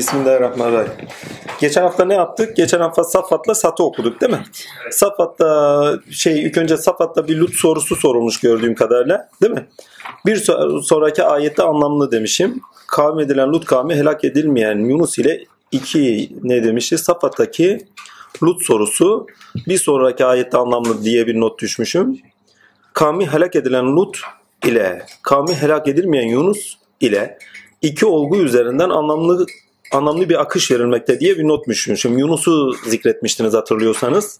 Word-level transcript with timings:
Bismillahirrahmanirrahim. 0.00 0.92
Geçen 1.60 1.82
hafta 1.82 2.04
ne 2.04 2.14
yaptık? 2.14 2.56
Geçen 2.56 2.80
hafta 2.80 3.04
Safat'la 3.04 3.54
Sat'ı 3.54 3.84
okuduk 3.84 4.20
değil 4.20 4.32
mi? 4.32 4.42
Safat'ta 4.90 5.98
şey 6.10 6.42
ilk 6.42 6.58
önce 6.58 6.76
Safat'ta 6.76 7.28
bir 7.28 7.36
Lut 7.36 7.54
sorusu 7.54 7.96
sorulmuş 7.96 8.40
gördüğüm 8.40 8.74
kadarıyla 8.74 9.28
değil 9.42 9.52
mi? 9.52 9.66
Bir 10.26 10.36
so- 10.36 10.82
sonraki 10.82 11.24
ayette 11.24 11.62
anlamlı 11.62 12.12
demişim. 12.12 12.60
Kavim 12.86 13.20
edilen 13.20 13.48
Lut 13.48 13.64
kavmi 13.64 13.94
helak 13.94 14.24
edilmeyen 14.24 14.78
Yunus 14.78 15.18
ile 15.18 15.44
iki 15.72 16.32
ne 16.42 16.64
demişti? 16.64 16.98
Safat'taki 16.98 17.86
Lut 18.42 18.62
sorusu 18.62 19.26
bir 19.66 19.78
sonraki 19.78 20.24
ayette 20.24 20.58
anlamlı 20.58 21.04
diye 21.04 21.26
bir 21.26 21.40
not 21.40 21.60
düşmüşüm. 21.60 22.18
Kavmi 22.92 23.26
helak 23.26 23.56
edilen 23.56 23.96
Lut 23.96 24.20
ile 24.66 25.06
kavmi 25.22 25.54
helak 25.54 25.88
edilmeyen 25.88 26.28
Yunus 26.28 26.76
ile 27.00 27.38
iki 27.82 28.06
olgu 28.06 28.36
üzerinden 28.36 28.90
anlamlı 28.90 29.46
anlamlı 29.92 30.28
bir 30.28 30.40
akış 30.40 30.70
verilmekte 30.70 31.20
diye 31.20 31.38
bir 31.38 31.48
not 31.48 31.68
düşmüşüm. 31.68 32.18
Yunus'u 32.18 32.72
zikretmiştiniz 32.86 33.54
hatırlıyorsanız. 33.54 34.38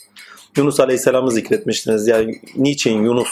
Yunus 0.57 0.81
Aleyhisselam'ı 0.81 1.31
zikretmiştiniz. 1.31 2.09
Yani 2.09 2.41
niçin 2.57 3.03
Yunus 3.03 3.29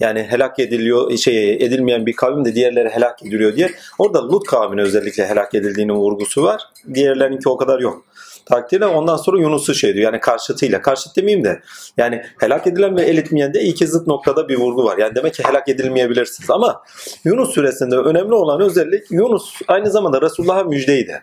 yani 0.00 0.22
helak 0.22 0.58
ediliyor 0.58 1.16
şey 1.16 1.52
edilmeyen 1.54 2.06
bir 2.06 2.12
kavim 2.12 2.44
de 2.44 2.54
diğerleri 2.54 2.88
helak 2.88 3.22
ediliyor 3.22 3.56
diye. 3.56 3.70
Orada 3.98 4.28
Lut 4.28 4.46
kavmine 4.46 4.82
özellikle 4.82 5.26
helak 5.26 5.54
edildiğinin 5.54 5.94
vurgusu 5.94 6.42
var. 6.42 6.62
Diğerlerinki 6.94 7.48
o 7.48 7.56
kadar 7.56 7.80
yok. 7.80 8.04
Takdirle 8.48 8.86
ondan 8.86 9.16
sonra 9.16 9.40
Yunus'u 9.40 9.74
şey 9.74 9.94
diyor 9.94 10.12
yani 10.12 10.20
karşıtıyla. 10.20 10.82
Karşıt 10.82 11.16
demeyeyim 11.16 11.44
de 11.44 11.60
yani 11.96 12.22
helak 12.40 12.66
edilen 12.66 12.96
ve 12.96 13.02
el 13.02 13.18
etmeyen 13.18 13.54
de 13.54 13.60
iki 13.62 13.86
zıt 13.86 14.06
noktada 14.06 14.48
bir 14.48 14.56
vurgu 14.56 14.84
var. 14.84 14.98
Yani 14.98 15.14
demek 15.14 15.34
ki 15.34 15.42
helak 15.44 15.68
edilmeyebilirsiniz. 15.68 16.50
Ama 16.50 16.82
Yunus 17.24 17.54
suresinde 17.54 17.96
önemli 17.96 18.34
olan 18.34 18.60
özellik 18.60 19.10
Yunus 19.10 19.54
aynı 19.68 19.90
zamanda 19.90 20.22
Resulullah'a 20.22 20.64
müjdeydi. 20.64 21.22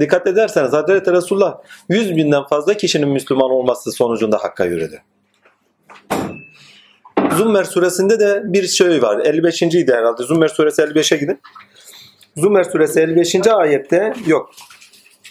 Dikkat 0.00 0.26
ederseniz 0.26 0.72
Hazreti 0.72 1.12
Resulullah 1.12 1.58
100 1.88 2.16
binden 2.16 2.44
fazla 2.44 2.74
kişinin 2.74 3.08
Müslüman 3.08 3.50
olması 3.50 3.92
sonucunda 3.92 4.38
Hakk'a 4.38 4.64
yürüdü. 4.64 4.98
Zummer 7.36 7.64
suresinde 7.64 8.20
de 8.20 8.42
bir 8.44 8.66
şey 8.66 9.02
var. 9.02 9.20
55. 9.24 9.62
idi 9.62 9.92
herhalde. 9.94 10.22
Zummer 10.22 10.48
suresi 10.48 10.82
55'e 10.82 11.16
gidin. 11.16 11.40
Zummer 12.36 12.64
suresi 12.64 13.00
55. 13.00 13.46
ayette 13.46 14.12
yok. 14.26 14.50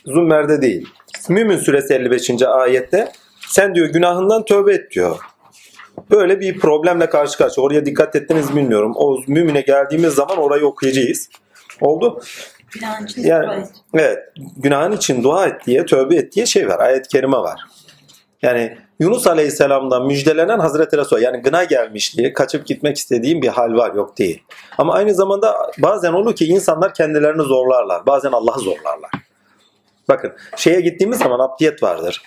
Zummer'de 0.05 0.61
değil. 0.61 0.87
Mümin 1.29 1.57
suresi 1.57 1.93
55. 1.93 2.41
ayette 2.41 3.11
sen 3.47 3.75
diyor 3.75 3.87
günahından 3.87 4.45
tövbe 4.45 4.73
et 4.73 4.91
diyor. 4.91 5.19
Böyle 6.11 6.39
bir 6.39 6.59
problemle 6.59 7.09
karşı 7.09 7.37
karşıya. 7.37 7.65
Oraya 7.65 7.85
dikkat 7.85 8.15
ettiniz 8.15 8.55
bilmiyorum. 8.55 8.93
O 8.95 9.17
mümine 9.27 9.61
geldiğimiz 9.61 10.13
zaman 10.13 10.37
orayı 10.37 10.65
okuyacağız. 10.65 11.29
Oldu. 11.81 12.21
Günahın 12.71 13.05
için 13.05 13.23
Yani, 13.23 13.45
dua 13.47 13.55
et. 13.55 13.67
evet. 13.93 14.19
Günahın 14.57 14.91
için 14.91 15.23
dua 15.23 15.45
et 15.47 15.65
diye, 15.65 15.85
tövbe 15.85 16.15
et 16.15 16.35
diye 16.35 16.45
şey 16.45 16.67
var. 16.67 16.79
Ayet-i 16.79 17.09
kerime 17.09 17.37
var. 17.37 17.61
Yani 18.41 18.77
Yunus 18.99 19.27
Aleyhisselam'dan 19.27 20.05
müjdelenen 20.07 20.59
Hazreti 20.59 20.97
Resul 20.97 21.21
yani 21.21 21.37
gına 21.41 21.63
gelmiş 21.63 22.17
diye 22.17 22.33
kaçıp 22.33 22.65
gitmek 22.67 22.97
istediğim 22.97 23.41
bir 23.41 23.47
hal 23.47 23.73
var 23.73 23.93
yok 23.93 24.17
değil. 24.17 24.43
Ama 24.77 24.93
aynı 24.93 25.13
zamanda 25.13 25.55
bazen 25.77 26.13
olur 26.13 26.35
ki 26.35 26.45
insanlar 26.45 26.93
kendilerini 26.93 27.41
zorlarlar. 27.41 28.05
Bazen 28.05 28.31
Allah'ı 28.31 28.59
zorlarlar. 28.59 29.11
Bakın 30.09 30.31
şeye 30.57 30.81
gittiğimiz 30.81 31.19
zaman 31.19 31.39
abdiyet 31.39 31.83
vardır. 31.83 32.21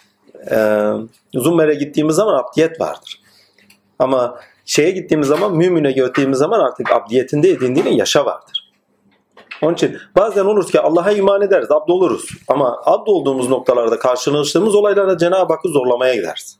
Ee, 0.50 0.90
Zummer'e 1.34 1.74
gittiğimiz 1.74 2.16
zaman 2.16 2.34
abdiyet 2.34 2.80
vardır. 2.80 3.20
Ama 3.98 4.40
şeye 4.64 4.90
gittiğimiz 4.90 5.28
zaman 5.28 5.56
mümine 5.56 5.92
gittiğimiz 5.92 6.38
zaman 6.38 6.60
artık 6.60 6.92
abdiyetinde 6.92 7.50
edindiğinin 7.50 7.92
yaşa 7.92 8.26
vardır. 8.26 8.72
Onun 9.62 9.74
için 9.74 9.98
bazen 10.16 10.44
olur 10.44 10.68
ki 10.68 10.80
Allah'a 10.80 11.12
iman 11.12 11.42
ederiz, 11.42 11.70
abd 11.70 11.88
oluruz. 11.88 12.28
Ama 12.48 12.80
abd 12.84 13.06
olduğumuz 13.06 13.48
noktalarda 13.48 13.98
karşılaştığımız 13.98 14.74
olaylara 14.74 15.18
Cenab-ı 15.18 15.52
Hakk'ı 15.52 15.68
zorlamaya 15.68 16.14
gideriz. 16.14 16.58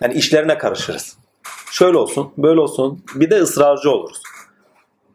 Yani 0.00 0.14
işlerine 0.14 0.58
karışırız. 0.58 1.16
Şöyle 1.70 1.96
olsun, 1.98 2.32
böyle 2.38 2.60
olsun. 2.60 3.02
Bir 3.14 3.30
de 3.30 3.40
ısrarcı 3.40 3.90
oluruz. 3.90 4.22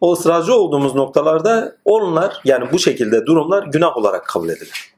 O 0.02 0.14
ısrarcı 0.14 0.56
olduğumuz 0.56 0.96
noktalarda 0.96 1.76
onlar 1.86 2.42
yani 2.46 2.72
bu 2.72 2.80
şekilde 2.80 3.26
durumlar 3.26 3.64
günah 3.64 3.98
olarak 3.98 4.26
kabul 4.26 4.50
edilir. 4.50 4.93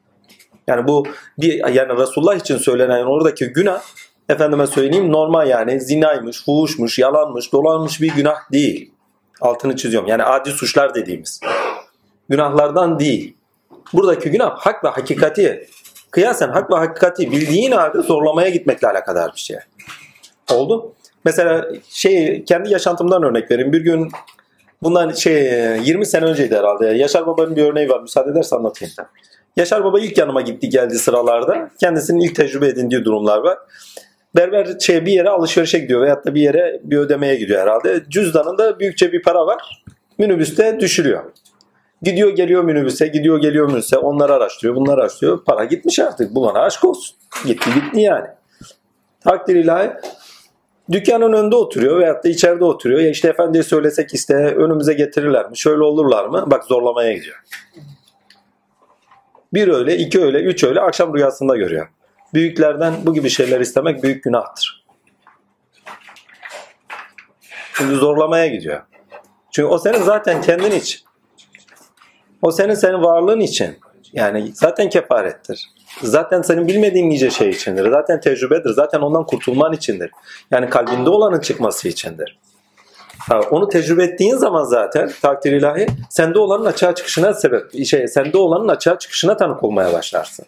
Yani 0.67 0.87
bu 0.87 1.07
bir 1.37 1.73
yani 1.73 1.97
Resulullah 1.97 2.35
için 2.35 2.57
söylenen 2.57 3.05
oradaki 3.05 3.45
günah 3.45 3.81
efendime 4.29 4.67
söyleyeyim 4.67 5.11
normal 5.11 5.47
yani 5.47 5.81
zinaymış, 5.81 6.45
fuhuşmuş, 6.45 6.99
yalanmış, 6.99 7.53
dolanmış 7.53 8.01
bir 8.01 8.15
günah 8.15 8.51
değil. 8.51 8.91
Altını 9.41 9.75
çiziyorum. 9.75 10.09
Yani 10.09 10.23
adi 10.23 10.51
suçlar 10.51 10.95
dediğimiz. 10.95 11.39
Günahlardan 12.29 12.99
değil. 12.99 13.37
Buradaki 13.93 14.31
günah 14.31 14.57
hak 14.57 14.83
ve 14.83 14.89
hakikati 14.89 15.67
kıyasen 16.11 16.49
hak 16.49 16.71
ve 16.71 16.75
hakikati 16.75 17.31
bildiğin 17.31 17.71
halde 17.71 18.01
zorlamaya 18.01 18.49
gitmekle 18.49 18.87
alakadar 18.87 19.31
bir 19.35 19.39
şey. 19.39 19.57
Oldu. 20.51 20.93
Mesela 21.25 21.67
şey 21.89 22.43
kendi 22.43 22.73
yaşantımdan 22.73 23.23
örnek 23.23 23.51
vereyim. 23.51 23.73
Bir 23.73 23.81
gün 23.81 24.11
bundan 24.83 25.11
şey 25.11 25.33
20 25.83 26.05
sene 26.05 26.25
önceydi 26.25 26.55
herhalde. 26.55 26.85
Yaşar 26.85 27.27
Baba'nın 27.27 27.55
bir 27.55 27.63
örneği 27.63 27.89
var. 27.89 28.01
Müsaade 28.01 28.31
edersen 28.31 28.57
anlatayım. 28.57 28.93
Yaşar 29.57 29.83
Baba 29.83 29.99
ilk 29.99 30.17
yanıma 30.17 30.41
gitti 30.41 30.69
geldi 30.69 30.99
sıralarda. 30.99 31.69
Kendisinin 31.79 32.19
ilk 32.19 32.35
tecrübe 32.35 32.67
edindiği 32.67 33.05
durumlar 33.05 33.38
var. 33.38 33.57
Berber 34.35 34.79
şey 34.79 35.05
bir 35.05 35.11
yere 35.11 35.29
alışverişe 35.29 35.79
gidiyor 35.79 36.01
veyahut 36.01 36.25
da 36.25 36.35
bir 36.35 36.41
yere 36.41 36.81
bir 36.83 36.97
ödemeye 36.97 37.35
gidiyor 37.35 37.61
herhalde. 37.61 38.03
Cüzdanında 38.09 38.79
büyükçe 38.79 39.11
bir 39.11 39.21
para 39.21 39.45
var. 39.45 39.83
Minibüste 40.17 40.79
düşürüyor. 40.79 41.23
Gidiyor 42.01 42.29
geliyor 42.29 42.63
minibüse, 42.63 43.07
gidiyor 43.07 43.41
geliyor 43.41 43.67
minibüse. 43.67 43.97
Onları 43.97 44.33
araştırıyor, 44.33 44.75
bunları 44.75 45.01
araştırıyor. 45.01 45.44
Para 45.44 45.65
gitmiş 45.65 45.99
artık. 45.99 46.35
Bu 46.35 46.45
bana 46.45 46.59
aşk 46.59 46.85
olsun. 46.85 47.15
Gitti 47.45 47.69
gitti 47.75 48.01
yani. 48.01 48.27
Takdir 49.23 49.55
ilahi. 49.55 49.89
Dükkanın 50.91 51.33
önünde 51.33 51.55
oturuyor 51.55 51.99
veyahut 51.99 52.23
da 52.23 52.29
içeride 52.29 52.65
oturuyor. 52.65 52.99
Ya 52.99 53.09
işte 53.09 53.27
efendiye 53.27 53.63
söylesek 53.63 54.13
iste 54.13 54.35
önümüze 54.35 54.94
getirirler 54.94 55.49
mi? 55.49 55.57
Şöyle 55.57 55.83
olurlar 55.83 56.25
mı? 56.25 56.44
Bak 56.47 56.63
zorlamaya 56.63 57.13
gidiyor. 57.13 57.38
Bir 59.55 59.67
öyle, 59.67 59.97
iki 59.97 60.21
öyle, 60.21 60.38
üç 60.38 60.63
öyle 60.63 60.81
akşam 60.81 61.16
rüyasında 61.16 61.57
görüyor. 61.57 61.88
Büyüklerden 62.33 62.93
bu 63.03 63.13
gibi 63.13 63.29
şeyler 63.29 63.59
istemek 63.59 64.03
büyük 64.03 64.23
günahtır. 64.23 64.85
Şimdi 67.77 67.95
zorlamaya 67.95 68.47
gidiyor. 68.47 68.81
Çünkü 69.51 69.67
o 69.67 69.77
senin 69.77 70.01
zaten 70.01 70.41
kendin 70.41 70.71
için. 70.71 71.01
O 72.41 72.51
senin 72.51 72.73
senin 72.73 73.03
varlığın 73.03 73.39
için. 73.39 73.79
Yani 74.13 74.51
zaten 74.53 74.89
kefarettir. 74.89 75.69
Zaten 76.01 76.41
senin 76.41 76.67
bilmediğin 76.67 77.09
nice 77.09 77.29
şey 77.29 77.49
içindir. 77.49 77.91
Zaten 77.91 78.19
tecrübedir. 78.19 78.69
Zaten 78.69 78.99
ondan 78.99 79.25
kurtulman 79.25 79.73
içindir. 79.73 80.11
Yani 80.51 80.69
kalbinde 80.69 81.09
olanın 81.09 81.39
çıkması 81.39 81.88
içindir. 81.88 82.39
Onu 83.52 83.69
tecrübe 83.69 84.03
ettiğin 84.03 84.36
zaman 84.36 84.63
zaten 84.63 85.12
takdir 85.22 85.52
ilahi 85.52 85.88
sende 86.09 86.40
olanın 86.40 86.66
açığa 86.66 86.96
çıkışına 86.96 87.34
sebep 87.34 87.86
şey 87.86 88.08
sende 88.08 88.38
olanın 88.38 88.68
açığa 88.68 89.00
çıkışına 89.00 89.38
tanık 89.38 89.63
olmaya 89.63 89.94
başlarsın. 89.94 90.46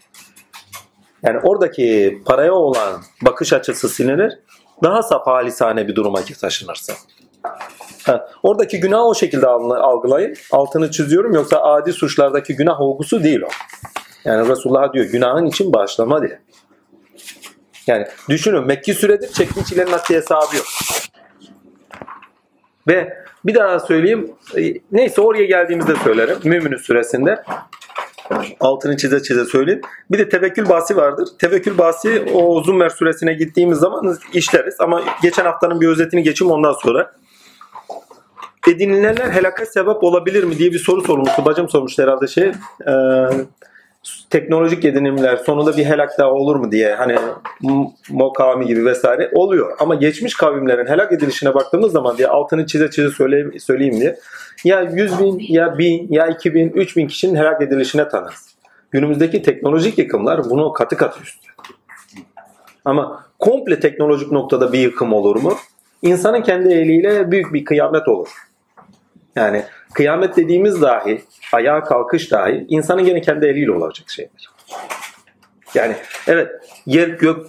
Yani 1.23 1.39
oradaki 1.43 2.21
paraya 2.25 2.53
olan 2.53 3.01
bakış 3.21 3.53
açısı 3.53 3.89
silinir. 3.89 4.39
Daha 4.83 5.03
saf 5.03 5.27
halisane 5.27 5.87
bir 5.87 5.95
duruma 5.95 6.21
taşınırsın. 6.41 6.95
Ha, 8.03 8.27
oradaki 8.43 8.79
günah 8.79 9.01
o 9.01 9.15
şekilde 9.15 9.47
algılayın. 9.47 10.35
Altını 10.51 10.91
çiziyorum 10.91 11.33
yoksa 11.33 11.57
adi 11.57 11.93
suçlardaki 11.93 12.55
günah 12.55 12.81
olgusu 12.81 13.23
değil 13.23 13.41
o. 13.41 13.47
Yani 14.25 14.49
Resulullah 14.49 14.93
diyor 14.93 15.05
günahın 15.05 15.45
için 15.45 15.73
bağışlama 15.73 16.21
diye. 16.21 16.39
Yani 17.87 18.07
düşünün 18.29 18.65
Mekki 18.65 18.93
süredir 18.93 19.33
çektiği 19.33 19.65
çilenin 19.65 19.91
haddi 19.91 20.15
hesabı 20.15 20.55
yok. 20.55 20.65
Ve 22.87 23.13
bir 23.45 23.55
daha 23.55 23.79
söyleyeyim. 23.79 24.31
Neyse 24.91 25.21
oraya 25.21 25.45
geldiğimizde 25.45 25.95
söylerim. 25.95 26.37
Müminün 26.43 26.77
süresinde. 26.77 27.43
Altını 28.59 28.97
çize 28.97 29.23
çize 29.23 29.45
söyleyeyim. 29.45 29.81
Bir 30.11 30.19
de 30.19 30.29
tevekkül 30.29 30.69
bahsi 30.69 30.97
vardır. 30.97 31.27
Tevekkül 31.39 31.77
bahsi 31.77 32.25
o 32.33 32.63
Zummer 32.63 32.89
suresine 32.89 33.33
gittiğimiz 33.33 33.77
zaman 33.77 34.17
işleriz. 34.33 34.75
Ama 34.79 35.03
geçen 35.21 35.45
haftanın 35.45 35.81
bir 35.81 35.87
özetini 35.87 36.23
geçeyim 36.23 36.51
ondan 36.51 36.73
sonra. 36.73 37.11
Edinilenler 38.67 39.29
helaka 39.29 39.65
sebep 39.65 40.03
olabilir 40.03 40.43
mi 40.43 40.57
diye 40.57 40.71
bir 40.71 40.79
soru 40.79 41.01
sormuştu. 41.01 41.45
Bacım 41.45 41.69
sormuştu 41.69 42.03
herhalde 42.03 42.27
şey. 42.27 42.51
E, 42.87 42.91
teknolojik 44.29 44.85
edinimler 44.85 45.37
sonunda 45.37 45.77
bir 45.77 45.85
helak 45.85 46.19
daha 46.19 46.31
olur 46.31 46.55
mu 46.55 46.71
diye 46.71 46.95
hani 46.95 47.15
Mo 48.09 48.33
kavmi 48.33 48.65
gibi 48.65 48.85
vesaire 48.85 49.31
oluyor. 49.33 49.75
Ama 49.79 49.95
geçmiş 49.95 50.35
kavimlerin 50.35 50.85
helak 50.85 51.11
edilişine 51.11 51.53
baktığımız 51.53 51.91
zaman 51.91 52.17
diye 52.17 52.27
altını 52.27 52.65
çize 52.65 52.89
çize 52.89 53.09
söyleyeyim, 53.09 53.59
söyleyeyim 53.59 53.99
diye 53.99 54.17
ya 54.63 54.81
100 54.81 55.19
bin 55.19 55.39
ya 55.39 55.77
1000 55.77 56.07
ya 56.09 56.27
2000 56.27 56.69
3000 56.69 57.07
kişinin 57.07 57.35
helak 57.35 57.61
edilişine 57.61 58.09
tanırız. 58.09 58.57
Günümüzdeki 58.91 59.41
teknolojik 59.41 59.97
yıkımlar 59.97 60.49
bunu 60.49 60.73
katı 60.73 60.97
katı 60.97 61.21
üstü. 61.21 61.51
Ama 62.85 63.23
komple 63.39 63.79
teknolojik 63.79 64.31
noktada 64.31 64.73
bir 64.73 64.79
yıkım 64.79 65.13
olur 65.13 65.35
mu? 65.35 65.53
İnsanın 66.01 66.41
kendi 66.41 66.73
eliyle 66.73 67.31
büyük 67.31 67.53
bir 67.53 67.65
kıyamet 67.65 68.07
olur. 68.07 68.29
Yani 69.35 69.63
kıyamet 69.97 70.37
dediğimiz 70.37 70.81
dahi, 70.81 71.21
ayağa 71.53 71.83
kalkış 71.83 72.31
dahi 72.31 72.65
insanın 72.69 73.05
gene 73.05 73.21
kendi 73.21 73.45
eliyle 73.45 73.71
olacak 73.71 74.09
şeydir. 74.09 74.49
Yani 75.73 75.95
evet 76.27 76.51
yer 76.85 77.07
gök 77.07 77.45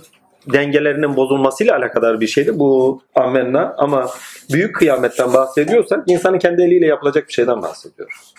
dengelerinin 0.53 1.17
bozulmasıyla 1.17 1.77
alakadar 1.77 2.21
bir 2.21 2.27
şeydi 2.27 2.59
bu 2.59 3.03
amenna 3.15 3.75
ama 3.79 4.11
büyük 4.53 4.77
kıyametten 4.77 5.35
bahsediyorsak 5.35 6.05
insanın 6.07 6.39
kendi 6.39 6.63
eliyle 6.63 6.87
yapılacak 6.87 7.29
bir 7.29 7.33
şeyden 7.33 7.63
bahsediyoruz. 7.63 8.35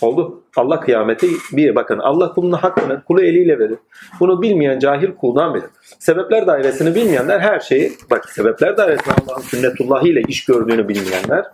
Oldu. 0.00 0.42
Allah 0.56 0.80
kıyameti 0.80 1.28
bir 1.52 1.74
bakın 1.74 1.98
Allah 1.98 2.32
kulunun 2.32 2.56
hakkını 2.56 3.04
kulu 3.04 3.22
eliyle 3.22 3.58
verir. 3.58 3.78
Bunu 4.20 4.42
bilmeyen 4.42 4.78
cahil 4.78 5.14
kuldan 5.14 5.54
bilir. 5.54 5.70
Sebepler 5.98 6.46
dairesini 6.46 6.94
bilmeyenler 6.94 7.40
her 7.40 7.60
şeyi 7.60 7.92
bak 8.10 8.30
sebepler 8.30 8.76
dairesinde 8.76 9.14
Allah'ın 9.26 9.42
sünnetullahı 9.42 10.08
ile 10.08 10.22
iş 10.28 10.44
gördüğünü 10.44 10.88
bilmeyenler 10.88 11.44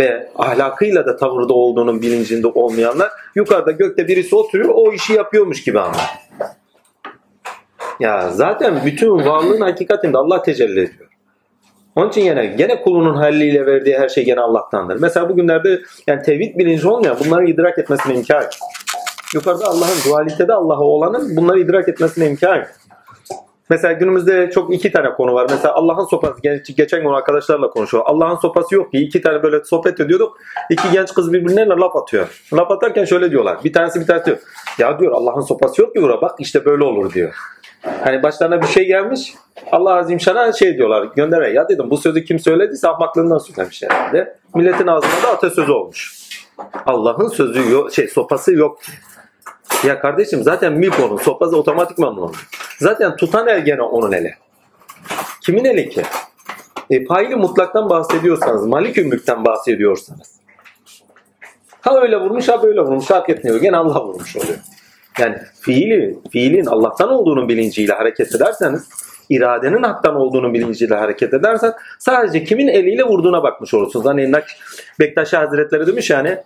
ve 0.00 0.28
ahlakıyla 0.36 1.06
da 1.06 1.16
tavırda 1.16 1.54
olduğunun 1.54 2.02
bilincinde 2.02 2.46
olmayanlar 2.46 3.10
yukarıda 3.34 3.70
gökte 3.70 4.08
birisi 4.08 4.36
oturuyor 4.36 4.70
o 4.74 4.92
işi 4.92 5.12
yapıyormuş 5.12 5.62
gibi 5.62 5.80
anlar. 5.80 6.18
Ya 8.00 8.30
zaten 8.30 8.82
bütün 8.84 9.10
varlığın 9.10 9.60
hakikatinde 9.60 10.18
Allah 10.18 10.42
tecelli 10.42 10.80
ediyor. 10.80 11.10
Onun 11.96 12.08
için 12.08 12.20
yine 12.20 12.46
gene 12.46 12.82
kulunun 12.82 13.14
halliyle 13.14 13.66
verdiği 13.66 13.98
her 13.98 14.08
şey 14.08 14.24
gene 14.24 14.40
Allah'tandır. 14.40 14.96
Mesela 15.00 15.28
bugünlerde 15.28 15.80
yani 16.06 16.22
tevhid 16.22 16.58
bilinci 16.58 16.88
olmayan 16.88 17.16
bunları 17.24 17.46
idrak 17.46 17.78
etmesine 17.78 18.14
imkan 18.14 18.42
yok. 18.42 18.50
Yukarıda 19.34 19.64
Allah'ın 19.66 20.10
dualitede 20.10 20.52
Allah'a 20.52 20.80
olanın 20.80 21.36
bunları 21.36 21.60
idrak 21.60 21.88
etmesine 21.88 22.26
imkan 22.26 22.56
yok. 22.56 22.66
Mesela 23.70 23.92
günümüzde 23.92 24.50
çok 24.50 24.74
iki 24.74 24.92
tane 24.92 25.12
konu 25.12 25.34
var. 25.34 25.46
Mesela 25.50 25.74
Allah'ın 25.74 26.04
sopası. 26.04 26.40
Geçen 26.76 27.02
gün 27.02 27.08
arkadaşlarla 27.08 27.70
konuşuyor. 27.70 28.04
Allah'ın 28.06 28.36
sopası 28.36 28.74
yok 28.74 28.92
ki. 28.92 28.98
iki 28.98 29.22
tane 29.22 29.42
böyle 29.42 29.64
sohbet 29.64 30.00
ediyorduk. 30.00 30.38
İki 30.70 30.90
genç 30.92 31.14
kız 31.14 31.32
birbirine 31.32 31.66
laf 31.66 31.96
atıyor. 31.96 32.42
Laf 32.52 32.70
atarken 32.70 33.04
şöyle 33.04 33.30
diyorlar. 33.30 33.58
Bir 33.64 33.72
tanesi 33.72 34.00
bir 34.00 34.06
tanesi 34.06 34.26
diyor. 34.26 34.38
Ya 34.78 34.98
diyor 34.98 35.12
Allah'ın 35.12 35.40
sopası 35.40 35.82
yok 35.82 35.94
ki 35.94 36.02
bura. 36.02 36.20
Bak 36.22 36.34
işte 36.38 36.64
böyle 36.64 36.84
olur 36.84 37.12
diyor. 37.12 37.34
Hani 38.04 38.22
başlarına 38.22 38.62
bir 38.62 38.66
şey 38.66 38.86
gelmiş. 38.86 39.34
Allah 39.72 39.94
Azim 39.94 40.20
Şan'a 40.20 40.52
şey 40.52 40.76
diyorlar. 40.76 41.08
Gönder 41.16 41.42
ya 41.42 41.68
dedim 41.68 41.90
bu 41.90 41.96
sözü 41.96 42.24
kim 42.24 42.38
söylediyse 42.38 42.88
ahmaklığından 42.88 43.38
söylemiş 43.38 43.82
herhalde. 43.82 44.36
Milletin 44.54 44.86
ağzında 44.86 45.22
da 45.22 45.28
atasözü 45.28 45.72
olmuş. 45.72 46.20
Allah'ın 46.86 47.28
sözü 47.28 47.70
yok, 47.70 47.92
şey 47.92 48.08
sopası 48.08 48.52
yok. 48.52 48.78
Ya 49.86 50.00
kardeşim 50.00 50.42
zaten 50.42 50.72
mülk 50.72 51.00
onun. 51.00 51.16
Sopası 51.16 51.56
otomatikman 51.56 52.18
onun. 52.18 52.34
Zaten 52.78 53.16
tutan 53.16 53.48
el 53.48 53.64
gene 53.64 53.82
onun 53.82 54.12
eli. 54.12 54.34
Kimin 55.40 55.64
eli 55.64 55.88
ki? 55.88 56.02
E, 56.90 57.04
faili 57.04 57.36
mutlaktan 57.36 57.90
bahsediyorsanız, 57.90 58.66
malik 58.66 58.96
mülkten 58.96 59.44
bahsediyorsanız. 59.44 60.40
Ha 61.80 62.00
öyle 62.00 62.20
vurmuş 62.20 62.48
ha 62.48 62.62
böyle 62.62 62.80
vurmuş 62.80 63.10
hak 63.10 63.30
etmiyor. 63.30 63.60
Gene 63.60 63.76
Allah 63.76 64.04
vurmuş 64.04 64.36
oluyor. 64.36 64.58
Yani 65.18 65.36
fiili, 65.60 66.18
fiilin 66.32 66.66
Allah'tan 66.66 67.08
olduğunun 67.08 67.48
bilinciyle 67.48 67.92
hareket 67.92 68.34
ederseniz, 68.34 68.88
iradenin 69.28 69.82
haktan 69.82 70.16
olduğunun 70.16 70.54
bilinciyle 70.54 70.94
hareket 70.94 71.34
edersen 71.34 71.72
sadece 71.98 72.44
kimin 72.44 72.68
eliyle 72.68 73.02
vurduğuna 73.02 73.42
bakmış 73.42 73.74
olursunuz. 73.74 74.06
Hani 74.06 74.32
Bektaşi 75.00 75.36
Hazretleri 75.36 75.86
demiş 75.86 76.10
yani 76.10 76.38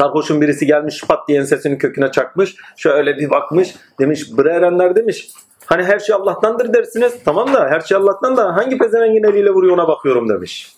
sarhoşun 0.00 0.40
birisi 0.40 0.66
gelmiş 0.66 1.04
pat 1.08 1.28
diye 1.28 1.38
ensesinin 1.38 1.78
köküne 1.78 2.10
çakmış. 2.10 2.56
Şöyle 2.76 3.16
bir 3.16 3.30
bakmış 3.30 3.74
demiş 4.00 4.38
bre 4.38 4.52
erenler 4.52 4.96
demiş. 4.96 5.30
Hani 5.66 5.84
her 5.84 5.98
şey 5.98 6.14
Allah'tandır 6.14 6.74
dersiniz. 6.74 7.12
Tamam 7.24 7.54
da 7.54 7.68
her 7.68 7.80
şey 7.80 7.96
Allah'tan 7.96 8.36
da 8.36 8.56
hangi 8.56 8.78
pezevengin 8.78 9.24
eliyle 9.24 9.50
vuruyor 9.50 9.74
ona 9.74 9.88
bakıyorum 9.88 10.28
demiş. 10.28 10.72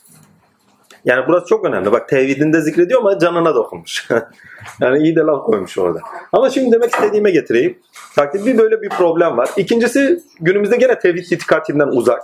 Yani 1.04 1.24
burası 1.28 1.46
çok 1.46 1.64
önemli. 1.64 1.92
Bak 1.92 2.08
tevhidinde 2.08 2.60
zikrediyor 2.60 3.00
ama 3.00 3.19
canına 3.19 3.54
dokunmuş. 3.54 4.08
yani 4.80 4.98
iyi 4.98 5.16
de 5.16 5.20
laf 5.20 5.44
koymuş 5.44 5.78
orada. 5.78 5.98
Ama 6.32 6.50
şimdi 6.50 6.72
demek 6.72 6.94
istediğime 6.94 7.30
getireyim. 7.30 7.78
Takdir 8.16 8.46
bir 8.46 8.58
böyle 8.58 8.82
bir 8.82 8.88
problem 8.88 9.36
var. 9.36 9.48
İkincisi 9.56 10.20
günümüzde 10.40 10.76
gene 10.76 10.98
tevhid 10.98 11.30
itikatinden 11.30 11.88
uzak. 11.88 12.22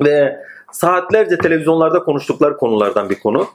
Ve 0.00 0.36
saatlerce 0.72 1.38
televizyonlarda 1.38 1.98
konuştukları 2.02 2.56
konulardan 2.56 3.10
bir 3.10 3.20
konu. 3.20 3.48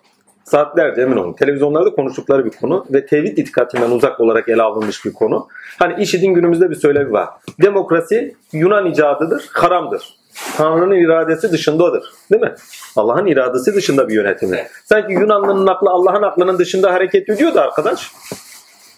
Saatlerce 0.46 1.02
emin 1.02 1.18
olun. 1.18 1.34
Televizyonlarda 1.34 1.96
konuştukları 1.96 2.46
bir 2.46 2.50
konu 2.50 2.86
ve 2.94 3.06
tevhid 3.06 3.38
itikatinden 3.38 3.92
uzak 3.92 4.20
olarak 4.20 4.50
ele 4.50 4.62
alınmış 4.62 5.06
bir 5.06 5.14
konu. 5.14 5.48
Hani 5.80 6.04
IŞİD'in 6.04 6.34
günümüzde 6.34 6.70
bir 6.70 6.76
söylevi 6.76 7.12
var. 7.12 7.30
Demokrasi 7.62 8.36
Yunan 8.54 8.86
icadıdır, 8.86 9.50
haramdır. 9.54 10.16
Tanrı'nın 10.58 10.96
iradesi 10.96 11.52
dışındadır. 11.52 12.04
Değil 12.32 12.42
mi? 12.42 12.56
Allah'ın 12.96 13.26
iradesi 13.26 13.76
dışında 13.76 14.10
bir 14.10 14.14
yönetimi. 14.14 14.68
Sanki 14.86 15.14
Yunanlı'nın 15.14 15.68
aklı 15.68 15.90
Allah'ın 15.90 16.24
aklının 16.24 16.58
dışında 16.58 16.94
hareket 16.94 17.30
ediyor 17.30 17.54
da 17.54 17.62
arkadaş. 17.62 18.12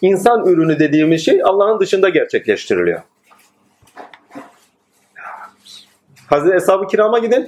İnsan 0.01 0.45
ürünü 0.45 0.79
dediğimiz 0.79 1.25
şey 1.25 1.41
Allah'ın 1.43 1.79
dışında 1.79 2.09
gerçekleştiriliyor. 2.09 3.01
Hazreti 6.27 6.55
Eshab-ı 6.55 6.87
Kiram'a 6.87 7.19
gidin. 7.19 7.47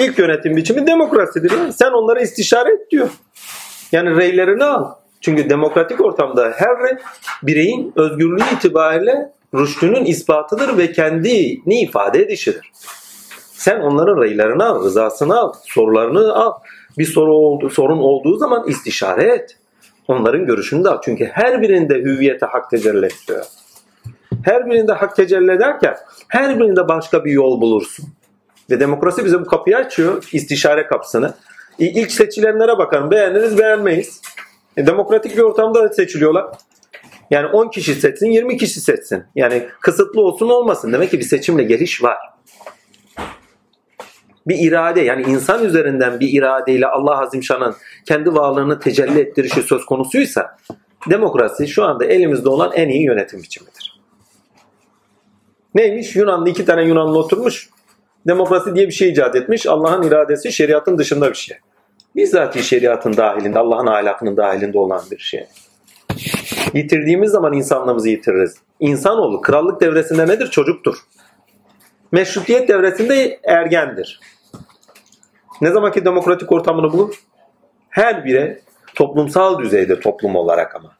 İlk 0.00 0.18
yönetim 0.18 0.56
biçimi 0.56 0.86
demokrasidir. 0.86 1.52
Sen 1.72 1.90
onlara 1.90 2.20
istişare 2.20 2.72
et 2.72 2.90
diyor. 2.90 3.08
Yani 3.92 4.16
reylerini 4.16 4.64
al. 4.64 4.94
Çünkü 5.20 5.50
demokratik 5.50 6.00
ortamda 6.00 6.52
her 6.56 6.78
rey 6.82 6.98
bireyin 7.42 7.92
özgürlüğü 7.96 8.42
itibariyle 8.56 9.32
rüştünün 9.54 10.04
ispatıdır 10.04 10.78
ve 10.78 10.92
kendini 10.92 11.80
ifade 11.80 12.22
edişidir. 12.22 12.72
Sen 13.52 13.80
onların 13.80 14.22
reylerini 14.22 14.64
al, 14.64 14.84
rızasını 14.84 15.38
al, 15.38 15.52
sorularını 15.64 16.34
al. 16.34 16.52
Bir 16.98 17.04
soru 17.04 17.34
oldu, 17.34 17.70
sorun 17.70 17.98
olduğu 17.98 18.36
zaman 18.36 18.68
istişare 18.68 19.24
et. 19.24 19.56
Onların 20.08 20.46
görüşünü 20.46 20.84
de 20.84 20.88
al. 20.88 20.98
Çünkü 21.04 21.24
her 21.24 21.62
birinde 21.62 21.94
hüviyete 21.94 22.46
hak 22.46 22.70
tecelli 22.70 23.06
ediyor. 23.06 23.44
Her 24.44 24.70
birinde 24.70 24.92
hak 24.92 25.16
tecelli 25.16 25.52
ederken 25.52 25.96
her 26.28 26.60
birinde 26.60 26.88
başka 26.88 27.24
bir 27.24 27.32
yol 27.32 27.60
bulursun. 27.60 28.06
Ve 28.70 28.80
demokrasi 28.80 29.24
bize 29.24 29.40
bu 29.40 29.44
kapıyı 29.44 29.76
açıyor, 29.76 30.28
istişare 30.32 30.86
kapısını. 30.86 31.34
İlk 31.78 32.12
seçilenlere 32.12 32.78
bakalım. 32.78 33.10
Beğeniriz, 33.10 33.58
beğenmeyiz. 33.58 34.20
E, 34.76 34.86
demokratik 34.86 35.36
bir 35.36 35.42
ortamda 35.42 35.88
seçiliyorlar. 35.88 36.46
Yani 37.30 37.46
10 37.46 37.68
kişi 37.68 37.94
seçsin, 37.94 38.26
20 38.26 38.56
kişi 38.56 38.80
seçsin. 38.80 39.24
Yani 39.34 39.68
kısıtlı 39.80 40.20
olsun 40.20 40.48
olmasın. 40.48 40.92
Demek 40.92 41.10
ki 41.10 41.18
bir 41.18 41.24
seçimle 41.24 41.62
geliş 41.62 42.02
var. 42.02 42.16
Bir 44.46 44.58
irade 44.58 45.00
yani 45.00 45.22
insan 45.22 45.64
üzerinden 45.64 46.20
bir 46.20 46.32
iradeyle 46.32 46.86
Allah 46.86 47.20
Azimşan'ın 47.20 47.74
kendi 48.04 48.34
varlığını 48.34 48.80
tecelli 48.80 49.20
ettirişi 49.20 49.62
söz 49.62 49.84
konusuysa 49.84 50.56
demokrasi 51.10 51.68
şu 51.68 51.84
anda 51.84 52.04
elimizde 52.04 52.48
olan 52.48 52.72
en 52.72 52.88
iyi 52.88 53.04
yönetim 53.04 53.42
biçimidir. 53.42 54.00
Neymiş? 55.74 56.16
Yunanlı 56.16 56.48
iki 56.48 56.64
tane 56.64 56.84
Yunanlı 56.84 57.18
oturmuş. 57.18 57.70
Demokrasi 58.26 58.74
diye 58.74 58.86
bir 58.86 58.92
şey 58.92 59.08
icat 59.10 59.36
etmiş. 59.36 59.66
Allah'ın 59.66 60.02
iradesi 60.02 60.52
şeriatın 60.52 60.98
dışında 60.98 61.28
bir 61.28 61.34
şey. 61.34 61.56
Bizzat 62.16 62.60
şeriatın 62.60 63.16
dahilinde, 63.16 63.58
Allah'ın 63.58 63.86
ahlakının 63.86 64.36
dahilinde 64.36 64.78
olan 64.78 65.02
bir 65.10 65.18
şey. 65.18 65.46
Yitirdiğimiz 66.74 67.30
zaman 67.30 67.52
insanlığımızı 67.52 68.08
yitiririz. 68.08 68.56
İnsanoğlu 68.80 69.40
krallık 69.40 69.80
devresinde 69.80 70.26
nedir? 70.26 70.50
Çocuktur. 70.50 70.96
Meşrutiyet 72.12 72.68
devresinde 72.68 73.40
ergendir. 73.44 74.20
Ne 75.60 75.70
zamanki 75.70 76.04
demokratik 76.04 76.52
ortamını 76.52 76.92
bulur? 76.92 77.14
Her 77.88 78.24
bire 78.24 78.60
toplumsal 78.94 79.58
düzeyde 79.58 80.00
toplum 80.00 80.36
olarak 80.36 80.76
ama. 80.76 80.92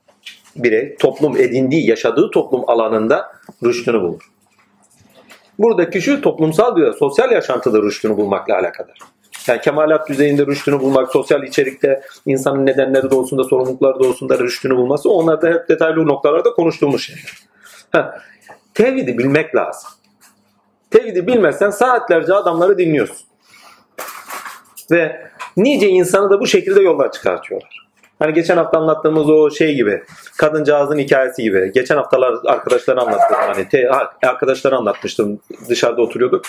Bire 0.57 0.97
toplum 0.97 1.37
edindiği, 1.37 1.91
yaşadığı 1.91 2.31
toplum 2.31 2.71
alanında 2.71 3.33
rüştünü 3.65 4.01
bulur. 4.01 4.31
Buradaki 5.61 6.03
şu 6.03 6.21
toplumsal 6.21 6.77
düzeyde, 6.77 6.97
sosyal 6.97 7.33
yaşantıda 7.33 7.83
rüştünü 7.83 8.17
bulmakla 8.17 8.55
alakadar. 8.55 8.99
Yani 9.47 9.61
kemalat 9.61 10.09
düzeyinde 10.09 10.47
rüştünü 10.47 10.81
bulmak, 10.81 11.13
sosyal 11.13 11.43
içerikte 11.43 12.03
insanın 12.27 12.67
nedenleri 12.67 13.11
doğusunda, 13.11 13.45
sorumlulukları 13.45 13.99
doğusunda 14.01 14.39
rüştünü 14.39 14.77
bulması 14.77 15.11
onlar 15.11 15.43
da 15.43 15.49
hep 15.49 15.69
detaylı 15.69 16.07
noktalarda 16.07 16.53
konuştuğumuz 16.53 17.03
şeyler. 17.03 17.39
Tevhidi 18.75 19.19
bilmek 19.19 19.55
lazım. 19.55 19.91
Tevhidi 20.91 21.27
bilmezsen 21.27 21.71
saatlerce 21.71 22.35
adamları 22.35 22.79
dinliyorsun. 22.79 23.27
Ve 24.91 25.31
nice 25.57 25.89
insanı 25.89 26.31
da 26.31 26.41
bu 26.41 26.47
şekilde 26.47 26.81
yoldan 26.81 27.11
çıkartıyorlar. 27.11 27.90
Hani 28.21 28.35
geçen 28.35 28.57
hafta 28.57 28.79
anlattığımız 28.79 29.31
o 29.31 29.51
şey 29.51 29.75
gibi, 29.75 30.03
kadıncağızın 30.39 30.99
hikayesi 30.99 31.43
gibi. 31.43 31.73
Geçen 31.75 31.97
haftalar 31.97 32.35
arkadaşlara 32.45 33.01
anlattım. 33.01 33.37
Hani 33.41 33.69
te, 33.69 33.91
arkadaşlara 34.23 34.77
anlatmıştım. 34.77 35.41
Dışarıda 35.69 36.03
oturuyorduk 36.03 36.45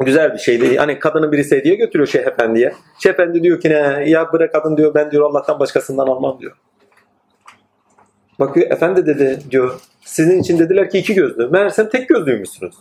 güzel 0.00 0.32
bir 0.32 0.38
şeydi. 0.38 0.76
Hani 0.76 0.98
kadını 0.98 1.32
birisi 1.32 1.56
hediye 1.56 1.74
götürüyor 1.74 2.06
Şeyh 2.06 2.26
Efendi'ye. 2.26 2.74
Şeyh 3.02 3.12
Efendi 3.12 3.42
diyor 3.42 3.60
ki 3.60 3.70
ne 3.70 4.04
ya 4.10 4.32
bırak 4.32 4.52
kadın 4.52 4.76
diyor 4.76 4.94
ben 4.94 5.10
diyor 5.10 5.30
Allah'tan 5.30 5.60
başkasından 5.60 6.06
almam 6.06 6.40
diyor. 6.40 6.52
Bakıyor 8.38 8.70
efendi 8.70 9.06
dedi 9.06 9.38
diyor 9.50 9.80
sizin 10.04 10.40
için 10.40 10.58
dediler 10.58 10.90
ki 10.90 10.98
iki 10.98 11.14
gözlü. 11.14 11.48
Meğersem 11.48 11.88
tek 11.88 12.08
gözlüymüşsünüz. 12.08 12.74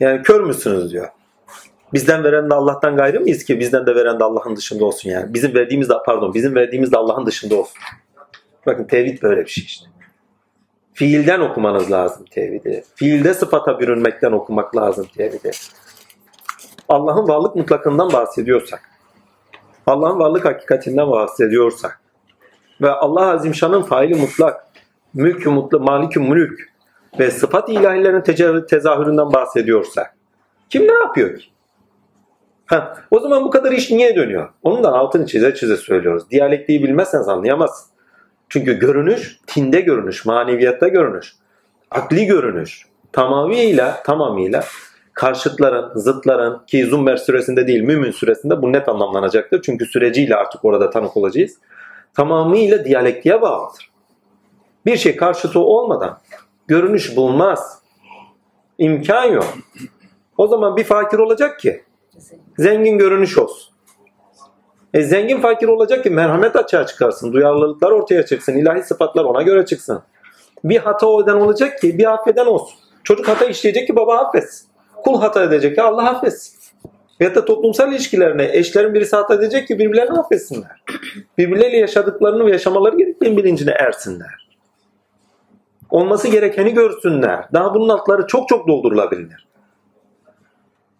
Yani 0.00 0.22
kör 0.22 0.40
müsünüz 0.40 0.92
diyor. 0.92 1.08
Bizden 1.94 2.24
veren 2.24 2.50
de 2.50 2.54
Allah'tan 2.54 2.96
gayrı 2.96 3.20
mıyız 3.20 3.44
ki 3.44 3.60
bizden 3.60 3.86
de 3.86 3.94
veren 3.94 4.20
de 4.20 4.24
Allah'ın 4.24 4.56
dışında 4.56 4.84
olsun 4.84 5.10
yani. 5.10 5.34
Bizim 5.34 5.54
verdiğimiz 5.54 5.88
de 5.88 5.94
pardon 6.06 6.34
bizim 6.34 6.54
verdiğimiz 6.54 6.92
de 6.92 6.96
Allah'ın 6.96 7.26
dışında 7.26 7.56
olsun. 7.56 7.78
Bakın 8.66 8.84
tevhid 8.84 9.22
böyle 9.22 9.40
bir 9.40 9.50
şey 9.50 9.64
işte. 9.64 9.86
Fiilden 10.94 11.40
okumanız 11.40 11.90
lazım 11.90 12.24
tevhidi. 12.30 12.84
Fiilde 12.94 13.34
sıfata 13.34 13.80
bürünmekten 13.80 14.32
okumak 14.32 14.76
lazım 14.76 15.06
tevhidi. 15.16 15.50
Allah'ın 16.88 17.28
varlık 17.28 17.56
mutlakından 17.56 18.12
bahsediyorsak, 18.12 18.90
Allah'ın 19.86 20.18
varlık 20.18 20.44
hakikatinden 20.44 21.10
bahsediyorsak 21.10 22.00
ve 22.80 22.90
Allah 22.90 23.26
Azimşan'ın 23.26 23.82
faili 23.82 24.14
mutlak, 24.14 24.66
mülkü 25.14 25.50
mutlak, 25.50 25.80
malikü 25.80 26.20
mülk 26.20 26.60
ve 27.18 27.30
sıfat 27.30 27.68
ilahilerin 27.68 28.66
tezahüründen 28.66 29.32
bahsediyorsak 29.32 30.16
kim 30.70 30.82
ne 30.82 30.92
yapıyor 30.92 31.38
ki? 31.38 31.52
Ha, 32.66 32.96
o 33.10 33.20
zaman 33.20 33.44
bu 33.44 33.50
kadar 33.50 33.72
iş 33.72 33.90
niye 33.90 34.16
dönüyor? 34.16 34.48
Onun 34.62 34.84
da 34.84 34.92
altını 34.92 35.26
çize 35.26 35.54
çize 35.54 35.76
söylüyoruz. 35.76 36.30
Diyalektiği 36.30 36.82
bilmezseniz 36.82 37.28
anlayamazsın. 37.28 37.92
Çünkü 38.48 38.78
görünüş, 38.78 39.38
tinde 39.46 39.80
görünüş, 39.80 40.24
maneviyatta 40.24 40.88
görünüş, 40.88 41.34
akli 41.90 42.26
görünüş 42.26 42.86
tamamıyla 43.12 44.02
tamamıyla 44.02 44.64
karşıtların, 45.14 45.98
zıtların 45.98 46.66
ki 46.66 46.86
Zummer 46.86 47.16
süresinde 47.16 47.66
değil 47.66 47.82
Mümin 47.82 48.10
süresinde 48.10 48.62
bu 48.62 48.72
net 48.72 48.88
anlamlanacaktır. 48.88 49.62
Çünkü 49.62 49.86
süreciyle 49.86 50.36
artık 50.36 50.64
orada 50.64 50.90
tanık 50.90 51.16
olacağız. 51.16 51.58
Tamamıyla 52.14 52.84
diyalektiğe 52.84 53.42
bağlıdır. 53.42 53.90
Bir 54.86 54.96
şey 54.96 55.16
karşıtı 55.16 55.60
olmadan 55.60 56.18
görünüş 56.66 57.16
bulmaz. 57.16 57.82
İmkan 58.78 59.24
yok. 59.24 59.54
O 60.38 60.46
zaman 60.46 60.76
bir 60.76 60.84
fakir 60.84 61.18
olacak 61.18 61.60
ki 61.60 61.84
zengin 62.58 62.98
görünüş 62.98 63.38
olsun. 63.38 63.72
E 64.94 65.02
zengin 65.02 65.40
fakir 65.40 65.68
olacak 65.68 66.02
ki 66.02 66.10
merhamet 66.10 66.56
açığa 66.56 66.86
çıkarsın. 66.86 67.32
Duyarlılıklar 67.32 67.90
ortaya 67.90 68.26
çıksın. 68.26 68.52
ilahi 68.52 68.82
sıfatlar 68.82 69.24
ona 69.24 69.42
göre 69.42 69.66
çıksın. 69.66 70.02
Bir 70.64 70.78
hata 70.78 71.06
eden 71.22 71.36
olacak 71.36 71.80
ki 71.80 71.98
bir 71.98 72.12
affeden 72.12 72.46
olsun. 72.46 72.78
Çocuk 73.04 73.28
hata 73.28 73.44
işleyecek 73.44 73.86
ki 73.86 73.96
baba 73.96 74.16
affetsin. 74.18 74.68
Kul 75.04 75.20
hata 75.20 75.42
edecek 75.42 75.74
ki 75.74 75.82
Allah 75.82 76.10
affetsin. 76.10 76.62
Veyahut 77.20 77.36
da 77.36 77.44
toplumsal 77.44 77.92
ilişkilerine 77.92 78.50
eşlerin 78.52 78.94
birisi 78.94 79.16
hata 79.16 79.34
edecek 79.34 79.68
ki 79.68 79.78
birbirlerini 79.78 80.18
affetsinler. 80.18 80.82
Birbirleriyle 81.38 81.76
yaşadıklarını 81.76 82.46
ve 82.46 82.50
yaşamaları 82.50 82.96
gerektiğin 82.96 83.36
bilincine 83.36 83.70
ersinler. 83.70 84.48
Olması 85.90 86.28
gerekeni 86.28 86.74
görsünler. 86.74 87.44
Daha 87.52 87.74
bunun 87.74 87.88
altları 87.88 88.26
çok 88.26 88.48
çok 88.48 88.68
doldurulabilir. 88.68 89.51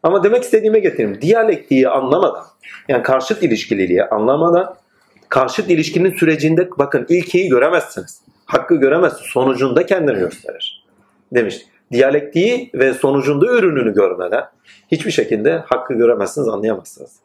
Ama 0.03 0.23
demek 0.23 0.43
istediğime 0.43 0.79
getireyim. 0.79 1.21
Diyalektiği 1.21 1.89
anlamadan, 1.89 2.45
yani 2.89 3.03
karşıt 3.03 3.43
ilişkililiği 3.43 4.05
anlamadan, 4.05 4.75
karşıt 5.29 5.71
ilişkinin 5.71 6.17
sürecinde 6.17 6.71
bakın 6.79 7.07
ilkeyi 7.09 7.49
göremezsiniz. 7.49 8.23
Hakkı 8.47 8.75
göremezsiniz. 8.75 9.31
Sonucunda 9.31 9.87
kendini 9.87 10.19
gösterir. 10.19 10.85
Demiş. 11.35 11.63
Diyalektiği 11.93 12.71
ve 12.75 12.95
sonucunda 12.95 13.47
ürününü 13.47 13.95
görmeden 13.95 14.45
hiçbir 14.91 15.11
şekilde 15.11 15.57
hakkı 15.67 15.95
göremezsiniz, 15.95 16.49
anlayamazsınız. 16.49 17.17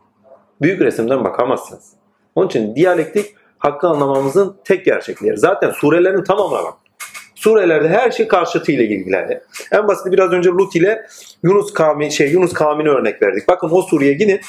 Büyük 0.61 0.81
resimden 0.81 1.23
bakamazsınız. 1.23 1.93
Onun 2.35 2.47
için 2.47 2.75
diyalektik 2.75 3.25
hakkı 3.57 3.87
anlamamızın 3.87 4.57
tek 4.63 4.85
gerçekliği. 4.85 5.37
Zaten 5.37 5.71
surelerin 5.71 6.23
tamamına 6.23 6.63
bak. 6.63 6.73
Surelerde 7.47 7.89
her 7.89 8.11
şey 8.11 8.27
karşıtıyla 8.27 8.83
ilgili. 8.83 9.41
En 9.71 9.87
basit 9.87 10.11
biraz 10.11 10.31
önce 10.31 10.49
Lut 10.49 10.75
ile 10.75 11.07
Yunus 11.43 11.73
kavmi 11.73 12.11
şey 12.11 12.31
Yunus 12.31 12.53
kavmini 12.53 12.89
örnek 12.89 13.21
verdik. 13.21 13.47
Bakın 13.47 13.69
o 13.71 13.81
sureye 13.81 14.13
gidin. 14.13 14.39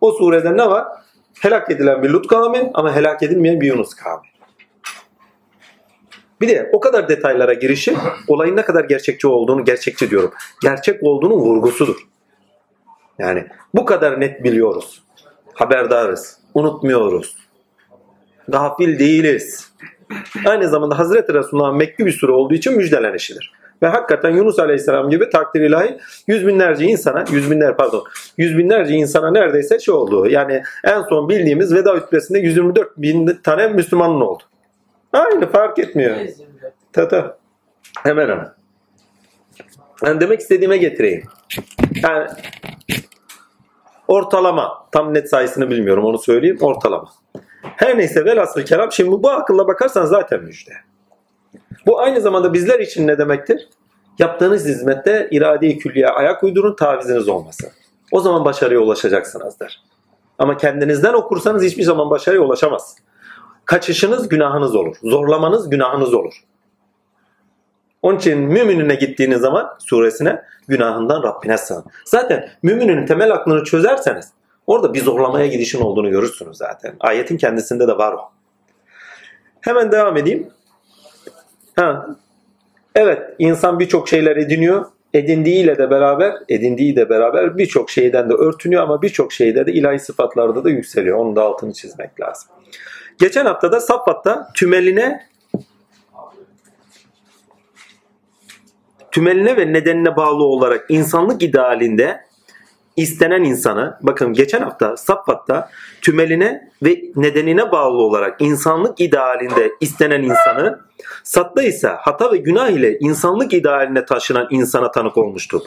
O 0.00 0.12
surede 0.12 0.56
ne 0.56 0.70
var? 0.70 0.86
Helak 1.40 1.70
edilen 1.70 2.02
bir 2.02 2.10
Lut 2.10 2.26
kavmi 2.26 2.70
ama 2.74 2.96
helak 2.96 3.22
edilmeyen 3.22 3.60
bir 3.60 3.66
Yunus 3.66 3.94
kavmi. 3.94 4.26
Bir 6.40 6.48
de 6.48 6.70
o 6.72 6.80
kadar 6.80 7.08
detaylara 7.08 7.54
girişi 7.54 7.96
olayın 8.28 8.56
ne 8.56 8.62
kadar 8.62 8.84
gerçekçi 8.84 9.26
olduğunu, 9.26 9.64
gerçekçi 9.64 10.10
diyorum. 10.10 10.32
Gerçek 10.62 11.02
olduğunun 11.02 11.36
vurgusudur. 11.36 11.96
Yani 13.18 13.46
bu 13.74 13.84
kadar 13.84 14.20
net 14.20 14.44
biliyoruz. 14.44 15.02
Haberdarız. 15.54 16.38
Unutmuyoruz. 16.54 17.36
Gafil 18.48 18.98
değiliz. 18.98 19.72
Aynı 20.46 20.68
zamanda 20.68 20.98
Hazreti 20.98 21.34
Resulullah'ın 21.34 21.76
Mekki 21.76 22.06
bir 22.06 22.12
sure 22.12 22.32
olduğu 22.32 22.54
için 22.54 22.76
müjdelenişidir. 22.76 23.52
Ve 23.82 23.86
hakikaten 23.86 24.30
Yunus 24.30 24.58
Aleyhisselam 24.58 25.10
gibi 25.10 25.30
takdir 25.30 25.60
ilahi 25.60 25.98
yüz 26.26 26.46
binlerce 26.46 26.84
insana, 26.84 27.24
yüz 27.30 27.50
binler 27.50 27.76
pardon, 27.76 28.04
yüz 28.38 28.58
binlerce 28.58 28.94
insana 28.94 29.30
neredeyse 29.30 29.78
şey 29.78 29.94
oldu. 29.94 30.26
Yani 30.28 30.62
en 30.84 31.02
son 31.02 31.28
bildiğimiz 31.28 31.74
veda 31.74 31.94
hutbesinde 31.94 32.38
124 32.38 32.96
bin 32.96 33.26
tane 33.44 33.68
Müslümanın 33.68 34.20
oldu. 34.20 34.42
Aynı 35.12 35.50
fark 35.50 35.78
etmiyor. 35.78 36.16
Tata. 36.92 37.38
Hemen 38.02 38.28
hemen. 38.28 38.48
Yani 40.04 40.20
demek 40.20 40.40
istediğime 40.40 40.76
getireyim. 40.76 41.22
Yani 42.02 42.28
ortalama, 44.08 44.86
tam 44.92 45.14
net 45.14 45.30
sayısını 45.30 45.70
bilmiyorum 45.70 46.04
onu 46.04 46.18
söyleyeyim, 46.18 46.58
ortalama. 46.60 47.08
Her 47.76 47.98
neyse 47.98 48.24
velhasıl 48.24 48.62
kelam 48.62 48.92
şimdi 48.92 49.22
bu 49.22 49.30
akılla 49.30 49.68
bakarsan 49.68 50.06
zaten 50.06 50.42
müjde. 50.42 50.72
Bu 51.86 52.00
aynı 52.00 52.20
zamanda 52.20 52.52
bizler 52.52 52.80
için 52.80 53.06
ne 53.06 53.18
demektir? 53.18 53.68
Yaptığınız 54.18 54.66
hizmette 54.66 55.28
irade-i 55.30 55.78
külliye 55.78 56.08
ayak 56.08 56.44
uydurun 56.44 56.76
taviziniz 56.76 57.28
olmasın. 57.28 57.68
O 58.12 58.20
zaman 58.20 58.44
başarıya 58.44 58.80
ulaşacaksınızdır. 58.80 59.82
Ama 60.38 60.56
kendinizden 60.56 61.12
okursanız 61.12 61.62
hiçbir 61.62 61.82
zaman 61.82 62.10
başarıya 62.10 62.42
ulaşamaz. 62.42 62.96
Kaçışınız 63.64 64.28
günahınız 64.28 64.76
olur. 64.76 64.96
Zorlamanız 65.02 65.70
günahınız 65.70 66.14
olur. 66.14 66.44
Onun 68.02 68.18
için 68.18 68.38
müminine 68.38 68.94
gittiğiniz 68.94 69.40
zaman 69.40 69.76
suresine 69.78 70.42
günahından 70.68 71.22
Rabbine 71.22 71.58
sığın. 71.58 71.84
Zaten 72.04 72.48
müminin 72.62 73.06
temel 73.06 73.32
aklını 73.32 73.64
çözerseniz 73.64 74.32
orada 74.66 74.94
bir 74.94 75.00
zorlamaya 75.00 75.46
gidişin 75.46 75.80
olduğunu 75.80 76.10
görürsünüz 76.10 76.56
zaten. 76.56 76.94
Ayetin 77.00 77.36
kendisinde 77.36 77.88
de 77.88 77.98
var 77.98 78.12
o. 78.12 78.20
Hemen 79.60 79.92
devam 79.92 80.16
edeyim. 80.16 80.48
Ha. 81.76 82.06
Evet 82.94 83.22
insan 83.38 83.80
birçok 83.80 84.08
şeyler 84.08 84.36
ediniyor. 84.36 84.84
Edindiğiyle 85.14 85.78
de 85.78 85.90
beraber, 85.90 86.34
edindiği 86.48 86.96
de 86.96 87.08
beraber 87.08 87.58
birçok 87.58 87.90
şeyden 87.90 88.30
de 88.30 88.34
örtünüyor 88.34 88.82
ama 88.82 89.02
birçok 89.02 89.32
şeyde 89.32 89.66
de 89.66 89.72
ilahi 89.72 89.98
sıfatlarda 89.98 90.64
da 90.64 90.70
yükseliyor. 90.70 91.18
Onun 91.18 91.36
da 91.36 91.42
altını 91.42 91.72
çizmek 91.72 92.20
lazım. 92.20 92.48
Geçen 93.18 93.46
haftada 93.46 93.80
Saffat'ta 93.80 94.48
tümeline 94.54 95.26
tümeline 99.10 99.56
ve 99.56 99.72
nedenine 99.72 100.16
bağlı 100.16 100.44
olarak 100.44 100.86
insanlık 100.88 101.42
idealinde 101.42 102.25
istenen 102.96 103.44
insanı 103.44 103.98
bakın 104.02 104.32
geçen 104.32 104.60
hafta 104.60 104.96
Saffat'ta 104.96 105.70
tümeline 106.02 106.70
ve 106.82 107.02
nedenine 107.16 107.72
bağlı 107.72 108.02
olarak 108.02 108.40
insanlık 108.40 109.00
idealinde 109.00 109.72
istenen 109.80 110.22
insanı 110.22 110.86
Satta 111.24 111.62
ise 111.62 111.88
hata 111.88 112.32
ve 112.32 112.36
günah 112.36 112.68
ile 112.68 112.98
insanlık 112.98 113.52
idealine 113.52 114.04
taşınan 114.04 114.46
insana 114.50 114.90
tanık 114.90 115.16
olmuştur. 115.16 115.60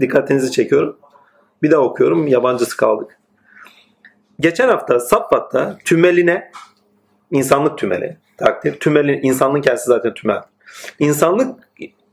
Dikkatinizi 0.00 0.52
çekiyorum. 0.52 0.98
Bir 1.62 1.70
daha 1.70 1.80
okuyorum. 1.80 2.26
Yabancısı 2.26 2.76
kaldık. 2.76 3.18
Geçen 4.40 4.68
hafta 4.68 5.00
Saffat'ta 5.00 5.78
tümeline 5.84 6.50
insanlık 7.30 7.78
tümeli 7.78 8.16
takdir. 8.36 8.80
Tümeli 8.80 9.20
insanlığın 9.20 9.60
kendisi 9.60 9.86
zaten 9.86 10.14
tümel. 10.14 10.42
İnsanlık 10.98 11.68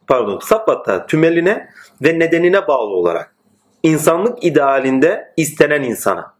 pardon 0.07 0.39
Saffat'ta 0.39 1.05
tümeline 1.05 1.69
ve 2.01 2.19
nedenine 2.19 2.67
bağlı 2.67 2.95
olarak 2.95 3.32
insanlık 3.83 4.43
idealinde 4.43 5.33
istenen 5.37 5.83
insana 5.83 6.33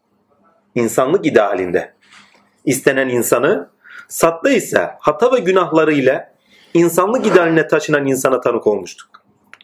insanlık 0.75 1.25
idealinde 1.25 1.93
istenen 2.65 3.09
insanı 3.09 3.73
Satta 4.07 4.50
ise 4.50 4.89
hata 5.00 5.31
ve 5.31 5.39
günahları 5.39 5.93
ile 5.93 6.29
insanlık 6.73 7.27
idealine 7.27 7.67
taşınan 7.67 8.07
insana 8.07 8.41
tanık 8.41 8.67
olmuştuk. 8.67 9.09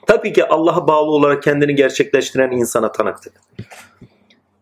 Tabii 0.08 0.34
ki 0.34 0.48
Allah'a 0.48 0.88
bağlı 0.88 1.12
olarak 1.12 1.44
kendini 1.44 1.76
gerçekleştiren 1.76 2.52
insana 2.52 2.92
tanıktık. 2.92 3.34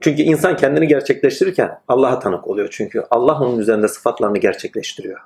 Çünkü 0.01 0.21
insan 0.21 0.57
kendini 0.57 0.88
gerçekleştirirken 0.88 1.79
Allah'a 1.88 2.19
tanık 2.19 2.47
oluyor. 2.47 2.67
Çünkü 2.71 3.03
Allah 3.09 3.39
onun 3.39 3.59
üzerinde 3.59 3.88
sıfatlarını 3.88 4.38
gerçekleştiriyor. 4.38 5.19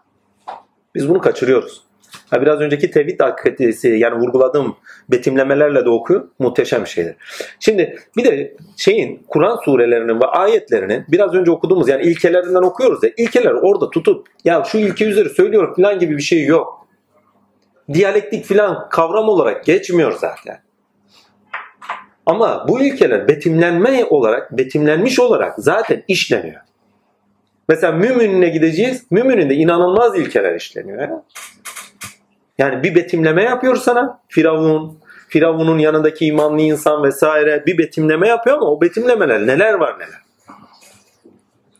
Biz 0.96 1.10
bunu 1.10 1.22
kaçırıyoruz. 1.22 1.84
Ha 2.30 2.42
biraz 2.42 2.62
önceki 2.62 2.92
tevhid 2.92 3.20
akidesi 3.20 3.88
yani 3.88 4.20
vurguladığım 4.22 4.76
betimlemelerle 5.10 5.86
de 5.86 5.90
okuyor. 5.90 6.28
Muhteşem 6.40 6.88
şeydir. 6.88 7.16
Şimdi 7.60 7.96
bir 8.18 8.26
de 8.26 8.54
şeyin 8.78 9.24
Kur'an 9.28 9.58
surelerinin 9.66 10.22
ve 10.22 10.26
ayetlerinin 10.26 11.06
biraz 11.12 11.34
önce 11.34 11.52
okuduğumuz 11.52 11.90
yani 11.90 12.04
ilkelerinden 12.04 12.64
okuyoruz 12.64 13.04
ya 13.04 13.10
ilkeler 13.18 13.52
orada 13.52 13.90
tutup 13.90 14.28
ya 14.46 14.64
şu 14.64 14.78
ilke 14.78 15.06
üzeri 15.06 15.30
söylüyorum 15.30 15.74
falan 15.76 16.00
gibi 16.00 16.18
bir 16.18 16.22
şey 16.22 16.46
yok. 16.46 16.88
Diyalektik 17.94 18.46
falan 18.46 18.90
kavram 18.90 19.30
olarak 19.30 19.66
geçmiyor 19.66 20.12
zaten. 20.12 20.62
Ama 22.26 22.66
bu 22.68 22.82
ilkeler 22.82 23.28
betimlenme 23.28 24.06
olarak, 24.06 24.58
betimlenmiş 24.58 25.20
olarak 25.20 25.54
zaten 25.58 26.04
işleniyor. 26.08 26.62
Mesela 27.70 27.94
Mümin'ine 27.94 28.50
gideceğiz. 28.50 29.06
Mümin'inde 29.12 29.56
inanılmaz 29.56 30.18
ilkeler 30.18 30.56
işleniyor. 30.56 31.00
Ya. 31.00 31.24
Yani 32.58 32.84
bir 32.84 32.96
betimleme 32.96 33.44
yapıyor 33.44 33.76
sana 33.76 34.22
Firavun, 34.30 35.00
Firavun'un 35.30 35.80
yanındaki 35.80 36.26
imanlı 36.26 36.62
insan 36.62 37.04
vesaire 37.04 37.64
bir 37.66 37.78
betimleme 37.78 38.28
yapıyor 38.28 38.58
ama 38.58 38.66
o 38.66 38.82
betimlemeler 38.82 39.48
neler 39.48 39.74
var 39.74 39.96
neler. 40.00 40.22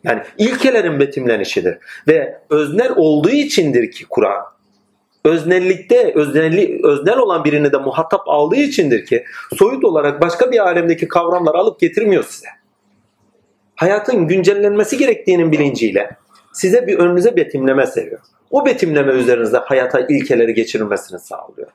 Yani 0.04 0.22
ilkelerin 0.38 1.00
betimlenişidir. 1.00 1.78
Ve 2.08 2.40
öznel 2.50 2.92
olduğu 2.96 3.30
içindir 3.30 3.92
ki 3.92 4.06
Kur'an. 4.10 4.44
Öznellikte, 5.26 6.14
öznelli, 6.16 6.80
öznel 6.84 7.18
olan 7.18 7.46
birini 7.46 7.72
de 7.72 7.78
muhatap 7.78 8.22
aldığı 8.26 8.56
içindir 8.56 9.06
ki 9.06 9.24
soyut 9.58 9.84
olarak 9.84 10.22
başka 10.22 10.52
bir 10.52 10.60
alemdeki 10.60 11.08
kavramları 11.08 11.58
alıp 11.58 11.80
getirmiyor 11.80 12.24
size. 12.24 12.48
Hayatın 13.76 14.28
güncellenmesi 14.28 14.98
gerektiğinin 14.98 15.52
bilinciyle 15.52 16.10
size 16.54 16.88
bir 16.88 16.98
önünüze 16.98 17.36
betimleme 17.36 17.86
seriyor. 17.86 18.20
O 18.52 18.66
betimleme 18.66 19.14
üzerinizde 19.14 19.58
hayata 19.58 20.00
ilkeleri 20.00 20.54
geçirilmesini 20.54 21.20
sağlıyor. 21.20 21.68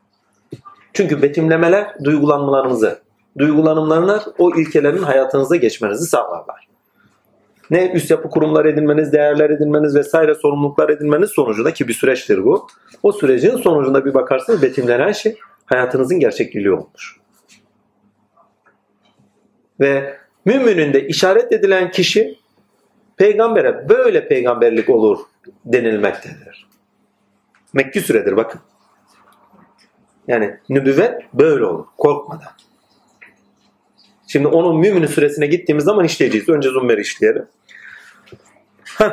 Çünkü 0.93 1.23
betimlemeler 1.23 1.95
duygulanmalarınızı, 2.05 2.99
duygulanımlarlar 3.39 4.23
o 4.39 4.57
ilkelerin 4.57 5.03
hayatınıza 5.03 5.57
geçmenizi 5.57 6.07
sağlarlar. 6.07 6.69
Ne 7.71 7.93
üst 7.93 8.11
yapı 8.11 8.31
kurumlar 8.31 8.65
edinmeniz, 8.65 9.13
değerler 9.13 9.51
edinmeniz 9.51 9.95
vesaire 9.97 10.35
sorumluluklar 10.35 10.89
edinmeniz 10.89 11.31
sonucunda 11.31 11.73
ki 11.73 11.89
bir 11.89 11.95
süreçtir 11.95 12.45
bu. 12.45 12.67
O 13.03 13.13
sürecin 13.13 13.57
sonucunda 13.57 14.05
bir 14.05 14.15
bakarsınız 14.15 14.63
betimlenen 14.63 15.13
şey 15.13 15.39
hayatınızın 15.67 16.21
gerçekliği 16.21 16.73
olmuş. 16.73 17.17
Ve 19.81 20.17
müminin 20.45 20.93
de 20.93 21.07
işaret 21.07 21.53
edilen 21.53 21.91
kişi 21.91 22.39
peygambere 23.17 23.89
böyle 23.89 24.29
peygamberlik 24.29 24.91
olur 24.91 25.19
denilmektedir. 25.65 26.66
Mekki 27.77 28.01
süredir 28.01 28.37
bakın. 28.37 28.61
Yani 30.29 30.57
nübüvvet 30.69 31.35
böyle 31.35 31.65
olur. 31.65 31.85
Korkmadan. 31.99 32.49
Şimdi 34.27 34.47
onun 34.47 34.77
müminin 34.77 35.07
süresine 35.07 35.47
gittiğimiz 35.47 35.85
zaman 35.85 36.05
işleyeceğiz. 36.05 36.49
Önce 36.49 36.69
Zummer 36.69 36.99
işleyelim. 36.99 37.47
Heh, 38.99 39.11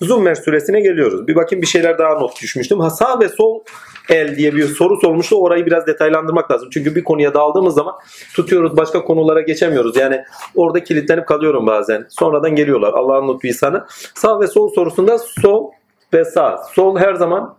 Zummer 0.00 0.34
süresine 0.34 0.80
geliyoruz. 0.80 1.28
Bir 1.28 1.34
bakayım 1.34 1.62
bir 1.62 1.66
şeyler 1.66 1.98
daha 1.98 2.14
not 2.14 2.42
düşmüştüm. 2.42 2.80
Ha, 2.80 2.90
sağ 2.90 3.20
ve 3.20 3.28
sol 3.28 3.60
el 4.08 4.36
diye 4.36 4.54
bir 4.54 4.68
soru 4.68 5.00
sormuştu. 5.00 5.36
Orayı 5.36 5.66
biraz 5.66 5.86
detaylandırmak 5.86 6.50
lazım. 6.50 6.68
Çünkü 6.72 6.94
bir 6.94 7.04
konuya 7.04 7.34
daldığımız 7.34 7.74
zaman 7.74 7.94
tutuyoruz 8.34 8.76
başka 8.76 9.04
konulara 9.04 9.40
geçemiyoruz. 9.40 9.96
Yani 9.96 10.24
orada 10.54 10.84
kilitlenip 10.84 11.26
kalıyorum 11.26 11.66
bazen. 11.66 12.06
Sonradan 12.08 12.54
geliyorlar. 12.54 12.92
Allah'ın 12.92 13.34
lütfu 13.34 13.58
sana. 13.58 13.86
Sağ 14.14 14.40
ve 14.40 14.46
sol 14.46 14.74
sorusunda 14.74 15.18
sol 15.18 15.70
ve 16.14 16.24
sağ. 16.24 16.58
Sol 16.74 16.98
her 16.98 17.14
zaman 17.14 17.56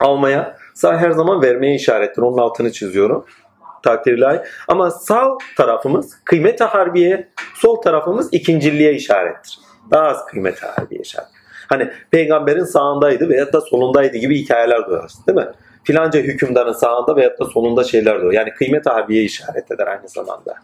almaya, 0.00 0.56
sağ 0.74 0.98
her 0.98 1.10
zaman 1.10 1.42
vermeye 1.42 1.74
işarettir. 1.74 2.22
Onun 2.22 2.38
altını 2.38 2.72
çiziyorum. 2.72 3.24
Takdirli 3.82 4.42
Ama 4.68 4.90
sağ 4.90 5.38
tarafımız 5.56 6.20
kıymet 6.24 6.60
harbiye, 6.60 7.28
sol 7.54 7.76
tarafımız 7.76 8.28
ikinciliğe 8.32 8.94
işarettir. 8.94 9.58
Daha 9.90 10.02
az 10.02 10.26
kıymet 10.26 10.62
harbiye 10.62 11.00
işaret. 11.00 11.28
Hani 11.68 11.90
peygamberin 12.10 12.64
sağındaydı 12.64 13.28
veyahut 13.28 13.52
da 13.52 13.60
solundaydı 13.60 14.16
gibi 14.16 14.38
hikayeler 14.38 14.86
duyarız 14.86 15.26
değil 15.26 15.38
mi? 15.38 15.46
Filanca 15.86 16.20
hükümdarın 16.20 16.72
sağında 16.72 17.16
veyahut 17.16 17.40
da 17.40 17.44
solunda 17.44 17.84
şeyler 17.84 18.20
diyor. 18.20 18.32
Yani 18.32 18.54
kıymet 18.54 18.86
harbiye 18.86 19.22
işaret 19.22 19.70
eder 19.70 19.86
aynı 19.86 20.08
zamanda. 20.08 20.54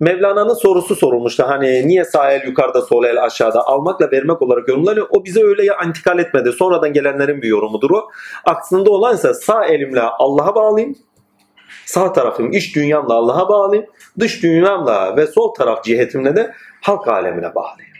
Mevlana'nın 0.00 0.54
sorusu 0.54 0.96
sorulmuştu. 0.96 1.44
Hani 1.46 1.88
niye 1.88 2.04
sağ 2.04 2.32
el 2.32 2.46
yukarıda 2.46 2.82
sol 2.82 3.04
el 3.04 3.24
aşağıda 3.24 3.66
almakla 3.66 4.10
vermek 4.10 4.42
olarak 4.42 4.68
yorumlanıyor. 4.68 5.06
O 5.10 5.24
bize 5.24 5.44
öyle 5.44 5.72
antikal 5.72 6.18
etmedi. 6.18 6.52
Sonradan 6.52 6.92
gelenlerin 6.92 7.42
bir 7.42 7.48
yorumudur 7.48 7.90
o. 7.90 8.08
Aksında 8.44 8.90
olan 8.90 9.14
ise 9.14 9.34
sağ 9.34 9.64
elimle 9.64 10.00
Allah'a 10.00 10.54
bağlayayım. 10.54 10.96
Sağ 11.86 12.12
tarafım 12.12 12.52
iç 12.52 12.76
dünyamla 12.76 13.14
Allah'a 13.14 13.48
bağlayayım. 13.48 13.90
Dış 14.18 14.42
dünyamla 14.42 15.16
ve 15.16 15.26
sol 15.26 15.54
taraf 15.54 15.84
cihetimle 15.84 16.36
de 16.36 16.54
halk 16.80 17.08
alemine 17.08 17.54
bağlayayım. 17.54 17.90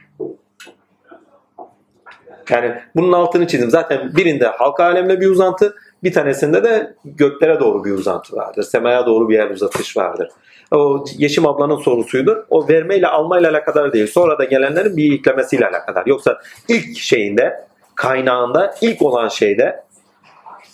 Yani 2.50 2.74
bunun 2.96 3.12
altını 3.12 3.46
çizdim. 3.46 3.70
Zaten 3.70 4.16
birinde 4.16 4.46
halk 4.46 4.80
alemle 4.80 5.20
bir 5.20 5.26
uzantı, 5.26 5.74
bir 6.02 6.12
tanesinde 6.12 6.64
de 6.64 6.94
göklere 7.04 7.60
doğru 7.60 7.84
bir 7.84 7.92
uzantı 7.92 8.36
vardır. 8.36 8.62
Semaya 8.62 9.06
doğru 9.06 9.28
bir 9.28 9.34
yer 9.34 9.50
uzatış 9.50 9.96
vardır. 9.96 10.28
O 10.70 11.04
Yeşim 11.16 11.46
ablanın 11.46 11.76
sorusuydu. 11.76 12.46
O 12.50 12.68
vermeyle 12.68 13.06
almayla 13.06 13.50
alakadar 13.50 13.92
değil. 13.92 14.06
Sonra 14.06 14.38
da 14.38 14.44
gelenlerin 14.44 14.96
bir 14.96 15.04
yüklemesiyle 15.04 15.68
alakadar. 15.68 16.06
Yoksa 16.06 16.38
ilk 16.68 16.98
şeyinde, 16.98 17.64
kaynağında, 17.94 18.74
ilk 18.80 19.02
olan 19.02 19.28
şeyde, 19.28 19.84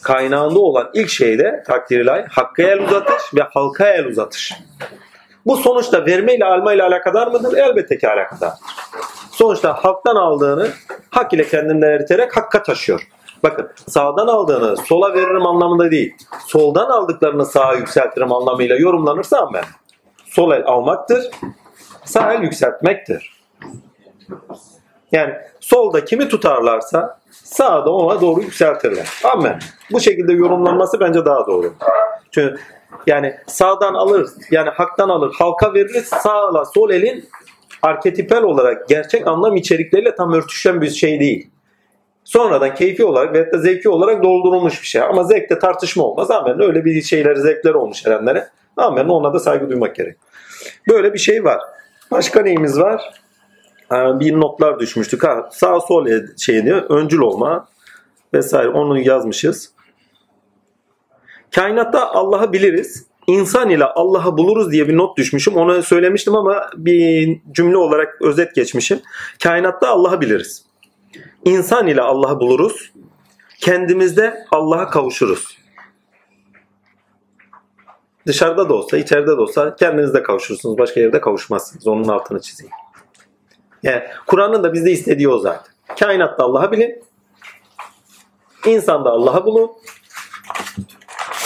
kaynağında 0.03 0.59
olan 0.59 0.91
ilk 0.95 1.09
şeyde 1.09 1.63
takdirlay 1.67 2.27
hakka 2.27 2.63
el 2.63 2.81
uzatış 2.81 3.35
ve 3.35 3.41
halka 3.41 3.87
el 3.87 4.07
uzatış. 4.07 4.53
Bu 5.47 5.57
sonuçta 5.57 6.07
vermeyle 6.07 6.45
almayla 6.45 6.87
alakadar 6.87 7.27
mıdır? 7.27 7.57
Elbette 7.57 7.99
ki 7.99 8.09
alakadardır. 8.09 8.59
Sonuçta 9.31 9.75
halktan 9.85 10.17
aldığını 10.17 10.69
hak 11.11 11.33
ile 11.33 11.49
kendinden 11.49 11.91
eriterek 11.91 12.37
hakka 12.37 12.63
taşıyor. 12.63 13.09
Bakın 13.47 13.69
sağdan 13.89 14.27
aldığını 14.27 14.77
sola 14.77 15.15
veririm 15.15 15.47
anlamında 15.47 15.91
değil. 15.91 16.15
Soldan 16.47 16.91
aldıklarını 16.91 17.47
sağa 17.47 17.75
yükseltirim 17.75 18.33
anlamıyla 18.33 18.77
yorumlanırsa 18.77 19.49
ben. 19.55 19.65
Sol 20.25 20.53
el 20.53 20.65
almaktır. 20.67 21.31
Sağ 22.05 22.33
el 22.33 22.43
yükseltmektir. 22.43 23.43
Yani 25.13 25.35
solda 25.61 26.05
kimi 26.05 26.29
tutarlarsa 26.29 27.19
sağda 27.31 27.91
ona 27.91 28.21
doğru 28.21 28.41
yükseltirler. 28.41 29.09
Amen. 29.25 29.59
Bu 29.93 30.01
şekilde 30.01 30.33
yorumlanması 30.33 31.01
bence 31.01 31.25
daha 31.25 31.47
doğru. 31.47 31.75
Çünkü 32.31 32.61
yani 33.07 33.37
sağdan 33.47 33.95
alır, 33.95 34.31
yani 34.51 34.71
haktan 34.71 35.09
alır, 35.09 35.35
halka 35.39 35.75
verir, 35.75 36.03
sağla 36.03 36.65
sol 36.65 36.91
elin 36.91 37.29
arketipel 37.83 38.43
olarak 38.43 38.89
gerçek 38.89 39.27
anlam 39.27 39.57
içerikleriyle 39.57 40.15
tam 40.15 40.33
örtüşen 40.33 40.81
bir 40.81 40.91
şey 40.91 41.21
değil. 41.21 41.51
Sonradan 42.27 42.75
keyfi 42.75 43.05
olarak 43.05 43.35
ve 43.35 43.53
da 43.53 43.59
zevki 43.59 43.89
olarak 43.89 44.23
doldurulmuş 44.23 44.83
bir 44.83 44.87
şey. 44.87 45.03
Ama 45.03 45.25
zevkte 45.25 45.59
tartışma 45.59 46.05
olmaz. 46.05 46.31
Amen. 46.31 46.63
Öyle 46.63 46.85
bir 46.85 47.03
şeyler, 47.03 47.35
zevkler 47.35 47.75
olmuş 47.75 48.07
erenlere. 48.07 48.49
Amen. 48.77 49.09
Ona 49.09 49.35
da 49.35 49.39
saygı 49.39 49.69
duymak 49.69 49.97
gerek. 49.97 50.17
Böyle 50.89 51.15
bir 51.15 51.19
şey 51.19 51.45
var. 51.45 51.61
Başka 52.11 52.43
neyimiz 52.43 52.81
var? 52.81 53.03
Bir 53.93 54.41
notlar 54.41 54.81
düşmüştük. 54.81 55.25
Ha, 55.25 55.49
sağ 55.53 55.81
sol 55.81 56.07
şey 56.39 56.65
diyor. 56.65 56.83
Öncül 56.89 57.19
olma 57.19 57.69
vesaire. 58.35 58.69
Onu 58.69 59.01
yazmışız. 59.01 59.73
Kainatta 61.55 62.11
Allah'ı 62.11 62.53
biliriz. 62.53 63.07
İnsan 63.27 63.71
ile 63.71 63.85
Allah'ı 63.85 64.39
buluruz 64.39 64.73
diye 64.73 64.89
bir 64.89 64.97
not 64.97 65.19
düşmüşüm. 65.19 65.57
Onu 65.57 65.83
söylemiştim 65.83 66.37
ama 66.37 66.71
bir 66.77 67.39
cümle 67.53 67.77
olarak 67.77 68.23
özet 68.23 68.55
geçmişim. 68.55 69.01
Kainatta 69.43 69.89
Allah'ı 69.89 70.21
biliriz. 70.21 70.67
İnsan 71.47 71.87
ile 71.87 72.03
Allah'ı 72.03 72.41
buluruz. 72.41 72.93
Kendimizde 73.61 74.47
Allah'a 74.51 74.91
kavuşuruz. 74.91 75.59
Dışarıda 78.27 78.69
da 78.69 78.75
olsa, 78.75 78.97
içeride 78.97 79.27
de 79.27 79.41
olsa 79.41 79.77
kendinizde 79.77 80.23
kavuşursunuz. 80.23 80.79
Başka 80.79 81.01
yerde 81.01 81.21
kavuşmazsınız. 81.21 81.87
Onun 81.87 82.09
altını 82.09 82.41
çizeyim. 82.41 82.73
Yani 83.83 84.03
Kur'an'ın 84.27 84.65
da 84.65 84.73
bizde 84.73 84.91
istediği 84.91 85.29
o 85.29 85.39
zaten. 85.39 85.73
Kainatta 85.99 86.45
Allah'ı 86.45 86.73
bilin. 86.73 87.05
İnsanda 88.67 89.11
Allah'ı 89.11 89.45
bulun. 89.45 89.71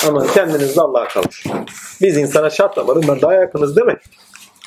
Ama 0.09 0.27
kendinizde 0.27 0.81
Allah'a 0.81 1.09
kavuşun. 1.09 1.53
Biz 2.01 2.17
insana 2.17 2.51
şartla 2.51 2.87
varın. 2.87 3.05
Ben 3.09 3.21
daha 3.21 3.35
yakınız 3.35 3.77
demek. 3.77 3.99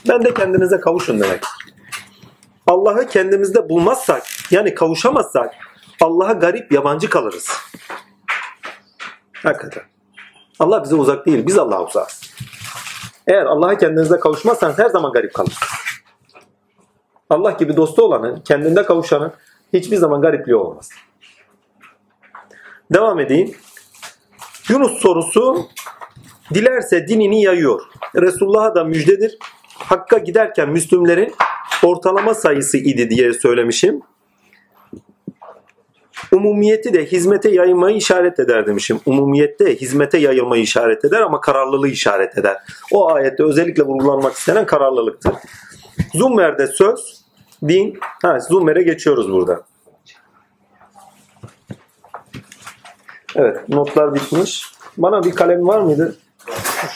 Ben 0.10 0.24
de 0.26 0.34
kendinize 0.34 0.80
kavuşun 0.80 1.20
demek. 1.20 1.44
Allah'ı 2.68 3.08
kendimizde 3.08 3.70
bulmazsak 3.70 4.24
yani 4.52 4.76
kavuşamazsak 4.76 5.56
Allah'a 6.02 6.34
garip 6.34 6.72
yabancı 6.72 7.10
kalırız. 7.10 7.50
Hakikaten. 9.34 9.84
Allah 10.60 10.84
bize 10.84 10.96
uzak 10.96 11.26
değil. 11.26 11.48
Biz 11.48 11.58
Allah'a 11.58 11.86
uzağız. 11.86 12.22
Eğer 13.28 13.46
Allah'a 13.46 13.78
kendinizde 13.78 14.20
kavuşmazsanız 14.20 14.80
her 14.80 14.90
zaman 14.90 15.12
garip 15.12 15.34
kalırsınız. 15.34 15.72
Allah 17.30 17.52
gibi 17.52 17.78
dostu 17.78 18.04
olanın, 18.04 18.42
kendinde 18.42 18.86
kavuşanın 18.86 19.34
hiçbir 19.74 19.98
zaman 19.98 20.22
garipliği 20.22 20.56
olmaz. 20.56 20.90
Devam 22.94 23.20
edeyim. 23.20 23.56
Yunus 24.70 25.02
sorusu 25.02 25.68
dilerse 26.54 27.08
dinini 27.08 27.42
yayıyor. 27.42 27.82
Resulullah'a 28.16 28.76
da 28.76 28.84
müjdedir. 28.84 29.38
Hakka 29.78 30.18
giderken 30.18 30.70
Müslümlerin 30.70 31.36
ortalama 31.84 32.34
sayısı 32.34 32.78
idi 32.78 33.10
diye 33.10 33.34
söylemişim. 33.34 34.02
umumiyeti 36.32 36.94
de 36.94 37.06
hizmete 37.06 37.50
yayılmayı 37.50 37.98
işaret 37.98 38.40
eder 38.40 38.68
demişim. 38.68 39.00
Umumiyette 39.06 39.76
hizmete 39.76 40.18
yayılmayı 40.18 40.64
işaret 40.64 41.06
eder 41.06 41.22
ama 41.22 41.42
kararlılığı 41.42 41.88
işaret 41.88 42.38
eder. 42.38 42.58
O 42.92 43.14
ayette 43.14 43.44
özellikle 43.44 43.84
vurgulanmak 43.84 44.34
istenen 44.34 44.66
kararlılıktır. 44.66 45.34
Zummer'de 46.14 46.68
söz, 46.68 47.24
din, 47.68 48.00
ha, 48.22 48.40
Zummer'e 48.40 48.84
geçiyoruz 48.84 49.32
burada. 49.32 49.62
Evet, 53.36 53.70
notlar 53.70 54.16
bitmiş. 54.16 54.66
Bana 54.98 55.24
bir 55.24 55.32
kalem 55.32 55.68
var 55.68 55.80
mıydı? 55.80 56.16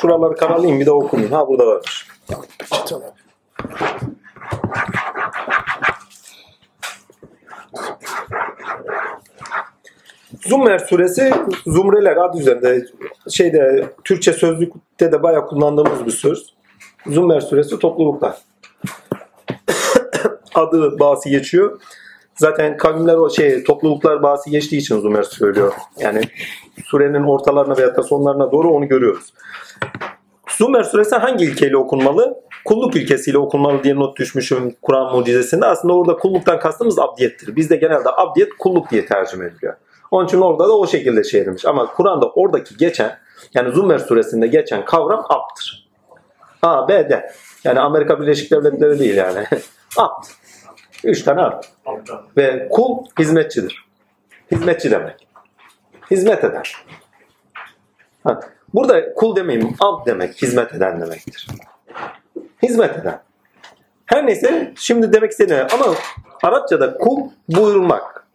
Şuraları 0.02 0.36
karalayayım 0.36 0.80
bir 0.80 0.86
de 0.86 0.92
okuyayım. 0.92 1.32
Ha 1.32 1.48
burada 1.48 1.68
varmış. 1.68 2.08
Zummer 10.48 10.80
suresi 10.80 11.34
zumreler 11.66 12.18
adı 12.18 12.40
üzerinde 12.40 12.86
şeyde 13.30 13.90
Türkçe 14.04 14.34
sözlükte 14.34 15.12
de 15.12 15.24
bayağı 15.24 15.48
kullandığımız 15.48 16.06
bir 16.06 16.12
söz. 16.12 16.54
Zummer 17.08 17.40
suresi 17.40 17.80
topluluklar. 17.80 18.38
adı 20.56 21.00
bahsi 21.00 21.30
geçiyor. 21.30 21.82
Zaten 22.36 22.78
kavimler 22.78 23.16
o 23.16 23.30
şey 23.30 23.64
topluluklar 23.64 24.24
bahsi 24.24 24.50
geçtiği 24.50 24.78
için 24.78 25.02
Zümer 25.02 25.24
söylüyor. 25.24 25.74
Yani 26.00 26.22
surenin 26.86 27.24
ortalarına 27.24 27.78
veya 27.78 27.96
da 27.96 28.04
sonlarına 28.04 28.52
doğru 28.52 28.70
onu 28.70 28.88
görüyoruz. 28.88 29.34
Zümer 30.58 30.84
suresi 30.84 31.16
hangi 31.16 31.46
ilkeyle 31.46 31.78
okunmalı? 31.78 32.47
Kulluk 32.66 32.96
ilkesiyle 32.96 33.38
okunmalı 33.38 33.84
diye 33.84 33.96
not 33.96 34.18
düşmüşüm 34.18 34.76
Kur'an 34.82 35.16
mucizesinde. 35.16 35.66
Aslında 35.66 35.94
orada 35.94 36.16
kulluktan 36.16 36.60
kastımız 36.60 37.00
abdiyettir. 37.00 37.56
Bizde 37.56 37.76
genelde 37.76 38.10
abdiyet 38.18 38.50
kulluk 38.60 38.92
diye 38.92 39.06
tercüme 39.06 39.46
ediliyor. 39.46 39.74
Onun 40.12 40.26
için 40.26 40.42
orada 40.42 40.68
da 40.68 40.78
o 40.78 40.88
şekilde 40.88 41.24
çevrilmiş. 41.24 41.66
Ama 41.66 41.86
Kur'an'da 41.86 42.30
oradaki 42.30 42.78
geçen 42.78 43.18
yani 43.54 43.76
Zümer 43.76 44.00
suresinde 44.00 44.48
geçen 44.48 44.86
kavram 44.86 45.26
abdır. 45.30 45.88
A, 46.62 46.88
B, 46.88 47.10
D. 47.10 47.32
Yani 47.64 47.80
Amerika 47.80 48.22
Birleşik 48.22 48.52
Devletleri 48.52 49.00
değil 49.00 49.16
yani. 49.16 49.46
abd. 49.98 50.26
Üç 51.04 51.24
tane 51.24 51.42
abd. 51.42 51.64
Ve 52.38 52.68
kul 52.72 53.06
hizmetçidir. 53.20 53.88
Hizmetçi 54.52 54.92
demek. 54.92 55.28
Hizmet 56.12 56.44
eder. 56.44 56.76
Ha, 58.24 58.40
burada 58.74 59.14
kul 59.14 59.36
demeyeyim, 59.36 59.76
abd 59.80 60.06
demek, 60.06 60.42
hizmet 60.42 60.74
eden 60.74 61.02
demektir. 61.02 61.48
Hizmet 62.64 62.98
eden. 62.98 63.22
Her 64.06 64.28
neyse 64.28 64.74
şimdi 64.76 65.14
demek 65.14 65.32
istediğim 65.32 65.68
ama 65.74 65.96
Arapçada 66.44 66.98
kul 66.98 67.30
buyurmak. 67.50 68.28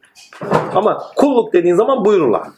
Ama 0.75 1.03
kulluk 1.17 1.53
dediğin 1.53 1.75
zaman 1.75 2.05
buyurulan. 2.05 2.55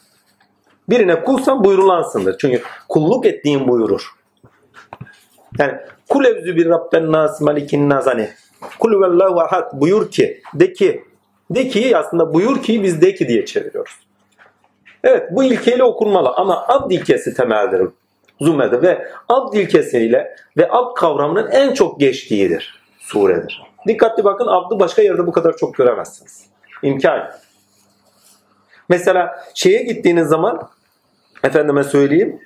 Birine 0.88 1.24
kulsan 1.24 1.64
buyurulansındır. 1.64 2.38
Çünkü 2.38 2.62
kulluk 2.88 3.26
ettiğin 3.26 3.68
buyurur. 3.68 4.14
Yani 5.58 5.74
kul 6.08 6.24
evzü 6.24 6.56
bir 6.56 6.68
rabben 6.68 7.12
nas 7.12 7.40
malikin 7.40 7.90
nas 7.90 8.06
hani. 8.06 8.30
Kul 8.78 9.02
vellahu 9.02 9.40
ahad 9.40 9.80
buyur 9.80 10.10
ki 10.10 10.42
de 10.54 10.72
ki 10.72 11.04
de 11.50 11.68
ki 11.68 11.96
aslında 11.96 12.34
buyur 12.34 12.62
ki 12.62 12.82
biz 12.82 13.00
de 13.00 13.14
ki 13.14 13.28
diye 13.28 13.44
çeviriyoruz. 13.44 13.92
Evet 15.04 15.28
bu 15.30 15.44
ilkeyle 15.44 15.84
okunmalı 15.84 16.28
ama 16.36 16.66
abd 16.68 16.90
ilkesi 16.90 17.34
temeldir 17.34 17.82
Zümer'de 18.40 18.82
ve 18.82 19.08
abd 19.28 19.54
ilkesiyle 19.54 20.36
ve 20.56 20.70
abd 20.70 20.94
kavramının 20.94 21.50
en 21.50 21.74
çok 21.74 22.00
geçtiğidir 22.00 22.80
suredir. 22.98 23.62
Dikkatli 23.88 24.24
bakın 24.24 24.46
abdı 24.46 24.80
başka 24.80 25.02
yerde 25.02 25.26
bu 25.26 25.32
kadar 25.32 25.56
çok 25.56 25.74
göremezsiniz. 25.74 26.46
İmkan. 26.82 27.30
Mesela 28.88 29.44
şeye 29.54 29.82
gittiğiniz 29.82 30.28
zaman 30.28 30.68
efendime 31.44 31.84
söyleyeyim 31.84 32.40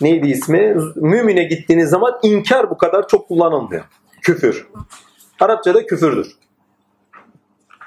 neydi 0.00 0.28
ismi? 0.28 0.76
Mümine 0.96 1.44
gittiğiniz 1.44 1.90
zaman 1.90 2.18
inkar 2.22 2.70
bu 2.70 2.78
kadar 2.78 3.08
çok 3.08 3.28
kullanılmıyor. 3.28 3.84
Küfür. 4.22 4.68
Arapçada 5.40 5.86
küfürdür. 5.86 6.36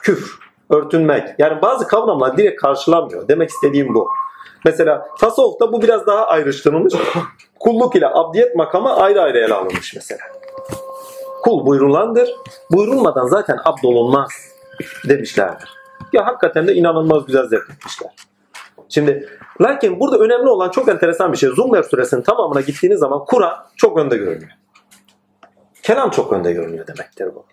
Küfür, 0.02 0.40
örtünmek. 0.70 1.28
Yani 1.38 1.62
bazı 1.62 1.88
kavramlar 1.88 2.38
direkt 2.38 2.62
karşılanmıyor. 2.62 3.28
Demek 3.28 3.50
istediğim 3.50 3.94
bu. 3.94 4.10
Mesela 4.66 5.08
tasavvufta 5.20 5.72
bu 5.72 5.82
biraz 5.82 6.08
daha 6.08 6.28
ayrıştırılmış. 6.28 6.94
Kulluk 7.60 7.96
ile 7.96 8.08
abdiyet 8.08 8.56
makamı 8.56 8.96
ayrı 8.96 9.22
ayrı 9.22 9.38
ele 9.38 9.54
alınmış 9.54 9.96
mesela. 9.96 10.22
Kul 11.44 11.66
buyrulandır. 11.66 12.30
Buyurulmadan 12.72 13.28
zaten 13.28 13.58
abdolunmaz 13.66 14.30
demişlerdir. 15.10 15.70
Ya 16.14 16.26
hakikaten 16.26 16.68
de 16.68 16.74
inanılmaz 16.74 17.26
güzel 17.26 17.48
zevketmişler. 17.48 18.12
Şimdi 18.90 19.30
lakin 19.62 20.00
burada 20.00 20.18
önemli 20.18 20.50
olan 20.50 20.70
çok 20.70 20.90
enteresan 20.90 21.32
bir 21.32 21.38
şey. 21.38 21.50
Zummer 21.50 21.84
suresinin 21.84 22.22
tamamına 22.22 22.62
gittiğiniz 22.62 23.00
zaman 23.00 23.26
Kur'an 23.26 23.58
çok 23.76 23.98
önde 23.98 24.18
görünüyor. 24.18 24.52
Kelam 25.84 26.10
çok 26.10 26.34
önde 26.34 26.54
görünüyor 26.54 26.88
demektir 26.88 27.36
bu. 27.36 27.46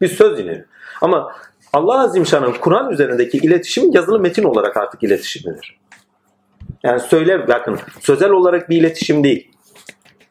Bir 0.00 0.08
söz 0.08 0.38
dinliyor. 0.38 0.64
Ama 1.00 1.32
Allah 1.72 2.00
Azimşan'ın 2.00 2.52
Kur'an 2.52 2.90
üzerindeki 2.90 3.38
iletişim 3.38 3.92
yazılı 3.92 4.20
metin 4.20 4.42
olarak 4.42 4.76
artık 4.76 5.02
iletişimidir. 5.02 5.78
Yani 6.84 7.00
söyle 7.00 7.48
bakın 7.48 7.78
sözel 8.00 8.30
olarak 8.30 8.70
bir 8.70 8.76
iletişim 8.76 9.24
değil. 9.24 9.50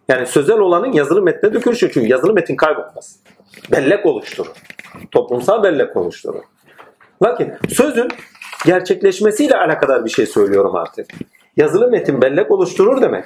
Yani 0.07 0.27
sözel 0.27 0.57
olanın 0.57 0.91
yazılı 0.91 1.21
metne 1.21 1.53
dökülüşü 1.53 1.91
çünkü 1.91 2.07
yazılı 2.07 2.33
metin 2.33 2.55
kaybolmaz. 2.55 3.19
Bellek 3.71 4.05
oluşturur. 4.05 4.51
Toplumsal 5.11 5.63
bellek 5.63 5.97
oluşturur. 5.97 6.43
Lakin 7.23 7.53
sözün 7.69 8.07
gerçekleşmesiyle 8.65 9.57
alakadar 9.57 10.05
bir 10.05 10.09
şey 10.09 10.25
söylüyorum 10.25 10.75
artık. 10.75 11.05
Yazılı 11.57 11.91
metin 11.91 12.21
bellek 12.21 12.51
oluşturur 12.51 13.01
demek. 13.01 13.25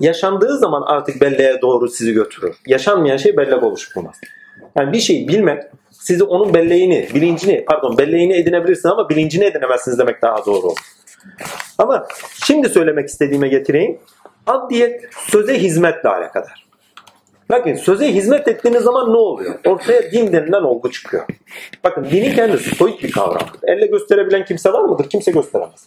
Yaşandığı 0.00 0.58
zaman 0.58 0.82
artık 0.82 1.20
belleğe 1.20 1.60
doğru 1.62 1.88
sizi 1.88 2.12
götürür. 2.12 2.56
Yaşanmayan 2.66 3.16
şey 3.16 3.36
bellek 3.36 3.62
oluşturmaz. 3.62 4.16
Yani 4.76 4.92
bir 4.92 5.00
şeyi 5.00 5.28
bilmek 5.28 5.62
sizi 5.90 6.24
onun 6.24 6.54
belleğini, 6.54 7.08
bilincini, 7.14 7.64
pardon 7.64 7.98
belleğini 7.98 8.32
edinebilirsiniz 8.32 8.92
ama 8.92 9.08
bilincini 9.08 9.44
edinemezsiniz 9.44 9.98
demek 9.98 10.22
daha 10.22 10.46
doğru 10.46 10.66
olur. 10.66 10.78
Ama 11.78 12.06
şimdi 12.44 12.68
söylemek 12.68 13.08
istediğime 13.08 13.48
getireyim. 13.48 13.98
Abdiyet 14.46 15.08
söze 15.30 15.58
hizmetle 15.58 16.08
alakadar. 16.08 16.66
Lakin 17.50 17.74
söze 17.74 18.14
hizmet 18.14 18.48
ettiğiniz 18.48 18.82
zaman 18.82 19.12
ne 19.12 19.16
oluyor? 19.16 19.54
Ortaya 19.66 20.12
din 20.12 20.32
denilen 20.32 20.62
olgu 20.62 20.90
çıkıyor. 20.90 21.26
Bakın 21.84 22.04
dinin 22.10 22.34
kendisi 22.34 22.74
soyut 22.74 23.02
bir 23.02 23.12
kavramdır. 23.12 23.60
Elle 23.62 23.86
gösterebilen 23.86 24.44
kimse 24.44 24.72
var 24.72 24.84
mıdır? 24.84 25.08
Kimse 25.08 25.30
gösteremez. 25.30 25.86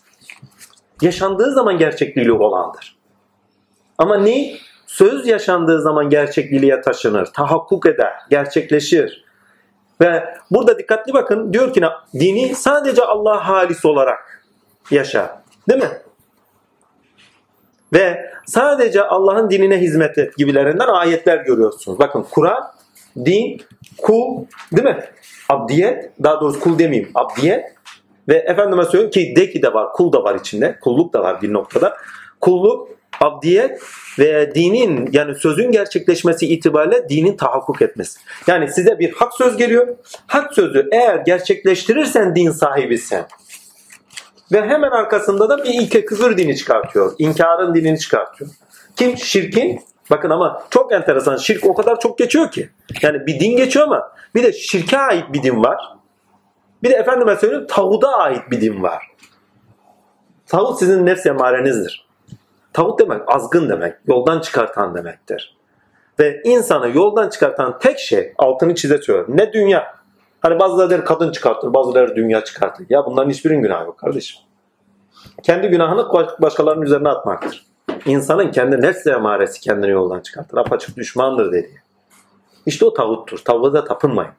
Yaşandığı 1.01 1.53
zaman 1.53 1.77
gerçekliği 1.77 2.31
olandır. 2.31 2.97
Ama 3.97 4.17
ne? 4.17 4.51
Söz 4.87 5.27
yaşandığı 5.27 5.81
zaman 5.81 6.09
gerçekliğe 6.09 6.81
taşınır, 6.81 7.25
tahakkuk 7.25 7.85
eder, 7.85 8.13
gerçekleşir. 8.29 9.25
Ve 10.01 10.23
burada 10.51 10.79
dikkatli 10.79 11.13
bakın 11.13 11.53
diyor 11.53 11.73
ki 11.73 11.81
dini 12.13 12.55
sadece 12.55 13.03
Allah 13.03 13.47
halis 13.47 13.85
olarak 13.85 14.34
yaşa. 14.91 15.43
Değil 15.69 15.81
mi? 15.81 15.89
Ve 17.93 18.31
sadece 18.45 19.03
Allah'ın 19.03 19.49
dinine 19.49 19.77
hizmet 19.77 20.17
et 20.17 20.37
gibilerinden 20.37 20.87
ayetler 20.87 21.37
görüyorsunuz. 21.37 21.99
Bakın 21.99 22.25
Kur'an, 22.31 22.63
din, 23.25 23.61
kul 23.97 24.45
değil 24.71 24.87
mi? 24.87 25.03
Abdiyet, 25.49 26.11
daha 26.23 26.41
doğrusu 26.41 26.59
kul 26.59 26.79
demeyeyim, 26.79 27.11
abdiyet 27.15 27.65
ve 28.27 28.35
efendime 28.35 28.83
söylüyorum 28.83 29.11
ki 29.11 29.33
de 29.35 29.49
ki 29.49 29.61
de 29.61 29.73
var, 29.73 29.93
kul 29.93 30.11
da 30.11 30.23
var 30.23 30.35
içinde, 30.35 30.79
kulluk 30.81 31.13
da 31.13 31.23
var 31.23 31.41
bir 31.41 31.53
noktada. 31.53 31.97
Kulluk, 32.41 32.89
abdiyet 33.21 33.81
ve 34.19 34.55
dinin 34.55 35.09
yani 35.11 35.35
sözün 35.35 35.71
gerçekleşmesi 35.71 36.47
itibariyle 36.47 37.09
dinin 37.09 37.37
tahakkuk 37.37 37.81
etmesi. 37.81 38.19
Yani 38.47 38.71
size 38.71 38.99
bir 38.99 39.13
hak 39.13 39.33
söz 39.33 39.57
geliyor. 39.57 39.87
Hak 40.27 40.53
sözü 40.53 40.89
eğer 40.91 41.15
gerçekleştirirsen 41.15 42.35
din 42.35 42.51
sahibisin. 42.51 43.19
Ve 44.51 44.61
hemen 44.61 44.91
arkasında 44.91 45.49
da 45.49 45.57
bir 45.57 45.73
ilke 45.73 46.05
küfür 46.05 46.37
dini 46.37 46.57
çıkartıyor. 46.57 47.13
İnkarın 47.17 47.75
dinini 47.75 47.99
çıkartıyor. 47.99 48.51
Kim? 48.95 49.17
Şirkin. 49.17 49.81
Bakın 50.11 50.29
ama 50.29 50.63
çok 50.69 50.91
enteresan. 50.91 51.37
Şirk 51.37 51.65
o 51.65 51.73
kadar 51.73 51.99
çok 51.99 52.17
geçiyor 52.17 52.51
ki. 52.51 52.69
Yani 53.01 53.27
bir 53.27 53.39
din 53.39 53.57
geçiyor 53.57 53.87
ama 53.87 54.11
bir 54.35 54.43
de 54.43 54.53
şirke 54.53 54.97
ait 54.97 55.33
bir 55.33 55.43
din 55.43 55.63
var. 55.63 55.95
Bir 56.83 56.89
de 56.89 56.93
efendime 56.93 57.35
söyleyeyim 57.35 57.67
tağuda 57.69 58.17
ait 58.17 58.51
bir 58.51 58.61
din 58.61 58.83
var. 58.83 59.03
Tağut 60.47 60.79
sizin 60.79 61.05
nefs 61.05 61.25
emarenizdir. 61.25 62.07
Tağut 62.73 62.99
demek 62.99 63.21
azgın 63.27 63.69
demek. 63.69 63.95
Yoldan 64.07 64.39
çıkartan 64.39 64.95
demektir. 64.95 65.57
Ve 66.19 66.41
insanı 66.43 66.97
yoldan 66.97 67.29
çıkartan 67.29 67.79
tek 67.79 67.99
şey 67.99 68.33
altını 68.37 68.75
çize. 68.75 68.99
Ne 69.27 69.53
dünya 69.53 69.95
Hani 70.45 70.59
bazıları 70.59 70.89
der 70.89 71.05
kadın 71.05 71.31
çıkartır, 71.31 71.73
bazıları 71.73 72.15
dünya 72.15 72.43
çıkartır. 72.43 72.85
Ya 72.89 73.05
bunların 73.05 73.29
hiçbirinin 73.29 73.61
günahı 73.61 73.85
yok 73.85 73.97
kardeşim. 73.97 74.41
Kendi 75.43 75.67
günahını 75.67 76.09
başkalarının 76.41 76.81
üzerine 76.81 77.09
atmaktır. 77.09 77.65
İnsanın 78.05 78.51
kendi 78.51 78.81
nefs 78.81 79.07
emaresi 79.07 79.61
kendini 79.61 79.91
yoldan 79.91 80.19
çıkartır. 80.19 80.57
Apaçık 80.57 80.97
düşmandır 80.97 81.51
dedi. 81.51 81.81
İşte 82.65 82.85
o 82.85 82.93
tağuttur. 82.93 83.37
Tavuğa 83.37 83.73
da 83.73 83.83
tapınmayın. 83.83 84.31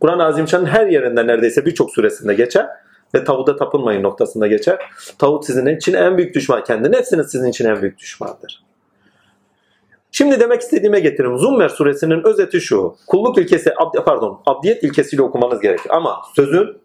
Kur'an-ı 0.00 0.24
Azimşan'ın 0.24 0.66
her 0.66 0.86
yerinde 0.86 1.26
neredeyse 1.26 1.66
birçok 1.66 1.90
suresinde 1.90 2.34
geçer. 2.34 2.68
ve 3.14 3.24
tavuda 3.24 3.56
tapınmayın 3.56 4.02
noktasında 4.02 4.46
geçer. 4.46 4.78
Tavut 5.18 5.46
sizin 5.46 5.66
için 5.66 5.94
en 5.94 6.16
büyük 6.16 6.34
düşman. 6.34 6.64
Kendi 6.64 6.92
nefsiniz 6.92 7.30
sizin 7.30 7.48
için 7.48 7.68
en 7.68 7.82
büyük 7.82 7.98
düşmandır. 7.98 8.67
Şimdi 10.12 10.40
demek 10.40 10.60
istediğime 10.60 11.00
getirim. 11.00 11.38
Zummer 11.38 11.68
suresinin 11.68 12.26
özeti 12.26 12.60
şu. 12.60 12.96
Kulluk 13.06 13.38
ilkesi, 13.38 13.74
pardon, 14.04 14.40
abdiyet 14.46 14.84
ilkesiyle 14.84 15.22
okumanız 15.22 15.60
gerekir. 15.60 15.86
Ama 15.90 16.22
sözün, 16.36 16.76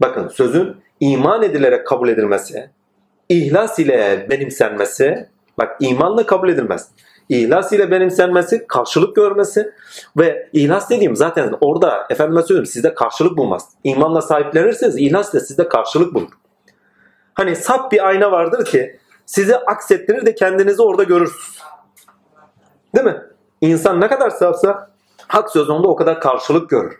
bakın 0.00 0.28
sözün 0.28 0.76
iman 1.00 1.42
edilerek 1.42 1.86
kabul 1.86 2.08
edilmesi, 2.08 2.70
ihlas 3.28 3.78
ile 3.78 4.26
benimsenmesi, 4.30 5.28
bak 5.58 5.76
imanla 5.80 6.26
kabul 6.26 6.48
edilmez. 6.48 6.88
İhlas 7.28 7.72
ile 7.72 7.90
benimsenmesi, 7.90 8.66
karşılık 8.66 9.16
görmesi 9.16 9.72
ve 10.16 10.48
ihlas 10.52 10.90
dediğim 10.90 11.16
zaten 11.16 11.54
orada 11.60 12.06
efendime 12.10 12.42
söyleyeyim 12.42 12.66
sizde 12.66 12.94
karşılık 12.94 13.36
bulmaz. 13.36 13.68
İmanla 13.84 14.22
sahiplenirseniz 14.22 14.98
ihlas 14.98 15.34
da 15.34 15.40
sizde 15.40 15.68
karşılık 15.68 16.14
bulur. 16.14 16.28
Hani 17.34 17.56
sap 17.56 17.92
bir 17.92 18.06
ayna 18.06 18.32
vardır 18.32 18.64
ki 18.64 18.98
sizi 19.26 19.56
aksettirir 19.56 20.26
de 20.26 20.34
kendinizi 20.34 20.82
orada 20.82 21.02
görürsünüz. 21.02 21.58
Değil 22.94 23.06
mi? 23.06 23.22
İnsan 23.60 24.00
ne 24.00 24.08
kadar 24.08 24.30
safsa 24.30 24.90
hak 25.28 25.50
sözünde 25.50 25.88
o 25.88 25.96
kadar 25.96 26.20
karşılık 26.20 26.70
görür. 26.70 26.98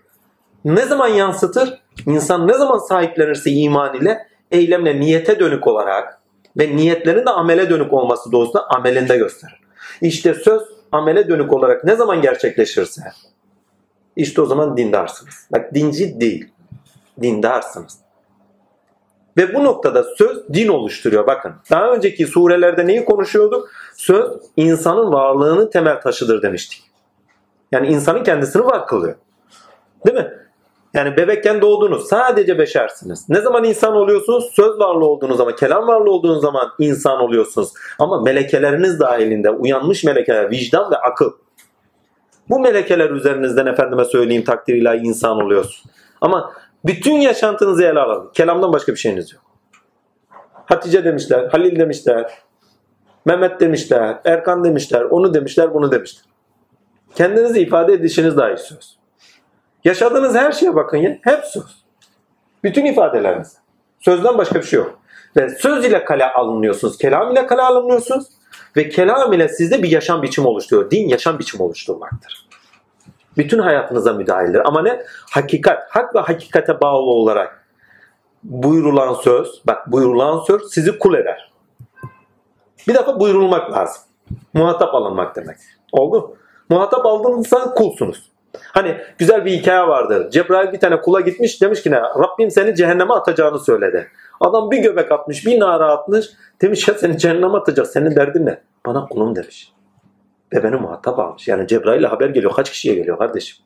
Ne 0.65 0.87
zaman 0.87 1.09
yansıtır? 1.09 1.83
İnsan 2.07 2.49
ne 2.49 2.53
zaman 2.53 2.79
sahiplenirse 2.79 3.51
iman 3.51 3.95
ile 3.95 4.27
eylemle 4.51 5.01
niyete 5.01 5.41
dönük 5.41 5.67
olarak 5.67 6.19
ve 6.59 6.77
niyetlerin 6.77 7.27
de 7.27 7.31
amele 7.31 7.71
dönük 7.71 7.93
olması 7.93 8.33
doğrusunda 8.33 8.67
amelinde 8.69 9.17
gösterir. 9.17 9.61
İşte 10.01 10.35
söz 10.35 10.63
amele 10.93 11.29
dönük 11.29 11.53
olarak 11.53 11.85
ne 11.85 11.97
zaman 11.97 12.23
gerçekleşirse 12.23 13.03
işte 14.17 14.41
o 14.41 14.47
zaman 14.47 14.77
dindarsınız. 14.77 15.47
Bak 15.53 15.75
dinci 15.75 16.21
değil. 16.21 16.49
Dindarsınız. 17.23 17.99
Ve 19.37 19.55
bu 19.55 19.65
noktada 19.65 20.05
söz 20.05 20.49
din 20.53 20.69
oluşturuyor. 20.69 21.27
Bakın 21.27 21.53
daha 21.71 21.91
önceki 21.91 22.27
surelerde 22.27 22.87
neyi 22.87 23.05
konuşuyorduk? 23.05 23.69
Söz 23.97 24.31
insanın 24.57 25.13
varlığının 25.13 25.71
temel 25.71 26.01
taşıdır 26.01 26.43
demiştik. 26.43 26.83
Yani 27.73 27.87
insanın 27.87 28.25
kendisini 28.25 28.65
var 28.65 28.87
kılıyor. 28.87 29.15
Değil 30.07 30.17
mi? 30.17 30.33
Yani 30.95 31.17
bebekken 31.17 31.61
doğdunuz. 31.61 32.09
Sadece 32.09 32.59
beşersiniz. 32.59 33.29
Ne 33.29 33.41
zaman 33.41 33.65
insan 33.65 33.97
oluyorsunuz? 33.97 34.51
Söz 34.53 34.79
varlığı 34.79 35.07
olduğunuz 35.07 35.37
zaman, 35.37 35.57
kelam 35.57 35.87
varlığı 35.87 36.11
olduğunuz 36.11 36.43
zaman 36.43 36.69
insan 36.79 37.21
oluyorsunuz. 37.21 37.69
Ama 37.99 38.23
melekeleriniz 38.23 39.01
dahilinde 39.01 39.51
uyanmış 39.51 40.05
melekeler, 40.05 40.51
vicdan 40.51 40.91
ve 40.91 40.97
akıl. 40.97 41.33
Bu 42.49 42.61
melekeler 42.61 43.11
üzerinizden 43.11 43.67
efendime 43.67 44.05
söyleyeyim 44.05 44.45
takdir 44.45 45.01
insan 45.05 45.43
oluyorsunuz. 45.43 45.85
Ama 46.21 46.53
bütün 46.87 47.15
yaşantınızı 47.15 47.85
ele 47.85 48.01
alın. 48.01 48.31
Kelamdan 48.35 48.73
başka 48.73 48.93
bir 48.93 48.99
şeyiniz 48.99 49.33
yok. 49.33 49.43
Hatice 50.67 51.05
demişler, 51.05 51.49
Halil 51.49 51.79
demişler, 51.79 52.33
Mehmet 53.25 53.61
demişler, 53.61 54.19
Erkan 54.25 54.65
demişler, 54.65 55.03
onu 55.03 55.35
demişler, 55.35 55.75
bunu 55.75 55.93
demişler. 55.93 56.25
Kendinizi 57.15 57.61
ifade 57.61 57.93
edişiniz 57.93 58.37
dahi 58.37 58.57
söz. 58.57 58.99
Yaşadığınız 59.85 60.35
her 60.35 60.53
şeye 60.53 60.75
bakın 60.75 60.97
ya, 60.97 61.19
hep 61.23 61.45
söz. 61.45 61.85
Bütün 62.65 62.85
ifadeleriniz. 62.85 63.57
Sözden 64.01 64.39
başka 64.39 64.55
bir 64.55 64.67
şey 64.67 64.79
yok. 64.79 64.99
Ve 65.37 65.49
söz 65.49 65.85
ile 65.85 66.05
kale 66.05 66.33
alınıyorsunuz, 66.33 66.99
kelam 66.99 67.33
ile 67.33 67.47
kale 67.47 67.63
alınıyorsunuz 67.63 68.27
ve 68.77 68.89
kelam 68.89 69.33
ile 69.33 69.49
sizde 69.49 69.83
bir 69.83 69.91
yaşam 69.91 70.23
biçimi 70.23 70.47
oluşturuyor. 70.47 70.91
Din 70.91 71.09
yaşam 71.09 71.39
biçimi 71.39 71.63
oluşturmaktır. 71.63 72.46
Bütün 73.37 73.59
hayatınıza 73.59 74.13
müdahildir. 74.13 74.63
Ama 74.65 74.83
ne? 74.83 75.03
Hakikat, 75.31 75.91
hak 75.91 76.15
ve 76.15 76.21
hakikate 76.21 76.81
bağlı 76.81 77.11
olarak 77.11 77.67
buyurulan 78.45 79.15
söz, 79.15 79.63
bak 79.67 79.93
buyurulan 79.93 80.39
söz 80.39 80.73
sizi 80.73 80.99
kul 80.99 81.15
eder. 81.15 81.53
Bir 82.89 82.95
defa 82.95 83.21
buyurulmak 83.21 83.73
lazım. 83.73 84.03
Muhatap 84.55 84.95
alınmak 84.95 85.37
demek. 85.37 85.57
Oldu. 85.93 86.37
Muhatap 86.69 87.07
aldığınızda 87.07 87.75
kulsunuz. 87.75 88.31
Hani 88.63 88.97
güzel 89.19 89.45
bir 89.45 89.51
hikaye 89.51 89.89
vardır. 89.89 90.31
Cebrail 90.31 90.73
bir 90.73 90.81
tane 90.81 91.01
kula 91.01 91.21
gitmiş 91.21 91.63
demiş 91.63 91.83
ki 91.83 91.91
ne? 91.91 92.01
Rabbim 92.01 92.51
seni 92.51 92.75
cehenneme 92.75 93.15
atacağını 93.15 93.59
söyledi. 93.59 94.09
Adam 94.41 94.71
bir 94.71 94.79
göbek 94.79 95.13
atmış, 95.13 95.47
bir 95.47 95.61
nara 95.61 95.93
atmış. 95.93 96.27
Demiş 96.63 96.89
ya 96.89 96.95
seni 96.95 97.19
cehenneme 97.19 97.59
atacak. 97.59 97.87
Senin 97.87 98.17
derdin 98.17 98.47
ne? 98.47 98.61
Bana 98.87 99.07
kulum 99.07 99.37
demiş. 99.37 99.73
Ve 100.57 100.63
beni 100.63 100.77
muhatap 100.77 101.19
almış. 101.19 101.49
Yani 101.49 101.67
Cebrail 101.67 102.05
haber 102.05 102.29
geliyor. 102.29 102.53
Kaç 102.53 102.71
kişiye 102.71 102.95
geliyor 102.95 103.19
kardeşim? 103.19 103.57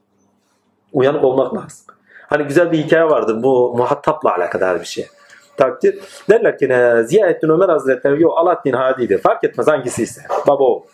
Uyanık 0.92 1.24
olmak 1.24 1.54
lazım. 1.54 1.86
Hani 2.28 2.44
güzel 2.44 2.72
bir 2.72 2.78
hikaye 2.78 3.04
vardır. 3.04 3.42
Bu 3.42 3.74
muhatapla 3.76 4.34
alakadar 4.34 4.80
bir 4.80 4.86
şey. 4.86 5.06
Takdir. 5.56 5.98
Derler 6.30 6.58
ki? 6.58 6.68
Ziyaettin 7.08 7.48
Ömer 7.48 7.68
Hazretleri 7.68 8.22
yok 8.22 8.38
Alaaddin 8.38 8.72
Hadi'dir. 8.72 9.18
Fark 9.18 9.44
etmez 9.44 9.66
hangisi 9.66 10.02
ise. 10.02 10.22
Baba 10.46 10.64
o. 10.64 10.86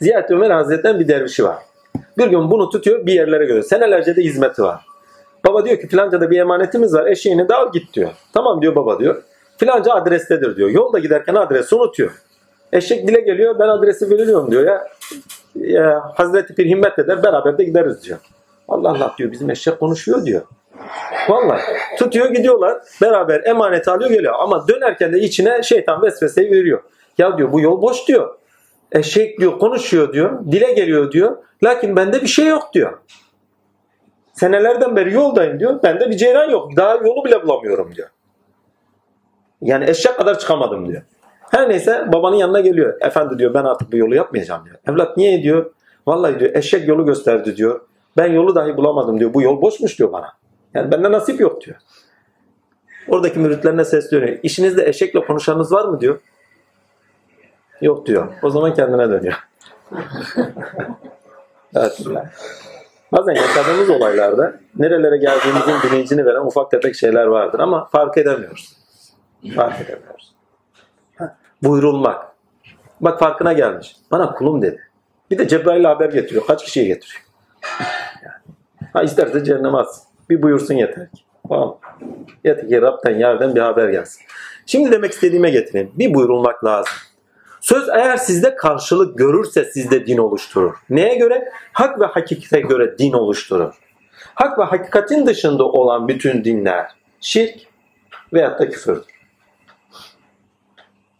Ziyaettin 0.00 0.34
Ömer 0.34 0.50
Hazretleri'nin 0.50 1.00
bir 1.00 1.08
dervişi 1.08 1.44
var. 1.44 1.56
Bir 2.18 2.26
gün 2.26 2.50
bunu 2.50 2.70
tutuyor 2.70 3.06
bir 3.06 3.12
yerlere 3.12 3.44
götürüyor. 3.44 3.64
Senelerce 3.64 4.16
de 4.16 4.22
hizmeti 4.22 4.62
var. 4.62 4.80
Baba 5.46 5.64
diyor 5.64 5.78
ki 5.78 5.88
filanca 5.88 6.20
da 6.20 6.30
bir 6.30 6.38
emanetimiz 6.38 6.94
var 6.94 7.06
eşeğini 7.06 7.48
de 7.48 7.54
al 7.54 7.72
git 7.72 7.94
diyor. 7.94 8.10
Tamam 8.34 8.62
diyor 8.62 8.74
baba 8.74 8.98
diyor. 8.98 9.22
Filanca 9.56 9.92
adrestedir 9.92 10.56
diyor. 10.56 10.70
Yolda 10.70 10.98
giderken 10.98 11.34
adresi 11.34 11.74
unutuyor. 11.74 12.10
Eşek 12.72 13.08
dile 13.08 13.20
geliyor 13.20 13.58
ben 13.58 13.68
adresi 13.68 14.10
veriyorum 14.10 14.50
diyor 14.50 14.66
ya. 14.66 14.86
ya 15.54 16.12
Hazreti 16.14 16.56
bir 16.56 16.66
himmet 16.66 16.98
eder 16.98 17.22
beraber 17.22 17.58
de 17.58 17.64
gideriz 17.64 18.04
diyor. 18.04 18.18
Allah 18.68 18.90
Allah 18.90 19.14
diyor 19.18 19.32
bizim 19.32 19.50
eşek 19.50 19.80
konuşuyor 19.80 20.24
diyor. 20.24 20.42
Vallahi 21.28 21.62
tutuyor 21.98 22.30
gidiyorlar 22.30 22.78
beraber 23.02 23.44
emanet 23.44 23.88
alıyor 23.88 24.10
geliyor 24.10 24.34
ama 24.38 24.68
dönerken 24.68 25.12
de 25.12 25.20
içine 25.20 25.62
şeytan 25.62 26.02
vesveseyi 26.02 26.50
veriyor. 26.50 26.82
Ya 27.18 27.38
diyor 27.38 27.52
bu 27.52 27.60
yol 27.60 27.82
boş 27.82 28.08
diyor. 28.08 28.38
Eşek 28.92 29.40
diyor 29.40 29.58
konuşuyor 29.58 30.12
diyor. 30.12 30.44
Dile 30.52 30.72
geliyor 30.72 31.12
diyor. 31.12 31.36
Lakin 31.64 31.96
bende 31.96 32.22
bir 32.22 32.26
şey 32.26 32.46
yok 32.46 32.68
diyor. 32.74 32.98
Senelerden 34.32 34.96
beri 34.96 35.14
yoldayım 35.14 35.60
diyor. 35.60 35.82
Bende 35.82 36.10
bir 36.10 36.16
ceylan 36.16 36.50
yok. 36.50 36.76
Daha 36.76 36.94
yolu 36.94 37.24
bile 37.24 37.42
bulamıyorum 37.42 37.94
diyor. 37.94 38.08
Yani 39.62 39.90
eşek 39.90 40.16
kadar 40.16 40.38
çıkamadım 40.38 40.88
diyor. 40.88 41.02
Her 41.50 41.68
neyse 41.68 42.04
babanın 42.12 42.36
yanına 42.36 42.60
geliyor. 42.60 42.96
Efendi 43.00 43.38
diyor 43.38 43.54
ben 43.54 43.64
artık 43.64 43.92
bu 43.92 43.96
yolu 43.96 44.14
yapmayacağım 44.14 44.64
diyor. 44.64 44.76
Evlat 44.88 45.16
niye 45.16 45.42
diyor. 45.42 45.70
Vallahi 46.06 46.40
diyor 46.40 46.54
eşek 46.54 46.88
yolu 46.88 47.06
gösterdi 47.06 47.56
diyor. 47.56 47.80
Ben 48.16 48.32
yolu 48.32 48.54
dahi 48.54 48.76
bulamadım 48.76 49.20
diyor. 49.20 49.34
Bu 49.34 49.42
yol 49.42 49.62
boşmuş 49.62 49.98
diyor 49.98 50.12
bana. 50.12 50.32
Yani 50.74 50.92
bende 50.92 51.12
nasip 51.12 51.40
yok 51.40 51.64
diyor. 51.64 51.76
Oradaki 53.08 53.38
müritlerine 53.38 53.84
sesleniyor. 53.84 54.38
İşinizde 54.42 54.88
eşekle 54.88 55.24
konuşanınız 55.24 55.72
var 55.72 55.84
mı 55.84 56.00
diyor. 56.00 56.20
Yok 57.80 58.06
diyor. 58.06 58.28
O 58.42 58.50
zaman 58.50 58.74
kendine 58.74 59.10
dönüyor. 59.10 59.34
evet. 61.76 62.00
Bazen 63.12 63.34
yaşadığımız 63.34 63.90
olaylarda 63.90 64.60
nerelere 64.76 65.16
geldiğimizin 65.16 65.74
bilincini 65.84 66.26
veren 66.26 66.46
ufak 66.46 66.70
tefek 66.70 66.94
şeyler 66.94 67.26
vardır 67.26 67.60
ama 67.60 67.88
fark 67.88 68.18
edemiyoruz. 68.18 68.76
Fark 69.56 69.80
edemiyoruz. 69.80 70.37
Buyrulmak. 71.62 72.28
Bak 73.00 73.18
farkına 73.18 73.52
gelmiş. 73.52 73.96
Bana 74.10 74.34
kulum 74.34 74.62
dedi. 74.62 74.82
Bir 75.30 75.38
de 75.38 75.48
Cebrail 75.48 75.84
haber 75.84 76.12
getiriyor. 76.12 76.46
Kaç 76.46 76.64
kişiye 76.64 76.86
getiriyor? 76.86 77.24
Yani. 78.24 78.56
Ha 78.92 79.02
isterse 79.02 79.44
cehenneme 79.44 79.78
atsın. 79.78 80.04
Bir 80.30 80.42
buyursun 80.42 80.74
yeter 80.74 81.10
ki. 81.10 81.22
Tamam. 81.48 81.78
Yeter 82.44 82.68
ki 82.68 82.82
Rab'den 82.82 83.18
yerden 83.18 83.54
bir 83.54 83.60
haber 83.60 83.88
gelsin. 83.88 84.22
Şimdi 84.66 84.92
demek 84.92 85.12
istediğime 85.12 85.50
getireyim. 85.50 85.90
Bir 85.94 86.14
buyurulmak 86.14 86.64
lazım. 86.64 86.92
Söz 87.60 87.88
eğer 87.88 88.16
sizde 88.16 88.54
karşılık 88.54 89.18
görürse 89.18 89.64
sizde 89.64 90.06
din 90.06 90.18
oluşturur. 90.18 90.74
Neye 90.90 91.14
göre? 91.14 91.52
Hak 91.72 92.00
ve 92.00 92.04
hakikate 92.04 92.60
göre 92.60 92.98
din 92.98 93.12
oluşturur. 93.12 93.74
Hak 94.34 94.58
ve 94.58 94.62
hakikatin 94.62 95.26
dışında 95.26 95.64
olan 95.64 96.08
bütün 96.08 96.44
dinler 96.44 96.86
şirk 97.20 97.54
veyahut 98.32 98.60
da 98.60 98.70
küfürdür. 98.70 99.17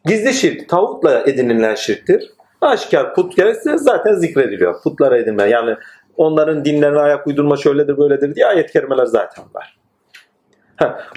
Gizli 0.04 0.34
şirk 0.34 0.68
tavukla 0.68 1.22
edinilen 1.26 1.74
şirktir. 1.74 2.30
Aşikar 2.60 3.14
put 3.14 3.36
gerekse 3.36 3.78
zaten 3.78 4.14
zikrediliyor. 4.14 4.82
Putlara 4.82 5.18
edinme 5.18 5.44
yani 5.44 5.76
onların 6.16 6.64
dinlerine 6.64 6.98
ayak 6.98 7.26
uydurma 7.26 7.56
şöyledir 7.56 7.98
böyledir 7.98 8.34
diye 8.34 8.46
ayet 8.46 8.72
kerimeler 8.72 9.04
zaten 9.04 9.44
var. 9.54 9.78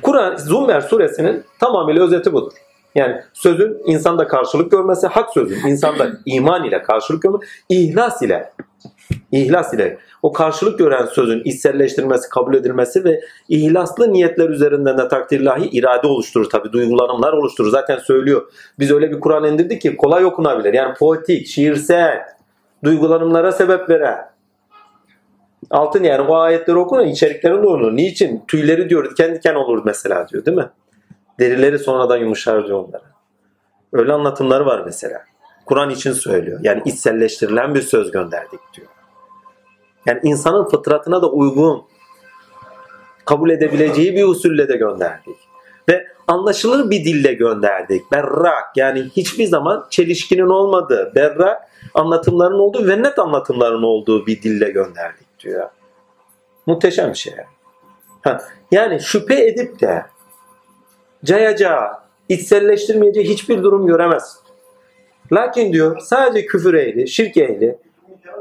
Kur'an 0.02 0.36
Zummer 0.36 0.82
suresinin 0.82 1.44
tamamıyla 1.60 2.04
özeti 2.06 2.34
budur. 2.34 2.54
Yani 2.96 3.22
sözün 3.34 3.82
insanda 3.86 4.28
karşılık 4.28 4.72
görmesi, 4.72 5.08
hak 5.08 5.34
sözün 5.34 5.68
insanda 5.68 6.08
iman 6.26 6.64
ile 6.64 6.84
karşılık 6.84 7.22
görmesi, 7.22 7.46
ihlas 7.70 8.22
ile 8.22 8.54
ihlas 9.32 9.74
ile 9.74 9.98
o 10.22 10.32
karşılık 10.34 10.80
gören 10.80 11.06
sözün 11.06 11.42
içselleştirilmesi, 11.46 12.30
kabul 12.30 12.54
edilmesi 12.54 13.04
ve 13.04 13.22
ihlaslı 13.50 14.14
niyetler 14.14 14.50
üzerinden 14.50 14.98
de 14.98 15.08
takdirlahi 15.08 15.70
irade 15.70 16.08
oluşturur 16.08 16.50
tabi 16.50 16.72
duygulanımlar 16.72 17.34
oluşturur. 17.34 17.70
Zaten 17.70 17.98
söylüyor. 17.98 18.52
Biz 18.80 18.92
öyle 18.92 19.12
bir 19.12 19.20
Kur'an 19.20 19.44
indirdik 19.44 19.82
ki 19.82 19.98
kolay 19.98 20.26
okunabilir. 20.26 20.74
Yani 20.74 20.94
poetik, 20.94 21.48
şiirsel, 21.48 22.20
duygulanımlara 22.84 23.52
sebep 23.52 23.90
veren. 23.90 24.32
Altın 25.70 26.04
yani 26.04 26.22
o 26.22 26.36
ayetleri 26.36 26.78
okuyun 26.78 27.08
içeriklerinde 27.08 27.68
olur. 27.68 27.96
Niçin? 27.96 28.44
Tüyleri 28.48 28.90
diyor 28.90 29.16
kendi 29.16 29.36
diken 29.36 29.56
olur 29.56 29.82
mesela 29.86 30.28
diyor 30.30 30.46
değil 30.46 30.58
mi? 30.58 30.70
Derileri 31.40 31.80
sonradan 31.80 32.18
yumuşar 32.18 32.68
diyor 32.68 32.80
onlara. 32.88 33.12
Öyle 33.94 34.14
anlatımları 34.14 34.66
var 34.66 34.82
mesela. 34.86 35.24
Kur'an 35.66 35.90
için 35.90 36.12
söylüyor. 36.12 36.60
Yani 36.64 36.82
içselleştirilen 36.86 37.76
bir 37.76 37.82
söz 37.82 38.12
gönderdik 38.12 38.60
diyor. 38.74 38.88
Yani 40.06 40.20
insanın 40.24 40.70
fıtratına 40.70 41.22
da 41.22 41.32
uygun 41.32 41.84
kabul 43.26 43.50
edebileceği 43.50 44.16
bir 44.16 44.24
usulle 44.24 44.68
de 44.68 44.78
gönderdik. 44.78 45.36
Ve 45.90 46.08
anlaşılır 46.28 46.90
bir 46.90 47.06
dille 47.06 47.34
gönderdik. 47.34 48.12
Berrak 48.12 48.78
yani 48.78 49.04
hiçbir 49.04 49.46
zaman 49.46 49.88
çelişkinin 49.90 50.50
olmadığı, 50.50 51.12
berrak 51.16 51.62
anlatımların 51.94 52.60
olduğu 52.60 52.88
ve 52.88 53.04
net 53.04 53.20
anlatımların 53.20 53.84
olduğu 53.84 54.26
bir 54.28 54.42
dille 54.42 54.70
gönderdik 54.70 55.40
diyor. 55.40 55.70
Muhteşem 56.66 57.10
bir 57.10 57.18
şey. 57.18 57.34
Ha, 58.22 58.42
yani 58.72 59.00
şüphe 59.00 59.48
edip 59.48 59.82
de 59.82 60.06
cayacağı, 61.26 61.92
içselleştirmeyeceği 62.30 63.30
hiçbir 63.30 63.64
durum 63.64 63.88
göremez. 63.88 64.40
Lakin 65.32 65.74
diyor 65.74 66.00
sadece 66.00 66.46
küfür 66.46 66.74
ehli, 66.74 67.08
şirk 67.08 67.38
ehli, 67.38 67.78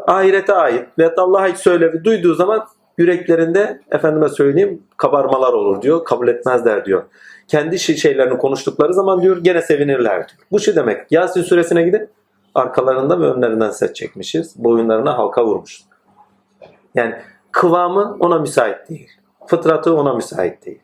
ahirete 0.06 0.54
ait 0.54 0.88
ve 0.98 1.14
Allah'a 1.16 1.42
ait 1.42 1.56
söylevi 1.56 2.04
duyduğu 2.04 2.34
zaman 2.34 2.66
yüreklerinde 2.98 3.80
efendime 3.90 4.28
söyleyeyim 4.28 4.82
kabarmalar 4.96 5.52
olur 5.52 5.82
diyor. 5.82 6.04
Kabul 6.04 6.28
etmezler 6.28 6.84
diyor. 6.84 7.02
Kendi 7.48 7.78
şeylerini 7.78 8.38
konuştukları 8.38 8.94
zaman 8.94 9.22
diyor 9.22 9.36
gene 9.36 9.62
sevinirler 9.62 10.16
diyor. 10.16 10.40
Bu 10.52 10.60
şu 10.60 10.76
demek. 10.76 11.12
Yasin 11.12 11.42
suresine 11.42 11.82
gidin. 11.82 12.08
Arkalarında 12.54 13.20
ve 13.20 13.24
önlerinden 13.24 13.70
set 13.70 13.96
çekmişiz. 13.96 14.64
Boyunlarına 14.64 15.18
halka 15.18 15.44
vurmuş. 15.44 15.80
Yani 16.94 17.14
kıvamı 17.52 18.16
ona 18.20 18.38
müsait 18.38 18.90
değil. 18.90 19.08
Fıtratı 19.46 19.96
ona 19.96 20.14
müsait 20.14 20.66
değil. 20.66 20.82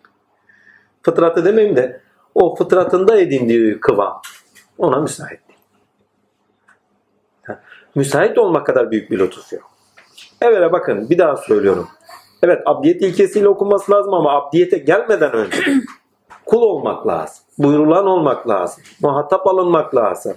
Fıtratı 1.02 1.44
demeyeyim 1.44 1.76
de 1.76 2.00
o 2.34 2.54
fıtratında 2.56 3.18
edindiği 3.18 3.80
kıvam 3.80 4.20
ona 4.78 5.00
müsait. 5.00 5.45
Müsait 7.96 8.38
olmak 8.38 8.66
kadar 8.66 8.90
büyük 8.90 9.10
bir 9.10 9.18
lütuf 9.18 9.52
yok. 9.52 9.70
Evet 10.40 10.72
bakın 10.72 11.10
bir 11.10 11.18
daha 11.18 11.36
söylüyorum. 11.36 11.88
Evet 12.42 12.62
abdiyet 12.66 13.02
ilkesiyle 13.02 13.48
okunması 13.48 13.92
lazım 13.92 14.14
ama 14.14 14.32
abdiyete 14.32 14.78
gelmeden 14.78 15.32
önce 15.32 15.56
kul 16.46 16.62
olmak 16.62 17.06
lazım. 17.06 17.44
Buyurulan 17.58 18.06
olmak 18.06 18.48
lazım. 18.48 18.84
Muhatap 19.02 19.46
alınmak 19.46 19.94
lazım. 19.94 20.36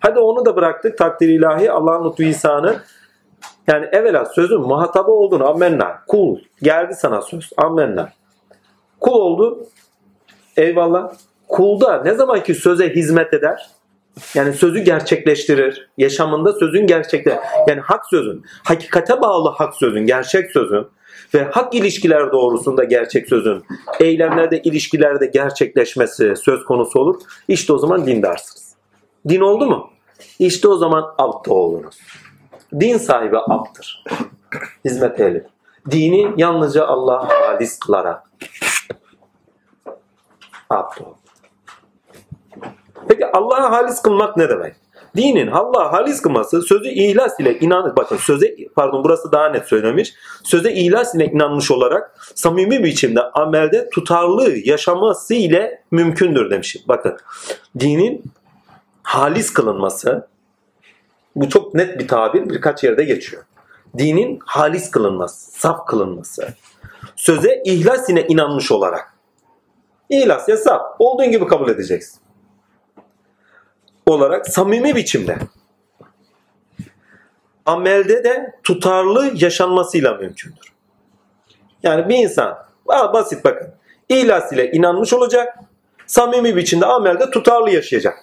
Hadi 0.00 0.18
onu 0.18 0.44
da 0.44 0.56
bıraktık 0.56 0.98
takdir 0.98 1.28
ilahi 1.28 1.70
Allah'ın 1.70 2.10
lütfu 2.10 2.22
ihsanı. 2.22 2.76
Yani 3.66 3.86
evvela 3.92 4.24
sözün 4.24 4.60
muhatabı 4.60 5.10
oldun 5.10 5.40
ammenna. 5.40 5.98
Kul. 6.08 6.38
Geldi 6.62 6.94
sana 6.94 7.22
söz. 7.22 7.50
Ammenna. 7.56 8.08
Kul 9.00 9.12
oldu. 9.12 9.66
Eyvallah. 10.56 11.12
Kulda 11.48 12.02
ne 12.02 12.14
zaman 12.14 12.42
ki 12.42 12.54
söze 12.54 12.94
hizmet 12.94 13.34
eder, 13.34 13.70
yani 14.34 14.52
sözü 14.52 14.78
gerçekleştirir. 14.78 15.90
Yaşamında 15.98 16.52
sözün 16.52 16.86
gerçekte 16.86 17.40
yani 17.68 17.80
hak 17.80 18.06
sözün, 18.06 18.44
hakikate 18.64 19.20
bağlı 19.20 19.48
hak 19.48 19.74
sözün, 19.74 20.06
gerçek 20.06 20.50
sözün 20.50 20.86
ve 21.34 21.42
hak 21.42 21.74
ilişkiler 21.74 22.32
doğrusunda 22.32 22.84
gerçek 22.84 23.28
sözün, 23.28 23.64
eylemlerde, 24.00 24.62
ilişkilerde 24.62 25.26
gerçekleşmesi 25.26 26.36
söz 26.36 26.64
konusu 26.64 26.98
olur. 26.98 27.20
İşte 27.48 27.72
o 27.72 27.78
zaman 27.78 28.06
dindarsınız. 28.06 28.74
Din 29.28 29.40
oldu 29.40 29.66
mu? 29.66 29.90
İşte 30.38 30.68
o 30.68 30.76
zaman 30.76 31.14
abd 31.18 31.46
olunuz. 31.46 31.98
Din 32.80 32.98
sahibi 32.98 33.38
abdır. 33.38 34.04
Hizmet 34.84 35.20
ehli. 35.20 35.46
Dini 35.90 36.32
yalnızca 36.36 36.86
Allah 36.86 37.28
halis 37.28 37.78
kılarak 37.78 38.30
abd 40.70 41.00
olur. 41.00 41.21
Peki 43.08 43.26
Allah'a 43.26 43.70
halis 43.70 44.02
kılmak 44.02 44.36
ne 44.36 44.48
demek? 44.48 44.74
Dinin 45.16 45.46
Allah'a 45.46 45.92
halis 45.92 46.22
kılması 46.22 46.62
sözü 46.62 46.88
ihlas 46.88 47.40
ile 47.40 47.58
inanır. 47.58 47.96
Bakın 47.96 48.16
söze 48.16 48.56
pardon 48.74 49.04
burası 49.04 49.32
daha 49.32 49.48
net 49.48 49.66
söylemiş. 49.66 50.14
Söze 50.44 50.72
ihlas 50.72 51.14
ile 51.14 51.26
inanmış 51.26 51.70
olarak 51.70 52.16
samimi 52.34 52.84
biçimde 52.84 53.22
amelde 53.22 53.90
tutarlı 53.90 54.56
yaşaması 54.64 55.34
ile 55.34 55.82
mümkündür 55.90 56.50
demiş. 56.50 56.76
Bakın 56.88 57.16
dinin 57.78 58.22
halis 59.02 59.52
kılınması 59.52 60.28
bu 61.36 61.48
çok 61.48 61.74
net 61.74 61.98
bir 61.98 62.08
tabir 62.08 62.50
birkaç 62.50 62.84
yerde 62.84 63.04
geçiyor. 63.04 63.42
Dinin 63.98 64.38
halis 64.46 64.90
kılınması, 64.90 65.60
saf 65.60 65.86
kılınması. 65.86 66.48
Söze 67.16 67.62
ihlas 67.64 68.10
ile 68.10 68.26
inanmış 68.26 68.72
olarak. 68.72 69.14
İhlas 70.10 70.48
ya 70.48 70.56
saf. 70.56 70.82
Olduğun 70.98 71.30
gibi 71.30 71.46
kabul 71.46 71.68
edeceksin 71.68 72.21
olarak 74.06 74.48
samimi 74.48 74.96
biçimde 74.96 75.38
amelde 77.66 78.24
de 78.24 78.54
tutarlı 78.62 79.30
yaşanmasıyla 79.34 80.14
mümkündür. 80.14 80.72
Yani 81.82 82.08
bir 82.08 82.16
insan 82.16 82.58
basit 82.86 83.44
bakın 83.44 83.74
ilas 84.08 84.52
ile 84.52 84.72
inanmış 84.72 85.12
olacak 85.12 85.58
samimi 86.06 86.56
biçimde 86.56 86.86
amelde 86.86 87.30
tutarlı 87.30 87.70
yaşayacak. 87.70 88.18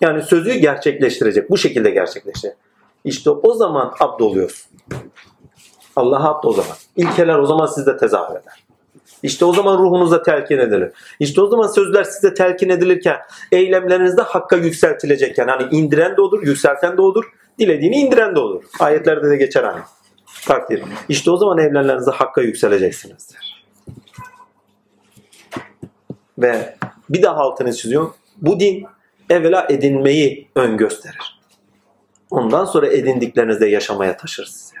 Yani 0.00 0.22
sözü 0.22 0.54
gerçekleştirecek. 0.54 1.50
Bu 1.50 1.58
şekilde 1.58 1.90
gerçekleştirecek. 1.90 2.58
İşte 3.04 3.30
o 3.30 3.54
zaman 3.54 3.94
abd 4.00 4.20
oluyorsun. 4.20 4.70
Allah'a 5.96 6.28
abd 6.28 6.44
o 6.44 6.52
zaman. 6.52 6.76
İlkeler 6.96 7.38
o 7.38 7.46
zaman 7.46 7.66
sizde 7.66 7.96
tezahür 7.96 8.36
eder. 8.36 8.61
İşte 9.22 9.44
o 9.44 9.52
zaman 9.52 9.78
ruhunuza 9.78 10.22
telkin 10.22 10.58
edilir. 10.58 10.90
İşte 11.20 11.40
o 11.40 11.46
zaman 11.46 11.66
sözler 11.66 12.04
size 12.04 12.34
telkin 12.34 12.68
edilirken 12.68 13.16
eylemlerinizde 13.52 14.22
hakka 14.22 14.56
yükseltilecekken 14.56 15.48
hani 15.48 15.68
indiren 15.70 16.16
de 16.16 16.20
olur, 16.20 16.42
yükselten 16.42 16.96
de 16.96 17.02
olur, 17.02 17.24
dilediğini 17.58 17.96
indiren 17.96 18.34
de 18.34 18.40
olur. 18.40 18.64
Ayetlerde 18.80 19.30
de 19.30 19.36
geçer 19.36 19.64
hani. 19.64 19.80
Takdir. 20.46 20.82
İşte 21.08 21.30
o 21.30 21.36
zaman 21.36 21.58
evlenlerinizde 21.58 22.10
hakka 22.10 22.40
yükseleceksinizdir. 22.40 23.64
Ve 26.38 26.76
bir 27.10 27.22
daha 27.22 27.36
altını 27.36 27.72
çiziyor. 27.72 28.10
Bu 28.36 28.60
din 28.60 28.86
evvela 29.30 29.66
edinmeyi 29.70 30.48
ön 30.56 30.76
gösterir. 30.76 31.40
Ondan 32.30 32.64
sonra 32.64 32.86
edindiklerinizde 32.86 33.66
yaşamaya 33.66 34.16
taşır 34.16 34.44
sizi. 34.44 34.74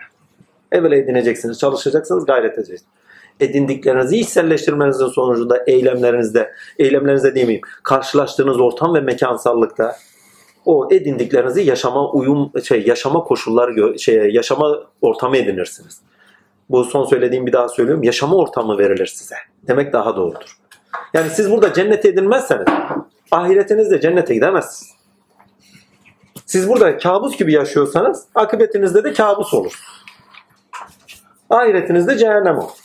Evvela 0.72 0.96
edineceksiniz, 0.96 1.58
çalışacaksınız, 1.58 2.26
gayret 2.26 2.58
edeceksiniz 2.58 2.92
edindiklerinizi 3.40 4.16
içselleştirmenizin 4.16 5.06
sonucunda 5.06 5.64
eylemlerinizde, 5.66 6.52
eylemlerinizde 6.78 7.34
değil 7.34 7.46
miyim, 7.46 7.60
karşılaştığınız 7.82 8.60
ortam 8.60 8.94
ve 8.94 9.00
mekansallıkta 9.00 9.96
o 10.64 10.88
edindiklerinizi 10.90 11.62
yaşama 11.62 12.10
uyum 12.10 12.52
şey 12.64 12.86
yaşama 12.86 13.24
koşulları 13.24 13.98
şey 13.98 14.30
yaşama 14.30 14.78
ortamı 15.02 15.36
edinirsiniz. 15.36 16.00
Bu 16.70 16.84
son 16.84 17.04
söylediğim 17.04 17.46
bir 17.46 17.52
daha 17.52 17.68
söylüyorum. 17.68 18.02
Yaşama 18.02 18.36
ortamı 18.36 18.78
verilir 18.78 19.06
size. 19.06 19.34
Demek 19.68 19.92
daha 19.92 20.16
doğrudur. 20.16 20.56
Yani 21.14 21.30
siz 21.30 21.50
burada 21.50 21.72
cennete 21.72 22.08
edinmezseniz 22.08 22.66
ahiretinizde 23.30 24.00
cennete 24.00 24.34
gidemezsiniz. 24.34 24.94
Siz 26.46 26.68
burada 26.68 26.98
kabus 26.98 27.36
gibi 27.36 27.52
yaşıyorsanız 27.52 28.24
akıbetinizde 28.34 29.04
de 29.04 29.12
kabus 29.12 29.54
olur. 29.54 29.78
Ahiretinizde 31.50 32.18
cehennem 32.18 32.58
olur. 32.58 32.81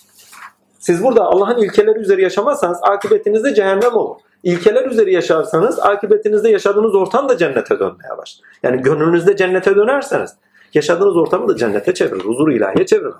Siz 0.80 1.04
burada 1.04 1.24
Allah'ın 1.24 1.58
ilkeleri 1.58 2.00
üzeri 2.00 2.22
yaşamazsanız 2.22 2.80
akıbetinizde 2.82 3.54
cehennem 3.54 3.96
olur. 3.96 4.16
İlkeler 4.44 4.86
üzeri 4.86 5.14
yaşarsanız 5.14 5.80
akıbetinizde 5.80 6.50
yaşadığınız 6.50 6.96
ortam 6.96 7.30
da 7.30 7.38
cennete 7.38 7.80
dönmeye 7.80 8.18
başlar. 8.18 8.50
Yani 8.64 8.82
gönlünüzde 8.82 9.36
cennete 9.36 9.76
dönerseniz 9.76 10.36
yaşadığınız 10.74 11.18
ortamı 11.18 11.48
da 11.48 11.56
cennete 11.56 11.94
çevirir. 11.94 12.26
Huzur 12.26 12.52
ilahiye 12.52 12.86
çevirir. 12.86 13.14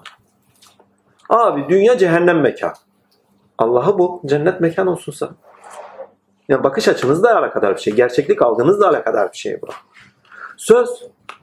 Abi 1.30 1.66
dünya 1.70 1.98
cehennem 1.98 2.42
mekan. 2.42 2.74
Allah'a 3.58 4.00
bu 4.00 4.22
cennet 4.26 4.62
mekan 4.62 4.88
olsun 4.88 5.12
sana. 5.12 5.32
Yani 6.50 6.64
bakış 6.64 6.88
açınızla 6.88 7.38
alakadar 7.38 7.76
bir 7.76 7.82
şey. 7.82 7.94
Gerçeklik 7.94 8.42
algınızla 8.42 8.90
alakadar 8.90 9.32
bir 9.32 9.38
şey 9.38 9.62
bu. 9.62 9.68
Söz 10.58 10.90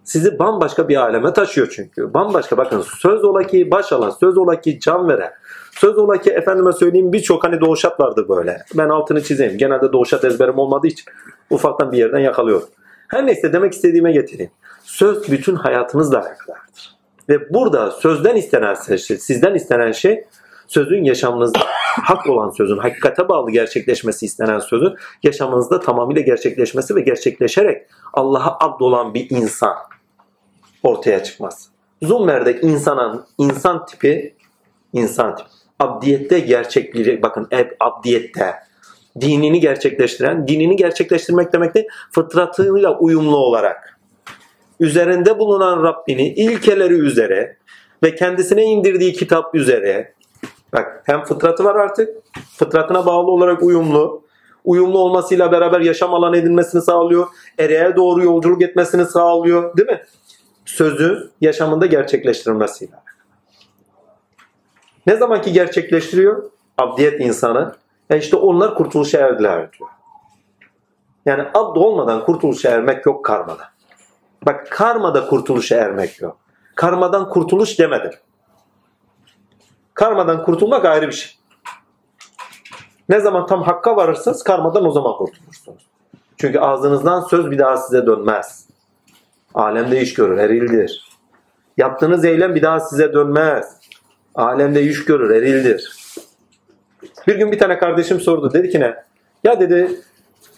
sizi 0.05 0.39
bambaşka 0.39 0.89
bir 0.89 0.97
aleme 0.97 1.33
taşıyor 1.33 1.73
çünkü. 1.77 2.15
Bambaşka 2.15 2.57
bakın 2.57 2.81
söz 2.81 3.25
ola 3.25 3.43
ki 3.43 3.71
baş 3.71 3.93
alan, 3.93 4.11
söz 4.11 4.39
ola 4.39 4.61
ki 4.61 4.81
can 4.81 5.09
veren, 5.09 5.33
söz 5.77 5.99
ola 5.99 6.21
ki 6.21 6.31
efendime 6.31 6.73
söyleyeyim 6.73 7.13
birçok 7.13 7.45
hani 7.45 7.61
doğuşat 7.61 8.01
vardı 8.01 8.27
böyle. 8.29 8.63
Ben 8.75 8.89
altını 8.89 9.23
çizeyim. 9.23 9.59
Genelde 9.59 9.93
doğuşat 9.93 10.25
ezberim 10.25 10.59
olmadığı 10.59 10.87
için 10.87 11.05
ufaktan 11.51 11.93
bir 11.93 11.99
yerden 11.99 12.19
yakalıyorum. 12.19 12.69
Her 13.09 13.27
neyse 13.27 13.53
demek 13.53 13.73
istediğime 13.73 14.13
getireyim. 14.13 14.51
Söz 14.83 15.31
bütün 15.31 15.55
hayatınızla 15.55 16.19
alakalıdır. 16.19 16.97
Ve 17.29 17.55
burada 17.55 17.91
sözden 17.91 18.37
istenen 18.37 18.75
şey, 18.75 18.99
sizden 18.99 19.55
istenen 19.55 19.93
şey 19.93 20.25
sözün 20.67 21.05
yaşamınızda 21.05 21.59
hak 22.03 22.27
olan 22.31 22.51
sözün, 22.51 22.79
hakikate 22.79 23.29
bağlı 23.29 23.51
gerçekleşmesi 23.51 24.27
istenen 24.27 24.59
sözün 24.59 24.95
yaşamınızda 25.23 25.81
tamamıyla 25.81 26.23
gerçekleşmesi 26.23 26.95
ve 26.95 27.01
gerçekleşerek 27.01 27.87
Allah'a 28.13 28.67
abd 28.67 28.81
olan 28.81 29.15
bir 29.15 29.31
insan 29.31 29.75
ortaya 30.83 31.23
çıkmaz. 31.23 31.69
Zummer'de 32.03 32.61
insanın 32.61 33.27
insan 33.39 33.87
tipi 33.87 34.35
insan 34.93 35.37
tipi. 35.37 35.64
Abdiyette 35.85 36.41
gerçekliği 36.41 37.23
bakın 37.23 37.49
abdiyette 37.81 38.55
dinini 39.21 39.61
gerçekleştiren, 39.61 40.49
dinini 40.49 40.77
gerçekleştirmek 40.77 41.53
demek 41.53 41.75
de 41.75 41.87
fıtratıyla 42.13 42.99
uyumlu 42.99 43.37
olarak 43.37 43.99
üzerinde 44.81 45.39
bulunan 45.39 45.83
Rabbini 45.83 46.29
ilkeleri 46.29 46.95
üzere 46.95 47.57
ve 48.03 48.15
kendisine 48.15 48.65
indirdiği 48.65 49.13
kitap 49.13 49.55
üzere 49.55 50.15
bak 50.73 51.03
hem 51.07 51.25
fıtratı 51.25 51.65
var 51.65 51.75
artık 51.75 52.09
fıtratına 52.59 53.07
bağlı 53.07 53.31
olarak 53.31 53.63
uyumlu 53.63 54.25
uyumlu 54.65 54.99
olmasıyla 54.99 55.53
beraber 55.53 55.81
yaşam 55.81 56.15
alanı 56.15 56.37
edinmesini 56.37 56.83
sağlıyor. 56.83 57.27
Ereğe 57.59 57.97
doğru 57.97 58.25
yolculuk 58.25 58.63
etmesini 58.63 59.05
sağlıyor. 59.05 59.77
Değil 59.77 59.89
mi? 59.89 60.03
Sözü 60.65 61.31
yaşamında 61.41 61.87
gerçekleştirmesiyle. 61.87 62.97
Ne 65.07 65.17
zamanki 65.17 65.53
gerçekleştiriyor? 65.53 66.51
Abdiyet 66.79 67.21
insanı. 67.21 67.75
E 68.11 68.19
işte 68.19 68.37
onlar 68.37 68.75
kurtuluşa 68.75 69.19
erdiler 69.19 69.73
diyor. 69.73 69.91
Yani 71.27 71.43
abd 71.55 71.77
olmadan 71.77 72.25
kurtuluşa 72.25 72.71
ermek 72.71 73.07
yok 73.07 73.25
karmada. 73.25 73.69
Bak 74.47 74.67
karmada 74.71 75.27
kurtuluşa 75.27 75.77
ermek 75.77 76.21
yok. 76.21 76.37
Karmadan 76.75 77.29
kurtuluş 77.29 77.79
demedim. 77.79 78.13
Karmadan 79.95 80.45
kurtulmak 80.45 80.85
ayrı 80.85 81.09
bir 81.09 81.13
şey. 81.13 81.39
Ne 83.09 83.21
zaman 83.21 83.47
tam 83.47 83.63
hakka 83.63 83.97
varırsınız 83.97 84.43
karmadan 84.43 84.87
o 84.87 84.91
zaman 84.91 85.17
kurtulursunuz. 85.17 85.87
Çünkü 86.37 86.59
ağzınızdan 86.59 87.21
söz 87.21 87.51
bir 87.51 87.59
daha 87.59 87.77
size 87.77 88.07
dönmez. 88.07 88.69
Alemde 89.55 90.01
iş 90.01 90.15
görür, 90.15 90.39
erildir. 90.39 91.09
Yaptığınız 91.77 92.25
eylem 92.25 92.55
bir 92.55 92.63
daha 92.63 92.81
size 92.81 93.13
dönmez. 93.13 93.81
Alemde 94.35 94.83
iş 94.83 95.05
görür, 95.05 95.31
erildir. 95.31 95.93
Bir 97.27 97.37
gün 97.37 97.53
bir 97.53 97.59
tane 97.59 97.79
kardeşim 97.79 98.21
sordu. 98.21 98.53
Dedi 98.53 98.71
ki 98.71 98.81
ne? 98.81 98.95
Ya 99.45 99.61
dedi 99.61 99.91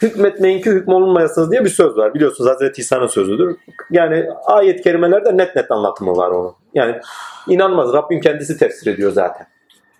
hükmetmeyin 0.03 0.63
ki 0.63 0.71
hükmolunmayasınız 0.71 1.51
diye 1.51 1.65
bir 1.65 1.71
söz 1.71 1.97
var. 1.97 2.15
Biliyorsunuz 2.15 2.51
Hazreti 2.51 2.81
İsa'nın 2.81 3.07
sözüdür. 3.07 3.57
Yani 3.91 4.27
ayet 4.47 4.81
kelimelerde 4.83 5.37
net 5.37 5.57
net 5.57 5.71
anlatımı 5.71 6.17
var 6.17 6.31
onun. 6.31 6.55
Yani 6.75 7.01
inanmaz. 7.49 7.93
Rabbim 7.93 8.21
kendisi 8.21 8.59
tefsir 8.59 8.95
ediyor 8.95 9.13
zaten. 9.13 9.47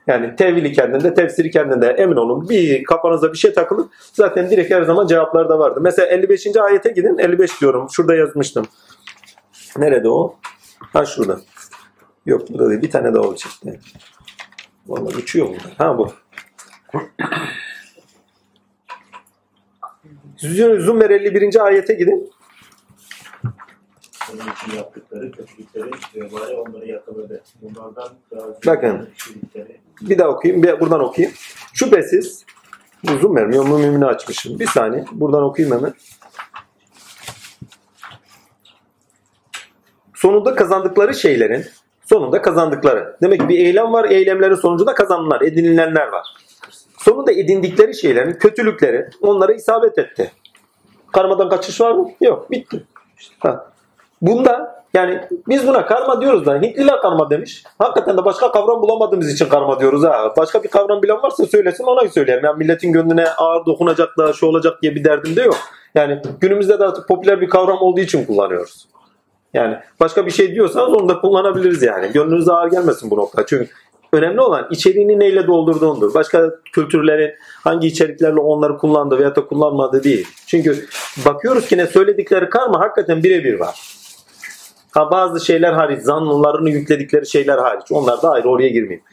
Yani 0.07 0.37
tevili 0.37 0.73
kendinde, 0.73 1.15
tefsiri 1.15 1.51
kendinde 1.51 1.87
emin 1.87 2.17
olun. 2.17 2.49
Bir 2.49 2.85
kafanıza 2.85 3.33
bir 3.33 3.39
şey 3.39 3.53
takılır. 3.53 3.87
Zaten 4.13 4.51
direkt 4.51 4.71
her 4.71 4.83
zaman 4.83 5.07
cevaplar 5.07 5.49
da 5.49 5.59
vardı. 5.59 5.81
Mesela 5.83 6.09
55. 6.09 6.57
ayete 6.57 6.91
gidin. 6.91 7.19
55 7.19 7.61
diyorum. 7.61 7.89
Şurada 7.91 8.15
yazmıştım. 8.15 8.67
Nerede 9.77 10.09
o? 10.09 10.35
Ha 10.93 11.05
şurada. 11.05 11.39
Yok 12.27 12.51
burada 12.51 12.71
değil. 12.71 12.83
Bir 12.83 12.91
tane 12.91 13.15
daha 13.15 13.23
olacaktı. 13.23 13.81
Vallahi 14.87 15.17
uçuyor 15.17 15.49
burada. 15.49 15.69
Ha 15.79 15.99
bu. 15.99 16.13
Zümer 20.37 21.11
51. 21.11 21.65
ayete 21.65 21.95
gidin. 21.95 22.33
Onun 24.33 24.53
için 24.53 24.77
yaptıkları 24.77 25.33
kötülükleri 25.33 25.91
vebali 26.15 26.55
onları 26.55 26.87
yakaladı. 26.87 27.43
Bunlardan 27.63 28.09
razı 28.37 28.59
Bakın. 28.67 29.09
Bir 30.01 30.19
daha 30.19 30.29
okuyayım. 30.29 30.63
Bir, 30.63 30.81
buradan 30.81 31.01
okuyayım. 31.01 31.37
Şüphesiz 31.75 32.45
uzun 33.15 33.37
vermiyor. 33.37 33.67
Mümini 33.69 34.07
açmışım. 34.07 34.59
Bir 34.59 34.67
saniye. 34.67 35.05
Buradan 35.13 35.43
okuyayım 35.43 35.77
hemen. 35.77 35.95
Sonunda 40.15 40.55
kazandıkları 40.55 41.15
şeylerin 41.15 41.67
sonunda 42.07 42.43
kazandıkları. 42.43 43.17
Demek 43.23 43.41
ki 43.41 43.49
bir 43.49 43.59
eylem 43.59 43.93
var. 43.93 44.05
Eylemlerin 44.11 44.55
sonucunda 44.55 44.95
kazanılan, 44.95 45.45
edinilenler 45.45 46.07
var. 46.07 46.27
Sonunda 46.99 47.33
edindikleri 47.33 47.95
şeylerin 47.95 48.33
kötülükleri 48.33 49.11
onlara 49.23 49.53
isabet 49.53 49.99
etti. 49.99 50.33
Karmadan 51.13 51.49
kaçış 51.49 51.81
var 51.81 51.93
mı? 51.93 52.11
Yok. 52.21 52.51
Bitti. 52.51 52.85
Ha. 53.39 53.71
Bunda 54.23 54.85
yani 54.95 55.21
biz 55.49 55.67
buna 55.67 55.87
karma 55.87 56.21
diyoruz 56.21 56.47
da 56.47 56.55
Hintliler 56.55 57.01
karma 57.01 57.31
demiş. 57.31 57.65
Hakikaten 57.79 58.17
de 58.17 58.25
başka 58.25 58.53
kavram 58.53 58.83
bulamadığımız 58.83 59.33
için 59.33 59.49
karma 59.49 59.81
diyoruz 59.81 60.05
ha. 60.05 60.35
Başka 60.37 60.63
bir 60.63 60.69
kavram 60.69 61.03
bilen 61.03 61.23
varsa 61.23 61.47
söylesin 61.47 61.85
ona 61.85 62.09
söyleyelim. 62.09 62.45
Yani 62.45 62.59
milletin 62.59 62.93
gönlüne 62.93 63.29
ağır 63.29 63.67
dokunacak 63.67 64.19
da 64.19 64.33
şu 64.33 64.47
olacak 64.47 64.83
diye 64.83 64.95
bir 64.95 65.05
derdim 65.05 65.37
de 65.37 65.43
yok. 65.43 65.57
Yani 65.95 66.23
günümüzde 66.41 66.79
de 66.79 66.85
artık 66.85 67.09
popüler 67.09 67.41
bir 67.41 67.49
kavram 67.49 67.79
olduğu 67.79 68.01
için 68.01 68.27
kullanıyoruz. 68.27 68.87
Yani 69.55 69.77
başka 70.01 70.27
bir 70.27 70.31
şey 70.31 70.55
diyorsanız 70.55 70.95
onu 70.95 71.09
da 71.09 71.21
kullanabiliriz 71.21 71.83
yani. 71.83 72.13
Gönlünüze 72.13 72.53
ağır 72.53 72.71
gelmesin 72.71 73.11
bu 73.11 73.17
nokta. 73.17 73.47
Çünkü 73.47 73.69
önemli 74.13 74.41
olan 74.41 74.67
içeriğini 74.71 75.19
neyle 75.19 75.47
doldurduğundur. 75.47 76.15
Başka 76.15 76.51
kültürlerin 76.73 77.35
hangi 77.65 77.87
içeriklerle 77.87 78.41
onları 78.41 78.79
kullandığı 78.79 79.19
veya 79.19 79.37
da 79.37 79.47
kullanmadığı 79.47 80.05
değil. 80.05 80.29
Çünkü 80.47 80.87
bakıyoruz 81.25 81.67
ki 81.67 81.77
ne 81.77 81.87
söyledikleri 81.87 82.51
karma 82.51 82.81
hakikaten 82.81 83.23
birebir 83.23 83.61
var. 83.61 83.97
Ha 84.91 85.11
bazı 85.11 85.45
şeyler 85.45 85.73
hariç, 85.73 86.03
zanlılarını 86.03 86.71
yükledikleri 86.71 87.27
şeyler 87.27 87.59
hariç. 87.59 87.93
Onlar 87.93 88.23
da 88.23 88.31
ayrı 88.31 88.49
oraya 88.49 88.69
girmeyeyim. 88.69 89.05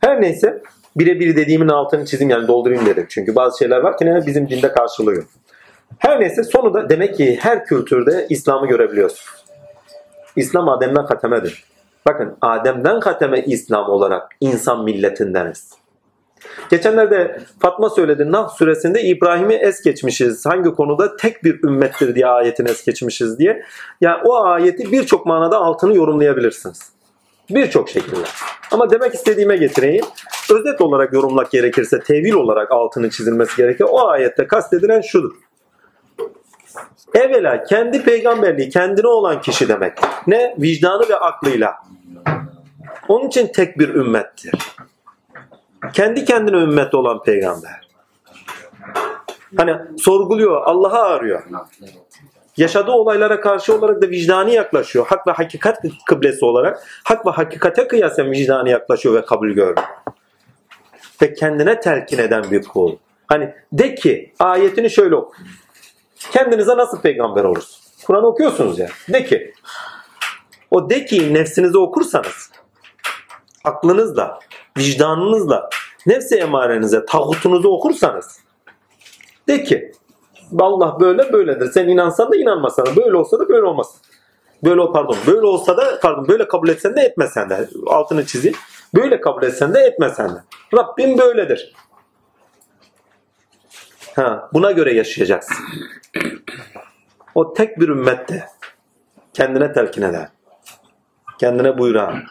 Her 0.00 0.20
neyse 0.20 0.62
birebir 0.96 1.36
dediğimin 1.36 1.68
altını 1.68 2.06
çizeyim 2.06 2.30
yani 2.30 2.48
doldurayım 2.48 2.86
dedim. 2.86 3.06
Çünkü 3.08 3.34
bazı 3.34 3.58
şeyler 3.58 3.78
var 3.78 3.98
ki 3.98 4.06
ne 4.06 4.26
bizim 4.26 4.48
dinde 4.48 4.72
karşılıyor. 4.72 5.24
Her 5.98 6.20
neyse 6.20 6.44
sonu 6.44 6.74
da 6.74 6.88
demek 6.88 7.16
ki 7.16 7.38
her 7.40 7.64
kültürde 7.64 8.26
İslam'ı 8.30 8.66
görebiliyoruz. 8.66 9.24
İslam 10.36 10.68
Adem'den 10.68 11.06
katemedir. 11.06 11.64
Bakın 12.06 12.36
Adem'den 12.40 13.00
kateme 13.00 13.40
İslam 13.40 13.90
olarak 13.90 14.28
insan 14.40 14.84
milletindeniz. 14.84 15.70
Geçenlerde 16.70 17.40
Fatma 17.60 17.90
söyledi 17.90 18.32
Nah 18.32 18.48
suresinde 18.48 19.02
İbrahim'i 19.02 19.54
es 19.54 19.82
geçmişiz. 19.82 20.46
Hangi 20.46 20.70
konuda 20.70 21.16
tek 21.16 21.44
bir 21.44 21.62
ümmettir 21.62 22.14
diye 22.14 22.26
ayetini 22.26 22.68
es 22.68 22.84
geçmişiz 22.84 23.38
diye. 23.38 23.64
Ya 24.00 24.22
o 24.24 24.44
ayeti 24.44 24.92
birçok 24.92 25.26
manada 25.26 25.58
altını 25.58 25.96
yorumlayabilirsiniz. 25.96 26.92
Birçok 27.50 27.88
şekilde. 27.88 28.24
Ama 28.70 28.90
demek 28.90 29.14
istediğime 29.14 29.56
getireyim. 29.56 30.04
Özet 30.52 30.80
olarak 30.80 31.12
yorumlak 31.12 31.50
gerekirse 31.50 32.00
tevil 32.00 32.32
olarak 32.32 32.72
altını 32.72 33.10
çizilmesi 33.10 33.56
gerekir. 33.56 33.86
O 33.88 34.08
ayette 34.08 34.46
kastedilen 34.46 35.00
şudur. 35.00 35.32
Evvela 37.14 37.64
kendi 37.64 38.04
peygamberliği 38.04 38.68
kendine 38.68 39.06
olan 39.06 39.40
kişi 39.40 39.68
demek. 39.68 39.98
Ne? 40.26 40.54
Vicdanı 40.58 41.08
ve 41.08 41.16
aklıyla. 41.16 41.74
Onun 43.08 43.28
için 43.28 43.46
tek 43.46 43.78
bir 43.78 43.88
ümmettir. 43.88 44.52
Kendi 45.92 46.24
kendine 46.24 46.56
ümmet 46.56 46.94
olan 46.94 47.22
peygamber. 47.22 47.88
Hani 49.56 49.76
sorguluyor, 49.98 50.62
Allah'a 50.64 51.02
arıyor. 51.02 51.42
Yaşadığı 52.56 52.90
olaylara 52.90 53.40
karşı 53.40 53.74
olarak 53.74 54.02
da 54.02 54.08
vicdani 54.08 54.54
yaklaşıyor. 54.54 55.06
Hak 55.06 55.26
ve 55.26 55.32
hakikat 55.32 55.78
kıblesi 56.06 56.44
olarak 56.44 56.82
hak 57.04 57.26
ve 57.26 57.30
hakikate 57.30 57.88
kıyasen 57.88 58.30
vicdani 58.30 58.70
yaklaşıyor 58.70 59.14
ve 59.14 59.24
kabul 59.24 59.48
görüyor. 59.48 59.76
Ve 61.22 61.34
kendine 61.34 61.80
telkin 61.80 62.18
eden 62.18 62.44
bir 62.50 62.62
kul. 62.62 62.96
Hani 63.26 63.54
de 63.72 63.94
ki 63.94 64.32
ayetini 64.38 64.90
şöyle 64.90 65.14
oku. 65.14 65.34
Kendinize 66.30 66.76
nasıl 66.76 67.00
peygamber 67.00 67.44
olursun? 67.44 67.82
Kur'an 68.06 68.24
okuyorsunuz 68.24 68.78
ya. 68.78 68.88
De 69.08 69.24
ki. 69.24 69.54
O 70.70 70.90
de 70.90 71.04
ki 71.04 71.34
nefsinizi 71.34 71.78
okursanız 71.78 72.50
aklınızla, 73.64 74.38
vicdanınızla, 74.78 75.68
nefsi 76.06 76.36
emarenize, 76.36 77.04
tağutunuzu 77.04 77.68
okursanız 77.68 78.40
de 79.48 79.64
ki 79.64 79.92
Allah 80.60 81.00
böyle 81.00 81.32
böyledir. 81.32 81.70
Sen 81.72 81.88
inansan 81.88 82.32
da 82.32 82.36
inanmasan 82.36 82.86
da 82.86 82.96
böyle 82.96 83.16
olsa 83.16 83.38
da 83.38 83.48
böyle 83.48 83.66
olmaz. 83.66 83.94
Böyle 84.64 84.92
pardon 84.92 85.16
böyle 85.26 85.46
olsa 85.46 85.76
da 85.76 86.00
pardon 86.02 86.28
böyle 86.28 86.48
kabul 86.48 86.68
etsen 86.68 86.96
de 86.96 87.00
etmesen 87.00 87.50
de 87.50 87.68
altını 87.86 88.26
çizeyim. 88.26 88.56
Böyle 88.94 89.20
kabul 89.20 89.42
etsen 89.42 89.74
de 89.74 89.80
etmesen 89.80 90.28
de. 90.28 90.38
Rabbim 90.74 91.18
böyledir. 91.18 91.74
Ha, 94.16 94.48
buna 94.52 94.72
göre 94.72 94.94
yaşayacaksın. 94.94 95.56
O 97.34 97.54
tek 97.54 97.80
bir 97.80 97.88
ümmette 97.88 98.46
kendine 99.34 99.72
telkin 99.72 100.02
eder. 100.02 100.28
Kendine 101.38 101.78
buyuran. 101.78 102.22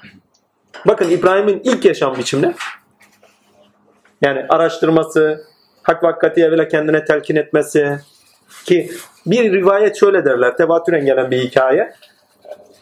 Bakın 0.87 1.09
İbrahim'in 1.09 1.61
ilk 1.63 1.85
yaşam 1.85 2.17
biçimi 2.17 2.41
ne? 2.41 2.53
Yani 4.21 4.45
araştırması, 4.49 5.43
hak 5.83 6.03
ve 6.03 6.07
hakikati 6.07 6.41
evvela 6.41 6.67
kendine 6.67 7.05
telkin 7.05 7.35
etmesi 7.35 7.99
ki 8.65 8.91
bir 9.25 9.53
rivayet 9.53 9.99
şöyle 9.99 10.25
derler, 10.25 10.57
tevatüren 10.57 11.05
gelen 11.05 11.31
bir 11.31 11.39
hikaye. 11.39 11.93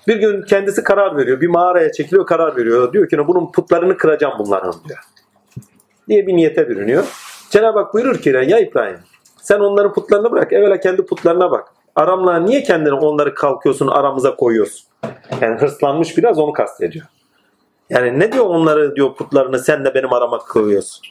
Bir 0.07 0.15
gün 0.15 0.41
kendisi 0.41 0.83
karar 0.83 1.17
veriyor, 1.17 1.41
bir 1.41 1.47
mağaraya 1.47 1.91
çekiliyor, 1.91 2.25
karar 2.25 2.55
veriyor. 2.55 2.93
Diyor 2.93 3.09
ki 3.09 3.27
bunun 3.27 3.51
putlarını 3.51 3.97
kıracağım 3.97 4.33
bunların 4.39 4.73
diyor. 4.87 4.99
Diye 6.07 6.27
bir 6.27 6.33
niyete 6.33 6.69
bürünüyor. 6.69 7.05
Cenab-ı 7.49 7.79
Hak 7.79 7.93
buyurur 7.93 8.21
ki 8.21 8.29
ya 8.29 8.59
İbrahim 8.59 8.99
sen 9.41 9.59
onların 9.59 9.93
putlarını 9.93 10.31
bırak, 10.31 10.53
evvela 10.53 10.79
kendi 10.79 11.05
putlarına 11.05 11.51
bak. 11.51 11.67
Aramla 11.95 12.39
niye 12.39 12.63
kendini 12.63 12.93
onları 12.93 13.33
kalkıyorsun, 13.33 13.87
aramıza 13.87 14.35
koyuyorsun? 14.35 14.87
Yani 15.41 15.59
hırslanmış 15.59 16.17
biraz 16.17 16.39
onu 16.39 16.53
kastediyor. 16.53 17.05
Yani 17.89 18.19
ne 18.19 18.31
diyor 18.31 18.45
onları 18.45 18.95
diyor 18.95 19.15
putlarını 19.15 19.59
sen 19.59 19.85
de 19.85 19.93
benim 19.95 20.13
arama 20.13 20.37
koyuyorsun. 20.37 21.01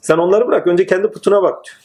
Sen 0.00 0.18
onları 0.18 0.48
bırak 0.48 0.66
önce 0.66 0.86
kendi 0.86 1.10
putuna 1.10 1.42
bak 1.42 1.64
diyor. 1.64 1.76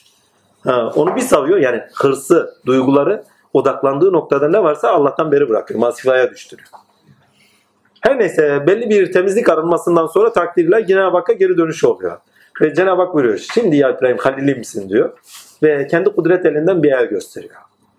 Ha, 0.76 0.92
onu 0.96 1.16
bir 1.16 1.22
savuyor 1.22 1.58
yani 1.58 1.82
hırsı, 1.94 2.56
duyguları 2.66 3.24
odaklandığı 3.54 4.14
noktada 4.14 4.50
ne 4.50 4.64
varsa 4.64 4.90
Allah'tan 4.90 5.32
beri 5.32 5.50
bırakıyor. 5.50 5.80
Masifaya 5.80 6.32
düştürüyor. 6.32 6.70
Her 8.02 8.20
neyse 8.20 8.68
belli 8.68 8.90
bir 8.90 9.12
temizlik 9.12 9.50
arınmasından 9.50 10.08
sonra 10.08 10.34
takdirle 10.34 10.86
Cenab-ı 10.88 11.18
Hakk'a 11.18 11.34
geri 11.34 11.58
dönüşü 11.58 11.88
oluyor. 11.88 12.18
Ve 12.62 12.74
Cenab-ı 12.74 13.02
Hak 13.02 13.14
buyuruyor. 13.14 13.38
Şimdi 13.54 13.76
ya 13.76 13.90
İbrahim 13.90 14.18
Halil'im 14.18 14.58
misin 14.58 14.90
diyor. 14.90 15.18
Ve 15.64 15.88
kendi 15.88 16.10
kudret 16.10 16.46
elinden 16.46 16.84
bir 16.84 16.92
el 16.92 17.06
gösteriyor. 17.06 17.56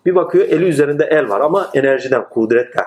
Bir 0.06 0.14
bakıyor 0.14 0.48
eli 0.48 0.64
üzerinde 0.64 1.04
el 1.04 1.28
var 1.28 1.40
ama 1.40 1.70
enerjiden, 1.74 2.28
kudretten. 2.28 2.84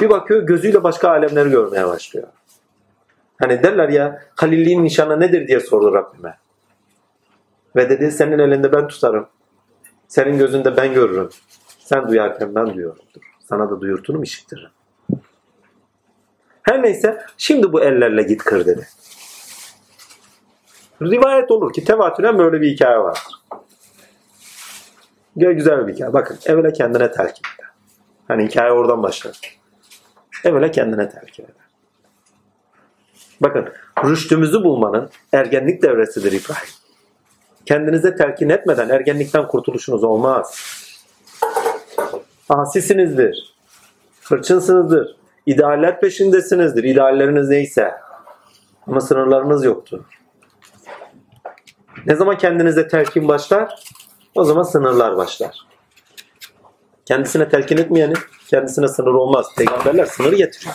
Bir 0.00 0.10
bakıyor 0.10 0.42
gözüyle 0.42 0.82
başka 0.82 1.08
alemleri 1.08 1.50
görmeye 1.50 1.86
başlıyor. 1.86 2.28
Hani 3.38 3.62
derler 3.62 3.88
ya 3.88 4.22
Halilliğin 4.36 4.84
nişanı 4.84 5.20
nedir 5.20 5.48
diye 5.48 5.60
sordu 5.60 5.94
Rabbime. 5.94 6.38
Ve 7.76 7.90
dedi 7.90 8.12
senin 8.12 8.38
elinde 8.38 8.72
ben 8.72 8.88
tutarım. 8.88 9.28
Senin 10.08 10.38
gözünde 10.38 10.76
ben 10.76 10.94
görürüm. 10.94 11.28
Sen 11.78 12.08
duyarken 12.08 12.54
ben 12.54 12.66
duyuyorumdur. 12.66 13.22
Sana 13.48 13.70
da 13.70 13.80
duyurturum 13.80 14.22
işittiririm. 14.22 14.70
Her 16.62 16.82
neyse 16.82 17.22
şimdi 17.36 17.72
bu 17.72 17.82
ellerle 17.82 18.22
git 18.22 18.44
kır 18.44 18.66
dedi. 18.66 18.86
Rivayet 21.02 21.50
olur 21.50 21.72
ki 21.72 21.84
tevatüren 21.84 22.38
böyle 22.38 22.60
bir 22.60 22.70
hikaye 22.70 22.98
vardır. 22.98 23.22
Güzel 25.36 25.86
bir 25.86 25.94
hikaye. 25.94 26.12
Bakın 26.12 26.38
evvela 26.46 26.72
kendine 26.72 27.10
telkin 27.12 27.42
eder. 27.58 27.70
Hani 28.28 28.46
hikaye 28.46 28.72
oradan 28.72 29.02
başlar. 29.02 29.40
Evvela 30.44 30.70
kendine 30.70 31.08
telkin 31.08 31.44
eder. 31.44 31.54
Bakın 33.40 33.68
rüştümüzü 34.04 34.64
bulmanın 34.64 35.10
ergenlik 35.32 35.82
devresidir 35.82 36.32
İbrahim. 36.32 36.68
Kendinize 37.66 38.16
telkin 38.16 38.48
etmeden 38.48 38.88
ergenlikten 38.88 39.48
kurtuluşunuz 39.48 40.04
olmaz. 40.04 40.60
Asisinizdir. 42.48 43.54
Hırçınsınızdır. 44.24 45.16
İdealler 45.46 46.00
peşindesinizdir. 46.00 46.84
İdealleriniz 46.84 47.48
neyse. 47.48 47.94
Ama 48.86 49.00
sınırlarınız 49.00 49.64
yoktur. 49.64 50.00
Ne 52.06 52.14
zaman 52.14 52.38
kendinize 52.38 52.88
telkin 52.88 53.28
başlar? 53.28 53.74
O 54.34 54.44
zaman 54.44 54.62
sınırlar 54.62 55.16
başlar. 55.16 55.66
Kendisine 57.06 57.48
telkin 57.48 57.76
etmeyenin 57.76 58.18
kendisine 58.48 58.88
sınır 58.88 59.14
olmaz. 59.14 59.46
Peygamberler 59.56 60.06
sınır 60.06 60.32
getiriyor. 60.32 60.74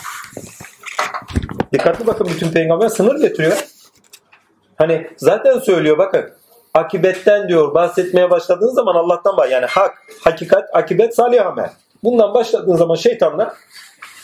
Dikkatli 1.73 2.07
bakın 2.07 2.28
bütün 2.28 2.51
peygamber 2.51 2.89
sınır 2.89 3.21
getiriyor. 3.21 3.57
Hani 4.76 5.07
zaten 5.17 5.59
söylüyor 5.59 5.97
bakın. 5.97 6.30
Akibetten 6.73 7.47
diyor 7.47 7.73
bahsetmeye 7.73 8.30
başladığın 8.30 8.73
zaman 8.73 8.95
Allah'tan 8.95 9.38
bahsediyor. 9.38 9.61
Yani 9.61 9.71
hak, 9.71 9.97
hakikat, 10.23 10.76
akibet, 10.76 11.15
salih 11.15 11.45
amel. 11.45 11.69
Bundan 12.03 12.34
başladığın 12.34 12.76
zaman 12.76 12.95
şeytanlar 12.95 13.53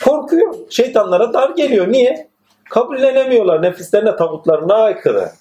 korkuyor. 0.05 0.55
Şeytanlara 0.69 1.33
dar 1.33 1.49
geliyor. 1.49 1.87
Niye? 1.91 2.29
Kabullenemiyorlar. 2.69 3.61
Nefislerine, 3.61 4.15
tavutlarına 4.15 4.73
aykırı. 4.73 5.31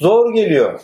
Zor 0.00 0.32
geliyor. 0.34 0.80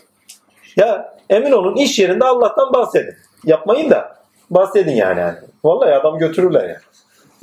Ya 0.76 1.14
emin 1.30 1.52
olun 1.52 1.76
iş 1.76 1.98
yerinde 1.98 2.24
Allah'tan 2.24 2.72
bahsedin. 2.72 3.14
Yapmayın 3.44 3.90
da 3.90 4.16
bahsedin 4.50 4.92
yani. 4.92 5.20
yani. 5.20 5.36
Vallahi 5.64 5.94
adam 5.94 6.18
götürürler 6.18 6.62
yani. 6.62 6.76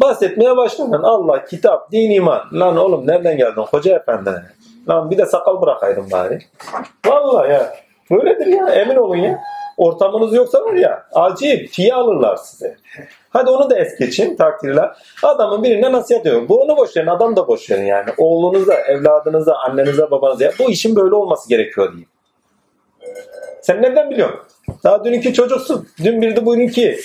Bahsetmeye 0.02 0.58
başlayın. 0.58 0.92
Allah, 0.92 1.46
kitap, 1.46 1.92
din, 1.92 2.12
iman. 2.12 2.42
Lan 2.54 2.78
oğlum 2.78 3.08
nereden 3.08 3.38
geldin 3.38 3.62
hoca 3.62 3.96
efendi? 3.96 4.30
Lan 4.90 5.12
bir 5.12 5.18
de 5.18 5.26
sakal 5.26 5.62
bırakaydın 5.62 6.12
bari. 6.12 6.40
Vallahi 7.06 7.52
ya. 7.52 7.74
Böyledir 8.12 8.46
ya 8.46 8.70
emin 8.70 8.96
olun 8.96 9.16
ya. 9.16 9.40
Ortamınız 9.78 10.34
yoksa 10.34 10.62
var 10.64 10.74
ya 10.74 11.06
acil 11.14 11.68
tiye 11.68 11.94
alırlar 11.94 12.36
size. 12.36 12.78
Hadi 13.34 13.50
onu 13.50 13.70
da 13.70 13.78
es 13.80 13.98
geçin 14.00 14.36
takdirler. 14.36 14.92
Adamın 15.24 15.64
birine 15.64 15.92
nasihat 15.92 16.26
ediyor. 16.26 16.50
Bu 16.50 16.62
onu 16.62 16.78
boş 16.78 16.98
verin 16.98 17.08
adam 17.08 17.36
da 17.36 17.48
boş 17.48 17.72
verin 17.72 17.86
yani. 17.86 18.10
Oğlunuza, 18.18 18.74
evladınıza, 18.74 19.56
annenize, 19.56 20.12
babanıza. 20.12 20.52
Bu 20.60 20.72
işin 20.72 20.96
böyle 20.96 21.16
olması 21.16 21.50
gerekiyor 21.50 21.92
diyeyim. 21.92 22.10
Sen 23.62 23.82
nereden 23.82 24.10
biliyorsun? 24.10 24.40
Daha 24.84 25.06
dün 25.06 25.14
iki 25.14 25.34
çocuksun. 25.34 25.88
Dün 26.04 26.22
birdi 26.22 26.46
bugün 26.46 26.62
iki. 26.62 27.00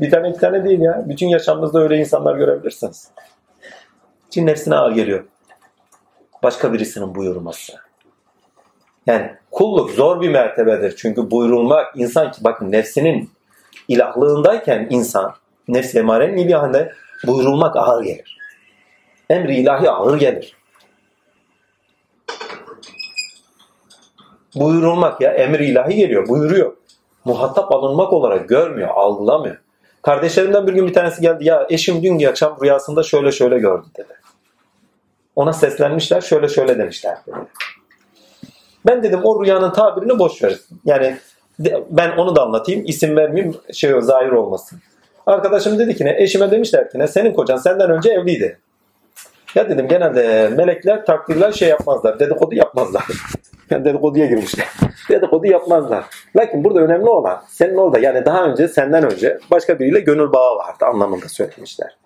Bir 0.00 0.10
tane 0.10 0.30
iki 0.30 0.38
tane 0.38 0.64
değil 0.64 0.80
ya. 0.80 1.04
Bütün 1.08 1.28
yaşamınızda 1.28 1.80
öyle 1.80 1.96
insanlar 1.96 2.36
görebilirsiniz. 2.36 3.10
Cin 4.30 4.46
nefsine 4.46 4.74
ağır 4.74 4.92
geliyor. 4.92 5.24
Başka 6.42 6.72
birisinin 6.72 7.14
buyurması. 7.14 7.72
Yani 9.06 9.30
kulluk 9.50 9.90
zor 9.90 10.20
bir 10.20 10.28
mertebedir. 10.28 10.96
Çünkü 10.96 11.30
buyurulmak 11.30 11.96
insan 11.96 12.32
ki 12.32 12.44
bakın 12.44 12.72
nefsinin 12.72 13.30
ilahlığındayken 13.88 14.86
insan 14.90 15.34
nefs 15.72 15.94
emarenin 15.94 16.36
ilahında 16.36 16.92
buyurulmak 17.26 17.76
ağır 17.76 18.04
gelir. 18.04 18.38
Emri 19.30 19.56
ilahi 19.56 19.90
ağır 19.90 20.18
gelir. 20.18 20.56
Buyurulmak 24.54 25.20
ya 25.20 25.30
emir 25.32 25.60
ilahi 25.60 25.94
geliyor 25.94 26.28
buyuruyor. 26.28 26.76
Muhatap 27.24 27.72
alınmak 27.72 28.12
olarak 28.12 28.48
görmüyor 28.48 28.88
algılamıyor. 28.88 29.56
Kardeşlerimden 30.02 30.66
bir 30.66 30.72
gün 30.72 30.86
bir 30.86 30.94
tanesi 30.94 31.22
geldi 31.22 31.44
ya 31.44 31.66
eşim 31.70 32.02
dün 32.02 32.24
akşam 32.24 32.58
rüyasında 32.62 33.02
şöyle 33.02 33.32
şöyle 33.32 33.58
gördü 33.58 33.86
dedi. 33.96 34.12
Ona 35.36 35.52
seslenmişler 35.52 36.20
şöyle 36.20 36.48
şöyle 36.48 36.78
demişler 36.78 37.18
dedi. 37.26 37.36
Ben 38.86 39.02
dedim 39.02 39.20
o 39.24 39.44
rüyanın 39.44 39.70
tabirini 39.70 40.18
boş 40.18 40.42
ver. 40.42 40.56
Yani 40.84 41.16
ben 41.90 42.16
onu 42.16 42.36
da 42.36 42.42
anlatayım. 42.42 42.84
İsim 42.86 43.16
vermeyeyim 43.16 43.56
şey 43.72 44.00
zahir 44.00 44.30
olmasın. 44.30 44.80
Arkadaşım 45.30 45.78
dedi 45.78 45.96
ki 45.96 46.04
ne? 46.04 46.16
Eşime 46.22 46.50
demişler 46.50 46.90
ki 46.90 46.98
ne? 46.98 47.06
Senin 47.06 47.32
kocan 47.32 47.56
senden 47.56 47.90
önce 47.90 48.10
evliydi. 48.10 48.58
Ya 49.54 49.68
dedim 49.68 49.88
genelde 49.88 50.48
melekler 50.56 51.06
takdirler 51.06 51.52
şey 51.52 51.68
yapmazlar. 51.68 52.18
Dedikodu 52.20 52.54
yapmazlar. 52.54 53.04
Yani 53.70 53.84
dedikoduya 53.84 54.26
girmişler. 54.26 54.66
dedikodu 55.08 55.46
yapmazlar. 55.46 56.04
Lakin 56.36 56.64
burada 56.64 56.80
önemli 56.80 57.08
olan 57.08 57.42
senin 57.48 57.76
orada 57.76 57.98
yani 57.98 58.24
daha 58.24 58.44
önce 58.44 58.68
senden 58.68 59.12
önce 59.12 59.38
başka 59.50 59.78
biriyle 59.78 60.00
gönül 60.00 60.32
bağı 60.32 60.56
vardı 60.56 60.84
anlamında 60.84 61.28
söylemişler. 61.28 61.96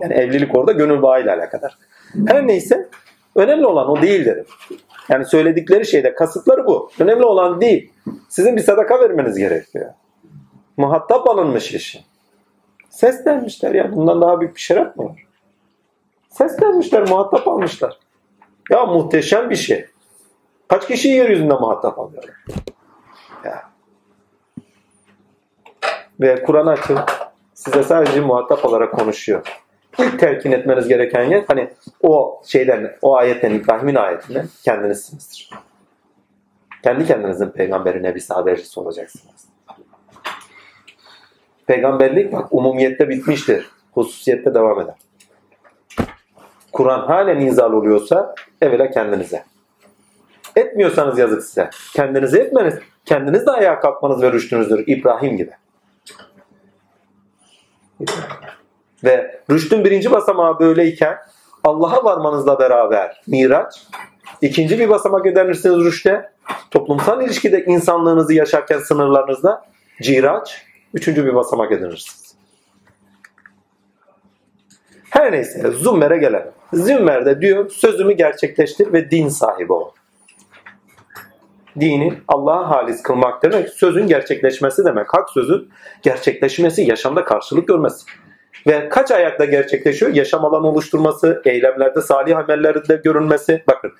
Yani 0.00 0.14
evlilik 0.14 0.56
orada 0.56 0.72
gönül 0.72 1.02
bağıyla 1.02 1.36
alakadar. 1.36 1.78
Her 2.26 2.46
neyse 2.46 2.88
önemli 3.34 3.66
olan 3.66 3.90
o 3.90 4.02
değil 4.02 4.24
dedim. 4.24 4.44
Yani 5.08 5.24
söyledikleri 5.24 5.86
şeyde 5.86 6.14
kasıtları 6.14 6.66
bu. 6.66 6.90
Önemli 7.00 7.24
olan 7.24 7.60
değil. 7.60 7.92
Sizin 8.28 8.56
bir 8.56 8.62
sadaka 8.62 9.00
vermeniz 9.00 9.38
gerekiyor. 9.38 9.90
Muhatap 10.76 11.28
alınmış 11.28 11.74
işi. 11.74 12.04
Seslenmişler 12.94 13.74
ya. 13.74 13.92
Bundan 13.92 14.20
daha 14.20 14.40
büyük 14.40 14.56
bir 14.56 14.60
şeref 14.60 14.96
mi 14.96 15.04
var? 15.04 15.26
Seslenmişler, 16.28 17.08
muhatap 17.08 17.48
almışlar. 17.48 17.98
Ya 18.70 18.86
muhteşem 18.86 19.50
bir 19.50 19.56
şey. 19.56 19.86
Kaç 20.68 20.86
kişi 20.86 21.08
yeryüzünde 21.08 21.54
muhatap 21.54 21.98
alıyorlar? 21.98 22.34
Ya. 23.44 23.62
Ve 26.20 26.42
Kur'an 26.42 26.66
açın 26.66 26.98
size 27.54 27.82
sadece 27.82 28.20
muhatap 28.20 28.64
olarak 28.64 28.92
konuşuyor. 28.92 29.62
İlk 29.98 30.20
telkin 30.20 30.52
etmeniz 30.52 30.88
gereken 30.88 31.24
yer 31.24 31.44
hani 31.48 31.70
o 32.02 32.42
şeyden, 32.46 32.96
o 33.02 33.16
ayetten, 33.16 33.54
İbrahim'in 33.54 33.94
ayetinden 33.94 34.48
kendinizsinizdir. 34.64 35.50
Kendi 36.82 37.06
kendinizin 37.06 37.50
peygamberi, 37.50 38.02
nebisi, 38.02 38.34
habercisi 38.34 38.80
olacaksınız. 38.80 39.53
Peygamberlik 41.66 42.32
bak 42.32 42.48
umumiyette 42.50 43.08
bitmiştir. 43.08 43.70
Hususiyette 43.92 44.54
devam 44.54 44.80
eder. 44.80 44.94
Kur'an 46.72 47.06
halen 47.06 47.40
inzal 47.40 47.72
oluyorsa 47.72 48.34
evvela 48.62 48.90
kendinize. 48.90 49.44
Etmiyorsanız 50.56 51.18
yazık 51.18 51.42
size. 51.42 51.70
Kendinize 51.94 52.38
etmeniz, 52.38 52.74
kendiniz 53.04 53.46
de 53.46 53.50
ayağa 53.50 53.80
kalkmanız 53.80 54.22
ve 54.22 54.32
rüştünüzdür. 54.32 54.84
İbrahim 54.86 55.36
gibi. 55.36 55.50
Ve 59.04 59.40
rüştün 59.50 59.84
birinci 59.84 60.10
basamağı 60.10 60.58
böyleyken 60.58 61.18
Allah'a 61.64 62.04
varmanızla 62.04 62.58
beraber 62.58 63.22
miraç, 63.26 63.82
ikinci 64.42 64.78
bir 64.78 64.88
basamak 64.88 65.26
ödenirsiniz 65.26 65.84
rüşte, 65.84 66.30
toplumsal 66.70 67.22
ilişkide 67.22 67.64
insanlığınızı 67.64 68.34
yaşarken 68.34 68.78
sınırlarınızda 68.78 69.64
ciraç, 70.02 70.66
üçüncü 70.94 71.26
bir 71.26 71.34
basamak 71.34 71.72
edinirsiniz. 71.72 72.34
Her 75.10 75.32
neyse 75.32 75.70
Zümmer'e 75.70 76.16
gelelim. 76.16 76.52
Zümmer 76.72 77.26
de 77.26 77.40
diyor 77.40 77.70
sözümü 77.70 78.12
gerçekleştir 78.12 78.92
ve 78.92 79.10
din 79.10 79.28
sahibi 79.28 79.72
ol. 79.72 79.90
Dini 81.80 82.14
Allah'a 82.28 82.70
halis 82.70 83.02
kılmak 83.02 83.42
demek 83.42 83.68
sözün 83.68 84.06
gerçekleşmesi 84.06 84.84
demek. 84.84 85.14
Hak 85.14 85.30
sözün 85.30 85.70
gerçekleşmesi, 86.02 86.82
yaşamda 86.82 87.24
karşılık 87.24 87.68
görmesi. 87.68 88.06
Ve 88.66 88.88
kaç 88.88 89.10
ayakta 89.10 89.44
gerçekleşiyor? 89.44 90.14
Yaşam 90.14 90.44
alanı 90.44 90.66
oluşturması, 90.66 91.42
eylemlerde, 91.44 92.00
salih 92.00 92.38
amellerde 92.38 93.00
görünmesi. 93.04 93.64
Bakın 93.68 93.92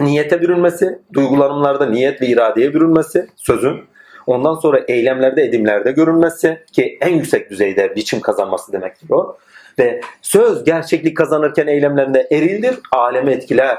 niyete 0.00 0.40
bürünmesi, 0.40 0.98
duygulanımlarda 1.12 1.86
niyet 1.86 2.22
ve 2.22 2.26
iradeye 2.26 2.74
bürünmesi, 2.74 3.28
sözün. 3.36 3.89
Ondan 4.26 4.54
sonra 4.54 4.80
eylemlerde, 4.88 5.42
edimlerde 5.42 5.92
görünmesi 5.92 6.64
ki 6.72 6.98
en 7.00 7.14
yüksek 7.14 7.50
düzeyde 7.50 7.96
biçim 7.96 8.20
kazanması 8.20 8.72
demektir 8.72 9.10
o. 9.10 9.38
Ve 9.78 10.00
söz 10.22 10.64
gerçeklik 10.64 11.16
kazanırken 11.16 11.66
eylemlerinde 11.66 12.28
erildir, 12.30 12.78
alemi 12.92 13.30
etkiler, 13.30 13.78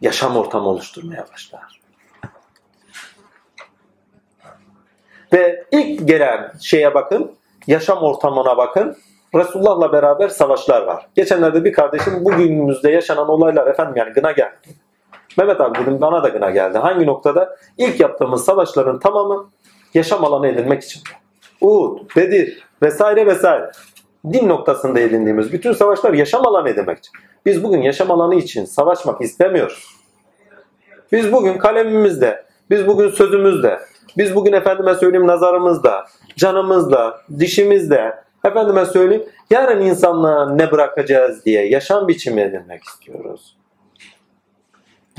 yaşam 0.00 0.36
ortamı 0.36 0.68
oluşturmaya 0.68 1.26
başlar. 1.32 1.80
Ve 5.32 5.64
ilk 5.72 6.08
gelen 6.08 6.52
şeye 6.62 6.94
bakın, 6.94 7.32
yaşam 7.66 7.98
ortamına 7.98 8.56
bakın. 8.56 8.96
Resulullah'la 9.34 9.92
beraber 9.92 10.28
savaşlar 10.28 10.82
var. 10.82 11.06
Geçenlerde 11.14 11.64
bir 11.64 11.72
kardeşim 11.72 12.24
bugünümüzde 12.24 12.90
yaşanan 12.90 13.28
olaylar 13.28 13.66
efendim 13.66 13.94
yani 13.96 14.12
gına 14.12 14.32
geldi. 14.32 14.83
Mehmet 15.38 15.60
abi 15.60 15.78
bugün 15.78 16.00
bana 16.00 16.22
da 16.22 16.28
gına 16.28 16.50
geldi. 16.50 16.78
Hangi 16.78 17.06
noktada? 17.06 17.56
İlk 17.78 18.00
yaptığımız 18.00 18.44
savaşların 18.44 18.98
tamamı 18.98 19.50
yaşam 19.94 20.24
alanı 20.24 20.46
edinmek 20.48 20.82
için. 20.82 21.02
Uhud, 21.60 21.98
Bedir 22.16 22.62
vesaire 22.82 23.26
vesaire. 23.26 23.70
Din 24.32 24.48
noktasında 24.48 25.00
edindiğimiz 25.00 25.52
bütün 25.52 25.72
savaşlar 25.72 26.12
yaşam 26.12 26.46
alanı 26.46 26.68
edinmek 26.68 26.98
için. 26.98 27.12
Biz 27.46 27.64
bugün 27.64 27.82
yaşam 27.82 28.10
alanı 28.10 28.34
için 28.34 28.64
savaşmak 28.64 29.20
istemiyoruz. 29.20 29.94
Biz 31.12 31.32
bugün 31.32 31.58
kalemimizde, 31.58 32.44
biz 32.70 32.86
bugün 32.86 33.10
sözümüzde, 33.10 33.80
biz 34.16 34.34
bugün 34.34 34.52
efendime 34.52 34.94
söyleyeyim 34.94 35.26
nazarımızda, 35.26 36.06
canımızda, 36.36 37.20
dişimizde, 37.38 38.14
efendime 38.44 38.84
söyleyeyim 38.84 39.24
yarın 39.50 39.80
insanlığa 39.80 40.50
ne 40.50 40.70
bırakacağız 40.70 41.44
diye 41.44 41.68
yaşam 41.68 42.08
biçimi 42.08 42.40
edinmek 42.40 42.84
istiyoruz. 42.84 43.56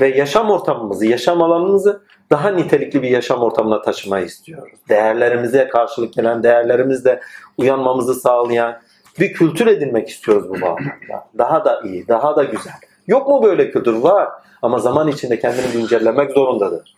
Ve 0.00 0.08
yaşam 0.08 0.50
ortamımızı, 0.50 1.06
yaşam 1.06 1.42
alanımızı 1.42 2.02
daha 2.30 2.50
nitelikli 2.50 3.02
bir 3.02 3.10
yaşam 3.10 3.42
ortamına 3.42 3.82
taşımayı 3.82 4.26
istiyoruz. 4.26 4.78
Değerlerimize 4.88 5.68
karşılık 5.68 6.14
gelen, 6.14 6.42
değerlerimizle 6.42 7.20
uyanmamızı 7.58 8.14
sağlayan 8.14 8.80
bir 9.20 9.32
kültür 9.32 9.66
edinmek 9.66 10.08
istiyoruz 10.08 10.48
bu 10.48 10.60
bağlamda. 10.60 11.28
Daha 11.38 11.64
da 11.64 11.80
iyi, 11.84 12.08
daha 12.08 12.36
da 12.36 12.44
güzel. 12.44 12.72
Yok 13.06 13.28
mu 13.28 13.42
böyle 13.42 13.70
kültür? 13.70 13.94
Var. 13.94 14.28
Ama 14.62 14.78
zaman 14.78 15.08
içinde 15.08 15.38
kendini 15.38 15.72
güncellemek 15.72 16.30
zorundadır. 16.30 16.96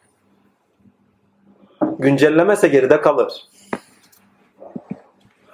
Güncellemese 1.98 2.68
geride 2.68 3.00
kalır. 3.00 3.32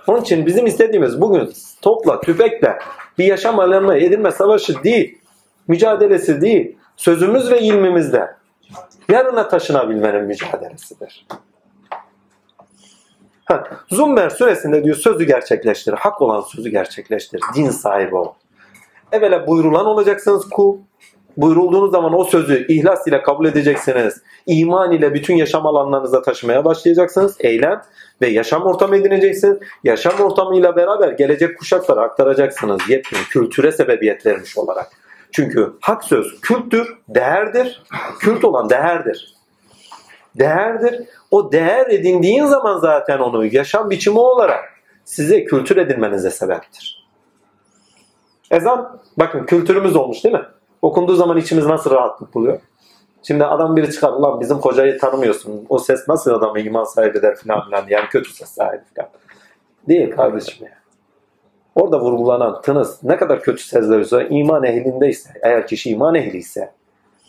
Onun 0.07 0.21
için 0.21 0.47
bizim 0.47 0.67
istediğimiz 0.67 1.21
bugün 1.21 1.53
topla, 1.83 2.21
tüfekle 2.21 2.79
bir 3.19 3.25
yaşam 3.25 3.61
alanı 3.61 3.97
edinme 3.97 4.31
savaşı 4.31 4.85
değil. 4.85 5.19
Mücadelesi 5.69 6.41
değil. 6.41 6.77
Sözümüz 6.97 7.51
ve 7.51 7.61
ilmimizde. 7.61 8.35
Yarına 9.09 9.49
taşınabilmenin 9.49 10.25
mücadelesidir. 10.25 11.27
Ha, 13.45 13.65
Zummer 13.91 14.31
suresinde 14.31 14.85
diyor 14.85 14.97
sözü 14.97 15.25
gerçekleştir. 15.25 15.93
Hak 15.93 16.23
olan 16.23 16.41
sözü 16.41 16.71
gerçekleştir. 16.71 17.41
Din 17.55 17.71
sahibi 17.71 18.15
ol. 18.15 18.29
Evvela 19.13 19.47
buyurulan 19.47 19.87
olacaksınız 19.87 20.49
kul. 20.49 20.79
Buyurulduğunuz 21.37 21.91
zaman 21.91 22.19
o 22.19 22.25
sözü 22.25 22.67
ihlas 22.69 23.07
ile 23.07 23.23
kabul 23.23 23.47
edeceksiniz. 23.47 24.23
İman 24.47 24.93
ile 24.93 25.15
bütün 25.15 25.37
yaşam 25.37 25.67
alanlarınıza 25.67 26.23
taşımaya 26.23 26.65
başlayacaksınız. 26.65 27.37
Eylem 27.41 27.83
ve 28.23 28.29
yaşam 28.29 28.63
ortamı 28.63 28.97
edineceksiniz. 28.97 29.59
Yaşam 29.85 30.21
ortamıyla 30.21 30.77
beraber 30.77 31.13
gelecek 31.13 31.59
kuşaklara 31.59 32.01
aktaracaksınız. 32.01 32.81
Yetkin, 32.89 33.19
kültüre 33.31 33.73
sebebiyet 33.73 34.27
vermiş 34.27 34.59
olarak. 34.59 35.04
Çünkü 35.35 35.73
hak 35.81 36.05
söz 36.05 36.41
kültür, 36.41 36.99
değerdir. 37.09 37.83
Kült 38.21 38.45
olan 38.45 38.71
değerdir. 38.71 39.35
Değerdir. 40.39 41.09
O 41.31 41.53
değer 41.53 41.87
edindiğin 41.91 42.47
zaman 42.47 42.79
zaten 42.79 43.19
onu 43.19 43.47
yaşam 43.47 43.91
biçimi 43.91 44.19
olarak 44.19 44.65
size 45.05 45.45
kültür 45.45 45.77
edinmenize 45.77 46.31
sebeptir. 46.31 47.09
Ezan, 48.51 49.01
bakın 49.17 49.47
kültürümüz 49.47 49.97
olmuş 49.97 50.25
değil 50.25 50.35
mi? 50.35 50.45
Okunduğu 50.83 51.17
zaman 51.17 51.37
içimiz 51.37 51.67
nasıl 51.67 51.91
rahatlık 51.91 52.35
buluyor? 52.35 52.61
Şimdi 53.23 53.45
adam 53.45 53.77
biri 53.77 53.93
çıkar, 53.93 54.13
ulan 54.13 54.41
bizim 54.41 54.59
kocayı 54.59 54.99
tanımıyorsun, 54.99 55.67
o 55.69 55.79
ses 55.79 56.09
nasıl 56.09 56.31
adamı 56.31 56.61
iman 56.61 56.85
sahibi 56.85 57.19
eder 57.19 57.37
filan 57.37 57.65
filan, 57.65 57.85
yani 57.89 58.09
kötü 58.09 58.35
ses 58.35 58.49
sahibi 58.49 58.85
filan. 58.95 59.11
Değil 59.89 60.11
kardeşim 60.11 60.67
ya. 60.67 60.84
Orada 61.75 62.01
vurgulanan 62.01 62.63
tınız 62.63 63.03
ne 63.03 63.17
kadar 63.17 63.41
kötü 63.41 63.63
sezlerse 63.63 64.29
iman 64.29 64.65
ehlindeyse, 64.65 65.31
eğer 65.43 65.67
kişi 65.67 65.91
iman 65.91 66.15
ehliyse, 66.15 66.73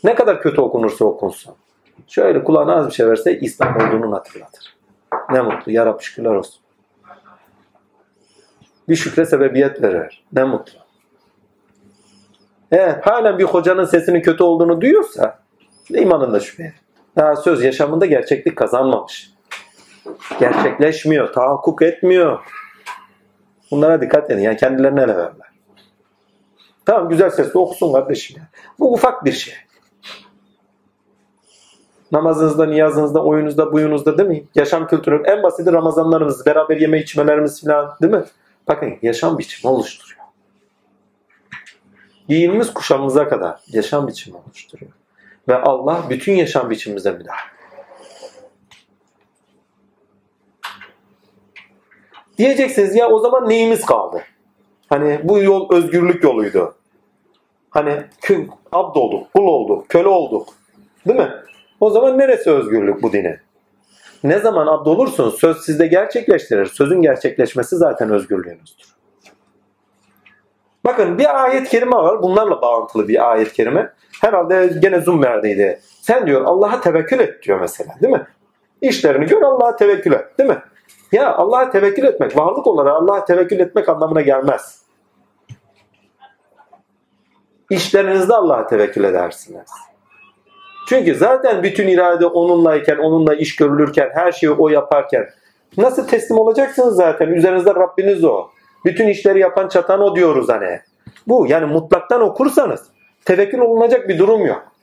ne 0.04 0.14
kadar 0.14 0.42
kötü 0.42 0.60
okunursa 0.60 1.04
okunsun, 1.04 1.54
şöyle 2.08 2.44
kulağına 2.44 2.76
az 2.76 2.86
bir 2.86 2.92
şey 2.92 3.06
verse 3.06 3.38
İslam 3.38 3.76
olduğunu 3.76 4.16
hatırlatır. 4.16 4.76
Ne 5.30 5.40
mutlu, 5.40 5.72
ya 5.72 5.86
Rabbi 5.86 6.02
şükürler 6.02 6.30
olsun. 6.30 6.60
Bir 8.88 8.96
şükre 8.96 9.26
sebebiyet 9.26 9.82
verir. 9.82 10.24
Ne 10.32 10.44
mutlu. 10.44 10.78
Eğer 12.72 13.00
halen 13.00 13.38
bir 13.38 13.44
hocanın 13.44 13.84
sesinin 13.84 14.22
kötü 14.22 14.42
olduğunu 14.42 14.80
duyuyorsa 14.80 15.38
imanında 15.90 16.40
şüphe. 16.40 16.72
Daha 17.16 17.36
söz 17.36 17.64
yaşamında 17.64 18.06
gerçeklik 18.06 18.56
kazanmamış. 18.56 19.30
Gerçekleşmiyor, 20.40 21.32
tahakkuk 21.32 21.82
etmiyor. 21.82 22.38
Bunlara 23.70 24.00
dikkat 24.00 24.30
edin. 24.30 24.42
Yani 24.42 24.56
kendilerine 24.56 25.02
ele 25.02 25.16
verler. 25.16 25.46
Tamam 26.86 27.08
güzel 27.08 27.30
sesle 27.30 27.58
okusun 27.58 27.92
kardeşim. 27.92 28.36
Ya. 28.38 28.48
Bu 28.78 28.92
ufak 28.92 29.24
bir 29.24 29.32
şey. 29.32 29.54
Namazınızda, 32.12 32.66
niyazınızda, 32.66 33.24
oyunuzda, 33.24 33.72
buyunuzda 33.72 34.18
değil 34.18 34.28
mi? 34.28 34.44
Yaşam 34.54 34.86
kültürü 34.86 35.22
en 35.24 35.42
basiti 35.42 35.72
Ramazanlarımız, 35.72 36.46
beraber 36.46 36.76
yeme 36.76 37.00
içmelerimiz 37.00 37.64
falan 37.64 37.96
değil 38.02 38.12
mi? 38.12 38.24
Bakın 38.68 38.94
yaşam 39.02 39.38
biçimi 39.38 39.72
oluşturuyor. 39.72 40.20
Giyimimiz 42.28 42.74
kuşamımıza 42.74 43.28
kadar 43.28 43.60
yaşam 43.68 44.08
biçimi 44.08 44.36
oluşturuyor. 44.36 44.92
Ve 45.48 45.56
Allah 45.56 46.04
bütün 46.10 46.32
yaşam 46.32 46.70
biçimimize 46.70 47.10
müdahale. 47.10 47.55
Diyeceksiniz 52.38 52.96
ya 52.96 53.08
o 53.08 53.18
zaman 53.18 53.48
neyimiz 53.48 53.86
kaldı? 53.86 54.22
Hani 54.88 55.20
bu 55.24 55.38
yol 55.38 55.74
özgürlük 55.74 56.24
yoluydu. 56.24 56.74
Hani 57.70 58.02
kül, 58.20 58.48
abd 58.72 58.96
olduk, 58.96 59.32
kul 59.34 59.46
olduk, 59.46 59.88
köle 59.88 60.08
olduk. 60.08 60.48
Değil 61.06 61.20
mi? 61.20 61.32
O 61.80 61.90
zaman 61.90 62.18
neresi 62.18 62.50
özgürlük 62.50 63.02
bu 63.02 63.12
dine? 63.12 63.40
Ne 64.24 64.38
zaman 64.38 64.66
abd 64.66 64.86
olursunuz 64.86 65.40
söz 65.40 65.56
sizde 65.56 65.86
gerçekleştirir. 65.86 66.66
Sözün 66.66 67.02
gerçekleşmesi 67.02 67.76
zaten 67.76 68.10
özgürlüğünüzdür. 68.10 68.86
Bakın 70.84 71.18
bir 71.18 71.44
ayet 71.44 71.68
kerime 71.68 71.96
var. 71.96 72.22
Bunlarla 72.22 72.62
bağlantılı 72.62 73.08
bir 73.08 73.30
ayet 73.30 73.52
kerime. 73.52 73.92
Herhalde 74.20 74.70
gene 74.82 75.00
Zummer'deydi. 75.00 75.80
Sen 76.00 76.26
diyor 76.26 76.44
Allah'a 76.44 76.80
tevekkül 76.80 77.18
et 77.18 77.42
diyor 77.42 77.60
mesela 77.60 77.94
değil 78.02 78.12
mi? 78.12 78.26
İşlerini 78.80 79.26
gör 79.26 79.42
Allah'a 79.42 79.76
tevekkül 79.76 80.12
et 80.12 80.38
değil 80.38 80.50
mi? 80.50 80.58
Ya 81.12 81.34
Allah'a 81.34 81.70
tevekkül 81.70 82.04
etmek, 82.04 82.36
varlık 82.36 82.66
olarak 82.66 82.94
Allah'a 82.94 83.24
tevekkül 83.24 83.60
etmek 83.60 83.88
anlamına 83.88 84.20
gelmez. 84.20 84.82
İşlerinizde 87.70 88.34
Allah'a 88.34 88.66
tevekkül 88.66 89.04
edersiniz. 89.04 89.70
Çünkü 90.88 91.14
zaten 91.14 91.62
bütün 91.62 91.88
irade 91.88 92.26
onunlayken, 92.26 92.96
onunla 92.96 93.34
iş 93.34 93.56
görülürken, 93.56 94.10
her 94.14 94.32
şeyi 94.32 94.50
o 94.50 94.68
yaparken 94.68 95.28
nasıl 95.76 96.08
teslim 96.08 96.38
olacaksınız 96.38 96.96
zaten? 96.96 97.28
Üzerinizde 97.28 97.74
Rabbiniz 97.74 98.24
o. 98.24 98.48
Bütün 98.84 99.08
işleri 99.08 99.38
yapan 99.38 99.68
çatan 99.68 100.00
o 100.00 100.16
diyoruz 100.16 100.48
hani. 100.48 100.80
Bu 101.28 101.46
yani 101.48 101.66
mutlaktan 101.66 102.20
okursanız 102.20 102.86
tevekkül 103.24 103.58
olunacak 103.58 104.08
bir 104.08 104.18
durum 104.18 104.46
yok. 104.46 104.75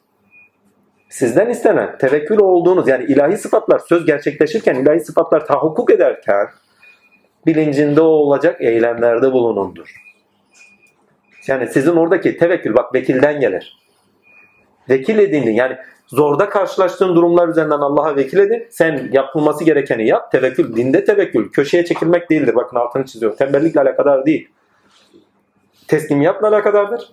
Sizden 1.13 1.49
istenen 1.49 1.97
tevekkül 1.97 2.37
olduğunuz 2.37 2.87
yani 2.87 3.03
ilahi 3.03 3.37
sıfatlar 3.37 3.79
söz 3.79 4.05
gerçekleşirken 4.05 4.75
ilahi 4.75 4.99
sıfatlar 4.99 5.45
tahakkuk 5.45 5.91
ederken 5.91 6.47
bilincinde 7.45 8.01
olacak 8.01 8.61
eylemlerde 8.61 9.31
bulunundur. 9.31 9.95
Yani 11.47 11.67
sizin 11.67 11.95
oradaki 11.95 12.37
tevekkül 12.37 12.75
bak 12.75 12.93
vekilden 12.93 13.39
gelir. 13.39 13.77
Vekil 14.89 15.19
edindin 15.19 15.51
yani 15.51 15.77
zorda 16.07 16.49
karşılaştığın 16.49 17.15
durumlar 17.15 17.47
üzerinden 17.47 17.79
Allah'a 17.79 18.15
vekil 18.15 18.37
edin. 18.37 18.67
Sen 18.69 19.09
yapılması 19.11 19.63
gerekeni 19.63 20.07
yap. 20.07 20.31
Tevekkül, 20.31 20.75
dinde 20.75 21.05
tevekkül. 21.05 21.51
Köşeye 21.51 21.85
çekilmek 21.85 22.29
değildir. 22.29 22.55
Bakın 22.55 22.77
altını 22.77 23.05
çiziyorum. 23.05 23.37
Tembellikle 23.37 23.81
alakadar 23.81 24.25
değil. 24.25 24.49
Teslimiyatla 25.87 26.47
alakadardır. 26.47 27.09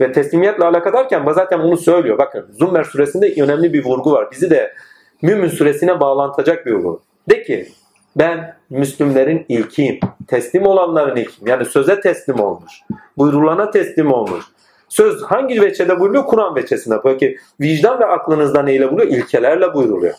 Ve 0.00 0.12
teslimiyetle 0.12 0.64
alakadarken 0.64 1.26
zaten 1.32 1.58
onu 1.58 1.76
söylüyor. 1.76 2.18
Bakın 2.18 2.46
Zummer 2.52 2.84
suresinde 2.84 3.42
önemli 3.42 3.72
bir 3.72 3.84
vurgu 3.84 4.12
var. 4.12 4.30
Bizi 4.32 4.50
de 4.50 4.74
Mümin 5.22 5.48
suresine 5.48 6.00
bağlantacak 6.00 6.66
bir 6.66 6.72
vurgu. 6.72 7.02
De 7.30 7.42
ki 7.42 7.68
Ben 8.16 8.56
Müslümlerin 8.70 9.46
ilkiyim. 9.48 10.00
Teslim 10.28 10.66
olanların 10.66 11.16
ilkiyim. 11.16 11.46
Yani 11.46 11.64
söze 11.64 12.00
teslim 12.00 12.40
olmuş. 12.40 12.72
Buyrulana 13.18 13.70
teslim 13.70 14.12
olmuş. 14.12 14.44
Söz 14.88 15.22
hangi 15.22 15.62
veçede 15.62 16.00
buyuruluyor? 16.00 16.24
Kur'an 16.24 16.56
veçesinde. 16.56 17.00
Peki 17.02 17.38
vicdan 17.60 18.00
ve 18.00 18.04
aklınızda 18.04 18.62
neyle 18.62 18.90
buyuruyor? 18.90 19.12
İlkelerle 19.12 19.74
buyruluyor. 19.74 20.14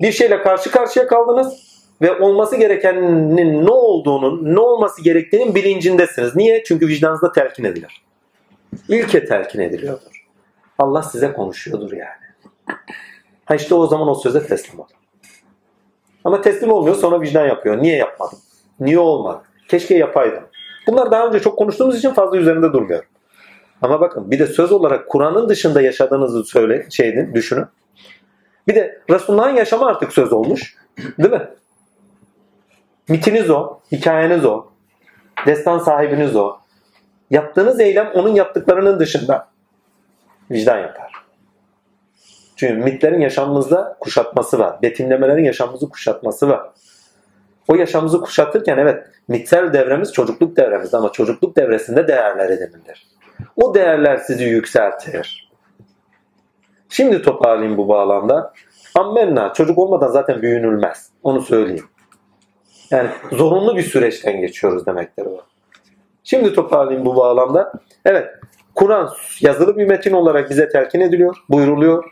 Bir 0.00 0.12
şeyle 0.12 0.42
karşı 0.42 0.70
karşıya 0.70 1.06
kaldınız 1.06 1.63
ve 2.02 2.18
olması 2.18 2.56
gerekenin 2.56 3.36
ne 3.66 3.70
olduğunun, 3.70 4.54
ne 4.54 4.60
olması 4.60 5.02
gerektiğinin 5.02 5.54
bilincindesiniz. 5.54 6.36
Niye? 6.36 6.64
Çünkü 6.64 6.88
vicdanınızda 6.88 7.32
telkin 7.32 7.64
edilir. 7.64 8.04
İlke 8.88 9.24
telkin 9.24 9.60
ediliyordur. 9.60 10.26
Allah 10.78 11.02
size 11.02 11.32
konuşuyordur 11.32 11.92
yani. 11.92 12.24
Ha 13.44 13.54
işte 13.54 13.74
o 13.74 13.86
zaman 13.86 14.08
o 14.08 14.14
söze 14.14 14.46
teslim 14.46 14.80
ol. 14.80 14.86
Ama 16.24 16.40
teslim 16.40 16.72
olmuyor 16.72 16.96
sonra 16.96 17.20
vicdan 17.20 17.46
yapıyor. 17.46 17.82
Niye 17.82 17.96
yapmadım? 17.96 18.38
Niye 18.80 18.98
olmadı? 18.98 19.42
Keşke 19.68 19.94
yapaydım. 19.94 20.44
Bunlar 20.86 21.10
daha 21.10 21.26
önce 21.26 21.40
çok 21.40 21.58
konuştuğumuz 21.58 21.98
için 21.98 22.10
fazla 22.10 22.36
üzerinde 22.36 22.72
durmuyorum. 22.72 23.08
Ama 23.82 24.00
bakın 24.00 24.30
bir 24.30 24.38
de 24.38 24.46
söz 24.46 24.72
olarak 24.72 25.08
Kur'an'ın 25.08 25.48
dışında 25.48 25.80
yaşadığınızı 25.80 26.44
söyle, 26.44 26.86
şeydi, 26.90 27.30
düşünün. 27.34 27.66
Bir 28.68 28.74
de 28.74 29.02
Resulullah'ın 29.10 29.56
yaşamı 29.56 29.86
artık 29.86 30.12
söz 30.12 30.32
olmuş. 30.32 30.76
Değil 31.18 31.30
mi? 31.30 31.48
Mitiniz 33.08 33.50
o, 33.50 33.78
hikayeniz 33.92 34.44
o, 34.44 34.66
destan 35.46 35.78
sahibiniz 35.78 36.36
o. 36.36 36.56
Yaptığınız 37.30 37.80
eylem 37.80 38.10
onun 38.14 38.34
yaptıklarının 38.34 38.98
dışında 38.98 39.48
vicdan 40.50 40.78
yapar. 40.78 41.12
Çünkü 42.56 42.74
mitlerin 42.74 43.20
yaşamımızda 43.20 43.96
kuşatması 44.00 44.58
var. 44.58 44.82
Betimlemelerin 44.82 45.44
yaşamımızı 45.44 45.88
kuşatması 45.88 46.48
var. 46.48 46.70
O 47.68 47.74
yaşamımızı 47.74 48.20
kuşatırken 48.20 48.78
evet 48.78 49.06
mitsel 49.28 49.72
devremiz 49.72 50.12
çocukluk 50.12 50.56
devremiz 50.56 50.94
ama 50.94 51.12
çocukluk 51.12 51.56
devresinde 51.56 52.08
değerler 52.08 52.48
edinilir. 52.48 53.06
O 53.56 53.74
değerler 53.74 54.16
sizi 54.16 54.44
yükseltir. 54.44 55.50
Şimdi 56.88 57.22
toparlayayım 57.22 57.78
bu 57.78 57.88
bağlamda. 57.88 58.52
Ammenna 58.94 59.52
çocuk 59.52 59.78
olmadan 59.78 60.08
zaten 60.08 60.42
büyünülmez. 60.42 61.10
Onu 61.22 61.42
söyleyeyim. 61.42 61.88
Yani 62.90 63.10
zorunlu 63.32 63.76
bir 63.76 63.82
süreçten 63.82 64.40
geçiyoruz 64.40 64.86
demektir 64.86 65.26
o. 65.26 65.40
Şimdi 66.24 66.54
toparlayayım 66.54 67.06
bu 67.06 67.16
bağlamda. 67.16 67.72
Evet 68.04 68.28
Kur'an 68.74 69.10
yazılı 69.40 69.76
bir 69.76 69.86
metin 69.86 70.12
olarak 70.12 70.50
bize 70.50 70.68
telkin 70.68 71.00
ediliyor, 71.00 71.36
buyruluyor. 71.48 72.04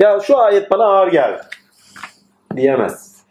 Ya 0.00 0.20
şu 0.20 0.38
ayet 0.38 0.70
bana 0.70 0.84
ağır 0.84 1.08
geldi 1.08 1.42
diyemez. 2.56 3.22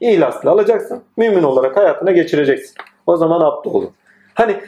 İhlaslı 0.00 0.50
alacaksın. 0.50 1.02
Mümin 1.16 1.42
olarak 1.42 1.76
hayatına 1.76 2.10
geçireceksin. 2.12 2.74
O 3.06 3.16
zaman 3.16 3.40
abd 3.40 3.64
olur. 3.64 3.90
Hani 4.34 4.60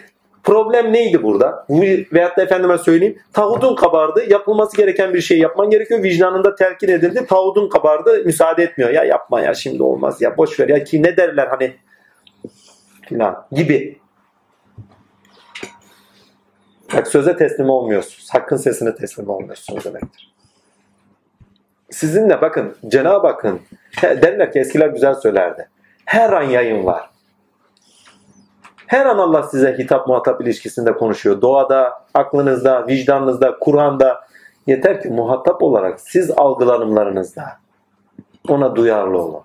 problem 0.48 0.92
neydi 0.92 1.22
burada? 1.22 1.66
Veyahut 2.12 2.36
da 2.36 2.42
efendime 2.42 2.78
söyleyeyim. 2.78 3.18
Tağutun 3.32 3.76
kabardı. 3.76 4.30
Yapılması 4.30 4.76
gereken 4.76 5.14
bir 5.14 5.20
şey 5.20 5.38
yapman 5.38 5.70
gerekiyor. 5.70 6.02
Vicdanında 6.02 6.54
telkin 6.54 6.88
edildi. 6.88 7.26
Tağutun 7.26 7.68
kabardı. 7.68 8.24
Müsaade 8.24 8.62
etmiyor. 8.62 8.90
Ya 8.90 9.04
yapma 9.04 9.40
ya 9.40 9.54
şimdi 9.54 9.82
olmaz 9.82 10.22
ya. 10.22 10.36
Boş 10.36 10.60
ver 10.60 10.68
ya 10.68 10.84
ki 10.84 11.02
ne 11.02 11.16
derler 11.16 11.46
hani 11.46 11.76
filan 13.08 13.46
gibi. 13.52 13.98
Bak 16.94 17.08
söze 17.08 17.36
teslim 17.36 17.70
olmuyorsunuz. 17.70 18.28
Hakkın 18.32 18.56
sesine 18.56 18.94
teslim 18.94 19.30
olmuyorsunuz 19.30 19.84
demektir. 19.84 20.34
Sizinle 21.90 22.40
bakın 22.40 22.76
Cenab-ı 22.88 23.26
Hakk'ın 23.26 23.60
derler 24.02 24.52
ki 24.52 24.58
eskiler 24.58 24.88
güzel 24.88 25.14
söylerdi. 25.14 25.68
Her 26.04 26.32
an 26.32 26.42
yayın 26.42 26.86
var. 26.86 27.10
Her 28.88 29.06
an 29.06 29.18
Allah 29.18 29.42
size 29.42 29.78
hitap 29.78 30.06
muhatap 30.06 30.40
ilişkisinde 30.40 30.92
konuşuyor. 30.92 31.42
Doğada, 31.42 31.92
aklınızda, 32.14 32.86
vicdanınızda, 32.86 33.58
Kur'an'da. 33.60 34.20
Yeter 34.66 35.02
ki 35.02 35.08
muhatap 35.08 35.62
olarak 35.62 36.00
siz 36.00 36.30
algılanımlarınızda 36.30 37.42
ona 38.48 38.76
duyarlı 38.76 39.22
olun. 39.22 39.42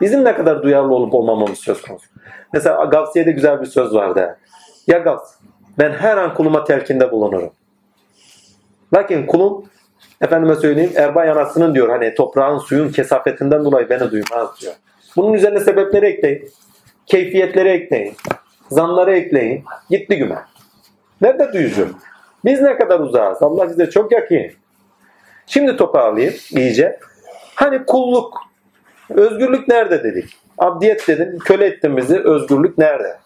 Bizim 0.00 0.24
ne 0.24 0.34
kadar 0.34 0.62
duyarlı 0.62 0.94
olup 0.94 1.14
olmamamız 1.14 1.58
söz 1.58 1.82
konusu. 1.82 2.06
Mesela 2.52 2.84
Gavsiye'de 2.84 3.32
güzel 3.32 3.60
bir 3.60 3.66
söz 3.66 3.94
vardı. 3.94 4.38
Ya 4.86 4.98
Gavs, 4.98 5.34
ben 5.78 5.90
her 5.90 6.16
an 6.16 6.34
kuluma 6.34 6.64
telkinde 6.64 7.12
bulunurum. 7.12 7.50
Lakin 8.94 9.26
kulum 9.26 9.64
efendime 10.20 10.54
söyleyeyim 10.54 10.92
erba 10.96 11.24
yanasının 11.24 11.74
diyor 11.74 11.88
hani 11.88 12.14
toprağın 12.14 12.58
suyun 12.58 12.88
kesafetinden 12.88 13.64
dolayı 13.64 13.88
beni 13.88 14.10
duymaz 14.10 14.60
diyor. 14.60 14.74
Bunun 15.16 15.32
üzerine 15.32 15.60
sebepleri 15.60 16.06
ekleyin. 16.06 16.50
Keyfiyetleri 17.06 17.68
ekleyin. 17.68 18.16
Zanları 18.70 19.16
ekleyin. 19.16 19.64
Gitti 19.90 20.16
güme. 20.16 20.38
Nerede 21.20 21.52
duyucu? 21.52 21.88
Biz 22.44 22.60
ne 22.60 22.76
kadar 22.78 23.00
uzağız? 23.00 23.42
Allah 23.42 23.68
bize 23.68 23.90
çok 23.90 24.12
yakın. 24.12 24.50
Şimdi 25.46 25.76
toparlayayım 25.76 26.34
iyice. 26.50 26.98
Hani 27.54 27.86
kulluk, 27.86 28.40
özgürlük 29.10 29.68
nerede 29.68 30.04
dedik? 30.04 30.36
Abdiyet 30.58 31.08
dedin, 31.08 31.38
köle 31.38 31.66
ettin 31.66 31.96
bizi, 31.96 32.18
özgürlük 32.18 32.78
nerede? 32.78 33.18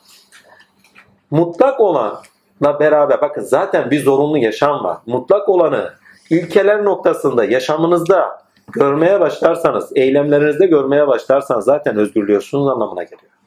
Mutlak 1.31 1.81
olanla 1.81 2.81
beraber, 2.81 3.21
bakın 3.21 3.43
zaten 3.43 3.91
bir 3.91 4.03
zorunlu 4.03 4.39
yaşam 4.39 4.85
var. 4.85 4.99
Mutlak 5.07 5.49
olanı 5.49 5.93
ilkeler 6.31 6.85
noktasında, 6.85 7.45
yaşamınızda 7.45 8.43
görmeye 8.73 9.21
başlarsanız, 9.21 9.93
eylemlerinizde 9.95 10.67
görmeye 10.67 11.07
başlarsanız 11.07 11.65
zaten 11.65 11.97
özgürlüyorsunuz 11.97 12.69
anlamına 12.69 13.03
geliyor. 13.03 13.38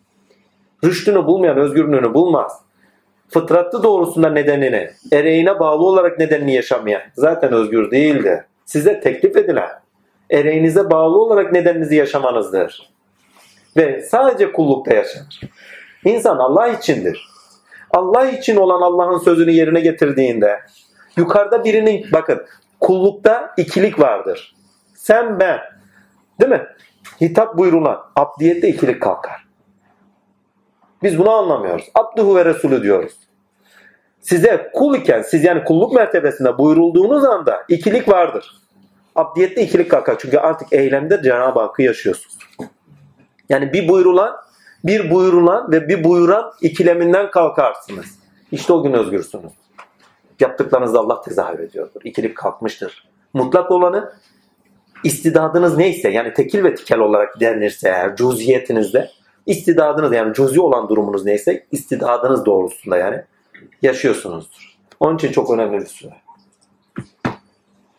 Rüştünü 0.84 1.26
bulmayan 1.26 1.58
özgürlüğünü 1.58 2.14
bulmaz. 2.14 2.62
Fıtratlı 3.30 3.84
doğrusunda 3.84 4.30
nedenini, 4.30 4.90
ereğine 5.12 5.60
bağlı 5.60 5.84
olarak 5.84 6.20
nedenini 6.20 6.54
yaşamayan 6.54 7.02
zaten 7.16 7.54
özgür 7.54 7.92
değildir. 7.92 8.40
Size 8.66 9.00
teklif 9.00 9.38
edilen, 9.38 9.70
ereğinize 10.30 10.90
bağlı 10.90 11.18
olarak 11.18 11.52
nedeninizi 11.52 11.96
yaşamanızdır. 11.96 12.92
Ve 13.78 14.02
sadece 14.02 14.52
kullukta 14.52 14.94
yaşanır. 14.94 15.42
İnsan 16.06 16.38
Allah 16.38 16.68
içindir. 16.68 17.28
Allah 17.92 18.26
için 18.26 18.56
olan 18.56 18.82
Allah'ın 18.82 19.18
sözünü 19.18 19.52
yerine 19.52 19.80
getirdiğinde 19.80 20.60
yukarıda 21.18 21.64
birinin 21.64 22.06
bakın 22.12 22.46
kullukta 22.80 23.54
ikilik 23.58 24.00
vardır. 24.00 24.56
Sen 24.96 25.40
ben. 25.40 25.60
Değil 26.42 26.52
mi? 26.52 26.68
Hitap 27.22 27.58
buyurulan 27.58 28.02
abdiyette 28.16 28.68
ikilik 28.68 29.02
kalkar. 29.02 29.41
Biz 31.04 31.18
bunu 31.18 31.32
anlamıyoruz. 31.32 31.90
Abduhu 31.96 32.36
ve 32.36 32.46
Resulü 32.46 32.84
diyoruz. 32.84 33.14
Size 34.22 34.72
kul 34.74 34.96
iken 34.96 35.22
siz 35.22 35.44
yani 35.44 35.64
kulluk 35.64 35.94
mertebesinde 35.94 36.58
buyurulduğunuz 36.58 37.24
anda 37.24 37.64
ikilik 37.68 38.10
vardır. 38.10 38.62
Abdiyette 39.16 39.64
ikilik 39.64 39.92
kalkar. 39.92 40.16
Çünkü 40.20 40.38
artık 40.38 40.74
eylemde 40.74 41.22
Cenab-ı 41.24 41.60
Hakk'ı 41.60 41.84
yaşıyorsunuz. 41.84 42.38
Yani 43.50 43.74
bir 43.74 43.88
buyurulan, 43.88 44.36
bir 44.84 45.12
buyurulan 45.12 45.72
ve 45.72 45.88
bir 45.88 46.04
buyuran 46.04 46.54
ikileminden 46.62 47.32
kalkarsınız. 47.32 48.06
İşte 48.52 48.74
o 48.74 48.84
gün 48.84 48.94
özgürsünüz. 48.94 49.52
Yaptıklarınızda 50.40 51.00
Allah 51.00 51.22
tezahür 51.22 51.60
ediyordur. 51.60 52.02
İkilik 52.04 52.38
kalkmıştır. 52.38 53.08
Mutlak 53.34 53.72
olanı 53.72 54.14
istidadınız 55.04 55.78
neyse 55.78 56.10
yani 56.10 56.34
tekil 56.34 56.64
ve 56.64 56.76
tikel 56.76 57.00
olarak 57.00 57.40
denirse 57.40 57.90
eğer 57.90 58.16
cüziyetinizde 58.16 59.10
istidadınız 59.46 60.14
yani 60.14 60.34
cüzi 60.34 60.62
olan 60.62 60.90
durumunuz 60.90 61.26
neyse 61.26 61.66
istidadınız 61.72 62.46
doğrultusunda 62.46 62.98
yani 62.98 63.22
yaşıyorsunuzdur. 63.82 64.78
Onun 65.00 65.16
için 65.16 65.32
çok 65.32 65.50
önemli 65.50 65.80
bir 65.80 65.86
süre. 65.86 66.14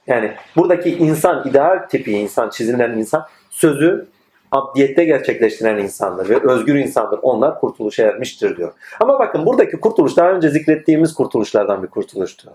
Yani 0.07 0.33
buradaki 0.57 0.91
insan, 0.91 1.49
ideal 1.49 1.79
tipi 1.89 2.13
insan, 2.13 2.51
çizilen 2.51 2.99
insan 2.99 3.27
sözü 3.51 4.09
abdiyette 4.53 5.05
gerçekleştiren 5.05 5.79
insandır 5.79 6.29
ve 6.29 6.53
özgür 6.53 6.75
insandır. 6.75 7.19
Onlar 7.23 7.61
kurtuluşa 7.61 8.03
ermiştir 8.03 8.57
diyor. 8.57 8.73
Ama 9.01 9.19
bakın 9.19 9.47
buradaki 9.47 9.81
kurtuluş 9.81 10.17
daha 10.17 10.31
önce 10.31 10.49
zikrettiğimiz 10.51 11.15
kurtuluşlardan 11.15 11.83
bir 11.83 11.89
kurtuluştur. 11.89 12.51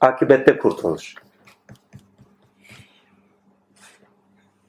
Akibette 0.00 0.58
kurtuluş. 0.58 1.14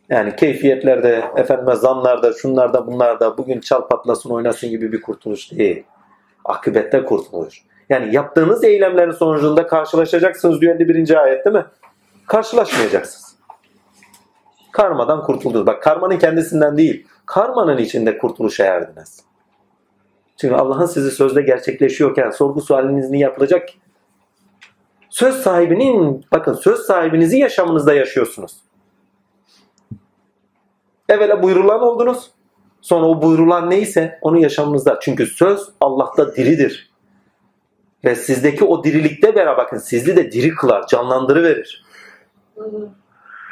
Yani 0.10 0.36
keyfiyetlerde, 0.36 1.24
efendime 1.38 1.76
zamlarda, 1.76 2.34
şunlarda, 2.34 2.88
bunlarda 2.88 3.38
bugün 3.38 3.60
çal 3.60 3.88
patlasın 3.88 4.30
oynasın 4.30 4.70
gibi 4.70 4.92
bir 4.92 5.02
kurtuluş 5.02 5.52
değil. 5.52 5.84
Akibette 6.46 7.06
kurtuluş. 7.06 7.64
Yani 7.90 8.16
yaptığınız 8.16 8.64
eylemlerin 8.64 9.12
sonucunda 9.12 9.68
karşılaşacaksınız 9.68 10.62
diyor 10.62 10.76
51. 10.76 11.24
ayet 11.24 11.46
değil 11.46 11.56
mi? 11.56 11.66
Karşılaşmayacaksınız. 12.28 13.36
Karmadan 14.72 15.24
kurtuldunuz. 15.24 15.66
Bak 15.66 15.84
karmanın 15.84 16.18
kendisinden 16.18 16.78
değil, 16.78 17.08
karmanın 17.26 17.78
içinde 17.78 18.18
kurtuluşa 18.18 18.66
erdiniz. 18.66 19.24
Çünkü 20.38 20.56
Allah'ın 20.56 20.86
sizi 20.86 21.12
sözde 21.12 21.42
gerçekleşiyorken 21.42 22.30
sorgu 22.30 22.62
sualiniz 22.62 23.10
niye 23.10 23.24
yapılacak? 23.24 23.70
Söz 25.10 25.36
sahibinin, 25.36 26.26
bakın 26.32 26.54
söz 26.54 26.80
sahibinizi 26.80 27.38
yaşamınızda 27.38 27.94
yaşıyorsunuz. 27.94 28.69
Evvela 31.10 31.44
buyurulan 31.44 31.82
oldunuz. 31.82 32.32
Sonra 32.82 33.06
o 33.06 33.22
buyurulan 33.22 33.70
neyse 33.70 34.20
onu 34.22 34.40
yaşamınızda. 34.40 35.00
Çünkü 35.02 35.26
söz 35.26 35.70
Allah'ta 35.82 36.36
diridir. 36.36 36.90
Ve 38.06 38.16
sizdeki 38.16 38.66
o 38.66 38.84
dirilikte 38.84 39.36
beraber 39.36 39.58
bakın 39.58 39.78
sizi 39.78 40.16
de 40.16 40.32
diri 40.32 40.50
kılar, 40.50 40.88
canlandırıverir. 40.88 41.86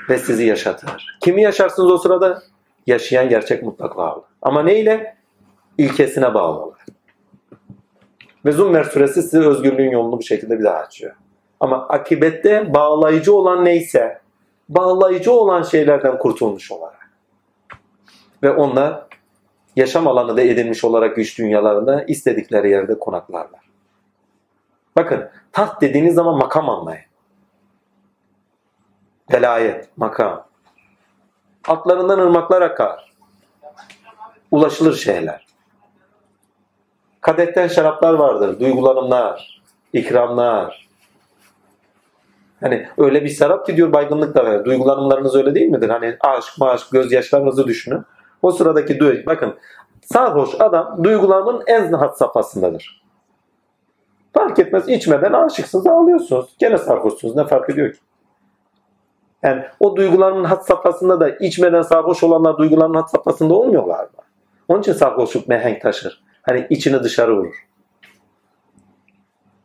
Ve 0.09 0.17
sizi 0.17 0.45
yaşatır. 0.45 1.17
Kimi 1.21 1.41
yaşarsınız 1.41 1.91
o 1.91 1.97
sırada? 1.97 2.43
Yaşayan 2.87 3.29
gerçek 3.29 3.63
mutlaklığa 3.63 4.07
bağlı. 4.07 4.23
Ama 4.41 4.63
neyle? 4.63 5.17
İlkesine 5.77 6.33
bağlı. 6.33 6.73
Ve 8.45 8.51
Zummer 8.51 8.83
suresi 8.83 9.21
size 9.21 9.39
özgürlüğün 9.39 9.91
yolunu 9.91 10.17
bu 10.17 10.23
şekilde 10.23 10.59
bir 10.59 10.63
daha 10.63 10.77
açıyor. 10.77 11.15
Ama 11.59 11.87
akibette 11.87 12.73
bağlayıcı 12.73 13.35
olan 13.35 13.65
neyse, 13.65 14.21
bağlayıcı 14.69 15.31
olan 15.31 15.63
şeylerden 15.63 16.17
kurtulmuş 16.17 16.71
olarak. 16.71 16.96
Ve 18.43 18.51
onlar 18.51 19.03
yaşam 19.75 20.07
alanı 20.07 20.37
da 20.37 20.41
edinmiş 20.41 20.83
olarak 20.83 21.15
güç 21.15 21.37
dünyalarında 21.37 22.03
istedikleri 22.03 22.69
yerde 22.69 22.99
konaklarlar. 22.99 23.61
Bakın 24.95 25.29
taht 25.51 25.81
dediğiniz 25.81 26.15
zaman 26.15 26.37
makam 26.37 26.69
anlayın. 26.69 27.05
Velayet, 29.33 29.97
makam. 29.97 30.47
Altlarından 31.67 32.19
ırmaklar 32.19 32.61
akar. 32.61 33.13
Ulaşılır 34.51 34.95
şeyler. 34.95 35.45
Kadetten 37.21 37.67
şaraplar 37.67 38.13
vardır, 38.13 38.59
duygulanımlar, 38.59 39.61
ikramlar. 39.93 40.87
Hani 42.59 42.87
öyle 42.97 43.23
bir 43.23 43.29
şarap 43.29 43.65
ki 43.65 43.77
diyor 43.77 43.93
baygınlık 43.93 44.35
da 44.35 44.45
verir. 44.45 44.65
Duygulanımlarınız 44.65 45.35
öyle 45.35 45.55
değil 45.55 45.69
midir? 45.71 45.89
Hani 45.89 46.17
aşk, 46.19 46.57
maşk, 46.59 46.91
gözyaşlarınızı 46.91 47.67
düşünün. 47.67 48.03
O 48.41 48.51
sıradaki 48.51 48.99
duygu, 48.99 49.25
bakın 49.25 49.55
sarhoş 50.01 50.49
adam 50.59 51.03
duygulanımın 51.03 51.63
en 51.67 51.93
hat 51.93 52.17
safhasındadır. 52.17 53.01
Fark 54.33 54.59
etmez 54.59 54.89
içmeden 54.89 55.33
aşıksınız 55.33 55.87
ağlıyorsunuz. 55.87 56.55
Gene 56.59 56.77
sarhoşsunuz 56.77 57.35
ne 57.35 57.47
fark 57.47 57.69
ediyor 57.69 57.93
ki? 57.93 57.99
Yani 59.43 59.63
o 59.79 59.95
duyguların 59.95 60.43
hat 60.43 60.65
safhasında 60.65 61.19
da 61.19 61.29
içmeden 61.29 61.81
sarhoş 61.81 62.23
olanlar 62.23 62.57
duyguların 62.57 62.93
hat 62.93 63.11
safhasında 63.11 63.53
olmuyorlar 63.53 64.03
mı? 64.03 64.23
Onun 64.67 64.79
için 64.79 64.93
sarhoşluk 64.93 65.47
mehenk 65.47 65.81
taşır. 65.81 66.23
Hani 66.41 66.67
içini 66.69 67.03
dışarı 67.03 67.37
vurur. 67.37 67.67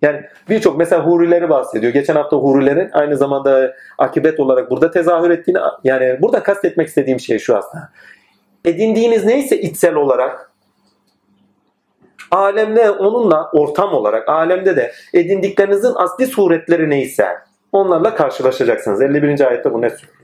Yani 0.02 0.22
birçok 0.48 0.78
mesela 0.78 1.06
hurileri 1.06 1.48
bahsediyor. 1.48 1.92
Geçen 1.92 2.14
hafta 2.14 2.36
hurilerin 2.36 2.90
aynı 2.92 3.16
zamanda 3.16 3.74
akibet 3.98 4.40
olarak 4.40 4.70
burada 4.70 4.90
tezahür 4.90 5.30
ettiğini 5.30 5.58
yani 5.84 6.18
burada 6.22 6.42
kastetmek 6.42 6.88
istediğim 6.88 7.20
şey 7.20 7.38
şu 7.38 7.56
aslında. 7.56 7.88
Edindiğiniz 8.64 9.24
neyse 9.24 9.60
içsel 9.60 9.94
olarak 9.94 10.52
alemde 12.30 12.90
onunla 12.90 13.50
ortam 13.52 13.94
olarak 13.94 14.28
alemde 14.28 14.76
de 14.76 14.92
edindiklerinizin 15.14 15.92
asli 15.96 16.26
suretleri 16.26 16.90
neyse 16.90 17.26
onlarla 17.72 18.14
karşılaşacaksınız. 18.14 19.02
51. 19.02 19.48
ayette 19.48 19.72
bu 19.72 19.82
ne 19.82 19.90
söylüyor? 19.90 20.22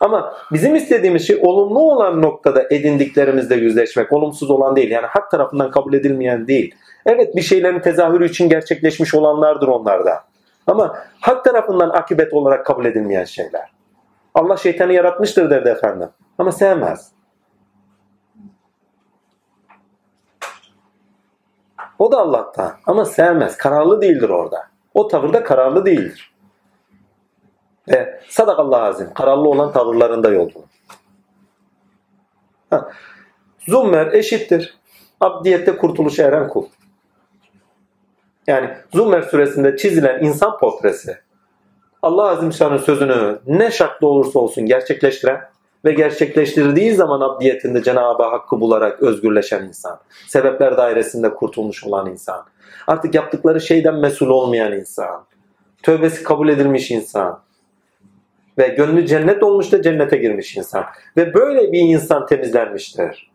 Ama 0.00 0.34
bizim 0.52 0.74
istediğimiz 0.74 1.26
şey 1.26 1.38
olumlu 1.42 1.80
olan 1.80 2.22
noktada 2.22 2.62
edindiklerimizle 2.70 3.56
yüzleşmek, 3.56 4.12
olumsuz 4.12 4.50
olan 4.50 4.76
değil. 4.76 4.90
Yani 4.90 5.06
hak 5.06 5.30
tarafından 5.30 5.70
kabul 5.70 5.94
edilmeyen 5.94 6.46
değil. 6.46 6.74
Evet 7.06 7.36
bir 7.36 7.42
şeylerin 7.42 7.80
tezahürü 7.80 8.28
için 8.28 8.48
gerçekleşmiş 8.48 9.14
olanlardır 9.14 9.68
onlarda. 9.68 10.24
Ama 10.66 10.96
hak 11.20 11.44
tarafından 11.44 11.90
akibet 11.90 12.32
olarak 12.32 12.66
kabul 12.66 12.84
edilmeyen 12.84 13.24
şeyler. 13.24 13.72
Allah 14.34 14.56
şeytanı 14.56 14.92
yaratmıştır 14.92 15.50
derdi 15.50 15.68
efendim. 15.68 16.08
Ama 16.38 16.52
sevmez. 16.52 17.12
O 21.98 22.12
da 22.12 22.18
Allah'tan 22.18 22.76
ama 22.86 23.04
sevmez. 23.04 23.56
Kararlı 23.56 24.00
değildir 24.00 24.28
orada. 24.28 24.66
O 24.94 25.08
tavırda 25.08 25.44
kararlı 25.44 25.86
değildir. 25.86 26.34
Ve 27.88 28.20
sadakallah 28.28 28.82
azim. 28.82 29.14
Kararlı 29.14 29.48
olan 29.48 29.72
tavırlarında 29.72 30.28
yol 30.30 30.50
bulun. 30.54 30.68
Zummer 33.68 34.12
eşittir. 34.12 34.78
Abdiyette 35.20 35.76
kurtuluşa 35.76 36.22
eren 36.22 36.48
kul. 36.48 36.66
Yani 38.46 38.76
Zummer 38.94 39.22
suresinde 39.22 39.76
çizilen 39.76 40.24
insan 40.24 40.58
portresi 40.58 41.18
Allah 42.02 42.28
Azimşan'ın 42.28 42.76
sözünü 42.76 43.38
ne 43.46 43.70
şartlı 43.70 44.06
olursa 44.06 44.38
olsun 44.38 44.66
gerçekleştiren 44.66 45.40
ve 45.84 45.92
gerçekleştirdiği 45.92 46.94
zaman 46.94 47.20
abdiyetinde 47.20 47.82
Cenab-ı 47.82 48.22
Hakk'ı 48.22 48.60
bularak 48.60 49.02
özgürleşen 49.02 49.64
insan. 49.64 50.00
Sebepler 50.26 50.76
dairesinde 50.76 51.34
kurtulmuş 51.34 51.84
olan 51.84 52.10
insan. 52.10 52.44
Artık 52.86 53.14
yaptıkları 53.14 53.60
şeyden 53.60 53.94
mesul 53.94 54.28
olmayan 54.28 54.72
insan. 54.72 55.24
Tövbesi 55.82 56.22
kabul 56.22 56.48
edilmiş 56.48 56.90
insan. 56.90 57.40
Ve 58.58 58.68
gönlü 58.68 59.06
cennet 59.06 59.42
olmuş 59.42 59.72
da 59.72 59.82
cennete 59.82 60.16
girmiş 60.16 60.56
insan. 60.56 60.84
Ve 61.16 61.34
böyle 61.34 61.72
bir 61.72 61.78
insan 61.78 62.26
temizlenmiştir. 62.26 63.30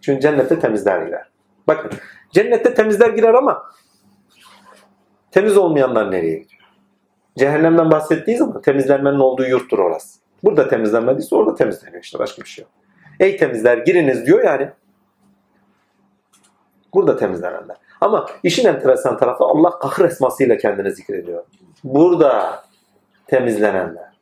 Çünkü 0.00 0.20
cennette 0.20 0.58
temizler 0.58 1.02
girer. 1.02 1.28
Bakın 1.66 1.90
cennette 2.30 2.74
temizler 2.74 3.10
girer 3.10 3.34
ama 3.34 3.62
temiz 5.30 5.56
olmayanlar 5.56 6.10
nereye 6.10 6.38
gidiyor? 6.38 6.62
Cehennemden 7.38 7.90
bahsettiği 7.90 8.36
zaman 8.36 8.62
temizlenmenin 8.62 9.18
olduğu 9.18 9.44
yurttur 9.44 9.78
orası. 9.78 10.21
Burada 10.44 10.68
temizlenmediyse 10.68 11.36
orada 11.36 11.54
temizleniyor 11.54 12.02
işte 12.02 12.18
başka 12.18 12.42
bir 12.42 12.48
şey 12.48 12.62
yok. 12.62 12.72
Ey 13.20 13.36
temizler 13.36 13.78
giriniz 13.78 14.26
diyor 14.26 14.44
yani. 14.44 14.70
Burada 16.94 17.16
temizlenenler. 17.16 17.76
Ama 18.00 18.26
işin 18.42 18.68
enteresan 18.68 19.18
tarafı 19.18 19.44
Allah 19.44 19.78
kahır 19.78 20.04
esmasıyla 20.04 20.56
kendini 20.56 20.92
zikrediyor. 20.92 21.44
Burada 21.84 22.62
temizlenenler. 23.26 24.12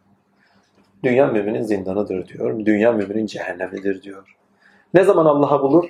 Dünya 1.04 1.26
müminin 1.26 1.62
zindanıdır 1.62 2.28
diyor. 2.28 2.66
Dünya 2.66 2.92
müminin 2.92 3.26
cehennemidir 3.26 4.02
diyor. 4.02 4.36
Ne 4.94 5.04
zaman 5.04 5.26
Allah'a 5.26 5.62
bulur? 5.62 5.84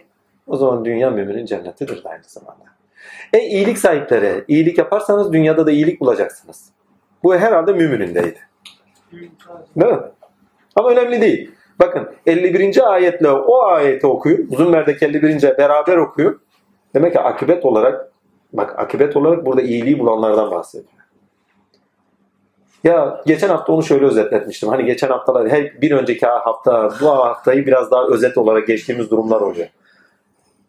O 0.46 0.56
zaman 0.56 0.84
dünya 0.84 1.10
müminin 1.10 1.46
cennetidir 1.46 2.02
aynı 2.04 2.22
zamanda. 2.26 2.64
Ey 3.32 3.48
iyilik 3.48 3.78
sahipleri, 3.78 4.44
iyilik 4.48 4.78
yaparsanız 4.78 5.32
dünyada 5.32 5.66
da 5.66 5.70
iyilik 5.70 6.00
bulacaksınız. 6.00 6.70
Bu 7.22 7.34
herhalde 7.34 7.72
müminindeydi. 7.72 8.38
Değil 9.12 9.92
mi? 9.92 9.98
Ama 10.76 10.90
önemli 10.90 11.20
değil. 11.20 11.50
Bakın 11.80 12.08
51. 12.26 12.92
ayetle 12.92 13.30
o 13.30 13.62
ayeti 13.62 14.06
okuyun. 14.06 14.48
Zümer'deki 14.56 15.04
51. 15.04 15.42
beraber 15.58 15.96
okuyun. 15.96 16.40
Demek 16.94 17.12
ki 17.12 17.20
akibet 17.20 17.64
olarak 17.64 18.12
bak 18.52 18.78
akibet 18.78 19.16
olarak 19.16 19.46
burada 19.46 19.62
iyiliği 19.62 19.98
bulanlardan 19.98 20.50
bahsediyor. 20.50 20.92
Ya 22.84 23.22
geçen 23.26 23.48
hafta 23.48 23.72
onu 23.72 23.82
şöyle 23.82 24.06
özetletmiştim. 24.06 24.68
Hani 24.68 24.84
geçen 24.84 25.08
haftalar 25.08 25.48
her 25.48 25.80
bir 25.80 25.90
önceki 25.90 26.26
hafta 26.26 26.90
bu 27.00 27.08
haftayı 27.08 27.66
biraz 27.66 27.90
daha 27.90 28.06
özet 28.06 28.38
olarak 28.38 28.66
geçtiğimiz 28.66 29.10
durumlar 29.10 29.40
oluyor. 29.40 29.68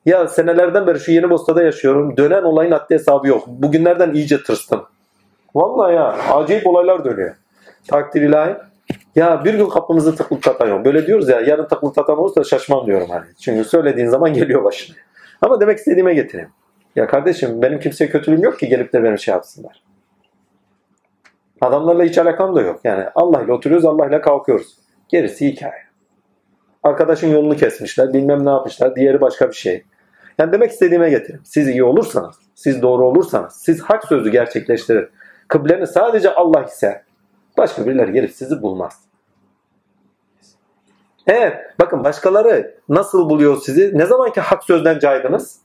Ya 0.06 0.28
senelerden 0.28 0.88
beri 0.88 1.00
şu 1.00 1.12
Yeni 1.12 1.30
Bosta'da 1.30 1.64
yaşıyorum. 1.64 2.18
Dönen 2.18 2.44
olayın 2.44 2.72
haddi 2.72 2.94
hesabı 2.94 3.28
yok. 3.28 3.48
Bugünlerden 3.48 4.14
iyice 4.14 4.44
tırstım. 4.44 4.86
Vallahi 5.56 5.96
ya 5.96 6.16
acayip 6.34 6.68
olaylar 6.68 7.06
dönüyor. 7.06 7.36
Takdir 7.88 8.22
ilahi. 8.22 8.56
Ya 9.16 9.46
bir 9.46 9.54
gün 9.54 9.70
kapımızı 9.70 10.16
tıklatan 10.16 10.68
yok. 10.68 10.86
Böyle 10.86 11.08
diyoruz 11.08 11.30
ya 11.30 11.42
yarın 11.42 11.68
tıklatan 11.68 12.18
olursa 12.18 12.44
şaşmam 12.44 12.86
diyorum 12.88 13.08
hani. 13.10 13.26
Çünkü 13.40 13.70
söylediğin 13.70 14.08
zaman 14.08 14.34
geliyor 14.34 14.64
başına. 14.64 14.96
Ama 15.42 15.62
demek 15.62 15.78
istediğime 15.78 16.14
getireyim. 16.14 16.50
Ya 16.96 17.08
kardeşim 17.08 17.62
benim 17.62 17.80
kimseye 17.80 18.10
kötülüğüm 18.10 18.44
yok 18.44 18.60
ki 18.60 18.68
gelip 18.68 18.94
de 18.94 19.04
benim 19.04 19.18
şey 19.18 19.32
yapsınlar. 19.32 19.84
Adamlarla 21.62 22.04
hiç 22.04 22.18
alakam 22.18 22.56
da 22.56 22.62
yok. 22.62 22.80
Yani 22.84 23.06
Allah 23.16 23.42
ile 23.42 23.54
oturuyoruz, 23.54 23.86
Allah 23.86 24.08
ile 24.08 24.22
kalkıyoruz. 24.22 24.78
Gerisi 25.10 25.48
hikaye. 25.48 25.84
Arkadaşın 26.84 27.28
yolunu 27.28 27.56
kesmişler, 27.56 28.14
bilmem 28.14 28.46
ne 28.46 28.50
yapmışlar, 28.50 28.96
diğeri 28.96 29.22
başka 29.22 29.50
bir 29.50 29.54
şey. 29.54 29.84
Yani 30.40 30.52
demek 30.52 30.72
istediğime 30.72 31.10
getireyim. 31.10 31.42
Siz 31.46 31.68
iyi 31.68 31.84
olursanız, 31.84 32.36
siz 32.56 32.82
doğru 32.82 33.06
olursanız, 33.06 33.54
siz 33.54 33.82
hak 33.82 34.06
sözü 34.06 34.32
gerçekleştirir. 34.32 35.10
Kıbleni 35.48 35.88
sadece 35.88 36.34
Allah 36.34 36.64
ise 36.64 37.04
başka 37.58 37.86
birileri 37.86 38.12
gelip 38.12 38.32
sizi 38.32 38.62
bulmaz. 38.62 39.02
Evet, 41.28 41.58
bakın 41.80 42.04
başkaları 42.04 42.76
nasıl 42.90 43.30
buluyor 43.30 43.58
sizi? 43.58 43.98
Ne 43.98 44.06
zaman 44.06 44.32
ki 44.32 44.42
hak 44.42 44.64
sözden 44.64 45.00
caydınız? 45.00 45.60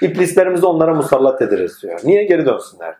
İblislerimizi 0.00 0.66
onlara 0.66 0.94
musallat 0.94 1.42
ederiz 1.42 1.82
diyor. 1.82 2.00
Niye 2.04 2.24
geri 2.24 2.46
dönsünler? 2.46 2.94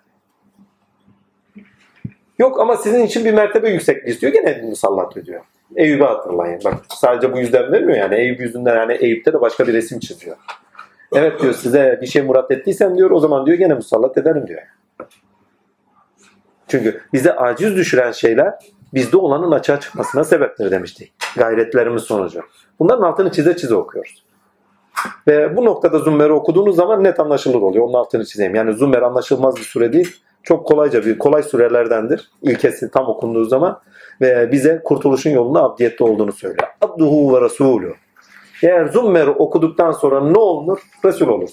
Yok 2.38 2.60
ama 2.60 2.76
sizin 2.76 3.06
için 3.06 3.24
bir 3.24 3.34
mertebe 3.34 3.70
yüksekliği 3.70 4.14
istiyor. 4.14 4.32
Gene 4.32 4.62
musallat 4.62 5.16
ediyor. 5.16 5.40
Eyüp'ü 5.76 6.04
hatırlayın. 6.04 6.60
Bak 6.64 6.74
sadece 6.88 7.32
bu 7.32 7.38
yüzden 7.38 7.72
vermiyor 7.72 7.98
yani. 7.98 8.14
Eyüp 8.14 8.40
yüzünden 8.40 8.76
yani 8.76 8.92
Eyüp'te 8.92 9.32
de 9.32 9.40
başka 9.40 9.66
bir 9.66 9.72
resim 9.72 10.00
çiziyor. 10.00 10.36
Evet 11.14 11.42
diyor 11.42 11.54
size 11.54 11.98
bir 12.02 12.06
şey 12.06 12.22
murat 12.22 12.50
ettiysem 12.50 12.96
diyor 12.96 13.10
o 13.10 13.20
zaman 13.20 13.46
diyor 13.46 13.58
gene 13.58 13.74
musallat 13.74 14.18
ederim 14.18 14.46
diyor. 14.46 14.62
Çünkü 16.74 17.00
bize 17.12 17.36
aciz 17.36 17.76
düşüren 17.76 18.12
şeyler 18.12 18.54
bizde 18.94 19.16
olanın 19.16 19.50
açığa 19.50 19.80
çıkmasına 19.80 20.24
sebeptir 20.24 20.70
demiştik. 20.70 21.12
Gayretlerimiz 21.36 22.02
sonucu. 22.02 22.40
Bunların 22.78 23.02
altını 23.02 23.32
çize 23.32 23.56
çize 23.56 23.74
okuyoruz. 23.74 24.24
Ve 25.28 25.56
bu 25.56 25.64
noktada 25.64 25.98
Zummer'i 25.98 26.32
okuduğunuz 26.32 26.76
zaman 26.76 27.04
net 27.04 27.20
anlaşılır 27.20 27.62
oluyor. 27.62 27.84
Onun 27.84 27.94
altını 27.94 28.24
çizeyim. 28.24 28.54
Yani 28.54 28.72
Zummer 28.72 29.02
anlaşılmaz 29.02 29.56
bir 29.56 29.62
sure 29.62 29.92
değil. 29.92 30.16
Çok 30.42 30.66
kolayca 30.66 31.04
bir 31.04 31.18
kolay 31.18 31.42
surelerdendir. 31.42 32.30
İlkesi 32.42 32.90
tam 32.90 33.08
okunduğu 33.08 33.44
zaman 33.44 33.80
ve 34.20 34.52
bize 34.52 34.80
kurtuluşun 34.84 35.30
yolunda 35.30 35.62
abdiyette 35.62 36.04
olduğunu 36.04 36.32
söylüyor. 36.32 36.68
Abduhu 36.80 37.36
ve 37.36 37.44
Resulü. 37.44 37.94
Eğer 38.62 38.86
Zummer'i 38.86 39.30
okuduktan 39.30 39.92
sonra 39.92 40.20
ne 40.20 40.38
olur? 40.38 40.78
Resul 41.04 41.28
olur. 41.28 41.50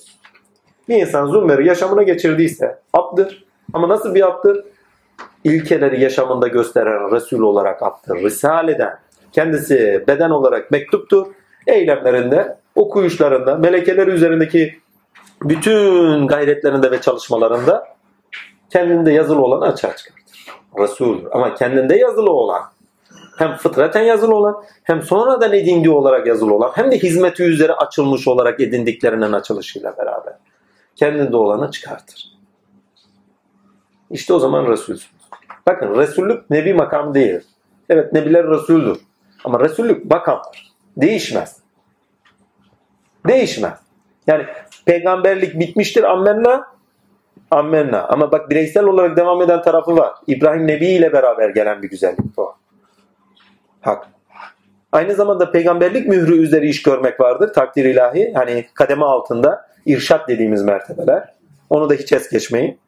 Bir 0.90 0.96
insan 0.96 1.28
Zummer'i 1.28 1.68
yaşamına 1.68 2.04
geçirdiyse 2.04 2.80
abdır. 2.94 3.46
Ama 3.74 3.90
nasıl 3.90 4.16
bir 4.16 4.28
abdır? 4.28 4.66
İlkeleri 5.44 6.02
yaşamında 6.02 6.48
gösteren 6.48 7.12
Resul 7.12 7.42
olarak 7.42 7.84
abdır. 7.84 8.16
Risaleden. 8.24 9.00
Kendisi 9.32 10.04
beden 10.08 10.30
olarak 10.30 10.72
mektuptur. 10.72 11.28
Eylemlerinde, 11.68 12.58
okuyuşlarında, 12.76 13.56
melekeleri 13.56 14.12
üzerindeki 14.12 14.80
bütün 15.44 16.28
gayretlerinde 16.28 16.92
ve 16.92 17.02
çalışmalarında 17.02 17.88
kendinde 18.70 19.12
yazılı 19.12 19.42
olan 19.42 19.72
açığa 19.72 19.96
çıkartır. 19.96 20.48
Resul'dür. 20.80 21.28
Ama 21.32 21.56
kendinde 21.56 21.96
yazılı 21.96 22.32
olan 22.32 22.62
hem 23.38 23.56
fıtraten 23.56 24.02
yazılı 24.02 24.36
olan 24.36 24.64
hem 24.84 25.02
sonradan 25.02 25.54
edindiği 25.54 25.94
olarak 25.94 26.28
yazılı 26.28 26.54
olan 26.54 26.72
hem 26.76 26.92
de 26.92 26.98
hizmeti 26.98 27.44
üzere 27.44 27.74
açılmış 27.74 28.28
olarak 28.28 28.60
edindiklerinin 28.60 29.32
açılışıyla 29.34 29.98
beraber 29.98 30.34
kendinde 30.96 31.38
olanı 31.38 31.72
çıkartır. 31.72 32.32
İşte 34.12 34.34
o 34.34 34.40
zaman 34.40 34.68
Resulsünüz. 34.68 35.21
Bakın 35.68 35.96
Resullük 35.96 36.50
nebi 36.50 36.74
makam 36.74 37.14
değil. 37.14 37.40
Evet 37.90 38.14
nebiler 38.14 38.48
Resul'dür. 38.48 38.98
Ama 39.44 39.60
Resullük 39.60 40.12
makamdır. 40.12 40.72
Değişmez. 40.98 41.58
Değişmez. 43.28 43.80
Yani 44.28 44.46
peygamberlik 44.86 45.60
bitmiştir 45.60 46.04
ammenna 46.04 46.68
ammenna. 47.52 48.04
Ama 48.08 48.32
bak 48.32 48.50
bireysel 48.50 48.84
olarak 48.84 49.18
devam 49.18 49.42
eden 49.42 49.62
tarafı 49.62 49.98
var. 49.98 50.14
İbrahim 50.28 50.68
Nebi 50.68 50.88
ile 50.88 51.14
beraber 51.14 51.50
gelen 51.50 51.82
bir 51.82 51.90
güzellik 51.90 52.38
bu. 52.38 52.56
Hak. 53.82 54.08
Aynı 54.92 55.14
zamanda 55.14 55.52
peygamberlik 55.52 56.08
mührü 56.08 56.38
üzeri 56.38 56.70
iş 56.70 56.84
görmek 56.84 57.20
vardır. 57.20 57.54
Takdir 57.54 57.86
ilahi. 57.86 58.34
Hani 58.36 58.66
kademe 58.74 59.06
altında 59.06 59.66
irşat 59.86 60.28
dediğimiz 60.28 60.64
mertebeler. 60.64 61.34
Onu 61.70 61.90
da 61.90 61.94
hiç 61.94 62.12
es 62.12 62.30
geçmeyin. 62.30 62.80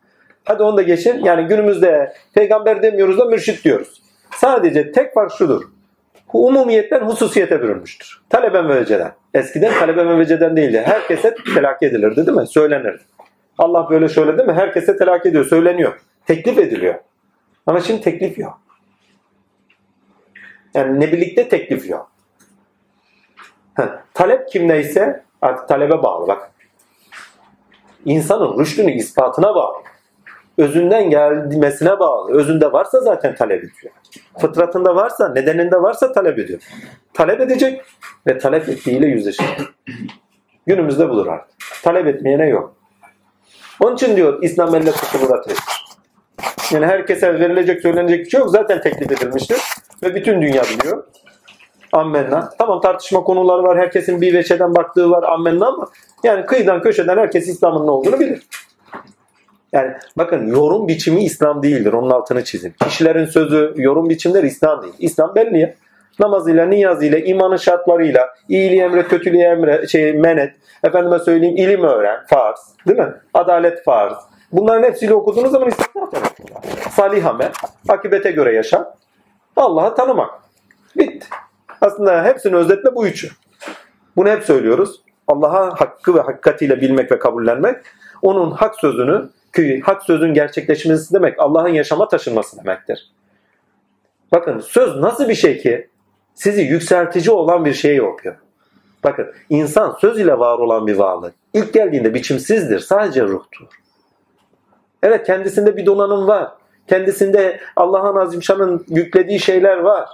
Hadi 0.46 0.64
onu 0.64 0.78
da 0.78 0.82
geçin. 0.82 1.24
Yani 1.24 1.48
günümüzde 1.48 2.14
peygamber 2.34 2.84
demiyoruz 2.84 3.18
da 3.18 3.26
mürşit 3.26 3.64
diyoruz. 3.64 4.02
Sadece 4.36 4.92
tek 4.92 5.14
fark 5.14 5.32
şudur. 5.32 5.64
Umumiyetten 6.34 7.00
hususiyete 7.00 7.62
bürünmüştür. 7.62 8.22
Talebe 8.30 8.62
mevceden. 8.62 9.12
Eskiden 9.34 9.74
talebe 9.80 10.04
mevceden 10.04 10.56
değildi. 10.56 10.84
Herkese 10.86 11.36
telakki 11.54 11.86
edilirdi 11.86 12.28
değil 12.28 12.38
mi? 12.38 12.48
Söylenirdi. 12.48 13.02
Allah 13.58 13.90
böyle 13.90 14.10
şöyle 14.10 14.38
değil 14.38 14.50
mi? 14.50 14.54
Herkese 14.54 14.98
telakki 14.98 15.30
ediyor, 15.30 15.46
söyleniyor. 15.46 16.00
Teklif 16.26 16.58
ediliyor. 16.58 16.96
Ama 17.68 17.80
şimdi 17.80 18.02
teklif 18.02 18.38
yok. 18.38 18.60
Yani 20.74 21.00
ne 21.00 21.12
birlikte 21.12 21.50
teklif 21.50 21.90
yok. 21.90 22.12
Ha, 23.74 24.04
talep 24.14 24.50
kimdeyse 24.50 25.24
artık 25.42 25.68
talebe 25.68 26.04
bağlı 26.04 26.28
bak. 26.28 26.52
İnsanın 28.06 28.60
rüştünü 28.60 28.92
ispatına 28.92 29.56
bağlı. 29.56 29.78
Özünden 30.58 31.10
gelmesine 31.10 32.00
bağlı. 32.00 32.32
Özünde 32.34 32.72
varsa 32.72 33.00
zaten 33.00 33.36
talep 33.36 33.64
ediyor. 33.64 33.94
Fıtratında 34.40 34.96
varsa, 34.96 35.30
nedeninde 35.30 35.82
varsa 35.82 36.12
talep 36.12 36.40
ediyor. 36.40 36.60
Talep 37.14 37.42
edecek 37.42 37.82
ve 38.28 38.38
talep 38.38 38.70
ettiğiyle 38.70 39.08
yüzleşecek. 39.08 39.62
Günümüzde 40.68 41.10
budur 41.10 41.28
artık. 41.28 41.58
Talep 41.84 42.08
etmeyene 42.08 42.48
yok. 42.48 42.76
Onun 43.80 43.96
için 43.96 44.16
diyor 44.16 44.44
İslam 44.44 44.76
elle 44.76 44.92
tutulur 44.92 45.36
ateş. 45.36 45.58
Yani 46.72 46.86
herkese 46.86 47.40
verilecek, 47.40 47.82
söylenecek 47.82 48.26
bir 48.26 48.30
şey 48.30 48.40
yok. 48.40 48.50
Zaten 48.50 48.82
teklif 48.82 49.12
edilmiştir. 49.12 49.58
Ve 50.04 50.16
bütün 50.16 50.42
dünya 50.42 50.64
biliyor. 50.64 51.04
Ammenna. 51.94 52.50
Tamam 52.58 52.82
tartışma 52.82 53.24
konuları 53.24 53.64
var. 53.64 53.78
Herkesin 53.78 54.22
bir 54.22 54.34
veçeden 54.34 54.76
baktığı 54.76 55.10
var. 55.10 55.24
Ammenna 55.24 55.68
ama 55.68 55.88
yani 56.24 56.46
kıyıdan 56.46 56.82
köşeden 56.82 57.18
herkes 57.18 57.48
İslam'ın 57.48 57.88
ne 57.88 57.92
olduğunu 57.92 58.20
bilir. 58.20 58.48
Yani 59.74 59.92
bakın 60.18 60.48
yorum 60.48 60.88
biçimi 60.88 61.24
İslam 61.24 61.64
değildir. 61.64 61.94
Onun 61.94 62.10
altını 62.10 62.44
çizin. 62.44 62.74
Kişilerin 62.84 63.26
sözü, 63.26 63.74
yorum 63.76 64.10
biçimleri 64.10 64.48
İslam 64.48 64.82
değil. 64.82 64.94
İslam 65.00 65.36
belli. 65.36 65.76
Namazıyla, 66.20 66.66
niyazıyla, 66.66 67.18
imanın 67.18 67.58
şartlarıyla, 67.58 68.30
iyiliği 68.50 68.82
emret, 68.82 69.08
kötülüğü 69.08 69.38
emret, 69.38 69.90
şey, 69.90 70.14
menet, 70.14 70.56
efendime 70.84 71.20
söyleyeyim 71.20 71.58
ilim 71.58 71.84
öğren, 71.84 72.20
farz, 72.28 72.60
değil 72.88 73.00
mi? 73.00 73.14
Adalet 73.34 73.84
farz. 73.84 74.14
Bunların 74.52 74.84
hepsiyle 74.84 75.14
okuduğunuz 75.14 75.52
zaman 75.52 75.68
İslam 75.68 76.12
Salih 76.92 77.26
amel, 77.26 77.52
akibete 77.90 78.32
göre 78.32 78.54
yaşa, 78.54 78.96
Allah'ı 79.56 79.96
tanımak. 79.96 80.30
Bitti. 80.98 81.28
Aslında 81.82 82.24
hepsini 82.24 82.56
özetle 82.56 82.96
bu 82.96 83.08
üçü. 83.08 83.30
Bunu 84.16 84.30
hep 84.30 84.44
söylüyoruz. 84.44 85.02
Allah'a 85.28 85.82
hakkı 85.82 86.16
ve 86.16 86.22
hakikatiyle 86.22 86.82
bilmek 86.82 87.12
ve 87.12 87.20
kabullenmek, 87.20 87.76
onun 88.22 88.52
hak 88.52 88.76
sözünü, 88.76 89.30
ki 89.56 89.82
hak 89.86 90.04
sözün 90.04 90.34
gerçekleşmesi 90.34 91.14
demek 91.14 91.40
Allah'ın 91.40 91.70
yaşama 91.70 92.08
taşınması 92.08 92.58
demektir. 92.58 93.12
Bakın 94.32 94.60
söz 94.60 94.96
nasıl 94.96 95.30
bir 95.30 95.36
şey 95.36 95.58
ki 95.58 95.90
sizi 96.36 96.62
yükseltici 96.62 97.32
olan 97.32 97.66
bir 97.66 97.74
şey 97.74 97.96
yapıyor. 97.96 98.36
Bakın 99.04 99.28
insan 99.50 99.98
söz 100.02 100.20
ile 100.20 100.40
var 100.40 100.60
olan 100.60 100.88
bir 100.88 100.96
varlık. 100.96 101.34
İlk 101.54 101.74
geldiğinde 101.74 102.14
biçimsizdir. 102.14 102.80
Sadece 102.80 103.24
ruhtur. 103.24 103.68
Evet 105.04 105.26
kendisinde 105.26 105.78
bir 105.78 105.86
donanım 105.86 106.28
var. 106.28 106.52
Kendisinde 106.88 107.60
Allah'ın 107.76 108.16
Azimşan'ın 108.16 108.86
yüklediği 108.90 109.40
şeyler 109.40 109.78
var. 109.78 110.10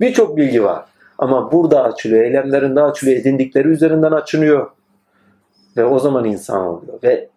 Birçok 0.00 0.36
bilgi 0.36 0.64
var. 0.64 0.84
Ama 1.18 1.52
burada 1.52 1.84
açılıyor. 1.84 2.24
Eylemlerinde 2.24 2.82
açılıyor. 2.82 3.16
Edindikleri 3.16 3.68
üzerinden 3.68 4.12
açılıyor. 4.12 4.70
Ve 5.76 5.84
o 5.84 5.98
zaman 5.98 6.24
insan 6.24 6.66
oluyor. 6.66 7.02
Ve 7.02 7.28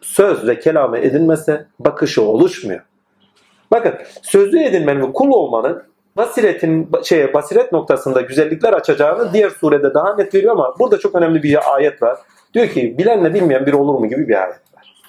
söz 0.00 0.48
ve 0.48 0.58
kelamı 0.58 0.98
edinmese 0.98 1.66
bakışı 1.78 2.22
oluşmuyor. 2.22 2.80
Bakın 3.70 3.94
sözlü 4.22 4.62
edinmenin 4.62 5.00
ve 5.08 5.12
kul 5.12 5.30
olmanın 5.30 5.82
basiretin 6.16 6.90
şey 7.04 7.34
basiret 7.34 7.72
noktasında 7.72 8.20
güzellikler 8.20 8.72
açacağını 8.72 9.32
diğer 9.32 9.50
surede 9.50 9.94
daha 9.94 10.16
net 10.16 10.34
veriyor 10.34 10.52
ama 10.52 10.74
burada 10.78 10.98
çok 10.98 11.14
önemli 11.14 11.42
bir 11.42 11.74
ayet 11.74 12.02
var. 12.02 12.18
Diyor 12.54 12.68
ki 12.68 12.98
bilenle 12.98 13.34
bilmeyen 13.34 13.66
bir 13.66 13.72
olur 13.72 13.98
mu 13.98 14.08
gibi 14.08 14.28
bir 14.28 14.42
ayet 14.42 14.60
var. 14.76 15.02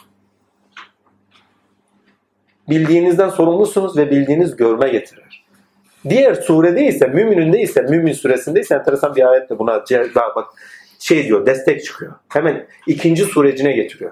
Bildiğinizden 2.69 3.29
sorumlusunuz 3.29 3.97
ve 3.97 4.11
bildiğiniz 4.11 4.55
görme 4.55 4.89
getirir. 4.89 5.45
Diğer 6.09 6.33
surede 6.33 6.87
ise 6.87 7.07
Mümin'inde 7.07 7.61
ise 7.61 7.81
Mümin 7.81 8.13
suresinde 8.13 8.59
ise 8.59 8.75
enteresan 8.75 9.15
bir 9.15 9.31
ayetle 9.31 9.59
buna 9.59 9.83
bak 10.35 10.47
şey 10.99 11.27
diyor 11.27 11.45
destek 11.45 11.83
çıkıyor. 11.85 12.13
Hemen 12.29 12.67
ikinci 12.87 13.25
surecine 13.25 13.71
getiriyor. 13.71 14.11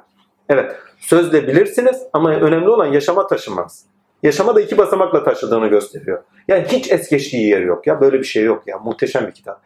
Evet 0.50 0.76
sözle 1.00 1.48
bilirsiniz 1.48 2.04
ama 2.14 2.32
önemli 2.32 2.70
olan 2.70 2.86
yaşama 2.86 3.28
taşınmaz. 3.28 3.86
Yaşama 4.24 4.56
da 4.56 4.62
iki 4.62 4.78
basamakla 4.78 5.24
taşıdığını 5.24 5.68
gösteriyor. 5.68 6.24
Yani 6.48 6.66
hiç 6.68 6.92
es 6.92 7.10
geçtiği 7.10 7.50
yer 7.50 7.62
yok 7.62 7.88
ya. 7.88 8.02
Böyle 8.02 8.20
bir 8.20 8.24
şey 8.24 8.44
yok 8.44 8.64
ya. 8.68 8.80
Muhteşem 8.80 9.28
bir 9.28 9.32
kitap. 9.32 9.62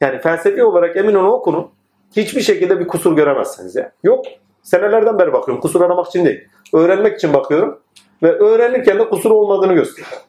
Yani 0.00 0.20
felsefi 0.20 0.64
olarak 0.64 0.96
emin 0.96 1.14
onu 1.14 1.30
okunun. 1.30 1.70
Hiçbir 2.16 2.40
şekilde 2.40 2.80
bir 2.80 2.88
kusur 2.88 3.16
göremezsiniz 3.16 3.76
ya. 3.76 3.92
Yok. 4.02 4.24
Senelerden 4.62 5.18
beri 5.18 5.32
bakıyorum. 5.32 5.60
Kusur 5.60 5.80
aramak 5.80 6.06
için 6.06 6.24
değil. 6.24 6.48
Öğrenmek 6.74 7.16
için 7.16 7.34
bakıyorum. 7.34 7.80
Ve 8.22 8.32
öğrenirken 8.32 8.98
de 8.98 9.08
kusur 9.08 9.30
olmadığını 9.30 9.74
gösteriyor. 9.74 10.22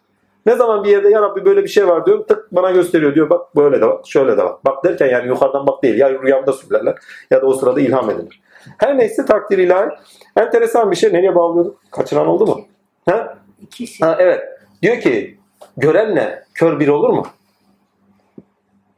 Ne 0.46 0.56
zaman 0.56 0.84
bir 0.84 0.90
yerde 0.90 1.10
ya 1.10 1.22
Rabbi 1.22 1.46
böyle 1.46 1.64
bir 1.64 1.70
şey 1.70 1.88
var 1.88 2.06
diyorum 2.06 2.26
tık 2.28 2.52
bana 2.52 2.72
gösteriyor 2.72 3.16
diyor 3.16 3.30
bak 3.30 3.56
böyle 3.56 3.82
de 3.82 3.88
bak 3.88 4.08
şöyle 4.08 4.32
de 4.32 4.44
bak. 4.44 4.66
Bak 4.66 4.84
derken 4.84 5.08
yani 5.08 5.28
yukarıdan 5.28 5.68
bak 5.68 5.84
değil 5.84 5.98
ya 5.98 6.22
rüyamda 6.22 6.54
söylerler 6.54 6.96
ya 7.32 7.42
da 7.42 7.46
o 7.46 7.54
sırada 7.54 7.82
ilham 7.82 8.10
edilir. 8.10 8.42
Her 8.78 8.98
neyse 8.98 9.26
takdir 9.26 9.58
ilahi. 9.58 9.90
Enteresan 10.38 10.92
bir 10.92 10.96
şey. 10.96 11.14
Nereye 11.14 11.36
bağlıyorduk? 11.36 11.92
Kaçıran 11.92 12.28
oldu 12.28 12.48
mu? 12.48 12.62
Ha? 13.10 13.38
İkisi. 13.62 14.06
Ha, 14.06 14.16
evet. 14.20 14.44
Diyor 14.82 15.00
ki 15.00 15.40
görenle 15.78 16.44
kör 16.54 16.80
bir 16.80 16.88
olur 16.88 17.10
mu? 17.10 17.28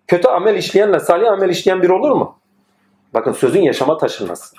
Kötü 0.08 0.28
amel 0.28 0.56
işleyenle 0.56 1.00
salih 1.00 1.32
amel 1.32 1.50
işleyen 1.50 1.82
bir 1.82 1.90
olur 1.90 2.12
mu? 2.12 2.40
Bakın 3.14 3.32
sözün 3.32 3.62
yaşama 3.62 3.98
taşınması. 3.98 4.56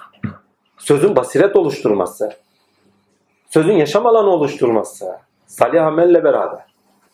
Sözün 0.79 1.17
basiret 1.17 1.57
oluşturması. 1.57 2.33
Sözün 3.51 3.73
yaşam 3.73 4.07
alanı 4.07 4.31
oluşturması. 4.31 5.19
Salih 5.47 5.87
amelle 5.87 6.25
beraber. 6.25 6.67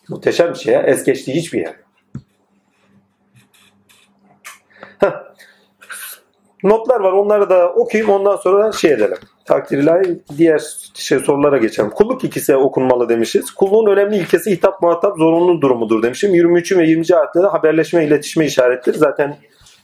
Muhteşem 0.09 0.49
bir 0.49 0.59
şey 0.59 0.73
ya. 0.73 0.81
Es 0.81 1.03
geçtiği 1.03 1.35
hiçbir 1.35 1.59
yer. 1.59 1.75
Notlar 6.63 6.99
var. 6.99 7.11
Onları 7.11 7.49
da 7.49 7.73
okuyayım. 7.73 8.11
Ondan 8.13 8.35
sonra 8.35 8.71
şey 8.71 8.91
edelim. 8.91 9.17
Takdir 9.45 9.77
ilahi 9.77 10.19
diğer 10.37 10.61
şey 10.93 11.19
sorulara 11.19 11.57
geçelim. 11.57 11.89
Kulluk 11.89 12.23
ikisi 12.23 12.55
okunmalı 12.55 13.09
demişiz. 13.09 13.51
Kulluğun 13.51 13.91
önemli 13.91 14.17
ilkesi 14.17 14.51
hitap 14.51 14.81
muhatap 14.81 15.17
zorunlu 15.17 15.61
durumudur 15.61 16.03
demişim. 16.03 16.35
23. 16.35 16.77
ve 16.77 16.85
20. 16.85 17.15
ayetlerde 17.15 17.47
haberleşme 17.47 18.05
iletişme 18.05 18.45
işarettir. 18.45 18.93
Zaten 18.93 19.37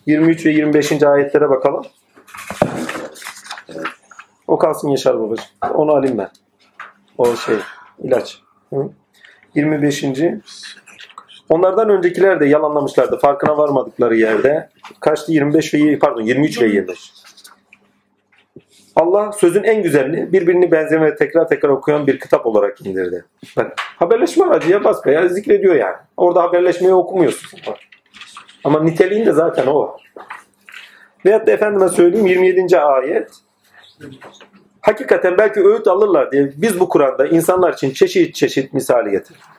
23 0.06 0.46
ve 0.46 0.50
25. 0.50 1.04
ayetlere 1.04 1.50
bakalım. 1.50 1.86
O 4.48 4.58
kalsın 4.58 4.90
Yaşar 4.90 5.20
babacığım. 5.20 5.46
Onu 5.74 5.92
alayım 5.92 6.18
ben. 6.18 6.30
O 7.18 7.36
şey 7.36 7.56
ilaç. 8.04 8.42
Hı? 8.74 8.90
25. 9.56 10.04
Onlardan 11.50 11.90
öncekiler 11.90 12.40
de 12.40 12.46
yalanlamışlardı. 12.46 13.20
Farkına 13.20 13.58
varmadıkları 13.58 14.16
yerde. 14.16 14.70
Kaçtı? 15.00 15.32
25 15.32 15.74
ve 15.74 16.00
pardon 16.00 16.22
23 16.22 16.62
ve 16.62 16.68
25. 16.68 17.14
Allah 18.96 19.32
sözün 19.32 19.64
en 19.64 19.84
güzelini 19.84 20.34
birbirini 20.34 20.72
benzeme 20.72 21.06
ve 21.06 21.16
tekrar 21.16 21.48
tekrar 21.48 21.70
okuyan 21.70 22.08
bir 22.08 22.20
kitap 22.20 22.46
olarak 22.46 22.86
indirdi. 22.86 23.26
Bak 23.58 23.74
haberleşme 23.78 24.46
aracıya 24.46 24.84
basbaya 24.84 25.28
zikrediyor 25.28 25.76
yani. 25.76 25.96
Orada 26.18 26.44
haberleşmeyi 26.44 26.94
okumuyorsun. 26.94 27.60
Ama 28.64 28.84
niteliğin 28.84 29.26
de 29.26 29.32
zaten 29.32 29.68
o. 29.68 29.98
Veyahut 31.26 31.48
da 31.48 31.52
efendime 31.52 31.90
söyleyeyim 31.90 32.28
27. 32.28 32.80
ayet 32.80 33.32
hakikaten 34.82 35.38
belki 35.38 35.60
öğüt 35.60 35.88
alırlar 35.88 36.32
diye 36.32 36.52
biz 36.58 36.80
bu 36.80 36.90
Kur'an'da 36.90 37.28
insanlar 37.28 37.74
için 37.74 37.92
çeşit 37.92 38.36
çeşit 38.36 38.74
misali 38.74 39.12
getirdik. 39.12 39.55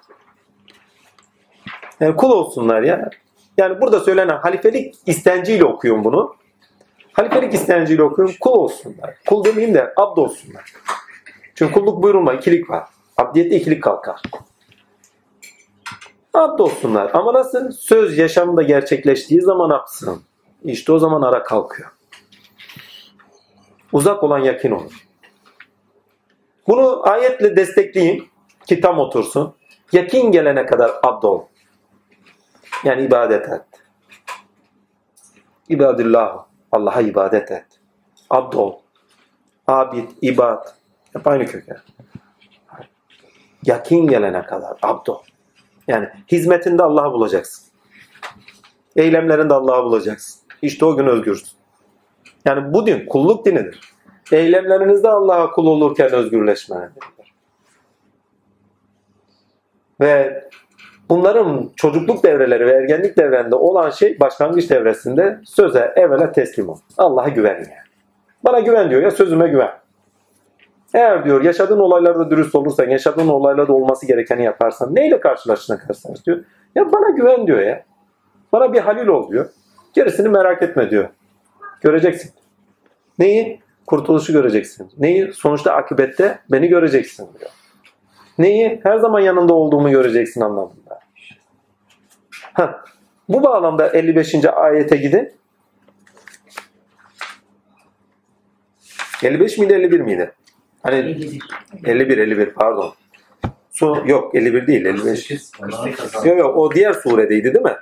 Yani 2.01 2.17
kul 2.17 2.31
olsunlar 2.31 2.83
ya. 2.83 3.11
Yani 3.59 3.81
burada 3.81 4.01
söylenen 4.01 4.37
halifelik 4.37 4.95
istenciyle 5.07 5.65
okuyorum 5.65 6.05
bunu. 6.05 6.37
Halifelik 7.13 7.55
istenciyle 7.55 8.03
okuyorum. 8.03 8.35
Kul 8.41 8.51
olsunlar. 8.53 9.15
Kul 9.27 9.45
demeyeyim 9.45 9.75
de 9.75 9.93
abd 9.97 10.17
olsunlar. 10.17 10.73
Çünkü 11.55 11.73
kulluk 11.73 12.03
buyurulma 12.03 12.35
ikilik 12.35 12.71
var. 12.71 12.85
Abdiyette 13.17 13.57
ikilik 13.57 13.83
kalkar. 13.83 14.21
Abd 16.35 16.59
olsunlar. 16.59 17.11
Ama 17.15 17.35
nasıl? 17.35 17.71
Söz 17.71 18.19
yaşamda 18.19 18.63
gerçekleştiği 18.63 19.41
zaman 19.41 19.71
apsın. 19.71 20.23
İşte 20.65 20.93
o 20.93 20.99
zaman 20.99 21.23
ara 21.23 21.43
kalkıyor. 21.43 21.91
Uzak 23.93 24.23
olan 24.23 24.39
yakin 24.39 24.71
olur. 24.71 25.07
Bunu 26.69 27.09
ayetle 27.09 27.57
destekleyin 27.57 28.29
ki 28.67 28.81
tam 28.81 28.99
otursun. 28.99 29.55
Yakin 29.93 30.33
gelene 30.33 30.67
kadar 30.67 30.91
abd 31.03 31.23
ol. 31.23 31.43
Yani 32.85 33.03
ibadet 33.03 33.49
et. 33.49 33.63
İbadillah. 35.69 36.45
Allah'a 36.73 37.01
ibadet 37.01 37.51
et. 37.51 37.67
Abd 38.31 38.53
ol. 38.53 38.79
Abid, 39.67 40.09
ibad. 40.23 40.69
Hep 41.13 41.27
aynı 41.27 41.47
köken. 41.47 41.79
Yakin 43.65 44.07
gelene 44.07 44.43
kadar 44.43 44.79
abd 44.83 45.07
ol. 45.07 45.23
Yani 45.89 46.09
hizmetinde 46.33 46.83
Allah'ı 46.83 47.13
bulacaksın. 47.13 47.67
Eylemlerinde 48.97 49.55
Allah'ı 49.55 49.85
bulacaksın. 49.85 50.41
İşte 50.63 50.85
o 50.85 50.97
gün 50.97 51.07
özgürsün. 51.07 51.59
Yani 52.45 52.75
bu 52.75 52.87
din 52.87 53.07
kulluk 53.07 53.47
dinidir. 53.47 53.81
Eylemlerinizde 54.33 55.09
Allah'a 55.09 55.51
kul 55.51 55.67
olurken 55.67 56.13
özgürleşme. 56.13 56.91
Ve 60.01 60.45
bunların 61.09 61.71
çocukluk 61.77 62.25
devreleri 62.25 62.67
ve 62.67 62.71
ergenlik 62.71 63.19
devrelerinde 63.19 63.55
olan 63.55 63.91
şey 63.91 64.21
başlangıç 64.21 64.71
devresinde 64.71 65.41
söze 65.45 65.93
evvela 65.97 66.33
teslim 66.33 66.69
ol. 66.69 66.79
Allah'a 66.99 67.29
güven 67.29 67.55
yani. 67.55 67.69
Bana 68.45 68.61
güven 68.61 68.91
diyor 68.91 69.03
ya 69.03 69.11
sözüme 69.11 69.49
güven. 69.49 69.71
Eğer 70.95 71.25
diyor 71.25 71.45
yaşadığın 71.45 71.79
olaylarda 71.79 72.31
dürüst 72.31 72.55
olursan, 72.55 72.89
yaşadığın 72.89 73.29
olaylarda 73.29 73.73
olması 73.73 74.07
gerekeni 74.07 74.45
yaparsan 74.45 74.95
neyle 74.95 75.21
karşılaştığına 75.21 75.79
karşılaş 75.79 76.27
diyor. 76.27 76.45
Ya 76.75 76.93
bana 76.93 77.11
güven 77.11 77.47
diyor 77.47 77.61
ya. 77.61 77.85
Bana 78.53 78.73
bir 78.73 78.81
halil 78.81 79.07
ol 79.07 79.31
diyor. 79.31 79.47
Gerisini 79.95 80.29
merak 80.29 80.63
etme 80.63 80.91
diyor. 80.91 81.09
Göreceksin. 81.81 82.31
Neyi? 83.19 83.61
Kurtuluşu 83.87 84.33
göreceksin. 84.33 84.91
Neyi? 84.99 85.33
Sonuçta 85.33 85.73
akıbette 85.73 86.39
beni 86.51 86.69
göreceksin 86.69 87.29
diyor. 87.39 87.51
Neyi? 88.39 88.81
Her 88.83 88.99
zaman 88.99 89.21
yanında 89.21 89.55
olduğumu 89.55 89.91
göreceksin 89.91 90.41
anlamında. 90.41 90.86
Heh. 92.57 92.69
Bu 93.29 93.43
bağlamda 93.43 93.89
55. 93.89 94.45
ayete 94.45 94.97
gidin. 94.97 95.33
55 99.23 99.59
miydi 99.59 99.75
51 99.75 100.01
miydi? 100.01 100.33
Hani 100.83 100.97
51 101.85 102.19
51 102.19 102.51
pardon. 102.51 102.95
Su 103.71 104.03
yok 104.07 104.35
51 104.35 104.67
değil 104.67 104.85
55. 104.85 105.31
Yok 106.25 106.39
yok 106.39 106.57
o 106.57 106.75
diğer 106.75 106.93
suredeydi 106.93 107.55
değil 107.55 107.65
mi? 107.65 107.77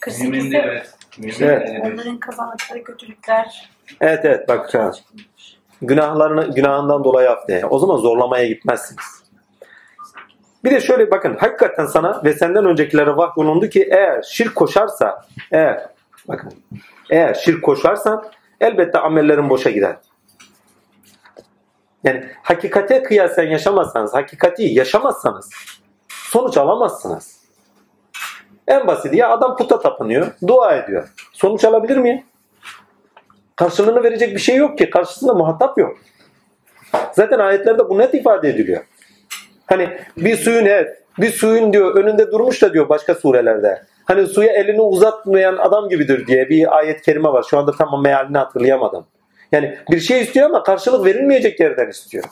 48'de 0.00 0.58
evet. 0.58 0.94
Evet. 1.40 1.68
onların 1.84 2.18
kazandıkları 2.18 2.84
kötülükler 2.84 3.70
Evet 4.00 4.24
evet 4.24 4.48
bak 4.48 4.72
günahlarını 5.82 6.54
günahından 6.54 7.04
dolayı 7.04 7.30
affeye. 7.30 7.66
O 7.66 7.78
zaman 7.78 7.96
zorlamaya 7.96 8.46
gitmezsiniz. 8.46 9.23
Bir 10.64 10.70
de 10.70 10.80
şöyle 10.80 11.10
bakın 11.10 11.36
hakikaten 11.40 11.86
sana 11.86 12.24
ve 12.24 12.32
senden 12.32 12.64
öncekilere 12.64 13.16
vahyolundu 13.16 13.68
ki 13.68 13.88
eğer 13.90 14.22
şirk 14.22 14.54
koşarsa 14.54 15.26
eğer 15.52 15.86
bakın 16.28 16.52
eğer 17.10 17.34
şirk 17.34 17.62
koşarsan 17.62 18.24
elbette 18.60 18.98
amellerin 18.98 19.50
boşa 19.50 19.70
gider. 19.70 19.96
Yani 22.04 22.24
hakikate 22.42 23.02
kıyasen 23.02 23.46
yaşamazsanız, 23.46 24.14
hakikati 24.14 24.62
yaşamazsanız 24.62 25.50
sonuç 26.08 26.56
alamazsınız. 26.56 27.44
En 28.68 28.86
basit 28.86 29.14
ya 29.14 29.30
adam 29.30 29.56
puta 29.56 29.80
tapınıyor, 29.80 30.26
dua 30.46 30.76
ediyor. 30.76 31.08
Sonuç 31.32 31.64
alabilir 31.64 31.96
mi? 31.96 32.24
Karşılığını 33.56 34.02
verecek 34.02 34.34
bir 34.34 34.40
şey 34.40 34.56
yok 34.56 34.78
ki. 34.78 34.90
Karşısında 34.90 35.34
muhatap 35.34 35.78
yok. 35.78 35.96
Zaten 37.12 37.38
ayetlerde 37.38 37.88
bu 37.88 37.98
net 37.98 38.14
ifade 38.14 38.48
ediliyor. 38.48 38.84
Hani 39.66 39.88
bir 40.16 40.36
suyun 40.36 40.66
evet, 40.66 41.02
bir 41.18 41.30
suyun 41.30 41.72
diyor 41.72 41.96
önünde 41.96 42.32
durmuş 42.32 42.62
da 42.62 42.72
diyor 42.72 42.88
başka 42.88 43.14
surelerde. 43.14 43.82
Hani 44.04 44.26
suya 44.26 44.52
elini 44.52 44.80
uzatmayan 44.80 45.56
adam 45.56 45.88
gibidir 45.88 46.26
diye 46.26 46.48
bir 46.48 46.76
ayet 46.78 47.02
kerime 47.02 47.28
var. 47.28 47.42
Şu 47.50 47.58
anda 47.58 47.72
tam 47.72 48.02
mealini 48.02 48.38
hatırlayamadım. 48.38 49.06
Yani 49.52 49.78
bir 49.90 50.00
şey 50.00 50.20
istiyor 50.20 50.46
ama 50.46 50.62
karşılık 50.62 51.06
verilmeyecek 51.06 51.60
yerden 51.60 51.88
istiyor. 51.88 52.24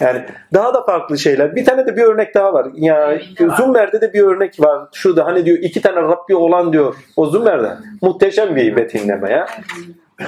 Yani 0.00 0.24
daha 0.54 0.74
da 0.74 0.84
farklı 0.84 1.18
şeyler. 1.18 1.56
Bir 1.56 1.64
tane 1.64 1.86
de 1.86 1.96
bir 1.96 2.02
örnek 2.02 2.34
daha 2.34 2.52
var. 2.52 2.66
Ya 2.74 3.18
Zummer'de 3.56 4.00
de 4.00 4.12
bir 4.12 4.22
örnek 4.22 4.60
var. 4.60 4.88
Şurada 4.92 5.26
hani 5.26 5.46
diyor 5.46 5.58
iki 5.58 5.82
tane 5.82 6.02
Rabbi 6.02 6.36
olan 6.36 6.72
diyor. 6.72 6.94
O 7.16 7.26
Zummer'de. 7.26 7.76
Muhteşem 8.02 8.56
bir 8.56 8.76
betimleme 8.76 9.30
ya. 9.30 9.46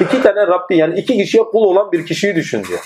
İki 0.00 0.22
tane 0.22 0.46
Rabbi 0.46 0.76
yani 0.76 0.98
iki 0.98 1.16
kişiye 1.16 1.44
kul 1.44 1.64
olan 1.64 1.92
bir 1.92 2.06
kişiyi 2.06 2.34
düşün 2.34 2.64
diyor. 2.64 2.80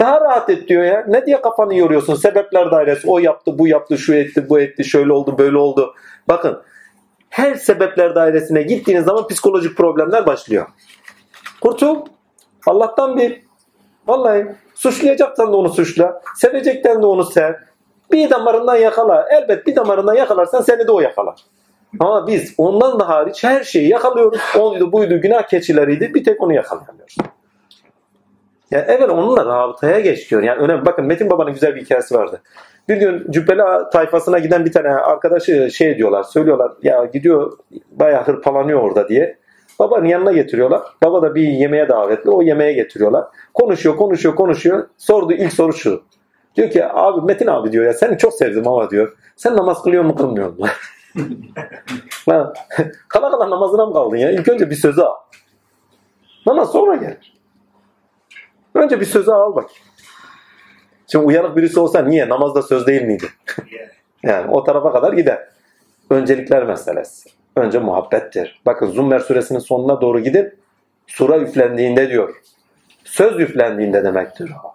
Daha 0.00 0.20
rahat 0.20 0.50
et 0.50 0.68
diyor 0.68 0.84
ya. 0.84 1.04
Ne 1.08 1.26
diye 1.26 1.40
kafanı 1.40 1.74
yoruyorsun? 1.74 2.14
Sebepler 2.14 2.70
dairesi. 2.70 3.08
O 3.08 3.18
yaptı, 3.18 3.58
bu 3.58 3.68
yaptı, 3.68 3.98
şu 3.98 4.14
etti, 4.14 4.48
bu 4.48 4.60
etti, 4.60 4.84
şöyle 4.84 5.12
oldu, 5.12 5.38
böyle 5.38 5.58
oldu. 5.58 5.94
Bakın 6.28 6.62
her 7.30 7.54
sebepler 7.54 8.14
dairesine 8.14 8.62
gittiğiniz 8.62 9.04
zaman 9.04 9.28
psikolojik 9.28 9.76
problemler 9.76 10.26
başlıyor. 10.26 10.66
Kurtul. 11.60 11.96
Allah'tan 12.66 13.18
bir. 13.18 13.42
Vallahi 14.06 14.46
suçlayacaksan 14.74 15.52
da 15.52 15.56
onu 15.56 15.68
suçla. 15.68 16.22
Sevecekten 16.36 17.02
de 17.02 17.06
onu 17.06 17.24
sev. 17.24 17.54
Bir 18.12 18.30
damarından 18.30 18.76
yakala. 18.76 19.26
Elbet 19.30 19.66
bir 19.66 19.76
damarından 19.76 20.14
yakalarsan 20.14 20.60
seni 20.60 20.86
de 20.86 20.92
o 20.92 21.00
yakalar. 21.00 21.40
Ama 22.00 22.26
biz 22.26 22.54
ondan 22.58 23.00
da 23.00 23.08
hariç 23.08 23.44
her 23.44 23.64
şeyi 23.64 23.88
yakalıyoruz. 23.88 24.40
Oydu 24.58 24.92
buydu 24.92 25.20
günah 25.20 25.42
keçileriydi. 25.42 26.14
Bir 26.14 26.24
tek 26.24 26.42
onu 26.42 26.54
yakalayamıyoruz. 26.54 27.16
Ya 28.70 28.84
evet 28.88 29.10
onunla 29.10 29.46
rabıtaya 29.46 30.00
geç 30.00 30.30
diyor. 30.30 30.42
Yani 30.42 30.60
önemli. 30.60 30.86
Bakın 30.86 31.04
Metin 31.04 31.30
Baba'nın 31.30 31.52
güzel 31.52 31.76
bir 31.76 31.80
hikayesi 31.84 32.14
vardı. 32.14 32.42
Bir 32.88 32.96
gün 32.96 33.30
Cübbeli 33.30 33.90
tayfasına 33.92 34.38
giden 34.38 34.64
bir 34.64 34.72
tane 34.72 34.88
arkadaşı 34.88 35.70
şey 35.70 35.96
diyorlar. 35.96 36.22
Söylüyorlar 36.22 36.72
ya 36.82 37.04
gidiyor 37.04 37.58
bayağı 37.90 38.24
hırpalanıyor 38.24 38.80
orada 38.80 39.08
diye. 39.08 39.38
Babanın 39.78 40.04
yanına 40.04 40.32
getiriyorlar. 40.32 40.82
Baba 41.02 41.22
da 41.22 41.34
bir 41.34 41.42
yemeğe 41.42 41.88
davetli. 41.88 42.30
O 42.30 42.42
yemeğe 42.42 42.72
getiriyorlar. 42.72 43.24
Konuşuyor, 43.54 43.96
konuşuyor, 43.96 44.34
konuşuyor. 44.34 44.88
Sordu 44.98 45.32
ilk 45.32 45.52
soru 45.52 45.72
şu. 45.72 46.02
Diyor 46.56 46.70
ki 46.70 46.86
abi 46.86 47.26
Metin 47.26 47.46
abi 47.46 47.72
diyor 47.72 47.84
ya 47.84 47.92
seni 47.92 48.18
çok 48.18 48.34
sevdim 48.34 48.68
ama 48.68 48.90
diyor. 48.90 49.16
Sen 49.36 49.56
namaz 49.56 49.82
kılıyor 49.82 50.04
mu 50.04 50.14
kılmıyor 50.14 50.58
mu? 50.58 50.66
Kala 53.08 53.30
kala 53.30 53.50
namazına 53.50 53.86
mı 53.86 53.92
kaldın 53.92 54.16
ya? 54.16 54.30
İlk 54.30 54.48
önce 54.48 54.70
bir 54.70 54.74
sözü 54.74 55.00
al. 55.00 55.14
Namaz 56.46 56.72
sonra 56.72 56.96
gelir. 56.96 57.39
Önce 58.74 59.00
bir 59.00 59.06
sözü 59.06 59.30
al 59.30 59.54
bak. 59.54 59.70
Şimdi 61.06 61.24
uyanık 61.24 61.56
birisi 61.56 61.80
olsa 61.80 62.02
niye? 62.02 62.28
Namazda 62.28 62.62
söz 62.62 62.86
değil 62.86 63.02
miydi? 63.02 63.26
yani 64.22 64.50
o 64.50 64.64
tarafa 64.64 64.92
kadar 64.92 65.12
gider. 65.12 65.48
Öncelikler 66.10 66.64
meselesi. 66.64 67.30
Önce 67.56 67.78
muhabbettir. 67.78 68.62
Bakın 68.66 68.86
Zummer 68.86 69.18
suresinin 69.18 69.58
sonuna 69.58 70.00
doğru 70.00 70.20
gidin. 70.20 70.54
Sura 71.06 71.38
üflendiğinde 71.38 72.10
diyor. 72.10 72.34
Söz 73.04 73.40
üflendiğinde 73.40 74.04
demektir 74.04 74.52
o. 74.64 74.74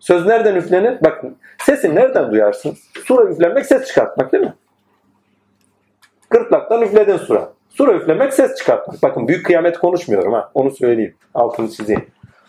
Söz 0.00 0.26
nereden 0.26 0.56
üflenir? 0.56 0.98
Bakın 1.04 1.36
sesi 1.58 1.94
nereden 1.94 2.30
duyarsın? 2.30 2.76
Sura 3.04 3.30
üflenmek 3.30 3.66
ses 3.66 3.86
çıkartmak 3.86 4.32
değil 4.32 4.44
mi? 4.44 4.54
Gırtlaktan 6.30 6.82
üfledin 6.82 7.16
sura. 7.16 7.52
Sura 7.70 7.92
üflemek 7.92 8.34
ses 8.34 8.54
çıkartmak. 8.54 9.02
Bakın 9.02 9.28
büyük 9.28 9.46
kıyamet 9.46 9.78
konuşmuyorum 9.78 10.32
ha. 10.32 10.50
Onu 10.54 10.70
söyleyeyim. 10.70 11.14
Altını 11.34 11.70
çizeyim. 11.70 12.06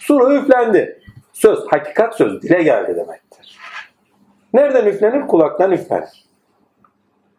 Sura 0.08 0.34
üflendi. 0.34 1.00
Söz, 1.34 1.60
hakikat 1.68 2.18
söz 2.18 2.42
dile 2.42 2.64
geldi 2.64 2.96
demektir. 2.96 3.60
Nereden 4.54 4.86
üflenir? 4.86 5.28
Kulaktan 5.28 5.72
üflenir. 5.72 6.26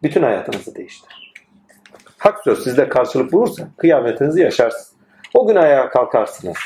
Bütün 0.02 0.22
hayatınızı 0.22 0.74
değiştirir. 0.74 1.32
Hak 2.18 2.44
söz 2.44 2.64
sizde 2.64 2.88
karşılık 2.88 3.32
bulursa 3.32 3.68
kıyametinizi 3.76 4.42
yaşarsınız. 4.42 4.92
O 5.34 5.46
gün 5.46 5.56
ayağa 5.56 5.88
kalkarsınız. 5.88 6.56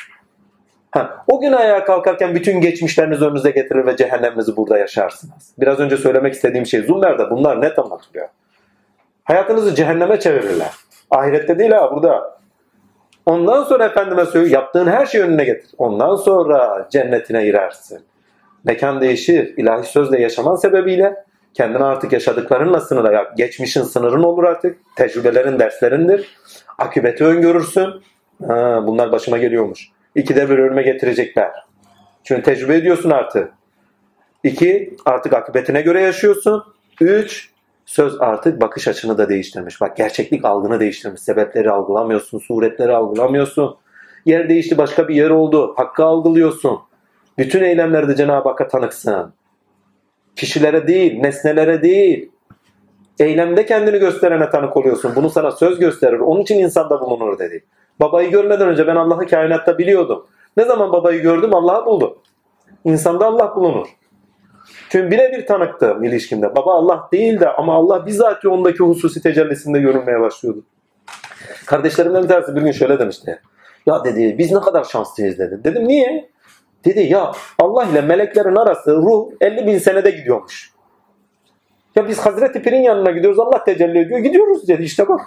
Ha, 0.91 1.25
o 1.27 1.41
gün 1.41 1.53
ayağa 1.53 1.85
kalkarken 1.85 2.35
bütün 2.35 2.61
geçmişlerinizi 2.61 3.25
önünüze 3.25 3.51
getirir 3.51 3.87
ve 3.87 3.97
cehenneminizi 3.97 4.57
burada 4.57 4.79
yaşarsınız. 4.79 5.55
Biraz 5.59 5.81
önce 5.81 5.97
söylemek 5.97 6.35
istediğim 6.35 6.67
şey 6.67 6.83
Zummer'de 6.83 7.31
bunlar 7.31 7.61
net 7.61 7.79
anlatılıyor. 7.79 8.29
Hayatınızı 9.25 9.75
cehenneme 9.75 10.21
çevirirler. 10.21 10.71
Ahirette 11.11 11.59
değil 11.59 11.71
ha 11.71 11.91
burada. 11.95 12.40
Ondan 13.31 13.65
sonra 13.65 13.85
efendime 13.85 14.27
söylüyor 14.27 14.52
yaptığın 14.52 14.86
her 14.86 15.07
şeyi 15.07 15.24
önüne 15.24 15.44
getir. 15.44 15.70
Ondan 15.78 16.16
sonra 16.16 16.89
cennetine 16.90 17.44
girersin. 17.44 18.01
Mekan 18.65 19.01
değişir. 19.01 19.55
İlahi 19.57 19.86
sözle 19.86 20.20
yaşaman 20.20 20.57
sebebiyle 20.57 21.24
kendine 21.55 21.85
artık 21.85 22.12
yaşadıklarınla 22.12 22.81
sınırla 22.81 23.32
geçmişin 23.36 23.82
sınırın 23.82 24.23
olur 24.23 24.44
artık. 24.44 24.78
Tecrübelerin 24.97 25.59
derslerindir. 25.59 26.36
Akıbeti 26.78 27.24
öngörürsün. 27.24 27.90
Ha, 28.47 28.82
bunlar 28.86 29.12
başıma 29.12 29.39
geliyormuş. 29.39 29.89
İkide 30.15 30.51
bir 30.51 30.59
önüme 30.59 30.82
getirecekler. 30.82 31.52
Çünkü 32.24 32.43
tecrübe 32.43 32.77
ediyorsun 32.77 33.11
artık. 33.11 33.52
İki, 34.44 34.97
artık 35.07 35.32
akıbetine 35.32 35.82
göre 35.82 36.01
yaşıyorsun. 36.01 36.65
Üç, 37.01 37.50
söz 37.91 38.21
artık 38.21 38.61
bakış 38.61 38.89
açını 38.89 39.19
da 39.19 39.29
değiştirmiş. 39.29 39.81
Bak 39.81 39.97
gerçeklik 39.97 40.45
algını 40.45 40.81
değiştirmiş. 40.81 41.21
Sebepleri 41.21 41.71
algılamıyorsun, 41.71 42.39
suretleri 42.39 42.93
algılamıyorsun. 42.93 43.77
Yer 44.27 44.49
değişti 44.49 44.79
başka 44.79 45.09
bir 45.09 45.15
yer 45.15 45.31
oldu. 45.31 45.75
Hakkı 45.77 46.05
algılıyorsun. 46.05 46.79
Bütün 47.39 47.62
eylemlerde 47.62 48.17
Cenab-ı 48.17 48.49
Hakk'a 48.49 48.69
tanıksın. 48.69 49.33
Kişilere 50.37 50.87
değil, 50.87 51.21
nesnelere 51.21 51.83
değil. 51.83 52.31
Eylemde 53.19 53.67
kendini 53.67 53.99
gösterene 53.99 54.51
tanık 54.51 54.77
oluyorsun. 54.77 55.12
Bunu 55.17 55.31
sana 55.31 55.51
söz 55.51 55.79
gösterir. 55.79 56.19
Onun 56.19 56.41
için 56.41 56.59
insanda 56.59 57.01
bulunur 57.01 57.39
dedi. 57.39 57.65
Babayı 58.01 58.31
görmeden 58.31 58.69
önce 58.69 58.87
ben 58.87 58.97
Allah'ı 58.97 59.27
kainatta 59.27 59.79
biliyordum. 59.79 60.27
Ne 60.57 60.65
zaman 60.65 60.93
babayı 60.93 61.23
gördüm 61.23 61.55
Allah'ı 61.55 61.87
buldum. 61.87 62.19
İnsanda 62.85 63.27
Allah 63.27 63.57
bulunur. 63.57 63.87
Çünkü 64.91 65.11
birebir 65.11 65.47
tanıktım 65.47 66.05
ilişkimde. 66.05 66.57
Baba 66.57 66.75
Allah 66.75 67.09
değil 67.12 67.41
de 67.41 67.49
ama 67.49 67.75
Allah 67.75 68.07
bizzat 68.07 68.45
ondaki 68.45 68.79
hususi 68.79 69.23
tecellisinde 69.23 69.81
görünmeye 69.81 70.21
başlıyordu. 70.21 70.65
Kardeşlerimden 71.67 72.23
bir 72.23 72.29
tanesi 72.29 72.57
bir 72.57 72.61
gün 72.61 72.73
şöyle 72.73 72.99
demişti. 72.99 73.41
Ya 73.87 74.05
dedi 74.05 74.39
biz 74.39 74.53
ne 74.53 74.61
kadar 74.61 74.85
şanslıyız 74.85 75.39
dedi. 75.39 75.61
Dedim 75.65 75.89
niye? 75.89 76.31
Dedi 76.85 77.01
ya 77.01 77.33
Allah 77.59 77.85
ile 77.85 78.01
meleklerin 78.01 78.57
arası 78.57 78.97
ruh 78.97 79.31
50 79.41 79.67
bin 79.67 79.79
senede 79.79 80.11
gidiyormuş. 80.11 80.73
Ya 81.97 82.09
biz 82.09 82.19
Hazreti 82.19 82.62
Pir'in 82.62 82.83
yanına 82.83 83.11
gidiyoruz 83.11 83.39
Allah 83.39 83.65
tecelli 83.65 83.99
ediyor. 83.99 84.21
Gidiyoruz 84.21 84.69
dedi 84.69 84.83
işte 84.83 85.09
bak. 85.09 85.21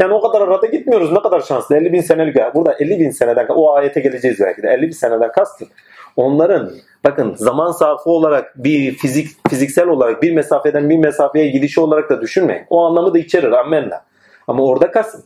Yani 0.00 0.14
o 0.14 0.20
kadar 0.20 0.48
arada 0.48 0.66
gitmiyoruz. 0.66 1.12
Ne 1.12 1.22
kadar 1.22 1.40
şanslı. 1.40 1.76
50 1.76 1.92
bin 1.92 2.00
senelik. 2.00 2.36
Burada 2.54 2.72
50 2.72 3.00
bin 3.00 3.10
seneden 3.10 3.46
o 3.48 3.72
ayete 3.72 4.00
geleceğiz 4.00 4.40
belki 4.40 4.62
de. 4.62 4.68
50 4.68 4.82
bin 4.82 4.90
seneden 4.90 5.32
kastım. 5.32 5.68
Onların 6.16 6.70
bakın 7.04 7.34
zaman 7.34 7.72
sarfı 7.72 8.10
olarak 8.10 8.64
bir 8.64 8.94
fizik 8.94 9.28
fiziksel 9.50 9.88
olarak 9.88 10.22
bir 10.22 10.32
mesafeden 10.32 10.90
bir 10.90 10.96
mesafeye 10.96 11.48
gidişi 11.48 11.80
olarak 11.80 12.10
da 12.10 12.20
düşünmeyin. 12.20 12.64
O 12.70 12.84
anlamı 12.84 13.14
da 13.14 13.18
içerir. 13.18 13.52
Ammenna. 13.52 14.04
Ama 14.48 14.64
orada 14.64 14.90
kasın. 14.90 15.24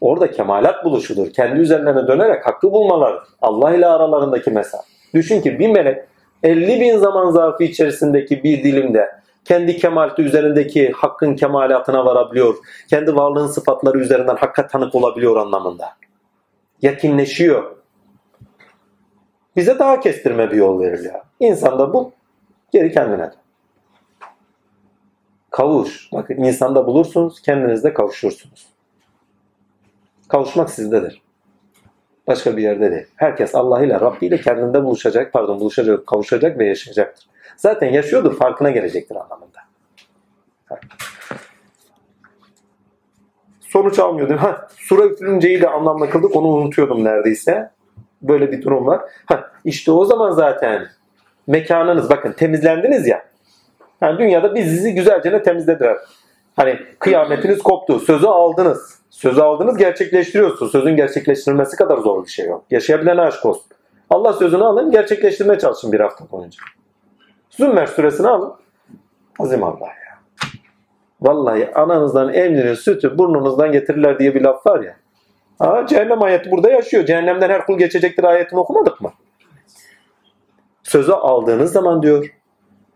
Orada 0.00 0.30
kemalat 0.30 0.84
buluşudur. 0.84 1.32
Kendi 1.32 1.60
üzerlerine 1.60 2.06
dönerek 2.06 2.46
hakkı 2.46 2.72
bulmalarıdır. 2.72 3.28
Allah 3.42 3.74
ile 3.74 3.86
aralarındaki 3.86 4.50
mesafe. 4.50 4.84
Düşün 5.14 5.40
ki 5.40 5.58
bir 5.58 5.68
melek 5.68 6.04
50 6.42 6.80
bin 6.80 6.98
zaman 6.98 7.30
zarfı 7.30 7.64
içerisindeki 7.64 8.44
bir 8.44 8.64
dilimde 8.64 9.21
kendi 9.44 9.76
kemalti 9.76 10.22
üzerindeki 10.22 10.92
hakkın 10.92 11.36
kemalatına 11.36 12.04
varabiliyor. 12.04 12.56
Kendi 12.90 13.16
varlığın 13.16 13.46
sıfatları 13.46 13.98
üzerinden 13.98 14.36
hakka 14.36 14.66
tanık 14.66 14.94
olabiliyor 14.94 15.36
anlamında. 15.36 15.88
Yakinleşiyor. 16.82 17.76
Bize 19.56 19.78
daha 19.78 20.00
kestirme 20.00 20.50
bir 20.50 20.56
yol 20.56 20.80
veriliyor. 20.80 21.20
İnsanda 21.40 21.92
bu, 21.92 22.12
geri 22.72 22.92
kendine. 22.92 23.30
Kavuş. 25.50 26.08
Bakın 26.12 26.34
insanda 26.34 26.86
bulursunuz, 26.86 27.42
kendinizde 27.42 27.94
kavuşursunuz. 27.94 28.66
Kavuşmak 30.28 30.70
sizdedir. 30.70 31.22
Başka 32.26 32.56
bir 32.56 32.62
yerde 32.62 32.90
değil. 32.90 33.06
Herkes 33.16 33.54
Allah 33.54 33.84
ile 33.84 34.00
Rabbi 34.00 34.26
ile 34.26 34.40
kendinde 34.40 34.84
buluşacak, 34.84 35.32
pardon 35.32 35.60
buluşacak, 35.60 36.06
kavuşacak 36.06 36.58
ve 36.58 36.66
yaşayacaktır. 36.66 37.31
Zaten 37.56 37.92
yaşıyordur, 37.92 38.36
farkına 38.36 38.70
gelecektir 38.70 39.16
anlamında. 39.16 39.58
Sonuç 43.60 43.98
almıyordum. 43.98 44.36
Ha, 44.36 44.68
sura 44.76 45.04
üfürünceyi 45.04 45.60
de 45.60 45.68
anlamla 45.68 46.10
kıldık, 46.10 46.36
onu 46.36 46.46
unutuyordum 46.46 47.04
neredeyse. 47.04 47.70
Böyle 48.22 48.52
bir 48.52 48.62
durum 48.62 48.86
var. 48.86 49.00
Ha, 49.26 49.50
işte 49.64 49.92
o 49.92 50.04
zaman 50.04 50.30
zaten 50.30 50.86
mekanınız, 51.46 52.10
bakın 52.10 52.32
temizlendiniz 52.32 53.06
ya. 53.06 53.22
Yani 54.00 54.18
dünyada 54.18 54.54
biz 54.54 54.66
sizi 54.66 54.94
güzelce 54.94 55.32
ne 55.32 55.42
temizlediler. 55.42 55.96
Hani 56.56 56.78
kıyametiniz 56.98 57.58
koptu, 57.58 58.00
sözü 58.00 58.26
aldınız. 58.26 59.02
Sözü 59.10 59.40
aldınız, 59.40 59.76
gerçekleştiriyorsunuz. 59.76 60.72
Sözün 60.72 60.96
gerçekleştirilmesi 60.96 61.76
kadar 61.76 61.98
zor 61.98 62.24
bir 62.24 62.30
şey 62.30 62.46
yok. 62.46 62.64
Yaşayabilene 62.70 63.20
aşk 63.20 63.46
olsun. 63.46 63.72
Allah 64.10 64.32
sözünü 64.32 64.64
alın, 64.64 64.90
gerçekleştirmeye 64.90 65.58
çalışın 65.58 65.92
bir 65.92 66.00
hafta 66.00 66.30
boyunca. 66.30 66.58
Zümmer 67.56 67.86
suresini 67.86 68.28
alın. 68.28 68.54
Azim 69.38 69.64
Allah 69.64 69.86
ya. 69.86 70.18
Vallahi 71.20 71.74
ananızdan 71.74 72.34
emrinin 72.34 72.74
sütü 72.74 73.18
burnunuzdan 73.18 73.72
getirirler 73.72 74.18
diye 74.18 74.34
bir 74.34 74.40
laf 74.40 74.66
var 74.66 74.80
ya. 74.80 74.96
Aa, 75.60 75.86
cehennem 75.86 76.22
ayeti 76.22 76.50
burada 76.50 76.70
yaşıyor. 76.70 77.06
Cehennemden 77.06 77.50
her 77.50 77.66
kul 77.66 77.78
geçecektir 77.78 78.24
ayetini 78.24 78.60
okumadık 78.60 79.00
mı? 79.00 79.12
Sözü 80.82 81.12
aldığınız 81.12 81.72
zaman 81.72 82.02
diyor, 82.02 82.34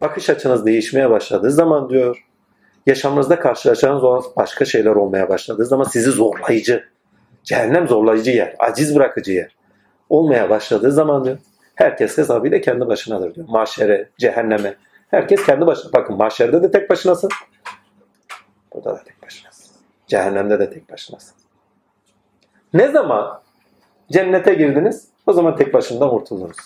bakış 0.00 0.30
açınız 0.30 0.66
değişmeye 0.66 1.10
başladığı 1.10 1.50
zaman 1.50 1.88
diyor, 1.88 2.26
yaşamınızda 2.86 3.40
karşılaşacağınız 3.40 4.24
başka 4.36 4.64
şeyler 4.64 4.90
olmaya 4.90 5.28
başladığı 5.28 5.64
zaman 5.64 5.84
sizi 5.84 6.10
zorlayıcı, 6.10 6.84
cehennem 7.44 7.88
zorlayıcı 7.88 8.30
yer, 8.30 8.56
aciz 8.58 8.96
bırakıcı 8.96 9.32
yer 9.32 9.56
olmaya 10.08 10.50
başladığı 10.50 10.92
zaman 10.92 11.24
diyor, 11.24 11.38
herkes 11.76 12.18
hesabıyla 12.18 12.60
kendi 12.60 12.86
başınadır 12.86 13.34
diyor. 13.34 13.48
Mahşere, 13.48 14.08
cehenneme, 14.18 14.74
herkes 15.10 15.46
kendi 15.46 15.66
başına. 15.66 15.92
Bakın 15.92 16.16
mahşerde 16.16 16.62
de 16.62 16.70
tek 16.70 16.90
başınasın, 16.90 17.30
burada 18.74 18.90
da 18.90 19.04
tek 19.04 19.22
başınasın. 19.22 19.76
Cehennemde 20.06 20.58
de 20.58 20.70
tek 20.70 20.92
başınasın. 20.92 21.36
Ne 22.74 22.88
zaman 22.88 23.40
cennete 24.12 24.54
girdiniz 24.54 25.08
o 25.26 25.32
zaman 25.32 25.56
tek 25.56 25.74
başından 25.74 26.10
kurtuldunuz. 26.10 26.56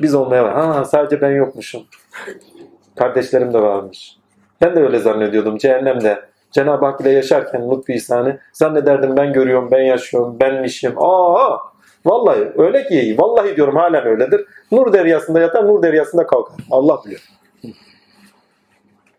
Biz 0.00 0.14
olmaya 0.14 0.44
var. 0.44 0.54
Ha 0.54 0.84
sadece 0.84 1.20
ben 1.20 1.30
yokmuşum. 1.30 1.82
Kardeşlerim 2.96 3.54
de 3.54 3.62
varmış. 3.62 4.16
Ben 4.60 4.76
de 4.76 4.80
öyle 4.80 4.98
zannediyordum 4.98 5.58
cehennemde. 5.58 6.24
Cenab-ı 6.50 6.86
Hak 6.86 7.00
ile 7.00 7.10
yaşarken 7.10 7.70
lütfu 7.70 7.92
ihsanı 7.92 8.38
zannederdim 8.52 9.16
ben 9.16 9.32
görüyorum, 9.32 9.70
ben 9.70 9.82
yaşıyorum, 9.82 10.40
benmişim. 10.40 10.94
Aa, 10.98 11.58
vallahi 12.06 12.52
öyle 12.56 12.88
ki, 12.88 13.16
vallahi 13.18 13.56
diyorum 13.56 13.76
halen 13.76 14.06
öyledir. 14.06 14.44
Nur 14.72 14.92
deryasında 14.92 15.40
yatar, 15.40 15.66
nur 15.66 15.82
deryasında 15.82 16.26
kalkar. 16.26 16.56
Allah 16.70 17.00
biliyor. 17.04 17.20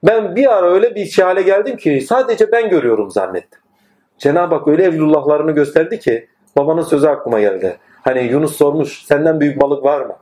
Ben 0.03 0.35
bir 0.35 0.57
ara 0.57 0.71
öyle 0.71 0.95
bir 0.95 1.17
hale 1.21 1.41
geldim 1.41 1.77
ki 1.77 2.01
sadece 2.01 2.51
ben 2.51 2.69
görüyorum 2.69 3.11
zannettim. 3.11 3.59
Cenab-ı 4.17 4.55
Hak 4.55 4.67
öyle 4.67 4.83
evlullahlarını 4.83 5.51
gösterdi 5.51 5.99
ki 5.99 6.27
babanın 6.55 6.81
sözü 6.81 7.07
aklıma 7.07 7.39
geldi. 7.39 7.77
Hani 8.01 8.23
Yunus 8.23 8.55
sormuş 8.55 9.05
senden 9.05 9.39
büyük 9.39 9.61
balık 9.61 9.83
var 9.83 10.01
mı? 10.01 10.15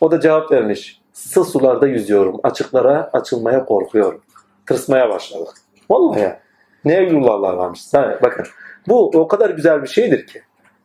O 0.00 0.10
da 0.10 0.20
cevap 0.20 0.52
vermiş. 0.52 1.00
Sığ 1.12 1.44
sularda 1.44 1.86
yüzüyorum. 1.86 2.40
Açıklara 2.42 3.10
açılmaya 3.12 3.64
korkuyorum. 3.64 4.20
Tırsmaya 4.66 5.10
başladı. 5.10 5.50
Vallahi 5.90 6.20
ya. 6.20 6.40
Ne 6.84 6.94
evlullahlar 6.94 7.54
varmış. 7.54 7.80
Bakın 7.94 8.46
bu 8.88 9.10
o 9.14 9.28
kadar 9.28 9.50
güzel 9.50 9.82
bir 9.82 9.88
şeydir 9.88 10.26
ki. 10.26 10.42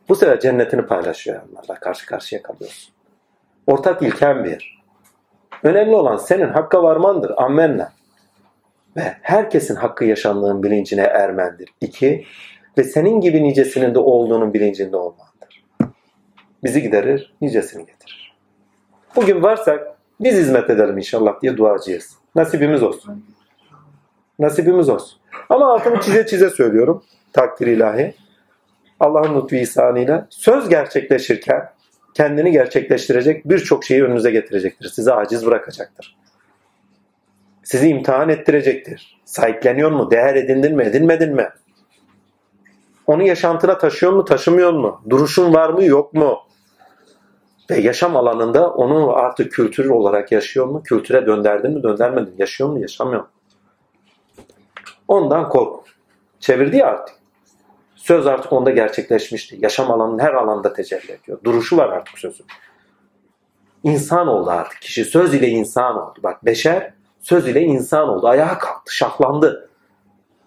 Bu 0.08 0.14
sefer 0.14 0.40
cennetini 0.40 0.86
paylaşıyor 0.86 1.40
onlarla. 1.52 1.74
Karşı 1.80 2.06
karşıya 2.06 2.42
kalıyorsun. 2.42 2.94
Ortak 3.66 4.02
ilken 4.02 4.44
bir. 4.44 4.78
Önemli 5.62 5.96
olan 5.96 6.16
senin 6.16 6.48
hakka 6.48 6.82
varmandır. 6.82 7.32
Ammenna. 7.36 7.92
ve 8.96 9.16
herkesin 9.22 9.74
hakkı 9.74 10.04
yaşandığının 10.04 10.62
bilincine 10.62 11.02
ermendir. 11.02 11.68
İki, 11.80 12.24
ve 12.78 12.84
senin 12.84 13.20
gibi 13.20 13.44
nicesinin 13.44 13.94
de 13.94 13.98
olduğunun 13.98 14.54
bilincinde 14.54 14.96
olmandır. 14.96 15.64
Bizi 16.64 16.82
giderir, 16.82 17.34
nicesini 17.40 17.86
getirir. 17.86 18.36
Bugün 19.16 19.42
varsak 19.42 19.96
biz 20.20 20.34
hizmet 20.34 20.70
edelim 20.70 20.98
inşallah 20.98 21.42
diye 21.42 21.56
duacıyız. 21.56 22.18
Nasibimiz 22.34 22.82
olsun. 22.82 23.24
Nasibimiz 24.38 24.88
olsun. 24.88 25.18
Ama 25.48 25.72
altını 25.72 26.00
çize 26.00 26.26
çize 26.26 26.50
söylüyorum. 26.50 27.04
Takdir 27.32 27.66
ilahi. 27.66 28.14
Allah'ın 29.00 29.42
lütfu 29.42 29.56
ihsanıyla 29.56 30.26
söz 30.30 30.68
gerçekleşirken 30.68 31.70
kendini 32.14 32.52
gerçekleştirecek 32.52 33.48
birçok 33.48 33.84
şeyi 33.84 34.04
önünüze 34.04 34.30
getirecektir. 34.30 34.88
Sizi 34.88 35.12
aciz 35.12 35.46
bırakacaktır. 35.46 36.16
Sizi 37.62 37.88
imtihan 37.88 38.28
ettirecektir. 38.28 39.20
Sahipleniyor 39.24 39.90
mu? 39.90 40.10
Değer 40.10 40.34
edindin 40.34 40.76
mi? 40.76 40.82
Edinmedin 40.82 41.34
mi? 41.34 41.48
Onu 43.06 43.22
yaşantına 43.22 43.78
taşıyor 43.78 44.12
mu? 44.12 44.24
Taşımıyor 44.24 44.72
mu? 44.72 45.02
Duruşun 45.10 45.54
var 45.54 45.70
mı? 45.70 45.84
Yok 45.84 46.14
mu? 46.14 46.38
Ve 47.70 47.80
yaşam 47.80 48.16
alanında 48.16 48.70
onu 48.70 49.16
artık 49.16 49.52
kültür 49.52 49.88
olarak 49.88 50.32
yaşıyor 50.32 50.66
mu? 50.66 50.82
Kültüre 50.82 51.26
dönderdin 51.26 51.70
mi? 51.70 51.82
Döndermedin. 51.82 52.34
Yaşıyor 52.38 52.70
mu? 52.70 52.80
Yaşamıyor 52.80 53.20
mu? 53.20 53.28
Ondan 55.08 55.48
kork. 55.48 55.84
Çevirdi 56.40 56.76
ya 56.76 56.86
artık. 56.86 57.17
Söz 57.98 58.26
artık 58.26 58.52
onda 58.52 58.70
gerçekleşmişti. 58.70 59.58
Yaşam 59.60 59.90
alanının 59.90 60.18
her 60.18 60.32
alanda 60.34 60.72
tecelli 60.72 61.12
ediyor. 61.12 61.38
Duruşu 61.44 61.76
var 61.76 61.88
artık 61.88 62.18
sözün. 62.18 62.46
İnsan 63.84 64.28
oldu 64.28 64.50
artık 64.50 64.80
kişi. 64.80 65.04
Söz 65.04 65.34
ile 65.34 65.48
insan 65.48 65.96
oldu. 65.96 66.18
Bak 66.22 66.44
beşer 66.44 66.92
söz 67.20 67.48
ile 67.48 67.60
insan 67.60 68.08
oldu. 68.08 68.28
Ayağa 68.28 68.58
kalktı, 68.58 68.94
şahlandı. 68.94 69.68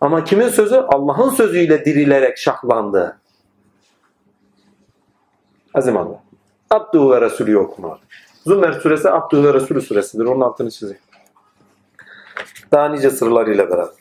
Ama 0.01 0.23
kimin 0.23 0.49
sözü? 0.49 0.75
Allah'ın 0.75 1.29
sözüyle 1.29 1.85
dirilerek 1.85 2.37
şahlandı. 2.37 3.17
Azim 5.73 5.97
Allah. 5.97 6.23
Abdü 6.69 6.99
ve 7.09 7.21
Resulü 7.21 7.57
okuma. 7.57 7.99
Zümer 8.45 8.73
suresi 8.73 9.09
Abdü 9.09 9.43
ve 9.43 9.53
Resulü 9.53 9.81
suresidir. 9.81 10.25
Onun 10.25 10.41
altını 10.41 10.71
çizeyim. 10.71 11.01
Daha 12.71 12.89
nice 12.89 13.09
sırlarıyla 13.09 13.69
beraber. 13.69 14.00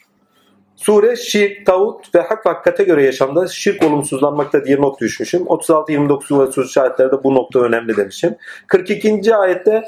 Sure 0.81 1.17
şirk, 1.17 1.67
tağut 1.67 2.15
ve 2.15 2.21
hak 2.21 2.47
ve 2.47 2.51
hakikate 2.51 2.85
göre 2.85 3.05
yaşamda 3.05 3.49
şirk 3.49 3.85
olumsuzlanmakta 3.85 4.65
diye 4.65 4.81
not 4.81 5.01
düşmüşüm. 5.01 5.43
36-29 5.43 6.47
ve 6.47 6.53
sus 6.53 6.79
ayetlerde 6.79 7.25
bu 7.25 7.35
nokta 7.35 7.61
önemli 7.61 7.97
demişim. 7.97 8.37
42. 8.67 9.37
ayette 9.37 9.83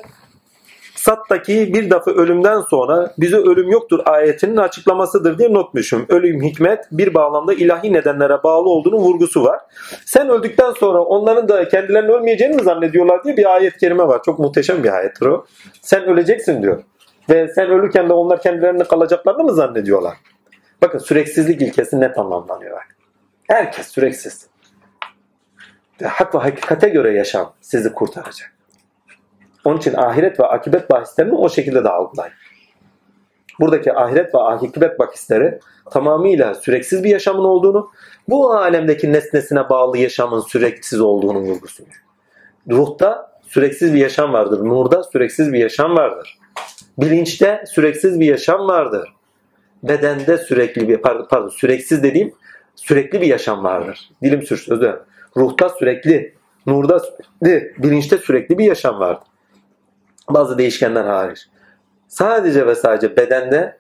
Sat'taki 0.94 1.74
bir 1.74 1.90
defa 1.90 2.10
ölümden 2.10 2.60
sonra 2.60 3.14
bize 3.19 3.36
ölüm 3.36 3.70
yoktur 3.70 4.01
ayetinin 4.05 4.56
açıklamasıdır 4.56 5.39
diye 5.39 5.52
not 5.52 5.74
düşmüşüm. 5.74 6.06
Ölüm 6.09 6.43
hikmet 6.43 6.85
bir 6.93 7.14
bağlamda 7.14 7.55
ilahi 7.55 7.93
nedenlere 7.93 8.43
bağlı 8.43 8.69
olduğunu 8.69 8.97
vurgusu 8.97 9.44
var. 9.44 9.60
Sen 10.06 10.28
öldükten 10.28 10.70
sonra 10.70 11.01
onların 11.02 11.48
da 11.48 11.69
kendilerinin 11.69 12.12
ölmeyeceğini 12.12 12.56
mi 12.56 12.62
zannediyorlar 12.62 13.24
diye 13.24 13.36
bir 13.36 13.55
ayet 13.55 13.78
kerime 13.78 14.09
var. 14.09 14.20
Çok 14.24 14.39
muhteşem 14.39 14.85
bir 14.85 14.93
ayettir 14.97 15.27
o. 15.27 15.47
Sen 15.82 16.05
öleceksin 16.05 16.62
diyor. 16.62 16.82
Ve 17.31 17.48
sen 17.48 17.70
ölürken 17.70 18.09
de 18.09 18.12
onlar 18.12 18.43
kendilerini 18.43 18.85
kalacaklarını 18.85 19.43
mı 19.43 19.55
zannediyorlar? 19.55 20.14
Bakın 20.82 20.98
süreksizlik 20.98 21.62
ilkesi 21.62 22.00
net 22.00 22.18
anlamlanıyor. 22.18 22.80
Herkes 23.48 23.88
süreksiz. 23.88 24.46
Hak 26.04 26.34
ve 26.34 26.38
hakikate 26.38 26.88
göre 26.88 27.12
yaşam 27.12 27.52
sizi 27.60 27.92
kurtaracak. 27.92 28.52
Onun 29.64 29.78
için 29.78 29.94
ahiret 29.94 30.40
ve 30.40 30.46
akibet 30.46 30.90
bahislerini 30.90 31.34
o 31.34 31.48
şekilde 31.48 31.84
de 31.84 31.88
algılayın. 31.88 32.34
Buradaki 33.60 33.92
ahiret 33.92 34.34
ve 34.34 34.38
akibet 34.38 34.98
bahisleri 34.98 35.60
tamamıyla 35.90 36.54
süreksiz 36.54 37.04
bir 37.04 37.10
yaşamın 37.10 37.44
olduğunu, 37.44 37.90
bu 38.28 38.52
alemdeki 38.52 39.12
nesnesine 39.12 39.68
bağlı 39.68 39.98
yaşamın 39.98 40.40
süreksiz 40.40 41.00
olduğunu 41.00 41.38
vurgusuyor. 41.38 42.04
Ruhta 42.70 43.32
süreksiz 43.42 43.94
bir 43.94 43.98
yaşam 43.98 44.32
vardır. 44.32 44.64
Nurda 44.64 45.02
süreksiz 45.02 45.52
bir 45.52 45.59
yaşam 45.59 45.96
vardır. 45.96 46.38
Bilinçte 46.98 47.64
süreksiz 47.66 48.20
bir 48.20 48.26
yaşam 48.26 48.68
vardır. 48.68 49.12
Bedende 49.82 50.38
sürekli 50.38 50.88
bir 50.88 50.96
pardon, 50.96 51.26
pardon 51.30 51.48
süreksiz 51.48 52.02
dediğim 52.02 52.34
sürekli 52.74 53.20
bir 53.20 53.26
yaşam 53.26 53.64
vardır. 53.64 54.10
Dilim 54.22 54.42
sürçtü 54.42 54.72
özür 54.72 54.82
dilerim. 54.82 55.00
Ruhta 55.36 55.68
sürekli, 55.68 56.34
nurda 56.66 57.00
sürekli, 57.00 57.74
bilinçte 57.78 58.18
sürekli 58.18 58.59
bir 58.59 58.64
yaşam 58.64 59.00
vardır. 59.00 59.28
Bazı 60.30 60.59
değişkenler 60.59 61.04
hariç. 61.04 61.48
Sadece 62.09 62.66
ve 62.66 62.74
sadece 62.74 63.16
bedende 63.16 63.78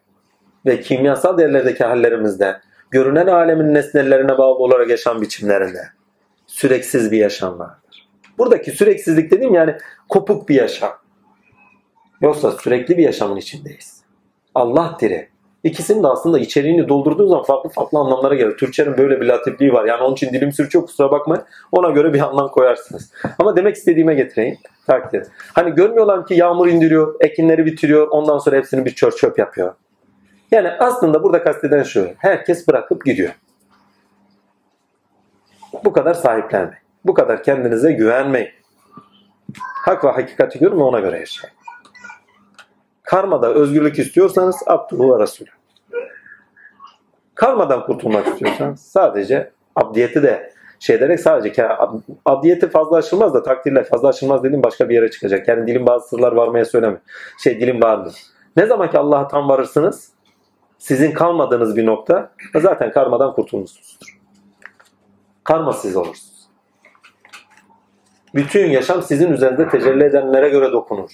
ve 0.66 0.80
kimyasal 0.80 1.38
değerlerdeki 1.38 1.84
hallerimizde, 1.84 2.60
görünen 2.90 3.26
alemin 3.26 3.74
nesnelerine 3.74 4.38
bağlı 4.38 4.54
olarak 4.54 4.90
yaşam 4.90 5.22
biçimlerinde 5.22 5.82
süreksiz 6.46 7.12
bir 7.12 7.18
yaşam 7.18 7.58
vardır. 7.58 8.08
Buradaki 8.38 8.70
süreksizlik 8.70 9.30
dediğim 9.30 9.54
yani 9.54 9.76
kopuk 10.08 10.48
bir 10.48 10.54
yaşam. 10.54 10.92
Yoksa 12.20 12.50
sürekli 12.50 12.96
bir 12.96 13.02
yaşamın 13.02 13.36
içindeyiz. 13.36 14.02
Allah 14.54 14.96
diri. 15.00 15.31
İkisinin 15.64 16.02
de 16.02 16.08
aslında 16.08 16.38
içeriğini 16.38 16.88
doldurduğun 16.88 17.28
zaman 17.28 17.44
farklı 17.44 17.70
farklı 17.70 17.98
anlamlara 17.98 18.34
gelir. 18.34 18.56
Türkçenin 18.56 18.98
böyle 18.98 19.20
bir 19.20 19.26
latipliği 19.26 19.72
var. 19.72 19.84
Yani 19.84 20.02
onun 20.02 20.12
için 20.12 20.32
dilim 20.32 20.52
sürçüyor 20.52 20.86
kusura 20.86 21.10
bakmayın. 21.10 21.44
Ona 21.72 21.90
göre 21.90 22.12
bir 22.12 22.20
anlam 22.20 22.48
koyarsınız. 22.48 23.12
Ama 23.38 23.56
demek 23.56 23.76
istediğime 23.76 24.14
getireyim. 24.14 24.58
Takdir 24.86 25.20
et. 25.20 25.30
Hani 25.52 25.74
görmüyorlar 25.74 26.26
ki 26.26 26.34
yağmur 26.34 26.68
indiriyor, 26.68 27.14
ekinleri 27.20 27.66
bitiriyor, 27.66 28.08
ondan 28.08 28.38
sonra 28.38 28.56
hepsini 28.56 28.84
bir 28.84 28.94
çöp 28.94 29.16
çöp 29.16 29.38
yapıyor. 29.38 29.74
Yani 30.50 30.70
aslında 30.70 31.22
burada 31.22 31.42
kasteden 31.42 31.82
şu. 31.82 32.08
Herkes 32.18 32.68
bırakıp 32.68 33.04
gidiyor. 33.04 33.30
Bu 35.84 35.92
kadar 35.92 36.14
sahiplenmeyin. 36.14 36.82
Bu 37.04 37.14
kadar 37.14 37.42
kendinize 37.42 37.92
güvenmeyin. 37.92 38.50
Hak 39.58 40.04
ve 40.04 40.08
hakikati 40.08 40.58
görün 40.58 40.78
ve 40.78 40.82
ona 40.82 41.00
göre 41.00 41.18
yaşayın. 41.18 41.61
Karmada 43.12 43.54
özgürlük 43.54 43.98
istiyorsanız 43.98 44.56
Abdullah 44.66 45.18
ve 45.18 45.22
Resulü. 45.22 45.48
Karmadan 47.34 47.86
kurtulmak 47.86 48.26
istiyorsanız 48.26 48.80
sadece 48.80 49.52
abdiyeti 49.76 50.22
de 50.22 50.52
şey 50.80 50.96
ederek 50.96 51.20
sadece 51.20 51.68
abdiyeti 52.26 52.70
fazla 52.70 52.96
aşılmaz 52.96 53.34
da 53.34 53.42
takdirle 53.42 53.84
fazla 53.84 54.08
aşılmaz 54.08 54.44
dediğim 54.44 54.62
başka 54.62 54.88
bir 54.88 54.94
yere 54.94 55.10
çıkacak. 55.10 55.48
Yani 55.48 55.66
dilim 55.66 55.86
bazı 55.86 56.08
sırlar 56.08 56.32
varmaya 56.32 56.64
söyleme. 56.64 56.98
Şey 57.42 57.60
dilim 57.60 57.80
bağırdı. 57.80 58.10
Ne 58.56 58.66
zaman 58.66 58.90
ki 58.90 58.98
Allah'a 58.98 59.28
tam 59.28 59.48
varırsınız 59.48 60.12
sizin 60.78 61.12
kalmadığınız 61.12 61.76
bir 61.76 61.86
nokta 61.86 62.32
zaten 62.54 62.92
karmadan 62.92 63.34
kurtulmuşsunuzdur. 63.34 64.18
Karmasız 65.44 65.96
olursunuz. 65.96 66.48
Bütün 68.34 68.70
yaşam 68.70 69.02
sizin 69.02 69.32
üzerinde 69.32 69.68
tecelli 69.68 70.04
edenlere 70.04 70.48
göre 70.48 70.72
dokunur. 70.72 71.10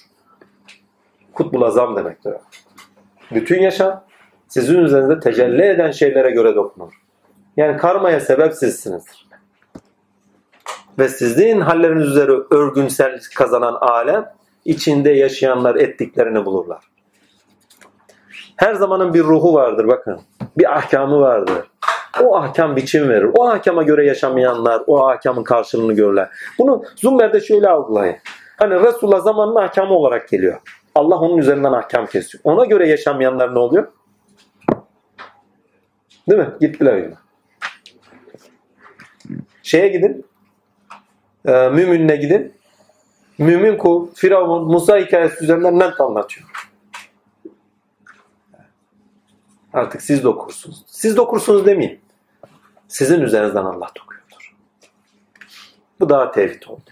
Kutbul 1.39 1.62
azam 1.62 1.97
demektir. 1.97 2.32
Bütün 3.31 3.60
yaşam 3.60 4.05
sizin 4.48 4.78
üzerinde 4.78 5.20
tecelli 5.20 5.62
eden 5.62 5.90
şeylere 5.90 6.31
göre 6.31 6.55
dokunur. 6.55 6.93
Yani 7.56 7.77
karmaya 7.77 8.20
sebep 8.20 8.55
sizsinizdir. 8.55 9.28
Ve 10.98 11.09
sizin 11.09 11.60
halleriniz 11.60 12.06
üzere 12.06 12.32
örgünsel 12.51 13.20
kazanan 13.36 13.74
alem 13.74 14.32
içinde 14.65 15.10
yaşayanlar 15.10 15.74
ettiklerini 15.74 16.44
bulurlar. 16.44 16.85
Her 18.56 18.74
zamanın 18.74 19.15
bir 19.15 19.23
ruhu 19.24 19.55
vardır 19.55 19.89
bakın. 19.89 20.20
Bir 20.59 20.77
ahkamı 20.78 21.20
vardır. 21.20 21.65
O 22.23 22.36
ahkam 22.36 22.77
biçim 22.77 23.09
verir. 23.09 23.31
O 23.35 23.48
ahkama 23.48 23.82
göre 23.82 24.06
yaşamayanlar 24.06 24.82
o 24.86 25.06
ahkamın 25.06 25.44
karşılığını 25.44 25.93
görürler. 25.93 26.28
Bunu 26.59 26.85
Zumber'de 26.97 27.40
şöyle 27.40 27.69
algılayın. 27.69 28.16
Hani 28.56 28.81
Resulullah 28.81 29.20
zamanının 29.20 29.56
ahkamı 29.56 29.94
olarak 29.94 30.28
geliyor. 30.28 30.60
Allah 30.94 31.20
onun 31.20 31.39
üzerinden 31.39 31.73
ahkam 31.73 32.06
kesiyor. 32.06 32.44
Ona 32.44 32.65
göre 32.65 32.89
yaşamayanlar 32.89 33.55
ne 33.55 33.59
oluyor? 33.59 33.93
Değil 36.28 36.40
mi? 36.40 36.51
Gittiler 36.60 36.97
yine. 36.97 37.15
Şeye 39.62 39.89
gidin. 39.89 40.27
E, 41.47 41.69
müminine 41.69 42.16
gidin. 42.16 42.52
Mümin 43.39 43.77
kul 43.77 44.15
Firavun 44.15 44.65
Musa 44.65 44.98
hikayesi 44.98 45.44
üzerinden 45.44 45.78
net 45.78 46.01
anlatıyor. 46.01 46.48
Artık 49.73 50.02
siz 50.02 50.24
de 50.24 50.28
okursunuz. 50.28 50.85
Siz 50.86 51.16
de 51.16 51.20
okursunuz 51.20 51.66
demeyin. 51.66 52.01
Sizin 52.89 53.20
üzerinizden 53.20 53.65
Allah 53.65 53.90
dokuyordur. 53.98 54.55
Bu 56.01 56.09
daha 56.09 56.31
tevhid 56.31 56.62
oldu. 56.66 56.90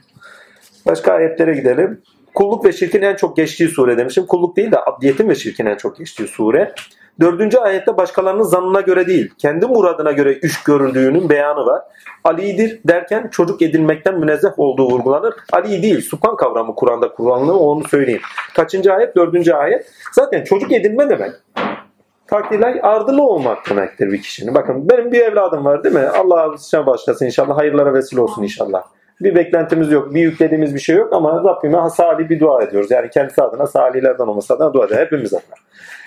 Başka 0.86 1.12
ayetlere 1.12 1.54
gidelim. 1.54 2.02
Kulluk 2.36 2.64
ve 2.64 2.72
şirkin 2.72 3.02
en 3.02 3.16
çok 3.16 3.36
geçtiği 3.36 3.68
sure 3.68 3.98
demişim. 3.98 4.26
Kulluk 4.26 4.56
değil 4.56 4.72
de 4.72 4.80
abdiyetin 4.86 5.28
ve 5.28 5.34
şirkin 5.34 5.66
en 5.66 5.76
çok 5.76 5.98
geçtiği 5.98 6.28
sure. 6.28 6.74
Dördüncü 7.20 7.58
ayette 7.58 7.96
başkalarının 7.96 8.42
zanına 8.42 8.80
göre 8.80 9.06
değil, 9.06 9.30
kendi 9.38 9.66
muradına 9.66 10.12
göre 10.12 10.38
iş 10.42 10.62
görüldüğünün 10.62 11.28
beyanı 11.28 11.66
var. 11.66 11.82
Ali'dir 12.24 12.80
derken 12.84 13.28
çocuk 13.28 13.62
edilmekten 13.62 14.18
münezzeh 14.18 14.58
olduğu 14.58 14.90
vurgulanır. 14.90 15.34
Ali 15.52 15.82
değil, 15.82 16.00
sukan 16.00 16.36
kavramı 16.36 16.74
Kur'an'da 16.74 17.12
kullanılıyor 17.12 17.56
onu 17.56 17.88
söyleyeyim. 17.88 18.22
Kaçıncı 18.56 18.92
ayet? 18.92 19.16
Dördüncü 19.16 19.52
ayet. 19.52 19.92
Zaten 20.12 20.44
çocuk 20.44 20.72
edinme 20.72 21.08
demek. 21.10 21.32
Takdirler 22.26 22.80
ardılı 22.82 23.22
olmak 23.22 23.70
demektir 23.70 24.12
bir 24.12 24.22
kişinin. 24.22 24.54
Bakın 24.54 24.88
benim 24.88 25.12
bir 25.12 25.20
evladım 25.20 25.64
var 25.64 25.84
değil 25.84 25.94
mi? 25.94 26.08
Allah 26.08 26.58
sizden 26.58 26.86
başlasın 26.86 27.26
inşallah. 27.26 27.58
Hayırlara 27.58 27.94
vesile 27.94 28.20
olsun 28.20 28.42
inşallah. 28.42 28.82
Bir 29.20 29.34
beklentimiz 29.34 29.92
yok. 29.92 30.14
Bir 30.14 30.20
yüklediğimiz 30.20 30.74
bir 30.74 30.80
şey 30.80 30.96
yok 30.96 31.12
ama 31.12 31.44
Rabbime 31.44 31.90
salih 31.90 32.28
bir 32.28 32.40
dua 32.40 32.62
ediyoruz. 32.62 32.90
Yani 32.90 33.10
kendisi 33.10 33.42
adına 33.42 33.66
salihlerden 33.66 34.26
olması 34.26 34.54
adına 34.54 34.74
dua 34.74 34.84
ediyoruz. 34.84 35.06
Hepimiz 35.06 35.34
adına. 35.34 35.56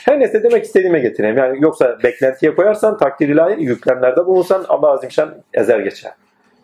Her 0.06 0.20
neyse 0.20 0.44
demek 0.44 0.66
istediğime 0.66 1.00
getireyim. 1.00 1.38
Yani 1.38 1.58
yoksa 1.62 1.98
beklentiye 2.04 2.56
koyarsan 2.56 2.98
takdir 2.98 3.30
ilahi 3.30 3.64
yüklemlerde 3.64 4.26
bulunsan 4.26 4.66
Allah 4.70 4.92
azimşan 4.92 5.36
ezer 5.54 5.80
geçer. 5.80 6.12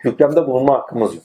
Yüklemde 0.04 0.46
bulunma 0.46 0.74
hakkımız 0.74 1.14
yok. 1.14 1.24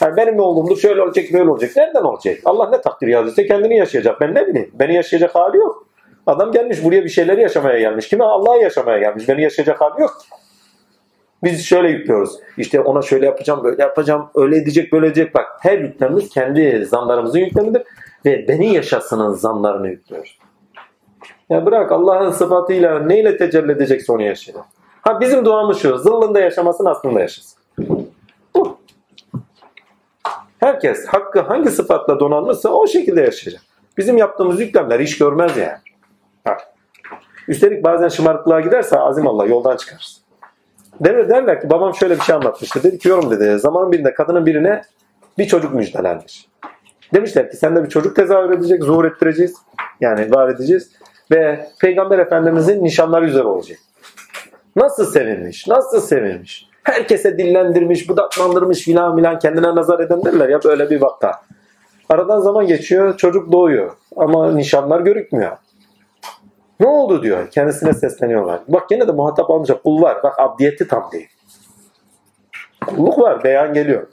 Yani 0.00 0.16
benim 0.16 0.40
olduğumda 0.40 0.76
şöyle 0.76 1.02
olacak 1.02 1.24
böyle 1.32 1.50
olacak. 1.50 1.70
Nereden 1.76 2.02
olacak? 2.02 2.38
Allah 2.44 2.70
ne 2.70 2.80
takdir 2.80 3.06
yazdıysa 3.06 3.42
kendini 3.42 3.76
yaşayacak. 3.76 4.20
Ben 4.20 4.34
ne 4.34 4.46
bileyim. 4.46 4.70
Beni 4.74 4.94
yaşayacak 4.94 5.34
hali 5.34 5.56
yok. 5.56 5.86
Adam 6.26 6.52
gelmiş 6.52 6.84
buraya 6.84 7.04
bir 7.04 7.08
şeyleri 7.08 7.40
yaşamaya 7.40 7.78
gelmiş. 7.78 8.08
Kime? 8.08 8.24
Allah'ı 8.24 8.62
yaşamaya 8.62 8.98
gelmiş. 8.98 9.28
Beni 9.28 9.42
yaşayacak 9.42 9.80
hali 9.80 10.00
yok. 10.00 10.22
Biz 11.44 11.66
şöyle 11.66 11.88
yüklüyoruz. 11.88 12.38
İşte 12.56 12.80
ona 12.80 13.02
şöyle 13.02 13.26
yapacağım, 13.26 13.64
böyle 13.64 13.82
yapacağım, 13.82 14.30
öyle 14.34 14.56
edecek, 14.56 14.92
böyle 14.92 15.06
edecek. 15.06 15.34
Bak 15.34 15.46
her 15.60 15.78
yüklemimiz 15.78 16.28
kendi 16.28 16.86
zanlarımızın 16.86 17.38
yüklemidir. 17.38 17.82
Ve 18.24 18.48
beni 18.48 18.74
yaşasının 18.74 19.32
zanlarını 19.32 19.88
yüklüyoruz. 19.88 20.38
Ya 21.50 21.66
bırak 21.66 21.92
Allah'ın 21.92 22.30
sıfatıyla 22.30 22.98
neyle 22.98 23.36
tecelli 23.36 23.72
edecekse 23.72 24.12
onu 24.12 24.22
yaşayacak. 24.22 24.64
Ha 25.02 25.20
bizim 25.20 25.44
duamız 25.44 25.78
şu. 25.78 25.98
Zıllında 25.98 26.40
yaşamasın 26.40 26.84
aslında 26.84 27.20
yaşasın. 27.20 27.58
Bu. 28.54 28.78
Herkes 30.60 31.06
hakkı 31.06 31.40
hangi 31.40 31.70
sıfatla 31.70 32.20
donanmışsa 32.20 32.68
o 32.68 32.86
şekilde 32.86 33.20
yaşayacak. 33.20 33.62
Bizim 33.96 34.16
yaptığımız 34.16 34.60
yüklemler 34.60 35.00
iş 35.00 35.18
görmez 35.18 35.56
yani. 35.56 35.78
Bak. 36.46 36.60
Üstelik 37.48 37.84
bazen 37.84 38.08
şımarıklığa 38.08 38.60
giderse 38.60 38.98
azim 38.98 39.26
Allah 39.26 39.46
yoldan 39.46 39.76
çıkarız. 39.76 40.17
Der, 41.00 41.28
derler 41.28 41.60
ki 41.60 41.70
babam 41.70 41.94
şöyle 41.94 42.14
bir 42.14 42.20
şey 42.20 42.34
anlatmıştı. 42.34 42.82
Dedi 42.82 42.98
ki 42.98 43.08
yorum 43.08 43.30
dedi. 43.30 43.58
Zaman 43.58 43.92
birinde 43.92 44.14
kadının 44.14 44.46
birine 44.46 44.82
bir 45.38 45.46
çocuk 45.46 45.74
müjdelenmiş. 45.74 46.48
Demişler 47.14 47.50
ki 47.50 47.56
sende 47.56 47.84
bir 47.84 47.88
çocuk 47.88 48.16
tezahür 48.16 48.50
edecek, 48.50 48.84
zuhur 48.84 49.04
ettireceğiz. 49.04 49.54
Yani 50.00 50.30
var 50.30 50.48
edeceğiz. 50.48 50.92
Ve 51.30 51.66
Peygamber 51.80 52.18
Efendimizin 52.18 52.84
nişanları 52.84 53.26
üzere 53.26 53.44
olacak. 53.44 53.78
Nasıl 54.76 55.04
sevinmiş, 55.04 55.66
nasıl 55.68 56.00
sevinmiş. 56.00 56.68
Herkese 56.84 57.38
dillendirmiş, 57.38 58.08
budaklandırmış 58.08 58.78
filan 58.78 59.16
filan 59.16 59.38
kendine 59.38 59.74
nazar 59.74 60.00
eden 60.00 60.24
derler 60.24 60.48
ya 60.48 60.60
böyle 60.64 60.90
bir 60.90 61.00
vaka. 61.00 61.32
Aradan 62.08 62.40
zaman 62.40 62.66
geçiyor, 62.66 63.16
çocuk 63.16 63.52
doğuyor. 63.52 63.90
Ama 64.16 64.52
nişanlar 64.52 65.00
görükmüyor. 65.00 65.56
Ne 66.80 66.86
oldu 66.86 67.22
diyor. 67.22 67.50
Kendisine 67.50 67.92
sesleniyorlar. 67.92 68.60
Bak 68.68 68.90
yine 68.90 69.08
de 69.08 69.12
muhatap 69.12 69.50
almayacak. 69.50 69.82
Kul 69.82 70.02
var. 70.02 70.22
Bak 70.22 70.38
abdiyeti 70.38 70.88
tam 70.88 71.10
değil. 71.12 71.28
Kulluk 72.86 73.18
var. 73.18 73.44
Beyan 73.44 73.74
geliyor. 73.74 74.06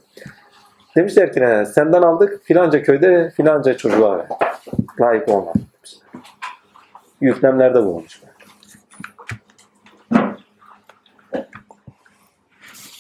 Demişler 0.95 1.33
ki? 1.33 1.71
Senden 1.73 2.01
aldık 2.01 2.43
filanca 2.43 2.83
köyde 2.83 3.29
filanca 3.29 3.77
çocuğa 3.77 4.17
ver. 4.17 4.27
Layık 4.99 5.29
olmadı. 5.29 5.59
Yüklemlerde 7.21 7.83
bulunmuş. 7.83 8.21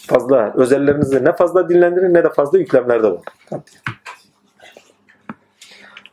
Fazla 0.07 0.53
özellerinizi 0.55 1.25
ne 1.25 1.31
fazla 1.35 1.69
dinlendirin 1.69 2.13
ne 2.13 2.23
de 2.23 2.29
fazla 2.29 2.57
yüklemlerde 2.57 3.03
bulun. 3.03 3.23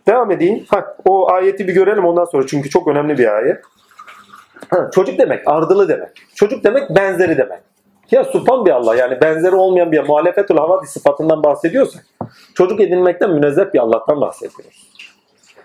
Devam 0.06 0.30
edeyim. 0.30 0.64
Ha, 0.68 0.96
o 1.04 1.32
ayeti 1.32 1.68
bir 1.68 1.74
görelim 1.74 2.04
ondan 2.04 2.24
sonra 2.24 2.46
çünkü 2.46 2.70
çok 2.70 2.88
önemli 2.88 3.18
bir 3.18 3.36
ayet. 3.36 3.62
Ha, 4.70 4.90
çocuk 4.94 5.18
demek 5.18 5.48
ardılı 5.48 5.88
demek. 5.88 6.10
Çocuk 6.34 6.64
demek 6.64 6.90
benzeri 6.90 7.38
demek. 7.38 7.60
Ya 8.10 8.24
supan 8.24 8.66
bir 8.66 8.70
Allah 8.70 8.96
yani 8.96 9.20
benzeri 9.20 9.54
olmayan 9.54 9.92
bir 9.92 10.00
muhalefetul 10.00 10.56
havadi 10.56 10.86
sıfatından 10.86 11.42
bahsediyorsak 11.42 12.06
çocuk 12.54 12.80
edinmekten 12.80 13.30
münezzeh 13.30 13.74
bir 13.74 13.78
Allah'tan 13.78 14.20
bahsediyoruz. 14.20 14.92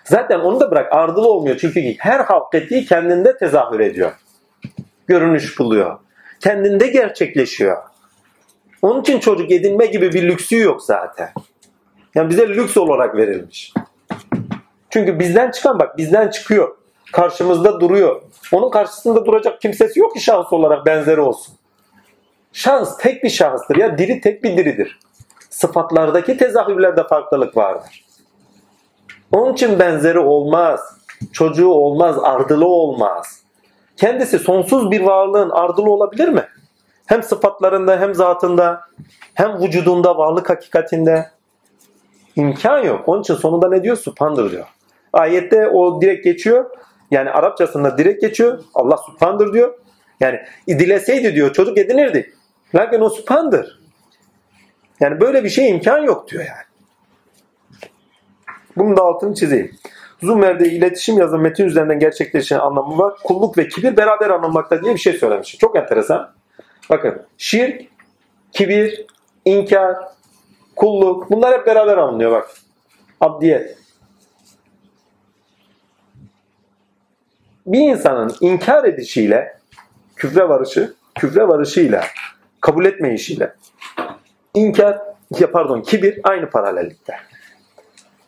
Zaten 0.04 0.40
onu 0.40 0.60
da 0.60 0.70
bırak 0.70 0.92
ardılı 0.92 1.28
olmuyor 1.28 1.56
çünkü 1.56 1.94
her 1.98 2.26
ettiği 2.54 2.84
kendinde 2.84 3.36
tezahür 3.36 3.80
ediyor. 3.80 4.12
Görünüş 5.06 5.58
buluyor. 5.58 5.98
Kendinde 6.40 6.86
gerçekleşiyor. 6.86 7.76
Onun 8.82 9.00
için 9.00 9.18
çocuk 9.18 9.50
edinme 9.50 9.86
gibi 9.86 10.12
bir 10.12 10.22
lüksü 10.22 10.58
yok 10.58 10.82
zaten. 10.82 11.28
Yani 12.14 12.30
bize 12.30 12.48
lüks 12.48 12.76
olarak 12.76 13.16
verilmiş. 13.16 13.72
Çünkü 14.90 15.18
bizden 15.18 15.50
çıkan 15.50 15.78
bak 15.78 15.96
bizden 15.96 16.28
çıkıyor. 16.28 16.76
Karşımızda 17.12 17.80
duruyor. 17.80 18.22
Onun 18.52 18.70
karşısında 18.70 19.26
duracak 19.26 19.60
kimsesi 19.60 20.00
yok 20.00 20.14
ki 20.14 20.20
şahıs 20.20 20.52
olarak 20.52 20.86
benzeri 20.86 21.20
olsun. 21.20 21.54
Şans 22.52 22.98
tek 22.98 23.24
bir 23.24 23.30
şahıstır 23.30 23.76
ya 23.76 23.98
diri 23.98 24.20
tek 24.20 24.44
bir 24.44 24.56
diridir. 24.56 24.98
Sıfatlardaki 25.50 26.36
tezahürlerde 26.36 27.06
farklılık 27.06 27.56
vardır. 27.56 28.04
Onun 29.32 29.52
için 29.52 29.78
benzeri 29.78 30.18
olmaz. 30.18 30.80
Çocuğu 31.32 31.68
olmaz, 31.68 32.16
ardılı 32.22 32.66
olmaz. 32.66 33.42
Kendisi 33.96 34.38
sonsuz 34.38 34.90
bir 34.90 35.00
varlığın 35.00 35.50
ardılı 35.50 35.90
olabilir 35.90 36.28
mi? 36.28 36.44
Hem 37.06 37.22
sıfatlarında 37.22 38.00
hem 38.00 38.14
zatında 38.14 38.80
hem 39.34 39.62
vücudunda, 39.62 40.18
varlık 40.18 40.50
hakikatinde. 40.50 41.30
imkan 42.36 42.78
yok. 42.78 43.08
Onun 43.08 43.20
için 43.20 43.34
sonunda 43.34 43.68
ne 43.68 43.82
diyor? 43.82 43.96
Subhandır 43.96 44.50
diyor. 44.50 44.66
Ayette 45.12 45.68
o 45.68 46.00
direkt 46.00 46.24
geçiyor. 46.24 46.70
Yani 47.10 47.30
Arapçasında 47.30 47.98
direkt 47.98 48.20
geçiyor. 48.20 48.64
Allah 48.74 48.96
subhandır 48.96 49.52
diyor. 49.52 49.74
Yani 50.20 50.40
dileseydi 50.68 51.34
diyor 51.34 51.52
çocuk 51.52 51.78
edinirdi. 51.78 52.34
Lakin 52.74 53.00
o 53.00 53.08
subhandır. 53.08 53.80
Yani 55.00 55.20
böyle 55.20 55.44
bir 55.44 55.48
şey 55.48 55.70
imkan 55.70 55.98
yok 55.98 56.28
diyor 56.28 56.44
yani. 56.44 56.68
Bunun 58.76 58.96
da 58.96 59.02
altını 59.02 59.34
çizeyim. 59.34 59.70
Zumer'de 60.22 60.68
iletişim 60.68 61.18
yazın 61.18 61.40
metin 61.40 61.64
üzerinden 61.64 61.98
gerçekleşen 61.98 62.58
anlamı 62.58 62.98
var. 62.98 63.14
Kulluk 63.24 63.58
ve 63.58 63.68
kibir 63.68 63.96
beraber 63.96 64.30
anılmakta 64.30 64.82
diye 64.82 64.94
bir 64.94 65.00
şey 65.00 65.12
söylemiş. 65.12 65.58
Çok 65.58 65.76
enteresan. 65.76 66.34
Bakın 66.90 67.22
şirk, 67.38 67.82
kibir, 68.52 69.06
inkar, 69.44 69.96
kulluk 70.76 71.30
bunlar 71.30 71.58
hep 71.58 71.66
beraber 71.66 71.96
anılıyor 71.96 72.32
bak. 72.32 72.50
Abdiyet. 73.20 73.77
Bir 77.68 77.80
insanın 77.80 78.34
inkar 78.40 78.84
edişiyle 78.84 79.56
küfre 80.16 80.48
varışı, 80.48 80.94
küfre 81.14 81.48
varışıyla 81.48 82.04
kabul 82.60 82.84
etmeyişiyle 82.84 83.54
inkar, 84.54 84.98
ya 85.40 85.50
pardon 85.50 85.80
kibir 85.82 86.20
aynı 86.24 86.50
paralellikte. 86.50 87.14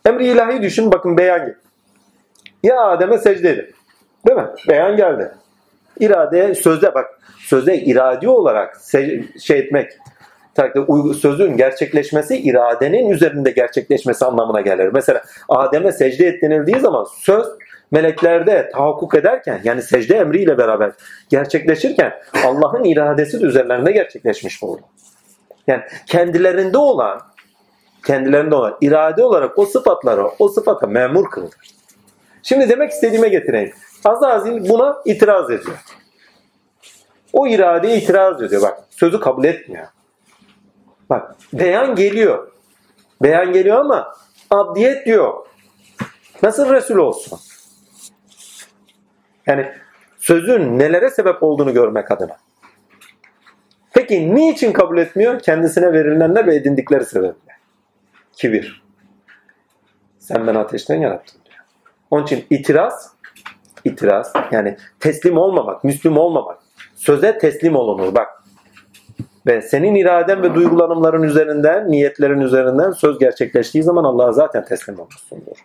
Emri 0.07 0.27
ilahi 0.27 0.63
düşün 0.63 0.93
bakın 0.93 1.17
beyan. 1.17 1.55
Ya 2.63 2.81
Adem'e 2.81 3.19
secde 3.19 3.51
edin. 3.51 3.75
Değil 4.27 4.39
mi? 4.39 4.47
Beyan 4.69 4.97
geldi. 4.97 5.31
İrade 6.01 6.55
sözde 6.55 6.95
bak 6.95 7.07
sözde 7.39 7.79
iradi 7.79 8.29
olarak 8.29 8.77
şey 9.41 9.59
etmek 9.59 9.93
sözün 11.21 11.57
gerçekleşmesi 11.57 12.37
iradenin 12.37 13.11
üzerinde 13.11 13.51
gerçekleşmesi 13.51 14.25
anlamına 14.25 14.61
gelir. 14.61 14.91
Mesela 14.93 15.23
Adem'e 15.49 15.93
secde 15.93 16.27
et 16.27 16.43
denildiği 16.43 16.81
zaman 16.81 17.07
söz 17.21 17.47
meleklerde 17.91 18.71
tahakkuk 18.73 19.15
ederken 19.15 19.61
yani 19.65 19.83
secde 19.83 20.17
emriyle 20.17 20.59
beraber 20.59 20.93
gerçekleşirken 21.29 22.13
Allah'ın 22.45 22.85
iradesi 22.85 23.41
de 23.41 23.45
üzerlerinde 23.45 23.93
gerçekleşmiş 23.93 24.63
olur. 24.63 24.81
Yani 25.67 25.83
kendilerinde 26.07 26.79
olan 26.79 27.21
kendilerinde 28.07 28.55
olan 28.55 28.77
irade 28.81 29.25
olarak 29.25 29.59
o 29.59 29.67
sıfatları 29.67 30.27
o 30.39 30.49
sıfata 30.49 30.87
memur 30.87 31.31
kılır. 31.31 31.55
Şimdi 32.43 32.69
demek 32.69 32.91
istediğime 32.91 33.29
getireyim. 33.29 33.73
Azazil 34.05 34.69
buna 34.69 35.03
itiraz 35.05 35.51
ediyor. 35.51 35.79
O 37.33 37.47
iradeye 37.47 37.97
itiraz 37.97 38.43
ediyor. 38.43 38.63
Bak 38.63 38.81
sözü 38.91 39.21
kabul 39.21 39.45
etmiyor. 39.45 39.87
Bak 41.11 41.37
beyan 41.53 41.95
geliyor. 41.95 42.53
Beyan 43.23 43.53
geliyor 43.53 43.77
ama 43.77 44.15
abdiyet 44.51 45.07
diyor. 45.07 45.47
Nasıl 46.43 46.75
Resul 46.75 46.97
olsun? 46.97 47.39
Yani 49.51 49.67
sözün 50.19 50.79
nelere 50.79 51.11
sebep 51.11 51.43
olduğunu 51.43 51.75
görmek 51.75 52.11
adına. 52.11 52.37
Peki 53.95 54.35
niçin 54.35 54.73
kabul 54.73 54.99
etmiyor? 54.99 55.41
Kendisine 55.41 55.93
verilenler 55.93 56.47
ve 56.47 56.55
edindikleri 56.55 57.05
sebeple. 57.05 57.53
Kibir. 58.33 58.83
Sen 60.19 60.47
beni 60.47 60.59
ateşten 60.59 60.97
yarattın 60.97 61.41
diyor. 61.45 61.65
Onun 62.11 62.25
için 62.25 62.47
itiraz, 62.51 63.13
itiraz 63.85 64.33
yani 64.51 64.77
teslim 65.01 65.37
olmamak, 65.37 65.85
müslüm 65.85 66.19
olmamak. 66.19 66.59
Söze 66.95 67.39
teslim 67.39 67.77
olunur 67.77 68.15
bak. 68.15 68.29
Ve 69.47 69.63
senin 69.63 69.95
iraden 69.95 70.43
ve 70.43 70.55
duygulanımların 70.55 71.23
üzerinden, 71.23 71.91
niyetlerin 71.91 72.41
üzerinden 72.41 72.91
söz 72.91 73.19
gerçekleştiği 73.19 73.85
zaman 73.85 74.05
Allah'a 74.05 74.33
zaten 74.33 74.65
teslim 74.65 75.01
olmuşsundur. 75.01 75.57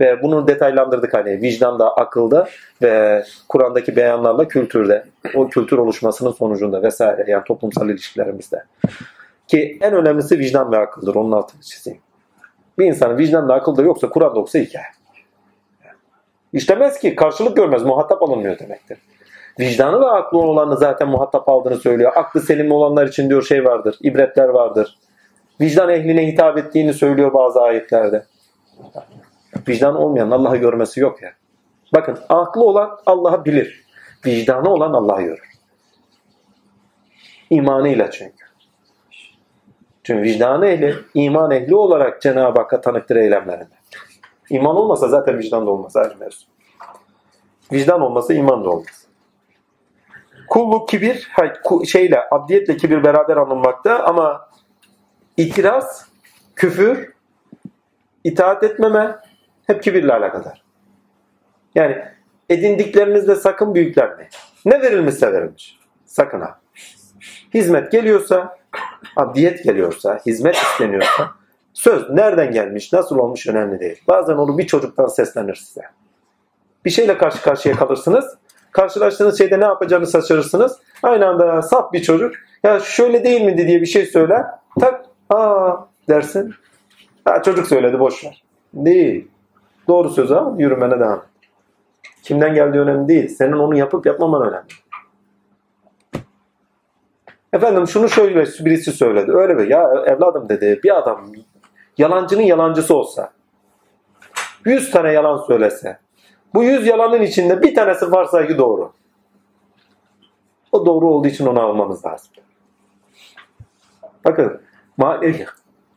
Ve 0.00 0.22
bunu 0.22 0.48
detaylandırdık 0.48 1.14
hani 1.14 1.42
vicdanda, 1.42 1.94
akılda 1.94 2.48
ve 2.82 3.24
Kur'an'daki 3.48 3.96
beyanlarla 3.96 4.48
kültürde. 4.48 5.04
O 5.34 5.48
kültür 5.48 5.78
oluşmasının 5.78 6.30
sonucunda 6.30 6.82
vesaire 6.82 7.24
yani 7.28 7.44
toplumsal 7.44 7.88
ilişkilerimizde. 7.88 8.64
Ki 9.48 9.78
en 9.80 9.92
önemlisi 9.94 10.38
vicdan 10.38 10.72
ve 10.72 10.78
akıldır. 10.78 11.14
Onun 11.14 11.32
altını 11.32 11.60
çizeyim. 11.60 12.00
Bir 12.78 12.86
insanın 12.86 13.18
vicdan 13.18 13.48
ve 13.48 13.52
akılda 13.52 13.82
yoksa 13.82 14.08
Kur'an'da 14.08 14.38
yoksa 14.38 14.58
hikaye. 14.58 14.86
İşlemez 16.52 16.98
ki 16.98 17.14
karşılık 17.14 17.56
görmez, 17.56 17.82
muhatap 17.82 18.22
alınmıyor 18.22 18.58
demektir. 18.58 18.98
Vicdanı 19.60 20.00
ve 20.00 20.06
aklı 20.06 20.38
olanı 20.38 20.76
zaten 20.76 21.08
muhatap 21.08 21.48
aldığını 21.48 21.76
söylüyor. 21.76 22.12
Aklı 22.16 22.40
selim 22.40 22.72
olanlar 22.72 23.06
için 23.06 23.28
diyor 23.28 23.42
şey 23.42 23.64
vardır, 23.64 23.98
ibretler 24.02 24.48
vardır. 24.48 24.98
Vicdan 25.60 25.88
ehline 25.88 26.26
hitap 26.26 26.58
ettiğini 26.58 26.94
söylüyor 26.94 27.34
bazı 27.34 27.60
ayetlerde. 27.60 28.24
Vicdan 29.68 29.96
olmayan 29.96 30.30
Allah'ı 30.30 30.56
görmesi 30.56 31.00
yok 31.00 31.22
ya. 31.22 31.32
Bakın 31.94 32.18
aklı 32.28 32.64
olan 32.64 32.98
Allah'ı 33.06 33.44
bilir. 33.44 33.84
Vicdanı 34.26 34.70
olan 34.70 34.92
Allah'ı 34.92 35.22
görür. 35.22 35.48
İmanıyla 37.50 38.10
çünkü. 38.10 38.44
Çünkü 40.04 40.22
vicdanı 40.22 40.66
ehli, 40.66 40.94
iman 41.14 41.50
ehli 41.50 41.74
olarak 41.74 42.22
Cenab-ı 42.22 42.60
Hakk'a 42.60 42.80
tanıktır 42.80 43.16
eylemlerinde. 43.16 43.74
İman 44.50 44.76
olmasa 44.76 45.08
zaten 45.08 45.38
vicdan 45.38 45.66
da 45.66 45.70
olmaz 45.70 45.96
ayrı 45.96 46.16
mevzu. 46.16 46.46
Vicdan 47.72 48.00
olmasa 48.00 48.34
iman 48.34 48.64
da 48.64 48.70
olmaz. 48.70 49.06
Kulluk, 50.48 50.88
kibir, 50.88 51.30
şeyle, 51.86 52.20
abdiyetle 52.30 52.76
kibir 52.76 53.04
beraber 53.04 53.36
anılmakta 53.36 54.04
ama 54.04 54.48
itiraz, 55.36 56.08
küfür, 56.56 57.12
itaat 58.24 58.62
etmeme 58.62 59.16
hep 59.68 59.82
kibirle 59.82 60.12
alakadar. 60.12 60.62
Yani 61.74 62.04
edindiklerinizle 62.48 63.34
sakın 63.34 63.74
büyüklenmeyin. 63.74 64.30
Ne 64.64 64.82
verilmişse 64.82 65.32
verilmiş. 65.32 65.78
Sakın 66.04 66.40
ha. 66.40 66.60
Hizmet 67.54 67.92
geliyorsa, 67.92 68.58
abdiyet 69.16 69.64
geliyorsa, 69.64 70.20
hizmet 70.26 70.56
isteniyorsa 70.56 71.30
söz 71.72 72.10
nereden 72.10 72.52
gelmiş, 72.52 72.92
nasıl 72.92 73.18
olmuş 73.18 73.46
önemli 73.46 73.80
değil. 73.80 74.02
Bazen 74.08 74.34
onu 74.34 74.58
bir 74.58 74.66
çocuktan 74.66 75.06
seslenir 75.06 75.54
size. 75.54 75.82
Bir 76.84 76.90
şeyle 76.90 77.18
karşı 77.18 77.42
karşıya 77.42 77.76
kalırsınız. 77.76 78.24
Karşılaştığınız 78.72 79.38
şeyde 79.38 79.60
ne 79.60 79.64
yapacağını 79.64 80.06
şaşırırsınız. 80.06 80.78
Aynı 81.02 81.28
anda 81.28 81.62
saf 81.62 81.92
bir 81.92 82.02
çocuk 82.02 82.34
ya 82.62 82.80
şöyle 82.80 83.24
değil 83.24 83.40
miydi 83.40 83.66
diye 83.66 83.80
bir 83.80 83.86
şey 83.86 84.06
söyler. 84.06 84.44
Tak 84.80 85.04
aa 85.30 85.76
dersin. 86.08 86.54
Ha, 87.24 87.42
çocuk 87.42 87.66
söyledi 87.66 88.00
boş 88.00 88.24
ver. 88.24 88.44
Değil. 88.74 89.28
Doğru 89.88 90.10
söz 90.10 90.32
al 90.32 90.60
yürümene 90.60 91.00
devam 91.00 91.18
et. 91.18 91.24
Kimden 92.22 92.54
geldiği 92.54 92.78
önemli 92.78 93.08
değil. 93.08 93.28
Senin 93.28 93.52
onu 93.52 93.78
yapıp 93.78 94.06
yapmaman 94.06 94.48
önemli. 94.48 94.66
Efendim 97.52 97.86
şunu 97.86 98.08
şöyle 98.08 98.44
birisi 98.44 98.92
söyledi. 98.92 99.32
Öyle 99.32 99.54
mi? 99.54 99.72
Ya 99.72 99.92
evladım 100.06 100.48
dedi 100.48 100.80
bir 100.84 100.98
adam 100.98 101.32
yalancının 101.98 102.42
yalancısı 102.42 102.94
olsa 102.96 103.32
100 104.64 104.90
tane 104.90 105.12
yalan 105.12 105.36
söylese 105.36 105.98
bu 106.54 106.64
100 106.64 106.86
yalanın 106.86 107.22
içinde 107.22 107.62
bir 107.62 107.74
tanesi 107.74 108.12
varsaygı 108.12 108.58
doğru. 108.58 108.92
O 110.72 110.86
doğru 110.86 111.10
olduğu 111.10 111.28
için 111.28 111.46
onu 111.46 111.60
almamız 111.60 112.06
lazım. 112.06 112.30
Bakın 114.24 114.60
manevi, 114.96 115.46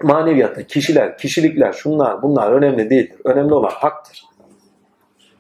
maneviyatta 0.04 0.68
kişiler, 0.68 1.18
kişilikler, 1.18 1.74
şunlar 1.74 2.22
bunlar 2.22 2.52
önemli 2.52 2.90
değildir. 2.90 3.18
Önemli 3.26 3.54
olan 3.54 3.70
haktır. 3.70 4.24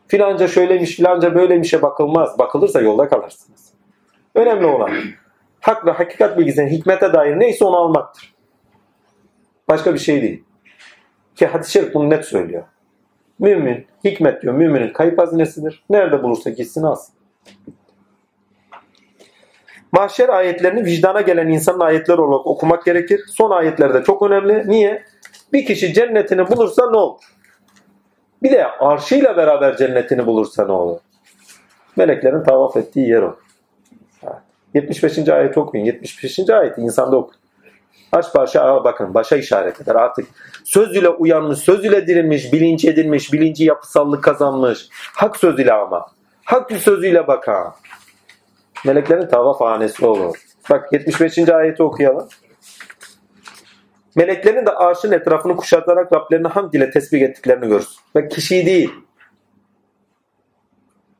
Filanca 0.07 0.47
şöyleymiş, 0.47 0.95
filanca 0.95 1.35
böyleymişe 1.35 1.81
bakılmaz. 1.81 2.39
Bakılırsa 2.39 2.81
yolda 2.81 3.09
kalırsınız. 3.09 3.73
Önemli 4.35 4.65
olan 4.65 4.91
hak 5.59 5.85
ve 5.85 5.91
hakikat 5.91 6.37
bilgisinin 6.37 6.67
hikmete 6.67 7.13
dair 7.13 7.39
neyse 7.39 7.65
onu 7.65 7.77
almaktır. 7.77 8.33
Başka 9.69 9.93
bir 9.93 9.99
şey 9.99 10.21
değil. 10.21 10.43
Ki 11.35 11.45
hadis-i 11.45 11.71
şerif 11.71 11.93
bunu 11.93 12.09
net 12.09 12.25
söylüyor. 12.25 12.63
Mümin, 13.39 13.87
hikmet 14.03 14.41
diyor, 14.41 14.53
müminin 14.53 14.93
kayıp 14.93 15.17
hazinesidir. 15.17 15.83
Nerede 15.89 16.23
bulursa 16.23 16.49
gitsin 16.49 16.83
alsın. 16.83 17.15
Mahşer 19.91 20.29
ayetlerini 20.29 20.85
vicdana 20.85 21.21
gelen 21.21 21.47
insanın 21.47 21.79
ayetleri 21.79 22.21
olarak 22.21 22.47
okumak 22.47 22.85
gerekir. 22.85 23.21
Son 23.27 23.51
ayetlerde 23.51 24.03
çok 24.03 24.21
önemli. 24.21 24.63
Niye? 24.67 25.03
Bir 25.53 25.65
kişi 25.65 25.93
cennetini 25.93 26.47
bulursa 26.47 26.91
ne 26.91 26.97
olur? 26.97 27.19
Bir 28.43 28.51
de 28.51 28.65
arşıyla 28.65 29.37
beraber 29.37 29.77
cennetini 29.77 30.25
bulursa 30.25 30.65
ne 30.65 30.71
olur? 30.71 30.99
Meleklerin 31.95 32.43
tavaf 32.43 32.77
ettiği 32.77 33.09
yer 33.09 33.21
o. 33.21 33.35
75. 34.73 35.29
ayet 35.29 35.57
okuyun. 35.57 35.85
75. 35.85 36.49
ayeti 36.49 36.81
insanda 36.81 37.17
okuyun. 37.17 37.41
Aç 38.11 38.55
aa 38.55 38.83
bakın 38.83 39.13
başa 39.13 39.37
işaret 39.37 39.81
eder 39.81 39.95
artık. 39.95 40.27
Söz 40.63 40.95
ile 40.95 41.09
uyanmış, 41.09 41.59
söz 41.59 41.85
ile 41.85 42.07
dirilmiş, 42.07 42.53
bilinç 42.53 42.85
edilmiş, 42.85 43.33
bilinci 43.33 43.63
yapısallık 43.63 44.23
kazanmış. 44.23 44.87
Hak 44.91 45.37
sözüyle 45.37 45.73
ama. 45.73 46.05
Hak 46.45 46.71
sözüyle 46.71 47.27
bakan. 47.27 47.73
Meleklerin 48.85 49.27
tavaf 49.27 49.61
hanesi 49.61 50.05
olur. 50.05 50.35
Bak 50.69 50.93
75. 50.93 51.37
ayeti 51.37 51.83
okuyalım. 51.83 52.27
Meleklerin 54.15 54.65
de 54.65 54.71
arşın 54.71 55.11
etrafını 55.11 55.55
kuşatarak 55.55 56.13
Rablerini 56.13 56.47
hamd 56.47 56.73
ile 56.73 56.91
tesbih 56.91 57.21
ettiklerini 57.21 57.67
görürüz. 57.67 57.97
Bak 58.15 58.31
kişiyi 58.31 58.65
değil. 58.65 58.93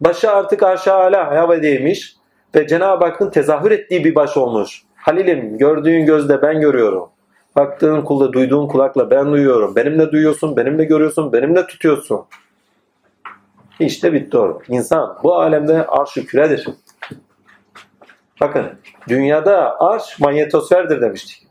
Başı 0.02 0.32
artık 0.32 0.64
arşa 0.64 0.96
ala 0.96 1.32
havadeymiş 1.32 2.16
ve 2.56 2.68
Cenab-ı 2.68 3.06
Hakk'ın 3.06 3.30
tezahür 3.30 3.72
ettiği 3.72 4.04
bir 4.04 4.16
baş 4.16 4.38
olmuş. 4.38 4.84
Halilim 4.96 5.58
gördüğün 5.58 6.06
gözle 6.06 6.42
ben 6.42 6.62
görüyorum. 6.62 7.10
Baktığın 7.56 8.02
kulda 8.02 8.34
duyduğun 8.34 8.68
kulakla 8.68 9.12
ben 9.12 9.32
duyuyorum. 9.32 9.76
Benimle 9.76 10.12
duyuyorsun, 10.12 10.58
benimle 10.58 10.84
görüyorsun, 10.84 11.34
benimle 11.34 11.68
tutuyorsun. 11.68 12.26
İşte 13.80 14.14
bitti 14.14 14.38
orada. 14.38 14.60
İnsan 14.68 15.18
bu 15.24 15.36
alemde 15.36 15.88
arş-ı 15.88 16.26
küredir. 16.26 16.68
Bakın 18.42 18.66
dünyada 19.08 19.80
arş 19.80 20.20
manyetosferdir 20.20 21.02
demiştik. 21.02 21.48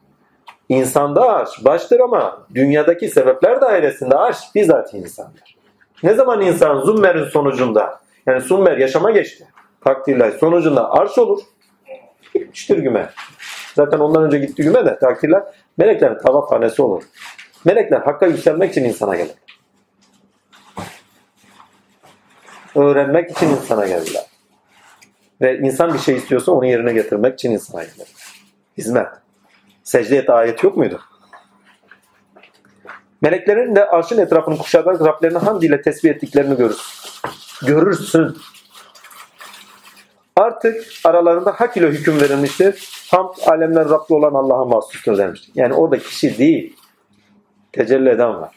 İnsanda 0.68 1.28
arş 1.28 1.64
baştır 1.64 2.00
ama 2.00 2.46
dünyadaki 2.54 3.08
sebepler 3.08 3.60
dairesinde 3.60 4.16
arş 4.16 4.36
bizzat 4.54 4.94
insandır. 4.94 5.56
Ne 6.02 6.14
zaman 6.14 6.40
insan 6.40 6.80
zummerin 6.80 7.24
sonucunda 7.24 8.00
yani 8.26 8.40
summer 8.40 8.78
yaşama 8.78 9.10
geçti. 9.10 9.48
Takdirler 9.84 10.30
sonucunda 10.30 10.92
arş 10.92 11.18
olur. 11.18 11.40
Gitmiştir 12.34 12.78
güme. 12.78 13.10
Zaten 13.74 13.98
ondan 13.98 14.22
önce 14.24 14.38
gitti 14.38 14.62
güme 14.62 14.86
de 14.86 14.98
takdirler 14.98 15.42
meleklerin 15.78 16.18
tavafhanesi 16.18 16.82
olur. 16.82 17.02
Melekler 17.64 18.00
hakka 18.00 18.26
yükselmek 18.26 18.70
için 18.70 18.84
insana 18.84 19.16
gelir. 19.16 19.34
Öğrenmek 22.74 23.30
için 23.30 23.48
insana 23.48 23.86
geldiler. 23.86 24.29
Ve 25.40 25.58
insan 25.58 25.94
bir 25.94 25.98
şey 25.98 26.16
istiyorsa 26.16 26.52
onu 26.52 26.66
yerine 26.66 26.92
getirmek 26.92 27.34
için 27.34 27.50
insana 27.50 27.82
gelir. 27.82 28.08
Hizmet. 28.78 29.08
Secde 29.82 30.16
et 30.16 30.30
ayet 30.30 30.64
yok 30.64 30.76
muydu? 30.76 31.00
Meleklerin 33.22 33.76
de 33.76 33.86
arşın 33.86 34.18
etrafını 34.18 34.58
kuşatarak 34.58 35.00
Rablerini 35.00 35.38
hamd 35.38 35.62
ile 35.62 35.82
tesbih 35.82 36.10
ettiklerini 36.10 36.56
görürsün. 36.56 36.84
Görürsün. 37.66 38.36
Artık 40.36 40.86
aralarında 41.04 41.52
hak 41.52 41.76
ile 41.76 41.86
hüküm 41.86 42.20
verilmiştir. 42.20 42.88
Hamd 43.10 43.34
alemler 43.46 43.88
Rabbi 43.88 44.14
olan 44.14 44.34
Allah'a 44.34 44.64
mahsustur 44.64 45.18
demiştir. 45.18 45.52
Yani 45.54 45.74
orada 45.74 45.98
kişi 45.98 46.38
değil. 46.38 46.76
Tecelli 47.72 48.08
eden 48.08 48.40
var. 48.40 48.56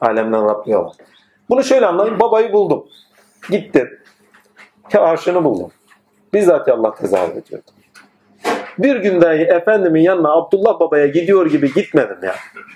Alemden 0.00 0.44
Rabbi 0.48 0.76
olan. 0.76 0.92
Bunu 1.48 1.64
şöyle 1.64 1.86
anlayın. 1.86 2.20
Babayı 2.20 2.52
buldum. 2.52 2.86
Gittim. 3.50 3.98
Arşını 4.94 5.44
buldum. 5.44 5.70
Bizzat 6.34 6.68
Allah 6.68 6.94
tezahür 6.94 7.36
ediyordu. 7.36 7.70
Bir 8.78 8.96
gün 8.96 9.22
efendimin 9.22 10.00
yanına 10.00 10.32
Abdullah 10.32 10.80
babaya 10.80 11.06
gidiyor 11.06 11.46
gibi 11.46 11.74
gitmedim 11.74 12.18
ya. 12.22 12.34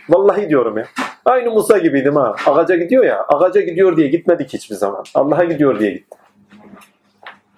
Vallahi 0.08 0.48
diyorum 0.48 0.78
ya. 0.78 0.86
Aynı 1.24 1.50
Musa 1.50 1.78
gibiydim 1.78 2.16
ha. 2.16 2.34
Ağaca 2.46 2.76
gidiyor 2.76 3.04
ya. 3.04 3.24
Ağaca 3.28 3.60
gidiyor 3.60 3.96
diye 3.96 4.08
gitmedik 4.08 4.52
hiçbir 4.52 4.74
zaman. 4.74 5.04
Allah'a 5.14 5.44
gidiyor 5.44 5.80
diye 5.80 5.90
gittim. 5.90 6.18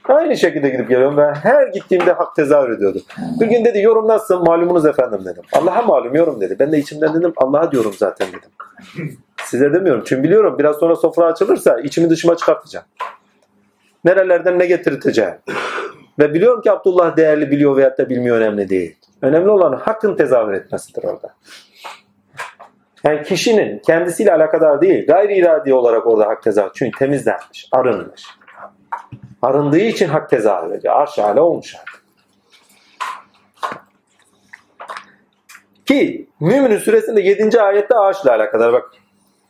Aynı 0.08 0.36
şekilde 0.36 0.68
gidip 0.68 0.88
geliyorum 0.88 1.16
ve 1.16 1.34
her 1.34 1.66
gittiğimde 1.66 2.12
hak 2.12 2.36
tezahür 2.36 2.70
ediyordu. 2.70 2.98
Bir 3.40 3.46
gün 3.46 3.64
dedi 3.64 3.80
yorum 3.80 4.08
nasıl? 4.08 4.40
Malumunuz 4.40 4.86
efendim 4.86 5.20
dedim. 5.24 5.42
Allah'a 5.52 5.82
malum 5.82 6.14
yorum 6.14 6.40
dedi. 6.40 6.56
Ben 6.58 6.72
de 6.72 6.78
içimden 6.78 7.14
dedim 7.14 7.32
Allah'a 7.36 7.72
diyorum 7.72 7.92
zaten 7.98 8.28
dedim. 8.28 8.50
Size 9.44 9.72
demiyorum. 9.72 10.02
Çünkü 10.06 10.22
biliyorum 10.22 10.56
biraz 10.58 10.76
sonra 10.76 10.96
sofra 10.96 11.24
açılırsa 11.24 11.80
içimi 11.80 12.10
dışıma 12.10 12.36
çıkartacağım. 12.36 12.86
Nerelerden 14.04 14.58
ne 14.58 14.66
getirteceğim. 14.66 15.34
Ve 16.18 16.34
biliyorum 16.34 16.62
ki 16.62 16.70
Abdullah 16.70 17.16
değerli 17.16 17.50
biliyor 17.50 17.76
veyahut 17.76 17.98
da 17.98 18.08
bilmiyor 18.08 18.36
önemli 18.36 18.68
değil. 18.68 18.96
Önemli 19.22 19.50
olan 19.50 19.72
hakkın 19.72 20.16
tezahür 20.16 20.52
etmesidir 20.52 21.04
orada. 21.04 21.34
Yani 23.04 23.22
kişinin 23.22 23.78
kendisiyle 23.78 24.32
alakadar 24.32 24.80
değil, 24.80 25.06
gayri 25.06 25.34
iradi 25.34 25.74
olarak 25.74 26.06
orada 26.06 26.26
hak 26.26 26.42
tezahür. 26.42 26.70
Çünkü 26.74 26.98
temizlenmiş, 26.98 27.68
arınmış. 27.72 28.26
Arındığı 29.42 29.78
için 29.78 30.08
hak 30.08 30.30
tezahür 30.30 30.74
ediyor. 30.74 30.94
Arş 30.94 31.18
hale 31.18 31.40
olmuş 31.40 31.76
artık. 31.76 32.04
Ki 35.86 36.28
Mümin'in 36.40 36.78
suresinde 36.78 37.20
7. 37.20 37.60
ayette 37.60 37.94
arşla 37.94 38.32
alakadar. 38.32 38.72
Bak 38.72 38.90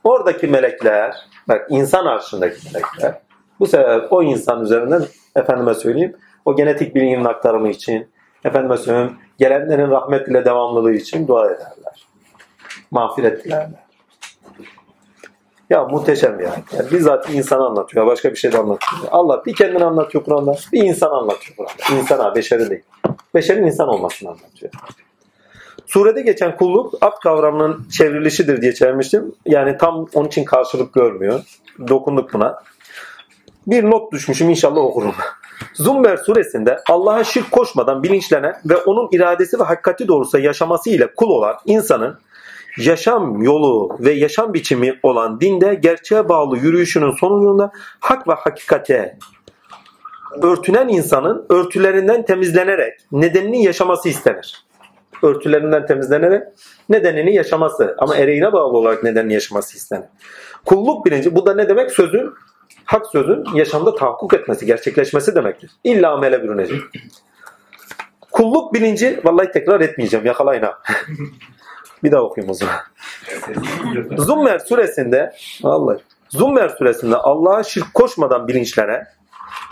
oradaki 0.04 0.46
melekler, 0.46 1.16
bak 1.48 1.66
insan 1.70 2.06
arşındaki 2.06 2.56
melekler 2.72 3.23
bu 3.60 3.66
sefer 3.66 4.06
o 4.10 4.22
insan 4.22 4.62
üzerinden 4.62 5.02
efendime 5.36 5.74
söyleyeyim 5.74 6.16
o 6.44 6.56
genetik 6.56 6.94
bilginin 6.94 7.24
aktarımı 7.24 7.68
için 7.68 8.08
efendime 8.44 8.76
söyleyeyim 8.76 9.12
gelenlerin 9.38 9.90
rahmet 9.90 10.28
ile 10.28 10.44
devamlılığı 10.44 10.92
için 10.92 11.28
dua 11.28 11.46
ederler. 11.46 12.06
Mağfiret 12.90 13.44
dilerler. 13.44 13.84
Ya 15.70 15.84
muhteşem 15.84 16.40
ya. 16.40 16.54
Yani 16.72 16.90
bizzat 16.90 17.30
insan 17.30 17.60
anlatıyor. 17.60 18.06
Başka 18.06 18.30
bir 18.30 18.36
şey 18.36 18.52
de 18.52 18.58
anlatıyor. 18.58 19.02
Allah 19.10 19.42
bir 19.46 19.54
kendini 19.54 19.84
anlatıyor 19.84 20.24
Kur'an'da. 20.24 20.56
Bir 20.72 20.82
insan 20.82 21.10
anlatıyor 21.10 21.56
Kur'an'da. 21.56 22.00
İnsana, 22.00 22.34
beşeri 22.34 22.70
değil. 22.70 22.82
Beşerin 23.34 23.66
insan 23.66 23.88
olmasını 23.88 24.28
anlatıyor. 24.28 24.72
Surede 25.86 26.22
geçen 26.22 26.56
kulluk 26.56 26.94
abd 27.00 27.18
kavramının 27.22 27.88
çevrilişidir 27.88 28.62
diye 28.62 28.74
çevirmiştim. 28.74 29.34
Yani 29.46 29.78
tam 29.78 30.06
onun 30.14 30.28
için 30.28 30.44
karşılık 30.44 30.92
görmüyor. 30.92 31.40
Dokunduk 31.88 32.32
buna. 32.32 32.62
Bir 33.66 33.84
not 33.84 34.12
düşmüşüm 34.12 34.50
inşallah 34.50 34.80
okurum. 34.80 35.14
Zumber 35.74 36.16
suresinde 36.16 36.78
Allah'a 36.88 37.24
şirk 37.24 37.50
koşmadan 37.50 38.02
bilinçlenen 38.02 38.54
ve 38.64 38.76
onun 38.76 39.08
iradesi 39.12 39.58
ve 39.58 39.64
hakikati 39.64 40.08
doğrusu 40.08 40.38
yaşaması 40.38 40.90
ile 40.90 41.14
kul 41.14 41.30
olan 41.30 41.56
insanın 41.66 42.18
yaşam 42.78 43.42
yolu 43.42 43.96
ve 44.00 44.12
yaşam 44.12 44.54
biçimi 44.54 44.98
olan 45.02 45.40
dinde 45.40 45.74
gerçeğe 45.74 46.28
bağlı 46.28 46.58
yürüyüşünün 46.58 47.10
sonucunda 47.10 47.72
hak 48.00 48.28
ve 48.28 48.32
hakikate 48.32 49.18
örtünen 50.42 50.88
insanın 50.88 51.46
örtülerinden 51.48 52.24
temizlenerek 52.24 52.92
nedenini 53.12 53.64
yaşaması 53.64 54.08
istenir. 54.08 54.64
Örtülerinden 55.22 55.86
temizlenerek 55.86 56.42
nedenini 56.88 57.34
yaşaması 57.34 57.96
ama 57.98 58.16
ereğine 58.16 58.52
bağlı 58.52 58.78
olarak 58.78 59.02
nedenini 59.02 59.34
yaşaması 59.34 59.76
istenir. 59.76 60.04
Kulluk 60.64 61.06
bilinci 61.06 61.34
bu 61.34 61.46
da 61.46 61.54
ne 61.54 61.68
demek? 61.68 61.90
Sözün 61.90 62.32
hak 62.84 63.06
sözün 63.06 63.44
yaşamda 63.54 63.94
tahakkuk 63.94 64.34
etmesi, 64.34 64.66
gerçekleşmesi 64.66 65.34
demektir. 65.34 65.70
İlla 65.84 66.12
amele 66.12 66.42
bürünecek. 66.42 66.80
Kulluk 68.32 68.74
bilinci, 68.74 69.20
vallahi 69.24 69.50
tekrar 69.50 69.80
etmeyeceğim, 69.80 70.26
yakalayın 70.26 70.62
ha. 70.62 70.78
Bir 72.02 72.12
daha 72.12 72.22
okuyayım 72.22 72.50
o 72.50 72.54
zaman. 72.54 72.76
Zummer 74.16 74.58
suresinde, 74.58 75.32
vallahi, 75.62 75.98
Zummer 76.28 76.68
suresinde 76.68 77.16
Allah'a 77.16 77.62
şirk 77.62 77.94
koşmadan 77.94 78.48
bilinçlenen 78.48 79.06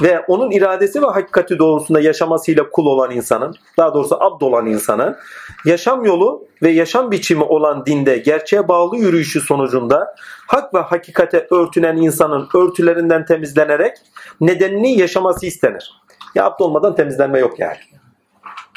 ve 0.03 0.21
onun 0.21 0.51
iradesi 0.51 1.03
ve 1.03 1.07
hakikati 1.07 1.59
doğrusunda 1.59 2.01
yaşamasıyla 2.01 2.71
kul 2.71 2.87
olan 2.87 3.11
insanın, 3.11 3.55
daha 3.79 3.95
doğrusu 3.95 4.17
abd 4.21 4.41
olan 4.41 4.67
insanın, 4.67 5.17
yaşam 5.65 6.05
yolu 6.05 6.45
ve 6.63 6.71
yaşam 6.71 7.11
biçimi 7.11 7.43
olan 7.43 7.87
dinde 7.87 8.19
gerçeğe 8.19 8.69
bağlı 8.69 8.97
yürüyüşü 8.97 9.41
sonucunda 9.41 10.15
hak 10.47 10.75
ve 10.75 10.79
hakikate 10.79 11.47
örtünen 11.51 11.97
insanın 11.97 12.49
örtülerinden 12.55 13.25
temizlenerek 13.25 13.97
nedenini 14.41 14.99
yaşaması 14.99 15.47
istenir. 15.47 15.93
Ya 16.35 16.45
abd 16.45 16.61
olmadan 16.61 16.95
temizlenme 16.95 17.39
yok 17.39 17.59
yani. 17.59 17.79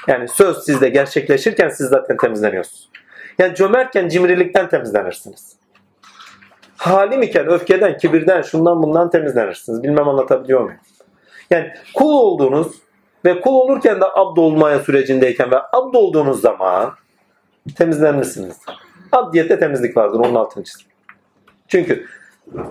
Yani 0.07 0.27
söz 0.27 0.57
sizde 0.57 0.90
gerçekleşirken 0.90 1.69
siz 1.69 1.88
zaten 1.88 2.18
temizleniyorsunuz. 2.18 2.90
Yani 3.40 3.56
cömertken 3.56 4.07
cimrilikten 4.07 4.69
temizlenirsiniz. 4.69 5.56
Halim 6.77 7.22
iken 7.22 7.48
öfkeden, 7.48 7.98
kibirden, 7.98 8.41
şundan 8.41 8.84
bundan 8.84 9.10
temizlenirsiniz. 9.10 9.84
Bilmem 9.84 10.07
anlatabiliyor 10.07 10.61
muyum? 10.61 10.80
Yani 11.51 11.73
kul 11.93 12.13
olduğunuz 12.13 12.67
ve 13.26 13.41
kul 13.41 13.53
olurken 13.53 14.01
de 14.01 14.05
abd 14.05 14.38
olmaya 14.38 14.80
sürecindeyken 14.80 15.51
ve 15.51 15.57
abd 15.73 15.93
olduğunuz 15.93 16.41
zaman 16.41 16.93
temizlenmişsiniz. 17.77 18.57
Abdiyette 19.11 19.59
temizlik 19.59 19.97
vardır. 19.97 20.19
Onun 20.19 20.35
altını 20.35 20.63
çizim. 20.63 20.88
Çünkü 21.67 22.05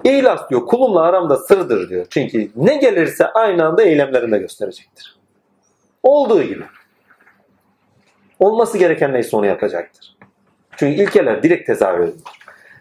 İhlas 0.05 0.51
diyor 0.51 0.67
kulumla 0.67 1.03
aramda 1.03 1.37
sırdır 1.37 1.89
diyor. 1.89 2.07
Çünkü 2.11 2.51
ne 2.57 2.77
gelirse 2.77 3.27
aynı 3.27 3.67
anda 3.67 3.83
eylemlerinde 3.83 4.39
gösterecektir. 4.39 5.17
Olduğu 6.03 6.43
gibi. 6.43 6.65
Olması 8.39 8.79
gereken 8.79 9.13
neyse 9.13 9.37
onu 9.37 9.47
yapacaktır. 9.47 10.17
Çünkü 10.77 11.03
ilkeler 11.03 11.43
direkt 11.43 11.67
tezahür 11.67 12.01
edilir. 12.01 12.23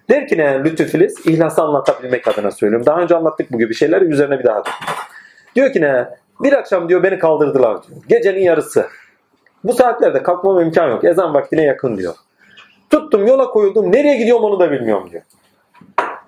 Der 0.10 0.28
ki 0.28 0.38
ne 0.38 0.64
Lütfü 0.64 0.86
Filiz? 0.86 1.26
İhlası 1.26 1.62
anlatabilmek 1.62 2.28
adına 2.28 2.52
söylüyorum. 2.52 2.86
Daha 2.86 3.02
önce 3.02 3.16
anlattık 3.16 3.52
bu 3.52 3.60
gibi 3.60 3.76
şeyleri 3.76 4.06
üzerine 4.06 4.40
bir 4.40 4.44
daha 4.44 4.58
dokunmak. 4.58 5.13
Diyor 5.56 5.74
ki 5.74 5.82
ne? 5.82 6.10
Bir 6.40 6.54
akşam 6.54 6.90
diyor 6.90 7.04
beni 7.04 7.20
kaldırdılar 7.20 7.84
diyor. 7.84 8.02
Gecenin 8.10 8.42
yarısı. 8.42 8.88
Bu 9.64 9.74
saatlerde 9.74 10.24
kalkmam 10.24 10.60
imkan 10.60 10.90
yok. 10.90 11.04
Ezan 11.04 11.34
vaktine 11.34 11.64
yakın 11.64 11.98
diyor. 11.98 12.14
Tuttum 12.90 13.28
yola 13.28 13.50
koyuldum. 13.50 13.92
Nereye 13.92 14.18
gidiyorum 14.18 14.44
onu 14.44 14.60
da 14.60 14.72
bilmiyorum 14.72 15.10
diyor. 15.12 15.24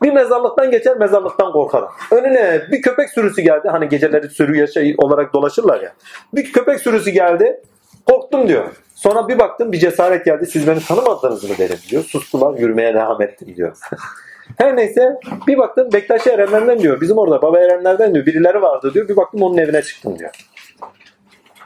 Bir 0.03 0.13
mezarlıktan 0.13 0.71
geçer 0.71 0.97
mezarlıktan 0.97 1.51
korkarım. 1.51 1.89
Önüne 2.11 2.61
bir 2.71 2.81
köpek 2.81 3.09
sürüsü 3.09 3.41
geldi. 3.41 3.67
Hani 3.67 3.89
geceleri 3.89 4.29
sürü 4.29 4.57
yaşa 4.57 4.81
olarak 4.97 5.33
dolaşırlar 5.33 5.81
ya. 5.81 5.93
Bir 6.33 6.53
köpek 6.53 6.79
sürüsü 6.79 7.09
geldi. 7.11 7.61
Korktum 8.05 8.47
diyor. 8.47 8.65
Sonra 8.95 9.27
bir 9.27 9.39
baktım 9.39 9.71
bir 9.71 9.79
cesaret 9.79 10.25
geldi. 10.25 10.45
Siz 10.45 10.67
beni 10.67 10.79
tanımadınız 10.79 11.43
mı 11.49 11.57
dedim 11.57 11.77
diyor. 11.89 12.03
Sustular 12.03 12.57
yürümeye 12.59 12.93
devam 12.93 13.21
ettim 13.21 13.55
diyor. 13.55 13.77
Her 14.57 14.75
neyse 14.75 15.19
bir 15.47 15.57
baktım 15.57 15.89
Bektaşi 15.93 16.29
Erenler'den 16.29 16.79
diyor. 16.79 17.01
Bizim 17.01 17.17
orada 17.17 17.41
Baba 17.41 17.59
Erenler'den 17.59 18.13
diyor. 18.13 18.25
Birileri 18.25 18.61
vardı 18.61 18.93
diyor. 18.93 19.07
Bir 19.07 19.15
baktım 19.15 19.41
onun 19.41 19.57
evine 19.57 19.81
çıktım 19.81 20.19
diyor. 20.19 20.31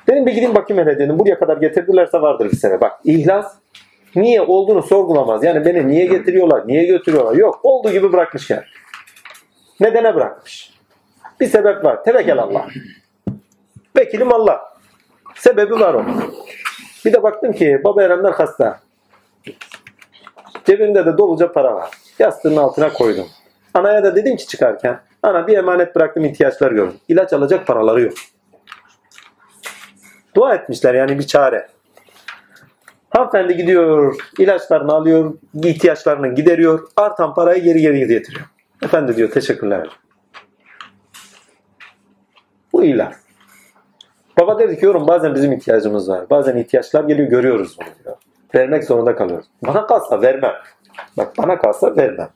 Dedim 0.07 0.25
bir 0.25 0.31
gideyim 0.31 0.55
bakayım 0.55 0.83
hele 0.85 0.99
dedim. 0.99 1.19
Buraya 1.19 1.39
kadar 1.39 1.57
getirdilerse 1.57 2.21
vardır 2.21 2.51
bir 2.51 2.57
sene. 2.57 2.81
Bak 2.81 2.99
ihlas 3.03 3.55
niye 4.15 4.41
olduğunu 4.41 4.83
sorgulamaz. 4.83 5.43
Yani 5.43 5.65
beni 5.65 5.87
niye 5.87 6.05
getiriyorlar, 6.05 6.67
niye 6.67 6.85
götürüyorlar? 6.85 7.35
Yok. 7.35 7.59
Olduğu 7.63 7.91
gibi 7.91 8.13
bırakmış 8.13 8.49
yani. 8.49 8.63
Nedene 9.79 10.15
bırakmış. 10.15 10.73
Bir 11.39 11.47
sebep 11.47 11.85
var. 11.85 12.03
Tevekkül 12.03 12.39
Allah. 12.39 12.67
Vekilim 13.97 14.33
Allah. 14.33 14.73
Sebebi 15.35 15.73
var 15.73 15.93
onun. 15.93 16.33
Bir 17.05 17.13
de 17.13 17.23
baktım 17.23 17.53
ki 17.53 17.81
baba 17.83 18.03
Erenler 18.03 18.31
hasta. 18.31 18.79
Cebimde 20.65 21.05
de 21.05 21.17
doluca 21.17 21.51
para 21.51 21.75
var. 21.75 21.89
Yastığın 22.19 22.55
altına 22.55 22.93
koydum. 22.93 23.27
Anaya 23.73 24.03
da 24.03 24.15
dedim 24.15 24.35
ki 24.35 24.47
çıkarken 24.47 24.99
ana 25.23 25.47
bir 25.47 25.57
emanet 25.57 25.95
bıraktım 25.95 26.25
ihtiyaçlar 26.25 26.71
gördüm. 26.71 26.97
İlaç 27.07 27.33
alacak 27.33 27.67
paraları 27.67 28.01
yok. 28.01 28.13
Dua 30.35 30.55
etmişler 30.55 30.93
yani 30.93 31.19
bir 31.19 31.27
çare. 31.27 31.67
Hanımefendi 33.09 33.55
gidiyor, 33.57 34.15
ilaçlarını 34.39 34.93
alıyor, 34.93 35.33
ihtiyaçlarını 35.63 36.35
gideriyor, 36.35 36.87
artan 36.97 37.33
parayı 37.33 37.63
geri 37.63 37.81
geri 37.81 38.07
getiriyor. 38.07 38.45
Efendi 38.83 39.15
diyor 39.15 39.31
teşekkürler. 39.31 39.89
Bu 42.73 42.83
ilah. 42.83 43.13
Baba 44.39 44.59
dedi 44.59 44.79
ki 44.79 44.85
yorum 44.85 45.07
bazen 45.07 45.35
bizim 45.35 45.51
ihtiyacımız 45.51 46.09
var. 46.09 46.29
Bazen 46.29 46.57
ihtiyaçlar 46.57 47.03
geliyor 47.03 47.29
görüyoruz 47.29 47.77
bunu 47.79 48.03
diyor. 48.03 48.15
Vermek 48.55 48.83
zorunda 48.83 49.15
kalıyoruz. 49.15 49.47
Bana 49.67 49.87
kalsa 49.87 50.21
vermem. 50.21 50.53
Bak 51.17 51.37
bana 51.37 51.59
kalsa 51.59 51.95
vermem. 51.95 52.29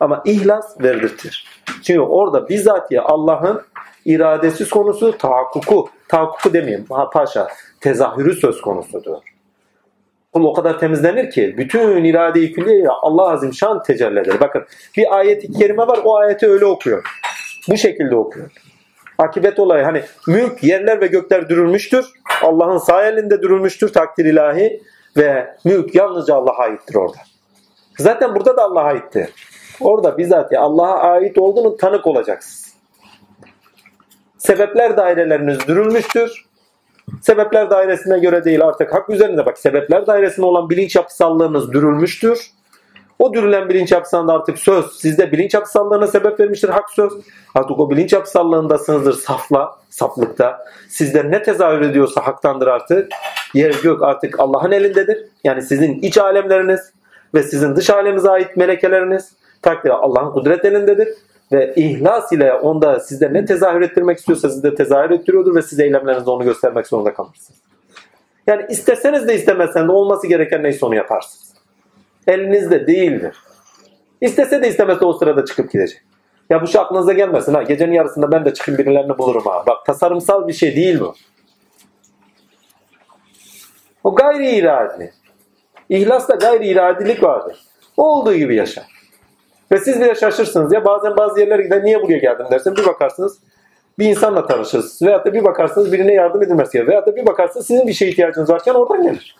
Ama 0.00 0.22
ihlas 0.24 0.80
verdirtir. 0.82 1.46
Çünkü 1.82 2.00
orada 2.00 2.48
bizatihi 2.48 3.00
Allah'ın 3.00 3.62
iradesi 4.04 4.70
konusu 4.70 5.18
tahakkuku. 5.18 5.88
Tahakkuku 6.08 6.52
demeyeyim. 6.54 6.86
Ha, 6.90 7.10
paşa. 7.10 7.48
Tezahürü 7.80 8.34
söz 8.34 8.60
konusudur. 8.60 9.16
Kul 10.32 10.44
o 10.44 10.52
kadar 10.52 10.78
temizlenir 10.78 11.30
ki 11.30 11.54
bütün 11.58 12.04
irade-i 12.04 12.52
külliye 12.52 12.88
Allah 12.88 13.30
azim 13.30 13.52
şan 13.52 13.82
tecelli 13.82 14.20
eder. 14.20 14.40
Bakın 14.40 14.64
bir 14.96 15.16
ayet-i 15.16 15.52
kerime 15.52 15.86
var 15.86 15.98
o 16.04 16.16
ayeti 16.16 16.46
öyle 16.46 16.66
okuyor. 16.66 17.04
Bu 17.68 17.76
şekilde 17.76 18.16
okuyor. 18.16 18.50
Akibet 19.18 19.58
olayı 19.58 19.84
hani 19.84 20.02
mülk, 20.28 20.62
yerler 20.62 21.00
ve 21.00 21.06
gökler 21.06 21.48
dürülmüştür. 21.48 22.06
Allah'ın 22.42 22.78
sağ 22.78 23.06
elinde 23.06 23.42
dürülmüştür 23.42 23.92
takdir 23.92 24.24
ilahi 24.24 24.82
ve 25.16 25.56
mülk 25.64 25.94
yalnızca 25.94 26.34
Allah'a 26.34 26.62
aittir 26.62 26.94
orada. 26.94 27.18
Zaten 27.98 28.34
burada 28.34 28.56
da 28.56 28.64
Allah'a 28.64 28.84
aitti. 28.84 29.30
Orada 29.80 30.18
bizzat 30.18 30.52
Allah'a 30.52 30.98
ait 30.98 31.38
olduğunu 31.38 31.76
tanık 31.76 32.06
olacaksınız. 32.06 32.76
Sebepler 34.38 34.96
daireleriniz 34.96 35.68
dürülmüştür. 35.68 36.46
Sebepler 37.22 37.70
dairesine 37.70 38.18
göre 38.18 38.44
değil 38.44 38.64
artık 38.64 38.94
hak 38.94 39.10
üzerinde 39.10 39.46
bak 39.46 39.58
sebepler 39.58 40.06
dairesinde 40.06 40.46
olan 40.46 40.70
bilinç 40.70 40.96
yapısallığınız 40.96 41.72
dürülmüştür. 41.72 42.50
O 43.18 43.34
dürülen 43.34 43.68
bilinç 43.68 43.92
yapısında 43.92 44.32
artık 44.32 44.58
söz 44.58 44.86
sizde 45.00 45.32
bilinç 45.32 45.54
yapısallığına 45.54 46.06
sebep 46.06 46.40
vermiştir 46.40 46.68
hak 46.68 46.90
söz. 46.90 47.12
Artık 47.54 47.78
o 47.78 47.90
bilinç 47.90 48.12
yapısallığındasınızdır 48.12 49.12
safla, 49.12 49.76
saflıkta. 49.90 50.64
Sizde 50.88 51.30
ne 51.30 51.42
tezahür 51.42 51.80
ediyorsa 51.80 52.26
haktandır 52.26 52.66
artık. 52.66 53.12
Yer 53.54 53.74
gök 53.82 54.02
artık 54.02 54.40
Allah'ın 54.40 54.72
elindedir. 54.72 55.24
Yani 55.44 55.62
sizin 55.62 55.94
iç 55.94 56.18
alemleriniz 56.18 56.92
ve 57.36 57.42
sizin 57.42 57.76
dış 57.76 57.90
alemize 57.90 58.30
ait 58.30 58.56
melekeleriniz 58.56 59.32
takdir 59.62 59.90
Allah'ın 59.90 60.32
kudret 60.32 60.64
elindedir 60.64 61.08
ve 61.52 61.74
ihlas 61.76 62.32
ile 62.32 62.52
onda 62.52 63.00
sizde 63.00 63.32
ne 63.32 63.44
tezahür 63.44 63.80
ettirmek 63.82 64.18
istiyorsa 64.18 64.50
sizde 64.50 64.74
tezahür 64.74 65.10
ettiriyordur 65.10 65.54
ve 65.54 65.62
siz 65.62 65.80
eylemlerinizde 65.80 66.30
onu 66.30 66.44
göstermek 66.44 66.86
zorunda 66.86 67.14
kalırsınız. 67.14 67.60
Yani 68.46 68.66
isteseniz 68.68 69.28
de 69.28 69.34
istemezseniz 69.34 69.88
de 69.88 69.92
olması 69.92 70.26
gereken 70.26 70.62
neyse 70.62 70.86
onu 70.86 70.94
yaparsınız. 70.94 71.54
Elinizde 72.26 72.86
değildir. 72.86 73.36
İstese 74.20 74.62
de 74.62 74.68
istemese 74.68 75.00
de 75.00 75.04
o 75.04 75.12
sırada 75.12 75.44
çıkıp 75.44 75.72
gidecek. 75.72 76.02
Ya 76.50 76.62
bu 76.62 76.66
şey 76.66 76.80
aklınıza 76.80 77.12
gelmesin 77.12 77.54
ha. 77.54 77.62
Gecenin 77.62 77.92
yarısında 77.92 78.32
ben 78.32 78.44
de 78.44 78.54
çıkıp 78.54 78.78
birilerini 78.78 79.18
bulurum 79.18 79.44
ha. 79.44 79.64
Bak 79.66 79.86
tasarımsal 79.86 80.48
bir 80.48 80.52
şey 80.52 80.76
değil 80.76 81.00
bu. 81.00 81.14
O 84.04 84.14
gayri 84.14 84.50
iradi. 84.50 85.12
İhlasta 85.88 86.34
gayri 86.34 86.68
iradilik 86.68 87.22
vardır. 87.22 87.64
Olduğu 87.96 88.34
gibi 88.34 88.56
yaşar. 88.56 88.84
Ve 89.72 89.78
siz 89.78 90.00
bile 90.00 90.14
şaşırsınız 90.14 90.72
ya 90.72 90.84
bazen 90.84 91.16
bazı 91.16 91.40
yerlere 91.40 91.62
gider 91.62 91.84
niye 91.84 92.02
buraya 92.02 92.18
geldim 92.18 92.46
dersin 92.50 92.76
bir 92.76 92.86
bakarsınız 92.86 93.38
bir 93.98 94.08
insanla 94.08 94.46
tanışırsınız 94.46 95.02
veyahut 95.02 95.26
da 95.26 95.32
bir 95.32 95.44
bakarsınız 95.44 95.92
birine 95.92 96.12
yardım 96.12 96.42
edilmesi 96.42 96.72
gerekiyor 96.72 96.88
veyahut 96.88 97.06
da 97.06 97.16
bir 97.16 97.26
bakarsınız 97.26 97.66
sizin 97.66 97.86
bir 97.86 97.92
şeye 97.92 98.10
ihtiyacınız 98.10 98.50
varken 98.50 98.74
oradan 98.74 99.02
gelir. 99.02 99.36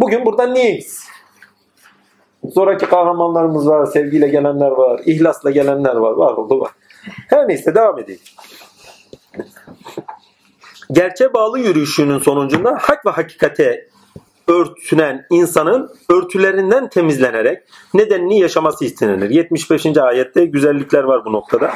Bugün 0.00 0.24
buradan 0.24 0.54
niyeyiz? 0.54 1.04
Zoraki 2.44 2.86
kahramanlarımız 2.86 3.68
var, 3.68 3.86
sevgiyle 3.86 4.28
gelenler 4.28 4.70
var, 4.70 5.00
ihlasla 5.04 5.50
gelenler 5.50 5.96
var, 5.96 6.12
var 6.12 6.32
oldu 6.32 6.60
var. 6.60 6.70
Her 7.28 7.48
neyse 7.48 7.74
devam 7.74 7.98
edelim. 7.98 8.20
Gerçe 10.92 11.34
bağlı 11.34 11.58
yürüyüşünün 11.58 12.18
sonucunda 12.18 12.78
hak 12.80 13.06
ve 13.06 13.10
hakikate 13.10 13.88
örtünen 14.48 15.26
insanın 15.30 15.90
örtülerinden 16.10 16.88
temizlenerek 16.88 17.62
nedenini 17.94 18.40
yaşaması 18.40 18.84
istenir. 18.84 19.30
75. 19.30 19.86
ayette 19.96 20.46
güzellikler 20.46 21.04
var 21.04 21.24
bu 21.24 21.32
noktada. 21.32 21.74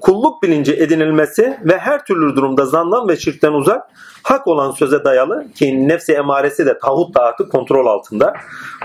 Kulluk 0.00 0.42
bilinci 0.42 0.72
edinilmesi 0.72 1.58
ve 1.62 1.78
her 1.78 2.04
türlü 2.04 2.36
durumda 2.36 2.66
zandan 2.66 3.08
ve 3.08 3.16
şirkten 3.16 3.52
uzak 3.52 3.82
hak 4.22 4.46
olan 4.46 4.70
söze 4.70 5.04
dayalı 5.04 5.52
ki 5.52 5.88
nefsi 5.88 6.12
emaresi 6.12 6.66
de 6.66 6.78
tağut 6.78 7.14
taatı 7.14 7.48
kontrol 7.48 7.86
altında. 7.86 8.32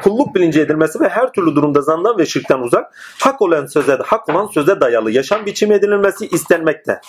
Kulluk 0.03 0.35
bilinci 0.35 0.61
edilmesi 0.61 0.99
ve 0.99 1.09
her 1.09 1.31
türlü 1.31 1.55
durumda 1.55 1.81
zandan 1.81 2.17
ve 2.17 2.25
şirkten 2.25 2.59
uzak 2.59 2.93
hak 3.19 3.41
olan 3.41 3.65
söze 3.65 3.97
hak 4.05 4.29
olan 4.29 4.47
söze 4.47 4.81
dayalı 4.81 5.11
yaşam 5.11 5.45
biçimi 5.45 5.73
edinilmesi 5.73 6.27
istenmekte. 6.27 7.01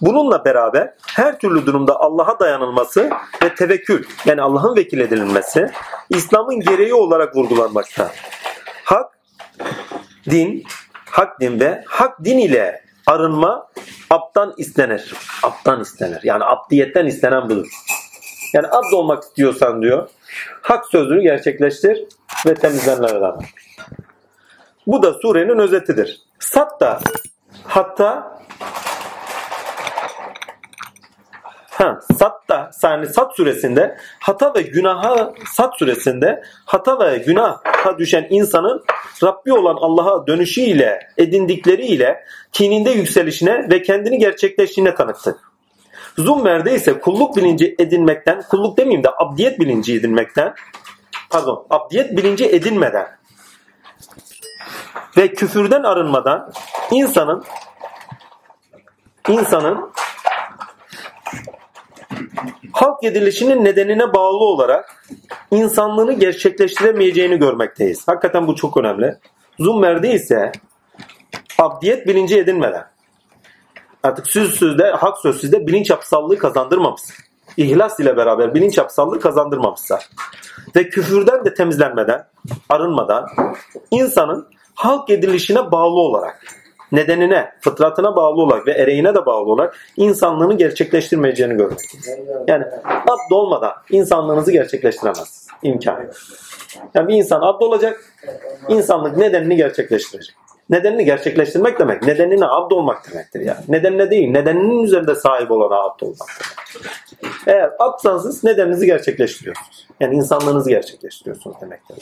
Bununla 0.00 0.44
beraber 0.44 0.94
her 1.06 1.38
türlü 1.38 1.66
durumda 1.66 2.00
Allah'a 2.00 2.40
dayanılması 2.40 3.10
ve 3.42 3.54
tevekkül 3.54 4.04
yani 4.24 4.42
Allah'ın 4.42 4.76
vekil 4.76 4.98
edilmesi 4.98 5.70
İslam'ın 6.10 6.60
gereği 6.60 6.94
olarak 6.94 7.36
vurgulanmakta. 7.36 8.10
Hak, 8.84 9.18
din, 10.30 10.64
hak 11.10 11.40
din 11.40 11.60
ve 11.60 11.84
hak 11.86 12.24
din 12.24 12.38
ile 12.38 12.83
arınma 13.06 13.68
aptan 14.10 14.54
istenir. 14.56 15.14
Aptan 15.42 15.80
istenir. 15.80 16.20
Yani 16.22 16.44
abdiyetten 16.44 17.06
istenen 17.06 17.50
budur. 17.50 17.66
Yani 18.54 18.66
abd 18.66 18.92
olmak 18.92 19.22
istiyorsan 19.22 19.82
diyor 19.82 20.08
hak 20.62 20.86
sözünü 20.86 21.22
gerçekleştir 21.22 22.04
ve 22.46 22.54
temizlenler 22.54 23.14
adam. 23.14 23.38
Bu 24.86 25.02
da 25.02 25.14
surenin 25.14 25.58
özetidir. 25.58 26.22
Sat 26.38 26.80
da 26.80 27.00
hatta 27.64 28.38
Ha, 31.84 32.00
sat 32.18 32.48
da 32.48 32.70
yani 32.82 33.06
Sat 33.06 33.36
suresinde 33.36 33.96
hata 34.20 34.54
ve 34.54 34.62
günaha 34.62 35.32
Sat 35.52 35.78
suresinde 35.78 36.42
hata 36.64 36.98
ve 37.00 37.18
günaha 37.18 37.98
düşen 37.98 38.26
insanın 38.30 38.84
Rabbi 39.22 39.52
olan 39.52 39.76
Allah'a 39.80 40.26
dönüşüyle 40.26 40.98
edindikleriyle 41.16 42.24
kininde 42.52 42.90
yükselişine 42.90 43.70
ve 43.70 43.82
kendini 43.82 44.18
gerçekleştiğine 44.18 44.94
tanıktı. 44.94 45.38
Zummer'de 46.18 46.74
ise 46.74 47.00
kulluk 47.00 47.36
bilinci 47.36 47.74
edinmekten, 47.78 48.42
kulluk 48.50 48.78
demeyeyim 48.78 49.04
de 49.04 49.08
abdiyet 49.18 49.60
bilinci 49.60 49.94
edinmekten, 49.94 50.54
pardon 51.30 51.66
abdiyet 51.70 52.16
bilinci 52.16 52.46
edinmeden 52.46 53.06
ve 55.16 55.28
küfürden 55.28 55.82
arınmadan 55.82 56.52
insanın 56.90 57.44
insanın 59.28 59.90
halk 62.74 63.04
edilişinin 63.04 63.64
nedenine 63.64 64.14
bağlı 64.14 64.44
olarak 64.44 65.04
insanlığını 65.50 66.12
gerçekleştiremeyeceğini 66.12 67.38
görmekteyiz. 67.38 68.08
Hakikaten 68.08 68.46
bu 68.46 68.54
çok 68.54 68.76
önemli. 68.76 69.18
Zummer'de 69.58 70.12
ise 70.12 70.52
abdiyet 71.58 72.06
bilinci 72.06 72.38
edinmeden 72.38 72.84
artık 74.02 74.26
söz 74.26 74.54
sözde, 74.54 74.90
hak 74.90 75.18
söz 75.18 75.52
bilinç 75.52 75.90
yapısallığı 75.90 76.38
kazandırmamış. 76.38 77.02
İhlas 77.56 78.00
ile 78.00 78.16
beraber 78.16 78.54
bilinç 78.54 78.78
yapısallığı 78.78 79.20
kazandırmamışsa 79.20 79.98
ve 80.76 80.88
küfürden 80.88 81.44
de 81.44 81.54
temizlenmeden, 81.54 82.26
arınmadan 82.68 83.26
insanın 83.90 84.48
halk 84.74 85.10
edilişine 85.10 85.72
bağlı 85.72 86.00
olarak 86.00 86.63
nedenine, 86.94 87.52
fıtratına 87.60 88.16
bağlı 88.16 88.42
olarak 88.42 88.66
ve 88.66 88.72
ereğine 88.72 89.14
de 89.14 89.26
bağlı 89.26 89.50
olarak 89.50 89.76
insanlığını 89.96 90.56
gerçekleştirmeyeceğini 90.56 91.56
görmek. 91.56 91.78
Yani 92.48 92.64
abd 92.84 93.30
olmadan 93.30 93.72
insanlığınızı 93.90 94.52
gerçekleştiremez. 94.52 95.46
İmkan 95.62 96.02
yok. 96.02 96.14
Yani 96.94 97.08
bir 97.08 97.14
insan 97.14 97.40
abd 97.42 97.62
olacak, 97.62 98.14
insanlık 98.68 99.16
nedenini 99.16 99.56
gerçekleştirecek. 99.56 100.36
Nedenini 100.70 101.04
gerçekleştirmek 101.04 101.78
demek, 101.78 102.02
nedenine 102.02 102.46
abd 102.46 102.70
olmak 102.70 103.12
demektir 103.12 103.40
yani. 103.40 103.60
Nedenine 103.68 104.10
değil, 104.10 104.30
nedeninin 104.30 104.82
üzerinde 104.82 105.14
sahip 105.14 105.50
olana 105.50 105.74
abd 105.74 106.00
olmak 106.00 106.28
Eğer 107.46 107.70
abdsanız 107.78 108.44
nedeninizi 108.44 108.86
gerçekleştiriyorsunuz. 108.86 109.88
Yani 110.00 110.14
insanlığınızı 110.16 110.70
gerçekleştiriyorsunuz 110.70 111.60
demektir. 111.60 111.96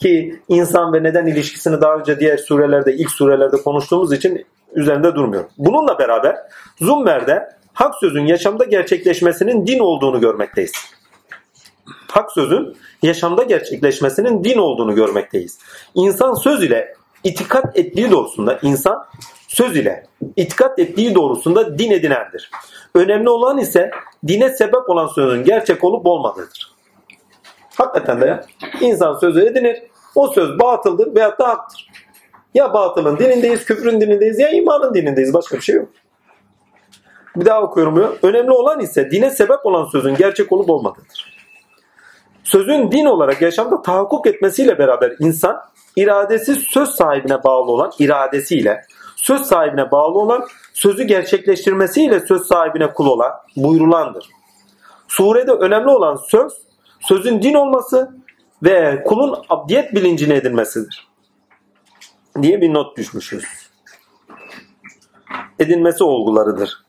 Ki 0.00 0.40
insan 0.48 0.92
ve 0.92 1.02
neden 1.02 1.26
ilişkisini 1.26 1.80
daha 1.80 1.94
önce 1.94 2.20
diğer 2.20 2.36
surelerde, 2.36 2.96
ilk 2.96 3.10
surelerde 3.10 3.56
konuştuğumuz 3.56 4.12
için 4.12 4.46
üzerinde 4.74 5.14
durmuyor. 5.14 5.44
Bununla 5.58 5.98
beraber 5.98 6.36
Zummer'de 6.80 7.48
hak 7.72 7.94
sözün 7.94 8.26
yaşamda 8.26 8.64
gerçekleşmesinin 8.64 9.66
din 9.66 9.78
olduğunu 9.78 10.20
görmekteyiz. 10.20 10.72
Hak 12.10 12.32
sözün 12.32 12.76
yaşamda 13.02 13.42
gerçekleşmesinin 13.42 14.44
din 14.44 14.58
olduğunu 14.58 14.94
görmekteyiz. 14.94 15.58
İnsan 15.94 16.34
söz 16.34 16.62
ile 16.62 16.94
itikat 17.24 17.78
ettiği 17.78 18.10
doğrusunda 18.10 18.58
insan 18.62 19.06
söz 19.48 19.76
ile 19.76 20.06
itikat 20.36 20.78
ettiği 20.78 21.14
doğrusunda 21.14 21.78
din 21.78 21.90
edinendir. 21.90 22.50
Önemli 22.94 23.28
olan 23.28 23.58
ise 23.58 23.90
dine 24.26 24.48
sebep 24.48 24.90
olan 24.90 25.06
sözün 25.06 25.44
gerçek 25.44 25.84
olup 25.84 26.06
olmadığıdır. 26.06 26.75
Hakikaten 27.76 28.20
de 28.20 28.26
ya. 28.26 28.44
İnsan 28.80 29.14
sözü 29.14 29.40
edinir. 29.40 29.82
O 30.14 30.26
söz 30.26 30.58
batıldır 30.58 31.14
veyahut 31.14 31.38
da 31.38 31.48
haktır. 31.48 31.88
Ya 32.54 32.72
batılın 32.74 33.18
dinindeyiz, 33.18 33.64
küfrün 33.64 34.00
dinindeyiz 34.00 34.38
ya 34.38 34.50
imanın 34.50 34.94
dinindeyiz. 34.94 35.34
Başka 35.34 35.56
bir 35.56 35.62
şey 35.62 35.76
yok. 35.76 35.88
Bir 37.36 37.44
daha 37.44 37.62
okuyorum 37.62 38.00
ya. 38.00 38.08
Önemli 38.22 38.50
olan 38.50 38.80
ise 38.80 39.10
dine 39.10 39.30
sebep 39.30 39.66
olan 39.66 39.84
sözün 39.84 40.14
gerçek 40.14 40.52
olup 40.52 40.70
olmadığıdır. 40.70 41.36
Sözün 42.44 42.90
din 42.90 43.04
olarak 43.04 43.42
yaşamda 43.42 43.82
tahakkuk 43.82 44.26
etmesiyle 44.26 44.78
beraber 44.78 45.12
insan 45.18 45.62
iradesi 45.96 46.54
söz 46.54 46.88
sahibine 46.88 47.44
bağlı 47.44 47.70
olan 47.70 47.92
iradesiyle 47.98 48.84
söz 49.16 49.42
sahibine 49.42 49.90
bağlı 49.90 50.18
olan 50.18 50.44
sözü 50.74 51.02
gerçekleştirmesiyle 51.02 52.20
söz 52.20 52.46
sahibine 52.46 52.92
kul 52.92 53.06
olan 53.06 53.32
buyurulandır. 53.56 54.28
Surede 55.08 55.52
önemli 55.52 55.88
olan 55.88 56.16
söz 56.16 56.65
sözün 57.08 57.42
din 57.42 57.54
olması 57.54 58.16
ve 58.62 59.02
kulun 59.06 59.34
abdiyet 59.48 59.94
bilincine 59.94 60.34
edinmesidir. 60.34 61.08
Diye 62.42 62.60
bir 62.60 62.74
not 62.74 62.96
düşmüşüz. 62.96 63.44
Edinmesi 65.58 66.04
olgularıdır. 66.04 66.86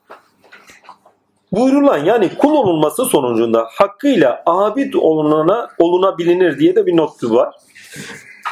Buyurulan 1.52 1.98
yani 1.98 2.38
kul 2.38 2.52
olunması 2.52 3.06
sonucunda 3.06 3.68
hakkıyla 3.72 4.44
abid 4.45 4.94
olunana, 4.94 5.69
olunabilinir 5.80 6.60
diye 6.60 6.76
de 6.76 6.85
bir 6.85 6.98
not 6.98 7.23
var. 7.23 7.56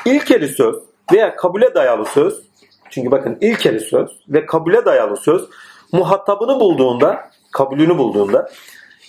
İlkeli 0.06 0.48
söz 0.48 0.76
veya 1.14 1.36
kabule 1.36 1.76
dayalı 1.76 2.06
söz 2.06 2.42
çünkü 2.90 3.12
bakın 3.12 3.38
ilkeli 3.42 3.80
söz 3.80 4.10
ve 4.30 4.46
kabule 4.46 4.86
dayalı 4.86 5.18
söz 5.18 5.50
muhatabını 5.92 6.60
bulduğunda, 6.60 7.30
kabulünü 7.52 7.98
bulduğunda 7.98 8.50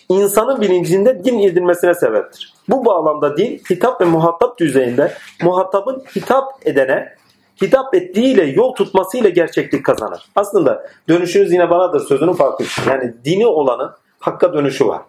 insanın 0.08 0.60
bilincinde 0.60 1.24
din 1.24 1.38
edilmesine 1.38 1.94
sebeptir. 1.94 2.54
Bu 2.68 2.84
bağlamda 2.84 3.36
din 3.36 3.62
hitap 3.70 4.00
ve 4.00 4.04
muhatap 4.04 4.58
düzeyinde 4.58 5.12
muhatabın 5.42 6.04
hitap 6.16 6.44
edene 6.64 7.16
hitap 7.62 7.94
ettiğiyle 7.94 8.44
yol 8.44 8.74
tutmasıyla 8.74 9.30
gerçeklik 9.30 9.84
kazanır. 9.84 10.22
Aslında 10.36 10.86
dönüşünüz 11.08 11.52
yine 11.52 11.70
banadır 11.70 12.00
sözünün 12.06 12.32
farkı. 12.32 12.64
Yani 12.88 13.14
dini 13.24 13.46
olanın 13.46 13.90
hakka 14.18 14.52
dönüşü 14.52 14.86
var. 14.86 15.02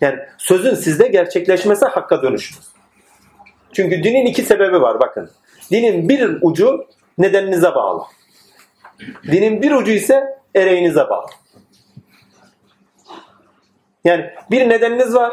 Yani 0.00 0.18
sözün 0.38 0.74
sizde 0.74 1.08
gerçekleşmesi 1.08 1.86
hakka 1.86 2.22
dönüşünüz. 2.22 2.66
Çünkü 3.72 4.04
dinin 4.04 4.26
iki 4.26 4.42
sebebi 4.42 4.80
var 4.80 5.00
bakın. 5.00 5.30
Dinin 5.70 6.08
bir 6.08 6.38
ucu 6.42 6.86
nedeninize 7.18 7.74
bağlı. 7.74 8.02
Dinin 9.26 9.62
bir 9.62 9.72
ucu 9.72 9.92
ise 9.92 10.24
ereğinize 10.54 11.08
bağlı. 11.08 11.26
Yani 14.06 14.30
bir 14.50 14.68
nedeniniz 14.68 15.14
var. 15.14 15.32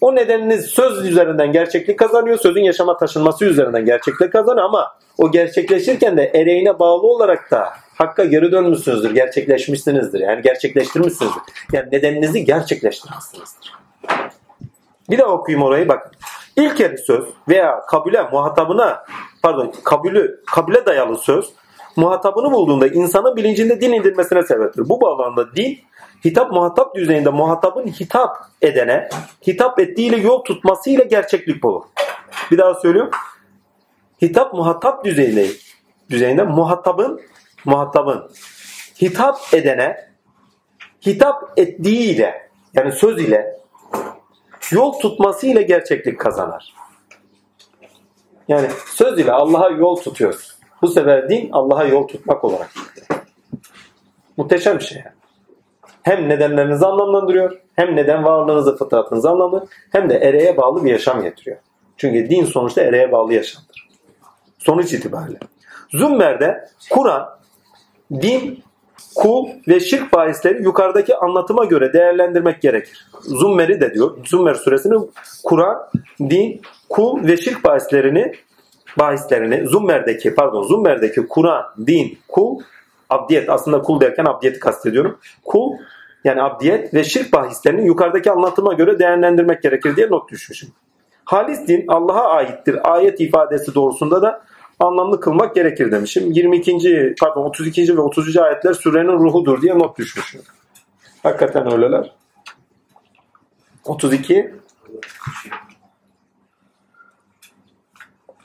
O 0.00 0.14
nedeniniz 0.14 0.64
söz 0.64 1.06
üzerinden 1.06 1.52
gerçeklik 1.52 1.98
kazanıyor. 1.98 2.38
Sözün 2.38 2.62
yaşama 2.62 2.96
taşınması 2.96 3.44
üzerinden 3.44 3.84
gerçeklik 3.84 4.32
kazanıyor 4.32 4.66
ama 4.66 4.92
o 5.18 5.30
gerçekleşirken 5.30 6.16
de 6.16 6.30
ereğine 6.34 6.78
bağlı 6.78 7.06
olarak 7.06 7.50
da 7.50 7.68
hakka 7.94 8.24
geri 8.24 8.52
dönmüşsünüzdür. 8.52 9.14
Gerçekleşmişsinizdir. 9.14 10.20
Yani 10.20 10.42
gerçekleştirmişsinizdir. 10.42 11.42
Yani 11.72 11.88
nedeninizi 11.92 12.44
gerçekleştirmişsinizdir. 12.44 13.74
Bir 15.10 15.18
daha 15.18 15.28
okuyayım 15.28 15.66
orayı 15.66 15.88
bakın. 15.88 16.12
İlk 16.56 16.80
eri 16.80 16.98
söz 16.98 17.24
veya 17.48 17.80
kabule 17.80 18.22
muhatabına 18.22 19.04
pardon 19.42 19.72
kabulü 19.84 20.40
kabule 20.46 20.86
dayalı 20.86 21.18
söz 21.18 21.52
muhatabını 21.96 22.52
bulduğunda 22.52 22.86
insanın 22.86 23.36
bilincinde 23.36 23.80
din 23.80 23.92
indirmesine 23.92 24.42
sebeptir. 24.42 24.88
Bu 24.88 25.00
bağlamda 25.00 25.56
din 25.56 25.78
hitap 26.24 26.52
muhatap 26.52 26.94
düzeyinde 26.94 27.30
muhatabın 27.30 27.86
hitap 27.86 28.36
edene 28.62 29.08
hitap 29.46 29.80
ettiğiyle 29.80 30.16
yol 30.16 30.44
tutmasıyla 30.44 31.04
gerçeklik 31.04 31.62
bulur. 31.62 31.82
Bir 32.50 32.58
daha 32.58 32.74
söylüyorum. 32.74 33.10
Hitap 34.22 34.54
muhatap 34.54 35.04
düzeyinde 35.04 35.46
düzeyinde 36.10 36.42
muhatabın 36.42 37.20
muhatabın 37.64 38.30
hitap 39.02 39.38
edene 39.52 40.10
hitap 41.06 41.52
ettiğiyle 41.56 42.50
yani 42.74 42.92
söz 42.92 43.20
ile 43.20 43.60
yol 44.70 44.92
tutmasıyla 44.92 45.62
gerçeklik 45.62 46.20
kazanır. 46.20 46.74
Yani 48.48 48.68
söz 48.86 49.18
ile 49.18 49.32
Allah'a 49.32 49.70
yol 49.70 49.96
tutuyoruz. 49.96 50.58
Bu 50.82 50.88
sefer 50.88 51.28
din 51.28 51.50
Allah'a 51.52 51.84
yol 51.84 52.08
tutmak 52.08 52.44
olarak. 52.44 52.70
Muhteşem 54.36 54.78
bir 54.78 54.84
şey 54.84 54.98
yani. 54.98 55.19
Hem 56.02 56.28
nedenlerinizi 56.28 56.86
anlamlandırıyor, 56.86 57.60
hem 57.76 57.96
neden 57.96 58.24
varlığınızı, 58.24 58.76
fıtratınızı 58.76 59.30
anlamlandırıyor, 59.30 59.72
hem 59.92 60.10
de 60.10 60.14
ereğe 60.14 60.56
bağlı 60.56 60.84
bir 60.84 60.90
yaşam 60.90 61.22
getiriyor. 61.22 61.56
Çünkü 61.96 62.30
din 62.30 62.44
sonuçta 62.44 62.82
ereğe 62.82 63.12
bağlı 63.12 63.34
yaşamdır. 63.34 63.88
Sonuç 64.58 64.92
itibariyle. 64.92 65.38
Zümmer'de 65.90 66.68
Kur'an, 66.90 67.28
din, 68.12 68.62
kul 69.14 69.48
ve 69.68 69.80
şirk 69.80 70.12
bahisleri 70.12 70.62
yukarıdaki 70.62 71.16
anlatıma 71.16 71.64
göre 71.64 71.92
değerlendirmek 71.92 72.62
gerekir. 72.62 73.06
Zummer'i 73.20 73.80
de 73.80 73.94
diyor. 73.94 74.16
Zummer 74.26 74.54
suresinin 74.54 75.10
Kur'an, 75.44 75.76
din, 76.20 76.60
kul 76.88 77.26
ve 77.26 77.36
şirk 77.36 77.64
bahislerini 77.64 78.32
bahislerini 78.98 79.66
Zummer'deki 79.66 80.34
pardon 80.34 80.62
Zummer'deki 80.62 81.26
Kur'an, 81.26 81.64
din, 81.86 82.18
kul, 82.28 82.58
abdiyet 83.10 83.50
aslında 83.50 83.82
kul 83.82 84.00
derken 84.00 84.24
abdiyeti 84.24 84.58
kastediyorum. 84.58 85.18
Kul 85.44 85.76
yani 86.24 86.42
abdiyet 86.42 86.94
ve 86.94 87.04
şirk 87.04 87.32
bahislerini 87.32 87.86
yukarıdaki 87.86 88.30
anlatıma 88.30 88.72
göre 88.72 88.98
değerlendirmek 88.98 89.62
gerekir 89.62 89.96
diye 89.96 90.10
not 90.10 90.30
düşmüşüm. 90.30 90.68
Halis 91.24 91.68
din 91.68 91.84
Allah'a 91.88 92.28
aittir. 92.28 92.92
Ayet 92.94 93.20
ifadesi 93.20 93.74
doğrusunda 93.74 94.22
da 94.22 94.42
anlamlı 94.80 95.20
kılmak 95.20 95.54
gerekir 95.54 95.92
demişim. 95.92 96.32
22. 96.32 97.14
pardon 97.20 97.44
32. 97.44 97.96
ve 97.96 98.00
30. 98.00 98.36
ayetler 98.36 98.72
sürenin 98.72 99.12
ruhudur 99.12 99.62
diye 99.62 99.78
not 99.78 99.98
düşmüşüm. 99.98 100.40
Hakikaten 101.22 101.72
öyleler. 101.72 102.12
32 103.84 104.54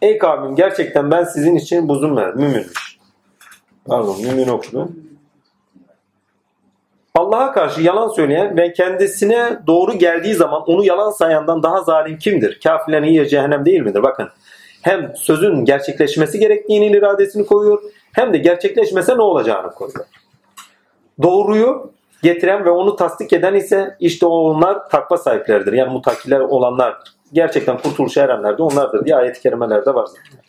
Ey 0.01 0.17
kavmim 0.17 0.55
gerçekten 0.55 1.11
ben 1.11 1.23
sizin 1.23 1.55
için 1.55 1.89
buzum 1.89 2.17
ver. 2.17 2.35
Müminmiş. 2.35 2.94
Pardon 3.85 4.21
mümin 4.21 4.47
okudum. 4.47 5.05
Allah'a 7.15 7.51
karşı 7.51 7.81
yalan 7.81 8.07
söyleyen 8.07 8.57
ve 8.57 8.73
kendisine 8.73 9.59
doğru 9.67 9.93
geldiği 9.93 10.33
zaman 10.33 10.61
onu 10.61 10.85
yalan 10.85 11.11
sayandan 11.11 11.63
daha 11.63 11.81
zalim 11.81 12.17
kimdir? 12.17 12.59
Kafirlerin 12.63 13.03
iyi 13.03 13.29
cehennem 13.29 13.65
değil 13.65 13.81
midir? 13.81 14.03
Bakın 14.03 14.29
hem 14.81 15.15
sözün 15.15 15.65
gerçekleşmesi 15.65 16.39
gerektiğinin 16.39 16.93
iradesini 16.93 17.45
koyuyor 17.45 17.81
hem 18.13 18.33
de 18.33 18.37
gerçekleşmese 18.37 19.17
ne 19.17 19.21
olacağını 19.21 19.71
koyuyor. 19.71 20.05
Doğruyu 21.21 21.91
getiren 22.23 22.65
ve 22.65 22.69
onu 22.69 22.95
tasdik 22.95 23.33
eden 23.33 23.53
ise 23.53 23.95
işte 23.99 24.25
onlar 24.25 24.89
takva 24.89 25.17
sahipleridir. 25.17 25.73
Yani 25.73 25.93
mutakiler 25.93 26.39
olanlardır. 26.39 27.15
Gerçekten 27.33 27.77
kurtuluşa 27.77 28.21
erenler 28.21 28.57
de 28.57 28.63
onlardır 28.63 29.05
diye 29.05 29.15
ayet-i 29.15 29.41
kerimelerde 29.41 29.93
var 29.93 30.05
zaten. 30.05 30.44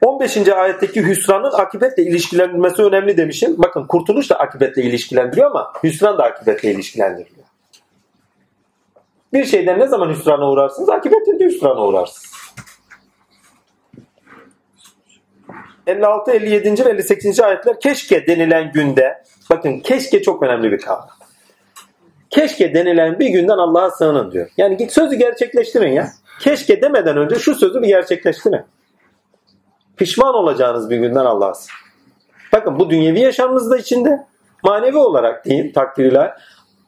15. 0.00 0.48
ayetteki 0.48 1.06
hüsranın 1.06 1.52
akibetle 1.52 2.02
ilişkilendirilmesi 2.02 2.82
önemli 2.82 3.16
demişim. 3.16 3.54
Bakın 3.58 3.86
kurtuluş 3.86 4.30
da 4.30 4.38
akibetle 4.38 4.82
ilişkilendiriyor 4.82 5.50
ama 5.50 5.72
hüsran 5.82 6.18
da 6.18 6.24
akibetle 6.24 6.70
ilişkilendiriliyor. 6.70 7.46
Bir 9.32 9.44
şeyden 9.44 9.78
ne 9.78 9.86
zaman 9.86 10.10
hüsrana 10.10 10.50
uğrarsınız? 10.50 10.88
Akibetle 10.88 11.40
de 11.40 11.44
hüsrana 11.44 11.86
uğrarsınız. 11.86 12.38
56, 15.86 16.32
57. 16.32 16.84
ve 16.84 16.90
58. 16.90 17.40
ayetler 17.40 17.80
keşke 17.80 18.26
denilen 18.26 18.72
günde 18.72 19.22
bakın 19.50 19.80
keşke 19.80 20.22
çok 20.22 20.42
önemli 20.42 20.72
bir 20.72 20.78
kavram. 20.78 21.08
Keşke 22.30 22.74
denilen 22.74 23.18
bir 23.18 23.28
günden 23.28 23.58
Allah'a 23.58 23.90
sığının 23.90 24.32
diyor. 24.32 24.50
Yani 24.56 24.76
git 24.76 24.92
sözü 24.92 25.16
gerçekleştirin 25.16 25.92
ya. 25.92 26.08
Keşke 26.40 26.82
demeden 26.82 27.16
önce 27.16 27.38
şu 27.38 27.54
sözü 27.54 27.82
bir 27.82 27.86
gerçekleştirin. 27.86 28.60
Pişman 29.98 30.34
olacağınız 30.34 30.90
bir 30.90 30.96
günden 30.96 31.24
Allah'a. 31.24 31.52
Bakın 32.52 32.78
bu 32.78 32.90
dünyevi 32.90 33.20
yaşamınızda 33.20 33.78
içinde 33.78 34.26
manevi 34.62 34.96
olarak 34.96 35.44
diyeyim 35.44 35.72
takdirle 35.72 36.34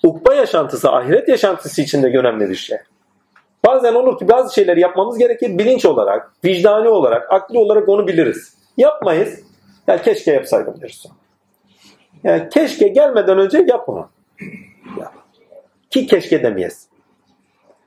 ukba 0.05 0.35
yaşantısı, 0.35 0.91
ahiret 0.91 1.29
yaşantısı 1.29 1.83
içinde 1.83 2.07
önemli 2.07 2.51
bir 2.51 2.55
şey. 2.55 2.79
Bazen 3.67 3.95
olur 3.95 4.19
ki 4.19 4.29
bazı 4.29 4.55
şeyleri 4.55 4.81
yapmamız 4.81 5.19
gerekir 5.19 5.59
bilinç 5.59 5.85
olarak, 5.85 6.33
vicdani 6.45 6.89
olarak, 6.89 7.33
akli 7.33 7.59
olarak 7.59 7.89
onu 7.89 8.07
biliriz. 8.07 8.55
Yapmayız. 8.77 9.41
Ya 9.87 10.03
keşke 10.03 10.33
yapsaydım 10.33 10.81
deriz. 10.81 11.07
Yani 12.25 12.49
keşke 12.49 12.89
gelmeden 12.89 13.39
önce 13.39 13.65
yap 13.69 13.89
onu. 13.89 14.09
Yap. 15.01 15.13
Ki 15.91 16.07
keşke 16.07 16.43
demeyiz. 16.43 16.89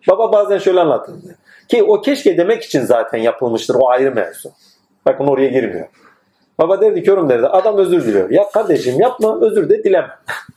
Baba 0.10 0.32
bazen 0.32 0.58
şöyle 0.58 0.80
anlatırdı. 0.80 1.36
Ki 1.68 1.84
o 1.84 2.02
keşke 2.02 2.38
demek 2.38 2.64
için 2.64 2.82
zaten 2.82 3.18
yapılmıştır. 3.18 3.76
O 3.80 3.90
ayrı 3.90 4.12
mevzu. 4.12 4.52
Bakın 5.06 5.28
oraya 5.28 5.50
girmiyor. 5.50 5.88
Baba 6.60 6.82
derdi 6.82 7.10
yorum 7.10 7.30
derdi. 7.30 7.48
Adam 7.48 7.78
özür 7.78 8.06
diliyor. 8.06 8.30
Ya 8.30 8.50
kardeşim 8.54 9.00
yapma 9.00 9.42
özür 9.42 9.70
de 9.70 9.84
dileme. 9.84 10.10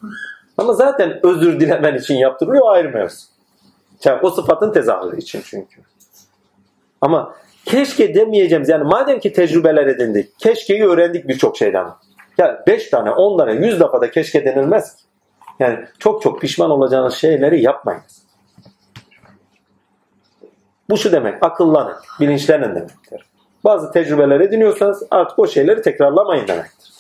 Ama 0.59 0.73
zaten 0.73 1.21
özür 1.23 1.61
dilemen 1.61 1.95
için 1.95 2.15
yaptırılıyor 2.15 2.73
ayrı 2.73 2.91
mevzu. 2.91 3.27
Yani 4.05 4.21
o 4.23 4.31
sıfatın 4.31 4.73
tezahürü 4.73 5.19
için 5.19 5.43
çünkü. 5.45 5.81
Ama 7.01 7.35
keşke 7.65 8.15
demeyeceğimiz 8.15 8.69
yani 8.69 8.85
madem 8.85 9.21
ki 9.21 9.33
tecrübeler 9.33 9.87
edindik, 9.87 10.39
keşkeyi 10.39 10.87
öğrendik 10.87 11.29
birçok 11.29 11.57
şeyden. 11.57 11.87
Ya 12.39 12.65
5 12.67 12.91
tane, 12.91 13.11
10 13.11 13.39
tane, 13.39 13.53
100 13.53 13.81
defa 13.81 14.01
da 14.01 14.11
keşke 14.11 14.45
denilmez. 14.45 14.97
Yani 15.59 15.79
çok 15.99 16.23
çok 16.23 16.41
pişman 16.41 16.71
olacağınız 16.71 17.15
şeyleri 17.15 17.63
yapmayınız. 17.63 18.27
Bu 20.91 20.97
şu 20.97 21.13
demek, 21.13 21.43
akıllanın, 21.43 21.95
bilinçlenin 22.21 22.75
demektir. 22.75 23.27
Bazı 23.67 23.93
tecrübeler 23.93 24.41
ediniyorsanız 24.41 25.03
artık 25.11 25.39
o 25.39 25.47
şeyleri 25.47 25.83
tekrarlamayın 25.83 26.49
demektir. 26.49 26.93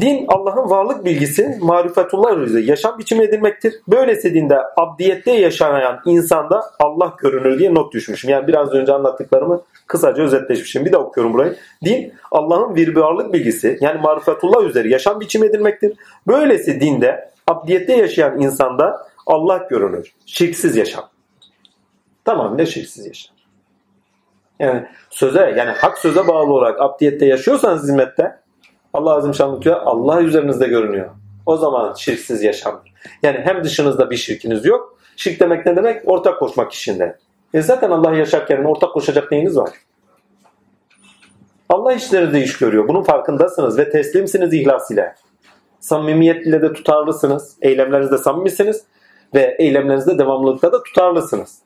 Din 0.00 0.26
Allah'ın 0.28 0.70
varlık 0.70 1.04
bilgisi, 1.04 1.58
marifetullah 1.60 2.38
üzere 2.38 2.62
yaşam 2.62 2.98
biçimi 2.98 3.24
edilmektir. 3.24 3.74
Böylesi 3.88 4.34
dinde 4.34 4.58
abdiyette 4.76 5.30
yaşayan 5.30 6.00
insanda 6.04 6.60
Allah 6.80 7.16
görünür 7.18 7.58
diye 7.58 7.74
not 7.74 7.92
düşmüşüm. 7.92 8.30
Yani 8.30 8.46
biraz 8.46 8.72
önce 8.72 8.92
anlattıklarımı 8.92 9.62
kısaca 9.86 10.22
özetleşmişim. 10.22 10.84
Bir 10.84 10.92
de 10.92 10.96
okuyorum 10.96 11.32
burayı. 11.32 11.56
Din 11.84 12.14
Allah'ın 12.30 12.76
bir 12.76 12.96
varlık 12.96 13.32
bilgisi 13.32 13.78
yani 13.80 14.00
marifetullah 14.00 14.64
üzere 14.64 14.88
yaşam 14.88 15.20
biçimi 15.20 15.46
edilmektir. 15.46 15.92
Böylesi 16.26 16.80
dinde 16.80 17.30
abdiyette 17.46 17.96
yaşayan 17.96 18.40
insanda 18.40 19.06
Allah 19.26 19.66
görünür. 19.70 20.12
Şirksiz 20.26 20.76
yaşam. 20.76 21.04
Tamamıyla 22.24 22.66
şirksiz 22.66 23.06
yaşam. 23.06 23.37
Yani 24.58 24.86
söze 25.10 25.54
yani 25.58 25.70
hak 25.70 25.98
söze 25.98 26.28
bağlı 26.28 26.52
olarak 26.52 26.80
abdiyette 26.80 27.26
yaşıyorsanız 27.26 27.82
hizmette 27.82 28.38
Allah 28.94 29.14
Azim 29.14 29.34
Şanlı 29.34 29.62
diyor 29.62 29.76
Allah 29.84 30.22
üzerinizde 30.22 30.66
görünüyor. 30.68 31.10
O 31.46 31.56
zaman 31.56 31.94
şirksiz 31.94 32.42
yaşamdır. 32.42 32.92
Yani 33.22 33.38
hem 33.44 33.64
dışınızda 33.64 34.10
bir 34.10 34.16
şirkiniz 34.16 34.64
yok. 34.64 34.98
Şirk 35.16 35.40
demek 35.40 35.66
ne 35.66 35.76
demek? 35.76 36.02
Ortak 36.08 36.38
koşmak 36.38 36.72
işinde. 36.72 37.18
E 37.54 37.62
zaten 37.62 37.90
Allah 37.90 38.14
yaşarken 38.14 38.64
ortak 38.64 38.92
koşacak 38.92 39.32
neyiniz 39.32 39.56
var? 39.56 39.70
Allah 41.68 41.92
işlerinizde 41.92 42.42
iş 42.42 42.58
görüyor. 42.58 42.88
Bunun 42.88 43.02
farkındasınız 43.02 43.78
ve 43.78 43.90
teslimsiniz 43.90 44.54
ihlas 44.54 44.90
ile. 44.90 45.14
Samimiyetle 45.80 46.62
de 46.62 46.72
tutarlısınız. 46.72 47.56
Eylemlerinizde 47.62 48.18
samimisiniz. 48.18 48.84
Ve 49.34 49.56
eylemlerinizde 49.58 50.18
devamlılıkta 50.18 50.72
da 50.72 50.82
tutarlısınız. 50.82 51.58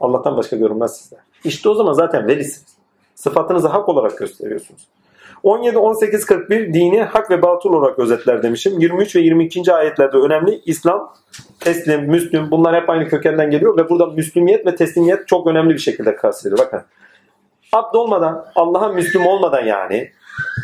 Allah'tan 0.00 0.36
başka 0.36 0.56
görünmez 0.56 0.96
sizler. 0.96 1.20
İşte 1.44 1.68
o 1.68 1.74
zaman 1.74 1.92
zaten 1.92 2.28
velisiniz. 2.28 2.76
Sıfatınızı 3.14 3.68
hak 3.68 3.88
olarak 3.88 4.18
gösteriyorsunuz. 4.18 4.88
17, 5.42 5.78
18, 5.78 6.24
41 6.24 6.74
dini 6.74 7.02
hak 7.02 7.30
ve 7.30 7.42
batıl 7.42 7.72
olarak 7.72 7.98
özetler 7.98 8.42
demişim. 8.42 8.80
23 8.80 9.16
ve 9.16 9.20
22. 9.20 9.72
ayetlerde 9.72 10.16
önemli. 10.16 10.60
İslam, 10.64 11.14
teslim, 11.60 12.00
müslüm 12.00 12.50
bunlar 12.50 12.82
hep 12.82 12.90
aynı 12.90 13.08
kökenden 13.08 13.50
geliyor 13.50 13.76
ve 13.76 13.88
burada 13.88 14.06
müslümiyet 14.06 14.66
ve 14.66 14.76
teslimiyet 14.76 15.28
çok 15.28 15.46
önemli 15.46 15.74
bir 15.74 15.78
şekilde 15.78 16.16
kastediyor. 16.16 16.58
Bakın. 16.58 16.82
Abd 17.72 17.94
olmadan, 17.94 18.46
Allah'a 18.54 18.88
müslüm 18.88 19.26
olmadan 19.26 19.64
yani 19.64 20.10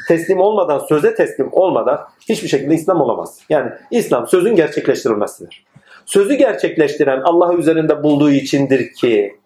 teslim 0.09 0.41
olmadan, 0.41 0.79
söze 0.79 1.15
teslim 1.15 1.49
olmadan 1.53 2.01
hiçbir 2.29 2.49
şekilde 2.49 2.75
İslam 2.75 3.01
olamaz. 3.01 3.41
Yani 3.49 3.71
İslam 3.91 4.27
sözün 4.27 4.57
gerçekleştirilmesidir. 4.57 5.67
Sözü 6.07 6.35
gerçekleştiren 6.35 7.21
Allah 7.21 7.55
üzerinde 7.55 8.03
bulduğu 8.03 8.31
içindir 8.31 8.93
ki 8.93 9.41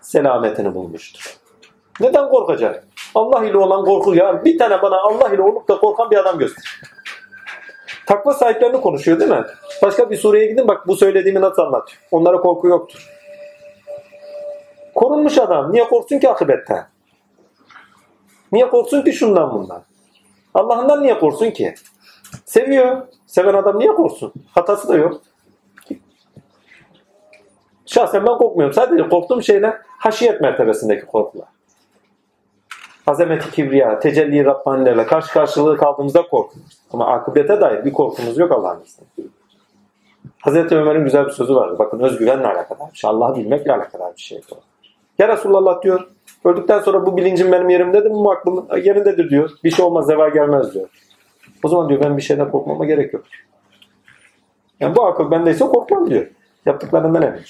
selametini 0.00 0.74
bulmuştur. 0.74 1.36
Neden 2.00 2.28
korkacak? 2.28 2.88
Allah 3.14 3.44
ile 3.44 3.56
olan 3.56 3.84
korku 3.84 4.14
ya 4.14 4.44
bir 4.44 4.58
tane 4.58 4.82
bana 4.82 5.00
Allah 5.00 5.34
ile 5.34 5.42
olup 5.42 5.68
da 5.68 5.76
korkan 5.78 6.10
bir 6.10 6.16
adam 6.16 6.38
göster. 6.38 6.80
Takva 8.06 8.34
sahiplerini 8.34 8.80
konuşuyor 8.80 9.20
değil 9.20 9.30
mi? 9.30 9.44
Başka 9.82 10.10
bir 10.10 10.16
sureye 10.16 10.46
gidin 10.46 10.68
bak 10.68 10.88
bu 10.88 10.96
söylediğimi 10.96 11.40
nasıl 11.40 11.62
anlatıyor. 11.62 12.02
Onlara 12.10 12.36
korku 12.40 12.68
yoktur. 12.68 13.08
Korunmuş 14.94 15.38
adam. 15.38 15.72
Niye 15.72 15.84
korksun 15.84 16.18
ki 16.18 16.28
akıbette? 16.28 16.86
Niye 18.52 18.68
korksun 18.68 19.02
ki 19.02 19.12
şundan 19.12 19.52
bundan? 19.52 19.82
Allah'ından 20.54 21.02
niye 21.02 21.18
korksun 21.18 21.50
ki? 21.50 21.74
Seviyor. 22.44 23.02
Seven 23.26 23.54
adam 23.54 23.78
niye 23.78 23.92
korksun? 23.92 24.32
Hatası 24.54 24.88
da 24.88 24.96
yok. 24.96 25.20
Şahsen 27.94 28.26
ben 28.26 28.38
korkmuyorum. 28.38 28.74
Sadece 28.74 29.08
korktuğum 29.08 29.42
şeyler 29.42 29.76
haşiyet 29.86 30.40
mertebesindeki 30.40 31.06
korkular. 31.06 31.48
Azameti 33.06 33.50
kibriya, 33.50 33.98
tecelli 33.98 34.44
Rabbanilerle 34.44 35.06
karşı 35.06 35.32
karşılığı 35.32 35.76
kaldığımızda 35.76 36.22
korkuyoruz. 36.22 36.78
Ama 36.92 37.06
akıbete 37.06 37.60
dair 37.60 37.84
bir 37.84 37.92
korkumuz 37.92 38.38
yok 38.38 38.52
Allah'ın 38.52 38.82
izniyle. 38.82 39.30
Hazreti 40.40 40.76
Ömer'in 40.76 41.04
güzel 41.04 41.26
bir 41.26 41.30
sözü 41.30 41.54
vardı. 41.54 41.76
Bakın 41.78 42.00
özgüvenle 42.00 42.46
alakadar 42.46 42.92
bir 42.92 42.98
şey. 42.98 43.10
Allah'ı 43.10 43.36
bilmekle 43.36 43.72
alakadar 43.72 44.16
bir 44.16 44.22
şey. 44.22 44.40
Ya 45.18 45.28
Resulullah 45.28 45.82
diyor, 45.82 46.08
öldükten 46.44 46.80
sonra 46.80 47.06
bu 47.06 47.16
bilincim 47.16 47.52
benim 47.52 47.68
yerimdedir 47.68 48.10
mi? 48.10 48.16
Bu 48.16 48.32
aklım 48.32 48.66
yerindedir 48.84 49.30
diyor. 49.30 49.50
Bir 49.64 49.70
şey 49.70 49.84
olmaz, 49.84 50.06
zeval 50.06 50.32
gelmez 50.32 50.74
diyor. 50.74 50.88
O 51.62 51.68
zaman 51.68 51.88
diyor 51.88 52.00
ben 52.00 52.16
bir 52.16 52.22
şeyden 52.22 52.50
korkmama 52.50 52.84
gerek 52.84 53.14
yok. 53.14 53.24
Yani 54.80 54.96
bu 54.96 55.06
akıl 55.06 55.30
bendeyse 55.30 55.64
korkmam 55.64 56.10
diyor. 56.10 56.26
Yaptıklarından 56.66 57.22
emin 57.22 57.42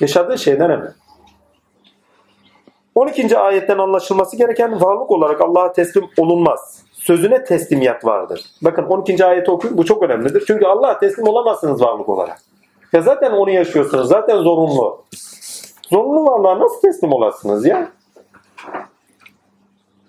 Yaşadığı 0.00 0.38
şeyden 0.38 0.70
emin. 0.70 0.90
12. 2.94 3.38
ayetten 3.38 3.78
anlaşılması 3.78 4.36
gereken 4.36 4.80
varlık 4.80 5.10
olarak 5.10 5.40
Allah'a 5.40 5.72
teslim 5.72 6.04
olunmaz. 6.18 6.82
Sözüne 6.92 7.44
teslimiyet 7.44 8.04
vardır. 8.04 8.44
Bakın 8.62 8.82
12. 8.82 9.24
ayeti 9.24 9.50
okuyun. 9.50 9.78
Bu 9.78 9.84
çok 9.84 10.02
önemlidir. 10.02 10.44
Çünkü 10.46 10.66
Allah'a 10.66 10.98
teslim 10.98 11.28
olamazsınız 11.28 11.82
varlık 11.82 12.08
olarak. 12.08 12.38
Ya 12.92 13.00
zaten 13.00 13.32
onu 13.32 13.50
yaşıyorsunuz. 13.50 14.08
Zaten 14.08 14.36
zorunlu. 14.36 15.04
Zorunlu 15.90 16.24
varlığa 16.24 16.60
nasıl 16.60 16.80
teslim 16.80 17.12
olasınız 17.12 17.66
ya? 17.66 17.88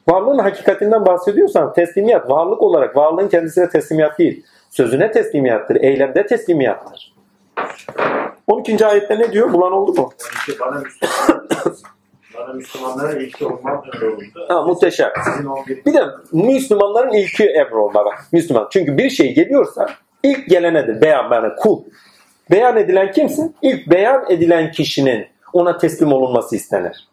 Varlığın 0.10 0.38
hakikatinden 0.38 1.06
bahsediyorsan 1.06 1.74
teslimiyet 1.74 2.30
varlık 2.30 2.62
olarak 2.62 2.98
varlığın 2.98 3.28
kendisine 3.28 3.70
teslimiyet 3.70 4.20
değil. 4.20 4.46
Sözüne 4.70 5.12
teslimiyattır. 5.12 5.76
Eylemde 5.76 6.26
teslimiyattır. 6.26 7.14
12. 8.52 8.86
ayette 8.86 9.20
ne 9.20 9.32
diyor? 9.32 9.54
Bulan 9.54 9.72
oldu 9.72 10.02
mu? 10.02 10.14
Bana 10.60 10.80
Müslüman, 10.80 11.48
bana 12.38 12.54
Müslümanlara 12.54 13.14
ilki 13.14 13.46
olmak. 13.46 13.86
Ha, 14.48 14.62
muhteşem. 14.62 15.10
Sizin 15.26 15.46
11 15.46 15.86
Bir 15.86 15.94
de 15.94 16.06
Müslümanların 16.32 17.14
ilki 17.14 17.46
emrolma 17.46 18.06
bak. 18.06 18.26
Müslüman. 18.32 18.68
Çünkü 18.72 18.98
bir 18.98 19.10
şey 19.10 19.34
geliyorsa 19.34 19.90
ilk 20.24 20.50
gelenedir. 20.50 21.02
Beyan 21.02 21.32
yani 21.32 21.56
kul. 21.56 21.84
Beyan 22.52 22.78
edilen 22.78 23.12
kimsin? 23.12 23.56
İlk 23.62 23.88
beyan 23.88 24.26
edilen 24.30 24.72
kişinin 24.72 25.28
ona 25.54 25.78
teslim 25.78 26.14
olunması 26.14 26.56
istenir. 26.56 27.08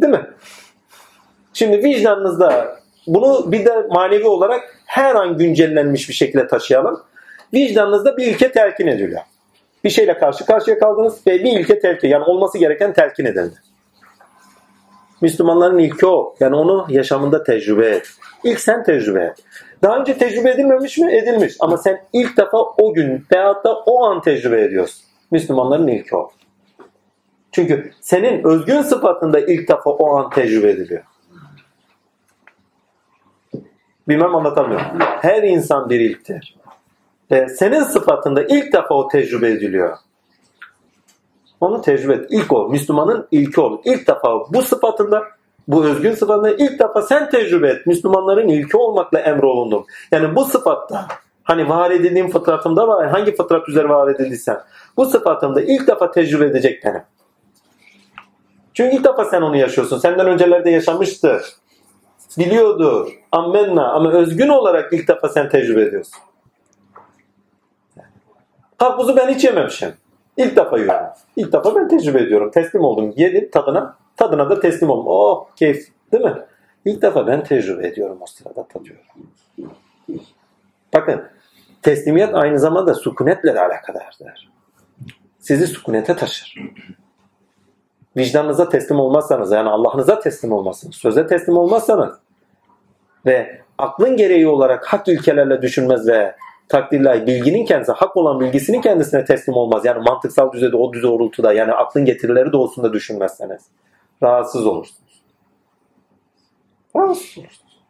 Değil 0.00 0.12
mi? 0.12 0.26
Şimdi 1.52 1.84
vicdanınızda 1.84 2.76
bunu 3.06 3.52
bir 3.52 3.64
de 3.64 3.86
manevi 3.90 4.26
olarak 4.26 4.78
her 4.86 5.14
an 5.14 5.38
güncellenmiş 5.38 6.08
bir 6.08 6.14
şekilde 6.14 6.46
taşıyalım. 6.46 7.02
Vicdanınızda 7.54 8.16
bir 8.16 8.26
ilke 8.26 8.52
telkin 8.52 8.86
ediliyor. 8.86 9.20
Bir 9.84 9.90
şeyle 9.90 10.18
karşı 10.18 10.46
karşıya 10.46 10.78
kaldınız 10.78 11.26
ve 11.26 11.44
bir 11.44 11.60
ilke 11.60 11.78
telkin 11.78 12.08
yani 12.08 12.24
olması 12.24 12.58
gereken 12.58 12.92
telkin 12.92 13.24
edildi. 13.24 13.54
Müslümanların 15.20 15.78
ilki 15.78 16.06
o. 16.06 16.34
Yani 16.40 16.56
onu 16.56 16.86
yaşamında 16.88 17.44
tecrübe 17.44 17.86
et. 17.86 18.08
İlk 18.44 18.60
sen 18.60 18.84
tecrübe 18.84 19.24
et. 19.24 19.44
Daha 19.82 19.98
önce 19.98 20.18
tecrübe 20.18 20.50
edilmemiş 20.50 20.98
mi? 20.98 21.16
Edilmiş. 21.16 21.56
Ama 21.60 21.76
sen 21.76 22.04
ilk 22.12 22.36
defa 22.36 22.58
o 22.58 22.94
gün 22.94 23.26
veyahut 23.32 23.64
da 23.64 23.74
o 23.78 24.04
an 24.04 24.22
tecrübe 24.22 24.62
ediyorsun. 24.62 25.04
Müslümanların 25.30 25.88
ilki 25.88 26.16
o. 26.16 26.30
Çünkü 27.52 27.92
senin 28.00 28.44
özgün 28.44 28.82
sıfatında 28.82 29.40
ilk 29.40 29.68
defa 29.68 29.90
o 29.90 30.16
an 30.16 30.30
tecrübe 30.30 30.70
ediliyor. 30.70 31.02
Bilmem 34.08 34.34
anlatamıyorum. 34.34 34.86
Her 35.20 35.42
insan 35.42 35.90
bir 35.90 36.00
ilktir. 36.00 36.56
Ve 37.34 37.48
senin 37.48 37.82
sıfatında 37.82 38.42
ilk 38.42 38.72
defa 38.72 38.94
o 38.94 39.08
tecrübe 39.08 39.50
ediliyor. 39.50 39.96
Onu 41.60 41.80
tecrübe 41.80 42.14
et. 42.14 42.26
İlk 42.30 42.52
o. 42.52 42.68
Müslümanın 42.68 43.28
ilki 43.30 43.60
ol. 43.60 43.78
İlk 43.84 44.08
defa 44.08 44.52
bu 44.54 44.62
sıfatında 44.62 45.22
bu 45.68 45.84
özgün 45.84 46.14
sıfatında 46.14 46.50
ilk 46.50 46.78
defa 46.80 47.02
sen 47.02 47.30
tecrübe 47.30 47.68
et. 47.68 47.86
Müslümanların 47.86 48.48
ilki 48.48 48.76
olmakla 48.76 49.18
emrolundum. 49.18 49.86
Yani 50.12 50.36
bu 50.36 50.44
sıfatta 50.44 51.06
hani 51.42 51.68
var 51.68 51.90
edildiğim 51.90 52.30
fıtratımda 52.30 52.88
var. 52.88 53.08
Hangi 53.08 53.36
fıtrat 53.36 53.68
üzere 53.68 53.88
var 53.88 54.14
edildiysen 54.14 54.60
bu 54.96 55.04
sıfatımda 55.04 55.60
ilk 55.60 55.88
defa 55.88 56.10
tecrübe 56.10 56.44
edecek 56.44 56.84
benim. 56.84 57.02
Çünkü 58.74 58.96
ilk 58.96 59.04
defa 59.04 59.24
sen 59.24 59.42
onu 59.42 59.56
yaşıyorsun. 59.56 59.98
Senden 59.98 60.26
öncelerde 60.26 60.70
yaşamıştır. 60.70 61.42
Biliyordur. 62.38 63.08
Ammenna. 63.32 63.92
Ama 63.92 64.12
özgün 64.12 64.48
olarak 64.48 64.92
ilk 64.92 65.08
defa 65.08 65.28
sen 65.28 65.48
tecrübe 65.48 65.82
ediyorsun. 65.82 66.20
Karpuzu 68.78 69.16
ben 69.16 69.28
hiç 69.28 69.44
yememişim. 69.44 69.94
İlk 70.36 70.56
defa 70.56 70.78
yiyorum. 70.78 71.06
İlk 71.36 71.52
defa 71.52 71.76
ben 71.76 71.88
tecrübe 71.88 72.22
ediyorum. 72.22 72.50
Teslim 72.50 72.84
oldum. 72.84 73.14
Yedim 73.16 73.50
tadına. 73.50 73.96
Tadına 74.16 74.50
da 74.50 74.60
teslim 74.60 74.90
oldum. 74.90 75.04
Oh 75.08 75.46
keyif. 75.56 75.88
Değil 76.12 76.24
mi? 76.24 76.34
İlk 76.84 77.02
defa 77.02 77.26
ben 77.26 77.44
tecrübe 77.44 77.86
ediyorum 77.86 78.18
o 78.20 78.26
sırada 78.26 78.66
tadıyorum. 78.68 79.04
Bakın 80.94 81.22
teslimiyet 81.82 82.34
aynı 82.34 82.58
zamanda 82.58 82.94
sükunetle 82.94 83.54
de 83.54 83.60
alakadardır. 83.60 84.50
Sizi 85.38 85.66
sükunete 85.66 86.16
taşır. 86.16 86.54
Vicdanınıza 88.16 88.68
teslim 88.68 89.00
olmazsanız 89.00 89.52
yani 89.52 89.68
Allah'ınıza 89.68 90.20
teslim 90.20 90.52
olmazsınız. 90.52 90.94
Söze 90.94 91.26
teslim 91.26 91.56
olmazsanız 91.56 92.14
ve 93.26 93.60
aklın 93.78 94.16
gereği 94.16 94.48
olarak 94.48 94.86
hak 94.86 95.08
ilkelerle 95.08 95.62
düşünmez 95.62 96.08
ve 96.08 96.36
takdirler 96.68 97.26
bilginin 97.26 97.64
kendisi, 97.64 97.92
hak 97.92 98.16
olan 98.16 98.40
bilgisinin 98.40 98.80
kendisine 98.80 99.24
teslim 99.24 99.54
olmaz. 99.54 99.84
Yani 99.84 100.02
mantıksal 100.02 100.52
düzeyde 100.52 100.76
o 100.76 100.92
düzey 100.92 101.10
doğrultuda 101.10 101.52
yani 101.52 101.72
aklın 101.72 102.04
getirileri 102.04 102.52
doğusunda 102.52 102.92
düşünmezseniz 102.92 103.62
rahatsız 104.22 104.66
olursunuz. 104.66 105.22
Rahatsız 106.96 107.38
olursunuz. 107.38 107.82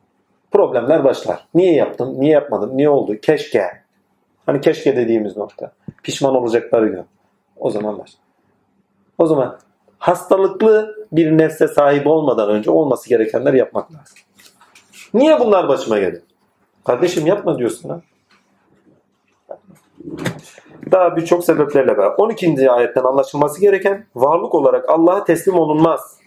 Problemler 0.53 1.05
başlar. 1.05 1.47
Niye 1.55 1.75
yaptım? 1.75 2.21
Niye 2.21 2.33
yapmadım? 2.33 2.77
Niye 2.77 2.89
oldu? 2.89 3.17
Keşke. 3.23 3.67
Hani 4.47 4.61
keşke 4.61 4.97
dediğimiz 4.97 5.37
nokta. 5.37 5.73
Pişman 6.03 6.35
olacakları 6.35 6.89
gün. 6.89 7.05
O 7.57 7.71
zaman 7.71 7.99
başlar. 7.99 8.21
O 9.19 9.27
zaman 9.27 9.59
hastalıklı 9.99 10.97
bir 11.13 11.39
nefse 11.39 11.69
sahip 11.69 12.07
olmadan 12.07 12.51
önce 12.51 12.71
olması 12.71 13.09
gerekenler 13.09 13.55
yapmak 13.55 13.93
lazım. 13.93 14.19
Niye 15.15 15.41
bunlar 15.41 15.69
başıma 15.69 15.99
geldi? 15.99 16.23
Kardeşim 16.85 17.27
yapma 17.27 17.59
diyorsun 17.59 17.89
ha. 17.89 18.01
Daha 20.93 21.16
birçok 21.16 21.44
sebeplerle 21.44 21.98
beraber. 21.98 22.14
12. 22.18 22.70
ayetten 22.70 23.02
anlaşılması 23.05 23.60
gereken 23.60 24.06
varlık 24.14 24.55
olarak 24.55 24.90
Allah'a 24.90 25.24
teslim 25.24 25.55
olunmaz. 25.55 26.18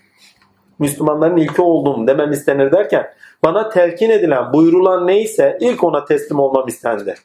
Müslümanların 0.79 1.37
ilki 1.37 1.61
olduğum 1.61 2.07
demem 2.07 2.31
istenir 2.31 2.71
derken 2.71 3.13
bana 3.43 3.69
telkin 3.69 4.09
edilen, 4.09 4.53
buyurulan 4.53 5.07
neyse 5.07 5.57
ilk 5.61 5.83
ona 5.83 6.05
teslim 6.05 6.39
olmam 6.39 6.67
istendi. 6.67 7.15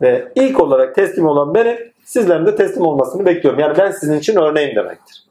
Ve 0.00 0.32
ilk 0.34 0.60
olarak 0.60 0.94
teslim 0.94 1.26
olan 1.26 1.54
beni, 1.54 1.78
sizlerin 2.04 2.46
de 2.46 2.56
teslim 2.56 2.86
olmasını 2.86 3.26
bekliyorum. 3.26 3.60
Yani 3.60 3.78
ben 3.78 3.90
sizin 3.90 4.18
için 4.18 4.36
örneğim 4.36 4.76
demektir. 4.76 5.26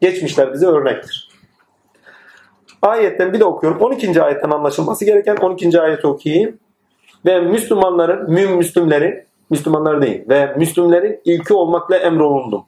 Geçmişler 0.00 0.52
bize 0.52 0.66
örnektir. 0.66 1.30
Ayetten 2.82 3.32
bir 3.32 3.40
de 3.40 3.44
okuyorum. 3.44 3.80
12. 3.80 4.22
ayetten 4.22 4.50
anlaşılması 4.50 5.04
gereken 5.04 5.36
12. 5.36 5.80
ayeti 5.80 6.06
okuyayım. 6.06 6.58
Ve 7.24 7.40
Müslümanların, 7.40 8.30
müm 8.30 8.56
Müslümlerin, 8.56 9.26
Müslümanlar 9.50 10.02
değil 10.02 10.28
ve 10.28 10.54
Müslümlerin 10.56 11.20
ilki 11.24 11.54
olmakla 11.54 11.96
emrolundum. 11.96 12.64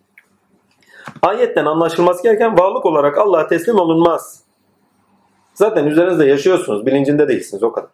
Ayetten 1.23 1.65
anlaşılması 1.65 2.23
gereken 2.23 2.59
varlık 2.59 2.87
olarak 2.87 3.19
Allah'a 3.19 3.49
teslim 3.49 3.79
olunmaz. 3.79 4.43
Zaten 5.55 5.87
üzerinizde 5.87 6.27
yaşıyorsunuz, 6.27 6.87
bilincinde 6.87 7.29
değilsiniz 7.29 7.62
o 7.62 7.73
kadar. 7.73 7.91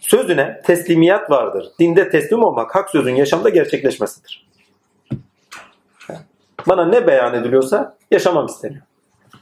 Sözüne 0.00 0.60
teslimiyat 0.64 1.30
vardır. 1.30 1.68
Dinde 1.80 2.10
teslim 2.10 2.44
olmak 2.44 2.74
hak 2.74 2.90
sözün 2.90 3.14
yaşamda 3.14 3.48
gerçekleşmesidir. 3.48 4.48
Bana 6.68 6.84
ne 6.84 7.06
beyan 7.06 7.34
ediliyorsa 7.34 7.96
yaşamam 8.10 8.46
isteniyor. 8.46 8.82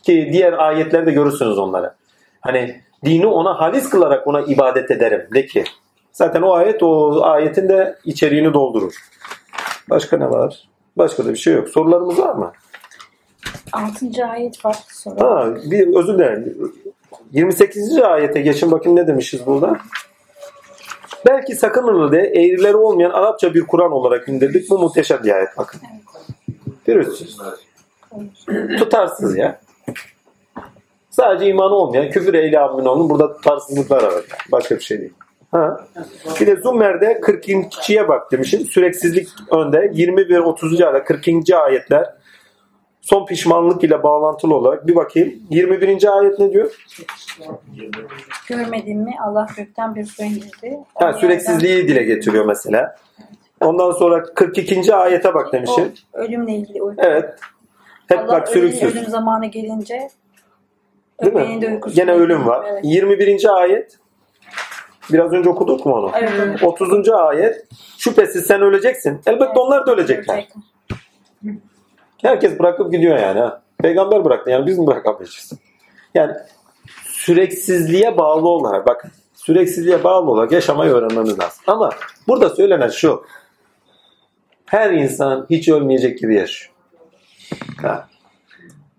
Ki 0.03 0.29
diğer 0.33 0.53
ayetlerde 0.53 1.11
görürsünüz 1.11 1.59
onları. 1.59 1.95
Hani 2.41 2.81
dini 3.05 3.27
ona 3.27 3.61
halis 3.61 3.91
kılarak 3.91 4.27
ona 4.27 4.41
ibadet 4.41 4.91
ederim 4.91 5.29
de 5.35 5.47
ki. 5.47 5.65
Zaten 6.17 6.43
o 6.43 6.53
ayet 6.53 6.83
o 6.83 7.23
ayetin 7.25 7.69
de 7.69 7.99
içeriğini 8.05 8.55
doldurur. 8.55 8.95
Başka 9.91 10.17
ne 10.17 10.31
var? 10.31 10.69
Başka 10.97 11.25
da 11.25 11.29
bir 11.33 11.39
şey 11.39 11.55
yok. 11.55 11.69
Sorularımız 11.69 12.19
var 12.19 12.35
mı? 12.35 12.53
6. 13.73 14.07
ayet 14.27 14.65
var 14.65 14.77
soru. 14.89 15.21
Ha, 15.21 15.55
bir 15.71 15.97
özür 15.97 16.15
dilerim. 16.15 16.73
28. 17.33 17.99
ayete 17.99 18.41
geçin 18.41 18.71
bakın 18.71 18.97
ne 18.97 19.07
demişiz 19.07 19.47
burada. 19.47 19.79
Belki 21.27 21.55
sakınırlı 21.55 22.13
diye 22.13 22.23
eğrileri 22.23 22.77
olmayan 22.77 23.11
Arapça 23.11 23.55
bir 23.55 23.67
Kur'an 23.67 23.93
olarak 23.93 24.29
indirdik. 24.29 24.71
Bu 24.71 24.79
muhteşem 24.79 25.25
bir 25.25 25.35
ayet 25.35 25.59
bakın. 25.59 25.81
Görüyorsunuz. 26.85 27.39
Tutarsız 28.79 29.37
ya. 29.37 29.61
Sadece 31.11 31.47
imanı 31.47 31.75
olmayan 31.75 32.11
küfür 32.11 32.35
eyle 32.35 32.61
abinin 32.61 33.11
burada 33.11 33.37
tutarsızlıklar 33.37 34.03
var. 34.03 34.13
Yani. 34.13 34.25
Başka 34.53 34.75
bir 34.75 34.81
şey 34.81 35.01
değil. 35.01 35.13
Ha. 35.51 35.77
Bir 36.41 36.47
de 36.47 36.57
Zummer'de 36.57 37.13
42'ye 37.13 38.09
bak 38.09 38.33
demişim. 38.33 38.61
Süreksizlik 38.61 39.29
önde. 39.51 39.91
20 39.95 40.29
ve 40.29 40.41
30. 40.41 40.81
ayet 40.81 41.05
42. 41.05 41.57
ayetler 41.57 42.15
son 43.01 43.27
pişmanlık 43.27 43.85
ile 43.85 44.03
bağlantılı 44.03 44.55
olarak 44.55 44.87
bir 44.87 44.97
bakayım. 44.97 45.35
21. 45.51 46.19
ayet 46.19 46.39
ne 46.39 46.53
diyor? 46.53 46.87
Görmedin 48.49 48.99
mi 48.99 49.15
Allah 49.25 49.47
gökten 49.57 49.95
bir 49.95 50.05
su 50.05 50.23
indirdi. 50.23 50.79
Ha, 50.95 51.13
süreksizliği 51.13 51.89
dile 51.89 52.03
getiriyor 52.03 52.45
mesela. 52.45 52.97
Ondan 53.61 53.91
sonra 53.93 54.23
42. 54.23 54.95
ayete 54.95 55.35
bak 55.35 55.49
O 55.49 55.53
demişim. 55.53 55.93
ölümle 56.13 56.53
ilgili 56.53 56.83
uyku. 56.83 57.03
Evet. 57.05 57.35
Hep 58.09 58.19
Allah 58.19 58.29
bak 58.29 58.49
sürüksüz. 58.49 58.97
ölüm 58.97 59.07
zamanı 59.11 59.47
gelince 59.47 60.09
Değil 61.23 61.35
mi? 61.35 61.81
Gene 61.95 62.13
ölüm 62.13 62.47
var. 62.47 62.67
Evet. 62.71 62.85
21. 62.85 63.55
ayet. 63.61 63.99
Biraz 65.13 65.33
önce 65.33 65.49
okuduk 65.49 65.87
mu 65.87 65.95
onu? 65.95 66.11
Evet, 66.15 66.33
evet. 66.39 66.63
30. 66.63 67.09
ayet. 67.09 67.67
Şüphesiz 67.99 68.47
sen 68.47 68.63
öleceksin. 68.63 69.21
Elbette 69.27 69.59
onlar 69.59 69.87
da 69.87 69.93
ölecekler. 69.93 70.49
Herkes 72.23 72.59
bırakıp 72.59 72.93
gidiyor 72.93 73.19
yani. 73.19 73.41
Ha. 73.41 73.63
Peygamber 73.79 74.25
bıraktı. 74.25 74.51
Yani 74.51 74.67
biz 74.67 74.79
mi 74.79 74.87
bırakamayacağız? 74.87 75.53
Yani 76.15 76.33
süreksizliğe 77.05 78.19
bağlı 78.19 78.49
olarak 78.49 78.87
bakın 78.87 79.11
süreksizliğe 79.35 80.05
bağlı 80.05 80.31
olarak 80.31 80.53
yaşamayı 80.53 80.93
öğrenmemiz 80.93 81.39
lazım. 81.39 81.65
Ama 81.67 81.91
burada 82.29 82.51
söylenen 82.51 82.89
şu. 82.89 83.25
Her 84.67 84.91
insan 84.91 85.47
hiç 85.51 85.69
ölmeyecek 85.69 86.19
gibi 86.19 86.35
yaşıyor. 86.35 86.73
Ha. 87.83 88.09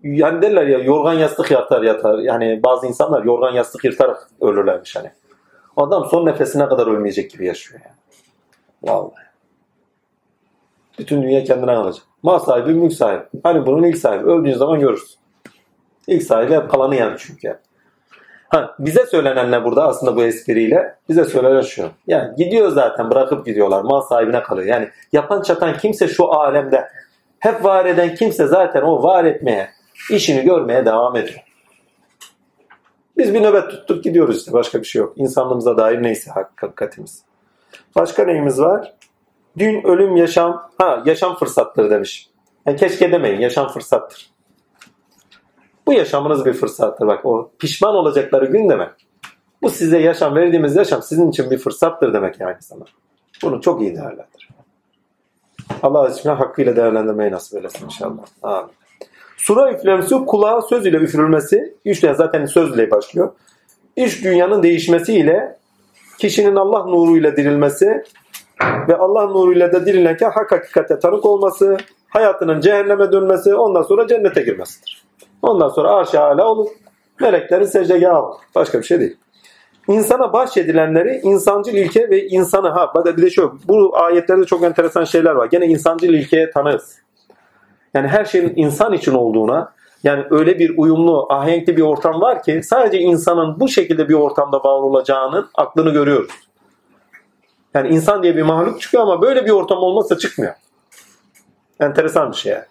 Yani 0.02 0.42
derler 0.42 0.66
ya 0.66 0.78
yorgan 0.78 1.14
yastık 1.14 1.50
yatar 1.50 1.82
yatar. 1.82 2.18
Yani 2.18 2.60
bazı 2.64 2.86
insanlar 2.86 3.24
yorgan 3.24 3.52
yastık 3.52 3.84
yırtarak 3.84 4.28
ölürlermiş 4.40 4.96
hani. 4.96 5.10
Adam 5.78 6.04
son 6.04 6.26
nefesine 6.26 6.68
kadar 6.68 6.86
ölmeyecek 6.86 7.30
gibi 7.30 7.46
yaşıyor 7.46 7.80
yani. 7.84 7.96
Vallahi. 8.82 9.28
Bütün 10.98 11.22
dünya 11.22 11.44
kendine 11.44 11.70
alacak. 11.70 12.04
Mal 12.22 12.38
sahibi, 12.38 12.74
mülk 12.74 12.92
sahibi. 12.92 13.22
Hani 13.42 13.66
bunun 13.66 13.82
ilk 13.82 13.98
sahibi. 13.98 14.24
Öldüğün 14.24 14.54
zaman 14.54 14.80
görürsün. 14.80 15.18
İlk 16.06 16.22
sahibi 16.22 16.54
hep 16.54 16.70
kalanı 16.70 16.96
yani 16.96 17.16
çünkü. 17.18 17.58
Ha, 18.48 18.74
bize 18.78 19.06
söylenen 19.06 19.50
ne 19.50 19.64
burada 19.64 19.88
aslında 19.88 20.16
bu 20.16 20.22
espriyle? 20.22 20.94
Bize 21.08 21.24
söylenen 21.24 21.60
şu. 21.60 21.90
Yani 22.06 22.36
gidiyor 22.36 22.68
zaten 22.68 23.10
bırakıp 23.10 23.46
gidiyorlar. 23.46 23.82
Mal 23.82 24.00
sahibine 24.00 24.42
kalıyor. 24.42 24.66
Yani 24.66 24.88
yapan 25.12 25.42
çatan 25.42 25.78
kimse 25.78 26.08
şu 26.08 26.32
alemde 26.32 26.88
hep 27.38 27.64
var 27.64 27.86
eden 27.86 28.14
kimse 28.14 28.46
zaten 28.46 28.82
o 28.82 29.02
var 29.02 29.24
etmeye, 29.24 29.70
işini 30.10 30.42
görmeye 30.42 30.86
devam 30.86 31.16
ediyor. 31.16 31.47
Biz 33.18 33.34
bir 33.34 33.42
nöbet 33.42 33.70
tuttuk 33.70 34.04
gidiyoruz 34.04 34.38
işte. 34.38 34.52
Başka 34.52 34.80
bir 34.80 34.86
şey 34.86 35.00
yok. 35.00 35.12
İnsanlığımıza 35.16 35.76
dair 35.76 36.02
neyse 36.02 36.30
hakikatimiz. 36.30 37.22
Başka 37.96 38.24
neyimiz 38.24 38.60
var? 38.60 38.94
Dün 39.58 39.82
ölüm 39.82 40.16
yaşam, 40.16 40.70
ha 40.78 41.02
yaşam 41.06 41.36
fırsattır 41.36 41.90
demiş. 41.90 42.30
Yani 42.66 42.76
keşke 42.76 43.12
demeyin, 43.12 43.40
yaşam 43.40 43.68
fırsattır. 43.68 44.30
Bu 45.86 45.92
yaşamınız 45.92 46.44
bir 46.44 46.52
fırsattır. 46.52 47.06
Bak 47.06 47.26
o 47.26 47.50
pişman 47.58 47.94
olacakları 47.94 48.46
gün 48.46 48.68
demek. 48.68 48.90
Bu 49.62 49.70
size 49.70 49.98
yaşam, 49.98 50.34
verdiğimiz 50.34 50.76
yaşam 50.76 51.02
sizin 51.02 51.30
için 51.30 51.50
bir 51.50 51.58
fırsattır 51.58 52.14
demek 52.14 52.40
yani 52.40 52.56
sana. 52.60 52.84
Bunu 53.42 53.60
çok 53.60 53.82
iyi 53.82 53.94
değerlendir. 53.94 54.48
Allah 55.82 56.00
aşkına 56.00 56.40
hakkıyla 56.40 56.76
değerlendirmeyi 56.76 57.32
nasip 57.32 57.58
eylesin 57.58 57.84
inşallah. 57.84 58.22
Amin. 58.42 58.70
Sura 59.38 59.72
üflemesi 59.72 60.14
kulağa 60.14 60.62
söz 60.62 60.86
ile 60.86 60.96
üfürülmesi. 60.96 61.74
Üç 61.84 62.00
tane 62.00 62.14
zaten 62.14 62.44
sözle 62.44 62.90
başlıyor. 62.90 63.32
İş 63.96 64.24
dünyanın 64.24 64.62
değişmesiyle 64.62 65.58
kişinin 66.18 66.56
Allah 66.56 66.84
nuruyla 66.84 67.36
dirilmesi 67.36 68.02
ve 68.88 68.96
Allah 68.96 69.26
nuruyla 69.26 69.72
da 69.72 69.86
dirilenken 69.86 70.30
hak 70.30 70.52
hakikate 70.52 70.98
tanık 70.98 71.24
olması, 71.24 71.76
hayatının 72.08 72.60
cehenneme 72.60 73.12
dönmesi, 73.12 73.54
ondan 73.54 73.82
sonra 73.82 74.06
cennete 74.06 74.42
girmesidir. 74.42 75.02
Ondan 75.42 75.68
sonra 75.68 75.90
arş-ı 75.90 76.20
âlâ 76.20 76.48
olur. 76.48 76.68
Meleklerin 77.20 77.64
secdegahı 77.64 78.22
olur. 78.22 78.36
Başka 78.54 78.78
bir 78.78 78.84
şey 78.84 79.00
değil. 79.00 79.16
İnsana 79.88 80.32
bahşedilenleri 80.32 81.20
insancıl 81.22 81.72
ilke 81.72 82.10
ve 82.10 82.26
insanı 82.26 82.68
ha 82.68 82.92
bir 83.04 83.22
de 83.22 83.30
şu 83.30 83.58
bu 83.68 83.96
ayetlerde 83.96 84.44
çok 84.44 84.62
enteresan 84.62 85.04
şeyler 85.04 85.32
var. 85.32 85.46
Gene 85.46 85.66
insancıl 85.66 86.08
ilkeye 86.08 86.50
tanığız. 86.50 87.07
Yani 87.98 88.08
her 88.08 88.24
şeyin 88.24 88.52
insan 88.56 88.92
için 88.92 89.14
olduğuna 89.14 89.72
yani 90.02 90.24
öyle 90.30 90.58
bir 90.58 90.78
uyumlu, 90.78 91.26
ahenkli 91.30 91.76
bir 91.76 91.82
ortam 91.82 92.20
var 92.20 92.42
ki 92.42 92.60
sadece 92.62 92.98
insanın 92.98 93.60
bu 93.60 93.68
şekilde 93.68 94.08
bir 94.08 94.14
ortamda 94.14 94.56
var 94.56 94.80
olacağının 94.80 95.48
aklını 95.54 95.90
görüyoruz. 95.90 96.30
Yani 97.74 97.88
insan 97.88 98.22
diye 98.22 98.36
bir 98.36 98.42
mahluk 98.42 98.80
çıkıyor 98.80 99.02
ama 99.02 99.22
böyle 99.22 99.44
bir 99.44 99.50
ortam 99.50 99.78
olmazsa 99.78 100.18
çıkmıyor. 100.18 100.54
Enteresan 101.80 102.30
bir 102.30 102.36
şey 102.36 102.52
yani. 102.52 102.64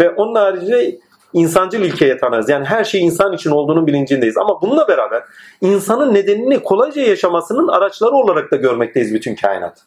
Ve 0.00 0.10
onun 0.10 0.34
haricinde 0.34 0.98
insancıl 1.32 1.80
ilkeye 1.80 2.16
tanırız. 2.18 2.48
Yani 2.48 2.64
her 2.64 2.84
şey 2.84 3.00
insan 3.00 3.32
için 3.32 3.50
olduğunun 3.50 3.86
bilincindeyiz. 3.86 4.36
Ama 4.36 4.62
bununla 4.62 4.88
beraber 4.88 5.22
insanın 5.60 6.14
nedenini 6.14 6.62
kolayca 6.62 7.02
yaşamasının 7.02 7.68
araçları 7.68 8.12
olarak 8.12 8.50
da 8.50 8.56
görmekteyiz 8.56 9.14
bütün 9.14 9.34
kainat. 9.34 9.82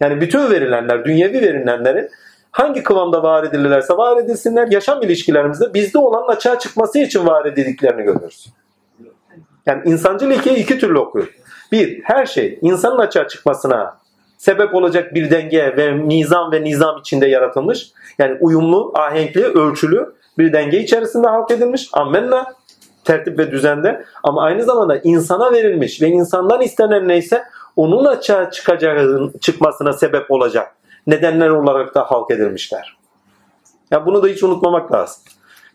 Yani 0.00 0.20
bütün 0.20 0.50
verilenler, 0.50 1.04
dünyevi 1.04 1.40
verilenlerin 1.40 2.10
hangi 2.52 2.82
kıvamda 2.82 3.22
var 3.22 3.44
edilirlerse 3.44 3.96
var 3.96 4.16
edilsinler, 4.16 4.68
yaşam 4.70 5.02
ilişkilerimizde 5.02 5.74
bizde 5.74 5.98
olan 5.98 6.28
açığa 6.28 6.58
çıkması 6.58 6.98
için 6.98 7.26
var 7.26 7.46
edildiklerini 7.46 8.02
görüyoruz. 8.02 8.52
Yani 9.66 9.82
insancıl 9.84 10.30
ilkeyi 10.30 10.56
iki 10.56 10.78
türlü 10.78 10.98
okuyor. 10.98 11.28
Bir, 11.72 12.02
her 12.04 12.26
şey 12.26 12.58
insanın 12.62 12.98
açığa 12.98 13.28
çıkmasına 13.28 13.98
sebep 14.38 14.74
olacak 14.74 15.14
bir 15.14 15.30
denge 15.30 15.74
ve 15.76 16.08
nizam 16.08 16.52
ve 16.52 16.64
nizam 16.64 16.98
içinde 16.98 17.26
yaratılmış. 17.26 17.92
Yani 18.18 18.36
uyumlu, 18.40 18.92
ahenkli, 18.94 19.44
ölçülü 19.44 20.14
bir 20.38 20.52
denge 20.52 20.80
içerisinde 20.80 21.28
halk 21.28 21.50
edilmiş. 21.50 21.88
Ammenna 21.92 22.54
tertip 23.04 23.38
ve 23.38 23.50
düzende 23.50 24.04
ama 24.22 24.42
aynı 24.42 24.64
zamanda 24.64 24.98
insana 24.98 25.52
verilmiş 25.52 26.02
ve 26.02 26.08
insandan 26.08 26.60
istenen 26.60 27.08
neyse 27.08 27.44
onun 27.76 28.04
açığa 28.04 28.50
çıkacağı, 28.50 29.32
çıkmasına 29.40 29.92
sebep 29.92 30.30
olacak 30.30 30.74
nedenler 31.06 31.48
olarak 31.48 31.94
da 31.94 32.02
halk 32.02 32.30
edilmişler. 32.30 32.96
Yani 33.90 34.06
bunu 34.06 34.22
da 34.22 34.26
hiç 34.26 34.42
unutmamak 34.42 34.92
lazım. 34.92 35.22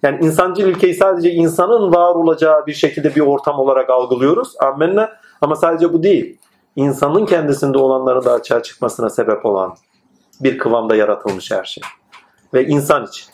Yani 0.04 0.26
insancıl 0.26 0.64
ülkeyi 0.64 0.94
sadece 0.94 1.32
insanın 1.32 1.94
var 1.94 2.16
olacağı 2.16 2.66
bir 2.66 2.74
şekilde 2.74 3.16
bir 3.16 3.22
ortam 3.22 3.60
olarak 3.60 3.90
algılıyoruz. 3.90 4.54
Ammenna. 4.60 5.10
Ama 5.42 5.56
sadece 5.56 5.94
bu 5.94 6.04
değil. 6.04 6.38
İnsanın 6.76 7.26
kendisinde 7.26 7.78
olanların 7.78 8.26
da 8.26 8.34
açığa 8.34 8.64
çıkmasına 8.64 9.10
sebep 9.10 9.46
olan 9.46 9.76
bir 10.40 10.58
kıvamda 10.58 10.96
yaratılmış 10.96 11.52
her 11.52 11.64
şey. 11.64 11.84
Ve 12.54 12.66
insan 12.66 13.06
için. 13.06 13.26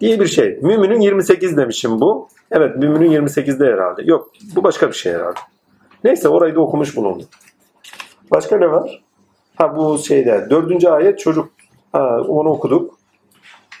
Diye 0.00 0.20
bir 0.20 0.26
şey. 0.26 0.58
Müminin 0.62 1.00
28 1.00 1.56
demişim 1.56 2.00
bu. 2.00 2.28
Evet 2.50 2.76
müminin 2.76 3.26
28'de 3.26 3.66
herhalde. 3.66 4.02
Yok 4.04 4.30
bu 4.56 4.64
başka 4.64 4.88
bir 4.88 4.94
şey 4.94 5.12
herhalde. 5.12 5.40
Neyse 6.04 6.28
orayı 6.28 6.54
da 6.54 6.60
okumuş 6.60 6.96
bulundum. 6.96 7.28
Başka 8.30 8.56
ne 8.56 8.70
var? 8.70 9.03
Ha 9.56 9.76
bu 9.76 9.98
şeyde 9.98 10.46
dördüncü 10.50 10.88
ayet 10.88 11.18
çocuk 11.18 11.50
ha, 11.92 12.20
onu 12.28 12.48
okuduk. 12.48 12.98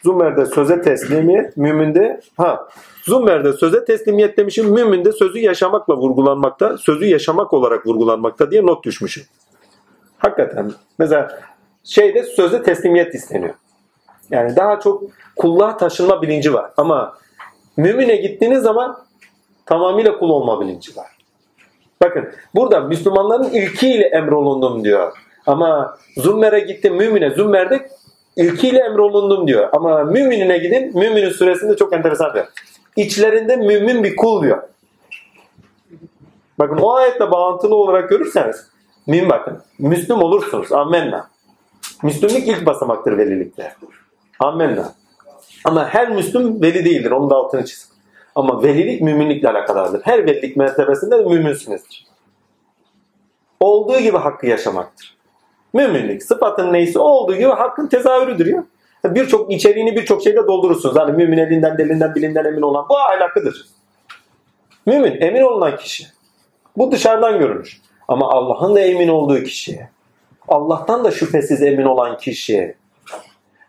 Zümer'de 0.04 0.46
söze 0.46 0.82
teslimiyet, 0.82 1.56
müminde 1.56 2.20
ha 2.36 2.68
Zummer'de 3.02 3.52
söze 3.52 3.84
teslimiyet 3.84 4.36
demişim. 4.36 4.70
Mümin'de 4.70 5.12
sözü 5.12 5.38
yaşamakla 5.38 5.96
vurgulanmakta, 5.96 6.78
sözü 6.78 7.06
yaşamak 7.06 7.52
olarak 7.52 7.86
vurgulanmakta 7.86 8.50
diye 8.50 8.66
not 8.66 8.84
düşmüşüm. 8.84 9.24
Hakikaten. 10.18 10.72
Mesela 10.98 11.40
şeyde 11.84 12.22
söze 12.22 12.62
teslimiyet 12.62 13.14
isteniyor. 13.14 13.54
Yani 14.30 14.56
daha 14.56 14.80
çok 14.80 15.02
kulluğa 15.36 15.76
taşınma 15.76 16.22
bilinci 16.22 16.54
var. 16.54 16.70
Ama 16.76 17.14
mümine 17.76 18.16
gittiğiniz 18.16 18.62
zaman 18.62 18.98
tamamıyla 19.66 20.18
kul 20.18 20.30
olma 20.30 20.60
bilinci 20.60 20.96
var. 20.96 21.06
Bakın 22.02 22.28
burada 22.54 22.80
Müslümanların 22.80 23.50
ilkiyle 23.50 24.04
emrolundum 24.04 24.84
diyor. 24.84 25.12
Ama 25.46 25.98
Zummer'e 26.16 26.60
gittim 26.60 26.96
mümine. 26.96 27.30
Zummer'de 27.30 27.88
ilkiyle 28.36 28.78
emrolundum 28.78 29.46
diyor. 29.46 29.68
Ama 29.72 30.04
müminine 30.04 30.58
gidin. 30.58 30.98
Müminin 30.98 31.30
suresinde 31.30 31.76
çok 31.76 31.92
enteresan 31.92 32.34
diyor. 32.34 32.46
İçlerinde 32.96 33.56
mümin 33.56 34.04
bir 34.04 34.16
kul 34.16 34.42
diyor. 34.42 34.62
Bakın 36.58 36.76
o 36.76 36.94
ayetle 36.94 37.30
bağıntılı 37.30 37.74
olarak 37.74 38.10
görürseniz 38.10 38.66
mümin 39.06 39.30
bakın. 39.30 39.62
Müslüm 39.78 40.22
olursunuz. 40.22 40.72
Ammenna. 40.72 41.30
Müslümlük 42.02 42.48
ilk 42.48 42.66
basamaktır 42.66 43.18
velilikte. 43.18 43.74
Ammenna. 44.40 44.92
Ama 45.64 45.88
her 45.88 46.10
Müslüm 46.10 46.62
veli 46.62 46.84
değildir. 46.84 47.10
Onun 47.10 47.30
da 47.30 47.34
altını 47.34 47.64
çizin. 47.64 47.94
Ama 48.34 48.62
velilik 48.62 49.00
müminlikle 49.00 49.48
alakalıdır. 49.48 50.00
Her 50.04 50.26
velilik 50.26 50.56
mertebesinde 50.56 51.18
de 51.18 51.22
müminsinizdir. 51.22 52.06
Olduğu 53.60 53.98
gibi 53.98 54.16
hakkı 54.18 54.46
yaşamaktır. 54.46 55.16
Müminlik 55.74 56.22
sıfatın 56.22 56.72
neyse 56.72 56.98
olduğu 56.98 57.34
gibi 57.34 57.48
hakkın 57.48 57.86
tezahürüdür 57.86 58.46
ya. 58.46 58.64
Birçok 59.04 59.52
içeriğini 59.52 59.96
birçok 59.96 60.22
şeyle 60.22 60.46
doldurursunuz. 60.46 60.96
Hani 60.96 61.12
mümin 61.12 61.38
elinden, 61.38 61.78
delinden, 61.78 62.14
bilinden 62.14 62.44
emin 62.44 62.62
olan 62.62 62.86
bu 62.88 62.98
ahlakıdır. 62.98 63.66
Mümin 64.86 65.20
emin 65.20 65.42
olunan 65.42 65.76
kişi. 65.76 66.06
Bu 66.76 66.92
dışarıdan 66.92 67.38
görünür. 67.38 67.80
Ama 68.08 68.30
Allah'ın 68.30 68.74
da 68.74 68.80
emin 68.80 69.08
olduğu 69.08 69.42
kişi. 69.42 69.88
Allah'tan 70.48 71.04
da 71.04 71.10
şüphesiz 71.10 71.62
emin 71.62 71.84
olan 71.84 72.18
kişi. 72.18 72.74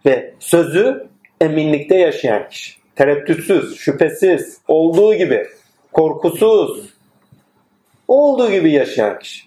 Ve 0.06 0.34
sözü 0.40 1.08
eminlikte 1.42 1.96
yaşayan 1.96 2.50
kişi. 2.50 2.74
Tereddütsüz, 2.96 3.78
şüphesiz, 3.78 4.58
olduğu 4.68 5.16
gibi, 5.16 5.48
korkusuz, 5.94 6.94
olduğu 8.08 8.52
gibi 8.52 8.72
yaşayan 8.72 9.20
kişi. 9.20 9.46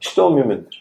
İşte 0.00 0.22
o 0.22 0.30
mümindir. 0.30 0.77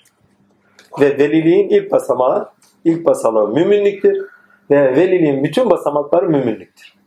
Ve 0.99 1.17
veliliğin 1.17 1.69
ilk 1.69 1.91
basamağı, 1.91 2.49
ilk 2.85 3.05
basamağı 3.05 3.47
müminliktir. 3.47 4.25
Ve 4.71 4.95
veliliğin 4.95 5.43
bütün 5.43 5.69
basamakları 5.69 6.29
müminliktir. 6.29 6.97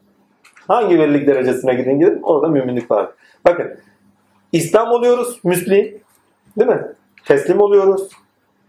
Hangi 0.69 0.99
velilik 0.99 1.27
derecesine 1.27 1.75
gidin 1.75 1.99
gidin 1.99 2.23
orada 2.23 2.49
müminlik 2.49 2.91
var. 2.91 3.09
Bakın 3.45 3.77
İslam 4.53 4.91
oluyoruz, 4.91 5.41
Müslim. 5.45 6.01
Değil 6.59 6.71
mi? 6.71 6.87
Teslim 7.25 7.61
oluyoruz. 7.61 8.09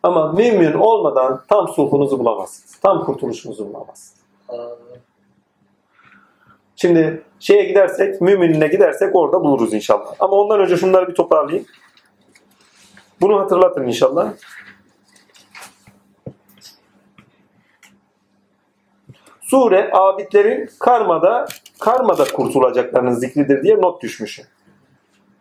Ama 0.03 0.31
mümin 0.31 0.73
olmadan 0.73 1.41
tam 1.47 1.67
sulhunuzu 1.67 2.19
bulamazsınız. 2.19 2.79
Tam 2.79 3.05
kurtuluşunuzu 3.05 3.67
bulamazsınız. 3.67 4.21
Şimdi 6.75 7.23
şeye 7.39 7.63
gidersek, 7.63 8.21
müminine 8.21 8.67
gidersek 8.67 9.15
orada 9.15 9.41
buluruz 9.41 9.73
inşallah. 9.73 10.13
Ama 10.19 10.33
ondan 10.33 10.59
önce 10.59 10.77
şunları 10.77 11.07
bir 11.07 11.15
toparlayayım. 11.15 11.65
Bunu 13.21 13.39
hatırlatın 13.39 13.87
inşallah. 13.87 14.33
Sure 19.51 19.89
abidlerin 19.93 20.69
karmada 20.79 21.45
karmada 21.79 22.23
kurtulacaklarının 22.23 23.11
zikridir 23.11 23.63
diye 23.63 23.81
not 23.81 24.01
düşmüşüm. 24.01 24.45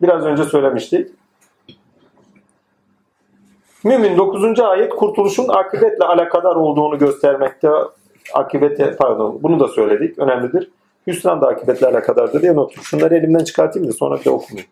Biraz 0.01 0.25
önce 0.25 0.43
söylemiştik. 0.43 1.11
Mümin 3.83 4.17
9. 4.17 4.59
ayet 4.59 4.89
kurtuluşun 4.89 5.47
akıbetle 5.47 6.05
alakadar 6.05 6.55
olduğunu 6.55 6.97
göstermekte. 6.97 7.69
Akibete 8.33 8.95
pardon 8.95 9.39
bunu 9.43 9.59
da 9.59 9.67
söyledik. 9.67 10.19
Önemlidir. 10.19 10.71
Hüsran 11.07 11.41
da 11.41 11.47
akibetle 11.47 11.87
alakadardır 11.87 12.41
diye 12.41 12.55
not. 12.55 12.81
Şunları 12.81 13.15
elimden 13.15 13.43
çıkartayım 13.43 13.87
da 13.89 13.93
sonra 13.93 14.19
bir 14.19 14.25
de 14.25 14.29
okumayayım. 14.29 14.71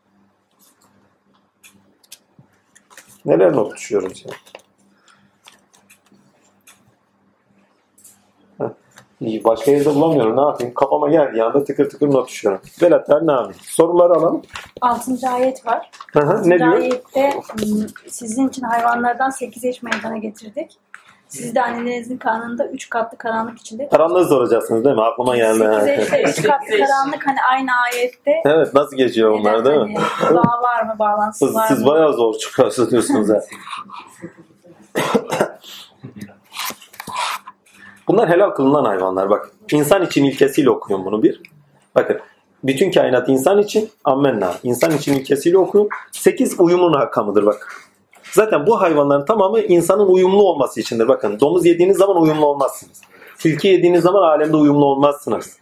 Neler 3.25 3.55
not 3.55 3.75
düşüyorum 3.75 4.15
şimdi? 4.15 4.35
Başka 9.21 9.71
yerde 9.71 9.95
bulamıyorum. 9.95 10.37
Ne 10.37 10.41
yapayım? 10.41 10.73
Kafama 10.73 11.09
geldiği 11.09 11.43
anda 11.43 11.63
tıkır 11.63 11.89
tıkır 11.89 12.13
not 12.13 12.27
düşüyorum. 12.27 12.61
Velatlar 12.81 13.27
ne 13.27 13.31
yapayım? 13.31 13.55
Soruları 13.61 14.13
alalım. 14.13 14.41
6. 14.81 15.11
ayet 15.33 15.65
var. 15.65 15.89
Hı 16.13 16.19
hı, 16.19 16.33
6. 16.37 16.49
ne 16.49 16.59
diyor? 16.59 16.73
ayette 16.73 17.33
sizin 18.07 18.47
için 18.49 18.61
hayvanlardan 18.61 19.29
8 19.29 19.65
eş 19.65 19.83
meydana 19.83 20.17
getirdik. 20.17 20.77
Siz 21.27 21.55
de 21.55 21.61
annenizin 21.61 22.17
karnında 22.17 22.67
3 22.67 22.89
katlı 22.89 23.17
karanlık 23.17 23.59
içinde. 23.59 23.89
Karanlığı 23.89 24.25
soracaksınız 24.27 24.85
değil 24.85 24.95
mi? 24.95 25.01
Aklıma 25.01 25.37
geldi. 25.37 25.57
8 25.85 26.13
eşte 26.13 26.41
3 26.41 26.47
katlı 26.47 26.67
karanlık 26.67 27.27
hani 27.27 27.37
aynı 27.51 27.69
ayette. 27.85 28.31
Evet 28.45 28.73
nasıl 28.73 28.97
geçiyor 28.97 29.31
onlar 29.31 29.65
değil 29.65 29.81
mi? 29.81 29.95
Hani 29.97 30.35
bağ 30.37 30.61
var 30.61 30.83
mı, 30.83 30.95
bağlantısı 30.99 31.45
Siz, 31.45 31.55
var 31.55 31.67
siz 31.67 31.81
mı? 31.81 31.87
bayağı 31.87 32.13
zor 32.13 32.33
çıkartıyorsunuz 32.33 33.29
ha. 33.29 33.39
Bunlar 38.09 38.29
helal 38.29 38.49
kılınan 38.49 38.85
hayvanlar 38.85 39.29
bak. 39.29 39.51
İnsan 39.71 40.05
için 40.05 40.23
ilkesiyle 40.23 40.69
okuyun 40.69 41.05
bunu 41.05 41.23
bir. 41.23 41.41
Bakın 41.95 42.19
bütün 42.63 42.91
kainat 42.91 43.29
insan 43.29 43.59
için 43.59 43.89
ammenna. 44.03 44.53
İnsan 44.63 44.91
için 44.91 45.13
ilkesiyle 45.13 45.57
okuyun. 45.57 45.89
Sekiz 46.11 46.59
uyumun 46.59 46.93
rakamıdır 46.93 47.45
bak. 47.45 47.75
Zaten 48.31 48.67
bu 48.67 48.81
hayvanların 48.81 49.25
tamamı 49.25 49.59
insanın 49.59 50.07
uyumlu 50.07 50.43
olması 50.43 50.79
içindir. 50.79 51.07
Bakın 51.07 51.39
domuz 51.39 51.65
yediğiniz 51.65 51.97
zaman 51.97 52.21
uyumlu 52.21 52.45
olmazsınız. 52.45 53.01
Tilki 53.37 53.67
yediğiniz 53.67 54.03
zaman 54.03 54.21
alemde 54.21 54.57
uyumlu 54.57 54.85
olmazsınız. 54.85 55.57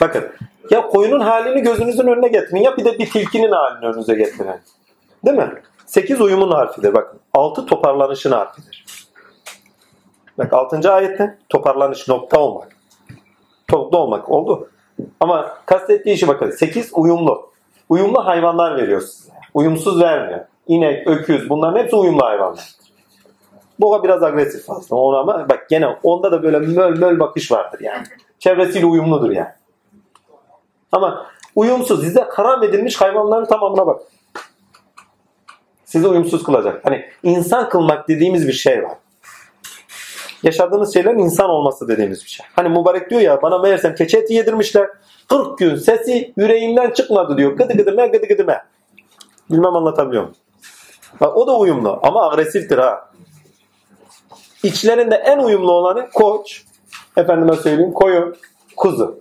Bakın 0.00 0.24
ya 0.70 0.86
koyunun 0.86 1.20
halini 1.20 1.62
gözünüzün 1.62 2.06
önüne 2.06 2.28
getirin 2.28 2.60
ya 2.60 2.76
bir 2.76 2.84
de 2.84 2.98
bir 2.98 3.10
tilkinin 3.10 3.52
halini 3.52 3.86
önünüze 3.86 4.14
getirin. 4.14 4.50
Değil 5.24 5.36
mi? 5.36 5.52
Sekiz 5.86 6.20
uyumun 6.20 6.50
harfidir. 6.50 6.94
Bakın 6.94 7.20
altı 7.34 7.66
toparlanışın 7.66 8.32
harfidir. 8.32 8.84
Bak 10.38 10.52
6. 10.52 10.92
ayette 10.92 11.38
toparlanış 11.48 12.08
nokta 12.08 12.40
olmak. 12.40 12.76
Nokta 13.72 13.98
olmak 13.98 14.28
oldu. 14.28 14.70
Ama 15.20 15.54
kastettiği 15.66 16.14
işi 16.14 16.28
bakın. 16.28 16.50
8 16.50 16.90
uyumlu. 16.94 17.50
Uyumlu 17.88 18.26
hayvanlar 18.26 18.76
veriyor 18.76 19.00
size. 19.00 19.32
Uyumsuz 19.54 20.00
vermiyor. 20.00 20.40
İnek, 20.66 21.06
öküz 21.06 21.50
bunların 21.50 21.78
hepsi 21.78 21.96
uyumlu 21.96 22.24
hayvanlar. 22.24 22.68
Boğa 23.80 24.04
biraz 24.04 24.22
agresif 24.22 24.70
aslında 24.70 25.00
ona 25.00 25.18
ama 25.18 25.48
bak 25.48 25.66
gene 25.70 25.86
onda 26.02 26.32
da 26.32 26.42
böyle 26.42 26.58
möl 26.58 26.98
möl 26.98 27.20
bakış 27.20 27.52
vardır 27.52 27.80
yani. 27.80 28.06
Çevresiyle 28.38 28.86
uyumludur 28.86 29.30
yani. 29.30 29.52
Ama 30.92 31.26
uyumsuz 31.56 32.00
size 32.00 32.20
haram 32.20 32.62
edilmiş 32.62 33.00
hayvanların 33.00 33.44
tamamına 33.44 33.86
bak. 33.86 34.02
Sizi 35.84 36.08
uyumsuz 36.08 36.42
kılacak. 36.42 36.84
Hani 36.84 37.04
insan 37.22 37.68
kılmak 37.68 38.08
dediğimiz 38.08 38.48
bir 38.48 38.52
şey 38.52 38.82
var 38.82 38.92
yaşadığınız 40.42 40.94
şeylerin 40.94 41.18
insan 41.18 41.50
olması 41.50 41.88
dediğimiz 41.88 42.24
bir 42.24 42.30
şey. 42.30 42.46
Hani 42.52 42.68
mübarek 42.68 43.10
diyor 43.10 43.20
ya 43.20 43.42
bana 43.42 43.58
meğersem 43.58 43.94
keçi 43.94 44.18
eti 44.18 44.34
yedirmişler. 44.34 44.88
40 45.28 45.58
gün 45.58 45.76
sesi 45.76 46.32
yüreğimden 46.36 46.90
çıkmadı 46.90 47.36
diyor. 47.36 47.52
Gıdı 47.52 47.72
gıdıme 47.76 48.06
gıdı 48.06 48.26
gıdıme. 48.26 48.62
Bilmem 49.50 49.76
anlatabiliyor 49.76 50.22
muyum? 50.22 50.36
Bak, 51.20 51.36
o 51.36 51.46
da 51.46 51.58
uyumlu 51.58 52.00
ama 52.02 52.30
agresiftir 52.30 52.78
ha. 52.78 53.10
İçlerinde 54.62 55.14
en 55.14 55.38
uyumlu 55.38 55.72
olanı 55.72 56.10
koç. 56.10 56.64
Efendime 57.16 57.56
söyleyeyim 57.56 57.92
koyun, 57.92 58.36
kuzu. 58.76 59.20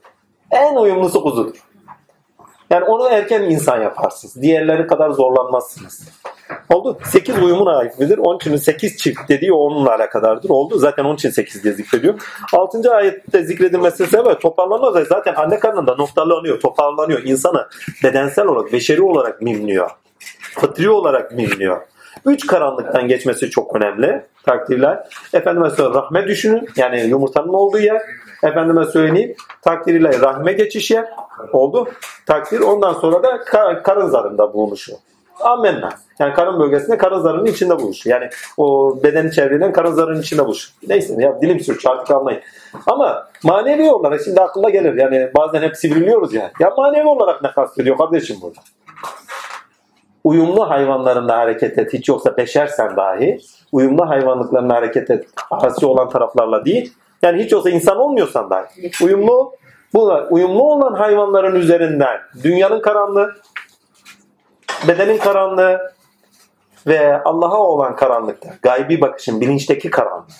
En 0.51 0.75
uyumlusu 0.75 1.23
kuzudur. 1.23 1.55
Yani 2.69 2.85
onu 2.85 3.07
erken 3.09 3.41
insan 3.41 3.81
yaparsınız. 3.81 4.41
Diğerleri 4.41 4.87
kadar 4.87 5.09
zorlanmazsınız. 5.09 6.09
Oldu. 6.69 6.97
8 7.03 7.43
uyumun 7.43 7.65
aitlidir. 7.65 8.17
Onun 8.17 8.37
için 8.37 8.55
8 8.55 8.97
çift 8.97 9.29
dediği 9.29 9.53
onunla 9.53 9.95
alakadardır. 9.95 10.49
Oldu. 10.49 10.77
Zaten 10.77 11.03
onun 11.03 11.15
için 11.15 11.29
8 11.29 11.63
diye 11.63 11.73
zikrediyor. 11.73 12.13
6. 12.53 12.93
ayette 12.93 13.43
zikredilmesinin 13.43 14.07
sebebi 14.07 14.39
toparlanmaz. 14.39 15.07
Zaten 15.07 15.33
anne 15.35 15.59
karnında 15.59 15.95
noktalanıyor, 15.95 16.59
toparlanıyor. 16.59 17.23
İnsanı 17.23 17.67
bedensel 18.03 18.45
olarak, 18.45 18.73
beşeri 18.73 19.01
olarak 19.01 19.41
mimliyor. 19.41 19.89
Fıtri 20.59 20.89
olarak 20.89 21.31
mimliyor. 21.31 21.81
Üç 22.25 22.47
karanlıktan 22.47 23.07
geçmesi 23.07 23.49
çok 23.49 23.75
önemli. 23.75 24.25
Takdirler. 24.43 25.07
Efendime 25.33 25.69
söyleyeyim 25.69 25.93
rahme 25.93 26.27
düşünün. 26.27 26.69
Yani 26.75 27.01
yumurtanın 27.01 27.53
olduğu 27.53 27.79
yer. 27.79 28.01
Efendime 28.43 28.85
söyleyeyim 28.85 29.35
takdiriyle 29.61 30.19
rahme 30.21 30.53
geçiş 30.53 30.91
yer. 30.91 31.09
Oldu. 31.53 31.89
Takdir 32.25 32.59
ondan 32.59 32.93
sonra 32.93 33.23
da 33.23 33.43
kar, 33.43 33.83
karın 33.83 34.07
zarında 34.07 34.53
bulunuşu. 34.53 34.93
Amenna. 35.43 35.89
Yani 36.19 36.33
karın 36.33 36.59
bölgesinde 36.59 36.97
karın 36.97 37.19
zarının 37.19 37.45
içinde 37.45 37.79
buluşuyor. 37.79 38.21
Yani 38.21 38.31
o 38.57 38.97
bedeni 39.03 39.31
çevreleyen 39.31 39.73
karın 39.73 39.91
zarının 39.91 40.21
içinde 40.21 40.45
buluşuyor. 40.45 40.73
Neyse 40.87 41.15
ya 41.19 41.41
dilim 41.41 41.59
sürçü 41.59 41.89
artık 41.89 42.11
anlayın. 42.11 42.41
Ama 42.87 43.27
manevi 43.43 43.91
olarak 43.91 44.21
şimdi 44.25 44.41
aklıma 44.41 44.69
gelir. 44.69 44.93
Yani 44.93 45.31
bazen 45.35 45.61
hep 45.61 45.77
sivriliyoruz 45.77 46.33
ya. 46.33 46.51
Ya 46.59 46.73
manevi 46.77 47.07
olarak 47.07 47.43
ne 47.43 47.51
kastediyor 47.51 47.97
kardeşim 47.97 48.37
burada? 48.41 48.59
Uyumlu 50.23 50.69
hayvanlarında 50.69 51.37
hareket 51.37 51.77
et. 51.77 51.93
Hiç 51.93 52.09
yoksa 52.09 52.37
beşersen 52.37 52.95
dahi 52.97 53.39
uyumlu 53.71 54.09
hayvanlıklarında 54.09 54.73
hareket 54.73 55.09
et. 55.09 55.25
Asi 55.51 55.85
olan 55.85 56.09
taraflarla 56.09 56.65
değil. 56.65 56.93
Yani 57.21 57.43
hiç 57.43 57.53
olsa 57.53 57.69
insan 57.69 57.97
olmuyorsan 57.97 58.49
dahi. 58.49 58.91
Uyumlu 59.03 59.53
bunlar 59.93 60.27
uyumlu 60.29 60.63
olan 60.63 60.93
hayvanların 60.93 61.55
üzerinden 61.55 62.19
dünyanın 62.43 62.81
karanlığı, 62.81 63.33
bedenin 64.87 65.17
karanlığı 65.17 65.93
ve 66.87 67.23
Allah'a 67.23 67.57
olan 67.57 67.95
karanlıkta, 67.95 68.49
gaybi 68.61 69.01
bakışın 69.01 69.41
bilinçteki 69.41 69.89
karanlıktan 69.89 70.37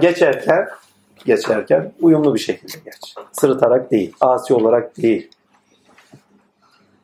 geçerken 0.00 0.68
geçerken 1.24 1.92
uyumlu 2.00 2.34
bir 2.34 2.40
şekilde 2.40 2.78
geç. 2.84 3.14
Sırıtarak 3.32 3.90
değil, 3.90 4.14
asi 4.20 4.54
olarak 4.54 4.96
değil. 4.96 5.30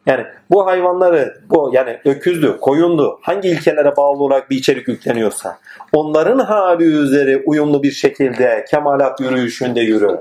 Yani 0.07 0.27
bu 0.51 0.67
hayvanları, 0.67 1.43
bu 1.51 1.71
yani 1.73 2.01
öküzdü, 2.05 2.59
koyundu, 2.61 3.19
hangi 3.23 3.49
ilkelere 3.49 3.97
bağlı 3.97 4.23
olarak 4.23 4.51
bir 4.51 4.57
içerik 4.57 4.89
yükleniyorsa 4.89 5.59
onların 5.93 6.39
hali 6.39 6.85
üzere 6.85 7.43
uyumlu 7.47 7.83
bir 7.83 7.91
şekilde 7.91 8.65
kemalat 8.71 9.21
yürüyüşünde 9.21 9.81
yürü. 9.81 10.21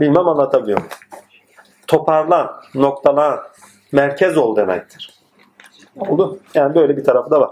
Bilmem 0.00 0.28
anlatabiliyor 0.28 0.78
muyum? 0.78 0.92
Toparlan, 1.86 2.52
noktalan, 2.74 3.40
merkez 3.92 4.36
ol 4.36 4.56
demektir. 4.56 5.16
Oldu. 5.96 6.38
Yani 6.54 6.74
böyle 6.74 6.96
bir 6.96 7.04
tarafı 7.04 7.30
da 7.30 7.40
var. 7.40 7.50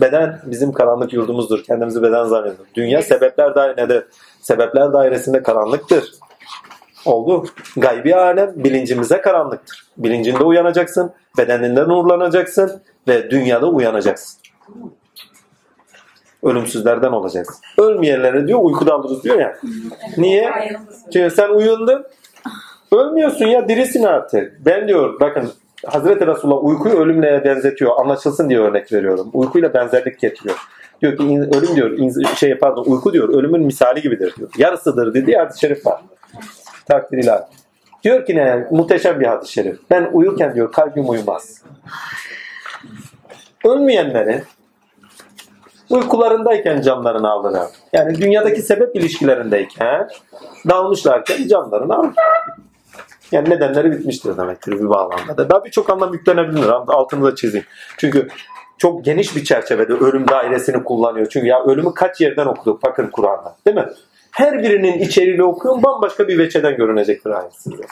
Beden 0.00 0.40
bizim 0.44 0.72
karanlık 0.72 1.12
yurdumuzdur. 1.12 1.62
Kendimizi 1.62 2.02
beden 2.02 2.24
zannediyoruz. 2.24 2.74
Dünya 2.74 3.02
sebepler 3.02 3.54
dairede, 3.54 4.04
sebepler 4.40 4.92
dairesinde 4.92 5.42
karanlıktır. 5.42 6.12
Oldu. 7.04 7.46
Gaybi 7.76 8.16
alem 8.16 8.52
bilincimize 8.56 9.20
karanlıktır. 9.20 9.86
Bilincinde 9.98 10.44
uyanacaksın, 10.44 11.12
bedeninde 11.38 11.82
nurlanacaksın 11.82 12.82
ve 13.08 13.30
dünyada 13.30 13.68
uyanacaksın. 13.68 14.40
Ölümsüzlerden 16.42 17.12
olacaksın. 17.12 17.56
Ölmeyenlere 17.78 18.48
diyor 18.48 18.58
uykuda 18.62 18.94
alırız 18.94 19.24
diyor 19.24 19.40
ya. 19.40 19.56
Niye? 20.16 20.52
Çünkü 21.12 21.34
sen 21.34 21.48
uyundun. 21.48 22.06
Ölmüyorsun 22.92 23.46
ya 23.46 23.68
dirisin 23.68 24.02
artık. 24.02 24.66
Ben 24.66 24.88
diyor 24.88 25.20
bakın 25.20 25.52
Hazreti 25.84 26.26
Resulullah 26.26 26.64
uykuyu 26.64 26.94
ölümle 26.94 27.44
benzetiyor. 27.44 28.00
Anlaşılsın 28.00 28.50
diye 28.50 28.58
örnek 28.58 28.92
veriyorum. 28.92 29.30
Uykuyla 29.32 29.74
benzerlik 29.74 30.18
getiriyor. 30.18 30.56
Diyor 31.02 31.16
ki 31.16 31.24
ölüm 31.24 31.76
diyor 31.76 32.14
şey 32.36 32.58
pardon 32.58 32.84
uyku 32.84 33.12
diyor 33.12 33.28
ölümün 33.28 33.62
misali 33.62 34.02
gibidir 34.02 34.34
diyor. 34.36 34.50
Yarısıdır 34.58 35.14
dediği 35.14 35.36
hadis-i 35.36 35.60
şerif 35.60 35.86
var. 35.86 36.00
Takdir 36.86 37.18
ilahi. 37.18 37.42
Diyor 38.04 38.26
ki 38.26 38.36
ne? 38.36 38.66
Muhteşem 38.70 39.20
bir 39.20 39.26
hadis-i 39.26 39.52
şerif. 39.52 39.78
Ben 39.90 40.10
uyurken 40.12 40.54
diyor 40.54 40.72
kalbim 40.72 41.10
uyumaz. 41.10 41.62
Ölmeyenlerin 43.64 44.42
uykularındayken 45.90 46.80
canlarını 46.80 47.30
alırlar. 47.30 47.66
Yani 47.92 48.18
dünyadaki 48.18 48.62
sebep 48.62 48.96
ilişkilerindeyken 48.96 50.08
dalmışlarken 50.68 51.48
canlarını 51.48 51.94
alır. 51.94 52.12
Yani 53.32 53.50
nedenleri 53.50 53.92
bitmiştir 53.92 54.36
demektir 54.36 54.72
bir 54.72 54.88
bağlamda. 54.88 55.50
Daha 55.50 55.64
birçok 55.64 55.90
anlam 55.90 56.12
yüklenebilir. 56.12 56.68
Altını 56.68 57.24
da 57.24 57.34
çizeyim. 57.34 57.66
Çünkü 57.98 58.28
çok 58.78 59.04
geniş 59.04 59.36
bir 59.36 59.44
çerçevede 59.44 59.92
ölüm 59.92 60.28
dairesini 60.28 60.84
kullanıyor. 60.84 61.26
Çünkü 61.30 61.46
ya 61.46 61.64
ölümü 61.64 61.94
kaç 61.94 62.20
yerden 62.20 62.46
okuduk 62.46 62.82
bakın 62.82 63.08
Kur'an'da. 63.12 63.56
Değil 63.66 63.76
mi? 63.76 63.86
Her 64.30 64.62
birinin 64.62 64.98
içeriğiyle 64.98 65.44
okuyun 65.44 65.82
bambaşka 65.82 66.28
bir 66.28 66.38
veçeden 66.38 66.76
görünecektir 66.76 67.30
ayet 67.30 67.54
size. 67.54 67.82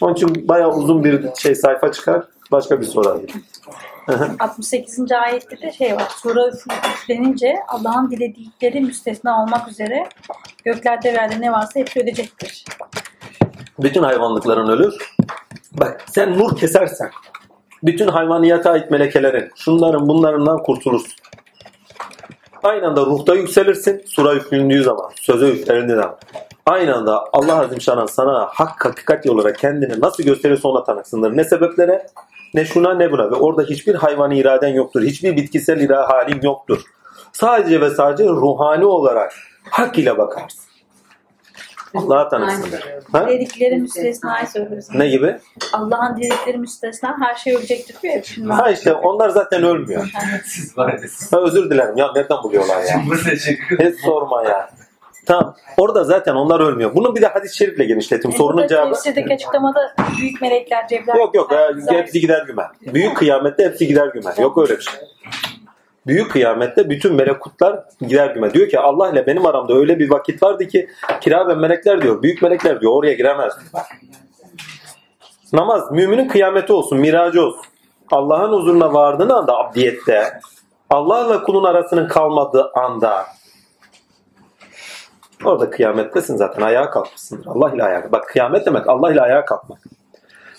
Onun 0.00 0.14
için 0.14 0.48
bayağı 0.48 0.70
uzun 0.70 1.04
bir 1.04 1.24
şey 1.38 1.54
sayfa 1.54 1.92
çıkar. 1.92 2.22
Başka 2.52 2.80
bir 2.80 2.86
soru 2.86 3.08
alayım. 3.08 3.28
68. 4.38 5.12
ayette 5.12 5.60
de 5.60 5.72
şey 5.72 5.96
var. 5.96 6.08
Sura 6.22 6.48
üflenince 6.48 7.56
Allah'ın 7.68 8.10
diledikleri 8.10 8.80
müstesna 8.80 9.42
olmak 9.42 9.68
üzere 9.68 10.08
göklerde 10.64 11.14
ve 11.14 11.40
ne 11.40 11.52
varsa 11.52 11.80
hepsi 11.80 12.00
ödeyecektir. 12.00 12.64
Bütün 13.78 14.02
hayvanlıkların 14.02 14.68
ölür. 14.68 14.94
Bak 15.72 16.04
sen 16.06 16.38
nur 16.38 16.56
kesersen 16.56 17.10
bütün 17.82 18.08
hayvaniyata 18.08 18.70
ait 18.70 18.90
melekelerin 18.90 19.50
şunların 19.56 20.08
bunlarından 20.08 20.62
kurtulursun. 20.62 21.12
Aynı 22.62 22.86
anda 22.86 23.06
ruhta 23.06 23.34
yükselirsin. 23.34 24.02
Sura 24.06 24.34
üflündüğü 24.34 24.82
zaman, 24.82 25.10
söze 25.14 25.50
üflendiği 25.50 25.96
zaman. 25.96 26.18
Aynı 26.66 26.96
anda 26.96 27.24
Allah 27.32 27.60
Azim 27.60 27.80
Şan'a 27.80 28.06
sana 28.06 28.48
hak 28.52 28.84
hakikat 28.84 29.26
olarak 29.26 29.58
kendini 29.58 30.00
nasıl 30.00 30.22
gösterirse 30.22 30.68
ona 30.68 30.84
tanıksındır. 30.84 31.36
Ne 31.36 31.44
sebeplere, 31.44 32.06
ne 32.54 32.64
şuna 32.64 32.94
ne 32.94 33.12
buna. 33.12 33.30
Ve 33.30 33.34
orada 33.34 33.62
hiçbir 33.62 33.94
hayvani 33.94 34.38
iraden 34.38 34.68
yoktur. 34.68 35.02
Hiçbir 35.02 35.36
bitkisel 35.36 35.80
ira 35.80 36.08
halin 36.08 36.40
yoktur. 36.42 36.82
Sadece 37.32 37.80
ve 37.80 37.90
sadece 37.90 38.28
ruhani 38.28 38.84
olarak 38.84 39.32
hak 39.70 39.98
ile 39.98 40.18
bakarsın. 40.18 40.67
Allah'a 41.94 42.28
tanısındır. 42.28 42.84
Ha? 43.12 43.28
Dedikleri 43.28 43.76
müstesnayı 43.76 44.46
söylüyoruz. 44.46 44.86
Ne 44.94 45.08
gibi? 45.08 45.36
Allah'ın 45.72 46.16
dedikleri 46.16 46.58
müstesna 46.58 47.16
her 47.20 47.34
şey 47.34 47.54
ölecektir 47.56 47.96
diyor 48.02 48.14
ya. 48.14 48.22
Şimdi 48.22 48.52
Ha 48.52 48.70
işte 48.70 48.94
onlar 48.94 49.28
zaten 49.28 49.62
ölmüyor. 49.62 50.10
Siz 50.44 50.78
var 50.78 50.92
ya. 50.92 50.98
Ha, 51.30 51.40
özür 51.40 51.70
dilerim 51.70 51.96
ya 51.96 52.12
nereden 52.14 52.42
buluyorlar 52.42 52.82
ya? 52.82 53.02
Hiç 53.80 54.00
sorma 54.00 54.44
ya. 54.44 54.70
Tamam. 55.26 55.56
Orada 55.76 56.04
zaten 56.04 56.34
onlar 56.34 56.60
ölmüyor. 56.60 56.94
Bunu 56.94 57.16
bir 57.16 57.22
de 57.22 57.26
hadis-i 57.26 57.56
şerifle 57.56 57.84
genişletim. 57.84 58.32
Sorunun 58.32 58.56
Burada 58.56 58.68
cevabı 58.68 58.94
Tefsirdeki 58.94 59.34
açıklamada 59.34 59.94
büyük 60.18 60.42
melekler, 60.42 60.88
cebler... 60.88 61.14
yok 61.14 61.34
yok. 61.34 61.52
e, 61.52 61.94
Hepsi 61.94 62.20
gider 62.20 62.42
güme. 62.46 62.62
Büyük 62.80 63.16
kıyamette 63.16 63.64
hepsi 63.64 63.86
gider 63.86 64.06
güme. 64.06 64.30
Yok 64.38 64.58
öyle 64.58 64.76
bir 64.78 64.82
şey. 64.82 64.94
Büyük 66.08 66.30
kıyamette 66.30 66.90
bütün 66.90 67.14
melekutlar 67.14 67.84
gider 68.00 68.34
güme. 68.34 68.54
Diyor 68.54 68.68
ki 68.68 68.78
Allah 68.78 69.10
ile 69.10 69.26
benim 69.26 69.46
aramda 69.46 69.74
öyle 69.74 69.98
bir 69.98 70.10
vakit 70.10 70.42
vardı 70.42 70.68
ki 70.68 70.88
kira 71.20 71.48
ve 71.48 71.54
melekler 71.54 72.02
diyor. 72.02 72.22
Büyük 72.22 72.42
melekler 72.42 72.80
diyor 72.80 72.92
oraya 72.92 73.12
giremez. 73.12 73.52
Namaz 75.52 75.92
müminin 75.92 76.28
kıyameti 76.28 76.72
olsun, 76.72 76.98
miracı 76.98 77.42
olsun. 77.42 77.62
Allah'ın 78.10 78.52
huzuruna 78.52 78.94
vardığın 78.94 79.30
anda 79.30 79.58
abdiyette 79.58 80.40
Allah'la 80.90 81.42
kulun 81.42 81.64
arasının 81.64 82.08
kalmadığı 82.08 82.70
anda 82.74 83.26
orada 85.44 85.70
kıyamettesin 85.70 86.36
zaten. 86.36 86.62
Ayağa 86.62 86.90
kalkmışsındır. 86.90 87.46
Allah 87.46 87.74
ile 87.74 87.82
ayağa. 87.84 88.12
Bak 88.12 88.28
kıyamet 88.28 88.66
demek 88.66 88.88
Allah 88.88 89.12
ile 89.12 89.20
ayağa 89.20 89.44
kalkmak. 89.44 89.78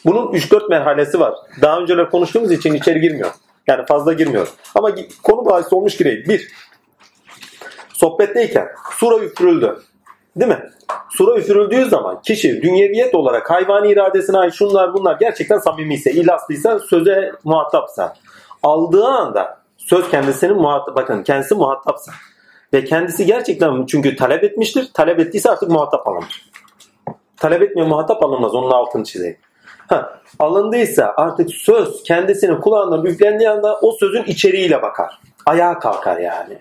Bunun 0.06 0.32
3-4 0.32 0.70
merhalesi 0.70 1.20
var. 1.20 1.34
Daha 1.62 1.80
önceler 1.80 2.10
konuştuğumuz 2.10 2.52
için 2.52 2.74
içeri 2.74 3.02
girmiyor. 3.02 3.32
Yani 3.70 3.86
fazla 3.86 4.14
girmiyor. 4.14 4.48
Ama 4.76 4.92
konu 5.24 5.46
bahis 5.46 5.74
olmuş 5.74 5.98
gireyim. 5.98 6.24
Bir, 6.28 6.48
sohbetteyken 7.94 8.68
sura 8.92 9.24
üfürüldü. 9.24 9.80
Değil 10.36 10.52
mi? 10.52 10.70
Sura 11.10 11.40
üfürüldüğü 11.40 11.86
zaman 11.86 12.22
kişi 12.22 12.62
dünyeviyet 12.62 13.16
olarak 13.16 13.52
hayvani 13.52 13.92
iradesine 13.92 14.38
ait 14.38 14.54
şunlar 14.54 14.94
bunlar 14.94 15.18
gerçekten 15.20 15.58
samimiyse, 15.58 16.12
ilaslıysa, 16.12 16.80
söze 16.80 17.32
muhatapsa, 17.44 18.14
aldığı 18.64 19.06
anda 19.06 19.60
söz 19.78 20.10
kendisinin 20.10 20.56
muhatap, 20.56 20.96
bakın 20.96 21.24
kendisi 21.24 21.56
muhatapsa 21.56 22.12
ve 22.74 22.84
kendisi 22.86 23.26
gerçekten 23.26 23.86
çünkü 23.86 24.16
talep 24.16 24.44
etmiştir. 24.44 24.90
Talep 24.94 25.20
ettiyse 25.20 25.52
artık 25.52 25.70
muhatap 25.70 26.08
alınır. 26.08 26.50
Talep 27.38 27.62
etmiyor 27.62 27.88
muhatap 27.88 28.24
alınmaz. 28.24 28.56
Onun 28.56 28.72
altını 28.72 29.04
çizeyim. 29.04 29.38
Alındıysa 30.40 31.14
artık 31.18 31.52
söz 31.52 32.04
kendisinin 32.04 32.56
kulağından 32.62 33.06
üflendiği 33.06 33.50
anda 33.50 33.80
o 33.82 33.92
sözün 33.92 34.24
içeriğiyle 34.24 34.82
bakar. 34.82 35.20
Ayağa 35.46 35.80
kalkar 35.80 36.18
yani. 36.18 36.58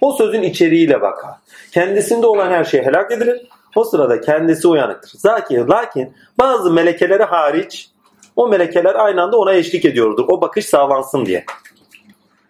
O 0.00 0.12
sözün 0.12 0.42
içeriğiyle 0.42 1.00
bakar. 1.00 1.30
Kendisinde 1.72 2.26
olan 2.26 2.50
her 2.50 2.64
şey 2.64 2.82
helak 2.82 3.12
edilir. 3.12 3.48
O 3.76 3.84
sırada 3.84 4.20
kendisi 4.20 4.68
uyanıktır. 4.68 5.12
Lakin, 5.26 5.68
lakin 5.68 6.14
bazı 6.38 6.70
melekeleri 6.70 7.22
hariç 7.22 7.90
o 8.36 8.48
melekeler 8.48 8.94
aynı 8.94 9.22
anda 9.22 9.36
ona 9.36 9.52
eşlik 9.52 9.84
ediyordur. 9.84 10.24
O 10.28 10.40
bakış 10.40 10.66
sağlansın 10.66 11.26
diye. 11.26 11.44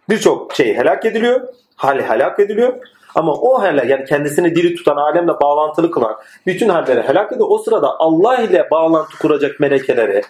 Birçok 0.08 0.54
şey 0.54 0.76
helak 0.76 1.04
ediliyor. 1.04 1.40
Hali 1.76 2.02
helak 2.02 2.40
ediliyor. 2.40 2.72
Ama 3.14 3.32
o 3.32 3.60
haller 3.62 3.84
yani 3.84 4.04
kendisini 4.04 4.54
diri 4.54 4.74
tutan 4.74 4.96
alemle 4.96 5.32
bağlantılı 5.40 5.90
kılan 5.90 6.16
bütün 6.46 6.68
halleri 6.68 7.02
helak 7.02 7.32
ediyor. 7.32 7.48
O 7.50 7.58
sırada 7.58 7.98
Allah 7.98 8.36
ile 8.36 8.70
bağlantı 8.70 9.18
kuracak 9.18 9.60
melekeleri 9.60 10.22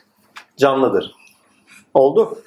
canlıdır. 0.57 1.15
Oldu. 1.95 2.39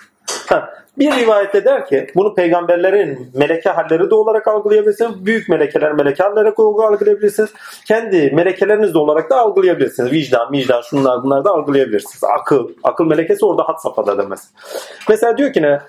Bir 0.98 1.12
rivayette 1.12 1.66
der 1.66 1.86
ki 1.86 2.08
bunu 2.16 2.36
peygamberlerin 2.36 3.32
meleke 3.34 3.70
halleri 3.70 4.10
de 4.10 4.16
olarak 4.16 4.48
algılayabilirsiniz. 4.48 5.26
Büyük 5.26 5.50
melekeler 5.50 5.92
meleke 5.92 6.24
halleri 6.24 6.54
algılayabilirsiniz. 6.58 7.50
Kendi 7.88 8.32
melekeleriniz 8.32 8.94
de 8.94 8.98
olarak 8.98 9.30
da 9.30 9.40
algılayabilirsiniz. 9.40 10.12
Vicdan, 10.12 10.52
vicdan 10.52 10.82
şunlar 10.82 11.24
bunlar 11.24 11.46
da 11.46 11.52
algılayabilirsiniz. 11.52 12.24
Akıl, 12.24 12.70
akıl 12.84 13.06
melekesi 13.06 13.46
orada 13.46 13.64
hat 13.64 13.82
safhada 13.82 14.18
demez. 14.18 14.52
Mesela 15.10 15.38
diyor 15.38 15.54
ki 15.54 15.62
ne? 15.62 15.80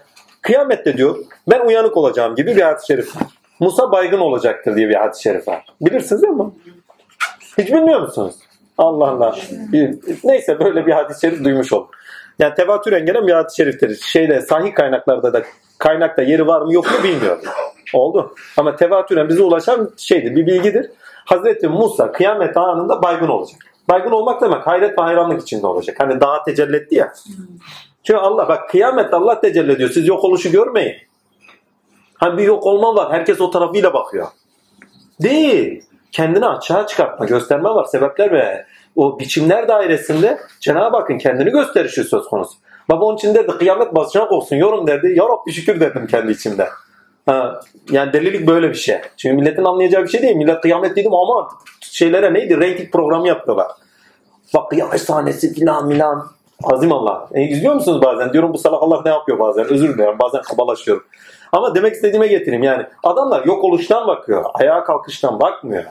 Kıyamette 0.42 0.96
diyor 0.96 1.16
ben 1.50 1.60
uyanık 1.66 1.96
olacağım 1.96 2.34
gibi 2.34 2.56
bir 2.56 2.62
hadis-i 2.62 2.86
şerif. 2.86 3.12
Musa 3.60 3.92
baygın 3.92 4.20
olacaktır 4.20 4.76
diye 4.76 4.88
bir 4.88 4.94
hadis-i 4.94 5.22
şerif 5.22 5.48
var. 5.48 5.66
Bilirsiniz 5.80 6.22
değil 6.22 6.34
mi? 6.34 6.50
Hiç 7.58 7.72
bilmiyor 7.72 8.00
musunuz? 8.00 8.34
Allah 8.78 9.08
Allah. 9.08 9.36
Neyse 10.24 10.58
böyle 10.58 10.86
bir 10.86 10.92
hadis-i 10.92 11.20
şerif 11.20 11.44
duymuş 11.44 11.72
oldum. 11.72 11.88
Yani 12.38 12.54
tevatüren 12.54 13.06
gelen 13.06 13.26
bir 13.26 13.32
hadis-i 13.32 13.56
şeriftir. 13.56 13.96
Şeyde 13.96 14.40
sahih 14.40 14.74
kaynaklarda 14.74 15.32
da 15.32 15.42
kaynakta 15.78 16.22
yeri 16.22 16.46
var 16.46 16.62
mı 16.62 16.72
yok 16.72 16.86
mu 16.86 17.04
bilmiyorum. 17.04 17.42
Oldu. 17.94 18.34
Ama 18.56 18.76
tevatüren 18.76 19.28
bize 19.28 19.42
ulaşan 19.42 19.90
şeydir, 19.96 20.36
bir 20.36 20.46
bilgidir. 20.46 20.90
Hazreti 21.24 21.68
Musa 21.68 22.12
kıyamet 22.12 22.56
anında 22.56 23.02
baygın 23.02 23.28
olacak. 23.28 23.60
Baygın 23.90 24.10
olmak 24.10 24.42
demek 24.42 24.66
hayret 24.66 24.98
ve 24.98 25.02
hayranlık 25.02 25.42
içinde 25.42 25.66
olacak. 25.66 25.96
Hani 26.00 26.20
dağa 26.20 26.42
tecelli 26.42 26.76
etti 26.76 26.94
ya. 26.94 27.12
Çünkü 28.02 28.20
Allah 28.20 28.48
bak 28.48 28.70
kıyamette 28.70 29.16
Allah 29.16 29.40
tecelli 29.40 29.72
ediyor. 29.72 29.90
Siz 29.90 30.08
yok 30.08 30.24
oluşu 30.24 30.50
görmeyin. 30.50 30.96
Hani 32.14 32.38
bir 32.38 32.44
yok 32.44 32.66
olma 32.66 32.94
var. 32.94 33.12
Herkes 33.12 33.40
o 33.40 33.50
tarafıyla 33.50 33.94
bakıyor. 33.94 34.26
Değil. 35.22 35.84
Kendini 36.12 36.46
açığa 36.46 36.86
çıkartma, 36.86 37.26
gösterme 37.26 37.68
var. 37.68 37.84
Sebepler 37.84 38.32
ve 38.32 38.66
o 38.96 39.18
biçimler 39.18 39.68
dairesinde 39.68 40.38
Cenab-ı 40.60 40.96
Hakk'ın 40.96 41.18
kendini 41.18 41.50
gösterişi 41.50 42.04
söz 42.04 42.24
konusu. 42.24 42.54
Baba 42.88 43.04
onun 43.04 43.16
için 43.16 43.34
dedi 43.34 43.52
kıyamet 43.58 43.94
basacak 43.94 44.32
olsun 44.32 44.56
yorum 44.56 44.86
derdi. 44.86 45.12
Ya 45.16 45.24
Rabbi 45.24 45.52
şükür 45.52 45.80
dedim 45.80 46.06
kendi 46.06 46.32
içimde. 46.32 46.68
Ha, 47.26 47.60
yani 47.90 48.12
delilik 48.12 48.46
böyle 48.46 48.68
bir 48.68 48.74
şey. 48.74 49.00
Çünkü 49.16 49.36
milletin 49.36 49.64
anlayacağı 49.64 50.02
bir 50.02 50.08
şey 50.08 50.22
değil. 50.22 50.36
Millet 50.36 50.60
kıyamet 50.60 50.96
dedim 50.96 51.14
ama 51.14 51.48
şeylere 51.80 52.34
neydi? 52.34 52.56
Rating 52.56 52.92
programı 52.92 53.28
yapıyorlar. 53.28 53.66
Bak 54.54 54.70
kıyamet 54.70 55.00
sahnesi 55.00 55.54
filan 55.54 55.86
milan. 55.86 56.26
Azim 56.64 56.92
Allah. 56.92 57.28
E, 57.32 57.42
izliyor 57.42 57.74
musunuz 57.74 58.02
bazen? 58.02 58.32
Diyorum 58.32 58.52
bu 58.52 58.58
salak 58.58 58.82
Allah 58.82 59.02
ne 59.04 59.10
yapıyor 59.10 59.38
bazen? 59.38 59.64
Özür 59.64 59.94
dilerim. 59.94 60.18
Bazen 60.18 60.42
kabalaşıyorum. 60.42 61.04
Ama 61.54 61.74
demek 61.74 61.94
istediğime 61.94 62.26
getireyim 62.26 62.62
yani. 62.62 62.86
Adamlar 63.02 63.44
yok 63.44 63.64
oluştan 63.64 64.06
bakıyor. 64.06 64.44
Ayağa 64.54 64.84
kalkıştan 64.84 65.40
bakmıyor. 65.40 65.84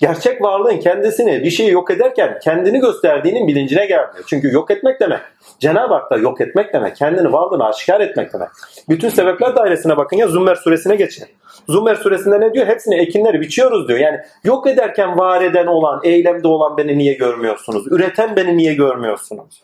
Gerçek 0.00 0.42
varlığın 0.42 0.80
kendisini 0.80 1.42
bir 1.44 1.50
şeyi 1.50 1.70
yok 1.70 1.90
ederken 1.90 2.38
kendini 2.42 2.80
gösterdiğinin 2.80 3.48
bilincine 3.48 3.86
gelmiyor. 3.86 4.24
Çünkü 4.26 4.52
yok 4.52 4.70
etmek 4.70 5.00
demek. 5.00 5.20
Cenab-ı 5.58 5.94
Hak 5.94 6.10
da 6.10 6.16
yok 6.16 6.40
etmek 6.40 6.72
demek. 6.72 6.96
Kendini 6.96 7.32
varlığını 7.32 7.64
aşikar 7.64 8.00
etmek 8.00 8.32
demek. 8.32 8.48
Bütün 8.88 9.08
sebepler 9.08 9.56
dairesine 9.56 9.96
bakın 9.96 10.16
ya 10.16 10.28
Zümer 10.28 10.54
suresine 10.54 10.96
geçin. 10.96 11.26
Zümer 11.68 11.94
suresinde 11.94 12.40
ne 12.40 12.54
diyor? 12.54 12.66
Hepsini 12.66 12.94
ekinleri 12.94 13.40
biçiyoruz 13.40 13.88
diyor. 13.88 13.98
Yani 13.98 14.18
yok 14.44 14.66
ederken 14.66 15.18
var 15.18 15.42
eden 15.42 15.66
olan, 15.66 16.00
eylemde 16.04 16.48
olan 16.48 16.76
beni 16.76 16.98
niye 16.98 17.14
görmüyorsunuz? 17.14 17.86
Üreten 17.92 18.36
beni 18.36 18.56
niye 18.56 18.74
görmüyorsunuz? 18.74 19.62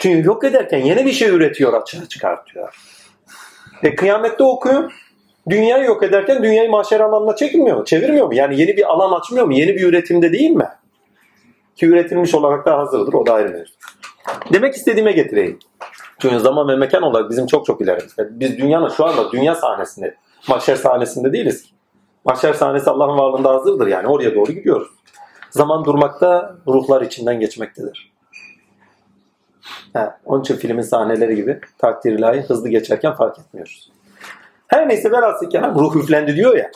Çünkü 0.00 0.28
yok 0.28 0.44
ederken 0.44 0.78
yeni 0.78 1.06
bir 1.06 1.12
şey 1.12 1.28
üretiyor, 1.28 1.72
açığa 1.72 2.08
çıkartıyor. 2.08 2.97
E 3.82 3.94
kıyamette 3.94 4.44
okuyun. 4.44 4.90
Dünyayı 5.48 5.84
yok 5.84 6.02
ederken 6.02 6.42
dünyayı 6.42 6.70
mahşer 6.70 7.00
alanına 7.00 7.36
çekmiyor 7.36 7.76
mu? 7.76 7.84
Çevirmiyor 7.84 8.26
mu? 8.26 8.34
Yani 8.34 8.60
yeni 8.60 8.76
bir 8.76 8.92
alan 8.92 9.20
açmıyor 9.20 9.46
mu? 9.46 9.52
Yeni 9.52 9.74
bir 9.76 9.82
üretimde 9.82 10.32
değil 10.32 10.50
mi? 10.50 10.68
Ki 11.76 11.86
üretilmiş 11.86 12.34
olarak 12.34 12.66
da 12.66 12.78
hazırdır. 12.78 13.12
O 13.12 13.26
da 13.26 13.32
ayrı 13.32 13.48
mevzu. 13.48 13.72
Demek 14.52 14.74
istediğime 14.74 15.12
getireyim. 15.12 15.58
Çünkü 16.18 16.40
zaman 16.40 16.68
ve 16.68 16.76
mekan 16.76 17.02
olarak 17.02 17.30
bizim 17.30 17.46
çok 17.46 17.66
çok 17.66 17.80
ilerimizde. 17.80 18.28
Biz 18.30 18.58
dünyanın 18.58 18.88
şu 18.88 19.04
anda 19.04 19.32
dünya 19.32 19.54
sahnesinde, 19.54 20.14
mahşer 20.48 20.76
sahnesinde 20.76 21.32
değiliz 21.32 21.62
ki. 21.62 21.70
Mahşer 22.24 22.52
sahnesi 22.52 22.90
Allah'ın 22.90 23.18
varlığında 23.18 23.54
hazırdır 23.54 23.86
yani. 23.86 24.06
Oraya 24.06 24.34
doğru 24.34 24.52
gidiyoruz. 24.52 24.88
Zaman 25.50 25.84
durmakta, 25.84 26.56
ruhlar 26.66 27.02
içinden 27.02 27.40
geçmektedir. 27.40 28.12
Ha, 29.92 30.18
onun 30.24 30.40
için 30.40 30.56
filmin 30.56 30.82
sahneleri 30.82 31.36
gibi 31.36 31.60
takdir 31.78 32.12
ilahi 32.12 32.40
hızlı 32.40 32.68
geçerken 32.68 33.14
fark 33.14 33.38
etmiyoruz. 33.38 33.92
Her 34.66 34.88
neyse 34.88 35.12
velhasıl 35.12 35.50
kelam 35.50 35.74
ruh 35.78 35.96
üflendi 35.96 36.36
diyor 36.36 36.56
ya. 36.56 36.70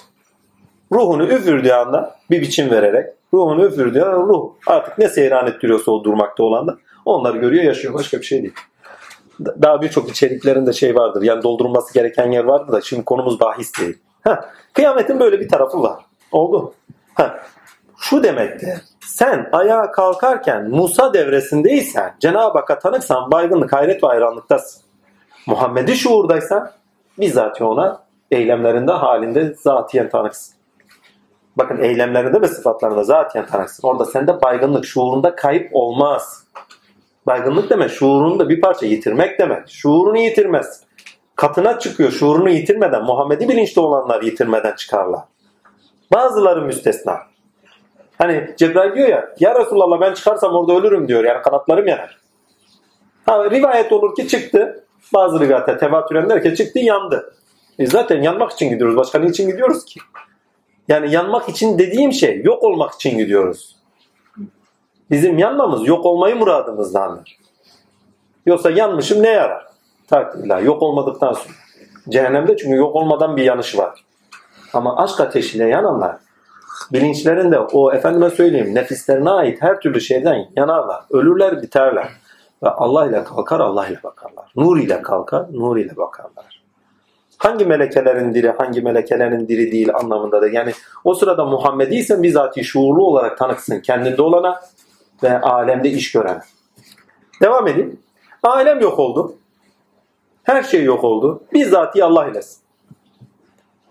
Ruhunu 0.92 1.26
üfürdüğü 1.26 1.70
anda 1.72 2.16
bir 2.30 2.40
biçim 2.40 2.70
vererek 2.70 3.06
ruhunu 3.34 3.64
üfürdüğü 3.66 4.00
anda 4.02 4.16
ruh 4.16 4.50
artık 4.66 4.98
ne 4.98 5.08
seyran 5.08 5.46
ettiriyorsa 5.46 5.92
o 5.92 6.04
durmakta 6.04 6.42
olan 6.44 6.66
da 6.66 6.76
onları 7.04 7.38
görüyor 7.38 7.64
yaşıyor. 7.64 7.94
Başka 7.94 8.18
bir 8.18 8.22
şey 8.24 8.42
değil. 8.42 8.54
Da- 9.44 9.62
Daha 9.62 9.82
birçok 9.82 10.08
içeriklerinde 10.10 10.72
şey 10.72 10.94
vardır. 10.94 11.22
Yani 11.22 11.42
doldurulması 11.42 11.94
gereken 11.94 12.30
yer 12.30 12.44
vardır 12.44 12.72
da 12.72 12.80
şimdi 12.80 13.04
konumuz 13.04 13.40
bahis 13.40 13.80
değil. 13.80 13.98
Heh, 14.24 14.36
kıyametin 14.72 15.20
böyle 15.20 15.40
bir 15.40 15.48
tarafı 15.48 15.82
var. 15.82 16.04
Oldu. 16.32 16.74
Heh, 17.14 17.30
şu 17.98 18.22
demekti. 18.22 18.80
Sen 19.06 19.48
ayağa 19.52 19.90
kalkarken 19.90 20.70
Musa 20.70 21.14
devresindeysen, 21.14 22.14
Cenab-ı 22.20 22.58
Hakk'a 22.58 22.78
tanıksan 22.78 23.30
baygınlık, 23.30 23.72
hayret 23.72 24.02
ve 24.02 24.06
hayranlıktasın. 24.06 24.82
Muhammed'i 25.46 25.96
şuurdaysan 25.96 26.70
bizzat 27.18 27.62
ona 27.62 28.02
eylemlerinde 28.30 28.92
halinde 28.92 29.54
zatiyen 29.54 30.08
tanıksın. 30.08 30.54
Bakın 31.56 31.78
eylemlerinde 31.78 32.40
ve 32.40 32.48
sıfatlarında 32.48 33.04
zatiyen 33.04 33.46
tanıksın. 33.46 33.88
Orada 33.88 34.04
sende 34.04 34.42
baygınlık, 34.42 34.84
şuurunda 34.84 35.36
kayıp 35.36 35.70
olmaz. 35.72 36.44
Baygınlık 37.26 37.70
demek 37.70 37.90
şuurunu 37.90 38.38
da 38.38 38.48
bir 38.48 38.60
parça 38.60 38.86
yitirmek 38.86 39.38
demek. 39.38 39.68
Şuurunu 39.68 40.18
yitirmez. 40.18 40.82
Katına 41.36 41.78
çıkıyor 41.78 42.10
şuurunu 42.10 42.50
yitirmeden, 42.50 43.04
Muhammed'i 43.04 43.48
bilinçli 43.48 43.80
olanlar 43.80 44.22
yitirmeden 44.22 44.74
çıkarlar. 44.74 45.20
Bazıları 46.12 46.62
müstesna. 46.62 47.31
Hani 48.22 48.54
Cebrail 48.56 48.94
diyor 48.94 49.08
ya, 49.08 49.34
ya 49.40 49.54
Resulallah 49.60 50.00
ben 50.00 50.14
çıkarsam 50.14 50.54
orada 50.54 50.72
ölürüm 50.72 51.08
diyor. 51.08 51.24
Yani 51.24 51.42
kanatlarım 51.42 51.88
yanar. 51.88 52.18
Ha, 53.26 53.50
rivayet 53.50 53.92
olur 53.92 54.16
ki 54.16 54.28
çıktı. 54.28 54.84
Bazı 55.14 55.40
rivayette 55.40 55.78
tevatüren 55.78 56.30
der 56.30 56.42
ki 56.42 56.54
çıktı 56.54 56.78
yandı. 56.78 57.34
E 57.78 57.86
zaten 57.86 58.22
yanmak 58.22 58.52
için 58.52 58.70
gidiyoruz. 58.70 58.96
Başka 58.96 59.18
ne 59.18 59.26
için 59.26 59.50
gidiyoruz 59.50 59.84
ki? 59.84 60.00
Yani 60.88 61.14
yanmak 61.14 61.48
için 61.48 61.78
dediğim 61.78 62.12
şey 62.12 62.42
yok 62.42 62.62
olmak 62.62 62.94
için 62.94 63.18
gidiyoruz. 63.18 63.76
Bizim 65.10 65.38
yanmamız 65.38 65.88
yok 65.88 66.06
olmayı 66.06 66.36
muradımızdandır. 66.36 67.38
Yoksa 68.46 68.70
yanmışım 68.70 69.22
ne 69.22 69.28
yarar? 69.28 69.66
Takdirler 70.08 70.62
yok 70.62 70.82
olmadıktan 70.82 71.32
sonra. 71.32 71.54
Cehennemde 72.08 72.56
çünkü 72.56 72.76
yok 72.76 72.96
olmadan 72.96 73.36
bir 73.36 73.44
yanış 73.44 73.78
var. 73.78 74.04
Ama 74.72 74.96
aşk 74.96 75.20
ateşiyle 75.20 75.68
yananlar 75.68 76.16
bilinçlerinde 76.92 77.58
o 77.58 77.92
efendime 77.92 78.30
söyleyeyim 78.30 78.74
nefislerine 78.74 79.30
ait 79.30 79.62
her 79.62 79.80
türlü 79.80 80.00
şeyden 80.00 80.46
yanarlar. 80.56 81.04
Ölürler 81.10 81.62
biterler. 81.62 82.08
Ve 82.62 82.68
Allah 82.68 83.06
ile 83.06 83.24
kalkar 83.24 83.60
Allah 83.60 83.86
ile 83.88 84.02
bakarlar. 84.02 84.52
Nur 84.56 84.78
ile 84.78 85.02
kalkar 85.02 85.46
nur 85.52 85.76
ile 85.76 85.96
bakarlar. 85.96 86.62
Hangi 87.38 87.64
melekelerin 87.64 88.34
diri 88.34 88.50
hangi 88.50 88.82
melekelerin 88.82 89.48
diri 89.48 89.72
değil 89.72 89.94
anlamında 89.94 90.42
da 90.42 90.48
yani 90.48 90.72
o 91.04 91.14
sırada 91.14 91.44
Muhammediysen 91.44 92.22
bizatihi 92.22 92.64
şuurlu 92.64 93.06
olarak 93.06 93.38
tanıksın 93.38 93.80
kendinde 93.80 94.22
olana 94.22 94.60
ve 95.22 95.40
alemde 95.40 95.90
iş 95.90 96.12
gören. 96.12 96.42
Devam 97.42 97.68
edeyim. 97.68 98.00
Alem 98.42 98.80
yok 98.80 98.98
oldu. 98.98 99.34
Her 100.42 100.62
şey 100.62 100.84
yok 100.84 101.04
oldu. 101.04 101.42
Bizzatihi 101.52 102.04
Allah 102.04 102.28
ilesin. 102.28 102.62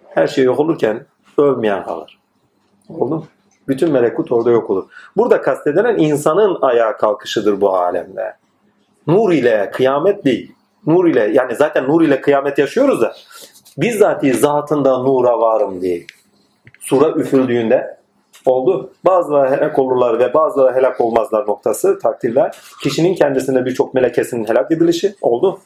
Her 0.10 0.28
şey 0.28 0.44
yok 0.44 0.60
olurken 0.60 1.06
ölmeyen 1.38 1.84
kalır. 1.84 2.21
Oldu 3.00 3.16
mu? 3.16 3.26
Bütün 3.68 3.92
melekut 3.92 4.32
orada 4.32 4.52
yok 4.52 4.70
olur. 4.70 4.90
Burada 5.18 5.42
kastedilen 5.42 5.98
insanın 5.98 6.58
ayağa 6.62 6.98
kalkışıdır 6.98 7.62
bu 7.62 7.76
alemde. 7.76 8.34
Nur 9.08 9.32
ile 9.32 9.72
kıyamet 9.74 10.26
değil. 10.26 10.56
Nur 10.88 11.06
ile 11.06 11.32
yani 11.34 11.56
zaten 11.56 11.88
nur 11.88 12.02
ile 12.02 12.22
kıyamet 12.22 12.58
yaşıyoruz 12.58 13.02
da 13.02 13.14
bizzatihi 13.78 14.34
zatında 14.34 14.98
nura 14.98 15.40
varım 15.40 15.82
diye. 15.82 16.04
Sura 16.80 17.10
üfürdüğünde 17.10 17.98
oldu. 18.46 18.94
Bazıları 19.06 19.50
helak 19.56 19.80
olurlar 19.80 20.20
ve 20.20 20.34
bazıları 20.34 20.76
helak 20.76 21.02
olmazlar 21.02 21.48
noktası 21.48 22.00
takdirler. 22.00 22.58
Kişinin 22.84 23.16
kendisinde 23.16 23.66
birçok 23.66 23.94
melekesinin 23.94 24.48
helak 24.48 24.72
edilişi 24.72 25.16
oldu. 25.22 25.60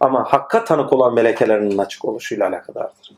Ama 0.00 0.24
hakka 0.32 0.64
tanık 0.64 0.92
olan 0.92 1.14
melekelerinin 1.14 1.78
açık 1.78 2.04
oluşuyla 2.04 2.48
alakadardır. 2.48 3.12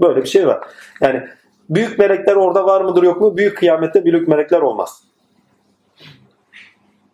Böyle 0.00 0.22
bir 0.22 0.28
şey 0.28 0.46
var. 0.46 0.64
Yani 1.00 1.28
büyük 1.70 1.98
melekler 1.98 2.36
orada 2.36 2.66
var 2.66 2.80
mıdır 2.80 3.02
yok 3.02 3.20
mu? 3.20 3.36
Büyük 3.36 3.56
kıyamette 3.56 4.04
büyük 4.04 4.28
melekler 4.28 4.60
olmaz. 4.60 5.02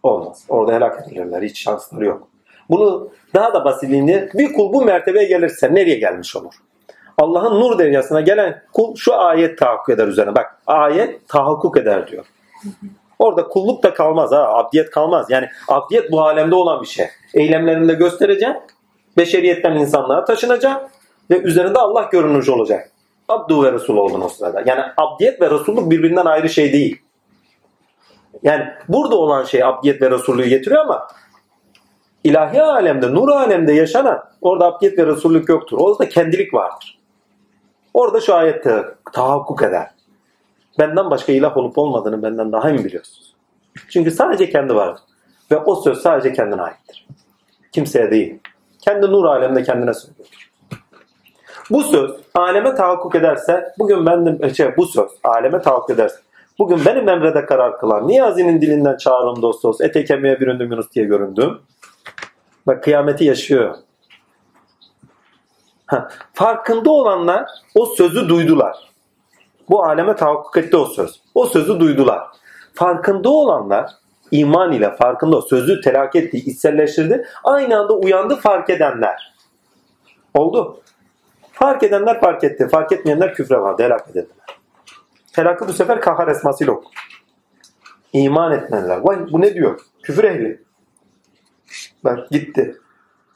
Olmaz. 0.02 0.44
Orada 0.48 0.72
helak 0.72 1.06
edilirler. 1.06 1.42
Hiç 1.42 1.62
şansları 1.62 2.04
yok. 2.04 2.28
Bunu 2.70 3.10
daha 3.34 3.54
da 3.54 3.64
basitliğinde 3.64 4.30
bir 4.34 4.52
kul 4.52 4.72
bu 4.72 4.84
mertebeye 4.84 5.28
gelirse 5.28 5.74
nereye 5.74 5.98
gelmiş 5.98 6.36
olur? 6.36 6.54
Allah'ın 7.18 7.60
nur 7.60 7.78
deryasına 7.78 8.20
gelen 8.20 8.62
kul 8.72 8.96
şu 8.96 9.14
ayet 9.14 9.58
tahakkuk 9.58 9.88
eder 9.94 10.08
üzerine. 10.08 10.34
Bak 10.34 10.62
ayet 10.66 11.28
tahakkuk 11.28 11.76
eder 11.76 12.06
diyor. 12.06 12.26
Orada 13.18 13.48
kulluk 13.48 13.82
da 13.82 13.94
kalmaz 13.94 14.32
ha. 14.32 14.58
Abdiyet 14.58 14.90
kalmaz. 14.90 15.26
Yani 15.30 15.48
abdiyet 15.68 16.12
bu 16.12 16.22
alemde 16.22 16.54
olan 16.54 16.82
bir 16.82 16.86
şey. 16.86 17.06
Eylemlerinde 17.34 17.94
göstereceğim. 17.94 18.56
Beşeriyetten 19.16 19.72
insanlığa 19.72 20.24
taşınacak. 20.24 20.90
Ve 21.30 21.38
üzerinde 21.38 21.78
Allah 21.78 22.08
görünücü 22.12 22.52
olacak. 22.52 22.89
Abdu 23.30 23.64
ve 23.64 23.72
Resul 23.72 23.96
oldun 23.96 24.20
o 24.20 24.28
sırada. 24.28 24.62
Yani 24.66 24.80
abdiyet 24.96 25.40
ve 25.40 25.50
Resulluk 25.50 25.90
birbirinden 25.90 26.26
ayrı 26.26 26.48
şey 26.48 26.72
değil. 26.72 27.02
Yani 28.42 28.64
burada 28.88 29.16
olan 29.16 29.44
şey 29.44 29.64
abdiyet 29.64 30.02
ve 30.02 30.10
Resullüğü 30.10 30.46
getiriyor 30.46 30.80
ama 30.80 31.08
ilahi 32.24 32.62
alemde, 32.62 33.14
nur 33.14 33.28
alemde 33.28 33.72
yaşanan 33.72 34.24
orada 34.40 34.66
abdiyet 34.66 34.98
ve 34.98 35.06
Resullük 35.06 35.48
yoktur. 35.48 35.78
Orada 35.80 36.08
kendilik 36.08 36.54
vardır. 36.54 36.98
Orada 37.94 38.20
şu 38.20 38.34
ayette 38.34 38.84
tahakkuk 39.12 39.62
eder. 39.62 39.90
Benden 40.78 41.10
başka 41.10 41.32
ilah 41.32 41.56
olup 41.56 41.78
olmadığını 41.78 42.22
benden 42.22 42.52
daha 42.52 42.70
iyi 42.70 42.84
biliyorsunuz. 42.84 43.34
Çünkü 43.88 44.10
sadece 44.10 44.50
kendi 44.50 44.74
vardır. 44.74 45.02
Ve 45.50 45.56
o 45.56 45.74
söz 45.74 45.98
sadece 45.98 46.32
kendine 46.32 46.62
aittir. 46.62 47.06
Kimseye 47.72 48.10
değil. 48.10 48.38
Kendi 48.80 49.06
nur 49.06 49.24
alemde 49.24 49.62
kendine 49.62 49.94
söylüyor. 49.94 50.49
Bu 51.70 51.82
söz 51.82 52.10
aleme 52.34 52.74
tahakkuk 52.74 53.14
ederse, 53.14 53.72
bugün 53.78 54.06
ben 54.06 54.26
de, 54.26 54.54
şey, 54.54 54.76
bu 54.76 54.86
söz 54.86 55.10
aleme 55.24 55.60
tahakkuk 55.62 55.90
ederse, 55.90 56.16
bugün 56.58 56.84
benim 56.86 57.08
emrede 57.08 57.46
karar 57.46 57.78
kılan, 57.78 58.08
Niyazi'nin 58.08 58.60
dilinden 58.60 58.96
çağırın 58.96 59.42
dost 59.42 59.64
dost, 59.64 59.80
ete 59.80 60.04
kemiğe 60.04 60.40
büründüm 60.40 60.72
Yunus 60.72 60.90
diye 60.92 61.04
göründüm. 61.04 61.58
Bak 62.66 62.84
kıyameti 62.84 63.24
yaşıyor. 63.24 63.74
Ha, 65.86 66.08
farkında 66.34 66.90
olanlar 66.90 67.46
o 67.74 67.86
sözü 67.86 68.28
duydular. 68.28 68.76
Bu 69.68 69.84
aleme 69.84 70.16
tahakkuk 70.16 70.56
etti 70.56 70.76
o 70.76 70.84
söz. 70.84 71.20
O 71.34 71.46
sözü 71.46 71.80
duydular. 71.80 72.20
Farkında 72.74 73.28
olanlar 73.28 73.90
iman 74.30 74.72
ile 74.72 74.96
farkında 74.96 75.42
sözü 75.42 75.80
telakki 75.80 76.18
etti, 76.18 76.36
içselleştirdi. 76.36 77.26
Aynı 77.44 77.78
anda 77.78 77.92
uyandı 77.92 78.36
fark 78.36 78.70
edenler. 78.70 79.34
Oldu. 80.34 80.80
Fark 81.60 81.82
edenler 81.82 82.20
fark 82.20 82.44
etti. 82.44 82.68
Fark 82.68 82.92
etmeyenler 82.92 83.34
küfre 83.34 83.60
vardı. 83.60 83.82
Helak 83.82 84.08
edildiler. 84.08 84.46
Helakı 85.32 85.68
bu 85.68 85.72
sefer 85.72 86.00
kahar 86.00 86.28
esmasıyla 86.28 86.72
oku. 86.72 86.90
İman 88.12 88.52
etmeyenler. 88.52 88.96
Vay 88.96 89.18
bu 89.32 89.40
ne 89.40 89.54
diyor? 89.54 89.80
Küfür 90.02 90.24
ehli. 90.24 90.62
Bak 92.04 92.30
gitti. 92.30 92.76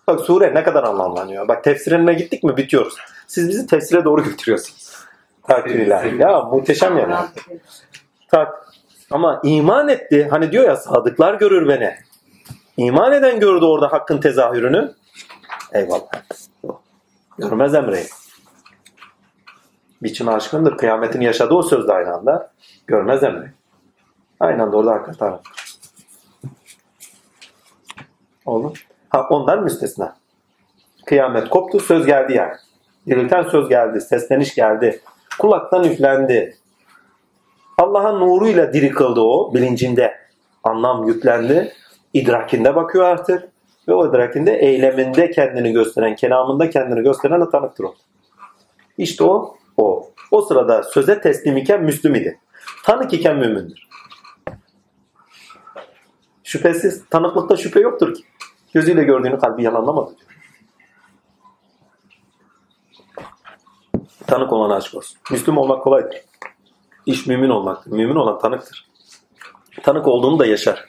Bak 0.07 0.21
sure 0.21 0.55
ne 0.55 0.65
kadar 0.65 0.85
anlamlanıyor. 0.85 1.49
Bak 1.49 1.65
tefsirine 1.65 2.15
gittik 2.15 2.45
mi 2.45 2.57
bitiyoruz. 2.57 2.97
Siz 3.27 3.49
bizi 3.49 3.67
tefsire 3.67 4.05
doğru 4.05 4.25
götürüyorsunuz. 4.25 5.05
Takdir 5.43 5.75
ilahi. 5.75 6.23
Ya 6.23 6.43
muhteşem 6.43 6.99
yani. 6.99 7.15
Tak. 8.29 8.69
Ama 9.11 9.41
iman 9.45 9.89
etti. 9.89 10.29
Hani 10.31 10.53
diyor 10.53 10.65
ya 10.65 10.77
sadıklar 10.77 11.35
görür 11.35 11.69
beni. 11.69 11.95
İman 12.77 13.13
eden 13.13 13.41
gördü 13.41 13.65
orada 13.65 13.93
hakkın 13.93 14.21
tezahürünü. 14.21 14.95
Eyvallah. 15.73 16.09
Görmez 17.39 17.75
Emre'yi. 17.75 18.07
Biçim 20.03 20.29
aşkındır. 20.29 20.77
Kıyametin 20.77 21.21
yaşadığı 21.21 21.55
o 21.55 21.63
sözde 21.63 21.93
aynı 21.93 22.15
anda. 22.15 22.53
Görmez 22.87 23.23
Emre'yi. 23.23 23.53
Aynı 24.41 24.63
anda 24.63 24.77
orada 24.77 24.93
hakkı 24.93 25.13
tanır. 25.13 25.41
Oldu. 28.47 28.73
Ha 29.09 29.27
ondan 29.31 29.63
müstesna. 29.63 30.17
Kıyamet 31.07 31.49
koptu, 31.49 31.81
söz 31.81 32.07
geldi 32.07 32.33
yani. 32.33 32.55
Dirilten 33.07 33.43
söz 33.43 33.69
geldi, 33.69 34.01
sesleniş 34.01 34.55
geldi. 34.55 35.01
Kulaktan 35.39 35.85
üflendi. 35.85 36.57
Allah'ın 37.79 38.21
nuruyla 38.21 38.73
diri 38.73 38.91
kıldı 38.91 39.21
o 39.21 39.55
bilincinde. 39.55 40.15
Anlam 40.65 41.05
yüklendi. 41.05 41.73
İdrakinde 42.13 42.77
bakıyor 42.77 43.05
artık. 43.05 43.54
Ve 43.89 43.95
o 43.95 44.09
idrakinde 44.09 44.53
eyleminde 44.57 45.31
kendini 45.31 45.73
gösteren, 45.73 46.17
kelamında 46.17 46.71
kendini 46.71 47.03
gösteren 47.03 47.51
tanıktır 47.51 47.85
o. 47.85 47.95
İşte 48.99 49.25
o, 49.25 49.57
o. 49.77 50.11
O 50.31 50.43
sırada 50.43 50.83
söze 50.83 51.21
teslim 51.21 51.57
iken 51.57 51.83
Müslüm 51.83 52.15
idi. 52.15 52.41
Tanık 52.85 53.13
iken 53.13 53.37
mümindir. 53.37 53.89
Şüphesiz 56.45 57.05
tanıklıkta 57.11 57.57
şüphe 57.57 57.81
yoktur 57.81 58.15
ki. 58.15 58.23
Gözüyle 58.75 59.05
gördüğünü 59.05 59.39
kalbi 59.39 59.63
yalanlamadı 59.63 60.11
diyor. 60.17 60.31
Tanık 64.27 64.53
olana 64.53 64.75
aşk 64.75 64.95
olsun. 64.95 65.19
Müslüm 65.31 65.59
olmak 65.59 65.85
kolaydır. 65.85 66.21
İş 67.07 67.27
mümin 67.27 67.51
olmaktır. 67.51 67.91
Mümin 67.91 68.17
olan 68.17 68.39
tanıktır. 68.39 68.89
Tanık 69.83 70.09
olduğunu 70.09 70.39
da 70.39 70.47
yaşar. 70.47 70.85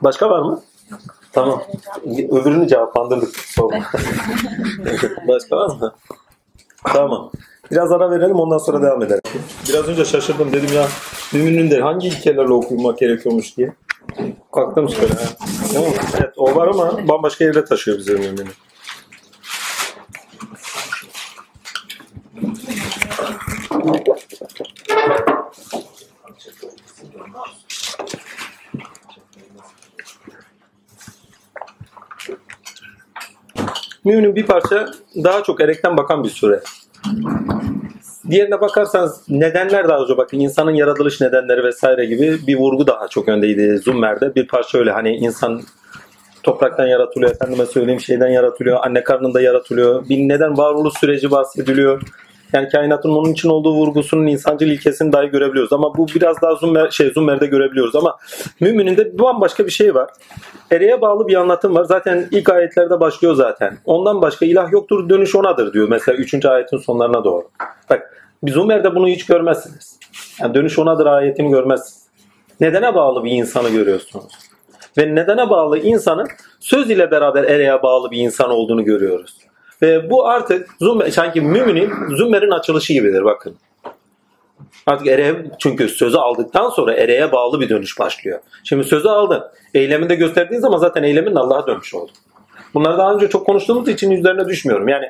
Başka 0.00 0.30
var 0.30 0.42
mı? 0.42 0.62
Tamam. 1.32 1.62
Öbürünü 2.06 2.68
cevaplandırdık. 2.68 3.36
Sorma. 3.36 3.78
Başka 5.28 5.56
var 5.56 5.76
mı? 5.76 5.94
Tamam. 6.84 7.30
Biraz 7.70 7.92
ara 7.92 8.10
verelim 8.10 8.36
ondan 8.36 8.58
sonra 8.58 8.82
devam 8.82 9.02
edelim. 9.02 9.20
Biraz 9.68 9.88
önce 9.88 10.04
şaşırdım 10.04 10.52
dedim 10.52 10.76
ya 10.76 10.86
müminin 11.32 11.70
de 11.70 11.80
hangi 11.80 12.08
ilkelerle 12.08 12.52
okumak 12.52 12.98
gerekiyormuş 12.98 13.56
diye. 13.56 13.72
Kalktım 14.54 14.88
şöyle. 14.88 15.14
Tamam. 15.72 15.90
Evet 16.18 16.34
o 16.36 16.54
var 16.54 16.68
ama 16.68 17.08
bambaşka 17.08 17.44
yere 17.44 17.64
taşıyor 17.64 17.98
bizi 17.98 18.12
mümini. 18.12 18.48
Müminin 34.04 34.36
bir 34.36 34.46
parça 34.46 34.88
daha 35.24 35.42
çok 35.42 35.60
erekten 35.60 35.96
bakan 35.96 36.24
bir 36.24 36.28
sure. 36.28 36.60
Diğerine 38.30 38.60
bakarsanız 38.60 39.20
nedenler 39.28 39.88
daha 39.88 39.98
önce 39.98 40.16
bakın 40.16 40.40
insanın 40.40 40.74
yaratılış 40.74 41.20
nedenleri 41.20 41.64
vesaire 41.64 42.04
gibi 42.04 42.38
bir 42.46 42.56
vurgu 42.56 42.86
daha 42.86 43.08
çok 43.08 43.28
öndeydi 43.28 43.78
Zummer'de. 43.78 44.34
Bir 44.34 44.48
parça 44.48 44.78
öyle 44.78 44.90
hani 44.90 45.16
insan 45.16 45.62
topraktan 46.42 46.86
yaratılıyor, 46.86 47.30
efendime 47.30 47.66
söyleyeyim 47.66 48.00
şeyden 48.00 48.28
yaratılıyor, 48.28 48.78
anne 48.82 49.04
karnında 49.04 49.40
yaratılıyor. 49.40 50.08
Bir 50.08 50.18
neden 50.18 50.58
varoluş 50.58 50.94
süreci 50.98 51.30
bahsediliyor. 51.30 52.02
Yani 52.52 52.68
kainatın 52.68 53.10
onun 53.10 53.32
için 53.32 53.48
olduğu 53.48 53.74
vurgusunun 53.74 54.26
insancıl 54.26 54.66
ilkesini 54.66 55.12
dahi 55.12 55.26
görebiliyoruz. 55.26 55.72
Ama 55.72 55.96
bu 55.96 56.06
biraz 56.14 56.42
daha 56.42 56.54
Zummer, 56.54 56.90
şey, 56.90 57.10
Zummer'de 57.10 57.46
görebiliyoruz. 57.46 57.96
Ama 57.96 58.16
müminin 58.60 58.96
de 58.96 59.18
bambaşka 59.18 59.66
bir 59.66 59.70
şey 59.70 59.94
var. 59.94 60.10
Ereğe 60.70 61.00
bağlı 61.00 61.28
bir 61.28 61.34
anlatım 61.34 61.74
var. 61.74 61.84
Zaten 61.84 62.28
ilk 62.30 62.48
ayetlerde 62.48 63.00
başlıyor 63.00 63.34
zaten. 63.34 63.78
Ondan 63.84 64.22
başka 64.22 64.46
ilah 64.46 64.72
yoktur, 64.72 65.08
dönüş 65.08 65.34
onadır 65.34 65.72
diyor. 65.72 65.88
Mesela 65.88 66.18
3. 66.18 66.44
ayetin 66.44 66.78
sonlarına 66.78 67.24
doğru. 67.24 67.48
Bak 67.90 68.16
Zummer'de 68.48 68.94
bunu 68.94 69.08
hiç 69.08 69.26
görmezsiniz. 69.26 69.98
Yani 70.40 70.54
dönüş 70.54 70.78
onadır 70.78 71.06
ayetini 71.06 71.50
görmezsiniz. 71.50 72.02
Nedene 72.60 72.94
bağlı 72.94 73.24
bir 73.24 73.30
insanı 73.30 73.70
görüyorsunuz. 73.70 74.32
Ve 74.98 75.14
nedene 75.14 75.50
bağlı 75.50 75.78
insanın 75.78 76.28
söz 76.60 76.90
ile 76.90 77.10
beraber 77.10 77.44
ereğe 77.44 77.82
bağlı 77.82 78.10
bir 78.10 78.18
insan 78.18 78.50
olduğunu 78.50 78.84
görüyoruz. 78.84 79.36
Ve 79.82 80.10
bu 80.10 80.26
artık 80.26 80.68
Zummer, 80.80 81.10
sanki 81.10 81.40
müminin 81.40 82.16
Zummer'in 82.16 82.50
açılışı 82.50 82.92
gibidir 82.92 83.24
bakın. 83.24 83.56
Artık 84.86 85.06
ereğe, 85.06 85.46
çünkü 85.58 85.88
sözü 85.88 86.16
aldıktan 86.16 86.68
sonra 86.68 86.94
ereğe 86.94 87.32
bağlı 87.32 87.60
bir 87.60 87.68
dönüş 87.68 87.98
başlıyor. 87.98 88.40
Şimdi 88.64 88.84
sözü 88.84 89.08
aldın. 89.08 89.42
Eyleminde 89.74 90.14
gösterdiğin 90.14 90.60
zaman 90.60 90.78
zaten 90.78 91.02
eylemin 91.02 91.34
Allah'a 91.34 91.66
dönmüş 91.66 91.94
oldu. 91.94 92.12
Bunları 92.74 92.98
daha 92.98 93.14
önce 93.14 93.28
çok 93.28 93.46
konuştuğumuz 93.46 93.88
için 93.88 94.10
üzerine 94.10 94.48
düşmüyorum. 94.48 94.88
Yani 94.88 95.06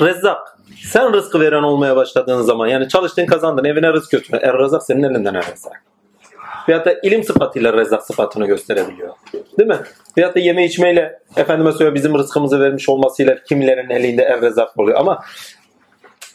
Rezzak. 0.00 0.58
Sen 0.82 1.12
rızkı 1.12 1.40
veren 1.40 1.62
olmaya 1.62 1.96
başladığın 1.96 2.42
zaman 2.42 2.66
yani 2.66 2.88
çalıştın 2.88 3.26
kazandın 3.26 3.64
evine 3.64 3.92
rızk 3.92 4.10
götürün. 4.10 4.40
Er 4.42 4.58
Rezzak 4.58 4.82
senin 4.82 5.02
elinden 5.02 5.34
er 5.34 5.52
Rezzak. 5.52 5.82
Veyahut 6.68 6.86
da 6.86 6.94
ilim 7.02 7.24
sıfatıyla 7.24 7.72
Rezzak 7.72 8.02
sıfatını 8.02 8.46
gösterebiliyor. 8.46 9.14
Değil 9.58 9.68
mi? 9.68 9.78
Veyahut 10.18 10.36
da 10.36 10.40
yeme 10.40 10.64
içmeyle 10.64 11.18
efendime 11.36 11.72
söylüyor 11.72 11.94
bizim 11.94 12.18
rızkımızı 12.18 12.60
vermiş 12.60 12.88
olmasıyla 12.88 13.42
kimilerin 13.42 13.90
elinde 13.90 14.22
er 14.22 14.40
Rezzak 14.40 14.78
oluyor. 14.78 14.98
Ama 14.98 15.22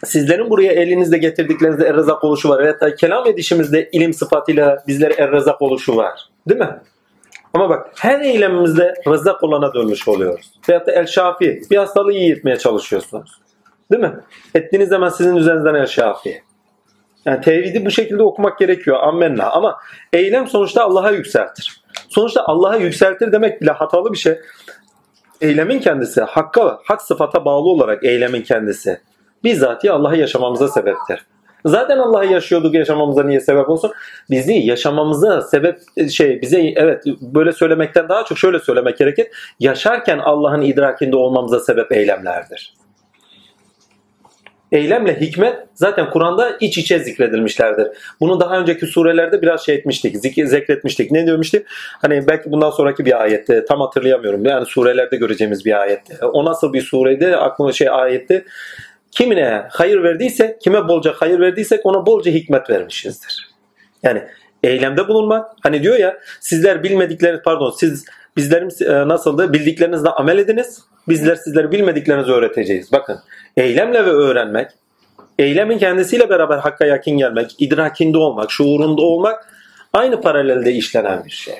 sizlerin 0.04 0.50
buraya 0.50 0.72
elinizde 0.72 1.18
getirdiklerinizde 1.18 1.86
er 1.88 1.98
Rezzak 1.98 2.24
oluşu 2.24 2.50
var. 2.50 2.60
Veyahut 2.60 2.82
da 2.82 2.96
kelam 2.96 3.28
edişimizde 3.28 3.90
ilim 3.92 4.14
sıfatıyla 4.14 4.84
bizlere 4.88 5.14
er 5.14 5.32
Rezzak 5.32 5.62
oluşu 5.62 5.96
var. 5.96 6.30
Değil 6.50 6.60
mi? 6.60 6.80
Ama 7.54 7.70
bak 7.70 7.92
her 8.00 8.22
eylemimizde 8.22 8.94
rızak 9.08 9.44
olana 9.44 9.74
dönmüş 9.74 10.08
oluyoruz. 10.08 10.52
Veyahut 10.70 10.88
da 10.88 10.92
el 10.92 11.06
şafi 11.06 11.62
bir 11.72 11.78
hastalığı 11.78 12.14
iyi 12.14 12.34
etmeye 12.34 12.58
çalışıyorsunuz. 12.58 13.42
Değil 13.92 14.02
mi? 14.02 14.14
Ettiğiniz 14.56 14.90
zaman 14.90 15.10
sizin 15.10 15.36
üzerinizden 15.36 15.76
el 15.76 15.86
şafi. 15.86 16.44
Yani 17.26 17.42
tevhidi 17.42 17.86
bu 17.86 17.92
şekilde 17.92 18.24
okumak 18.24 18.60
gerekiyor. 18.60 19.00
Ammenna. 19.02 19.50
Ama 19.52 19.78
eylem 20.14 20.48
sonuçta 20.48 20.84
Allah'a 20.84 21.12
yükseltir. 21.12 21.82
Sonuçta 22.10 22.44
Allah'a 22.46 22.76
yükseltir 22.76 23.32
demek 23.32 23.62
bile 23.62 23.72
hatalı 23.72 24.14
bir 24.14 24.18
şey. 24.18 24.40
Eylemin 25.42 25.80
kendisi, 25.80 26.22
hakka, 26.22 26.80
hak 26.84 27.02
sıfata 27.02 27.46
bağlı 27.46 27.70
olarak 27.70 28.04
eylemin 28.04 28.42
kendisi 28.42 29.02
bizzatihi 29.44 29.92
Allah'ı 29.92 30.18
yaşamamıza 30.18 30.68
sebeptir. 30.68 31.26
Zaten 31.66 31.98
Allah'ı 31.98 32.26
yaşıyorduk 32.26 32.74
yaşamamıza 32.76 33.24
niye 33.24 33.40
sebep 33.40 33.70
olsun? 33.70 33.92
Bizi 34.30 34.54
yaşamamıza 34.54 35.42
sebep 35.42 35.80
şey 36.10 36.42
bize 36.42 36.62
evet 36.76 37.04
böyle 37.22 37.52
söylemekten 37.52 38.10
daha 38.10 38.26
çok 38.26 38.38
şöyle 38.38 38.60
söylemek 38.60 38.98
gerekir. 38.98 39.28
Yaşarken 39.60 40.20
Allah'ın 40.20 40.62
idrakinde 40.62 41.16
olmamıza 41.16 41.60
sebep 41.60 41.92
eylemlerdir. 41.92 42.74
Eylemle 44.72 45.22
hikmet 45.22 45.56
zaten 45.74 46.10
Kur'an'da 46.10 46.58
iç 46.60 46.78
içe 46.78 47.00
zikredilmişlerdir. 47.00 47.88
Bunu 48.20 48.40
daha 48.40 48.60
önceki 48.60 48.86
surelerde 48.86 49.42
biraz 49.42 49.66
şey 49.66 49.76
etmiştik, 49.76 50.16
zik- 50.16 50.48
zikretmiştik. 50.48 51.12
Ne 51.12 51.28
demiştik? 51.28 51.66
Hani 52.02 52.28
belki 52.28 52.52
bundan 52.52 52.70
sonraki 52.70 53.06
bir 53.06 53.22
ayette, 53.22 53.66
tam 53.66 53.82
hatırlayamıyorum. 53.82 54.46
Yani 54.46 54.66
surelerde 54.66 55.18
göreceğimiz 55.18 55.66
bir 55.66 55.82
ayette. 55.82 56.26
O 56.26 56.46
nasıl 56.46 56.74
bir 56.74 56.82
sureydi? 56.82 57.36
Aklıma 57.36 57.72
şey 57.72 57.90
ayette. 57.90 58.46
Kimine 59.12 59.64
hayır 59.70 60.04
verdiyse, 60.04 60.58
kime 60.62 60.88
bolca 60.88 61.14
hayır 61.16 61.40
verdiysek 61.40 61.86
ona 61.86 62.06
bolca 62.06 62.32
hikmet 62.32 62.70
vermişizdir. 62.70 63.50
Yani 64.04 64.24
eylemde 64.64 65.08
bulunmak. 65.08 65.52
Hani 65.64 65.84
diyor 65.84 65.98
ya 65.98 66.20
sizler 66.40 66.84
bilmedikleriniz 66.84 67.42
pardon 67.44 67.74
siz 67.80 68.06
bizlerimiz 68.38 68.82
e, 68.82 69.08
nasıldı? 69.08 69.54
Bildiklerinizle 69.54 70.10
amel 70.10 70.38
ediniz. 70.38 70.80
Bizler 71.08 71.36
sizlere 71.36 71.72
bilmediklerinizi 71.72 72.32
öğreteceğiz. 72.32 72.92
Bakın 72.92 73.20
eylemle 73.58 74.06
ve 74.06 74.10
öğrenmek, 74.10 74.72
eylemin 75.40 75.78
kendisiyle 75.78 76.30
beraber 76.30 76.58
hakka 76.58 76.86
yakin 76.86 77.18
gelmek, 77.18 77.56
idrakinde 77.60 78.18
olmak, 78.18 78.52
şuurunda 78.52 79.02
olmak 79.02 79.54
aynı 79.94 80.22
paralelde 80.22 80.72
işlenen 80.72 81.26
bir 81.26 81.30
şey. 81.30 81.56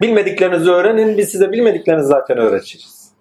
Bilmediklerinizi 0.00 0.70
öğrenin, 0.70 1.18
biz 1.18 1.28
size 1.28 1.52
bilmediklerinizi 1.52 2.08
zaten 2.08 2.38
öğreteceğiz. 2.38 3.12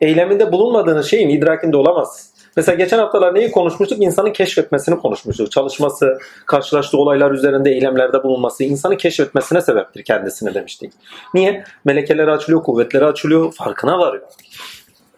Eyleminde 0.00 0.52
bulunmadığınız 0.52 1.10
şeyin 1.10 1.28
idrakinde 1.28 1.76
olamaz. 1.76 2.32
Mesela 2.56 2.76
geçen 2.76 2.98
haftalar 2.98 3.34
neyi 3.34 3.50
konuşmuştuk? 3.50 4.02
İnsanın 4.02 4.32
keşfetmesini 4.32 4.98
konuşmuştuk. 4.98 5.50
Çalışması, 5.50 6.18
karşılaştığı 6.46 6.98
olaylar 6.98 7.30
üzerinde 7.30 7.70
eylemlerde 7.70 8.22
bulunması, 8.22 8.64
insanı 8.64 8.96
keşfetmesine 8.96 9.60
sebeptir 9.60 10.04
kendisine 10.04 10.54
demiştik. 10.54 10.92
Niye? 11.34 11.64
Melekeleri 11.84 12.30
açılıyor, 12.30 12.62
kuvvetleri 12.62 13.04
açılıyor, 13.04 13.52
farkına 13.52 13.98
varıyor. 13.98 14.26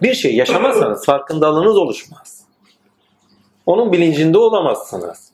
Bir 0.03 0.15
şey 0.15 0.37
yaşamazsanız 0.37 1.07
farkındalığınız 1.07 1.77
oluşmaz. 1.77 2.45
Onun 3.67 3.93
bilincinde 3.93 4.39
olamazsınız. 4.39 5.33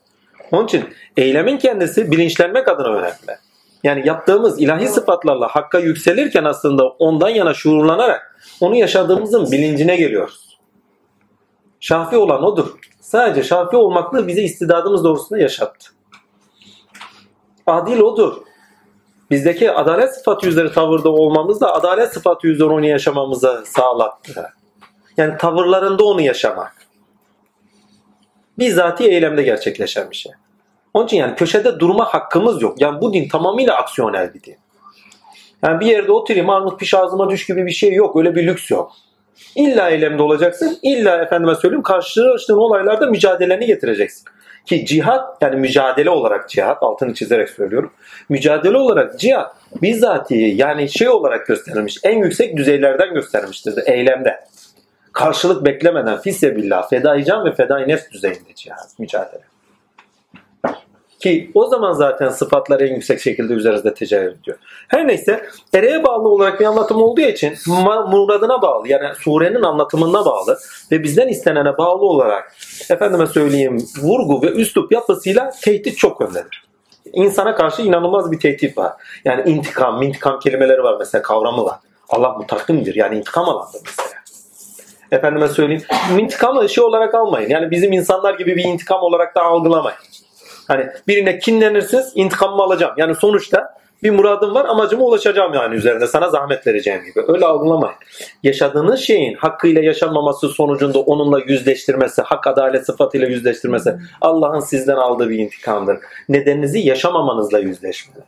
Onun 0.51 0.65
için 0.65 0.85
eylemin 1.17 1.57
kendisi 1.57 2.11
bilinçlenmek 2.11 2.67
adına 2.67 2.87
önemli. 2.87 3.37
Yani 3.83 4.07
yaptığımız 4.07 4.61
ilahi 4.61 4.87
sıfatlarla 4.87 5.47
hakka 5.47 5.79
yükselirken 5.79 6.43
aslında 6.43 6.87
ondan 6.87 7.29
yana 7.29 7.53
şuurlanarak 7.53 8.39
onu 8.61 8.75
yaşadığımızın 8.75 9.51
bilincine 9.51 9.95
geliyoruz. 9.95 10.57
Şafi 11.79 12.17
olan 12.17 12.43
odur. 12.43 12.75
Sadece 13.01 13.43
şafi 13.43 13.75
olmakla 13.75 14.27
bize 14.27 14.41
istidadımız 14.41 15.03
doğrusunda 15.03 15.41
yaşattı. 15.41 15.91
Adil 17.67 17.99
odur. 17.99 18.46
Bizdeki 19.31 19.71
adalet 19.71 20.13
sıfatı 20.13 20.47
üzere 20.47 20.71
tavırda 20.71 21.09
olmamız 21.09 21.61
da 21.61 21.73
adalet 21.73 22.13
sıfatı 22.13 22.47
üzere 22.47 22.67
onu 22.67 22.85
yaşamamıza 22.85 23.65
sağlattı. 23.65 24.53
Yani 25.17 25.37
tavırlarında 25.37 26.03
onu 26.03 26.21
yaşamak. 26.21 26.75
Bizzati 28.59 29.03
eylemde 29.03 29.43
gerçekleşen 29.43 30.11
bir 30.11 30.15
şey. 30.15 30.31
Onun 30.93 31.05
için 31.05 31.17
yani 31.17 31.35
köşede 31.35 31.79
durma 31.79 32.05
hakkımız 32.05 32.61
yok. 32.61 32.81
Yani 32.81 33.01
bu 33.01 33.13
din 33.13 33.29
tamamıyla 33.29 33.75
aksiyonel 33.75 34.33
bir 34.33 34.43
din. 34.43 34.57
Yani 35.63 35.79
bir 35.79 35.85
yerde 35.85 36.11
oturayım 36.11 36.49
armut 36.49 36.79
piş 36.79 36.93
ağzıma 36.93 37.29
düş 37.29 37.45
gibi 37.45 37.65
bir 37.65 37.71
şey 37.71 37.93
yok. 37.93 38.15
Öyle 38.15 38.35
bir 38.35 38.47
lüks 38.47 38.71
yok. 38.71 38.91
İlla 39.55 39.89
eylemde 39.89 40.23
olacaksın. 40.23 40.77
İlla 40.83 41.21
efendime 41.21 41.55
söyleyeyim 41.55 41.83
karşılaştığın 41.83 42.57
olaylarda 42.57 43.05
mücadeleni 43.05 43.65
getireceksin. 43.65 44.25
Ki 44.67 44.85
cihat 44.85 45.41
yani 45.41 45.55
mücadele 45.55 46.09
olarak 46.09 46.49
cihat 46.49 46.83
altını 46.83 47.13
çizerek 47.13 47.49
söylüyorum. 47.49 47.93
Mücadele 48.29 48.77
olarak 48.77 49.19
cihat 49.19 49.55
bizzatihi 49.81 50.55
yani 50.57 50.89
şey 50.89 51.09
olarak 51.09 51.47
gösterilmiş. 51.47 51.97
En 52.03 52.19
yüksek 52.19 52.57
düzeylerden 52.57 53.13
gösterilmiştir 53.13 53.73
eylemde. 53.85 54.39
Karşılık 55.13 55.65
beklemeden 55.65 56.21
fissebillah 56.21 56.89
fedai 56.89 57.25
can 57.25 57.45
ve 57.45 57.51
fedai 57.51 57.87
nefs 57.87 58.11
düzeyinde 58.11 58.53
cihat 58.55 58.99
mücadele. 58.99 59.43
Ki 61.19 61.51
o 61.53 61.67
zaman 61.67 61.91
zaten 61.91 62.29
sıfatlar 62.29 62.81
en 62.81 62.93
yüksek 62.93 63.21
şekilde 63.21 63.53
üzerimizde 63.53 63.93
tecavüz 63.93 64.39
ediyor. 64.39 64.57
Her 64.87 65.07
neyse 65.07 65.45
ereğe 65.73 66.03
bağlı 66.03 66.29
olarak 66.29 66.59
bir 66.59 66.65
anlatım 66.65 67.01
olduğu 67.01 67.21
için 67.21 67.55
muradına 68.07 68.61
bağlı 68.61 68.87
yani 68.87 69.15
surenin 69.15 69.63
anlatımına 69.63 70.25
bağlı 70.25 70.59
ve 70.91 71.03
bizden 71.03 71.27
istenene 71.27 71.77
bağlı 71.77 72.05
olarak 72.05 72.55
efendime 72.89 73.27
söyleyeyim 73.27 73.77
vurgu 74.01 74.41
ve 74.41 74.51
üslup 74.51 74.91
yapısıyla 74.91 75.51
tehdit 75.61 75.97
çok 75.97 76.21
öndedir. 76.21 76.67
İnsana 77.13 77.55
karşı 77.55 77.81
inanılmaz 77.81 78.31
bir 78.31 78.39
tehdit 78.39 78.77
var. 78.77 78.93
Yani 79.25 79.49
intikam, 79.49 80.01
intikam 80.01 80.39
kelimeleri 80.39 80.83
var 80.83 80.95
mesela 80.99 81.21
kavramı 81.21 81.65
var. 81.65 81.79
Allah 82.09 82.33
mutakimdir 82.33 82.95
yani 82.95 83.17
intikam 83.17 83.49
alandır 83.49 83.81
mesela. 83.85 84.17
Efendime 85.11 85.47
söyleyeyim 85.47 85.83
intikamı 86.19 86.69
şey 86.69 86.83
olarak 86.83 87.15
almayın. 87.15 87.49
Yani 87.49 87.71
bizim 87.71 87.93
insanlar 87.93 88.33
gibi 88.33 88.55
bir 88.55 88.63
intikam 88.63 89.01
olarak 89.01 89.35
da 89.35 89.43
algılamayın. 89.43 89.99
Hani 90.67 90.87
birine 91.07 91.39
kinlenirsiniz 91.39 92.11
intikamımı 92.15 92.63
alacağım. 92.63 92.93
Yani 92.97 93.15
sonuçta 93.15 93.76
bir 94.03 94.11
muradım 94.11 94.55
var 94.55 94.65
amacıma 94.65 95.03
ulaşacağım 95.03 95.53
yani 95.53 95.75
üzerinde 95.75 96.07
sana 96.07 96.29
zahmet 96.29 96.67
vereceğim 96.67 97.03
gibi. 97.05 97.25
Öyle 97.27 97.45
algılamayın. 97.45 97.95
Yaşadığınız 98.43 98.99
şeyin 98.99 99.35
hakkıyla 99.35 99.81
yaşanmaması 99.81 100.49
sonucunda 100.49 100.99
onunla 100.99 101.39
yüzleştirmesi, 101.39 102.21
hak 102.21 102.47
adalet 102.47 102.85
sıfatıyla 102.85 103.27
yüzleştirmesi 103.27 103.95
Allah'ın 104.21 104.59
sizden 104.59 104.95
aldığı 104.95 105.29
bir 105.29 105.37
intikamdır. 105.37 105.97
Nedeninizi 106.29 106.79
yaşamamanızla 106.79 107.59
yüzleşmeniz. 107.59 108.23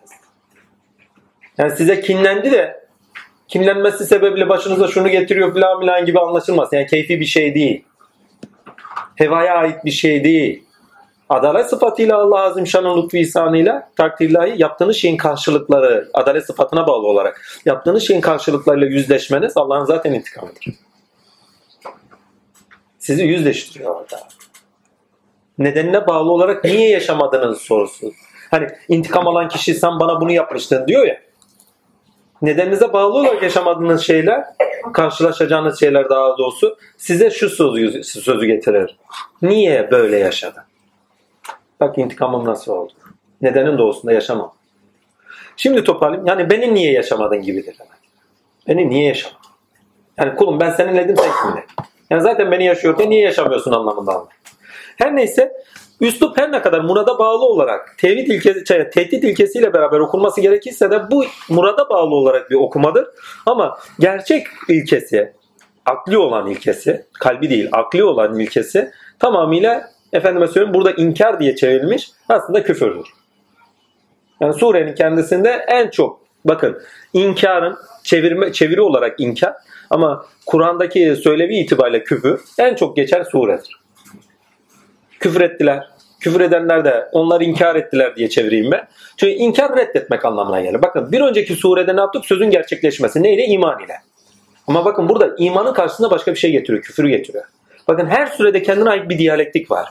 Yani 1.58 1.72
size 1.72 2.02
kinlendi 2.02 2.52
de 2.52 2.88
kinlenmesi 3.48 4.06
sebebiyle 4.06 4.50
başınıza 4.50 4.88
şunu 4.88 5.10
getiriyor 5.10 5.54
filan 5.54 5.80
filan 5.80 6.06
gibi 6.06 6.20
anlaşılmaz. 6.20 6.70
Yani 6.72 6.88
keyfi 6.88 7.20
bir 7.20 7.26
şey 7.26 7.56
değil. 7.56 7.86
Hevaya 9.16 9.56
ait 9.56 9.86
bir 9.86 9.92
şey 9.92 10.24
değil. 10.24 10.64
Adalet 11.30 11.70
sıfatıyla 11.70 12.18
Allah 12.18 12.42
Azim 12.42 12.68
Şan'ın 12.68 13.04
lütfu 13.04 13.18
ihsanıyla 13.18 13.90
takdirlahi 13.98 14.54
yaptığınız 14.58 14.96
şeyin 14.96 15.18
karşılıkları 15.18 16.10
adalet 16.14 16.46
sıfatına 16.46 16.88
bağlı 16.88 17.08
olarak 17.08 17.42
yaptığınız 17.66 18.08
şeyin 18.08 18.22
karşılıklarıyla 18.22 18.88
yüzleşmeniz 18.88 19.58
Allah'ın 19.58 19.86
zaten 19.86 20.14
intikamıdır. 20.14 20.66
Sizi 23.00 23.24
yüzleştiriyor 23.24 23.96
orada. 23.96 24.20
Nedenine 25.58 26.08
bağlı 26.08 26.32
olarak 26.32 26.64
niye 26.64 26.90
yaşamadığınız 26.90 27.62
sorusu. 27.62 28.12
Hani 28.52 28.68
intikam 28.88 29.28
alan 29.28 29.48
kişi 29.50 29.74
sen 29.74 30.00
bana 30.00 30.22
bunu 30.22 30.32
yapmıştın 30.32 30.88
diyor 30.88 31.06
ya. 31.06 31.20
Nedeninize 32.42 32.94
bağlı 32.94 33.14
olarak 33.14 33.44
yaşamadığınız 33.44 34.02
şeyler, 34.02 34.44
karşılaşacağınız 34.94 35.80
şeyler 35.80 36.10
daha 36.10 36.38
doğrusu 36.38 36.78
size 36.98 37.32
şu 37.32 37.50
sözü, 37.50 38.04
sözü 38.04 38.46
getirir. 38.46 38.98
Niye 39.42 39.92
böyle 39.92 40.18
yaşadın? 40.18 40.69
Bak 41.80 41.98
intikamım 41.98 42.46
nasıl 42.46 42.72
oldu. 42.72 42.94
Nedenin 43.42 43.78
doğusunda 43.78 44.14
yaşamam. 44.14 44.54
Şimdi 45.58 45.84
toparlayayım. 45.84 46.28
Yani 46.28 46.50
beni 46.50 46.74
niye 46.74 46.92
yaşamadın 46.92 47.42
gibidir 47.42 47.76
demek. 47.80 48.00
Beni 48.68 48.90
niye 48.90 49.08
yaşamadın? 49.08 49.40
Yani 50.18 50.36
kulum 50.36 50.60
ben 50.60 50.72
seninledim 50.72 51.18
sen 51.18 51.32
kimle? 51.42 51.66
Yani 52.10 52.22
zaten 52.22 52.52
beni 52.52 52.66
yaşıyorken 52.66 53.10
niye 53.10 53.22
yaşamıyorsun 53.22 53.72
anlamında 53.72 54.12
anlar. 54.12 54.34
Her 54.98 55.16
neyse 55.16 55.54
üslup 56.02 56.38
her 56.38 56.52
ne 56.52 56.62
kadar 56.62 56.80
murada 56.80 57.20
bağlı 57.20 57.46
olarak 57.46 57.96
tevhid 57.98 58.28
ilkesi, 58.28 58.68
şey, 58.68 58.90
tehdit 58.90 59.24
ilkesiyle 59.24 59.74
beraber 59.74 60.00
okunması 60.00 60.42
gerekirse 60.42 60.92
de 60.92 61.12
bu 61.12 61.26
murada 61.50 61.90
bağlı 61.90 62.16
olarak 62.16 62.52
bir 62.52 62.56
okumadır. 62.56 63.08
Ama 63.46 63.78
gerçek 64.00 64.48
ilkesi, 64.70 65.34
akli 65.86 66.18
olan 66.18 66.48
ilkesi, 66.48 67.06
kalbi 67.20 67.50
değil 67.50 67.70
akli 67.72 68.04
olan 68.04 68.40
ilkesi 68.40 68.92
tamamıyla 69.20 69.90
efendime 70.14 70.48
söyleyeyim 70.48 70.74
burada 70.74 70.92
inkar 70.92 71.40
diye 71.40 71.56
çevrilmiş 71.56 72.12
aslında 72.30 72.64
küfürdür. 72.64 73.08
Yani 74.42 74.54
surenin 74.54 74.96
kendisinde 74.96 75.66
en 75.68 75.90
çok 75.90 76.22
bakın 76.46 76.82
inkarın 77.14 77.78
çevirme 78.04 78.54
çeviri 78.54 78.82
olarak 78.82 79.20
inkar 79.20 79.54
ama 79.90 80.26
Kur'an'daki 80.46 81.16
söylevi 81.16 81.56
itibariyle 81.56 82.04
küfür 82.04 82.42
en 82.60 82.76
çok 82.76 82.96
geçen 82.96 83.24
suredir. 83.24 83.80
Küfür 85.20 85.42
ettiler. 85.42 85.88
Küfür 86.20 86.42
edenler 86.42 86.86
de 86.86 87.10
onlar 87.12 87.42
inkar 87.42 87.76
ettiler 87.76 88.16
diye 88.16 88.30
çevireyim 88.30 88.72
ben. 88.72 88.88
Çünkü 89.18 89.34
inkar 89.34 89.78
reddetmek 89.78 90.26
anlamına 90.26 90.62
gelir. 90.62 90.82
Bakın 90.82 91.12
bir 91.12 91.22
önceki 91.22 91.56
surede 91.56 91.96
ne 91.96 92.00
yaptık? 92.00 92.26
Sözün 92.26 92.50
gerçekleşmesi. 92.50 93.24
Neyle? 93.24 93.46
İman 93.46 93.84
ile. 93.86 93.94
Ama 94.68 94.86
bakın 94.86 95.10
burada 95.10 95.36
imanın 95.38 95.74
karşısında 95.74 96.12
başka 96.12 96.34
bir 96.34 96.40
şey 96.40 96.52
getiriyor. 96.52 96.84
Küfür 96.84 97.08
getiriyor. 97.08 97.46
Bakın 97.90 98.06
her 98.06 98.28
sürede 98.28 98.64
kendine 98.64 98.90
ait 98.90 99.10
bir 99.10 99.18
diyalektik 99.18 99.72
var. 99.72 99.90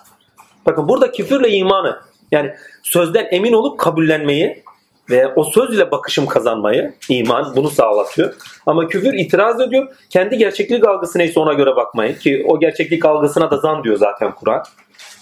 Bakın 0.67 0.89
burada 0.89 1.13
küfürle 1.13 1.51
imanı 1.51 1.99
yani 2.33 2.55
sözden 2.83 3.29
emin 3.31 3.53
olup 3.53 3.81
kabullenmeyi 3.81 4.63
ve 5.11 5.27
o 5.27 5.45
söz 5.45 5.75
ile 5.75 5.91
bakışım 5.91 6.27
kazanmayı 6.27 6.95
iman 7.09 7.57
bunu 7.57 7.71
sağlatıyor. 7.71 8.35
Ama 8.67 8.89
küfür 8.89 9.15
itiraz 9.15 9.61
ediyor. 9.61 9.89
Kendi 10.11 10.39
gerçeklik 10.39 10.89
algısı 10.89 11.19
neyse 11.19 11.41
ona 11.41 11.53
göre 11.53 11.77
bakmayı 11.77 12.19
ki 12.19 12.45
o 12.49 12.61
gerçeklik 12.61 13.05
algısına 13.05 13.51
da 13.51 13.57
zan 13.57 13.85
diyor 13.85 13.97
zaten 13.97 14.35
Kur'an. 14.35 14.63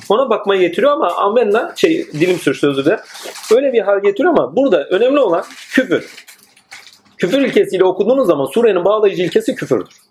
Ona 0.08 0.30
bakmayı 0.30 0.60
getiriyor 0.60 0.92
ama 0.92 1.08
amenna 1.16 1.72
şey 1.76 2.06
dilim 2.12 2.38
sürçtü 2.38 2.68
özür 2.68 2.84
dilerim. 2.84 3.04
Öyle 3.54 3.72
bir 3.72 3.80
hal 3.80 4.02
getiriyor 4.02 4.34
ama 4.38 4.56
burada 4.56 4.84
önemli 4.84 5.20
olan 5.20 5.44
küfür. 5.70 6.26
Küfür 7.18 7.40
ilkesiyle 7.40 7.84
okuduğunuz 7.84 8.26
zaman 8.26 8.44
surenin 8.44 8.84
bağlayıcı 8.84 9.22
ilkesi 9.22 9.54
küfürdür. 9.54 10.06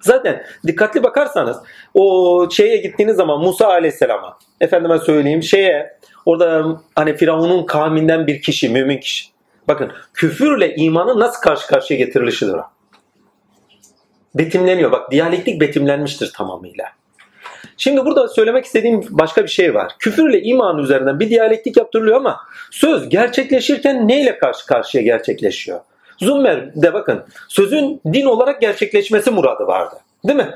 Zaten 0.00 0.44
dikkatli 0.66 1.02
bakarsanız 1.02 1.56
o 1.98 2.50
şeye 2.50 2.76
gittiğiniz 2.76 3.16
zaman 3.16 3.40
Musa 3.40 3.66
Aleyhisselam'a 3.68 4.38
efendime 4.60 4.98
söyleyeyim 4.98 5.42
şeye 5.42 5.98
orada 6.26 6.66
hani 6.94 7.16
Firavun'un 7.16 7.66
kavminden 7.66 8.26
bir 8.26 8.42
kişi, 8.42 8.68
mümin 8.68 8.98
kişi. 8.98 9.28
Bakın 9.68 9.92
küfürle 10.14 10.74
imanın 10.74 11.20
nasıl 11.20 11.40
karşı 11.40 11.66
karşıya 11.66 11.98
getirilişidir 11.98 12.54
o. 12.54 12.62
Betimleniyor. 14.34 14.92
Bak 14.92 15.10
diyalektik 15.10 15.60
betimlenmiştir 15.60 16.32
tamamıyla. 16.32 16.84
Şimdi 17.76 18.04
burada 18.04 18.28
söylemek 18.28 18.64
istediğim 18.64 19.06
başka 19.10 19.42
bir 19.42 19.48
şey 19.48 19.74
var. 19.74 19.92
Küfürle 19.98 20.42
iman 20.42 20.78
üzerinden 20.78 21.20
bir 21.20 21.30
diyalektik 21.30 21.76
yaptırılıyor 21.76 22.16
ama 22.16 22.40
söz 22.70 23.08
gerçekleşirken 23.08 24.08
neyle 24.08 24.38
karşı 24.38 24.66
karşıya 24.66 25.02
gerçekleşiyor? 25.02 25.80
Zummer'de 26.18 26.94
bakın 26.94 27.24
sözün 27.48 28.00
din 28.12 28.26
olarak 28.26 28.60
gerçekleşmesi 28.60 29.30
muradı 29.30 29.66
vardı. 29.66 29.96
Değil 30.24 30.38
mi? 30.38 30.54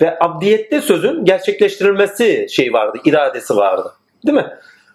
Ve 0.00 0.18
abdiyette 0.20 0.80
sözün 0.80 1.24
gerçekleştirilmesi 1.24 2.46
şey 2.50 2.72
vardı, 2.72 2.98
iradesi 3.04 3.56
vardı. 3.56 3.92
Değil 4.26 4.38
mi? 4.38 4.52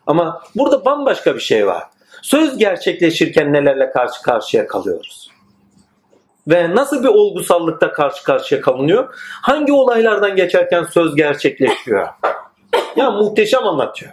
Ama 0.07 0.43
burada 0.55 0.85
bambaşka 0.85 1.35
bir 1.35 1.39
şey 1.39 1.67
var. 1.67 1.83
Söz 2.21 2.57
gerçekleşirken 2.57 3.53
nelerle 3.53 3.89
karşı 3.89 4.21
karşıya 4.21 4.67
kalıyoruz? 4.67 5.31
Ve 6.47 6.75
nasıl 6.75 7.03
bir 7.03 7.07
olgusallıkta 7.07 7.91
karşı 7.91 8.23
karşıya 8.23 8.61
kalınıyor? 8.61 9.15
Hangi 9.41 9.73
olaylardan 9.73 10.35
geçerken 10.35 10.83
söz 10.83 11.15
gerçekleşiyor? 11.15 12.07
Ya 12.95 13.11
muhteşem 13.11 13.63
anlatıyor. 13.63 14.11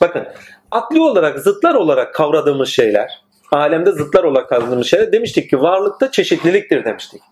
Bakın 0.00 0.26
akli 0.70 1.00
olarak, 1.00 1.38
zıtlar 1.38 1.74
olarak 1.74 2.14
kavradığımız 2.14 2.68
şeyler, 2.68 3.22
alemde 3.52 3.92
zıtlar 3.92 4.24
olarak 4.24 4.48
kavradığımız 4.48 4.86
şeyler 4.86 5.12
demiştik 5.12 5.50
ki 5.50 5.60
varlıkta 5.60 6.10
çeşitliliktir 6.10 6.84
demiştik. 6.84 7.22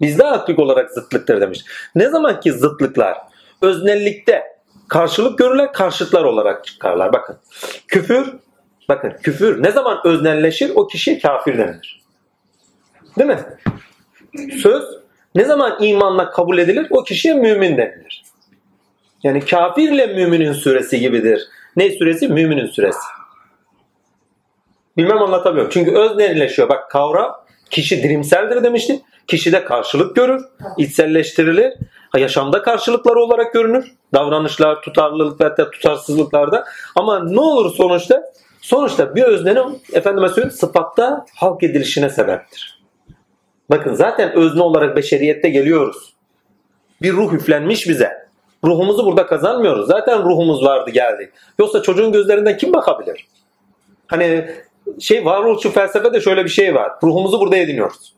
Bizde 0.00 0.24
aklik 0.24 0.58
olarak 0.58 0.90
zıtlıktır 0.90 1.40
demiş. 1.40 1.60
Ne 1.94 2.08
zaman 2.08 2.40
ki 2.40 2.52
zıtlıklar 2.52 3.18
öznellikte 3.62 4.42
karşılık 4.88 5.38
görürler, 5.38 5.72
karşıtlar 5.72 6.24
olarak 6.24 6.64
çıkarlar. 6.64 7.12
Bakın 7.12 7.36
küfür, 7.88 8.32
bakın 8.88 9.12
küfür 9.22 9.62
ne 9.62 9.70
zaman 9.70 10.00
öznelleşir 10.04 10.72
o 10.74 10.86
kişiye 10.86 11.18
kafir 11.18 11.58
denilir. 11.58 12.02
Değil 13.18 13.30
mi? 13.30 13.38
Söz 14.62 14.84
ne 15.34 15.44
zaman 15.44 15.76
imanla 15.80 16.30
kabul 16.30 16.58
edilir 16.58 16.86
o 16.90 17.04
kişiye 17.04 17.34
mümin 17.34 17.76
denilir. 17.76 18.24
Yani 19.22 19.44
kafirle 19.44 20.06
müminin 20.06 20.52
suresi 20.52 21.00
gibidir. 21.00 21.48
Ne 21.76 21.90
suresi? 21.90 22.28
Müminin 22.28 22.66
suresi. 22.66 22.98
Bilmem 24.96 25.22
anlatamıyorum. 25.22 25.70
Çünkü 25.74 25.90
öznelleşiyor. 25.90 26.68
Bak 26.68 26.90
kavram 26.90 27.44
kişi 27.70 28.02
dirimseldir 28.02 28.62
demiştim. 28.62 29.00
Kişide 29.26 29.64
karşılık 29.64 30.16
görür, 30.16 30.44
içselleştirilir. 30.78 31.72
Yaşamda 32.16 32.62
karşılıkları 32.62 33.20
olarak 33.20 33.52
görünür. 33.52 33.92
Davranışlar, 34.14 34.82
tutarlılık 34.82 35.40
ve 35.40 35.44
hatta 35.44 35.70
tutarsızlıklarda. 35.70 36.64
Ama 36.96 37.24
ne 37.24 37.40
olur 37.40 37.74
sonuçta? 37.74 38.22
Sonuçta 38.60 39.14
bir 39.14 39.22
öznenin 39.22 39.82
efendime 39.92 40.28
söyleyeyim 40.28 40.50
sıfatta 40.50 41.26
halk 41.36 41.62
edilişine 41.62 42.10
sebeptir. 42.10 42.82
Bakın 43.70 43.94
zaten 43.94 44.32
özne 44.32 44.62
olarak 44.62 44.96
beşeriyette 44.96 45.48
geliyoruz. 45.48 46.14
Bir 47.02 47.12
ruh 47.12 47.32
üflenmiş 47.32 47.88
bize. 47.88 48.24
Ruhumuzu 48.64 49.06
burada 49.06 49.26
kazanmıyoruz. 49.26 49.86
Zaten 49.86 50.22
ruhumuz 50.22 50.64
vardı 50.64 50.90
geldi. 50.90 51.32
Yoksa 51.58 51.82
çocuğun 51.82 52.12
gözlerinden 52.12 52.56
kim 52.56 52.72
bakabilir? 52.72 53.26
Hani 54.06 54.50
şey 55.00 55.24
varoluşçu 55.24 55.70
felsefede 55.70 56.20
şöyle 56.20 56.44
bir 56.44 56.50
şey 56.50 56.74
var. 56.74 56.92
Ruhumuzu 57.02 57.40
burada 57.40 57.56
ediniyoruz. 57.56 58.13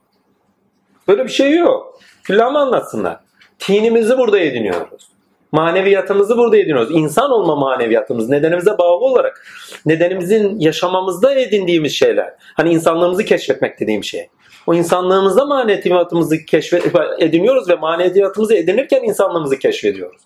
Böyle 1.08 1.24
bir 1.24 1.30
şey 1.30 1.56
yok. 1.56 2.00
Küllamı 2.24 2.58
anlatsınlar. 2.58 3.16
Tinimizi 3.58 4.18
burada 4.18 4.38
ediniyoruz. 4.38 5.08
Maneviyatımızı 5.52 6.36
burada 6.36 6.56
ediniyoruz. 6.56 6.88
İnsan 6.90 7.30
olma 7.30 7.56
maneviyatımız 7.56 8.28
nedenimize 8.28 8.78
bağlı 8.78 9.04
olarak 9.04 9.46
nedenimizin 9.86 10.60
yaşamamızda 10.60 11.34
edindiğimiz 11.34 11.92
şeyler. 11.92 12.34
Hani 12.54 12.72
insanlığımızı 12.72 13.24
keşfetmek 13.24 13.80
dediğim 13.80 14.04
şey. 14.04 14.28
O 14.66 14.74
insanlığımızda 14.74 15.44
maneviyatımızı 15.44 16.44
keşfet 16.44 16.86
ediniyoruz 17.18 17.68
ve 17.68 17.74
maneviyatımızı 17.74 18.54
edinirken 18.54 19.02
insanlığımızı 19.02 19.58
keşfediyoruz. 19.58 20.22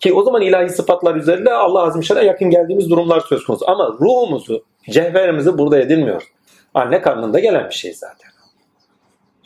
Ki 0.00 0.12
o 0.12 0.22
zaman 0.22 0.42
ilahi 0.42 0.68
sıfatlar 0.68 1.16
üzerinde 1.16 1.52
Allah 1.52 1.82
Azimüşşan'a 1.82 2.22
yakın 2.22 2.50
geldiğimiz 2.50 2.90
durumlar 2.90 3.20
söz 3.20 3.44
konusu. 3.44 3.70
Ama 3.70 3.96
ruhumuzu, 4.00 4.64
cevherimizi 4.90 5.58
burada 5.58 5.78
edinmiyoruz. 5.78 6.28
Anne 6.74 7.00
karnında 7.00 7.38
gelen 7.38 7.68
bir 7.68 7.74
şey 7.74 7.94
zaten. 7.94 8.29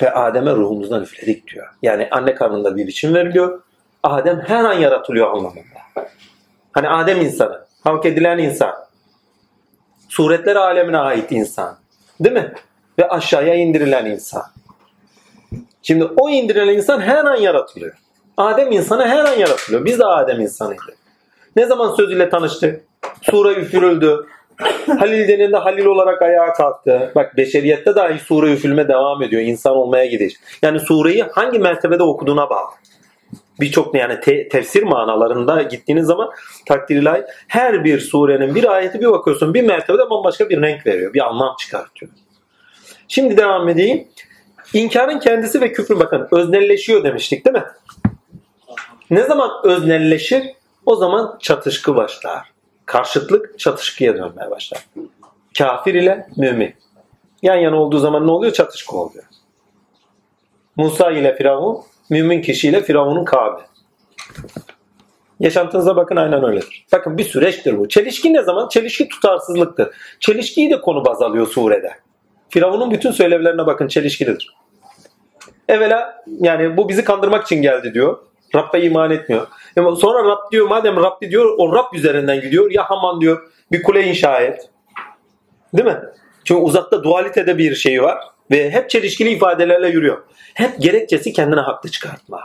Ve 0.02 0.12
Adem'e 0.12 0.52
ruhumuzdan 0.52 1.02
üfledik 1.02 1.48
diyor. 1.48 1.66
Yani 1.82 2.08
anne 2.10 2.34
karnında 2.34 2.76
bir 2.76 2.86
biçim 2.86 3.14
veriliyor. 3.14 3.62
Adem 4.02 4.40
her 4.46 4.64
an 4.64 4.72
yaratılıyor 4.72 5.30
anlamında. 5.30 5.78
Hani 6.72 6.88
Adem 6.88 7.20
insanı, 7.20 7.64
halk 7.84 8.06
edilen 8.06 8.38
insan. 8.38 8.74
Suretler 10.08 10.56
alemine 10.56 10.98
ait 10.98 11.32
insan. 11.32 11.76
Değil 12.20 12.34
mi? 12.34 12.54
Ve 12.98 13.08
aşağıya 13.08 13.54
indirilen 13.54 14.06
insan. 14.06 14.42
Şimdi 15.82 16.04
o 16.04 16.30
indirilen 16.30 16.74
insan 16.74 17.00
her 17.00 17.24
an 17.24 17.36
yaratılıyor. 17.36 17.94
Adem 18.36 18.72
insanı 18.72 19.06
her 19.06 19.24
an 19.24 19.38
yaratılıyor. 19.38 19.84
Biz 19.84 19.98
de 19.98 20.04
Adem 20.04 20.40
insanıydık. 20.40 20.96
Ne 21.56 21.66
zaman 21.66 21.94
söz 21.94 22.12
ile 22.12 22.30
tanıştık? 22.30 22.84
Sure 23.22 23.60
üfürüldü. 23.60 24.26
Halil 24.98 25.28
denildi 25.28 25.56
Halil 25.56 25.84
olarak 25.84 26.22
ayağa 26.22 26.52
kalktı. 26.52 27.12
Bak 27.14 27.36
beşeriyette 27.36 27.94
dahi 27.94 28.18
sure 28.18 28.52
üfülme 28.52 28.88
devam 28.88 29.22
ediyor. 29.22 29.42
İnsan 29.42 29.76
olmaya 29.76 30.06
gidiş. 30.06 30.34
Yani 30.62 30.80
sureyi 30.80 31.22
hangi 31.22 31.58
mertebede 31.58 32.02
okuduğuna 32.02 32.50
bağlı. 32.50 32.70
Birçok 33.60 33.94
yani 33.94 34.20
te- 34.20 34.48
tefsir 34.48 34.82
manalarında 34.82 35.62
gittiğiniz 35.62 36.06
zaman 36.06 36.30
takdir 36.68 36.96
ilahi 36.96 37.22
her 37.48 37.84
bir 37.84 38.00
surenin 38.00 38.54
bir 38.54 38.72
ayeti 38.72 39.00
bir 39.00 39.06
bakıyorsun 39.06 39.54
bir 39.54 39.62
mertebede 39.62 40.10
bambaşka 40.10 40.48
bir 40.48 40.62
renk 40.62 40.86
veriyor. 40.86 41.14
Bir 41.14 41.26
anlam 41.26 41.56
çıkartıyor. 41.60 42.12
Şimdi 43.08 43.36
devam 43.36 43.68
edeyim. 43.68 44.08
İnkarın 44.74 45.18
kendisi 45.18 45.60
ve 45.60 45.72
küfür 45.72 45.98
bakın 46.00 46.28
öznelleşiyor 46.32 47.04
demiştik 47.04 47.46
değil 47.46 47.56
mi? 47.56 47.64
Ne 49.10 49.22
zaman 49.22 49.50
öznelleşir? 49.64 50.42
O 50.86 50.96
zaman 50.96 51.38
çatışkı 51.40 51.96
başlar. 51.96 52.53
Karşıtlık 52.86 53.58
çatışkıya 53.58 54.14
dönmeye 54.14 54.50
başlar. 54.50 54.86
Kafir 55.58 55.94
ile 55.94 56.26
mümin. 56.36 56.74
Yan 57.42 57.56
yana 57.56 57.76
olduğu 57.76 57.98
zaman 57.98 58.26
ne 58.26 58.30
oluyor? 58.30 58.52
Çatışkı 58.52 58.96
oluyor. 58.96 59.24
Musa 60.76 61.10
ile 61.10 61.36
Firavun, 61.36 61.80
mümin 62.10 62.42
kişiyle 62.42 62.82
Firavun'un 62.82 63.24
kavmi. 63.24 63.62
Yaşantınıza 65.40 65.96
bakın 65.96 66.16
aynen 66.16 66.44
öyledir. 66.44 66.86
Bakın 66.92 67.18
bir 67.18 67.24
süreçtir 67.24 67.78
bu. 67.78 67.88
Çelişki 67.88 68.32
ne 68.32 68.42
zaman? 68.42 68.68
Çelişki 68.68 69.08
tutarsızlıktır. 69.08 69.88
Çelişkiyi 70.20 70.70
de 70.70 70.80
konu 70.80 71.04
baz 71.04 71.22
alıyor 71.22 71.46
surede. 71.46 71.92
Firavun'un 72.48 72.90
bütün 72.90 73.10
söylevlerine 73.10 73.66
bakın 73.66 73.88
çelişkilidir. 73.88 74.54
Evvela 75.68 76.24
yani 76.40 76.76
bu 76.76 76.88
bizi 76.88 77.04
kandırmak 77.04 77.44
için 77.44 77.62
geldi 77.62 77.94
diyor. 77.94 78.18
Rab'be 78.54 78.82
iman 78.82 79.10
etmiyor. 79.10 79.46
Sonra 79.76 80.24
Rab 80.28 80.52
diyor 80.52 80.68
madem 80.68 80.96
Rabbi 80.96 81.30
diyor 81.30 81.54
o 81.58 81.74
Rab 81.74 81.94
üzerinden 81.94 82.40
gidiyor. 82.40 82.70
Ya 82.70 82.90
Haman 82.90 83.20
diyor 83.20 83.50
bir 83.72 83.82
kule 83.82 84.04
inşa 84.04 84.40
et. 84.40 84.70
Değil 85.74 85.88
mi? 85.88 86.00
Çünkü 86.44 86.60
uzakta 86.60 87.04
dualitede 87.04 87.58
bir 87.58 87.74
şey 87.74 88.02
var. 88.02 88.18
Ve 88.50 88.70
hep 88.70 88.90
çelişkili 88.90 89.30
ifadelerle 89.30 89.88
yürüyor. 89.88 90.22
Hep 90.54 90.80
gerekçesi 90.80 91.32
kendine 91.32 91.60
haklı 91.60 91.90
çıkartma. 91.90 92.40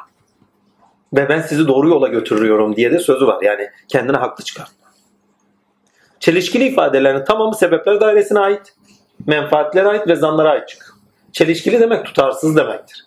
Ve 1.13 1.29
ben 1.29 1.41
sizi 1.41 1.67
doğru 1.67 1.89
yola 1.89 2.07
götürüyorum 2.07 2.75
diye 2.75 2.91
de 2.91 2.99
sözü 2.99 3.27
var. 3.27 3.41
Yani 3.41 3.69
kendine 3.87 4.17
haklı 4.17 4.43
çıkartma. 4.43 4.89
Çelişkili 6.19 6.63
ifadelerin 6.63 7.25
tamamı 7.25 7.55
sebepler 7.55 8.01
dairesine 8.01 8.39
ait. 8.39 8.73
Menfaatlere 9.27 9.87
ait 9.87 10.07
ve 10.07 10.15
zanlara 10.15 10.49
ait 10.49 10.67
çıkıyor. 10.67 10.95
Çelişkili 11.31 11.79
demek 11.79 12.05
tutarsız 12.05 12.55
demektir. 12.55 13.05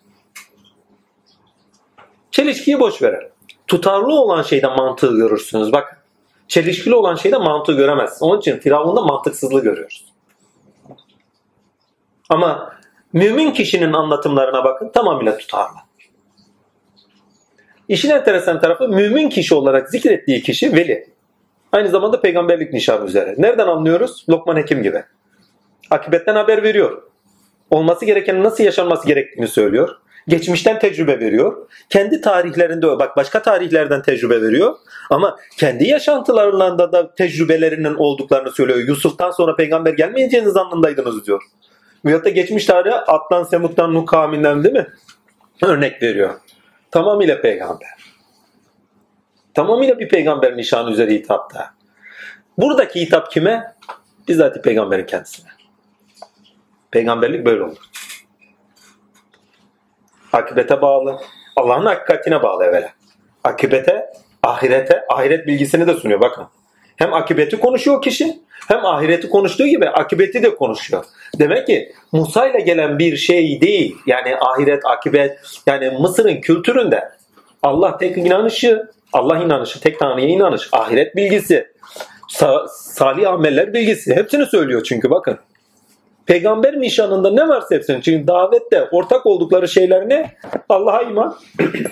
Çelişkiyi 2.30 2.80
boş 2.80 3.02
verelim. 3.02 3.31
Tutarlı 3.72 4.12
olan 4.12 4.42
şeyde 4.42 4.66
mantığı 4.66 5.16
görürsünüz. 5.16 5.72
Bak 5.72 6.02
çelişkili 6.48 6.94
olan 6.94 7.14
şeyde 7.14 7.36
mantığı 7.38 7.72
göremezsiniz. 7.72 8.22
Onun 8.22 8.38
için 8.38 8.58
Firavun'da 8.58 9.00
mantıksızlığı 9.00 9.62
görüyoruz. 9.62 10.04
Ama 12.28 12.76
mümin 13.12 13.50
kişinin 13.50 13.92
anlatımlarına 13.92 14.64
bakın 14.64 14.88
tamamıyla 14.88 15.36
tutarlı. 15.36 15.76
İşin 17.88 18.10
enteresan 18.10 18.60
tarafı 18.60 18.88
mümin 18.88 19.28
kişi 19.28 19.54
olarak 19.54 19.90
zikrettiği 19.90 20.42
kişi 20.42 20.72
veli. 20.72 21.08
Aynı 21.72 21.88
zamanda 21.88 22.20
peygamberlik 22.20 22.72
nişanı 22.72 23.06
üzere. 23.06 23.34
Nereden 23.38 23.66
anlıyoruz? 23.66 24.26
Lokman 24.28 24.56
Hekim 24.56 24.82
gibi. 24.82 25.04
Akibetten 25.90 26.34
haber 26.34 26.62
veriyor. 26.62 27.02
Olması 27.70 28.04
gerekenin 28.04 28.44
nasıl 28.44 28.64
yaşanması 28.64 29.06
gerektiğini 29.06 29.48
söylüyor. 29.48 29.96
Geçmişten 30.28 30.78
tecrübe 30.78 31.20
veriyor. 31.20 31.68
Kendi 31.90 32.20
tarihlerinde 32.20 32.86
bak 32.86 33.16
başka 33.16 33.42
tarihlerden 33.42 34.02
tecrübe 34.02 34.42
veriyor. 34.42 34.76
Ama 35.10 35.36
kendi 35.58 35.88
yaşantılarında 35.88 36.92
da 36.92 37.14
tecrübelerinin 37.14 37.94
olduklarını 37.94 38.52
söylüyor. 38.52 38.78
Yusuf'tan 38.78 39.30
sonra 39.30 39.56
peygamber 39.56 39.92
gelmeyeceğiniz 39.92 40.56
anlamdaydınız 40.56 41.26
diyor. 41.26 41.42
Veyahut 42.04 42.24
da 42.24 42.28
geçmiş 42.28 42.66
tarihe 42.66 42.94
Atlan, 42.94 43.42
Semut'tan, 43.42 43.94
Nuh 43.94 44.06
kavminden 44.06 44.64
değil 44.64 44.74
mi? 44.74 44.86
Örnek 45.62 46.02
veriyor. 46.02 46.34
Tamamıyla 46.90 47.40
peygamber. 47.40 47.88
Tamamıyla 49.54 49.98
bir 49.98 50.08
peygamber 50.08 50.56
nişanı 50.56 50.90
üzere 50.90 51.10
hitapta. 51.10 51.70
Buradaki 52.58 53.00
hitap 53.00 53.30
kime? 53.30 53.74
Bizzat 54.28 54.64
peygamberin 54.64 55.06
kendisine. 55.06 55.48
Peygamberlik 56.90 57.46
böyle 57.46 57.62
olur. 57.62 57.76
Akibete 60.32 60.82
bağlı. 60.82 61.20
Allah'ın 61.56 61.86
hakikatine 61.86 62.42
bağlı 62.42 62.64
evvela. 62.64 62.88
Akibete, 63.44 64.06
ahirete, 64.42 65.04
ahiret 65.08 65.46
bilgisini 65.46 65.86
de 65.86 65.94
sunuyor 65.94 66.20
bakın. 66.20 66.46
Hem 66.96 67.14
akibeti 67.14 67.60
konuşuyor 67.60 68.02
kişi 68.02 68.38
hem 68.68 68.86
ahireti 68.86 69.28
konuştuğu 69.28 69.66
gibi 69.66 69.88
akibeti 69.88 70.42
de 70.42 70.54
konuşuyor. 70.54 71.04
Demek 71.38 71.66
ki 71.66 71.92
Musa 72.12 72.48
ile 72.48 72.60
gelen 72.60 72.98
bir 72.98 73.16
şey 73.16 73.60
değil. 73.60 73.96
Yani 74.06 74.36
ahiret, 74.36 74.86
akibet 74.86 75.38
yani 75.66 75.90
Mısır'ın 75.90 76.40
kültüründe 76.40 77.08
Allah 77.62 77.98
tek 77.98 78.16
inanışı, 78.16 78.90
Allah 79.12 79.38
inanışı, 79.38 79.80
tek 79.80 79.98
Tanrı'ya 79.98 80.28
inanış, 80.28 80.68
ahiret 80.72 81.16
bilgisi, 81.16 81.72
sa- 82.28 82.68
salih 82.68 83.28
ameller 83.30 83.74
bilgisi 83.74 84.16
hepsini 84.16 84.46
söylüyor 84.46 84.82
çünkü 84.82 85.10
bakın. 85.10 85.38
Peygamber 86.32 86.80
nişanında 86.80 87.30
ne 87.30 87.48
varsa 87.48 87.74
hepsini. 87.74 88.02
Çünkü 88.02 88.26
davette 88.26 88.88
ortak 88.92 89.26
oldukları 89.26 89.68
şeyler 89.68 90.08
ne? 90.08 90.34
Allah'a 90.68 91.02
iman, 91.02 91.36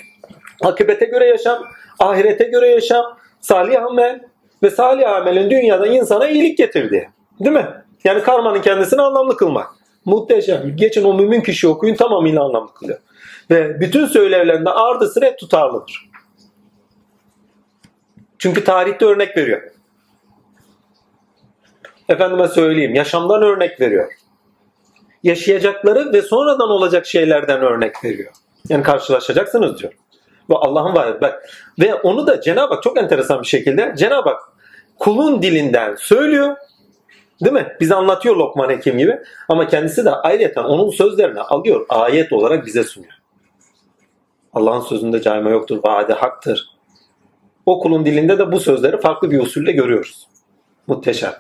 akibete 0.62 1.04
göre 1.04 1.26
yaşam, 1.26 1.62
ahirete 1.98 2.44
göre 2.44 2.68
yaşam, 2.68 3.18
salih 3.40 3.84
amel 3.84 4.20
ve 4.62 4.70
salih 4.70 5.10
amelin 5.10 5.50
dünyada 5.50 5.86
insana 5.86 6.28
iyilik 6.28 6.58
getirdi. 6.58 7.10
Değil 7.40 7.56
mi? 7.56 7.66
Yani 8.04 8.22
karmanın 8.22 8.62
kendisini 8.62 9.02
anlamlı 9.02 9.36
kılmak. 9.36 9.66
Muhteşem. 10.04 10.76
Geçin 10.76 11.04
o 11.04 11.14
mümin 11.14 11.40
kişi 11.40 11.68
okuyun 11.68 11.94
tamamıyla 11.94 12.44
anlamlı 12.44 12.74
kılıyor. 12.74 12.98
Ve 13.50 13.80
bütün 13.80 14.06
söylevlerinde 14.06 14.70
ardı 14.70 15.08
sıra 15.08 15.36
tutarlıdır. 15.36 16.10
Çünkü 18.38 18.64
tarihte 18.64 19.04
örnek 19.04 19.36
veriyor. 19.36 19.62
Efendime 22.08 22.48
söyleyeyim 22.48 22.94
yaşamdan 22.94 23.42
örnek 23.42 23.80
veriyor. 23.80 24.19
Yaşayacakları 25.22 26.12
ve 26.12 26.22
sonradan 26.22 26.70
olacak 26.70 27.06
şeylerden 27.06 27.60
örnek 27.60 28.04
veriyor. 28.04 28.32
Yani 28.68 28.82
karşılaşacaksınız 28.82 29.78
diyor. 29.78 29.92
Ve 30.50 30.54
Allah'ın 30.54 30.94
var. 30.94 31.20
Bak, 31.20 31.48
ve 31.80 31.94
onu 31.94 32.26
da 32.26 32.40
Cenab-ı 32.40 32.74
Hak 32.74 32.82
çok 32.82 32.98
enteresan 32.98 33.42
bir 33.42 33.46
şekilde 33.46 33.94
Cenab-ı 33.96 34.28
Hak 34.28 34.40
kulun 34.98 35.42
dilinden 35.42 35.94
söylüyor. 35.94 36.56
Değil 37.44 37.52
mi? 37.52 37.76
Bize 37.80 37.94
anlatıyor 37.94 38.36
Lokman 38.36 38.70
Hekim 38.70 38.98
gibi. 38.98 39.18
Ama 39.48 39.68
kendisi 39.68 40.04
de 40.04 40.10
ayrıca 40.10 40.66
onun 40.66 40.90
sözlerini 40.90 41.40
alıyor. 41.40 41.86
Ayet 41.88 42.32
olarak 42.32 42.66
bize 42.66 42.84
sunuyor. 42.84 43.12
Allah'ın 44.52 44.80
sözünde 44.80 45.22
cayma 45.22 45.50
yoktur. 45.50 45.80
Vaade 45.84 46.12
haktır. 46.12 46.70
O 47.66 47.80
kulun 47.80 48.06
dilinde 48.06 48.38
de 48.38 48.52
bu 48.52 48.60
sözleri 48.60 49.00
farklı 49.00 49.30
bir 49.30 49.40
usulle 49.40 49.72
görüyoruz. 49.72 50.28
Muhteşem. 50.86 51.32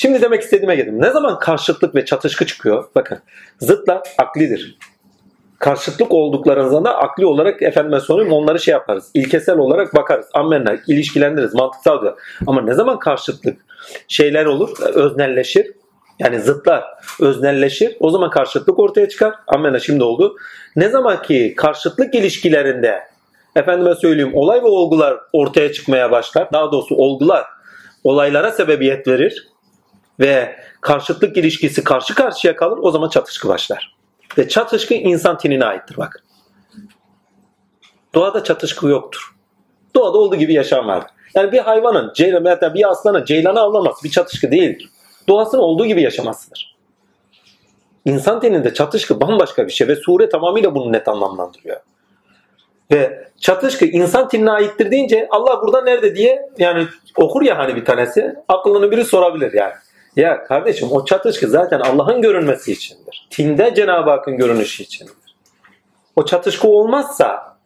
Şimdi 0.00 0.22
demek 0.22 0.42
istediğime 0.42 0.76
geldim. 0.76 1.02
Ne 1.02 1.10
zaman 1.10 1.38
karşıtlık 1.38 1.94
ve 1.94 2.04
çatışkı 2.04 2.46
çıkıyor? 2.46 2.84
Bakın 2.94 3.18
zıtla 3.58 4.02
aklidir. 4.18 4.78
Karşıtlık 5.58 6.12
olduklarınızda 6.12 6.84
da 6.84 6.98
akli 6.98 7.26
olarak 7.26 7.62
efendime 7.62 8.00
söyleyeyim 8.00 8.32
onları 8.32 8.60
şey 8.60 8.72
yaparız. 8.72 9.10
İlkesel 9.14 9.58
olarak 9.58 9.94
bakarız. 9.94 10.26
Ammenna 10.34 10.76
ilişkilendiririz. 10.86 11.54
Mantıksal 11.54 12.02
diyor. 12.02 12.18
Ama 12.46 12.62
ne 12.62 12.74
zaman 12.74 12.98
karşıtlık 12.98 13.56
şeyler 14.08 14.44
olur, 14.44 14.80
öznelleşir. 14.94 15.66
Yani 16.18 16.40
zıtlar 16.40 16.84
öznelleşir. 17.20 17.96
O 18.00 18.10
zaman 18.10 18.30
karşıtlık 18.30 18.78
ortaya 18.78 19.08
çıkar. 19.08 19.34
Ammenna 19.46 19.78
şimdi 19.78 20.04
oldu. 20.04 20.36
Ne 20.76 20.88
zaman 20.88 21.22
ki 21.22 21.54
karşıtlık 21.56 22.14
ilişkilerinde 22.14 23.00
efendime 23.56 23.94
söyleyeyim 23.94 24.34
olay 24.34 24.62
ve 24.62 24.66
olgular 24.66 25.16
ortaya 25.32 25.72
çıkmaya 25.72 26.10
başlar. 26.10 26.52
Daha 26.52 26.72
doğrusu 26.72 26.94
olgular 26.94 27.44
olaylara 28.04 28.50
sebebiyet 28.50 29.08
verir 29.08 29.47
ve 30.20 30.56
karşıtlık 30.80 31.36
ilişkisi 31.36 31.84
karşı 31.84 32.14
karşıya 32.14 32.56
kalır 32.56 32.78
o 32.82 32.90
zaman 32.90 33.08
çatışkı 33.08 33.48
başlar. 33.48 33.96
Ve 34.38 34.48
çatışkı 34.48 34.94
insan 34.94 35.38
tinine 35.38 35.64
aittir 35.64 35.96
bak. 35.96 36.24
Doğada 38.14 38.44
çatışkı 38.44 38.88
yoktur. 38.88 39.34
Doğada 39.94 40.18
olduğu 40.18 40.36
gibi 40.36 40.54
yaşam 40.54 40.86
vardır. 40.86 41.10
Yani 41.34 41.52
bir 41.52 41.58
hayvanın, 41.58 42.12
ceylan, 42.14 42.44
hatta 42.44 42.74
bir 42.74 42.90
aslanın 42.90 43.24
ceylanı 43.24 43.60
avlaması 43.60 44.04
bir 44.04 44.10
çatışkı 44.10 44.50
değildir. 44.50 44.88
Doğasının 45.28 45.62
olduğu 45.62 45.86
gibi 45.86 46.02
yaşamasıdır. 46.02 46.76
İnsan 48.04 48.40
teninde 48.40 48.74
çatışkı 48.74 49.20
bambaşka 49.20 49.66
bir 49.66 49.72
şey 49.72 49.88
ve 49.88 49.96
sure 49.96 50.28
tamamıyla 50.28 50.74
bunu 50.74 50.92
net 50.92 51.08
anlamlandırıyor. 51.08 51.80
Ve 52.92 53.28
çatışkı 53.40 53.84
insan 53.84 54.28
tinine 54.28 54.50
aittir 54.50 54.90
deyince 54.90 55.28
Allah 55.30 55.62
burada 55.62 55.82
nerede 55.82 56.16
diye 56.16 56.48
yani 56.58 56.86
okur 57.16 57.42
ya 57.42 57.58
hani 57.58 57.76
bir 57.76 57.84
tanesi 57.84 58.34
aklını 58.48 58.90
biri 58.90 59.04
sorabilir 59.04 59.52
yani. 59.52 59.72
Ya 60.16 60.44
kardeşim 60.44 60.88
o 60.92 61.04
çatışkı 61.04 61.48
zaten 61.48 61.80
Allah'ın 61.80 62.22
görünmesi 62.22 62.72
içindir. 62.72 63.28
Tinde 63.30 63.74
Cenab-ı 63.74 64.10
Hakk'ın 64.10 64.36
görünüşü 64.36 64.82
içindir. 64.82 65.14
O 66.16 66.24
çatışkı 66.24 66.68
olmazsa 66.68 67.58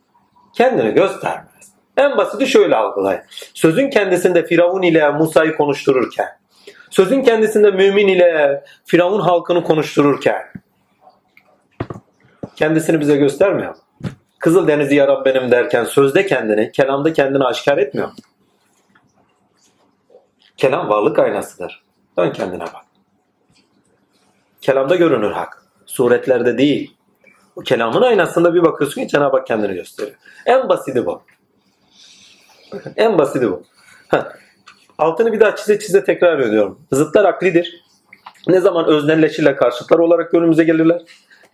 kendini 0.53 0.95
göstermez. 0.95 1.73
En 1.97 2.17
basiti 2.17 2.47
şöyle 2.47 2.77
algılayın. 2.77 3.23
Sözün 3.55 3.91
kendisinde 3.91 4.47
Firavun 4.47 4.83
ile 4.83 5.11
Musa'yı 5.11 5.57
konuştururken, 5.57 6.29
sözün 6.91 7.23
kendisinde 7.23 7.71
mümin 7.71 8.09
ile 8.09 8.65
Firavun 8.85 9.21
halkını 9.21 9.65
konuştururken 9.65 10.53
kendisini 12.57 13.01
bize 13.01 13.17
göstermiyor 13.17 13.75
mu? 13.75 13.81
Kızıl 14.39 14.69
Denizi 14.69 14.95
yaran 14.95 15.25
benim 15.25 15.51
derken 15.51 15.85
sözde 15.85 16.27
kendini, 16.27 16.73
kelamda 16.73 17.13
kendini 17.13 17.45
aşikar 17.45 17.79
etmiyor. 17.79 18.09
mu? 18.09 18.15
Kelam 20.57 20.89
varlık 20.89 21.19
aynasıdır. 21.19 21.82
Dön 22.19 22.33
kendine 22.33 22.63
bak. 22.63 22.85
Kelamda 24.61 24.97
görünür 24.97 25.31
hak. 25.31 25.63
Suretlerde 25.87 26.59
değil. 26.59 26.97
O 27.57 27.61
kelamın 27.61 28.03
aynasında 28.03 28.55
bir 28.55 28.63
bakıyorsun 28.63 29.01
ki 29.01 29.09
Cenab-ı 29.09 29.37
Hak 29.37 29.47
kendini 29.47 29.75
gösteriyor. 29.75 30.17
En 30.47 30.69
basiti 30.69 31.07
bu. 31.07 31.23
En 32.97 33.19
basiti 33.19 33.51
bu. 33.51 33.63
Altını 34.99 35.33
bir 35.33 35.41
daha 35.41 35.57
çize 35.57 35.79
çize 35.79 36.05
tekrar 36.05 36.39
ediyorum. 36.39 36.81
Zıtlar 36.93 37.25
aklidir. 37.25 37.85
Ne 38.49 38.61
zaman 38.61 38.87
öznelleşirler 38.87 39.57
karşıtlar 39.57 39.99
olarak 39.99 40.35
önümüze 40.35 40.65
gelirler. 40.65 41.03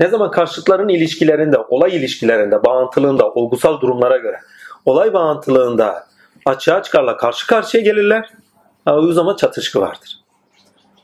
Ne 0.00 0.08
zaman 0.08 0.30
karşıtların 0.30 0.88
ilişkilerinde, 0.88 1.58
olay 1.58 1.96
ilişkilerinde, 1.96 2.64
bağıntılığında, 2.64 3.30
olgusal 3.30 3.80
durumlara 3.80 4.16
göre 4.16 4.40
olay 4.88 5.12
bağıntılığında 5.12 6.06
açığa 6.46 6.82
çıkarlar, 6.82 7.18
karşı 7.18 7.46
karşıya 7.46 7.82
gelirler. 7.82 8.30
O 8.86 9.12
zaman 9.12 9.36
çatışkı 9.36 9.80
vardır. 9.80 10.18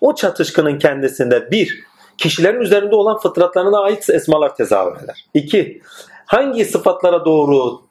O 0.04 0.14
çatışkının 0.14 0.78
kendisinde 0.78 1.50
bir, 1.50 1.84
kişilerin 2.18 2.60
üzerinde 2.60 2.94
olan 2.94 3.18
fıtratlarına 3.18 3.80
ait 3.80 4.10
esmalar 4.10 4.56
tezahür 4.56 5.04
eder. 5.04 5.24
İki, 5.34 5.82
hangi 6.26 6.64
sıfatlara 6.64 7.24
doğru 7.24 7.82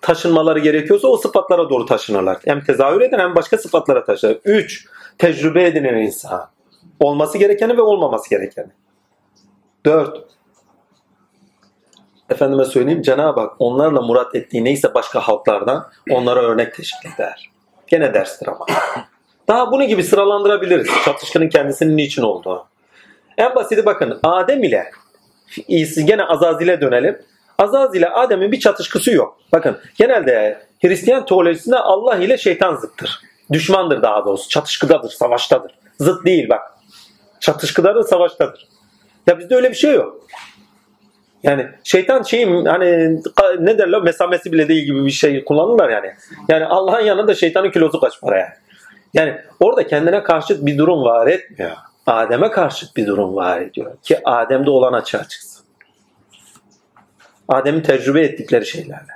taşınmaları 0.00 0.58
gerekiyorsa 0.58 1.08
o 1.08 1.16
sıfatlara 1.16 1.70
doğru 1.70 1.86
taşınırlar. 1.86 2.38
Hem 2.44 2.64
tezahür 2.64 3.00
eden 3.00 3.18
hem 3.18 3.34
başka 3.34 3.58
sıfatlara 3.58 4.04
taşınır. 4.04 4.38
Üç, 4.44 4.86
tecrübe 5.18 5.64
edinen 5.64 5.94
insan. 5.94 6.50
Olması 7.00 7.38
gerekeni 7.38 7.76
ve 7.76 7.82
olmaması 7.82 8.30
gerekeni. 8.30 8.70
Dört, 9.86 10.18
efendime 12.30 12.64
söyleyeyim 12.64 13.02
Cenab-ı 13.02 13.40
Hak 13.40 13.52
onlarla 13.58 14.02
murat 14.02 14.34
ettiği 14.34 14.64
neyse 14.64 14.94
başka 14.94 15.20
halklardan 15.20 15.90
onlara 16.10 16.40
örnek 16.42 16.74
teşkil 16.74 17.08
eder. 17.14 17.50
Gene 17.86 18.14
derstir 18.14 18.48
ama. 18.48 18.66
Daha 19.50 19.72
bunu 19.72 19.84
gibi 19.84 20.04
sıralandırabiliriz. 20.04 20.88
Çatışkının 21.04 21.48
kendisinin 21.48 21.96
niçin 21.96 22.22
olduğu. 22.22 22.66
En 23.38 23.54
basiti 23.54 23.86
bakın 23.86 24.18
Adem 24.22 24.62
ile 24.62 24.90
gene 26.04 26.24
Azazil'e 26.24 26.80
dönelim. 26.80 27.18
Azaz 27.58 27.94
ile 27.94 28.08
Adem'in 28.08 28.52
bir 28.52 28.60
çatışkısı 28.60 29.10
yok. 29.10 29.38
Bakın 29.52 29.78
genelde 29.98 30.62
Hristiyan 30.82 31.26
teolojisinde 31.26 31.76
Allah 31.76 32.16
ile 32.16 32.38
şeytan 32.38 32.76
zıttır. 32.76 33.20
Düşmandır 33.52 34.02
daha 34.02 34.24
doğrusu. 34.24 34.48
Çatışkıdadır, 34.48 35.10
savaştadır. 35.10 35.74
Zıt 36.00 36.26
değil 36.26 36.48
bak. 36.48 36.62
Çatışkıdadır, 37.40 38.02
savaştadır. 38.02 38.68
Ya 39.26 39.38
bizde 39.38 39.56
öyle 39.56 39.70
bir 39.70 39.76
şey 39.76 39.94
yok. 39.94 40.26
Yani 41.42 41.66
şeytan 41.84 42.22
şeyin 42.22 42.64
hani 42.64 43.20
ne 43.58 43.78
derler 43.78 44.02
mesamesi 44.02 44.52
bile 44.52 44.68
değil 44.68 44.84
gibi 44.84 45.04
bir 45.06 45.10
şey 45.10 45.44
kullanırlar 45.44 45.88
yani. 45.88 46.14
Yani 46.48 46.66
Allah'ın 46.66 47.04
yanında 47.04 47.34
şeytanın 47.34 47.70
kilosu 47.70 48.00
kaç 48.00 48.20
para 48.20 48.38
yani. 48.38 48.52
Yani 49.14 49.40
orada 49.60 49.86
kendine 49.86 50.22
karşıt 50.22 50.66
bir 50.66 50.78
durum 50.78 51.02
var 51.04 51.26
etmiyor. 51.26 51.76
Adem'e 52.06 52.50
karşıt 52.50 52.96
bir 52.96 53.06
durum 53.06 53.36
var 53.36 53.60
ediyor. 53.60 53.96
Ki 54.02 54.20
Adem'de 54.24 54.70
olan 54.70 54.92
açığa 54.92 55.28
çıksın. 55.28 55.64
Adem'in 57.48 57.80
tecrübe 57.80 58.20
ettikleri 58.20 58.66
şeylerle. 58.66 59.12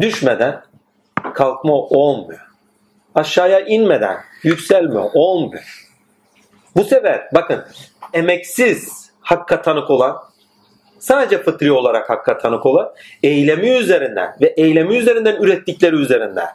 Düşmeden 0.00 0.62
kalkma 1.34 1.74
olmuyor. 1.74 2.50
Aşağıya 3.14 3.60
inmeden 3.60 4.16
yükselme 4.42 4.98
olmuyor. 4.98 5.88
Bu 6.76 6.84
sefer 6.84 7.28
bakın 7.34 7.64
emeksiz 8.12 9.10
hakka 9.20 9.62
tanık 9.62 9.90
olan 9.90 10.16
sadece 10.98 11.42
fıtri 11.42 11.72
olarak 11.72 12.10
hakka 12.10 12.38
tanık 12.38 12.66
olan 12.66 12.92
eylemi 13.22 13.68
üzerinden 13.70 14.36
ve 14.40 14.46
eylemi 14.46 14.96
üzerinden 14.96 15.36
ürettikleri 15.42 15.96
üzerinden 15.96 16.48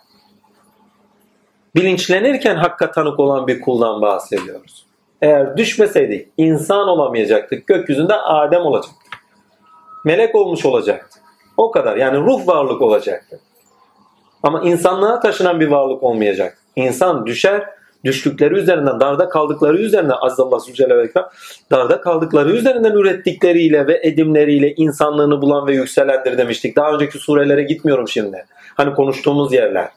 bilinçlenirken 1.76 2.56
hakka 2.56 2.92
tanık 2.92 3.20
olan 3.20 3.48
bir 3.48 3.62
kuldan 3.62 4.02
bahsediyoruz. 4.02 4.86
Eğer 5.22 5.58
düşmeseydik 5.58 6.28
insan 6.38 6.88
olamayacaktık. 6.88 7.68
Gökyüzünde 7.68 8.16
Adem 8.16 8.62
olacaktık. 8.62 9.10
Melek 10.06 10.36
olmuş 10.36 10.66
olacaktı. 10.66 11.20
O 11.58 11.72
kadar. 11.72 11.98
Yani 11.98 12.18
ruh 12.18 12.48
varlık 12.48 12.82
olacaktı. 12.82 13.40
Ama 14.44 14.62
insanlığa 14.62 15.20
taşınan 15.20 15.60
bir 15.60 15.68
varlık 15.68 16.04
olmayacak. 16.04 16.58
İnsan 16.76 17.26
düşer, 17.26 17.70
düştükleri 18.06 18.54
üzerinden, 18.54 19.00
darda 19.00 19.30
kaldıkları 19.30 19.78
üzerinden 19.78 20.16
Aziz 20.22 20.40
Allah 20.40 20.60
Celle 20.74 20.98
ve 20.98 21.12
darda 21.72 22.02
kaldıkları 22.02 22.50
üzerinden 22.50 22.92
ürettikleriyle 22.92 23.88
ve 23.88 24.00
edimleriyle 24.04 24.76
insanlığını 24.76 25.42
bulan 25.42 25.68
ve 25.68 25.74
yükselendir 25.74 26.38
demiştik. 26.38 26.76
Daha 26.76 26.92
önceki 26.92 27.18
surelere 27.18 27.64
gitmiyorum 27.64 28.08
şimdi. 28.08 28.46
Hani 28.78 28.94
konuştuğumuz 28.94 29.54
yerler. 29.54 29.90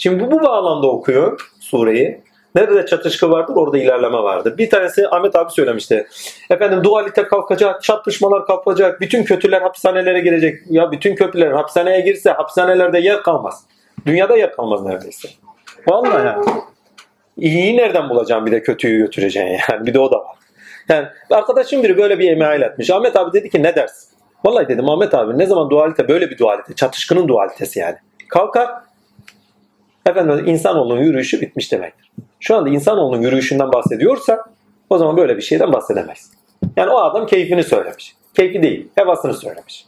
Şimdi 0.00 0.24
bu, 0.24 0.30
bu 0.30 0.42
bağlamda 0.42 0.86
okuyor 0.86 1.50
sureyi. 1.60 2.20
Nerede 2.54 2.86
çatışkı 2.86 3.30
vardır 3.30 3.54
orada 3.56 3.78
ilerleme 3.78 4.18
vardır. 4.18 4.58
Bir 4.58 4.70
tanesi 4.70 5.08
Ahmet 5.08 5.36
abi 5.36 5.52
söylemişti. 5.52 6.06
Efendim 6.50 6.84
dualite 6.84 7.22
kalkacak, 7.22 7.82
çatışmalar 7.82 8.46
kalkacak, 8.46 9.00
bütün 9.00 9.24
kötüler 9.24 9.62
hapishanelere 9.62 10.20
girecek. 10.20 10.58
Ya 10.70 10.92
bütün 10.92 11.14
kötüler 11.14 11.50
hapishaneye 11.50 12.00
girse 12.00 12.30
hapishanelerde 12.30 12.98
yer 12.98 13.22
kalmaz. 13.22 13.64
Dünyada 14.06 14.36
yer 14.36 14.52
kalmaz 14.52 14.82
neredeyse. 14.82 15.28
Vallahi 15.88 16.26
yani. 16.26 16.44
İyiyi 17.36 17.76
nereden 17.76 18.08
bulacağım 18.08 18.46
bir 18.46 18.52
de 18.52 18.62
kötüyü 18.62 18.98
götüreceksin 18.98 19.58
yani. 19.68 19.86
Bir 19.86 19.94
de 19.94 19.98
o 20.00 20.10
da 20.10 20.18
var. 20.18 20.36
Yani 20.88 21.06
arkadaşım 21.30 21.82
biri 21.82 21.98
böyle 21.98 22.18
bir 22.18 22.30
email 22.30 22.62
etmiş. 22.62 22.90
Ahmet 22.90 23.16
abi 23.16 23.32
dedi 23.32 23.50
ki 23.50 23.62
ne 23.62 23.74
dersin? 23.74 24.08
Vallahi 24.44 24.68
dedim 24.68 24.90
Ahmet 24.90 25.14
abi 25.14 25.38
ne 25.38 25.46
zaman 25.46 25.70
dualite 25.70 26.08
böyle 26.08 26.30
bir 26.30 26.38
dualite. 26.38 26.74
Çatışkının 26.74 27.28
dualitesi 27.28 27.78
yani. 27.78 27.96
Kalkar 28.28 28.89
efendim 30.06 30.46
insanoğlunun 30.46 31.00
yürüyüşü 31.00 31.40
bitmiş 31.40 31.72
demektir. 31.72 32.10
Şu 32.40 32.56
anda 32.56 32.70
insanoğlunun 32.70 33.22
yürüyüşünden 33.22 33.72
bahsediyorsa 33.72 34.44
o 34.90 34.98
zaman 34.98 35.16
böyle 35.16 35.36
bir 35.36 35.42
şeyden 35.42 35.72
bahsedemeyiz. 35.72 36.30
Yani 36.76 36.90
o 36.90 36.98
adam 36.98 37.26
keyfini 37.26 37.64
söylemiş. 37.64 38.14
Keyfi 38.34 38.62
değil, 38.62 38.88
hevasını 38.94 39.34
söylemiş. 39.34 39.86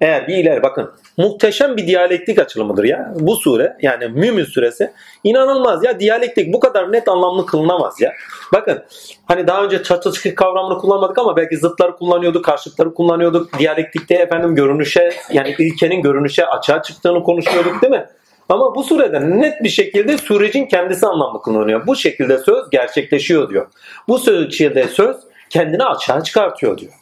Eğer 0.00 0.28
bir 0.28 0.36
ileri 0.36 0.62
bakın 0.62 0.92
muhteşem 1.16 1.76
bir 1.76 1.86
diyalektik 1.86 2.38
açılımıdır 2.38 2.84
ya. 2.84 3.12
Bu 3.14 3.36
sure 3.36 3.76
yani 3.82 4.08
Mümin 4.08 4.44
suresi 4.44 4.92
inanılmaz 5.24 5.84
ya 5.84 6.00
diyalektik 6.00 6.52
bu 6.52 6.60
kadar 6.60 6.92
net 6.92 7.08
anlamlı 7.08 7.46
kılınamaz 7.46 8.00
ya. 8.00 8.12
Bakın 8.52 8.82
hani 9.26 9.46
daha 9.46 9.64
önce 9.64 9.82
çatışkı 9.82 10.34
kavramını 10.34 10.78
kullanmadık 10.78 11.18
ama 11.18 11.36
belki 11.36 11.56
zıtları 11.56 11.96
kullanıyorduk, 11.96 12.44
karşıtları 12.44 12.94
kullanıyorduk. 12.94 13.58
Diyalektikte 13.58 14.14
efendim 14.14 14.54
görünüşe 14.54 15.10
yani 15.32 15.54
ilkenin 15.58 16.02
görünüşe 16.02 16.46
açığa 16.46 16.82
çıktığını 16.82 17.22
konuşuyorduk 17.22 17.82
değil 17.82 17.90
mi? 17.90 18.06
Ama 18.48 18.74
bu 18.74 18.84
surede 18.84 19.40
net 19.40 19.64
bir 19.64 19.68
şekilde 19.68 20.18
sürecin 20.18 20.66
kendisi 20.66 21.06
anlamlı 21.06 21.40
kullanıyor. 21.40 21.86
Bu 21.86 21.96
şekilde 21.96 22.38
söz 22.38 22.70
gerçekleşiyor 22.70 23.50
diyor. 23.50 23.66
Bu 24.08 24.18
şekilde 24.18 24.88
söz 24.88 25.16
kendini 25.50 25.84
açığa 25.84 26.22
çıkartıyor 26.22 26.78
diyor. 26.78 26.92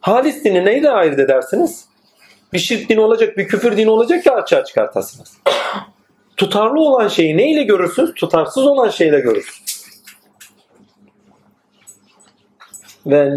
Halis 0.00 0.44
dini 0.44 0.64
neyle 0.64 0.90
ayırt 0.90 1.18
edersiniz? 1.18 1.93
Bir 2.54 2.58
şirk 2.58 2.88
dini 2.88 3.00
olacak, 3.00 3.38
bir 3.38 3.48
küfür 3.48 3.76
dini 3.76 3.90
olacak 3.90 4.24
ki 4.24 4.30
açığa 4.30 4.64
çıkartasınız. 4.64 5.38
Tutarlı 6.36 6.80
olan 6.80 7.08
şeyi 7.08 7.36
neyle 7.36 7.62
görürsünüz? 7.62 8.14
Tutarsız 8.14 8.66
olan 8.66 8.88
şeyle 8.88 9.20
görürsünüz. 9.20 9.84
Ve 13.06 13.32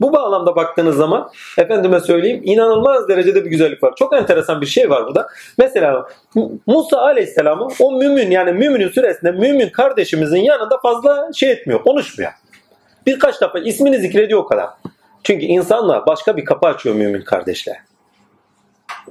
bu 0.00 0.12
bağlamda 0.12 0.56
baktığınız 0.56 0.96
zaman 0.96 1.30
efendime 1.58 2.00
söyleyeyim 2.00 2.40
inanılmaz 2.44 3.08
derecede 3.08 3.44
bir 3.44 3.50
güzellik 3.50 3.82
var. 3.82 3.94
Çok 3.96 4.16
enteresan 4.16 4.60
bir 4.60 4.66
şey 4.66 4.90
var 4.90 5.06
burada. 5.06 5.28
Mesela 5.58 6.08
Musa 6.66 7.00
Aleyhisselam'ı 7.00 7.68
o 7.80 7.92
mümin 7.92 8.30
yani 8.30 8.52
müminin 8.52 8.88
süresinde 8.88 9.32
mümin 9.32 9.68
kardeşimizin 9.68 10.40
yanında 10.40 10.78
fazla 10.78 11.30
şey 11.34 11.50
etmiyor, 11.50 11.82
konuşmuyor. 11.82 12.32
Birkaç 13.06 13.40
defa 13.40 13.58
ismini 13.58 13.98
zikrediyor 13.98 14.40
o 14.40 14.46
kadar. 14.46 14.68
Çünkü 15.24 15.46
insanlar 15.46 16.06
başka 16.06 16.36
bir 16.36 16.44
kapı 16.44 16.66
açıyor 16.66 16.94
mümin 16.94 17.22
kardeşler. 17.22 17.76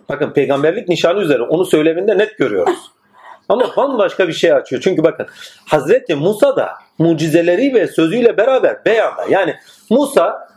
Bakın 0.09 0.33
peygamberlik 0.33 0.89
nişanı 0.89 1.21
üzere 1.21 1.41
onu 1.41 1.65
söyleminde 1.65 2.17
net 2.17 2.37
görüyoruz. 2.37 2.79
Ama 3.49 3.75
bambaşka 3.77 4.27
bir 4.27 4.33
şey 4.33 4.53
açıyor. 4.53 4.81
Çünkü 4.81 5.03
bakın 5.03 5.27
Hazreti 5.65 6.15
Musa 6.15 6.55
da 6.55 6.69
mucizeleri 6.97 7.73
ve 7.73 7.87
sözüyle 7.87 8.37
beraber 8.37 8.85
beyanda. 8.85 9.25
Yani 9.29 9.55
Musa 9.89 10.47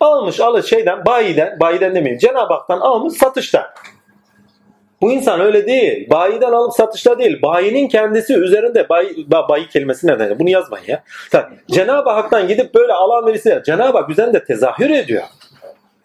almış 0.00 0.40
alış 0.40 0.66
şeyden 0.66 1.04
bayiden, 1.06 1.60
bayiden 1.60 1.94
demeyeyim 1.94 2.18
Cenab-ı 2.18 2.54
Hak'tan 2.54 2.80
almış 2.80 3.14
satışta. 3.14 3.74
Bu 5.00 5.12
insan 5.12 5.40
öyle 5.40 5.66
değil. 5.66 6.10
Bayiden 6.10 6.52
alıp 6.52 6.72
satışta 6.74 7.18
değil. 7.18 7.42
Bayinin 7.42 7.88
kendisi 7.88 8.34
üzerinde 8.34 8.88
bayi, 8.88 9.30
bayi 9.30 9.68
kelimesi 9.68 10.06
nereden? 10.06 10.38
Bunu 10.38 10.50
yazmayın 10.50 10.86
ya. 10.86 11.02
Cenab-ı 11.70 12.10
Hak'tan 12.10 12.48
gidip 12.48 12.74
böyle 12.74 12.92
alan 12.92 13.26
birisi 13.26 13.62
Cenab-ı 13.66 13.98
Hak 13.98 14.10
üzerinde 14.10 14.44
tezahür 14.44 14.90
ediyor. 14.90 15.22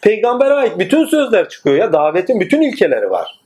Peygambere 0.01 0.53
ait 0.53 0.79
bütün 0.79 1.05
sözler 1.05 1.49
çıkıyor 1.49 1.75
ya. 1.75 1.93
Davetin 1.93 2.39
bütün 2.39 2.61
ilkeleri 2.61 3.09
var. 3.09 3.39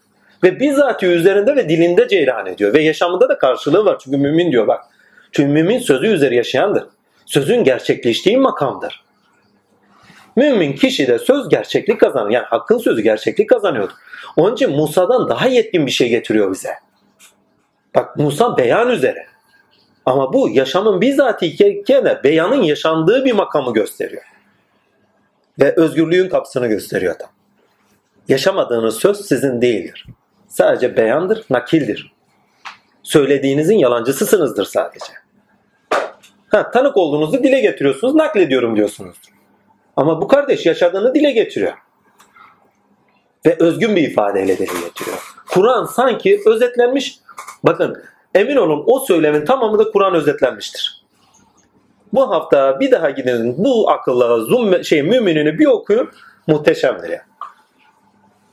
Ve 0.43 0.59
bizzati 0.59 1.05
üzerinde 1.05 1.55
ve 1.55 1.69
dilinde 1.69 2.07
ceylan 2.07 2.45
ediyor. 2.45 2.73
Ve 2.73 2.81
yaşamında 2.81 3.29
da 3.29 3.37
karşılığı 3.37 3.85
var. 3.85 3.97
Çünkü 4.03 4.17
mümin 4.17 4.51
diyor 4.51 4.67
bak. 4.67 4.85
Çünkü 5.31 5.51
mümin 5.51 5.79
sözü 5.79 6.07
üzeri 6.07 6.35
yaşayandır. 6.35 6.83
Sözün 7.25 7.63
gerçekleştiği 7.63 8.37
makamdır. 8.37 9.05
Mümin 10.35 10.73
kişi 10.73 11.07
de 11.07 11.19
söz 11.19 11.49
gerçeklik 11.49 11.99
kazanır. 11.99 12.31
Yani 12.31 12.45
hakkın 12.45 12.77
sözü 12.77 13.01
gerçeklik 13.01 13.49
kazanıyordu. 13.49 13.93
Onun 14.37 14.53
için 14.53 14.71
Musa'dan 14.71 15.29
daha 15.29 15.47
yetkin 15.47 15.85
bir 15.85 15.91
şey 15.91 16.09
getiriyor 16.09 16.51
bize. 16.51 16.73
Bak 17.95 18.17
Musa 18.17 18.57
beyan 18.57 18.89
üzere. 18.89 19.25
Ama 20.05 20.33
bu 20.33 20.49
yaşamın 20.49 21.01
bizzatiyken 21.01 22.05
de 22.05 22.21
beyanın 22.23 22.63
yaşandığı 22.63 23.25
bir 23.25 23.33
makamı 23.33 23.73
gösteriyor. 23.73 24.23
Ve 25.59 25.73
özgürlüğün 25.77 26.29
kapısını 26.29 26.67
gösteriyor 26.67 27.15
tam. 27.19 27.29
Yaşamadığınız 28.27 28.95
söz 28.95 29.25
sizin 29.25 29.61
değildir. 29.61 30.05
Sadece 30.47 30.97
beyandır, 30.97 31.45
nakildir. 31.49 32.13
Söylediğinizin 33.03 33.77
yalancısısınızdır 33.77 34.65
sadece. 34.65 35.13
Ha, 36.49 36.71
tanık 36.71 36.97
olduğunuzu 36.97 37.43
dile 37.43 37.59
getiriyorsunuz, 37.59 38.15
naklediyorum 38.15 38.75
diyorsunuz. 38.75 39.17
Ama 39.95 40.21
bu 40.21 40.27
kardeş 40.27 40.65
yaşadığını 40.65 41.15
dile 41.15 41.31
getiriyor. 41.31 41.73
Ve 43.45 43.55
özgün 43.59 43.95
bir 43.95 44.01
ifadeyle 44.01 44.57
dile 44.57 44.65
getiriyor. 44.65 45.17
Kur'an 45.49 45.85
sanki 45.85 46.41
özetlenmiş. 46.45 47.19
Bakın 47.63 48.03
emin 48.35 48.55
olun 48.55 48.83
o 48.87 48.99
söylemin 48.99 49.45
tamamı 49.45 49.79
da 49.79 49.91
Kur'an 49.91 50.13
özetlenmiştir. 50.13 51.04
Bu 52.13 52.31
hafta 52.31 52.79
bir 52.79 52.91
daha 52.91 53.09
gidin 53.09 53.55
bu 53.57 53.89
akılla 53.89 54.39
zoom 54.39 54.83
şey 54.83 55.03
müminini 55.03 55.59
bir 55.59 55.65
okuyun 55.65 56.09
muhteşemdir 56.47 57.09
ya. 57.09 57.25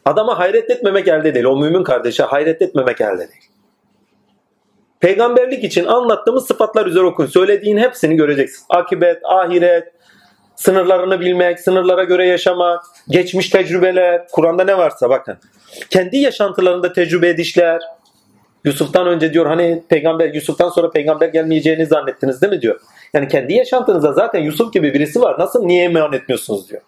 Adama 0.05 0.39
hayret 0.39 0.71
etmemek 0.71 1.09
elde 1.09 1.35
değil. 1.35 1.45
O 1.45 1.57
mümin 1.57 1.85
kardeşe 1.85 2.23
hayret 2.23 2.63
etmemek 2.63 3.01
elde 3.01 3.19
değil. 3.19 3.51
Peygamberlik 5.01 5.65
için 5.65 5.85
anlattığımız 5.85 6.47
sıfatlar 6.47 6.87
üzere 6.87 7.05
okuyun. 7.05 7.31
Söylediğin 7.31 7.77
hepsini 7.77 8.17
göreceksin. 8.17 8.65
Akibet, 8.69 9.19
ahiret, 9.25 9.93
sınırlarını 10.57 11.21
bilmek, 11.21 11.61
sınırlara 11.61 12.05
göre 12.05 12.27
yaşamak, 12.27 12.85
geçmiş 13.09 13.49
tecrübeler, 13.49 14.27
Kur'an'da 14.33 14.65
ne 14.65 14.79
varsa 14.79 15.11
bakın. 15.11 15.39
Kendi 15.91 16.17
yaşantılarında 16.17 16.93
tecrübe 16.93 17.29
edişler. 17.29 17.81
Yusuf'tan 18.65 19.07
önce 19.07 19.33
diyor 19.33 19.47
hani 19.47 19.83
peygamber 19.89 20.35
Yusuf'tan 20.35 20.69
sonra 20.69 20.91
peygamber 20.91 21.29
gelmeyeceğini 21.29 21.87
zannettiniz 21.87 22.43
değil 22.43 22.53
mi 22.53 22.63
diyor. 22.63 22.81
Yani 23.15 23.29
kendi 23.29 23.53
yaşantınızda 23.55 24.13
zaten 24.13 24.41
Yusuf 24.41 24.73
gibi 24.73 24.95
birisi 24.95 25.21
var. 25.21 25.39
Nasıl 25.39 25.65
niye 25.65 25.85
iman 25.85 26.13
etmiyorsunuz 26.13 26.69
diyor. 26.69 26.83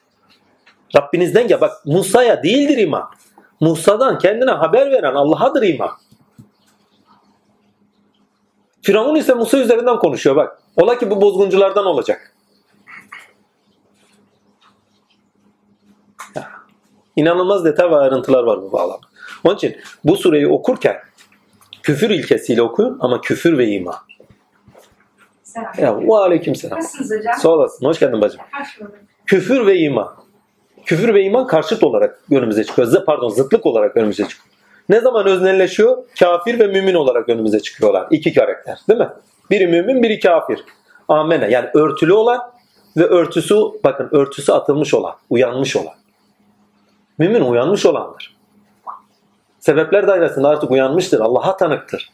Rabbinizden 0.96 1.48
ya 1.48 1.60
bak 1.60 1.86
Musa'ya 1.86 2.42
değildir 2.42 2.78
iman. 2.78 3.10
Musa'dan 3.60 4.18
kendine 4.18 4.50
haber 4.50 4.92
veren 4.92 5.14
Allah'adır 5.14 5.62
iman. 5.62 5.90
Firavun 8.82 9.14
ise 9.14 9.34
Musa 9.34 9.58
üzerinden 9.58 9.98
konuşuyor 9.98 10.36
bak. 10.36 10.62
Ola 10.76 10.98
ki 10.98 11.10
bu 11.10 11.20
bozgunculardan 11.20 11.86
olacak. 11.86 12.34
İnanılmaz 17.16 17.64
detay 17.64 17.90
ve 17.90 17.96
ayrıntılar 17.96 18.44
var 18.44 18.62
bu 18.62 18.72
bağlamda. 18.72 19.06
Onun 19.44 19.56
için 19.56 19.76
bu 20.04 20.16
sureyi 20.16 20.48
okurken 20.48 20.96
küfür 21.82 22.10
ilkesiyle 22.10 22.62
okuyun 22.62 22.98
ama 23.00 23.20
küfür 23.20 23.58
ve 23.58 23.68
iman. 23.68 23.94
Selam. 25.54 25.72
Ya, 25.78 26.08
ve 26.08 26.16
aleyküm 26.16 26.54
selam. 26.54 26.78
Nasılsınız 26.78 27.18
hocam? 27.18 27.34
Sağ 27.38 27.48
olasın. 27.48 27.86
Hoş 27.86 27.98
geldin 27.98 28.20
bacım. 28.20 28.40
Hoş 28.60 28.80
bulduk. 28.80 28.94
Küfür 29.26 29.66
ve 29.66 29.78
iman. 29.78 30.14
Küfür 30.84 31.14
ve 31.14 31.22
iman 31.22 31.46
karşıt 31.46 31.84
olarak 31.84 32.20
önümüze 32.30 32.64
çıkıyor. 32.64 33.04
Pardon 33.06 33.28
zıtlık 33.28 33.66
olarak 33.66 33.96
önümüze 33.96 34.28
çıkıyor. 34.28 34.54
Ne 34.88 35.00
zaman 35.00 35.26
öznelleşiyor? 35.26 35.96
Kafir 36.20 36.58
ve 36.58 36.66
mümin 36.66 36.94
olarak 36.94 37.28
önümüze 37.28 37.60
çıkıyorlar. 37.60 38.06
İki 38.10 38.34
karakter 38.34 38.78
değil 38.88 39.00
mi? 39.00 39.08
Biri 39.50 39.66
mümin, 39.66 40.02
biri 40.02 40.20
kafir. 40.20 40.64
Amene. 41.08 41.50
Yani 41.50 41.68
örtülü 41.74 42.12
olan 42.12 42.40
ve 42.96 43.04
örtüsü 43.04 43.56
bakın 43.84 44.08
örtüsü 44.12 44.52
atılmış 44.52 44.94
olan, 44.94 45.14
uyanmış 45.30 45.76
olan. 45.76 45.94
Mümin 47.18 47.40
uyanmış 47.40 47.86
olandır. 47.86 48.36
Sebepler 49.60 50.06
dairesinde 50.06 50.46
artık 50.46 50.70
uyanmıştır. 50.70 51.20
Allah'a 51.20 51.56
tanıktır. 51.56 52.10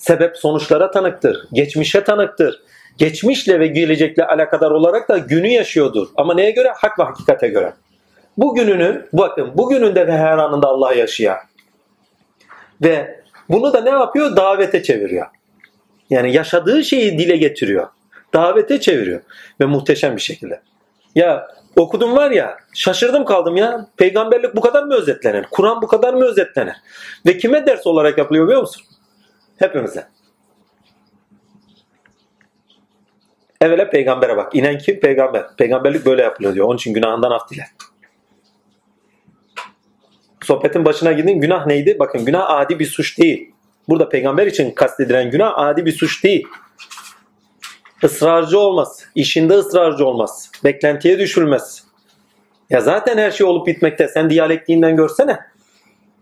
Sebep 0.00 0.36
sonuçlara 0.36 0.90
tanıktır. 0.90 1.48
Geçmişe 1.52 2.04
tanıktır. 2.04 2.62
Geçmişle 2.98 3.60
ve 3.60 3.66
gelecekle 3.66 4.26
alakadar 4.26 4.70
olarak 4.70 5.08
da 5.08 5.18
günü 5.18 5.48
yaşıyordur. 5.48 6.08
Ama 6.16 6.34
neye 6.34 6.50
göre? 6.50 6.72
Hak 6.76 6.98
ve 6.98 7.02
hakikate 7.02 7.48
göre. 7.48 7.72
Bugününü, 8.36 9.08
bakın 9.12 9.58
bugününde 9.58 10.06
ve 10.06 10.12
her 10.12 10.38
anında 10.38 10.68
Allah 10.68 10.94
yaşayan. 10.94 11.36
Ve 12.82 13.20
bunu 13.48 13.72
da 13.72 13.80
ne 13.80 13.90
yapıyor? 13.90 14.36
Davete 14.36 14.82
çeviriyor. 14.82 15.26
Yani 16.10 16.32
yaşadığı 16.32 16.84
şeyi 16.84 17.18
dile 17.18 17.36
getiriyor. 17.36 17.88
Davete 18.34 18.80
çeviriyor. 18.80 19.20
Ve 19.60 19.64
muhteşem 19.64 20.16
bir 20.16 20.22
şekilde. 20.22 20.60
Ya 21.14 21.48
okudum 21.76 22.16
var 22.16 22.30
ya 22.30 22.56
şaşırdım 22.74 23.24
kaldım 23.24 23.56
ya. 23.56 23.86
Peygamberlik 23.96 24.56
bu 24.56 24.60
kadar 24.60 24.82
mı 24.82 24.94
özetlenir? 24.94 25.46
Kur'an 25.50 25.82
bu 25.82 25.86
kadar 25.86 26.14
mı 26.14 26.24
özetlenir? 26.24 26.74
Ve 27.26 27.38
kime 27.38 27.66
ders 27.66 27.86
olarak 27.86 28.18
yapılıyor 28.18 28.46
biliyor 28.46 28.60
musun? 28.60 28.82
Hepimize. 29.60 30.08
Evvela 33.60 33.90
peygambere 33.90 34.36
bak. 34.36 34.54
İnen 34.54 34.78
kim? 34.78 35.00
Peygamber. 35.00 35.56
Peygamberlik 35.56 36.06
böyle 36.06 36.22
yapılıyor 36.22 36.54
diyor. 36.54 36.66
Onun 36.66 36.76
için 36.76 36.94
günahından 36.94 37.30
af 37.30 37.50
dile. 37.50 37.66
Sohbetin 40.42 40.84
başına 40.84 41.12
gidin. 41.12 41.40
Günah 41.40 41.66
neydi? 41.66 41.96
Bakın 41.98 42.24
günah 42.24 42.50
adi 42.50 42.78
bir 42.78 42.86
suç 42.86 43.18
değil. 43.18 43.52
Burada 43.88 44.08
peygamber 44.08 44.46
için 44.46 44.70
kastedilen 44.70 45.30
günah 45.30 45.58
adi 45.58 45.86
bir 45.86 45.92
suç 45.92 46.24
değil. 46.24 46.46
Israrcı 48.02 48.58
olmaz. 48.58 49.06
işinde 49.14 49.54
ısrarcı 49.54 50.06
olmaz. 50.06 50.50
Beklentiye 50.64 51.18
düşülmez. 51.18 51.84
Ya 52.70 52.80
zaten 52.80 53.18
her 53.18 53.30
şey 53.30 53.46
olup 53.46 53.66
bitmekte. 53.66 54.08
Sen 54.08 54.30
diyalektiğinden 54.30 54.96
görsene. 54.96 55.38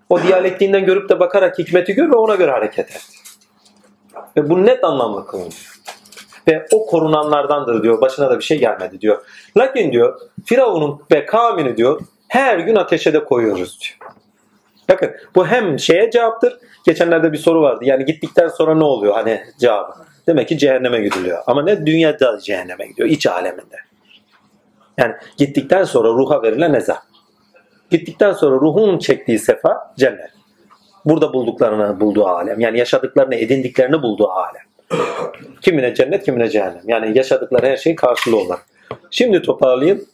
O 0.08 0.22
diyalektiğinden 0.22 0.86
görüp 0.86 1.08
de 1.08 1.20
bakarak 1.20 1.58
hikmeti 1.58 1.94
gör 1.94 2.10
ve 2.10 2.14
ona 2.14 2.34
göre 2.34 2.50
hareket 2.50 2.90
et. 2.90 3.27
Ve 4.36 4.50
bu 4.50 4.66
net 4.66 4.84
anlamlı 4.84 5.26
kılınıyor. 5.26 5.80
Ve 6.48 6.66
o 6.72 6.86
korunanlardandır 6.86 7.82
diyor. 7.82 8.00
Başına 8.00 8.30
da 8.30 8.38
bir 8.38 8.44
şey 8.44 8.58
gelmedi 8.58 9.00
diyor. 9.00 9.22
Lakin 9.56 9.92
diyor 9.92 10.20
Firavun'un 10.44 11.02
ve 11.12 11.26
kavmini 11.26 11.76
diyor 11.76 12.00
her 12.28 12.58
gün 12.58 12.76
ateşe 12.76 13.12
de 13.12 13.24
koyuyoruz 13.24 13.78
diyor. 13.80 14.12
Bakın 14.90 15.10
bu 15.34 15.46
hem 15.46 15.78
şeye 15.78 16.10
cevaptır. 16.10 16.58
Geçenlerde 16.86 17.32
bir 17.32 17.38
soru 17.38 17.62
vardı. 17.62 17.84
Yani 17.84 18.04
gittikten 18.04 18.48
sonra 18.48 18.74
ne 18.74 18.84
oluyor? 18.84 19.14
Hani 19.14 19.42
cevabı. 19.60 19.92
Demek 20.26 20.48
ki 20.48 20.58
cehenneme 20.58 21.00
gidiliyor. 21.00 21.42
Ama 21.46 21.62
ne 21.62 21.86
dünyada 21.86 22.38
cehenneme 22.40 22.86
gidiyor. 22.86 23.08
iç 23.08 23.26
aleminde. 23.26 23.76
Yani 24.98 25.14
gittikten 25.36 25.84
sonra 25.84 26.08
ruha 26.08 26.42
verilen 26.42 26.74
eza. 26.74 27.02
Gittikten 27.90 28.32
sonra 28.32 28.56
ruhun 28.56 28.98
çektiği 28.98 29.38
sefa 29.38 29.94
cennet. 29.98 30.30
Burada 31.08 31.32
bulduklarını 31.32 32.00
bulduğu 32.00 32.26
alem. 32.26 32.60
Yani 32.60 32.78
yaşadıklarını, 32.78 33.34
edindiklerini 33.34 34.02
bulduğu 34.02 34.28
alem. 34.28 34.62
Kimine 35.62 35.94
cennet, 35.94 36.24
kimine 36.24 36.48
cehennem. 36.48 36.82
Yani 36.86 37.18
yaşadıkları 37.18 37.66
her 37.66 37.76
şeyin 37.76 37.96
karşılığı 37.96 38.36
olarak. 38.36 38.66
Şimdi 39.10 39.42
toparlayayım. 39.42 40.04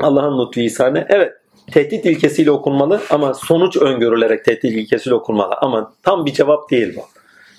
Allah'ın 0.00 0.46
lütfu 0.46 0.60
ihsanı. 0.60 1.06
Evet, 1.08 1.32
tehdit 1.72 2.06
ilkesiyle 2.06 2.50
okunmalı 2.50 3.00
ama 3.10 3.34
sonuç 3.34 3.76
öngörülerek 3.76 4.44
tehdit 4.44 4.64
ilkesiyle 4.64 5.14
okunmalı. 5.14 5.54
Ama 5.60 5.92
tam 6.02 6.26
bir 6.26 6.32
cevap 6.32 6.70
değil 6.70 6.96
bu. 6.96 7.00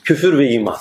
Küfür 0.04 0.38
ve 0.38 0.50
iman. 0.50 0.78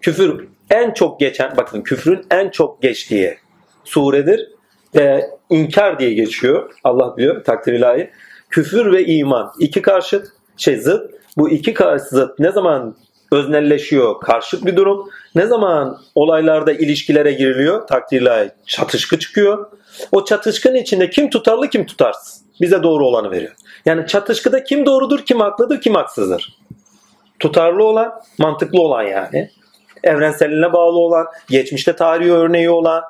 Küfür 0.00 0.48
en 0.70 0.90
çok 0.92 1.20
geçen, 1.20 1.56
bakın 1.56 1.82
küfrün 1.82 2.26
en 2.30 2.48
çok 2.48 2.82
geçtiği 2.82 3.38
suredir 3.84 4.48
ve 4.94 5.30
inkar 5.50 5.98
diye 5.98 6.14
geçiyor. 6.14 6.72
Allah 6.84 7.16
biliyor 7.16 7.44
takdir 7.44 7.72
ilahi. 7.72 8.10
Küfür 8.50 8.92
ve 8.92 9.04
iman 9.04 9.52
iki 9.58 9.82
karşıt, 9.82 10.26
şey 10.60 10.76
zıt. 10.76 11.10
Bu 11.36 11.50
iki 11.50 11.74
karşı 11.74 12.04
zıt 12.04 12.38
ne 12.38 12.52
zaman 12.52 12.96
öznelleşiyor 13.32 14.20
karşıt 14.20 14.66
bir 14.66 14.76
durum. 14.76 15.08
Ne 15.34 15.46
zaman 15.46 15.98
olaylarda 16.14 16.72
ilişkilere 16.72 17.32
giriliyor 17.32 17.86
takdir 17.86 18.20
ilahi 18.20 18.50
çatışkı 18.66 19.18
çıkıyor. 19.18 19.66
O 20.12 20.24
çatışkının 20.24 20.74
içinde 20.74 21.10
kim 21.10 21.30
tutarlı 21.30 21.68
kim 21.68 21.86
tutarsız. 21.86 22.42
Bize 22.60 22.82
doğru 22.82 23.06
olanı 23.06 23.30
veriyor. 23.30 23.52
Yani 23.86 24.06
çatışkıda 24.06 24.64
kim 24.64 24.86
doğrudur, 24.86 25.18
kim 25.18 25.40
haklıdır, 25.40 25.80
kim 25.80 25.94
haksızdır. 25.94 26.58
Tutarlı 27.38 27.84
olan, 27.84 28.12
mantıklı 28.38 28.80
olan 28.80 29.02
yani. 29.02 29.50
Evrenseline 30.04 30.72
bağlı 30.72 30.98
olan, 30.98 31.26
geçmişte 31.48 31.96
tarihi 31.96 32.32
örneği 32.32 32.70
olan, 32.70 33.02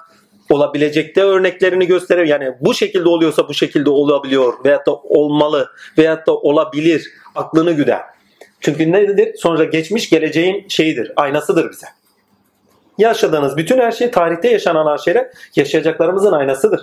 olabilecekte 0.50 1.22
örneklerini 1.22 1.86
gösteriyor. 1.86 2.26
Yani 2.26 2.54
bu 2.60 2.74
şekilde 2.74 3.08
oluyorsa 3.08 3.48
bu 3.48 3.54
şekilde 3.54 3.90
olabiliyor 3.90 4.54
veyahut 4.64 4.86
da 4.86 4.94
olmalı 4.94 5.70
veyahut 5.98 6.26
da 6.26 6.36
olabilir. 6.36 7.08
Aklını 7.34 7.72
güder. 7.72 8.00
Çünkü 8.60 8.92
nedir? 8.92 9.34
Sonra 9.38 9.64
geçmiş 9.64 10.10
geleceğin 10.10 10.68
şeyidir, 10.68 11.12
aynasıdır 11.16 11.70
bize. 11.70 11.86
Yaşadığınız 12.98 13.56
bütün 13.56 13.78
her 13.78 13.92
şey, 13.92 14.10
tarihte 14.10 14.48
yaşanan 14.50 14.92
her 14.92 14.98
şeyler 14.98 15.26
yaşayacaklarımızın 15.56 16.32
aynasıdır. 16.32 16.80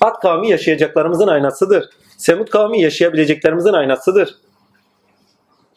At 0.00 0.20
kavmi 0.20 0.50
yaşayacaklarımızın 0.50 1.28
aynasıdır. 1.28 1.88
Semut 2.16 2.50
kavmi 2.50 2.80
yaşayabileceklerimizin 2.80 3.72
aynasıdır. 3.72 4.34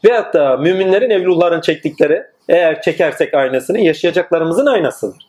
Veyahut 0.05 0.33
da 0.33 0.57
müminlerin, 0.57 1.09
evlullahın 1.09 1.61
çektikleri, 1.61 2.23
eğer 2.49 2.81
çekersek 2.81 3.33
aynasını 3.33 3.79
yaşayacaklarımızın 3.79 4.65
aynasıdır. 4.65 5.27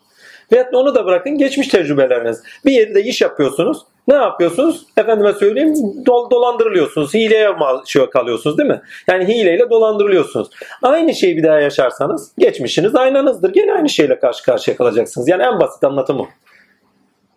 Veyahut 0.52 0.72
da 0.72 0.78
onu 0.78 0.94
da 0.94 1.06
bırakın 1.06 1.38
geçmiş 1.38 1.68
tecrübeleriniz. 1.68 2.42
Bir 2.64 2.72
yerde 2.72 3.02
iş 3.02 3.20
yapıyorsunuz. 3.20 3.78
Ne 4.08 4.14
yapıyorsunuz? 4.14 4.86
Efendime 4.96 5.32
söyleyeyim 5.32 5.74
dol, 6.06 6.30
dolandırılıyorsunuz. 6.30 7.14
Hileye 7.14 7.48
şey 7.86 8.10
kalıyorsunuz 8.10 8.58
değil 8.58 8.68
mi? 8.68 8.80
Yani 9.08 9.28
hileyle 9.28 9.70
dolandırılıyorsunuz. 9.70 10.48
Aynı 10.82 11.14
şeyi 11.14 11.36
bir 11.36 11.42
daha 11.42 11.60
yaşarsanız 11.60 12.32
geçmişiniz 12.38 12.94
aynanızdır. 12.94 13.52
Gene 13.52 13.72
aynı 13.72 13.88
şeyle 13.88 14.18
karşı 14.18 14.44
karşıya 14.44 14.76
kalacaksınız. 14.76 15.28
Yani 15.28 15.42
en 15.42 15.60
basit 15.60 15.84
anlatımı. 15.84 16.26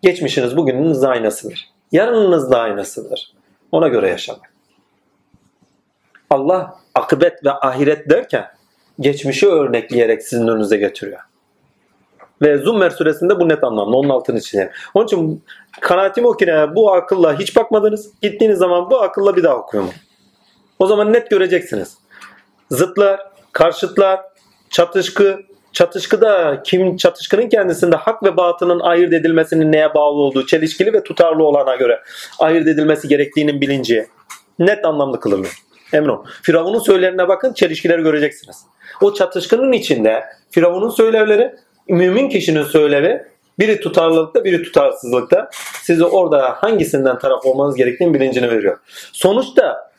Geçmişiniz 0.01 0.57
bugününüz 0.57 1.03
aynasıdır. 1.03 1.69
Yarınınız 1.91 2.51
da 2.51 2.59
aynasıdır. 2.59 3.33
Ona 3.71 3.87
göre 3.87 4.09
yaşamak. 4.09 4.53
Allah 6.29 6.75
akıbet 6.95 7.45
ve 7.45 7.51
ahiret 7.51 8.09
derken 8.09 8.45
geçmişi 8.99 9.47
örnekleyerek 9.47 10.23
sizin 10.23 10.47
önünüze 10.47 10.77
getiriyor. 10.77 11.19
Ve 12.41 12.57
Zummer 12.57 12.89
suresinde 12.89 13.39
bu 13.39 13.49
net 13.49 13.63
anlamda. 13.63 13.97
Onun 13.97 14.09
altını 14.09 14.41
çizelim. 14.41 14.69
Onun 14.93 15.05
için 15.05 15.43
kanaatim 15.81 16.25
o 16.25 16.37
ki 16.37 16.47
bu 16.75 16.93
akılla 16.93 17.39
hiç 17.39 17.55
bakmadınız. 17.55 18.11
Gittiğiniz 18.21 18.57
zaman 18.57 18.89
bu 18.89 19.01
akılla 19.01 19.35
bir 19.35 19.43
daha 19.43 19.55
okuyun. 19.55 19.89
O 20.79 20.87
zaman 20.87 21.13
net 21.13 21.29
göreceksiniz. 21.29 21.97
Zıtlar, 22.71 23.19
karşıtlar, 23.51 24.19
çatışkı, 24.69 25.39
çatışkıda 25.73 26.61
kim 26.63 26.97
çatışkının 26.97 27.49
kendisinde 27.49 27.95
hak 27.95 28.23
ve 28.23 28.37
batının 28.37 28.79
ayırt 28.79 29.13
edilmesinin 29.13 29.71
neye 29.71 29.93
bağlı 29.93 30.21
olduğu, 30.21 30.45
çelişkili 30.45 30.93
ve 30.93 31.03
tutarlı 31.03 31.43
olana 31.43 31.75
göre 31.75 31.99
ayırt 32.39 32.67
edilmesi 32.67 33.07
gerektiğinin 33.07 33.61
bilinci 33.61 34.07
net 34.59 34.85
anlamlı 34.85 35.19
kılınıyor. 35.19 35.63
Emin 35.93 36.09
olun. 36.09 36.25
Firavun'un 36.41 36.79
söylemlerine 36.79 37.27
bakın 37.27 37.53
çelişkileri 37.53 38.01
göreceksiniz. 38.01 38.65
O 39.01 39.13
çatışkının 39.13 39.71
içinde 39.71 40.23
Firavun'un 40.51 40.89
söylevleri, 40.89 41.55
mümin 41.89 42.29
kişinin 42.29 42.63
söylevi 42.63 43.25
biri 43.59 43.79
tutarlılıkta 43.79 44.43
biri 44.43 44.63
tutarsızlıkta 44.63 45.49
size 45.81 46.05
orada 46.05 46.53
hangisinden 46.57 47.19
taraf 47.19 47.45
olmanız 47.45 47.75
gerektiğini 47.75 48.13
bilincini 48.13 48.51
veriyor. 48.51 48.79
Sonuçta 49.13 49.91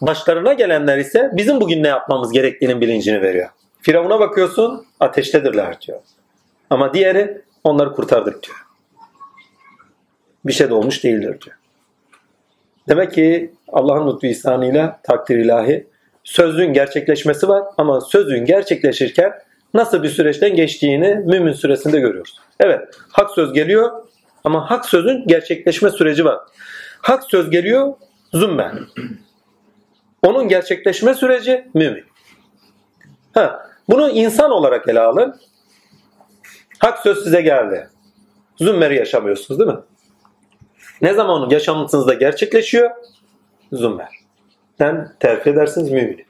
başlarına 0.00 0.52
gelenler 0.52 0.98
ise 0.98 1.30
bizim 1.32 1.60
bugün 1.60 1.82
ne 1.82 1.88
yapmamız 1.88 2.32
gerektiğinin 2.32 2.80
bilincini 2.80 3.22
veriyor. 3.22 3.48
Firavun'a 3.82 4.20
bakıyorsun 4.20 4.86
ateştedirler 5.00 5.80
diyor. 5.80 6.00
Ama 6.70 6.94
diğeri 6.94 7.42
onları 7.64 7.92
kurtardık 7.92 8.42
diyor. 8.42 8.56
Bir 10.44 10.52
şey 10.52 10.70
de 10.70 10.74
olmuş 10.74 11.04
değildir 11.04 11.40
diyor. 11.44 11.56
Demek 12.88 13.12
ki 13.12 13.54
Allah'ın 13.68 14.14
lütfu 14.14 14.26
ihsanıyla 14.26 15.00
takdir 15.02 15.38
ilahi 15.38 15.86
sözün 16.24 16.72
gerçekleşmesi 16.72 17.48
var 17.48 17.64
ama 17.78 18.00
sözün 18.00 18.44
gerçekleşirken 18.44 19.32
nasıl 19.74 20.02
bir 20.02 20.08
süreçten 20.08 20.56
geçtiğini 20.56 21.14
mümin 21.14 21.52
süresinde 21.52 22.00
görüyoruz. 22.00 22.40
Evet 22.60 22.94
hak 23.12 23.30
söz 23.30 23.52
geliyor 23.52 23.90
ama 24.44 24.70
hak 24.70 24.86
sözün 24.86 25.26
gerçekleşme 25.26 25.90
süreci 25.90 26.24
var. 26.24 26.38
Hak 27.02 27.24
söz 27.24 27.50
geliyor 27.50 27.94
zümmen. 28.34 28.78
Onun 30.22 30.48
gerçekleşme 30.48 31.14
süreci 31.14 31.70
mümin. 31.74 32.04
Ha, 33.34 33.68
bunu 33.88 34.10
insan 34.10 34.50
olarak 34.50 34.88
ele 34.88 35.00
alın. 35.00 35.40
Hak 36.78 36.98
söz 36.98 37.24
size 37.24 37.40
geldi. 37.40 37.88
Zümmeri 38.56 38.96
yaşamıyorsunuz 38.96 39.60
değil 39.60 39.70
mi? 39.70 39.78
Ne 41.02 41.14
zaman 41.14 41.50
yaşantınızda 41.50 42.14
gerçekleşiyor? 42.14 42.90
Zümer. 43.72 44.08
Sen 44.78 45.12
terfi 45.20 45.50
edersiniz 45.50 45.90
mümini. 45.90 46.27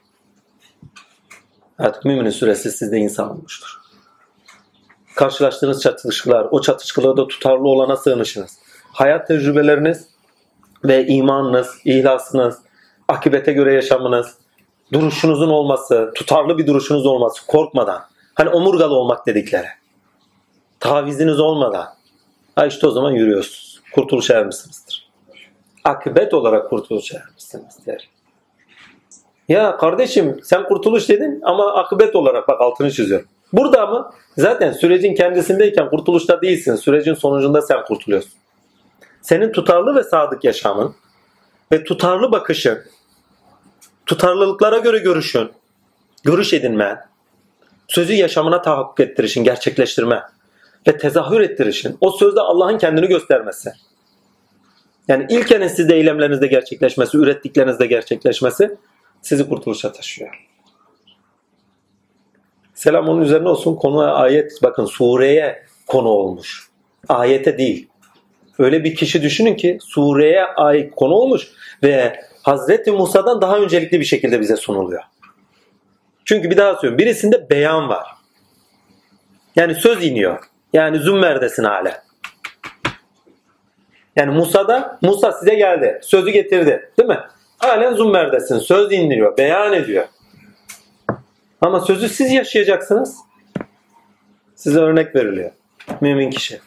Artık 1.79 2.05
müminin 2.05 2.29
süresi 2.29 2.71
sizde 2.71 2.97
insan 2.97 3.31
olmuştur. 3.31 3.81
Karşılaştığınız 5.15 5.81
çatışkılar, 5.81 6.47
o 6.51 6.61
çatışkılarda 6.61 7.27
tutarlı 7.27 7.67
olana 7.67 7.97
sığınışınız. 7.97 8.57
Hayat 8.91 9.27
tecrübeleriniz 9.27 10.07
ve 10.83 11.07
imanınız, 11.07 11.67
ihlasınız, 11.85 12.57
akibete 13.07 13.53
göre 13.53 13.73
yaşamınız, 13.73 14.37
duruşunuzun 14.93 15.49
olması, 15.49 16.11
tutarlı 16.15 16.57
bir 16.57 16.67
duruşunuz 16.67 17.05
olması, 17.05 17.45
korkmadan. 17.47 18.01
Hani 18.33 18.49
omurgalı 18.49 18.95
olmak 18.95 19.27
dedikleri. 19.27 19.67
Taviziniz 20.79 21.39
olmadan. 21.39 21.87
Ha 22.55 22.65
işte 22.65 22.87
o 22.87 22.91
zaman 22.91 23.11
yürüyorsunuz. 23.11 23.81
Kurtuluşa 23.93 24.33
ermişsinizdir. 24.39 25.09
Akıbet 25.83 26.33
olarak 26.33 26.69
kurtuluşa 26.69 27.17
ermişsinizdir. 27.17 28.09
Ya 29.49 29.77
kardeşim 29.77 30.39
sen 30.43 30.63
kurtuluş 30.63 31.09
dedin 31.09 31.39
ama 31.43 31.73
akıbet 31.73 32.15
olarak 32.15 32.47
bak 32.47 32.61
altını 32.61 32.91
çiziyorum. 32.91 33.27
Burada 33.53 33.85
mı? 33.85 34.11
Zaten 34.37 34.71
sürecin 34.71 35.15
kendisindeyken 35.15 35.89
kurtuluşta 35.89 36.41
değilsin. 36.41 36.75
Sürecin 36.75 37.13
sonucunda 37.13 37.61
sen 37.61 37.83
kurtuluyorsun. 37.83 38.31
Senin 39.21 39.51
tutarlı 39.51 39.95
ve 39.95 40.03
sadık 40.03 40.43
yaşamın 40.43 40.95
ve 41.71 41.83
tutarlı 41.83 42.31
bakışın, 42.31 42.79
tutarlılıklara 44.05 44.77
göre 44.77 44.97
görüşün, 44.97 45.51
görüş 46.23 46.53
edinmen, 46.53 46.97
sözü 47.87 48.13
yaşamına 48.13 48.61
tahakkuk 48.61 48.99
ettirişin, 48.99 49.43
gerçekleştirme 49.43 50.23
ve 50.87 50.97
tezahür 50.97 51.41
ettirişin, 51.41 51.97
o 52.01 52.11
sözde 52.11 52.41
Allah'ın 52.41 52.77
kendini 52.77 53.07
göstermesi. 53.07 53.73
Yani 55.07 55.25
ilkenin 55.29 55.67
sizde 55.67 55.95
eylemlerinizde 55.95 56.47
gerçekleşmesi, 56.47 57.17
ürettiklerinizde 57.17 57.85
gerçekleşmesi 57.85 58.77
sizi 59.21 59.49
kurtuluşa 59.49 59.91
taşıyor. 59.91 60.49
Selam 62.73 63.09
onun 63.09 63.21
üzerine 63.21 63.49
olsun. 63.49 63.75
Konu 63.75 64.15
ayet 64.15 64.63
bakın 64.63 64.85
sureye 64.85 65.65
konu 65.87 66.07
olmuş. 66.07 66.69
Ayete 67.09 67.57
değil. 67.57 67.89
Öyle 68.59 68.83
bir 68.83 68.95
kişi 68.95 69.21
düşünün 69.21 69.55
ki 69.55 69.77
sureye 69.81 70.45
ait 70.45 70.95
konu 70.95 71.13
olmuş 71.13 71.47
ve 71.83 72.19
Hazreti 72.43 72.91
Musa'dan 72.91 73.41
daha 73.41 73.57
öncelikli 73.57 73.99
bir 73.99 74.05
şekilde 74.05 74.39
bize 74.39 74.55
sunuluyor. 74.55 75.03
Çünkü 76.25 76.49
bir 76.49 76.57
daha 76.57 76.73
söylüyorum. 76.73 76.97
Birisinde 76.97 77.49
beyan 77.49 77.89
var. 77.89 78.07
Yani 79.55 79.75
söz 79.75 80.05
iniyor. 80.05 80.43
Yani 80.73 80.99
zümmerdesin 80.99 81.63
hala. 81.63 82.03
Yani 84.15 84.31
Musa'da 84.31 84.99
Musa 85.01 85.31
size 85.31 85.55
geldi. 85.55 85.99
Sözü 86.03 86.29
getirdi. 86.29 86.91
Değil 86.99 87.09
mi? 87.09 87.19
Halen 87.59 87.93
zümmerdesin. 87.95 88.59
Söz 88.59 88.91
indiriyor. 88.93 89.37
Beyan 89.37 89.73
ediyor. 89.73 90.05
Ama 91.61 91.79
sözü 91.79 92.09
siz 92.09 92.31
yaşayacaksınız. 92.31 93.15
Size 94.55 94.79
örnek 94.79 95.15
veriliyor. 95.15 95.51
Mümin 96.01 96.29
kişi. 96.29 96.59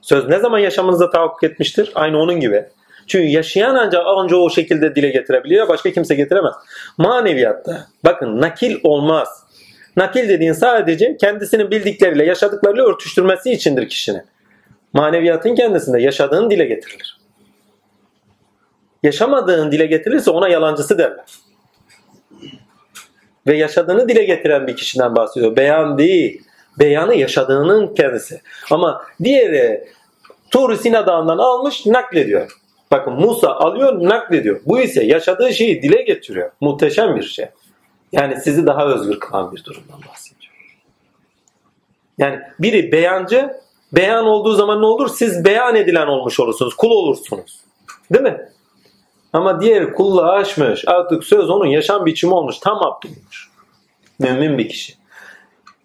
Söz 0.00 0.28
ne 0.28 0.38
zaman 0.38 0.58
yaşamınıza 0.58 1.10
tahakkuk 1.10 1.44
etmiştir? 1.44 1.92
Aynı 1.94 2.18
onun 2.18 2.40
gibi. 2.40 2.64
Çünkü 3.06 3.26
yaşayan 3.26 3.74
ancak 3.74 4.06
anca 4.06 4.36
o 4.36 4.50
şekilde 4.50 4.94
dile 4.94 5.08
getirebiliyor. 5.08 5.68
Başka 5.68 5.92
kimse 5.92 6.14
getiremez. 6.14 6.54
Maneviyatta 6.98 7.86
bakın 8.04 8.40
nakil 8.40 8.76
olmaz. 8.82 9.28
Nakil 9.96 10.28
dediğin 10.28 10.52
sadece 10.52 11.16
kendisinin 11.16 11.70
bildikleriyle, 11.70 12.24
yaşadıklarıyla 12.24 12.84
örtüştürmesi 12.84 13.50
içindir 13.52 13.88
kişinin. 13.88 14.22
Maneviyatın 14.92 15.54
kendisinde 15.54 16.00
yaşadığın 16.00 16.50
dile 16.50 16.64
getirilir. 16.64 17.19
Yaşamadığın 19.02 19.72
dile 19.72 19.86
getirilirse 19.86 20.30
ona 20.30 20.48
yalancısı 20.48 20.98
derler. 20.98 21.24
Ve 23.46 23.56
yaşadığını 23.56 24.08
dile 24.08 24.24
getiren 24.24 24.66
bir 24.66 24.76
kişiden 24.76 25.16
bahsediyor. 25.16 25.56
Beyan 25.56 25.98
değil. 25.98 26.42
Beyanı 26.78 27.14
yaşadığının 27.14 27.94
kendisi. 27.94 28.40
Ama 28.70 29.02
diğeri 29.24 29.88
Tur 30.50 30.76
Sina 30.76 31.06
Dağı'ndan 31.06 31.38
almış 31.38 31.86
naklediyor. 31.86 32.50
Bakın 32.90 33.12
Musa 33.12 33.48
alıyor 33.48 34.08
naklediyor. 34.08 34.60
Bu 34.66 34.80
ise 34.80 35.04
yaşadığı 35.04 35.52
şeyi 35.52 35.82
dile 35.82 36.02
getiriyor. 36.02 36.50
Muhteşem 36.60 37.16
bir 37.16 37.22
şey. 37.22 37.46
Yani 38.12 38.40
sizi 38.40 38.66
daha 38.66 38.86
özgür 38.86 39.20
kılan 39.20 39.52
bir 39.52 39.64
durumdan 39.64 40.00
bahsediyor. 40.08 40.52
Yani 42.18 42.40
biri 42.58 42.92
beyancı, 42.92 43.50
beyan 43.92 44.26
olduğu 44.26 44.54
zaman 44.54 44.82
ne 44.82 44.86
olur? 44.86 45.08
Siz 45.08 45.44
beyan 45.44 45.76
edilen 45.76 46.06
olmuş 46.06 46.40
olursunuz. 46.40 46.74
Kul 46.74 46.90
olursunuz. 46.90 47.60
Değil 48.12 48.24
mi? 48.24 48.48
Ama 49.32 49.60
diğeri 49.60 49.92
kulluğa 49.92 50.32
aşmış. 50.32 50.84
Artık 50.86 51.24
söz 51.24 51.50
onun 51.50 51.66
yaşam 51.66 52.06
biçimi 52.06 52.34
olmuş. 52.34 52.58
Tam 52.58 52.82
abd. 52.82 53.04
Mümin 54.18 54.58
bir 54.58 54.68
kişi. 54.68 54.94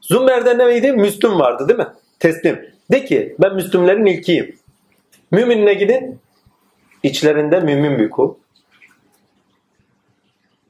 Zümer'de 0.02 0.58
neydi? 0.58 0.92
Müslüm 0.92 1.40
vardı 1.40 1.68
değil 1.68 1.80
mi? 1.80 1.88
Teslim. 2.20 2.76
De 2.92 3.06
ki 3.06 3.36
ben 3.40 3.56
Müslümlerin 3.56 4.06
ilkiyim. 4.06 4.56
Müminine 5.32 5.74
gidin. 5.74 6.20
İçlerinde 7.04 7.60
mümin 7.60 8.00
bir 8.00 8.10
kul. 8.10 8.34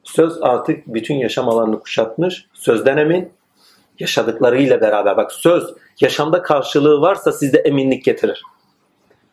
Söz 0.04 0.42
artık 0.42 0.86
bütün 0.86 1.14
yaşam 1.14 1.48
alanını 1.48 1.80
kuşatmış. 1.80 2.46
Sözden 2.54 2.96
emin. 2.96 3.32
Yaşadıklarıyla 3.98 4.80
beraber. 4.80 5.16
Bak 5.16 5.32
söz 5.32 5.74
yaşamda 6.00 6.42
karşılığı 6.42 7.00
varsa 7.00 7.32
sizde 7.32 7.58
eminlik 7.58 8.04
getirir. 8.04 8.42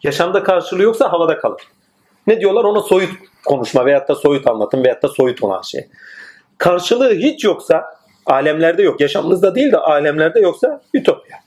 Yaşamda 0.04 0.44
karşılığı 0.44 0.82
yoksa 0.82 1.12
havada 1.12 1.38
kalır. 1.38 1.62
Ne 2.28 2.40
diyorlar? 2.40 2.64
Ona 2.64 2.82
soyut 2.82 3.12
konuşma 3.46 3.86
veyahut 3.86 4.10
da 4.10 4.16
soyut 4.16 4.48
anlatım 4.48 4.84
veyahut 4.84 5.04
da 5.04 5.08
soyut 5.08 5.44
olan 5.44 5.62
şey. 5.62 5.88
Karşılığı 6.58 7.14
hiç 7.14 7.44
yoksa 7.44 7.84
alemlerde 8.26 8.84
yok. 8.84 9.02
Yaşamınızda 9.02 9.56
değil 9.56 9.72
de 9.72 9.78
alemlerde 9.78 10.40
yoksa 10.40 10.82
ütopya. 10.94 11.38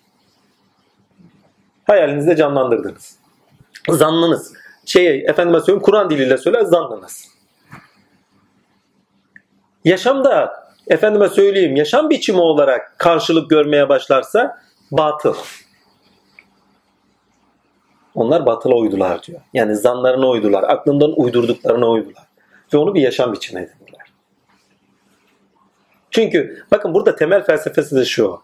Hayalinizde 1.84 2.36
canlandırdınız. 2.36 3.18
Zannınız. 3.89 4.52
Şey, 4.86 5.25
efendime 5.26 5.60
söyleyeyim 5.60 5.83
Kur'an 5.83 6.10
diliyle 6.10 6.39
söyler 6.39 6.62
zannınız. 6.62 7.28
Yaşamda 9.84 10.66
efendime 10.89 11.28
söyleyeyim 11.28 11.76
yaşam 11.76 12.10
biçimi 12.10 12.41
olarak 12.41 12.99
karşılık 12.99 13.50
görmeye 13.50 13.89
başlarsa 13.89 14.58
batıl. 14.91 15.34
Onlar 18.17 18.47
batıla 18.47 18.75
uydular 18.75 19.23
diyor. 19.23 19.41
Yani 19.55 19.77
zanlarına 19.77 20.28
uydular. 20.28 20.62
Aklından 20.62 21.20
uydurduklarına 21.20 21.91
uydular. 21.91 22.25
Ve 22.75 22.78
onu 22.78 22.95
bir 22.95 23.01
yaşam 23.01 23.33
biçimi 23.33 23.61
edindiler. 23.61 24.07
Çünkü 26.11 26.65
bakın 26.70 26.95
burada 26.95 27.17
temel 27.17 27.45
felsefesi 27.45 27.97
de 27.97 28.05
şu. 28.05 28.41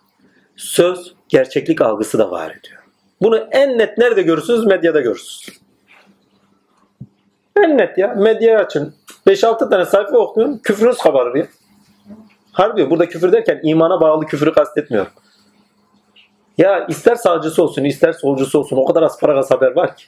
Söz 0.57 1.15
gerçeklik 1.29 1.81
algısı 1.81 2.19
da 2.19 2.31
var 2.31 2.51
ediyor. 2.51 2.83
Bunu 3.23 3.39
en 3.39 3.79
net 3.79 3.99
nerede 3.99 4.23
görürsünüz? 4.23 4.67
Medyada 4.67 5.01
görürsünüz. 5.01 5.59
En 7.57 7.79
net 7.79 7.99
ya. 7.99 8.15
Medyayı 8.15 8.59
açın. 8.59 8.95
5-6 9.27 9.71
tane 9.71 9.85
sayfa 9.85 10.19
okuyun. 10.19 10.59
Küfrünüz 10.59 10.99
kabarır 10.99 11.35
ya. 11.35 11.47
Harbi. 12.53 12.91
Burada 12.91 13.09
küfür 13.09 13.33
derken 13.33 13.61
imana 13.63 14.01
bağlı 14.01 14.27
küfürü 14.27 14.53
kastetmiyorum. 14.53 15.13
Ya 16.59 16.87
ister 16.87 17.15
sağcısı 17.15 17.63
olsun 17.63 17.85
ister 17.85 18.13
solcusu 18.13 18.59
olsun 18.59 18.77
o 18.77 18.85
kadar 18.85 19.03
asparagas 19.03 19.51
haber 19.51 19.77
var 19.77 19.97
ki. 19.97 20.05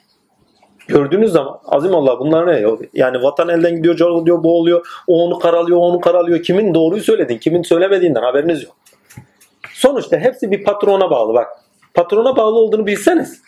Gördüğünüz 0.87 1.31
zaman 1.31 1.59
azim 1.65 1.95
Allah 1.95 2.19
bunlar 2.19 2.47
ne? 2.47 2.63
Yani 2.93 3.23
vatan 3.23 3.49
elden 3.49 3.75
gidiyor, 3.75 3.95
canı 3.95 4.25
diyor, 4.25 4.43
bu 4.43 4.57
oluyor. 4.57 4.87
O 5.07 5.23
onu 5.23 5.39
karalıyor, 5.39 5.77
onu 5.77 6.01
karalıyor. 6.01 6.43
Kimin 6.43 6.73
doğruyu 6.73 7.03
söyledin, 7.03 7.37
kimin 7.37 7.63
söylemediğinden 7.63 8.21
haberiniz 8.21 8.63
yok. 8.63 8.75
Sonuçta 9.73 10.17
hepsi 10.17 10.51
bir 10.51 10.63
patrona 10.63 11.11
bağlı 11.11 11.33
bak. 11.33 11.47
Patrona 11.93 12.35
bağlı 12.35 12.55
olduğunu 12.55 12.87
bilseniz, 12.87 13.41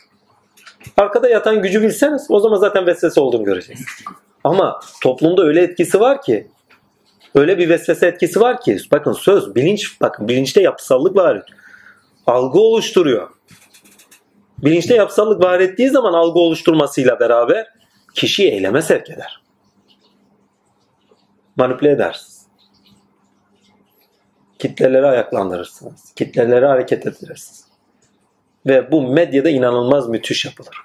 arkada 0.97 1.29
yatan 1.29 1.61
gücü 1.61 1.81
bilseniz 1.81 2.27
o 2.29 2.39
zaman 2.39 2.57
zaten 2.57 2.85
vesvese 2.87 3.21
olduğunu 3.21 3.43
göreceksiniz. 3.43 4.03
Ama 4.43 4.79
toplumda 5.03 5.43
öyle 5.43 5.61
etkisi 5.61 5.99
var 5.99 6.21
ki, 6.21 6.47
öyle 7.35 7.57
bir 7.57 7.69
vesvese 7.69 8.07
etkisi 8.07 8.39
var 8.39 8.61
ki, 8.61 8.77
bakın 8.91 9.13
söz, 9.13 9.55
bilinç, 9.55 10.01
bakın 10.01 10.27
bilinçte 10.27 10.61
yapısallık 10.61 11.15
var 11.15 11.43
algı 12.27 12.59
oluşturuyor. 12.59 13.29
Bilinçte 14.57 14.95
yapısallık 14.95 15.43
var 15.43 15.59
ettiği 15.59 15.89
zaman 15.89 16.13
algı 16.13 16.39
oluşturmasıyla 16.39 17.19
beraber 17.19 17.67
kişiyi 18.13 18.51
eyleme 18.51 18.81
sevk 18.81 19.09
eder. 19.09 19.41
Manipüle 21.55 21.91
edersiniz. 21.91 22.47
Kitleleri 24.59 25.05
ayaklandırırsınız. 25.05 26.13
Kitleleri 26.15 26.65
hareket 26.65 27.07
ettirirsiniz. 27.07 27.65
Ve 28.65 28.91
bu 28.91 29.01
medyada 29.01 29.49
inanılmaz 29.49 30.09
müthiş 30.09 30.45
yapılır. 30.45 30.77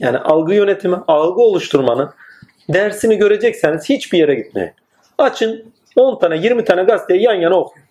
Yani 0.00 0.18
algı 0.18 0.54
yönetimi, 0.54 0.96
algı 1.08 1.40
oluşturmanın 1.40 2.10
dersini 2.68 3.16
görecekseniz 3.16 3.88
hiçbir 3.88 4.18
yere 4.18 4.34
gitmeyin. 4.34 4.72
Açın 5.18 5.72
10 5.96 6.18
tane 6.18 6.38
20 6.38 6.64
tane 6.64 6.82
gazeteyi 6.82 7.22
yan 7.22 7.34
yana 7.34 7.54
okuyun 7.54 7.87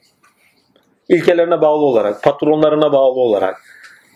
ilkelerine 1.10 1.62
bağlı 1.62 1.86
olarak, 1.86 2.24
patronlarına 2.24 2.92
bağlı 2.92 3.20
olarak, 3.20 3.62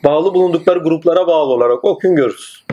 bağlı 0.04 0.34
bulundukları 0.34 0.80
gruplara 0.80 1.28
bağlı 1.28 1.54
olarak 1.54 1.86
okuyun 1.86 2.16
görürsünüz. 2.16 2.66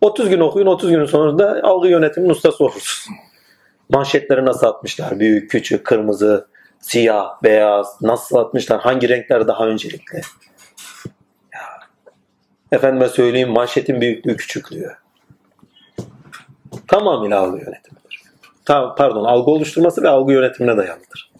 30 0.00 0.28
gün 0.28 0.40
okuyun 0.40 0.66
30 0.66 0.90
günün 0.90 1.04
sonunda 1.04 1.60
algı 1.62 1.88
yönetiminin 1.88 2.30
ustası 2.30 2.64
olursunuz. 2.64 3.06
Manşetleri 3.90 4.46
nasıl 4.46 4.66
atmışlar? 4.66 5.20
Büyük, 5.20 5.50
küçük, 5.50 5.86
kırmızı, 5.86 6.48
siyah, 6.80 7.42
beyaz. 7.42 8.02
Nasıl 8.02 8.36
atmışlar? 8.36 8.80
Hangi 8.80 9.08
renkler 9.08 9.48
daha 9.48 9.66
öncelikli? 9.66 10.20
Ya. 11.54 11.60
Efendime 12.72 13.08
söyleyeyim 13.08 13.50
manşetin 13.50 14.00
büyüklüğü, 14.00 14.36
küçüklüğü. 14.36 14.92
Tamamıyla 16.86 17.40
algı 17.40 17.56
yönetimidir. 17.56 18.22
Ta, 18.64 18.94
pardon 18.94 19.24
algı 19.24 19.50
oluşturması 19.50 20.02
ve 20.02 20.08
algı 20.08 20.32
yönetimine 20.32 20.76
dayalıdır. 20.76 21.30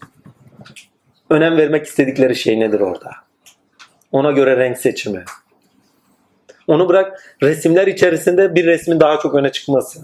Önem 1.29 1.57
vermek 1.57 1.85
istedikleri 1.85 2.35
şey 2.35 2.59
nedir 2.59 2.79
orada? 2.79 3.11
Ona 4.11 4.31
göre 4.31 4.57
renk 4.57 4.77
seçimi. 4.77 5.23
Onu 6.67 6.89
bırak 6.89 7.35
resimler 7.43 7.87
içerisinde 7.87 8.55
bir 8.55 8.65
resmin 8.65 8.99
daha 8.99 9.19
çok 9.19 9.35
öne 9.35 9.51
çıkması. 9.51 9.99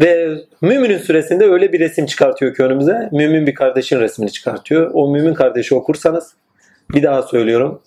Ve 0.00 0.38
Mümin'in 0.60 0.98
süresinde 0.98 1.44
öyle 1.44 1.72
bir 1.72 1.80
resim 1.80 2.06
çıkartıyor 2.06 2.54
ki 2.54 2.62
önümüze. 2.62 3.08
Mümin 3.12 3.46
bir 3.46 3.54
kardeşin 3.54 4.00
resmini 4.00 4.32
çıkartıyor. 4.32 4.90
O 4.94 5.10
Mümin 5.10 5.34
kardeşi 5.34 5.74
okursanız 5.74 6.34
bir 6.90 7.02
daha 7.02 7.22
söylüyorum. 7.22 7.82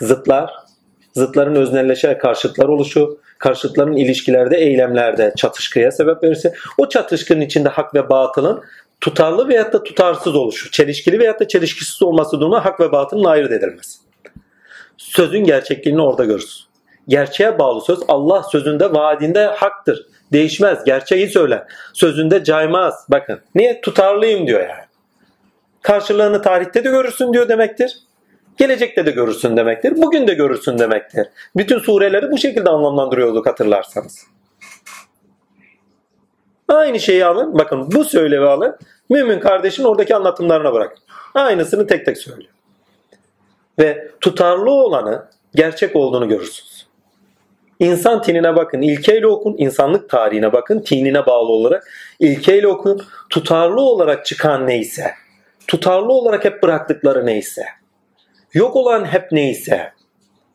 Zıtlar, 0.00 0.50
zıtların 1.12 1.54
öznelleşerek 1.54 2.20
karşıtlar 2.20 2.68
oluşu, 2.68 3.20
karşıtların 3.38 3.96
ilişkilerde, 3.96 4.56
eylemlerde 4.56 5.32
çatışkıya 5.36 5.92
sebep 5.92 6.22
verirse 6.22 6.54
o 6.78 6.88
çatışkının 6.88 7.40
içinde 7.40 7.68
hak 7.68 7.94
ve 7.94 8.08
batılın 8.08 8.62
tutarlı 9.00 9.48
veyahut 9.48 9.72
da 9.72 9.82
tutarsız 9.82 10.34
oluşu, 10.34 10.70
çelişkili 10.70 11.18
veyahut 11.18 11.40
da 11.40 11.48
çelişkisiz 11.48 12.02
olması 12.02 12.40
durumunda 12.40 12.64
hak 12.64 12.80
ve 12.80 12.92
batılın 12.92 13.24
ayırt 13.24 13.52
edilmesi. 13.52 13.98
Sözün 14.96 15.44
gerçekliğini 15.44 16.02
orada 16.02 16.24
görürüz. 16.24 16.68
Gerçeğe 17.08 17.58
bağlı 17.58 17.80
söz 17.80 17.98
Allah 18.08 18.42
sözünde 18.42 18.92
vaadinde 18.92 19.46
haktır. 19.46 20.06
Değişmez. 20.32 20.84
Gerçeği 20.84 21.28
söyler. 21.28 21.64
Sözünde 21.92 22.44
caymaz. 22.44 23.06
Bakın. 23.08 23.40
Niye? 23.54 23.80
Tutarlıyım 23.80 24.46
diyor 24.46 24.60
yani. 24.60 24.84
Karşılığını 25.82 26.42
tarihte 26.42 26.84
de 26.84 26.90
görürsün 26.90 27.32
diyor 27.32 27.48
demektir. 27.48 27.98
Gelecekte 28.56 29.06
de 29.06 29.10
görürsün 29.10 29.56
demektir. 29.56 29.92
Bugün 29.96 30.26
de 30.26 30.34
görürsün 30.34 30.78
demektir. 30.78 31.26
Bütün 31.56 31.78
sureleri 31.78 32.30
bu 32.30 32.38
şekilde 32.38 32.70
anlamlandırıyorduk 32.70 33.46
hatırlarsanız. 33.46 34.26
Aynı 36.70 37.00
şeyi 37.00 37.24
alın. 37.24 37.58
Bakın 37.58 37.92
bu 37.92 38.04
söylevi 38.04 38.46
alın. 38.46 38.76
Mümin 39.10 39.40
kardeşin 39.40 39.84
oradaki 39.84 40.16
anlatımlarına 40.16 40.72
bırak. 40.72 40.96
Aynısını 41.34 41.86
tek 41.86 42.06
tek 42.06 42.18
söylüyor. 42.18 42.52
Ve 43.78 44.10
tutarlı 44.20 44.70
olanı 44.70 45.26
gerçek 45.54 45.96
olduğunu 45.96 46.28
görürsünüz. 46.28 46.86
İnsan 47.78 48.22
tinine 48.22 48.56
bakın, 48.56 48.82
ilkeyle 48.82 49.26
okun, 49.26 49.54
insanlık 49.58 50.10
tarihine 50.10 50.52
bakın, 50.52 50.80
tinine 50.80 51.26
bağlı 51.26 51.52
olarak 51.52 51.88
ilkeyle 52.20 52.68
okun, 52.68 53.02
tutarlı 53.30 53.80
olarak 53.80 54.26
çıkan 54.26 54.66
neyse, 54.66 55.14
tutarlı 55.66 56.12
olarak 56.12 56.44
hep 56.44 56.62
bıraktıkları 56.62 57.26
neyse, 57.26 57.64
yok 58.54 58.76
olan 58.76 59.04
hep 59.04 59.32
neyse, 59.32 59.92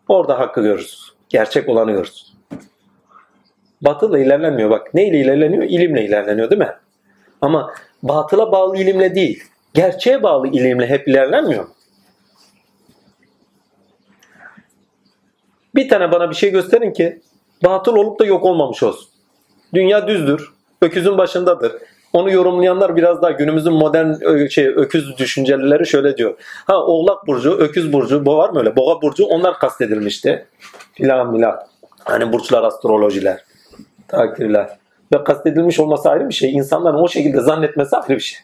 orada 0.08 0.40
hakkı 0.40 0.62
görürüz. 0.62 1.14
Gerçek 1.30 1.70
olanı 1.70 1.92
görürüz. 1.92 2.35
Batılla 3.86 4.20
ilerlenmiyor 4.20 4.70
bak. 4.70 4.94
Neyle 4.94 5.20
ilerleniyor? 5.20 5.64
İlimle 5.64 6.06
ilerleniyor 6.06 6.50
değil 6.50 6.62
mi? 6.62 6.76
Ama 7.42 7.74
batıla 8.04 8.52
bağlı 8.52 8.78
ilimle 8.78 9.16
değil, 9.16 9.44
gerçeğe 9.74 10.24
bağlı 10.24 10.48
ilimle 10.48 10.88
hep 10.88 11.08
ilerlenmiyor? 11.08 11.66
Bir 15.76 15.90
tane 15.90 16.12
bana 16.12 16.30
bir 16.30 16.36
şey 16.36 16.52
gösterin 16.52 16.94
ki 16.94 17.22
batıl 17.64 17.96
olup 17.96 18.20
da 18.20 18.26
yok 18.26 18.46
olmamış 18.46 18.84
olsun. 18.84 19.08
Dünya 19.74 20.08
düzdür. 20.08 20.54
Öküzün 20.82 21.18
başındadır. 21.18 21.72
Onu 22.14 22.32
yorumlayanlar 22.32 22.96
biraz 22.96 23.22
daha 23.22 23.32
günümüzün 23.32 23.74
modern 23.74 24.48
şey 24.48 24.68
öküz 24.68 25.18
düşüncelileri 25.18 25.88
şöyle 25.88 26.18
diyor. 26.18 26.38
Ha 26.68 26.78
Oğlak 26.78 27.28
burcu, 27.28 27.52
Öküz 27.52 27.94
burcu, 27.94 28.26
bu 28.26 28.38
var 28.38 28.50
mı 28.50 28.60
öyle? 28.60 28.76
Boğa 28.76 29.02
burcu 29.02 29.26
onlar 29.26 29.60
kastedilmişti. 29.60 30.46
Filan 30.94 31.36
filan. 31.36 31.60
Hani 32.04 32.34
burçlar, 32.34 32.64
astrolojiler, 32.64 33.45
takdirler. 34.08 34.70
Ve 35.14 35.24
kastedilmiş 35.24 35.80
olması 35.80 36.10
ayrı 36.10 36.30
bir 36.30 36.34
şey. 36.34 36.54
İnsanların 36.54 36.98
o 36.98 37.08
şekilde 37.08 37.42
zannetmesi 37.42 37.98
ayrı 37.98 38.10
bir 38.16 38.20
şey. 38.20 38.40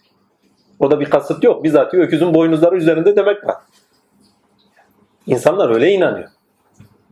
Orada 0.80 1.00
bir 1.00 1.06
kasıt 1.06 1.44
yok. 1.44 1.64
Bizatihi 1.64 2.02
öküzün 2.02 2.34
boynuzları 2.34 2.76
üzerinde 2.76 3.16
demek 3.16 3.48
var. 3.48 3.56
İnsanlar 5.28 5.70
öyle 5.70 5.92
inanıyor. 5.92 6.30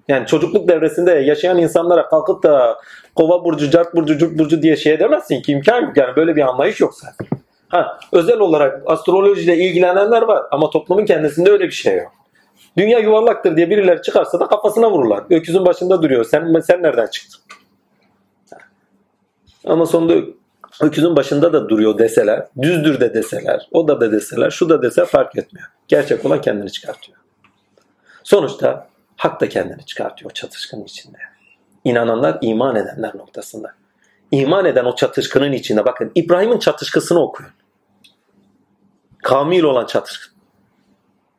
Yani 0.07 0.25
çocukluk 0.25 0.67
devresinde 0.67 1.11
yaşayan 1.11 1.57
insanlara 1.57 2.07
kalkıp 2.07 2.43
da 2.43 2.77
kova 3.15 3.45
burcu, 3.45 3.69
cart 3.69 3.95
burcu, 3.95 4.17
cürt 4.17 4.39
burcu 4.39 4.61
diye 4.61 4.75
şey 4.75 4.99
demezsin 4.99 5.41
ki 5.41 5.51
imkan 5.51 5.81
yok. 5.81 5.97
Yani 5.97 6.15
böyle 6.15 6.35
bir 6.35 6.41
anlayış 6.41 6.79
yok 6.79 6.93
zaten. 6.95 7.27
Ha, 7.67 7.99
özel 8.11 8.39
olarak 8.39 8.81
astrolojiyle 8.85 9.57
ilgilenenler 9.57 10.21
var 10.21 10.43
ama 10.51 10.69
toplumun 10.69 11.05
kendisinde 11.05 11.51
öyle 11.51 11.63
bir 11.63 11.71
şey 11.71 11.97
yok. 11.97 12.11
Dünya 12.77 12.99
yuvarlaktır 12.99 13.57
diye 13.57 13.69
birileri 13.69 14.01
çıkarsa 14.01 14.39
da 14.39 14.47
kafasına 14.47 14.91
vururlar. 14.91 15.23
Öküzün 15.29 15.65
başında 15.65 16.01
duruyor. 16.01 16.23
Sen 16.23 16.59
sen 16.59 16.83
nereden 16.83 17.07
çıktın? 17.07 17.41
Ama 19.65 19.85
sonunda 19.85 20.27
öküzün 20.81 21.15
başında 21.15 21.53
da 21.53 21.69
duruyor 21.69 21.97
deseler, 21.97 22.47
düzdür 22.61 22.99
de 22.99 23.13
deseler, 23.13 23.67
o 23.71 23.88
da 23.88 24.01
da 24.01 24.11
deseler, 24.11 24.51
şu 24.51 24.69
da 24.69 24.81
dese 24.81 25.05
fark 25.05 25.35
etmiyor. 25.35 25.67
Gerçek 25.88 26.25
olan 26.25 26.41
kendini 26.41 26.71
çıkartıyor. 26.71 27.17
Sonuçta 28.23 28.88
hak 29.17 29.41
da 29.41 29.49
kendini 29.49 29.85
çıkartıyor 29.85 30.31
o 30.31 30.33
çatışkının 30.33 30.83
içinde. 30.83 31.17
İnananlar 31.83 32.38
iman 32.41 32.75
edenler 32.75 33.17
noktasında. 33.17 33.73
İman 34.31 34.65
eden 34.65 34.85
o 34.85 34.95
çatışkının 34.95 35.51
içinde 35.51 35.85
bakın 35.85 36.11
İbrahim'in 36.15 36.59
çatışkısını 36.59 37.19
okuyun. 37.19 37.51
Kamil 39.23 39.63
olan 39.63 39.85
çatışkı. 39.85 40.29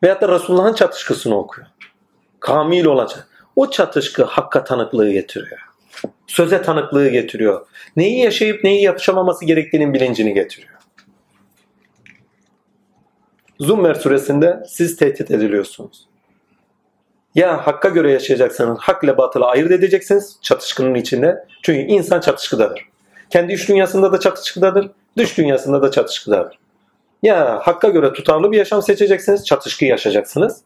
Veyahut 0.02 0.22
da 0.22 0.28
Resulullah'ın 0.28 0.74
çatışkısını 0.74 1.38
okuyun. 1.38 1.68
Kamil 2.40 2.84
olan 2.84 3.06
çatışkı. 3.06 3.30
O 3.56 3.70
çatışkı 3.70 4.24
hakka 4.24 4.64
tanıklığı 4.64 5.10
getiriyor. 5.10 5.69
Söze 6.26 6.62
tanıklığı 6.62 7.08
getiriyor. 7.08 7.66
Neyi 7.96 8.18
yaşayıp 8.18 8.64
neyi 8.64 8.82
yaşamaması 8.82 9.44
gerektiğinin 9.44 9.94
bilincini 9.94 10.34
getiriyor. 10.34 10.74
Zummer 13.60 13.94
suresinde 13.94 14.62
siz 14.68 14.96
tehdit 14.96 15.30
ediliyorsunuz. 15.30 16.08
Ya 17.34 17.66
hakka 17.66 17.88
göre 17.88 18.12
yaşayacaksınız, 18.12 18.78
hak 18.80 19.04
ile 19.04 19.18
batılı 19.18 19.46
ayırt 19.46 19.70
edeceksiniz 19.70 20.38
çatışkının 20.42 20.94
içinde. 20.94 21.44
Çünkü 21.62 21.80
insan 21.80 22.20
çatışkıdadır. 22.20 22.88
Kendi 23.30 23.52
iç 23.52 23.68
dünyasında 23.68 24.12
da 24.12 24.20
çatışkıdadır, 24.20 24.90
dış 25.18 25.38
dünyasında 25.38 25.82
da 25.82 25.90
çatışkıdadır. 25.90 26.58
Ya 27.22 27.60
hakka 27.62 27.88
göre 27.88 28.12
tutarlı 28.12 28.52
bir 28.52 28.58
yaşam 28.58 28.82
seçeceksiniz, 28.82 29.46
çatışkı 29.46 29.84
yaşayacaksınız. 29.84 30.60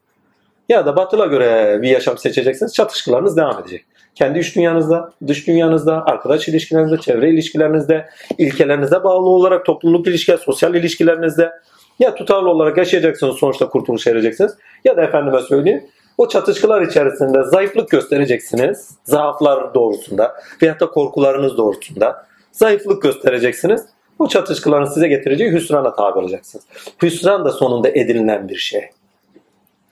Ya 0.68 0.86
da 0.86 0.96
batıla 0.96 1.26
göre 1.26 1.78
bir 1.82 1.88
yaşam 1.88 2.18
seçeceksiniz, 2.18 2.74
çatışkılarınız 2.74 3.36
devam 3.36 3.60
edecek. 3.60 3.86
Kendi 4.14 4.38
iç 4.38 4.56
dünyanızda, 4.56 5.12
dış 5.26 5.46
dünyanızda, 5.46 6.04
arkadaş 6.06 6.48
ilişkilerinizde, 6.48 6.98
çevre 6.98 7.30
ilişkilerinizde, 7.30 8.08
ilkelerinize 8.38 9.04
bağlı 9.04 9.28
olarak 9.28 9.66
topluluk 9.66 10.06
ilişkiler, 10.06 10.36
sosyal 10.36 10.74
ilişkilerinizde 10.74 11.52
ya 11.98 12.14
tutarlı 12.14 12.50
olarak 12.50 12.76
yaşayacaksınız 12.76 13.36
sonuçta 13.36 13.68
kurtuluş 13.68 14.06
ereceksiniz 14.06 14.52
ya 14.84 14.96
da 14.96 15.02
efendime 15.02 15.40
söyleyeyim 15.40 15.84
o 16.18 16.28
çatışkılar 16.28 16.82
içerisinde 16.82 17.42
zayıflık 17.42 17.90
göstereceksiniz. 17.90 18.90
Zaaflar 19.04 19.74
doğrusunda 19.74 20.36
veyahut 20.62 20.80
da 20.80 20.90
korkularınız 20.90 21.56
doğrultusunda 21.56 22.26
zayıflık 22.52 23.02
göstereceksiniz. 23.02 23.86
Bu 24.18 24.28
çatışkıların 24.28 24.84
size 24.84 25.08
getireceği 25.08 25.52
hüsrana 25.52 25.94
tabi 25.94 26.18
olacaksınız. 26.18 26.64
Hüsran 27.02 27.44
da 27.44 27.52
sonunda 27.52 27.88
edinilen 27.88 28.48
bir 28.48 28.56
şey. 28.56 28.90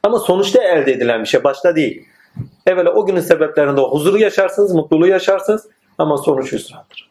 Ama 0.02 0.18
sonuçta 0.18 0.62
elde 0.62 0.92
edilen 0.92 1.22
bir 1.22 1.28
şey. 1.28 1.44
Başta 1.44 1.76
değil. 1.76 2.04
Evvela 2.66 2.92
o 2.92 3.06
günün 3.06 3.20
sebeplerinde 3.20 3.80
huzuru 3.80 4.18
yaşarsınız, 4.18 4.74
mutluluğu 4.74 5.06
yaşarsınız 5.06 5.68
ama 5.98 6.18
sonuç 6.18 6.52
hüsrandır. 6.52 7.10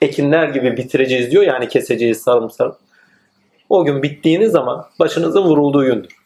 Ekinler 0.00 0.48
gibi 0.48 0.76
bitireceğiz 0.76 1.30
diyor 1.30 1.42
yani 1.42 1.68
keseceğiz 1.68 2.20
sarım 2.20 2.50
sarım. 2.50 2.76
O 3.68 3.84
gün 3.84 4.02
bittiğiniz 4.02 4.52
zaman 4.52 4.86
başınızın 5.00 5.42
vurulduğu 5.42 5.84
gündür. 5.84 6.16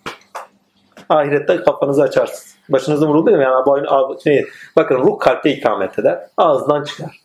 Ahirette 1.09 1.57
kafanızı 1.57 2.03
açarsınız. 2.03 2.57
Başınızın 2.69 3.07
vurulduğu 3.07 3.31
yani 3.31 3.43
yani 3.43 4.23
şey, 4.25 4.47
bakın 4.77 4.99
ruh 4.99 5.19
kalpte 5.19 5.51
ikamet 5.53 5.99
eder. 5.99 6.21
Ağızdan 6.37 6.85
çıkar. 6.85 7.21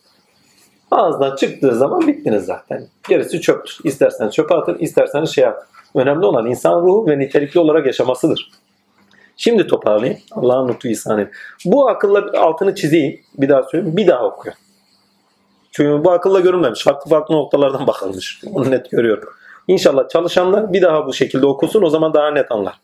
Ağızdan 0.90 1.36
çıktığı 1.36 1.74
zaman 1.74 2.06
bittiniz 2.06 2.44
zaten. 2.44 2.86
Gerisi 3.08 3.40
çöptür. 3.40 3.78
İsterseniz 3.84 4.34
çöpe 4.34 4.54
atın, 4.54 4.78
isterseniz 4.78 5.30
şey 5.30 5.46
atın. 5.46 5.68
Önemli 5.94 6.26
olan 6.26 6.46
insan 6.46 6.82
ruhu 6.82 7.06
ve 7.08 7.18
nitelikli 7.18 7.60
olarak 7.60 7.86
yaşamasıdır. 7.86 8.50
Şimdi 9.40 9.66
toparlayayım. 9.66 10.20
Allah'ın 10.32 10.68
lütfu 10.68 10.88
ihsan. 10.88 11.28
Bu 11.64 11.88
akılla 11.88 12.40
altını 12.40 12.74
çizeyim. 12.74 13.20
Bir 13.38 13.48
daha 13.48 13.62
söyleyeyim. 13.62 13.96
Bir 13.96 14.06
daha 14.06 14.24
okuyun. 14.24 14.56
Çünkü 15.72 16.04
bu 16.04 16.10
akılla 16.10 16.40
görünmemiş. 16.40 16.84
Farklı 16.84 17.10
farklı 17.10 17.34
noktalardan 17.34 17.86
bakılmış. 17.86 18.42
Onu 18.52 18.70
net 18.70 18.90
görüyorum. 18.90 19.28
İnşallah 19.68 20.08
çalışanlar 20.08 20.72
bir 20.72 20.82
daha 20.82 21.06
bu 21.06 21.12
şekilde 21.12 21.46
okusun. 21.46 21.82
O 21.82 21.90
zaman 21.90 22.14
daha 22.14 22.30
net 22.30 22.52
anlar. 22.52 22.80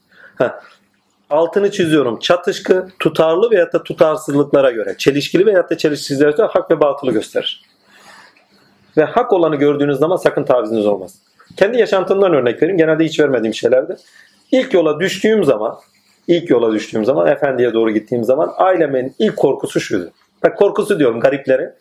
Altını 1.31 1.71
çiziyorum. 1.71 2.19
Çatışkı, 2.19 2.89
tutarlı 2.99 3.51
veyahut 3.51 3.73
da 3.73 3.83
tutarsızlıklara 3.83 4.71
göre, 4.71 4.95
çelişkili 4.99 5.47
veyahut 5.47 5.71
da 5.71 5.79
çelişkisizlere 5.79 6.31
göre 6.31 6.47
hak 6.47 6.71
ve 6.71 6.81
batılı 6.81 7.13
gösterir. 7.13 7.63
Ve 8.97 9.05
hak 9.05 9.33
olanı 9.33 9.57
gördüğünüz 9.57 9.99
zaman 9.99 10.17
sakın 10.17 10.45
taviziniz 10.45 10.87
olmaz. 10.87 11.19
Kendi 11.57 11.79
yaşantımdan 11.79 12.35
örnek 12.35 12.63
vereyim. 12.63 12.79
Genelde 12.79 13.05
hiç 13.05 13.21
vermediğim 13.21 13.55
şeylerdi. 13.55 13.97
İlk 14.53 14.75
yola 14.75 15.01
düştüğüm 15.01 15.45
zaman, 15.45 15.79
ilk 16.29 16.51
yola 16.51 16.73
düştüğüm 16.73 17.05
zaman, 17.05 17.27
efendiye 17.27 17.73
doğru 17.73 17.91
gittiğim 17.91 18.25
zaman 18.25 18.53
ailemin 18.57 19.15
ilk 19.19 19.37
korkusu 19.37 19.81
şuydu. 19.81 20.13
Bak 20.43 20.59
korkusu 20.59 20.99
diyorum 20.99 21.21
gariplere. 21.21 21.75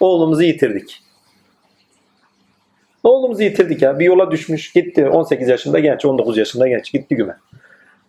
Oğlumuzu 0.00 0.42
yitirdik. 0.42 1.02
Oğlumuzu 3.04 3.42
yitirdik 3.42 3.82
ya. 3.82 3.98
Bir 3.98 4.04
yola 4.04 4.30
düşmüş. 4.30 4.72
Gitti. 4.72 5.08
18 5.08 5.48
yaşında 5.48 5.78
genç, 5.78 6.04
19 6.04 6.38
yaşında 6.38 6.68
genç. 6.68 6.92
Gitti 6.92 7.16
güme. 7.16 7.36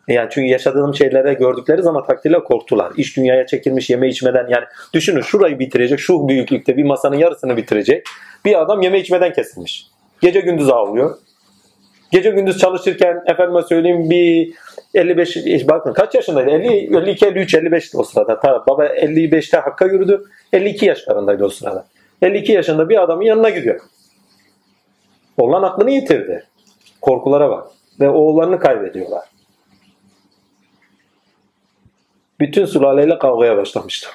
Yani 0.07 0.29
çünkü 0.31 0.47
yaşadığım 0.47 0.95
şeylere 0.95 1.33
gördükleri 1.33 1.81
zaman 1.81 2.05
takdirle 2.05 2.43
korktular. 2.43 2.91
İş 2.97 3.17
dünyaya 3.17 3.45
çekilmiş 3.45 3.89
yeme 3.89 4.09
içmeden 4.09 4.47
yani 4.49 4.65
düşünün 4.93 5.21
şurayı 5.21 5.59
bitirecek 5.59 5.99
şu 5.99 6.27
büyüklükte 6.27 6.77
bir 6.77 6.83
masanın 6.83 7.17
yarısını 7.17 7.57
bitirecek. 7.57 8.05
Bir 8.45 8.61
adam 8.61 8.81
yeme 8.81 8.99
içmeden 8.99 9.33
kesilmiş. 9.33 9.87
Gece 10.21 10.39
gündüz 10.39 10.69
ağlıyor. 10.69 11.17
Gece 12.11 12.29
gündüz 12.29 12.57
çalışırken 12.57 13.23
efendime 13.25 13.61
söyleyeyim 13.61 14.09
bir 14.09 14.53
55 14.93 15.37
e, 15.37 15.67
bakın 15.67 15.93
kaç 15.93 16.15
yaşındaydı? 16.15 16.49
50 16.49 16.97
52 16.97 17.25
53 17.25 17.53
55'ti 17.53 17.97
o 17.97 18.03
sırada. 18.03 18.39
Ta, 18.39 18.63
baba 18.67 18.85
55'te 18.85 19.57
Hakk'a 19.57 19.85
yürüdü. 19.85 20.23
52 20.53 20.85
yaşlarındaydı 20.85 21.45
o 21.45 21.49
sırada. 21.49 21.85
52 22.21 22.51
yaşında 22.51 22.89
bir 22.89 23.03
adamın 23.03 23.23
yanına 23.23 23.49
gidiyor. 23.49 23.79
Oğlan 25.37 25.63
aklını 25.63 25.91
yitirdi. 25.91 26.45
Korkulara 27.01 27.49
bak. 27.49 27.67
Ve 27.99 28.09
oğullarını 28.09 28.59
kaybediyorlar. 28.59 29.25
Bütün 32.39 32.65
sülaleyle 32.65 33.19
kavgaya 33.19 33.57
başlamışlar. 33.57 34.11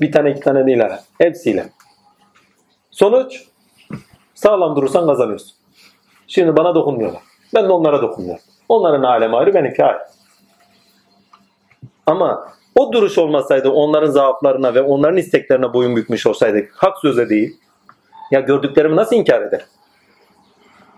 Bir 0.00 0.12
tane 0.12 0.30
iki 0.30 0.40
tane 0.40 0.66
değil 0.66 0.78
ha. 0.78 1.00
Hepsiyle. 1.18 1.66
Sonuç 2.90 3.44
sağlam 4.34 4.76
durursan 4.76 5.06
kazanıyorsun. 5.06 5.52
Şimdi 6.26 6.56
bana 6.56 6.74
dokunmuyorlar. 6.74 7.22
Ben 7.54 7.64
de 7.64 7.72
onlara 7.72 8.02
dokunmuyorum. 8.02 8.42
Onların 8.68 9.02
alemi 9.02 9.36
ayrı, 9.36 9.54
benimki 9.54 9.84
ayrı. 9.84 9.98
Ama 12.06 12.48
o 12.74 12.92
duruş 12.92 13.18
olmasaydı 13.18 13.70
onların 13.70 14.10
zaaflarına 14.10 14.74
ve 14.74 14.82
onların 14.82 15.16
isteklerine 15.16 15.72
boyun 15.72 15.96
bükmüş 15.96 16.26
olsaydık 16.26 16.72
hak 16.76 16.98
söze 16.98 17.28
değil. 17.28 17.56
Ya 18.30 18.40
gördüklerimi 18.40 18.96
nasıl 18.96 19.16
inkar 19.16 19.42
eder? 19.42 19.66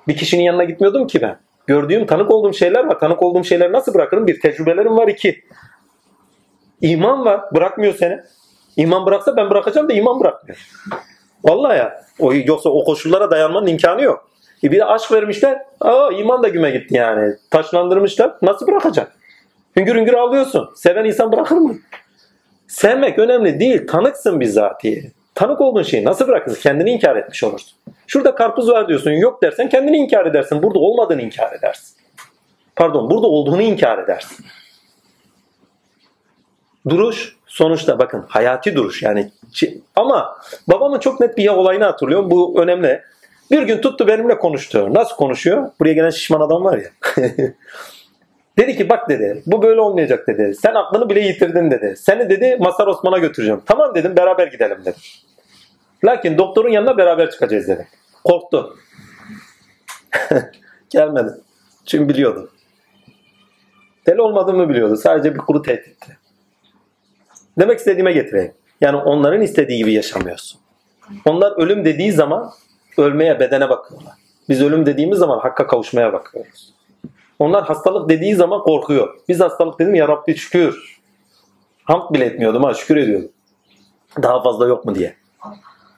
Bir 0.09 0.17
kişinin 0.17 0.43
yanına 0.43 0.65
gitmiyordum 0.65 1.07
ki 1.07 1.23
ben. 1.23 1.39
Gördüğüm, 1.67 2.07
tanık 2.07 2.31
olduğum 2.31 2.53
şeyler 2.53 2.85
var. 2.85 2.99
Tanık 2.99 3.23
olduğum 3.23 3.45
şeyleri 3.45 3.73
nasıl 3.73 3.95
bırakırım? 3.95 4.27
Bir, 4.27 4.41
tecrübelerim 4.41 4.97
var. 4.97 5.09
iki 5.09 5.45
İman 6.81 7.25
var. 7.25 7.55
Bırakmıyor 7.55 7.95
seni. 7.95 8.21
İman 8.77 9.07
bıraksa 9.07 9.37
ben 9.37 9.51
bırakacağım 9.51 9.89
da 9.89 9.93
iman 9.93 10.21
bırakmıyor. 10.21 10.69
Vallahi 11.45 11.79
ya. 11.79 12.05
O, 12.19 12.33
yoksa 12.33 12.71
o 12.71 12.85
koşullara 12.85 13.31
dayanmanın 13.31 13.67
imkanı 13.67 14.03
yok. 14.03 14.28
E 14.65 14.73
bir 14.73 14.79
de 14.79 14.85
aşk 14.85 15.13
vermişler. 15.13 15.63
Aa 15.81 16.11
iman 16.13 16.43
da 16.43 16.49
güme 16.49 16.71
gitti 16.71 16.97
yani. 16.97 17.35
Taşlandırmışlar. 17.51 18.35
Nasıl 18.43 18.67
bırakacaksın? 18.67 19.15
Hüngür 19.77 19.95
hüngür 19.95 20.15
ağlıyorsun. 20.15 20.71
Seven 20.77 21.05
insan 21.05 21.33
bırakır 21.33 21.57
mı? 21.57 21.77
Sevmek 22.69 23.19
önemli 23.19 23.61
değil. 23.61 23.87
Tanıksın 23.87 24.41
bizatihi. 24.41 25.13
Tanık 25.35 25.61
olduğun 25.61 25.83
şeyi 25.83 26.05
nasıl 26.05 26.29
bırakırsın? 26.29 26.61
Kendini 26.61 26.91
inkar 26.91 27.17
etmiş 27.17 27.45
olursun. 27.45 27.79
Şurada 28.07 28.35
karpuz 28.35 28.69
var 28.69 28.89
diyorsun. 28.89 29.11
Yok 29.11 29.43
dersen 29.43 29.69
kendini 29.69 29.97
inkar 29.97 30.27
edersin. 30.27 30.63
Burada 30.63 30.79
olmadığını 30.79 31.23
inkar 31.23 31.53
edersin. 31.53 31.97
Pardon 32.77 33.11
burada 33.11 33.27
olduğunu 33.27 33.63
inkar 33.63 33.99
edersin. 33.99 34.47
Duruş 36.89 37.37
sonuçta 37.47 37.99
bakın 37.99 38.25
hayati 38.29 38.77
duruş 38.77 39.03
yani 39.03 39.31
ama 39.97 40.37
babamın 40.69 40.99
çok 40.99 41.21
net 41.21 41.37
bir 41.37 41.49
olayını 41.49 41.85
hatırlıyorum. 41.85 42.31
Bu 42.31 42.63
önemli. 42.63 43.03
Bir 43.51 43.63
gün 43.63 43.81
tuttu 43.81 44.07
benimle 44.07 44.39
konuştu. 44.39 44.95
Nasıl 44.95 45.17
konuşuyor? 45.17 45.71
Buraya 45.81 45.93
gelen 45.93 46.11
şişman 46.11 46.41
adam 46.41 46.65
var 46.65 46.79
ya. 46.79 46.91
dedi 48.59 48.77
ki 48.77 48.89
bak 48.89 49.09
dedi 49.09 49.43
bu 49.47 49.63
böyle 49.63 49.81
olmayacak 49.81 50.29
dedi. 50.29 50.55
Sen 50.55 50.75
aklını 50.75 51.11
bile 51.11 51.21
yitirdin 51.21 51.71
dedi. 51.71 51.95
Seni 51.97 52.31
dedi 52.31 52.57
Masar 52.61 52.87
Osman'a 52.87 53.19
götüreceğim. 53.19 53.63
Tamam 53.67 53.95
dedim 53.95 54.17
beraber 54.17 54.47
gidelim 54.47 54.79
dedi. 54.85 54.97
Lakin 56.05 56.39
doktorun 56.39 56.69
yanına 56.69 56.99
beraber 56.99 57.31
çıkacağız 57.31 57.69
dedi. 57.69 57.89
Korktu. 58.25 58.77
Gelmedi. 60.91 61.31
Çünkü 61.87 62.09
biliyordu. 62.09 62.51
Deli 64.07 64.21
olmadığımı 64.21 64.69
biliyordu. 64.69 64.97
Sadece 64.97 65.35
bir 65.35 65.39
kuru 65.39 65.63
tehditti. 65.63 66.19
Demek 67.59 67.79
istediğime 67.79 68.13
getireyim. 68.13 68.53
Yani 68.81 68.97
onların 68.97 69.43
istediği 69.43 69.79
gibi 69.79 69.93
yaşamıyorsun. 69.93 70.61
Onlar 71.25 71.53
ölüm 71.63 71.85
dediği 71.85 72.13
zaman 72.13 72.51
ölmeye, 72.99 73.41
bedene 73.41 73.69
bakıyorlar. 73.69 74.13
Biz 74.49 74.63
ölüm 74.63 74.87
dediğimiz 74.87 75.19
zaman 75.19 75.39
hakka 75.39 75.67
kavuşmaya 75.67 76.13
bakıyoruz. 76.13 76.75
Onlar 77.39 77.65
hastalık 77.65 78.09
dediği 78.09 78.35
zaman 78.35 78.63
korkuyor. 78.63 79.19
Biz 79.29 79.41
hastalık 79.41 79.79
dedim 79.79 79.95
ya 79.95 80.09
Rabbi 80.09 80.37
şükür. 80.37 81.01
Hamd 81.85 82.15
bile 82.15 82.25
etmiyordum 82.25 82.65
ha 82.65 82.75
şükür 82.75 82.97
ediyordum. 82.97 83.33
Daha 84.23 84.43
fazla 84.43 84.67
yok 84.67 84.85
mu 84.85 84.95
diye. 84.95 85.17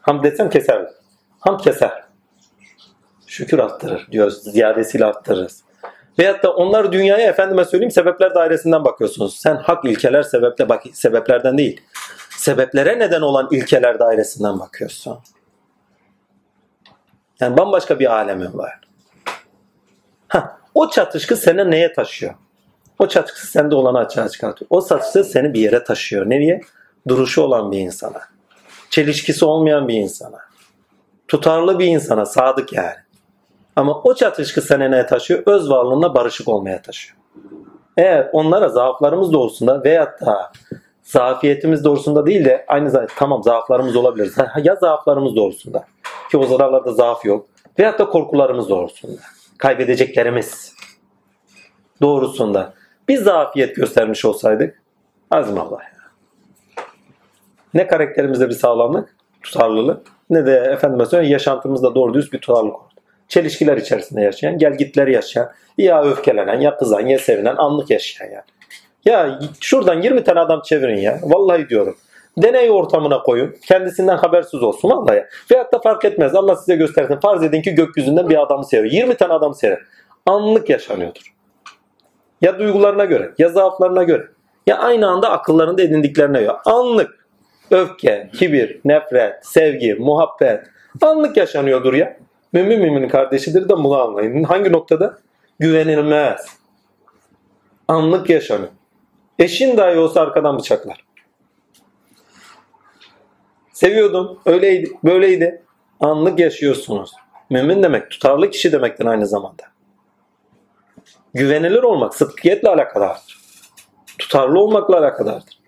Hamd 0.01 0.25
desem 0.25 0.51
keser. 0.51 0.91
Hamd 1.41 1.61
keser. 1.61 2.05
Şükür 3.27 3.59
arttırır 3.59 4.09
diyoruz. 4.13 4.43
Ziyadesiyle 4.43 5.05
arttırırız. 5.05 5.65
Veyahut 6.19 6.43
da 6.43 6.55
onlar 6.55 6.93
dünyaya 6.93 7.29
efendime 7.29 7.65
söyleyeyim 7.65 7.91
sebepler 7.91 8.35
dairesinden 8.35 8.85
bakıyorsunuz. 8.85 9.37
Sen 9.37 9.57
hak 9.57 9.85
ilkeler 9.85 10.23
sebeple 10.23 10.69
bak 10.69 10.83
sebeplerden 10.93 11.59
değil. 11.59 11.81
Sebeplere 12.37 12.99
neden 12.99 13.21
olan 13.21 13.49
ilkeler 13.51 13.99
dairesinden 13.99 14.61
bakıyorsun. 14.61 15.19
Yani 17.41 17.57
bambaşka 17.57 17.99
bir 17.99 18.13
alemin 18.13 18.59
var. 18.59 18.81
Ha, 20.29 20.59
o 20.75 20.91
çatışkı 20.91 21.37
seni 21.37 21.71
neye 21.71 21.93
taşıyor? 21.93 22.35
O 22.99 23.09
çatışkı 23.09 23.47
sende 23.47 23.75
olanı 23.75 23.99
açığa 23.99 24.29
çıkartıyor. 24.29 24.67
O 24.71 24.87
çatışkı 24.87 25.25
seni 25.25 25.55
bir 25.55 25.61
yere 25.61 25.85
taşıyor. 25.85 26.31
Nereye? 26.31 26.61
Duruşu 27.09 27.43
olan 27.43 27.73
bir 27.73 27.79
insana. 27.79 28.21
Çelişkisi 28.91 29.45
olmayan 29.45 29.89
bir 29.89 29.95
insana. 29.95 30.39
Tutarlı 31.29 31.79
bir 31.79 31.87
insana, 31.87 32.27
sadık 32.27 32.73
yani. 32.73 32.97
Ama 33.77 34.01
o 34.03 34.15
çatışkı 34.15 34.63
seni 34.63 34.91
neye 34.91 35.07
taşıyor? 35.07 35.43
Öz 35.47 35.71
varlığına 35.71 36.15
barışık 36.15 36.49
olmaya 36.49 36.83
taşıyor. 36.83 37.17
Eğer 37.97 38.31
onlara 38.33 38.69
zaaflarımız 38.69 39.33
doğrusunda 39.33 39.85
veyahut 39.85 40.21
da 40.21 40.53
zafiyetimiz 41.03 41.85
doğrusunda 41.85 42.27
değil 42.27 42.45
de 42.45 42.65
aynı 42.69 42.91
zamanda 42.91 43.13
tamam 43.17 43.43
zaaflarımız 43.43 43.97
olabilir. 43.97 44.33
Ya 44.63 44.77
zaaflarımız 44.77 45.37
doğrusunda 45.37 45.85
ki 46.31 46.39
o 46.39 46.47
zararlarda 46.47 46.93
zaaf 46.93 47.25
yok. 47.25 47.47
Veyahut 47.79 47.99
da 47.99 48.09
korkularımız 48.09 48.69
doğrusunda. 48.69 49.21
Kaybedeceklerimiz 49.59 50.75
doğrusunda. 52.03 52.75
Bir 53.09 53.17
zafiyet 53.17 53.77
göstermiş 53.77 54.25
olsaydık 54.25 54.83
azmallah. 55.31 55.81
Ne 57.75 57.87
karakterimizde 57.87 58.49
bir 58.49 58.55
sağlamlık, 58.55 59.17
tutarlılık 59.43 60.07
ne 60.31 60.47
de 60.47 60.57
efendime 60.57 61.07
söyleyeyim 61.07 61.33
yaşantımızda 61.33 61.95
doğru 61.95 62.15
düz 62.15 62.33
bir 62.33 62.39
tutarlılık 62.39 62.75
oldu. 62.75 62.85
Çelişkiler 63.29 63.77
içerisinde 63.77 64.21
yaşayan, 64.21 64.59
gelgitleri 64.59 65.13
yaşayan, 65.13 65.53
ya 65.79 66.03
öfkelenen, 66.03 66.61
ya 66.61 66.77
kızan, 66.77 67.07
ya 67.07 67.19
sevinen, 67.19 67.57
anlık 67.57 67.91
yaşayan 67.91 68.27
yani. 68.27 68.45
Ya 69.05 69.39
şuradan 69.61 70.03
20 70.03 70.25
tane 70.25 70.41
adam 70.41 70.63
çevirin 70.65 70.97
ya. 70.97 71.21
Vallahi 71.23 71.69
diyorum. 71.69 71.97
Deney 72.39 72.71
ortamına 72.71 73.23
koyun. 73.23 73.57
Kendisinden 73.67 74.17
habersiz 74.17 74.63
olsun 74.63 74.91
vallahi. 74.91 75.25
Veyahut 75.51 75.73
da 75.73 75.79
fark 75.79 76.05
etmez. 76.05 76.35
Allah 76.35 76.57
size 76.57 76.77
göstersin. 76.77 77.17
Farz 77.17 77.43
edin 77.43 77.63
ki 77.63 77.75
gökyüzünden 77.75 78.29
bir 78.29 78.43
adamı 78.43 78.65
seviyor. 78.65 78.93
20 78.93 79.15
tane 79.15 79.33
adam 79.33 79.55
seviyor. 79.55 79.87
Anlık 80.27 80.71
yaşanıyordur. 80.71 81.35
Ya 82.41 82.59
duygularına 82.59 83.05
göre, 83.05 83.35
ya 83.39 83.49
zaaflarına 83.49 84.03
göre. 84.03 84.27
Ya 84.67 84.79
aynı 84.79 85.09
anda 85.09 85.31
akıllarında 85.31 85.83
edindiklerine 85.83 86.41
göre. 86.41 86.57
Anlık. 86.65 87.27
Öfke, 87.71 88.31
kibir, 88.35 88.81
nefret, 88.85 89.47
sevgi, 89.47 89.95
muhabbet. 89.95 90.67
Anlık 91.03 91.37
yaşanıyordur 91.37 91.95
ya. 91.95 92.17
Mümin 92.53 92.81
müminin 92.81 93.09
kardeşidir 93.09 93.69
de 93.69 93.77
bunu 93.77 94.01
anlayın. 94.01 94.45
Hangi 94.45 94.73
noktada? 94.73 95.19
Güvenilmez. 95.59 96.47
Anlık 97.89 98.31
yaşanıyor. 98.31 98.71
Eşin 99.41 99.77
dahi 99.77 99.99
olsa 99.99 100.21
arkadan 100.21 100.59
bıçaklar. 100.59 101.05
Seviyordum. 103.73 104.41
Öyleydi. 104.47 104.93
Böyleydi. 105.05 105.63
Anlık 106.01 106.39
yaşıyorsunuz. 106.39 107.13
Mümin 107.51 107.83
demek 107.83 108.11
tutarlı 108.11 108.51
kişi 108.51 108.73
demektir 108.73 109.07
aynı 109.07 109.27
zamanda. 109.27 109.63
Güvenilir 111.35 111.83
olmak 111.83 112.15
sıdkiyetle 112.15 112.69
alakadardır. 112.69 113.41
Tutarlı 114.19 114.61
olmakla 114.61 114.99
alakadardır. 114.99 115.61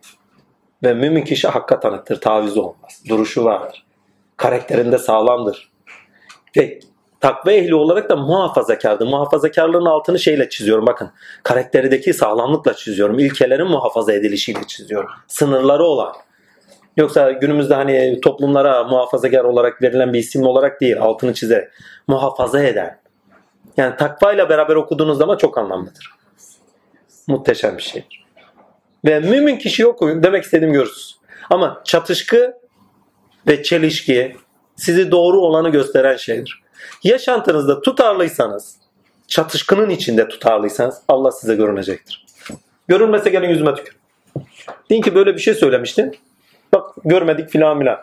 Ve 0.83 0.95
mümin 0.95 1.25
kişi 1.25 1.49
hakka 1.49 1.81
tanıktır. 1.81 2.21
Tavizi 2.21 2.61
olmaz. 2.61 3.03
Duruşu 3.09 3.45
vardır. 3.45 3.87
Karakterinde 4.37 4.99
sağlamdır. 4.99 5.73
Ve 6.57 6.81
takva 7.23 7.53
ehli 7.53 7.75
olarak 7.75 8.11
da 8.11 8.17
muhafazakardı. 8.17 9.07
Muhafazakarlığın 9.07 9.85
altını 9.85 10.19
şeyle 10.19 10.49
çiziyorum 10.49 10.87
bakın. 10.87 11.11
Karakterideki 11.43 12.15
sağlamlıkla 12.15 12.75
çiziyorum. 12.75 13.19
İlkelerin 13.19 13.67
muhafaza 13.67 14.13
edilişiyle 14.13 14.67
çiziyorum. 14.67 15.11
Sınırları 15.27 15.85
olan. 15.85 16.13
Yoksa 16.97 17.33
günümüzde 17.33 17.75
hani 17.75 18.21
toplumlara 18.21 18.85
muhafazakar 18.85 19.45
olarak 19.45 19.83
verilen 19.83 20.13
bir 20.13 20.19
isim 20.19 20.47
olarak 20.47 20.81
değil 20.81 21.01
altını 21.01 21.35
çize. 21.35 21.71
Muhafaza 22.07 22.63
eden. 22.63 22.99
Yani 23.77 23.97
takva 23.97 24.33
ile 24.33 24.49
beraber 24.49 24.75
okuduğunuz 24.75 25.19
zaman 25.19 25.37
çok 25.37 25.59
anlamlıdır. 25.59 26.11
Muhteşem 27.27 27.77
bir 27.77 27.83
şey. 27.83 28.05
Ve 29.05 29.21
mümin 29.21 29.57
kişi 29.57 29.87
okuyun 29.87 30.23
demek 30.23 30.45
istediğim 30.45 30.73
görürsünüz. 30.73 31.17
Ama 31.51 31.83
çatışkı 31.85 32.55
ve 33.47 33.63
çelişki 33.63 34.37
sizi 34.77 35.11
doğru 35.11 35.41
olanı 35.41 35.69
gösteren 35.69 36.17
şeydir. 36.17 36.62
Yaşantınızda 37.05 37.83
tutarlıysanız, 37.83 38.77
çatışkının 39.27 39.91
içinde 39.91 40.29
tutarlıysanız 40.29 41.03
Allah 41.09 41.33
size 41.33 41.55
görünecektir. 41.55 42.27
Görünmese 42.89 43.31
gelin 43.31 43.49
yüzüme 43.49 43.75
tükür. 43.75 43.97
Deyin 44.91 45.03
ki 45.03 45.15
böyle 45.15 45.35
bir 45.35 45.41
şey 45.41 45.55
söylemiştin. 45.55 46.17
Bak 46.75 46.91
görmedik 47.05 47.49
filan 47.49 47.79
filan. 47.79 47.99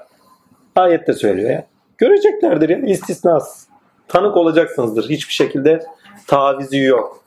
Ayette 0.75 1.14
söylüyor 1.14 1.49
ya. 1.49 1.67
Göreceklerdir 1.98 2.69
ya 2.69 2.77
istisnasız. 2.77 3.67
Tanık 4.08 4.38
olacaksınızdır. 4.38 5.09
Hiçbir 5.09 5.33
şekilde 5.33 5.85
tavizi 6.27 6.77
yok. 6.77 7.24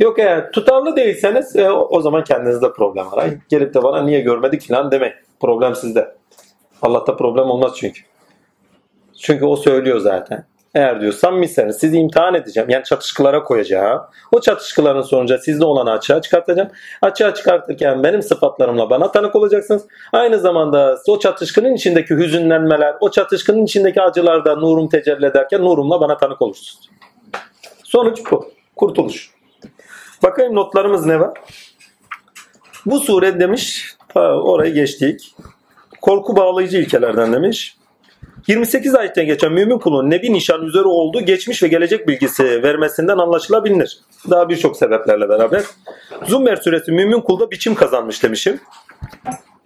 Yok 0.00 0.18
eğer 0.18 0.52
tutarlı 0.52 0.96
değilseniz 0.96 1.56
e, 1.56 1.70
o, 1.70 2.00
zaman 2.00 2.24
kendinizde 2.24 2.72
problem 2.72 3.12
var. 3.12 3.18
Ay, 3.18 3.38
gelip 3.48 3.74
de 3.74 3.82
bana 3.82 4.02
niye 4.02 4.20
görmedik 4.20 4.62
filan 4.62 4.90
demeyin. 4.90 5.14
Problem 5.40 5.74
sizde. 5.74 6.16
Allah'ta 6.82 7.16
problem 7.16 7.50
olmaz 7.50 7.72
çünkü. 7.76 8.02
Çünkü 9.18 9.44
o 9.44 9.56
söylüyor 9.56 9.98
zaten. 9.98 10.44
Eğer 10.74 11.00
diyor 11.00 11.12
samimiyseniz 11.12 11.76
sizi 11.76 11.96
imtihan 11.96 12.34
edeceğim. 12.34 12.70
Yani 12.70 12.84
çatışkılara 12.84 13.44
koyacağım. 13.44 14.00
O 14.32 14.40
çatışkıların 14.40 15.02
sonucu 15.02 15.38
sizde 15.38 15.64
olanı 15.64 15.90
açığa 15.90 16.22
çıkartacağım. 16.22 16.68
Açığa 17.02 17.34
çıkartırken 17.34 18.04
benim 18.04 18.22
sıfatlarımla 18.22 18.90
bana 18.90 19.12
tanık 19.12 19.36
olacaksınız. 19.36 19.82
Aynı 20.12 20.38
zamanda 20.38 20.98
o 21.08 21.18
çatışkının 21.18 21.74
içindeki 21.74 22.16
hüzünlenmeler, 22.16 22.96
o 23.00 23.10
çatışkının 23.10 23.64
içindeki 23.64 24.02
acılarda 24.02 24.56
nurum 24.56 24.88
tecelli 24.88 25.26
ederken 25.26 25.64
nurumla 25.64 26.00
bana 26.00 26.16
tanık 26.16 26.42
olursunuz. 26.42 26.90
Sonuç 27.84 28.20
bu. 28.30 28.52
Kurtuluş. 28.76 29.30
Bakayım 30.22 30.54
notlarımız 30.54 31.06
ne 31.06 31.20
var? 31.20 31.38
Bu 32.86 33.00
sure 33.00 33.40
demiş, 33.40 33.96
orayı 34.14 34.74
geçtik. 34.74 35.34
Korku 36.00 36.36
bağlayıcı 36.36 36.78
ilkelerden 36.78 37.32
demiş. 37.32 37.76
28 38.46 38.94
ayetten 38.94 39.26
geçen 39.26 39.52
mümin 39.52 39.78
kulun 39.78 40.10
nebi 40.10 40.32
nişan 40.32 40.66
üzeri 40.66 40.84
olduğu 40.84 41.20
geçmiş 41.20 41.62
ve 41.62 41.68
gelecek 41.68 42.08
bilgisi 42.08 42.62
vermesinden 42.62 43.18
anlaşılabilir. 43.18 43.98
Daha 44.30 44.48
birçok 44.48 44.76
sebeplerle 44.76 45.28
beraber. 45.28 45.62
Zummer 46.26 46.56
suresi 46.56 46.92
mümin 46.92 47.20
kulda 47.20 47.50
biçim 47.50 47.74
kazanmış 47.74 48.22
demişim. 48.22 48.60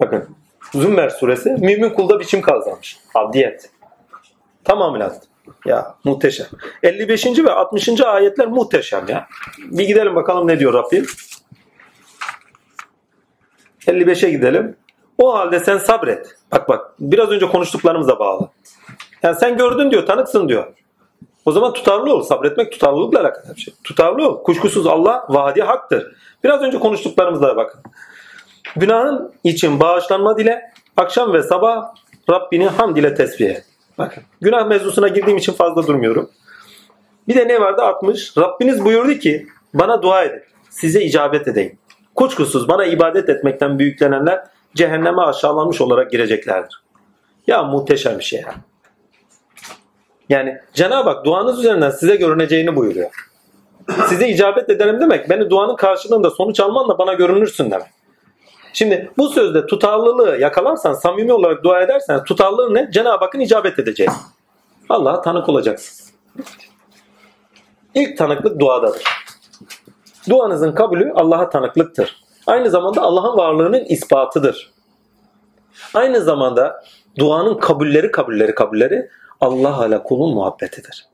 Bakın 0.00 0.28
Zummer 0.74 1.08
suresi 1.08 1.50
mümin 1.50 1.90
kulda 1.90 2.20
biçim 2.20 2.42
kazanmış. 2.42 2.98
Abdiyet. 3.14 3.70
Tamamıyla. 4.64 5.20
Ya 5.66 5.94
muhteşem. 6.04 6.46
55. 6.82 7.26
ve 7.26 7.50
60. 7.50 8.00
ayetler 8.00 8.46
muhteşem 8.46 9.04
ya. 9.08 9.26
Bir 9.58 9.84
gidelim 9.84 10.14
bakalım 10.14 10.48
ne 10.48 10.58
diyor 10.58 10.74
Rabbim. 10.74 11.06
55'e 13.86 14.30
gidelim. 14.30 14.76
O 15.18 15.34
halde 15.34 15.60
sen 15.60 15.78
sabret. 15.78 16.36
Bak 16.52 16.68
bak 16.68 16.94
biraz 17.00 17.30
önce 17.30 17.46
konuştuklarımıza 17.48 18.18
bağlı. 18.18 18.48
Yani 19.22 19.36
sen 19.36 19.56
gördün 19.56 19.90
diyor, 19.90 20.06
tanıksın 20.06 20.48
diyor. 20.48 20.74
O 21.44 21.52
zaman 21.52 21.72
tutarlı 21.72 22.14
ol. 22.14 22.22
Sabretmek 22.22 22.72
tutarlılıkla 22.72 23.20
alakalı 23.20 23.56
bir 23.56 23.60
şey. 23.60 23.74
Tutarlı 23.84 24.28
ol. 24.28 24.42
Kuşkusuz 24.42 24.86
Allah 24.86 25.26
vaadi 25.28 25.62
haktır. 25.62 26.16
Biraz 26.44 26.62
önce 26.62 26.78
konuştuklarımıza 26.78 27.56
bakın. 27.56 27.80
Günahın 28.76 29.32
için 29.44 29.80
bağışlanma 29.80 30.38
dile, 30.38 30.72
akşam 30.96 31.32
ve 31.32 31.42
sabah 31.42 31.94
Rabbini 32.30 32.66
hamd 32.66 32.96
ile 32.96 33.14
tesbih 33.14 33.50
et. 33.50 33.64
Bakın. 33.98 34.22
Günah 34.40 34.66
mevzusuna 34.66 35.08
girdiğim 35.08 35.38
için 35.38 35.52
fazla 35.52 35.86
durmuyorum. 35.86 36.30
Bir 37.28 37.34
de 37.34 37.48
ne 37.48 37.60
vardı? 37.60 37.82
60. 37.82 38.38
Rabbiniz 38.38 38.84
buyurdu 38.84 39.12
ki 39.14 39.46
bana 39.74 40.02
dua 40.02 40.24
edin. 40.24 40.42
Size 40.70 41.02
icabet 41.02 41.48
edeyim. 41.48 41.78
Kuşkusuz 42.14 42.68
bana 42.68 42.84
ibadet 42.84 43.28
etmekten 43.28 43.78
büyüklenenler 43.78 44.44
cehenneme 44.74 45.22
aşağılanmış 45.22 45.80
olarak 45.80 46.10
gireceklerdir. 46.10 46.82
Ya 47.46 47.62
muhteşem 47.62 48.18
bir 48.18 48.24
şey 48.24 48.40
ya. 48.40 48.54
Yani 50.28 50.58
Cenab-ı 50.74 51.10
Hak 51.10 51.24
duanız 51.24 51.58
üzerinden 51.58 51.90
size 51.90 52.16
görüneceğini 52.16 52.76
buyuruyor. 52.76 53.10
Size 54.08 54.28
icabet 54.28 54.70
ederim 54.70 55.00
demek 55.00 55.30
beni 55.30 55.50
duanın 55.50 55.76
karşılığında 55.76 56.30
sonuç 56.30 56.60
almanla 56.60 56.98
bana 56.98 57.14
görünürsün 57.14 57.70
demek. 57.70 57.86
Şimdi 58.72 59.10
bu 59.18 59.28
sözde 59.28 59.66
tutarlılığı 59.66 60.36
yakalarsan, 60.36 60.92
samimi 60.92 61.32
olarak 61.32 61.64
dua 61.64 61.80
edersen 61.80 62.24
tutarlılığı 62.24 62.74
ne? 62.74 62.90
Cenab-ı 62.92 63.24
Hakk'ın 63.24 63.40
icabet 63.40 63.78
edeceği. 63.78 64.08
Allah'a 64.88 65.20
tanık 65.20 65.48
olacaksın. 65.48 66.14
İlk 67.94 68.18
tanıklık 68.18 68.60
duadadır. 68.60 69.02
Duanızın 70.28 70.72
kabulü 70.72 71.12
Allah'a 71.14 71.50
tanıklıktır. 71.50 72.23
Aynı 72.46 72.70
zamanda 72.70 73.02
Allah'ın 73.02 73.36
varlığının 73.36 73.84
ispatıdır. 73.84 74.72
Aynı 75.94 76.20
zamanda 76.20 76.84
duanın 77.18 77.58
kabulleri 77.58 78.10
kabulleri 78.10 78.54
kabulleri 78.54 79.10
Allah 79.40 79.86
ile 79.86 80.02
kulun 80.02 80.34
muhabbetidir. 80.34 81.06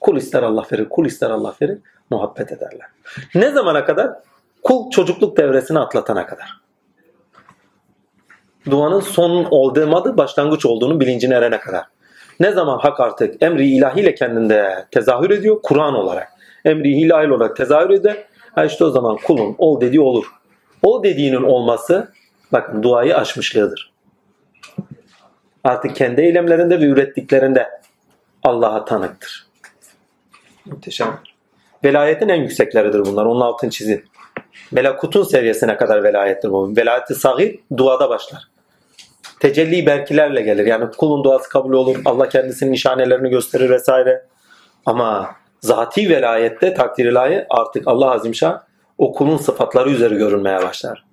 Kul 0.00 0.16
ister 0.16 0.42
Allah 0.42 0.66
verir, 0.72 0.88
kul 0.88 1.06
ister 1.06 1.30
Allah 1.30 1.54
verir, 1.62 1.78
muhabbet 2.10 2.52
ederler. 2.52 2.86
Ne 3.34 3.50
zamana 3.50 3.84
kadar? 3.84 4.10
Kul 4.62 4.90
çocukluk 4.90 5.36
devresini 5.36 5.78
atlatana 5.78 6.26
kadar. 6.26 6.60
Duanın 8.70 9.00
son 9.00 9.46
olmadığı 9.50 10.16
başlangıç 10.16 10.66
olduğunu 10.66 11.00
bilincine 11.00 11.34
erene 11.34 11.60
kadar. 11.60 11.84
Ne 12.40 12.52
zaman 12.52 12.78
hak 12.78 13.00
artık 13.00 13.42
emri 13.42 13.70
ilahiyle 13.70 14.14
kendinde 14.14 14.86
tezahür 14.90 15.30
ediyor? 15.30 15.60
Kur'an 15.62 15.94
olarak. 15.94 16.28
Emri 16.64 17.00
ilahi 17.00 17.32
olarak 17.32 17.56
tezahür 17.56 17.90
eder. 17.90 18.24
Ha 18.54 18.64
işte 18.64 18.84
o 18.84 18.90
zaman 18.90 19.16
kulun 19.16 19.54
ol 19.58 19.80
dediği 19.80 20.00
olur. 20.00 20.39
O 20.82 21.04
dediğinin 21.04 21.42
olması 21.42 22.12
bakın 22.52 22.82
duayı 22.82 23.16
aşmışlığıdır. 23.16 23.92
Artık 25.64 25.96
kendi 25.96 26.20
eylemlerinde 26.20 26.80
ve 26.80 26.84
ürettiklerinde 26.84 27.68
Allah'a 28.42 28.84
tanıktır. 28.84 29.46
Muhteşem. 30.64 31.20
Velayetin 31.84 32.28
en 32.28 32.42
yüksekleridir 32.42 33.04
bunlar. 33.04 33.24
Onun 33.24 33.40
altını 33.40 33.70
çizin. 33.70 34.04
Melakutun 34.72 35.22
seviyesine 35.22 35.76
kadar 35.76 36.04
velayettir 36.04 36.50
bu. 36.50 36.76
Velayeti 36.76 37.14
sahih 37.14 37.56
duada 37.76 38.10
başlar. 38.10 38.42
Tecelli 39.40 39.86
berkilerle 39.86 40.42
gelir. 40.42 40.66
Yani 40.66 40.90
kulun 40.98 41.24
duası 41.24 41.48
kabul 41.48 41.72
olur. 41.72 41.96
Allah 42.04 42.28
kendisinin 42.28 42.72
nişanelerini 42.72 43.30
gösterir 43.30 43.70
vesaire. 43.70 44.26
Ama 44.86 45.30
zati 45.60 46.10
velayette 46.10 46.74
takdir 46.74 47.04
ilahi 47.04 47.46
artık 47.50 47.88
Allah 47.88 48.10
Azimşah 48.10 48.60
o 49.00 49.12
kulun 49.12 49.36
sıfatları 49.36 49.90
üzeri 49.90 50.16
görünmeye 50.16 50.62
başlar. 50.62 51.04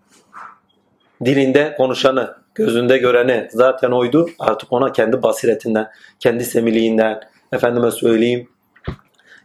Dilinde 1.25 1.75
konuşanı, 1.77 2.35
gözünde 2.55 2.97
göreni 2.97 3.47
zaten 3.51 3.91
oydu. 3.91 4.29
Artık 4.39 4.73
ona 4.73 4.91
kendi 4.91 5.23
basiretinden, 5.23 5.91
kendi 6.19 6.45
semiliğinden, 6.45 7.21
efendime 7.51 7.91
söyleyeyim, 7.91 8.49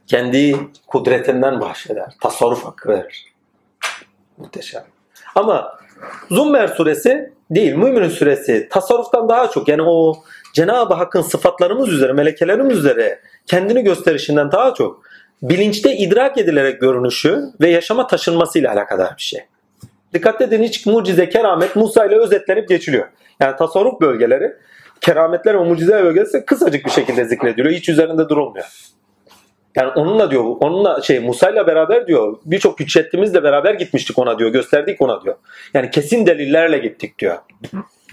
kendi 0.07 0.57
kudretinden 0.87 1.61
bahşeder. 1.61 2.07
Tasarruf 2.21 2.65
hakkı 2.65 2.89
verir. 2.89 3.27
Muhteşem. 4.39 4.83
Ama 5.35 5.79
Zummer 6.31 6.69
suresi 6.69 7.33
değil, 7.51 7.75
Mümin 7.75 8.09
suresi 8.09 8.69
tasarruftan 8.71 9.29
daha 9.29 9.51
çok 9.51 9.69
yani 9.69 9.83
o 9.83 10.23
Cenab-ı 10.55 10.95
Hakk'ın 10.95 11.23
sıfatlarımız 11.23 11.89
üzere, 11.93 12.13
melekelerimiz 12.13 12.79
üzere 12.79 13.21
kendini 13.47 13.83
gösterişinden 13.83 14.53
daha 14.53 14.75
çok 14.75 15.03
bilinçte 15.43 15.97
idrak 15.97 16.39
edilerek 16.39 16.81
görünüşü 16.81 17.43
ve 17.61 17.71
yaşama 17.71 18.07
taşınmasıyla 18.07 18.73
alakadar 18.73 19.15
bir 19.17 19.23
şey. 19.23 19.41
Dikkat 20.15 20.41
edin 20.41 20.63
hiç 20.63 20.87
mucize, 20.87 21.29
keramet 21.29 21.77
Musa 21.77 22.07
ile 22.07 22.17
özetlenip 22.17 22.69
geçiliyor. 22.69 23.09
Yani 23.41 23.57
tasarruf 23.57 24.01
bölgeleri, 24.01 24.53
kerametler 25.01 25.55
ve 25.55 25.65
mucize 25.65 26.05
bölgesi 26.05 26.45
kısacık 26.45 26.87
bir 26.87 26.91
şekilde 26.91 27.25
zikrediliyor. 27.25 27.75
Hiç 27.75 27.89
üzerinde 27.89 28.29
durulmuyor. 28.29 28.67
Yani 29.77 29.91
onunla 29.91 30.31
diyor, 30.31 30.45
onunla 30.45 31.03
şey 31.03 31.21
Musa 31.21 31.51
ile 31.51 31.67
beraber 31.67 32.07
diyor, 32.07 32.39
birçok 32.45 32.81
hüccetimizle 32.81 33.43
beraber 33.43 33.75
gitmiştik 33.75 34.19
ona 34.19 34.39
diyor, 34.39 34.51
gösterdik 34.51 35.01
ona 35.01 35.23
diyor. 35.23 35.37
Yani 35.75 35.91
kesin 35.91 36.27
delillerle 36.27 36.79
gittik 36.79 37.19
diyor. 37.19 37.39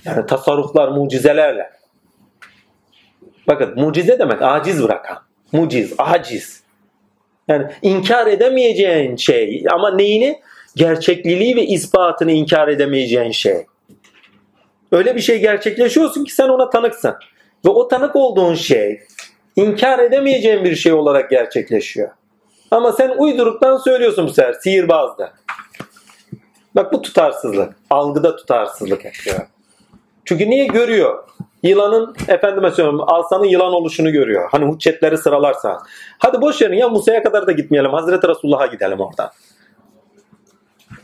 Yani 0.05 0.25
tasarruflar, 0.25 0.87
mucizelerle. 0.87 1.69
Bakın 3.47 3.73
mucize 3.75 4.19
demek 4.19 4.41
aciz 4.41 4.83
bırakan. 4.83 5.17
Muciz, 5.51 5.93
aciz. 5.97 6.58
Yani 7.49 7.65
inkar 7.81 8.27
edemeyeceğin 8.27 9.15
şey 9.15 9.63
ama 9.71 9.95
neyini? 9.95 10.41
Gerçekliliği 10.75 11.55
ve 11.55 11.65
ispatını 11.65 12.31
inkar 12.31 12.67
edemeyeceğin 12.67 13.31
şey. 13.31 13.65
Öyle 14.91 15.15
bir 15.15 15.21
şey 15.21 15.39
gerçekleşiyorsun 15.39 16.23
ki 16.23 16.33
sen 16.33 16.49
ona 16.49 16.69
tanıksın. 16.69 17.15
Ve 17.65 17.69
o 17.69 17.87
tanık 17.87 18.15
olduğun 18.15 18.55
şey 18.55 18.99
inkar 19.55 19.99
edemeyeceğin 19.99 20.63
bir 20.63 20.75
şey 20.75 20.93
olarak 20.93 21.29
gerçekleşiyor. 21.29 22.09
Ama 22.71 22.91
sen 22.91 23.13
uyduruktan 23.17 23.77
söylüyorsun 23.77 24.27
bu 24.27 24.33
sefer 24.33 24.53
sihirbazda. 24.53 25.33
Bak 26.75 26.93
bu 26.93 27.01
tutarsızlık. 27.01 27.75
Algıda 27.89 28.35
tutarsızlık 28.35 29.05
yapıyor. 29.05 29.47
Çünkü 30.25 30.49
niye 30.49 30.65
görüyor? 30.65 31.23
Yılanın 31.63 32.15
efendime 32.27 32.71
söylüyorum 32.71 33.01
alsanın 33.07 33.45
yılan 33.45 33.73
oluşunu 33.73 34.11
görüyor. 34.11 34.49
Hani 34.51 34.73
hüccetleri 34.73 35.17
sıralarsa. 35.17 35.83
Hadi 36.19 36.41
boş 36.41 36.61
verin 36.61 36.77
ya 36.77 36.89
Musa'ya 36.89 37.23
kadar 37.23 37.47
da 37.47 37.51
gitmeyelim. 37.51 37.91
Hazreti 37.91 38.27
Resulullah'a 38.27 38.65
gidelim 38.65 38.99
oradan. 38.99 39.29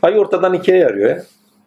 Ay 0.02 0.18
ortadan 0.18 0.54
ikiye 0.54 0.78
yarıyor 0.78 1.10
ya. 1.10 1.22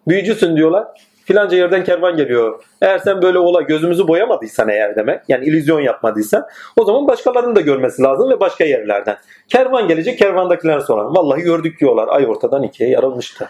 Büyücüsün 0.07 0.55
diyorlar. 0.55 0.87
Filanca 1.25 1.57
yerden 1.57 1.83
kervan 1.83 2.17
geliyor. 2.17 2.63
Eğer 2.81 2.99
sen 2.99 3.21
böyle 3.21 3.39
ola 3.39 3.61
gözümüzü 3.61 4.07
boyamadıysan 4.07 4.69
eğer 4.69 4.95
demek. 4.95 5.21
Yani 5.27 5.45
illüzyon 5.45 5.79
yapmadıysan. 5.79 6.47
O 6.77 6.85
zaman 6.85 7.07
başkalarının 7.07 7.55
da 7.55 7.61
görmesi 7.61 8.01
lazım 8.01 8.29
ve 8.29 8.39
başka 8.39 8.63
yerlerden. 8.63 9.17
Kervan 9.47 9.87
gelecek 9.87 10.19
kervandakiler 10.19 10.79
sonra. 10.79 11.03
Vallahi 11.03 11.41
gördük 11.41 11.79
diyorlar. 11.79 12.07
Ay 12.07 12.27
ortadan 12.27 12.63
ikiye 12.63 12.89
yarılmıştı. 12.89 13.49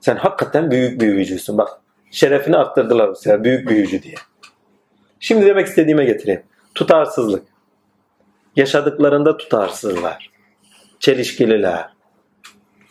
Sen 0.00 0.16
hakikaten 0.16 0.70
büyük 0.70 1.00
büyücüsün. 1.00 1.58
Bak 1.58 1.68
şerefini 2.10 2.56
arttırdılar 2.56 3.10
bu 3.10 3.14
sefer. 3.14 3.44
Büyük 3.44 3.68
büyücü 3.68 4.02
diye. 4.02 4.14
Şimdi 5.20 5.46
demek 5.46 5.66
istediğime 5.66 6.04
getireyim. 6.04 6.42
Tutarsızlık. 6.74 7.51
Yaşadıklarında 8.56 9.36
tutarsızlar. 9.36 10.30
Çelişkililer. 11.00 11.88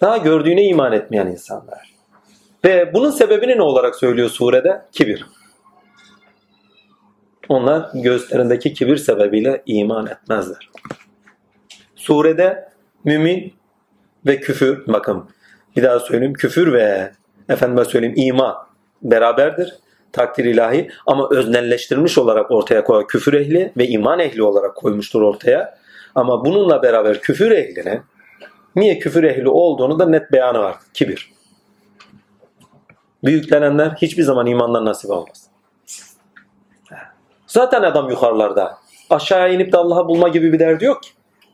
Daha 0.01 0.17
gördüğüne 0.17 0.64
iman 0.65 0.93
etmeyen 0.93 1.27
insanlar. 1.27 1.93
Ve 2.65 2.93
bunun 2.93 3.11
sebebini 3.11 3.57
ne 3.57 3.61
olarak 3.61 3.95
söylüyor 3.95 4.30
surede? 4.30 4.81
Kibir. 4.91 5.25
Onlar 7.49 7.90
göğüslerindeki 7.93 8.73
kibir 8.73 8.98
sebebiyle 8.98 9.64
iman 9.65 10.07
etmezler. 10.07 10.69
Surede 11.95 12.69
mümin 13.03 13.53
ve 14.25 14.40
küfür, 14.40 14.88
bakın 14.88 15.30
bir 15.75 15.83
daha 15.83 15.99
söyleyeyim, 15.99 16.33
küfür 16.33 16.73
ve 16.73 17.11
efendime 17.49 17.85
söyleyeyim 17.85 18.15
iman 18.17 18.56
beraberdir. 19.01 19.73
Takdir 20.14 20.45
ilahi 20.45 20.90
ama 21.06 21.30
öznelleştirilmiş 21.31 22.17
olarak 22.17 22.51
ortaya 22.51 22.83
koyar. 22.83 23.07
Küfür 23.07 23.33
ehli 23.33 23.72
ve 23.77 23.88
iman 23.88 24.19
ehli 24.19 24.43
olarak 24.43 24.75
koymuştur 24.75 25.22
ortaya. 25.22 25.77
Ama 26.15 26.45
bununla 26.45 26.83
beraber 26.83 27.22
küfür 27.22 27.51
ehlinin 27.51 28.01
niye 28.75 28.99
küfür 28.99 29.23
ehli 29.23 29.49
olduğunu 29.49 29.99
da 29.99 30.06
net 30.09 30.31
beyanı 30.31 30.59
var. 30.59 30.75
Kibir. 30.93 31.31
Büyüklenenler 33.23 33.90
hiçbir 33.90 34.23
zaman 34.23 34.48
imandan 34.48 34.85
nasip 34.85 35.11
olmaz. 35.11 35.48
Zaten 37.48 37.81
adam 37.83 38.09
yukarılarda. 38.09 38.77
Aşağıya 39.09 39.48
inip 39.48 39.73
de 39.73 39.77
Allah'ı 39.77 40.07
bulma 40.07 40.27
gibi 40.27 40.53
bir 40.53 40.59
derdi 40.59 40.85
yok 40.85 41.03
ki. 41.03 41.09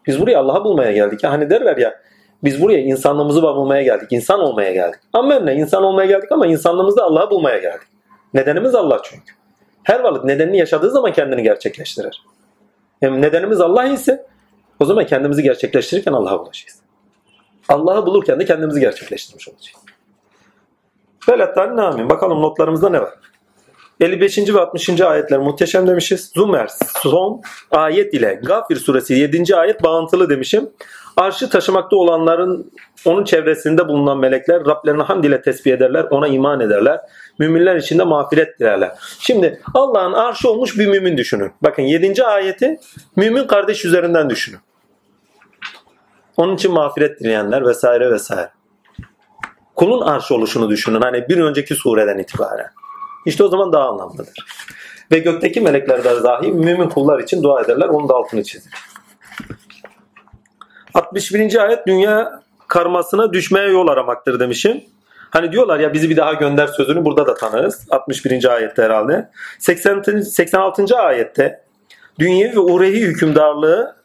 Biz 0.07 0.21
buraya 0.21 0.39
Allah'ı 0.39 0.63
bulmaya 0.63 0.91
geldik. 0.91 1.23
Hani 1.23 1.49
derler 1.49 1.77
ya 1.77 2.01
biz 2.43 2.61
buraya 2.61 2.79
insanlığımızı 2.79 3.41
bulmaya 3.41 3.83
geldik. 3.83 4.07
insan 4.11 4.39
olmaya 4.39 4.71
geldik. 4.71 4.99
Ama 5.13 5.39
ne? 5.39 5.55
insan 5.55 5.83
olmaya 5.83 6.07
geldik 6.07 6.31
ama 6.31 6.47
insanlığımızda 6.47 7.03
Allah'ı 7.03 7.29
bulmaya 7.29 7.57
geldik. 7.57 7.87
Nedenimiz 8.33 8.75
Allah 8.75 9.01
çünkü. 9.03 9.33
Her 9.83 9.99
varlık 9.99 10.25
nedenini 10.25 10.57
yaşadığı 10.57 10.91
zaman 10.91 11.13
kendini 11.13 11.43
gerçekleştirir. 11.43 12.23
Yani 13.01 13.21
nedenimiz 13.21 13.61
Allah 13.61 13.85
ise 13.85 14.25
o 14.79 14.85
zaman 14.85 15.05
kendimizi 15.05 15.43
gerçekleştirirken 15.43 16.13
Allah'a 16.13 16.39
ulaşacağız. 16.39 16.79
Allah'ı 17.69 18.05
bulurken 18.05 18.39
de 18.39 18.45
kendimizi 18.45 18.79
gerçekleştirmiş 18.79 19.49
olacağız. 19.49 19.77
Velattan 21.29 21.77
amin. 21.77 22.09
Bakalım 22.09 22.41
notlarımızda 22.41 22.89
ne 22.89 23.01
var? 23.01 23.13
55. 23.99 24.37
ve 24.37 24.59
60. 24.59 25.01
ayetler 25.01 25.39
muhteşem 25.39 25.87
demişiz. 25.87 26.31
Zümer 26.35 26.69
son 27.01 27.41
ayet 27.71 28.13
ile 28.13 28.39
Gafir 28.43 28.75
suresi 28.75 29.13
7. 29.13 29.55
ayet 29.55 29.83
bağıntılı 29.83 30.29
demişim. 30.29 30.69
Arşı 31.17 31.49
taşımakta 31.49 31.95
olanların 31.95 32.71
onun 33.05 33.23
çevresinde 33.23 33.87
bulunan 33.87 34.17
melekler 34.17 34.65
Rablerini 34.65 35.03
hamd 35.03 35.23
ile 35.23 35.41
tesbih 35.41 35.73
ederler, 35.73 36.03
ona 36.09 36.27
iman 36.27 36.59
ederler. 36.59 36.99
Müminler 37.39 37.75
için 37.75 37.99
de 37.99 38.03
mağfiret 38.03 38.59
dilerler. 38.59 38.91
Şimdi 39.19 39.61
Allah'ın 39.73 40.13
arşı 40.13 40.49
olmuş 40.49 40.77
bir 40.77 40.87
mümin 40.87 41.17
düşünün. 41.17 41.51
Bakın 41.61 41.83
7. 41.83 42.23
ayeti 42.23 42.79
mümin 43.15 43.47
kardeş 43.47 43.85
üzerinden 43.85 44.29
düşünün. 44.29 44.59
Onun 46.37 46.55
için 46.55 46.73
mağfiret 46.73 47.19
dileyenler 47.19 47.65
vesaire 47.65 48.11
vesaire. 48.11 48.49
Kulun 49.75 50.01
arşı 50.01 50.35
oluşunu 50.35 50.69
düşünün. 50.69 51.01
Hani 51.01 51.29
bir 51.29 51.37
önceki 51.37 51.75
sureden 51.75 52.17
itibaren. 52.17 52.71
İşte 53.25 53.43
o 53.43 53.47
zaman 53.47 53.73
daha 53.73 53.89
anlamlıdır. 53.89 54.33
Ve 55.11 55.19
gökteki 55.19 55.61
melekler 55.61 56.03
de 56.03 56.23
dahi 56.23 56.51
mümin 56.51 56.89
kullar 56.89 57.19
için 57.19 57.43
dua 57.43 57.61
ederler. 57.61 57.87
Onun 57.87 58.09
da 58.09 58.13
altını 58.13 58.43
çizir. 58.43 58.73
61. 60.97 61.63
ayet 61.63 61.87
dünya 61.87 62.41
karmasına 62.67 63.33
düşmeye 63.33 63.67
yol 63.67 63.87
aramaktır 63.87 64.39
demişim. 64.39 64.83
Hani 65.29 65.51
diyorlar 65.51 65.79
ya 65.79 65.93
bizi 65.93 66.09
bir 66.09 66.17
daha 66.17 66.33
gönder 66.33 66.67
sözünü 66.67 67.05
burada 67.05 67.27
da 67.27 67.33
tanırız. 67.33 67.87
61. 67.89 68.53
ayette 68.53 68.83
herhalde. 68.83 69.29
80, 69.59 70.21
86. 70.21 70.97
ayette 70.97 71.63
dünyevi 72.19 72.55
ve 72.55 72.59
uhrevi 72.59 73.01
hükümdarlığı 73.01 73.95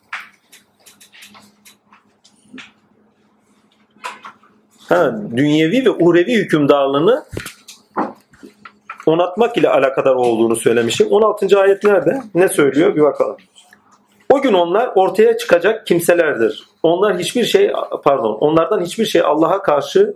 ha, 4.89 5.21
dünyevi 5.37 5.85
ve 5.85 5.91
uhrevi 5.91 6.35
hükümdarlığını 6.35 7.25
onatmak 9.07 9.57
ile 9.57 9.69
alakadar 9.69 10.15
olduğunu 10.15 10.57
söylemişim. 10.57 11.09
16. 11.11 11.61
ayet 11.61 11.85
nerede? 11.85 12.23
Ne 12.35 12.49
söylüyor? 12.49 12.97
Bir 12.97 13.03
bakalım. 13.03 13.37
O 14.33 14.43
gün 14.43 14.53
onlar 14.53 14.91
ortaya 14.95 15.37
çıkacak 15.37 15.87
kimselerdir. 15.87 16.65
Onlar 16.83 17.19
hiçbir 17.19 17.45
şey 17.45 17.73
pardon, 18.05 18.37
onlardan 18.41 18.81
hiçbir 18.81 19.05
şey 19.05 19.23
Allah'a 19.23 19.63
karşı 19.63 20.15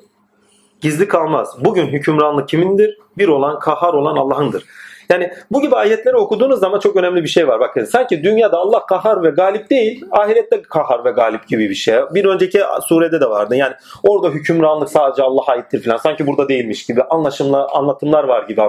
gizli 0.80 1.08
kalmaz. 1.08 1.56
Bugün 1.60 1.86
hükümranlık 1.86 2.48
kimindir? 2.48 2.98
Bir 3.18 3.28
olan, 3.28 3.58
kahhar 3.58 3.94
olan 3.94 4.16
Allah'ındır. 4.16 4.64
Yani 5.10 5.30
bu 5.50 5.62
gibi 5.62 5.76
ayetleri 5.76 6.16
okuduğunuz 6.16 6.60
zaman 6.60 6.78
çok 6.78 6.96
önemli 6.96 7.22
bir 7.22 7.28
şey 7.28 7.48
var. 7.48 7.60
Bakın 7.60 7.84
sanki 7.84 8.24
dünyada 8.24 8.58
Allah 8.58 8.86
kahhar 8.86 9.22
ve 9.22 9.30
galip 9.30 9.70
değil, 9.70 10.04
ahirette 10.10 10.62
kahhar 10.62 11.04
ve 11.04 11.10
galip 11.10 11.48
gibi 11.48 11.70
bir 11.70 11.74
şey. 11.74 11.98
Bir 12.10 12.24
önceki 12.24 12.60
surede 12.88 13.20
de 13.20 13.30
vardı. 13.30 13.56
Yani 13.56 13.74
orada 14.02 14.28
hükümranlık 14.28 14.88
sadece 14.88 15.22
Allah'a 15.22 15.52
aittir 15.52 15.82
falan. 15.84 15.96
Sanki 15.96 16.26
burada 16.26 16.48
değilmiş 16.48 16.86
gibi 16.86 17.02
anlaşımla 17.02 17.68
anlatımlar 17.68 18.24
var 18.24 18.42
gibi 18.48 18.62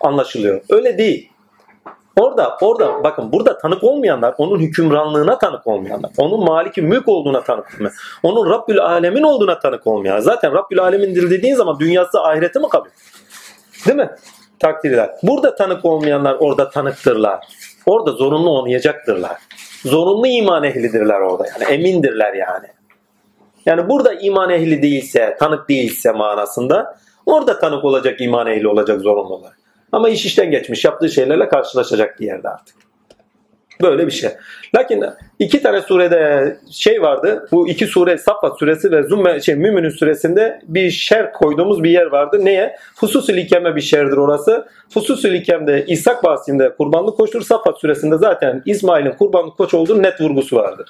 anlaşılıyor. 0.00 0.60
Öyle 0.70 0.98
değil. 0.98 1.30
Orada, 2.18 2.56
orada 2.60 3.04
bakın 3.04 3.32
burada 3.32 3.58
tanık 3.58 3.84
olmayanlar, 3.84 4.34
onun 4.38 4.58
hükümranlığına 4.58 5.38
tanık 5.38 5.66
olmayanlar, 5.66 6.10
onun 6.18 6.44
maliki 6.44 6.82
mülk 6.82 7.08
olduğuna 7.08 7.42
tanık 7.42 7.66
olmayan, 7.74 7.94
onun 8.22 8.50
Rabbül 8.50 8.80
Alemin 8.80 9.22
olduğuna 9.22 9.58
tanık 9.58 9.86
olmayan. 9.86 10.20
Zaten 10.20 10.52
Rabbül 10.52 10.80
Alemin'dir 10.80 11.30
dediğin 11.30 11.54
zaman 11.54 11.78
dünyası 11.78 12.20
ahireti 12.20 12.58
mi 12.58 12.68
kabul? 12.68 12.88
Değil 13.86 13.96
mi? 13.96 14.10
Takdirler. 14.58 15.10
Burada 15.22 15.54
tanık 15.54 15.84
olmayanlar 15.84 16.36
orada 16.40 16.70
tanıktırlar. 16.70 17.46
Orada 17.86 18.12
zorunlu 18.12 18.62
oynayacaktırlar. 18.62 19.36
Zorunlu 19.84 20.26
iman 20.26 20.64
ehlidirler 20.64 21.20
orada 21.20 21.44
yani. 21.46 21.72
Emindirler 21.72 22.34
yani. 22.34 22.66
Yani 23.66 23.88
burada 23.88 24.12
iman 24.12 24.50
ehli 24.50 24.82
değilse, 24.82 25.36
tanık 25.40 25.68
değilse 25.68 26.12
manasında 26.12 26.96
orada 27.26 27.58
tanık 27.58 27.84
olacak, 27.84 28.20
iman 28.20 28.46
ehli 28.46 28.68
olacak 28.68 29.00
zorunlu 29.00 29.34
olarak. 29.34 29.58
Ama 29.92 30.08
iş 30.08 30.26
işten 30.26 30.50
geçmiş. 30.50 30.84
Yaptığı 30.84 31.08
şeylerle 31.08 31.48
karşılaşacak 31.48 32.20
bir 32.20 32.26
yerde 32.26 32.48
artık. 32.48 32.76
Böyle 33.82 34.06
bir 34.06 34.12
şey. 34.12 34.30
Lakin 34.74 35.04
iki 35.38 35.62
tane 35.62 35.80
surede 35.80 36.56
şey 36.70 37.02
vardı. 37.02 37.48
Bu 37.52 37.68
iki 37.68 37.86
sure 37.86 38.18
Saffat 38.18 38.58
suresi 38.58 38.92
ve 38.92 39.02
Zümme 39.02 39.40
şey 39.40 39.54
Mümin'in 39.54 39.88
suresinde 39.88 40.60
bir 40.64 40.90
şer 40.90 41.32
koyduğumuz 41.32 41.82
bir 41.82 41.90
yer 41.90 42.06
vardı. 42.06 42.44
Neye? 42.44 42.76
Fususül 42.94 43.36
ikeme 43.36 43.76
bir 43.76 43.80
şerdir 43.80 44.16
orası. 44.16 44.68
Fususül 44.94 45.34
ikemde 45.34 45.84
İshak 45.86 46.24
bahsinde 46.24 46.74
kurbanlık 46.78 47.16
koştur. 47.16 47.42
Saffat 47.42 47.80
suresinde 47.80 48.16
zaten 48.18 48.62
İsmail'in 48.66 49.12
kurbanlık 49.12 49.56
koç 49.56 49.74
olduğu 49.74 50.02
net 50.02 50.20
vurgusu 50.20 50.56
vardır. 50.56 50.88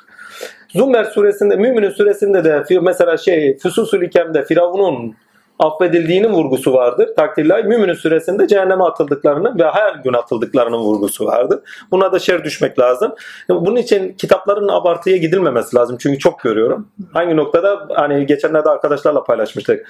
Zümer 0.69 1.05
suresinde, 1.05 1.57
Mümin'in 1.57 1.91
suresinde 1.91 2.45
de 2.45 2.81
mesela 2.81 3.17
şey 3.17 3.59
Fususül 3.59 4.03
ikemde 4.03 4.45
Firavun'un 4.45 5.17
affedildiğinin 5.59 6.33
vurgusu 6.33 6.73
vardır. 6.73 7.09
Takdirler 7.17 7.65
müminin 7.65 7.95
süresinde 7.95 8.49
cehenneme 8.49 8.85
atıldıklarını 8.85 9.59
ve 9.59 9.71
her 9.71 9.95
gün 9.95 10.13
atıldıklarının 10.13 10.79
vurgusu 10.79 11.27
vardır. 11.27 11.61
Buna 11.91 12.13
da 12.13 12.19
şer 12.19 12.45
düşmek 12.45 12.79
lazım. 12.79 13.15
Bunun 13.49 13.77
için 13.77 14.13
kitapların 14.13 14.69
abartıya 14.69 15.17
gidilmemesi 15.17 15.77
lazım. 15.77 15.97
Çünkü 16.01 16.19
çok 16.19 16.41
görüyorum. 16.41 16.89
Hangi 17.13 17.37
noktada 17.37 17.89
hani 17.95 18.27
geçenlerde 18.27 18.69
arkadaşlarla 18.69 19.25
paylaşmıştık. 19.25 19.87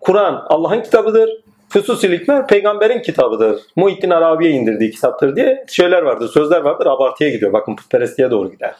Kur'an 0.00 0.44
Allah'ın 0.48 0.82
kitabıdır. 0.82 1.30
Füsus-ül 1.68 2.18
Hikmer 2.18 2.46
peygamberin 2.46 3.02
kitabıdır. 3.02 3.60
Muhittin 3.76 4.10
Arabi'ye 4.10 4.50
indirdiği 4.50 4.90
kitaptır 4.90 5.36
diye 5.36 5.64
şeyler 5.68 6.02
vardır, 6.02 6.28
sözler 6.28 6.60
vardır. 6.60 6.86
Abartıya 6.86 7.30
gidiyor. 7.30 7.52
Bakın 7.52 7.76
putperestliğe 7.76 8.30
doğru 8.30 8.50
gider. 8.50 8.74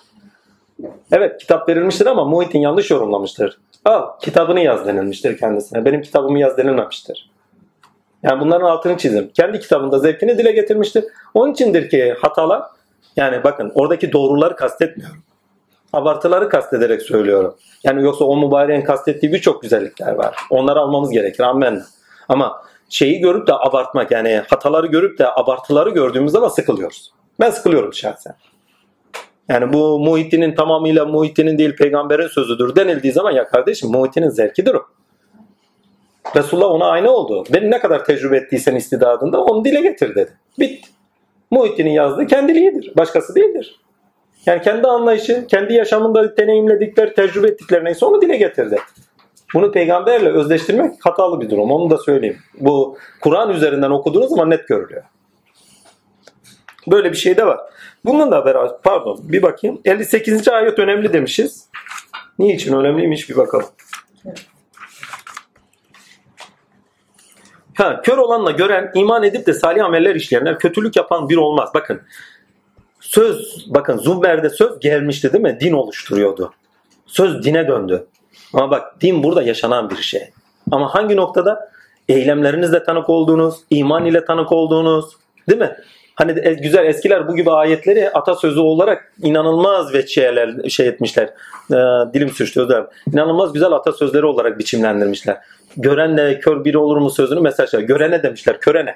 Evet 1.12 1.40
kitap 1.40 1.68
verilmiştir 1.68 2.06
ama 2.06 2.24
Muhittin 2.24 2.60
yanlış 2.60 2.90
yorumlamıştır. 2.90 3.58
Al 3.86 4.18
kitabını 4.20 4.60
yaz 4.60 4.86
denilmiştir 4.86 5.39
kendisine. 5.39 5.84
Benim 5.84 6.02
kitabımı 6.02 6.39
yaz 6.39 6.58
denilmemiştir. 6.58 7.31
Yani 8.23 8.40
bunların 8.40 8.66
altını 8.66 8.97
çizim. 8.97 9.31
Kendi 9.34 9.60
kitabında 9.60 9.98
zevkini 9.98 10.39
dile 10.39 10.52
getirmiştir. 10.52 11.05
Onun 11.34 11.52
içindir 11.52 11.90
ki 11.90 12.15
hatalar 12.20 12.62
Yani 13.16 13.44
bakın 13.44 13.73
oradaki 13.74 14.12
doğruları 14.12 14.56
kastetmiyorum. 14.56 15.23
Abartıları 15.92 16.48
kastederek 16.48 17.02
söylüyorum. 17.02 17.56
Yani 17.84 18.02
yoksa 18.02 18.24
o 18.24 18.36
mübareğin 18.36 18.82
kastettiği 18.82 19.32
birçok 19.32 19.62
güzellikler 19.62 20.12
var. 20.12 20.36
Onları 20.50 20.81
almamız 20.81 21.10
gerekir. 21.10 21.42
Amen. 21.42 21.82
Ama 22.28 22.62
şeyi 22.89 23.20
görüp 23.20 23.47
de 23.47 23.52
abartmak 23.55 24.10
yani 24.10 24.42
hataları 24.50 24.86
görüp 24.86 25.18
de 25.18 25.31
abartıları 25.34 25.90
gördüğümüz 25.90 26.32
zaman 26.32 26.48
sıkılıyoruz. 26.48 27.12
Ben 27.40 27.50
sıkılıyorum 27.50 27.94
şahsen. 27.94 28.34
Yani 29.49 29.73
bu 29.73 29.99
Muhittin'in 29.99 30.55
tamamıyla 30.55 31.05
Muhittin'in 31.05 31.58
değil 31.58 31.76
peygamberin 31.76 32.28
sözüdür 32.28 32.76
denildiği 32.76 33.12
zaman 33.12 33.33
ya 33.33 33.49
kardeşim 33.49 33.91
Muhittin'in 33.91 34.28
zevkidir 34.28 34.75
o. 34.75 34.83
Resulullah 36.36 36.70
ona 36.70 36.86
aynı 36.86 37.10
oldu. 37.10 37.44
Beni 37.52 37.70
ne 37.70 37.78
kadar 37.78 38.05
tecrübe 38.05 38.36
ettiysen 38.36 38.75
istidadında 38.75 39.44
onu 39.44 39.65
dile 39.65 39.81
getir 39.81 40.15
dedi. 40.15 40.31
Bitti. 40.58 40.89
Muhittin'in 41.50 41.91
yazdığı 41.91 42.26
kendiliğidir. 42.26 42.92
Başkası 42.97 43.34
değildir. 43.34 43.81
Yani 44.47 44.62
kendi 44.62 44.86
anlayışı, 44.86 45.47
kendi 45.47 45.75
yaşamında 45.75 46.36
deneyimledikleri, 46.36 47.15
tecrübe 47.15 47.49
ettikleri 47.49 47.84
neyse 47.84 48.07
onu 48.07 48.23
dile 48.23 48.36
getirdi. 48.36 48.78
Bunu 49.55 49.73
peygamberle 49.73 50.28
özdeştirmek 50.28 50.94
hatalı 51.00 51.41
bir 51.41 51.50
durum. 51.50 51.70
Onu 51.70 51.91
da 51.91 51.99
söyleyeyim. 51.99 52.39
Bu 52.60 52.99
Kur'an 53.20 53.50
üzerinden 53.50 53.91
okuduğunuz 53.91 54.28
zaman 54.28 54.50
net 54.50 54.68
görülüyor. 54.68 55.02
Böyle 56.86 57.12
bir 57.12 57.16
şey 57.16 57.36
de 57.36 57.47
var. 57.47 57.60
Bunun 58.06 58.30
da 58.30 58.44
beraber, 58.44 58.70
pardon 58.82 59.18
bir 59.22 59.42
bakayım. 59.42 59.80
58. 59.84 60.48
ayet 60.48 60.78
önemli 60.78 61.12
demişiz. 61.12 61.68
Niçin 62.38 62.76
önemliymiş 62.76 63.30
bir 63.30 63.36
bakalım. 63.36 63.66
Ha, 67.74 68.02
kör 68.02 68.18
olanla 68.18 68.50
gören, 68.50 68.90
iman 68.94 69.22
edip 69.22 69.46
de 69.46 69.52
salih 69.52 69.84
ameller 69.84 70.14
işleyenler 70.14 70.58
kötülük 70.58 70.96
yapan 70.96 71.28
bir 71.28 71.36
olmaz. 71.36 71.70
Bakın 71.74 72.02
söz, 73.00 73.66
bakın 73.68 73.96
Zumber'de 73.96 74.50
söz 74.50 74.80
gelmişti 74.80 75.32
değil 75.32 75.44
mi? 75.44 75.58
Din 75.60 75.72
oluşturuyordu. 75.72 76.52
Söz 77.06 77.44
dine 77.44 77.68
döndü. 77.68 78.06
Ama 78.52 78.70
bak 78.70 79.00
din 79.00 79.22
burada 79.22 79.42
yaşanan 79.42 79.90
bir 79.90 79.96
şey. 79.96 80.30
Ama 80.70 80.94
hangi 80.94 81.16
noktada? 81.16 81.70
Eylemlerinizle 82.08 82.84
tanık 82.84 83.10
olduğunuz, 83.10 83.54
iman 83.70 84.04
ile 84.04 84.24
tanık 84.24 84.52
olduğunuz, 84.52 85.16
değil 85.48 85.60
mi? 85.60 85.76
Hani 86.16 86.36
de- 86.36 86.54
güzel 86.62 86.86
eskiler 86.86 87.28
bu 87.28 87.36
gibi 87.36 87.50
ayetleri 87.50 88.10
atasözü 88.10 88.60
olarak 88.60 89.12
inanılmaz 89.22 89.94
ve 89.94 90.06
şeyler 90.06 90.68
şey 90.68 90.88
etmişler. 90.88 91.30
Ee, 91.70 91.74
dilim 92.14 92.28
sürçtü 92.28 92.60
özür 92.60 92.68
dilerim. 92.68 92.86
İnanılmaz 93.12 93.52
güzel 93.52 93.72
atasözleri 93.72 94.26
olarak 94.26 94.58
biçimlendirmişler. 94.58 95.36
Görenle 95.76 96.40
kör 96.40 96.64
biri 96.64 96.78
olur 96.78 96.96
mu 96.96 97.10
sözünü 97.10 97.40
mesela 97.40 97.66
şey, 97.66 97.80
görene 97.80 98.22
demişler, 98.22 98.60
körene. 98.60 98.94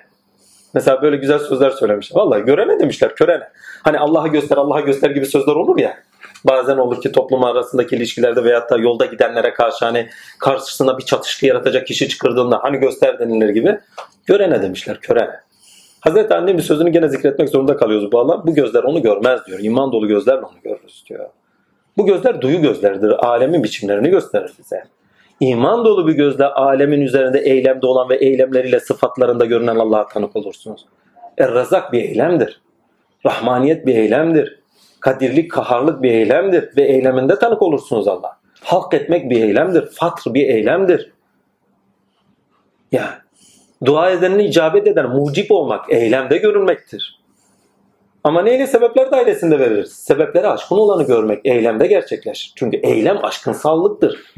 Mesela 0.74 1.02
böyle 1.02 1.16
güzel 1.16 1.38
sözler 1.38 1.70
söylemişler. 1.70 2.20
Vallahi 2.20 2.42
görene 2.42 2.80
demişler, 2.80 3.14
körene. 3.14 3.48
Hani 3.82 3.98
Allah'a 3.98 4.26
göster, 4.26 4.56
Allah'a 4.56 4.80
göster 4.80 5.10
gibi 5.10 5.26
sözler 5.26 5.52
olur 5.52 5.78
ya. 5.78 5.96
Bazen 6.44 6.76
olur 6.76 7.02
ki 7.02 7.12
toplum 7.12 7.44
arasındaki 7.44 7.96
ilişkilerde 7.96 8.44
veyahut 8.44 8.70
da 8.70 8.78
yolda 8.78 9.06
gidenlere 9.06 9.54
karşı 9.54 9.84
hani 9.84 10.08
karşısına 10.38 10.98
bir 10.98 11.04
çatışkı 11.04 11.46
yaratacak 11.46 11.86
kişi 11.86 12.08
çıkırdığında 12.08 12.58
hani 12.62 12.78
göster 12.78 13.18
denilir 13.18 13.48
gibi. 13.48 13.78
Görene 14.26 14.62
demişler, 14.62 15.00
körene. 15.00 15.40
Hazreti 16.00 16.34
Anne'nin 16.34 16.58
sözünü 16.58 16.90
gene 16.90 17.08
zikretmek 17.08 17.48
zorunda 17.48 17.76
kalıyoruz 17.76 18.12
bu 18.12 18.20
Allah. 18.20 18.46
Bu 18.46 18.54
gözler 18.54 18.82
onu 18.82 19.02
görmez 19.02 19.46
diyor. 19.46 19.58
İman 19.62 19.92
dolu 19.92 20.08
gözlerle 20.08 20.40
onu 20.40 20.60
görürüz 20.64 21.04
diyor. 21.08 21.26
Bu 21.96 22.06
gözler 22.06 22.40
duyu 22.40 22.62
gözleridir. 22.62 23.26
Alemin 23.26 23.62
biçimlerini 23.62 24.10
gösterir 24.10 24.52
bize. 24.58 24.84
İman 25.40 25.84
dolu 25.84 26.08
bir 26.08 26.12
gözle 26.12 26.46
alemin 26.46 27.00
üzerinde 27.00 27.38
eylemde 27.38 27.86
olan 27.86 28.08
ve 28.08 28.16
eylemleriyle 28.16 28.80
sıfatlarında 28.80 29.44
görünen 29.44 29.76
Allah'a 29.76 30.06
tanık 30.06 30.36
olursunuz. 30.36 30.86
Er-Razak 31.38 31.92
bir 31.92 32.02
eylemdir. 32.02 32.60
Rahmaniyet 33.26 33.86
bir 33.86 33.94
eylemdir. 33.94 34.60
Kadirlik, 35.00 35.50
kaharlık 35.50 36.02
bir 36.02 36.10
eylemdir. 36.10 36.76
Ve 36.76 36.82
eyleminde 36.82 37.38
tanık 37.38 37.62
olursunuz 37.62 38.08
Allah. 38.08 38.38
Halk 38.64 38.94
etmek 38.94 39.30
bir 39.30 39.42
eylemdir. 39.42 39.90
Fatr 39.90 40.34
bir 40.34 40.48
eylemdir. 40.48 41.12
Yani 42.92 43.10
dua 43.84 44.10
edenine 44.10 44.44
icabet 44.44 44.86
eden 44.86 45.10
mucip 45.10 45.50
olmak 45.50 45.92
eylemde 45.92 46.36
görülmektir. 46.36 47.20
Ama 48.24 48.42
neyle 48.42 48.66
sebepler 48.66 49.10
dairesinde 49.10 49.58
veririz? 49.58 49.92
Sebepleri 49.92 50.46
aşkın 50.46 50.76
olanı 50.76 51.06
görmek 51.06 51.46
eylemde 51.46 51.86
gerçekleşir. 51.86 52.52
Çünkü 52.56 52.76
eylem 52.76 53.24
aşkınsallıktır. 53.24 54.34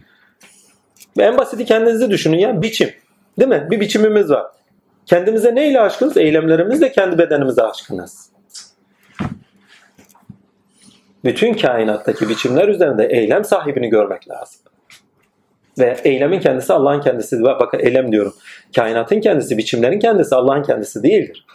Ve 1.18 1.22
en 1.22 1.38
basiti 1.38 1.64
kendinizi 1.64 2.10
düşünün 2.10 2.38
ya 2.38 2.62
biçim. 2.62 2.90
Değil 3.38 3.48
mi? 3.48 3.68
Bir 3.70 3.80
biçimimiz 3.80 4.30
var. 4.30 4.46
Kendimize 5.06 5.54
neyle 5.54 5.80
aşkınız? 5.80 6.16
Eylemlerimizle 6.16 6.92
kendi 6.92 7.18
bedenimize 7.18 7.62
aşkınız. 7.62 8.32
Bütün 11.24 11.54
kainattaki 11.54 12.28
biçimler 12.28 12.68
üzerinde 12.68 13.06
eylem 13.06 13.44
sahibini 13.44 13.88
görmek 13.88 14.28
lazım. 14.28 14.60
Ve 15.78 15.96
eylemin 16.04 16.40
kendisi 16.40 16.72
Allah'ın 16.72 17.00
kendisi. 17.00 17.42
Bakın 17.42 17.78
eylem 17.78 18.12
diyorum. 18.12 18.34
Kainatın 18.76 19.20
kendisi, 19.20 19.58
biçimlerin 19.58 19.98
kendisi 19.98 20.34
Allah'ın 20.34 20.62
kendisi 20.62 21.02
değildir. 21.02 21.46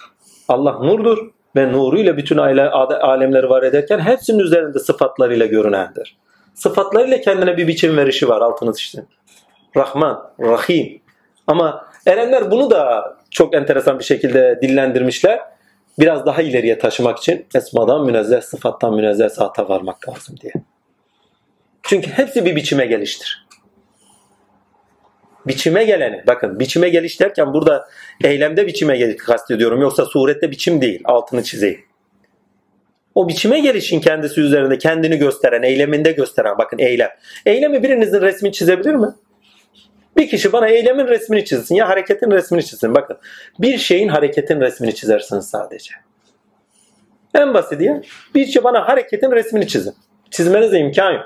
Allah 0.47 0.71
nurdur 0.71 1.17
ve 1.55 1.71
nuruyla 1.71 2.17
bütün 2.17 2.37
aile- 2.37 2.69
alemleri 2.99 3.49
var 3.49 3.63
ederken 3.63 3.99
hepsinin 3.99 4.39
üzerinde 4.39 4.79
sıfatlarıyla 4.79 5.45
görünendir. 5.45 6.17
Sıfatlarıyla 6.53 7.21
kendine 7.21 7.57
bir 7.57 7.67
biçim 7.67 7.97
verişi 7.97 8.29
var 8.29 8.41
altını 8.41 8.73
işte. 8.77 9.05
Rahman, 9.77 10.31
Rahim. 10.39 11.01
Ama 11.47 11.85
erenler 12.05 12.51
bunu 12.51 12.71
da 12.71 13.03
çok 13.31 13.55
enteresan 13.55 13.99
bir 13.99 14.03
şekilde 14.03 14.59
dillendirmişler. 14.61 15.39
Biraz 15.99 16.25
daha 16.25 16.41
ileriye 16.41 16.79
taşımak 16.79 17.17
için 17.17 17.45
esmadan 17.55 18.05
münezzeh, 18.05 18.41
sıfattan 18.41 18.95
münezzeh 18.95 19.29
zata 19.29 19.69
varmak 19.69 20.09
lazım 20.09 20.35
diye. 20.41 20.53
Çünkü 21.83 22.11
hepsi 22.11 22.45
bir 22.45 22.55
biçime 22.55 22.85
geliştir. 22.85 23.47
Biçime 25.48 25.84
geleni, 25.84 26.24
bakın 26.27 26.59
biçime 26.59 26.90
geliş 26.90 27.19
derken 27.19 27.53
burada 27.53 27.88
eylemde 28.24 28.67
biçime 28.67 28.98
geliş 28.98 29.17
kastediyorum. 29.17 29.82
Yoksa 29.82 30.06
surette 30.06 30.51
biçim 30.51 30.82
değil, 30.82 31.01
altını 31.06 31.43
çizeyim. 31.43 31.80
O 33.16 33.27
biçime 33.27 33.59
gelişin 33.59 34.00
kendisi 34.00 34.42
üzerinde 34.42 34.77
kendini 34.77 35.17
gösteren, 35.17 35.64
eyleminde 35.64 36.11
gösteren, 36.11 36.58
bakın 36.58 36.80
eylem. 36.80 37.09
Eylemi 37.45 37.84
birinizin 37.84 38.22
resmini 38.22 38.53
çizebilir 38.53 38.93
mi? 38.93 39.08
Bir 40.17 40.30
kişi 40.30 40.53
bana 40.53 40.67
eylemin 40.67 41.08
resmini 41.08 41.45
çizsin 41.45 41.76
ya 41.76 41.90
hareketin 41.90 42.32
resmini 42.32 42.66
çizsin. 42.66 42.95
Bakın 42.95 43.17
bir 43.59 43.77
şeyin 43.77 44.08
hareketin 44.08 44.61
resmini 44.61 44.95
çizersiniz 44.95 45.50
sadece. 45.50 45.92
En 47.35 47.53
basit 47.53 47.82
ya. 47.82 48.01
Bir 48.35 48.45
şey 48.45 48.64
bana 48.64 48.88
hareketin 48.88 49.32
resmini 49.32 49.67
çizin. 49.67 49.93
Çizmenize 50.32 50.80
imkan 50.80 51.11
yok. 51.11 51.26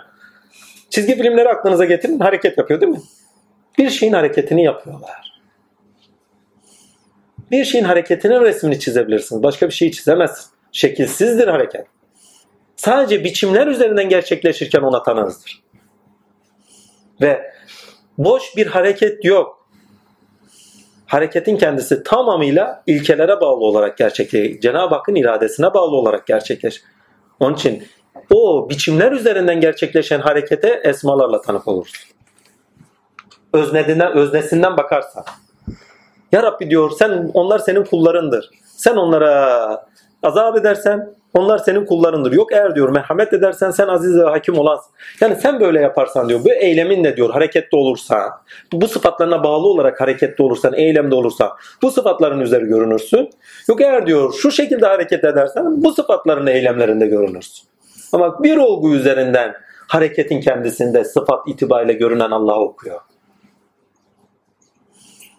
Çizgi 0.90 1.16
filmleri 1.16 1.50
aklınıza 1.50 1.86
getirin 1.86 2.20
hareket 2.20 2.58
yapıyor 2.58 2.82
değil 2.82 2.92
mi? 2.92 3.02
Bir 3.78 3.90
şeyin 3.90 4.14
hareketini 4.14 4.64
yapıyorlar. 4.64 5.42
Bir 7.52 7.66
şeyin 7.66 7.86
hareketinin 7.86 8.42
resmini 8.42 8.80
çizebilirsiniz. 8.80 9.44
Başka 9.44 9.68
bir 9.68 9.74
şeyi 9.74 9.92
çizemezsiniz. 9.92 10.50
Şekilsizdir 10.72 11.48
hareket. 11.48 11.86
Sadece 12.76 13.24
biçimler 13.24 13.68
üzerinden 13.68 14.10
gerçekleşirken 14.10 14.82
ona 14.82 15.04
tanığızdır. 15.04 15.64
Ve 17.22 17.52
boş 18.18 18.58
bir 18.58 18.68
hareket 18.68 19.26
yok. 19.26 19.68
Hareketin 21.06 21.58
kendisi 21.58 22.04
tamamıyla 22.04 22.84
ilkelere 22.88 23.42
bağlı 23.42 23.66
olarak 23.66 23.98
gerçekleşir. 23.98 24.62
Cenab-ı 24.62 24.96
Hakk'ın 24.96 25.16
iradesine 25.16 25.74
bağlı 25.74 25.96
olarak 25.96 26.28
gerçekleşir. 26.28 26.84
Onun 27.40 27.56
için 27.56 27.84
o 28.34 28.70
biçimler 28.70 29.12
üzerinden 29.12 29.62
gerçekleşen 29.62 30.20
harekete 30.20 30.82
esmalarla 30.84 31.42
tanık 31.42 31.68
oluruz. 31.68 32.11
Öznedinden, 33.54 34.12
öznesinden 34.12 34.78
bakarsan. 34.78 35.24
Ya 36.32 36.44
Rabbi 36.44 36.70
diyor 36.70 36.92
sen 37.00 37.32
onlar 37.34 37.60
senin 37.60 37.84
kullarındır. 37.84 38.50
Sen 38.66 38.96
onlara 38.96 39.86
azap 40.24 40.58
edersen 40.58 41.16
onlar 41.34 41.58
senin 41.58 41.86
kullarındır. 41.86 42.32
Yok 42.32 42.54
eğer 42.54 42.76
diyor 42.76 42.90
merhamet 42.90 43.34
edersen 43.34 43.72
sen 43.72 43.88
aziz 43.88 44.18
ve 44.18 44.24
hakim 44.24 44.58
olansın. 44.58 44.92
Yani 45.22 45.36
sen 45.36 45.60
böyle 45.60 45.82
yaparsan 45.82 46.30
diyor 46.30 46.40
bu 46.46 46.54
eyleminle 46.54 47.18
diyor 47.18 47.30
harekette 47.30 47.78
olursan 47.78 48.32
bu 48.74 48.88
sıfatlarına 48.88 49.44
bağlı 49.44 49.68
olarak 49.68 50.02
harekette 50.02 50.44
olursan 50.44 50.74
eylemde 50.74 51.16
olursan 51.16 51.50
bu 51.82 51.92
sıfatların 51.92 52.40
üzeri 52.40 52.66
görünürsün. 52.66 53.30
Yok 53.70 53.82
eğer 53.82 54.08
diyor 54.08 54.34
şu 54.34 54.52
şekilde 54.52 54.86
hareket 54.86 55.24
edersen 55.24 55.84
bu 55.84 55.94
sıfatların 55.94 56.48
eylemlerinde 56.48 57.08
görünürsün. 57.08 57.68
Ama 58.14 58.44
bir 58.44 58.58
olgu 58.58 58.96
üzerinden 58.96 59.54
hareketin 59.88 60.42
kendisinde 60.42 61.04
sıfat 61.04 61.48
itibariyle 61.48 61.94
görünen 61.94 62.32
Allah'ı 62.32 62.60
okuyor. 62.60 63.00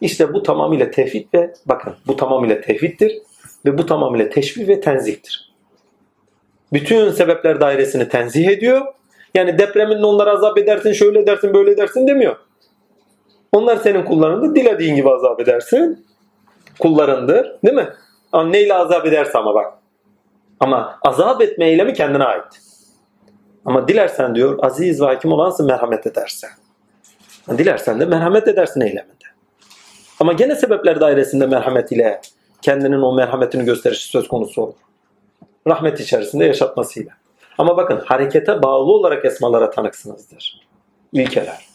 İşte 0.02 0.32
bu 0.32 0.42
tamamıyla 0.42 0.90
tevhid 0.90 1.26
ve 1.34 1.54
bakın 1.66 1.94
bu 2.06 2.16
tamamıyla 2.16 2.60
tevhiddir 2.60 3.12
ve 3.66 3.78
bu 3.78 3.86
tamamıyla 3.86 4.28
teşbih 4.28 4.68
ve 4.68 4.80
tenzihtir. 4.80 5.52
Bütün 6.72 7.10
sebepler 7.10 7.60
dairesini 7.60 8.08
tenzih 8.08 8.48
ediyor. 8.48 8.86
Yani 9.34 9.58
depreminle 9.58 10.06
onları 10.06 10.30
azap 10.30 10.58
edersin, 10.58 10.92
şöyle 10.92 11.20
edersin, 11.20 11.54
böyle 11.54 11.70
edersin 11.70 12.08
demiyor. 12.08 12.36
Onlar 13.52 13.76
senin 13.76 14.04
kullarındır. 14.04 14.54
Dilediğin 14.54 14.96
gibi 14.96 15.10
azap 15.10 15.40
edersin. 15.40 16.06
Kullarındır. 16.78 17.56
Değil 17.64 17.76
mi? 17.76 17.88
Ama 18.32 18.50
neyle 18.50 18.74
azap 18.74 19.06
ederse 19.06 19.38
ama 19.38 19.54
bak. 19.54 19.74
Ama 20.60 20.98
azap 21.02 21.42
etme 21.42 21.66
eylemi 21.66 21.94
kendine 21.94 22.24
ait. 22.24 22.60
Ama 23.64 23.88
dilersen 23.88 24.34
diyor 24.34 24.58
aziz 24.62 25.00
ve 25.00 25.04
hakim 25.04 25.32
olansın 25.32 25.66
merhamet 25.66 26.06
edersen. 26.06 26.50
Dilersen 27.58 28.00
de 28.00 28.04
merhamet 28.04 28.48
edersin 28.48 28.80
eyleminde. 28.80 29.21
Ama 30.22 30.32
gene 30.32 30.56
sebepler 30.56 31.00
dairesinde 31.00 31.46
merhamet 31.46 31.92
ile 31.92 32.20
kendinin 32.60 33.02
o 33.02 33.14
merhametini 33.14 33.64
gösterişi 33.64 34.08
söz 34.08 34.28
konusu 34.28 34.62
olur. 34.62 34.74
Rahmet 35.66 36.00
içerisinde 36.00 36.44
yaşatmasıyla. 36.44 37.12
Ama 37.58 37.76
bakın 37.76 38.00
harekete 38.04 38.62
bağlı 38.62 38.92
olarak 38.92 39.24
esmalara 39.24 39.70
tanıksınızdır. 39.70 40.60
İlkeler. 41.12 41.66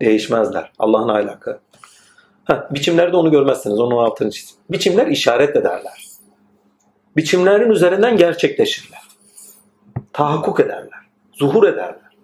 Değişmezler. 0.00 0.72
Allah'ın 0.78 1.08
ahlakı. 1.08 1.58
Heh, 2.44 2.54
biçimlerde 2.70 3.16
onu 3.16 3.30
görmezsiniz. 3.30 3.80
Onun 3.80 3.96
altını 3.96 4.30
çizin. 4.30 4.56
Biçimler 4.70 5.06
işaret 5.06 5.56
ederler. 5.56 6.08
Biçimlerin 7.16 7.70
üzerinden 7.70 8.16
gerçekleşirler. 8.16 9.02
Tahakkuk 10.12 10.60
ederler. 10.60 11.00
Zuhur 11.32 11.68
ederler. 11.68 12.16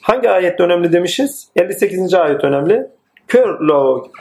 Hangi 0.00 0.30
ayet 0.30 0.60
önemli 0.60 0.92
demişiz? 0.92 1.48
58. 1.56 2.14
ayet 2.14 2.44
önemli. 2.44 3.01
Kör, 3.28 3.58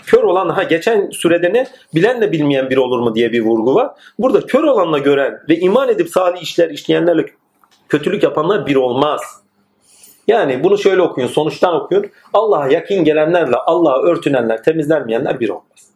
kör 0.06 0.24
olan 0.24 0.50
ha 0.50 0.64
geçen 0.64 1.10
sürede 1.10 1.54
ne 1.54 1.68
bilen 1.96 2.22
de 2.22 2.32
bilmeyen 2.32 2.70
bir 2.70 2.78
olur 2.78 3.00
mu 3.00 3.16
diye 3.16 3.32
bir 3.32 3.42
vurgu 3.42 3.76
var. 3.76 3.92
Burada 4.20 4.46
kör 4.46 4.64
olanla 4.64 4.98
gören 4.98 5.40
ve 5.50 5.58
iman 5.58 5.90
edip 5.90 6.10
salih 6.10 6.42
işler 6.42 6.70
işleyenlerle 6.70 7.26
kötülük 7.90 8.24
yapanlar 8.24 8.66
bir 8.66 8.76
olmaz. 8.76 9.22
Yani 10.28 10.64
bunu 10.64 10.78
şöyle 10.78 11.02
okuyun, 11.02 11.28
sonuçtan 11.28 11.76
okuyun. 11.76 12.06
Allah'a 12.34 12.68
yakın 12.68 13.04
gelenlerle 13.04 13.56
Allah'a 13.56 14.02
örtünenler, 14.02 14.64
temizlenmeyenler 14.64 15.40
bir 15.40 15.50
olmaz. 15.50 15.92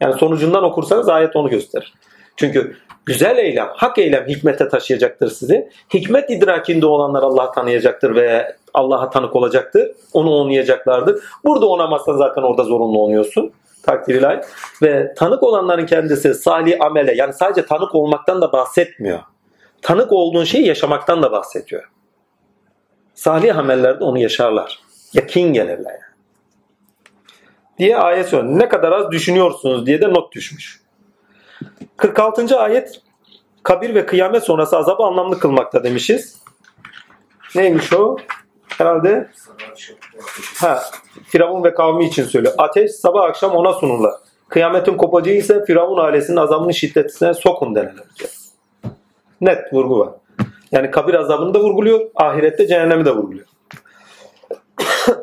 Yani 0.00 0.14
sonucundan 0.14 0.64
okursanız 0.64 1.08
ayet 1.08 1.36
onu 1.36 1.50
gösterir. 1.50 1.94
Çünkü 2.36 2.76
güzel 3.06 3.38
eylem, 3.38 3.68
hak 3.72 3.98
eylem 3.98 4.26
hikmete 4.28 4.68
taşıyacaktır 4.68 5.30
sizi. 5.30 5.70
Hikmet 5.94 6.30
idrakinde 6.30 6.86
olanlar 6.86 7.22
Allah'ı 7.22 7.52
tanıyacaktır 7.52 8.14
ve 8.14 8.56
Allah'a 8.78 9.10
tanık 9.10 9.36
olacaktır. 9.36 9.92
Onu 10.12 10.30
onlayacaklardır. 10.30 11.24
Burada 11.44 11.66
onamazsan 11.66 12.16
zaten 12.16 12.42
orada 12.42 12.64
zorunlu 12.64 12.98
oluyorsun. 12.98 13.52
Takdir 13.82 14.14
ilahi. 14.14 14.40
Ve 14.82 15.14
tanık 15.14 15.42
olanların 15.42 15.86
kendisi 15.86 16.34
salih 16.34 16.76
amele 16.80 17.14
yani 17.14 17.32
sadece 17.32 17.66
tanık 17.66 17.94
olmaktan 17.94 18.40
da 18.40 18.52
bahsetmiyor. 18.52 19.18
Tanık 19.82 20.12
olduğun 20.12 20.44
şeyi 20.44 20.66
yaşamaktan 20.66 21.22
da 21.22 21.32
bahsediyor. 21.32 21.90
Salih 23.14 23.58
amellerde 23.58 24.04
onu 24.04 24.18
yaşarlar. 24.18 24.78
Yakin 25.14 25.52
gelirler 25.52 25.90
yani. 25.90 26.08
Diye 27.78 27.96
ayet 27.96 28.28
söylüyor. 28.28 28.58
Ne 28.58 28.68
kadar 28.68 28.92
az 28.92 29.10
düşünüyorsunuz 29.10 29.86
diye 29.86 30.00
de 30.00 30.08
not 30.10 30.32
düşmüş. 30.32 30.80
46. 31.96 32.58
ayet 32.58 33.00
kabir 33.62 33.94
ve 33.94 34.06
kıyamet 34.06 34.44
sonrası 34.44 34.76
azabı 34.76 35.02
anlamlı 35.02 35.38
kılmakta 35.38 35.84
demişiz. 35.84 36.42
Neymiş 37.54 37.92
o? 37.92 38.16
Herhalde 38.78 39.28
ha, 40.60 40.82
Firavun 41.26 41.64
ve 41.64 41.74
kavmi 41.74 42.06
için 42.06 42.24
söylüyor. 42.24 42.54
Ateş 42.58 42.90
sabah 42.90 43.24
akşam 43.24 43.50
ona 43.52 43.72
sunurlar. 43.72 44.14
Kıyametin 44.48 44.96
kopacağı 44.96 45.34
ise 45.34 45.64
Firavun 45.64 45.98
ailesinin 45.98 46.36
azabının 46.36 46.70
şiddetine 46.70 47.34
sokun 47.34 47.74
denilir. 47.74 48.02
Net 49.40 49.72
vurgu 49.72 49.98
var. 49.98 50.10
Yani 50.72 50.90
kabir 50.90 51.14
azabını 51.14 51.54
da 51.54 51.60
vurguluyor, 51.60 52.00
ahirette 52.14 52.66
cehennemi 52.66 53.04
de 53.04 53.10
vurguluyor. 53.10 53.46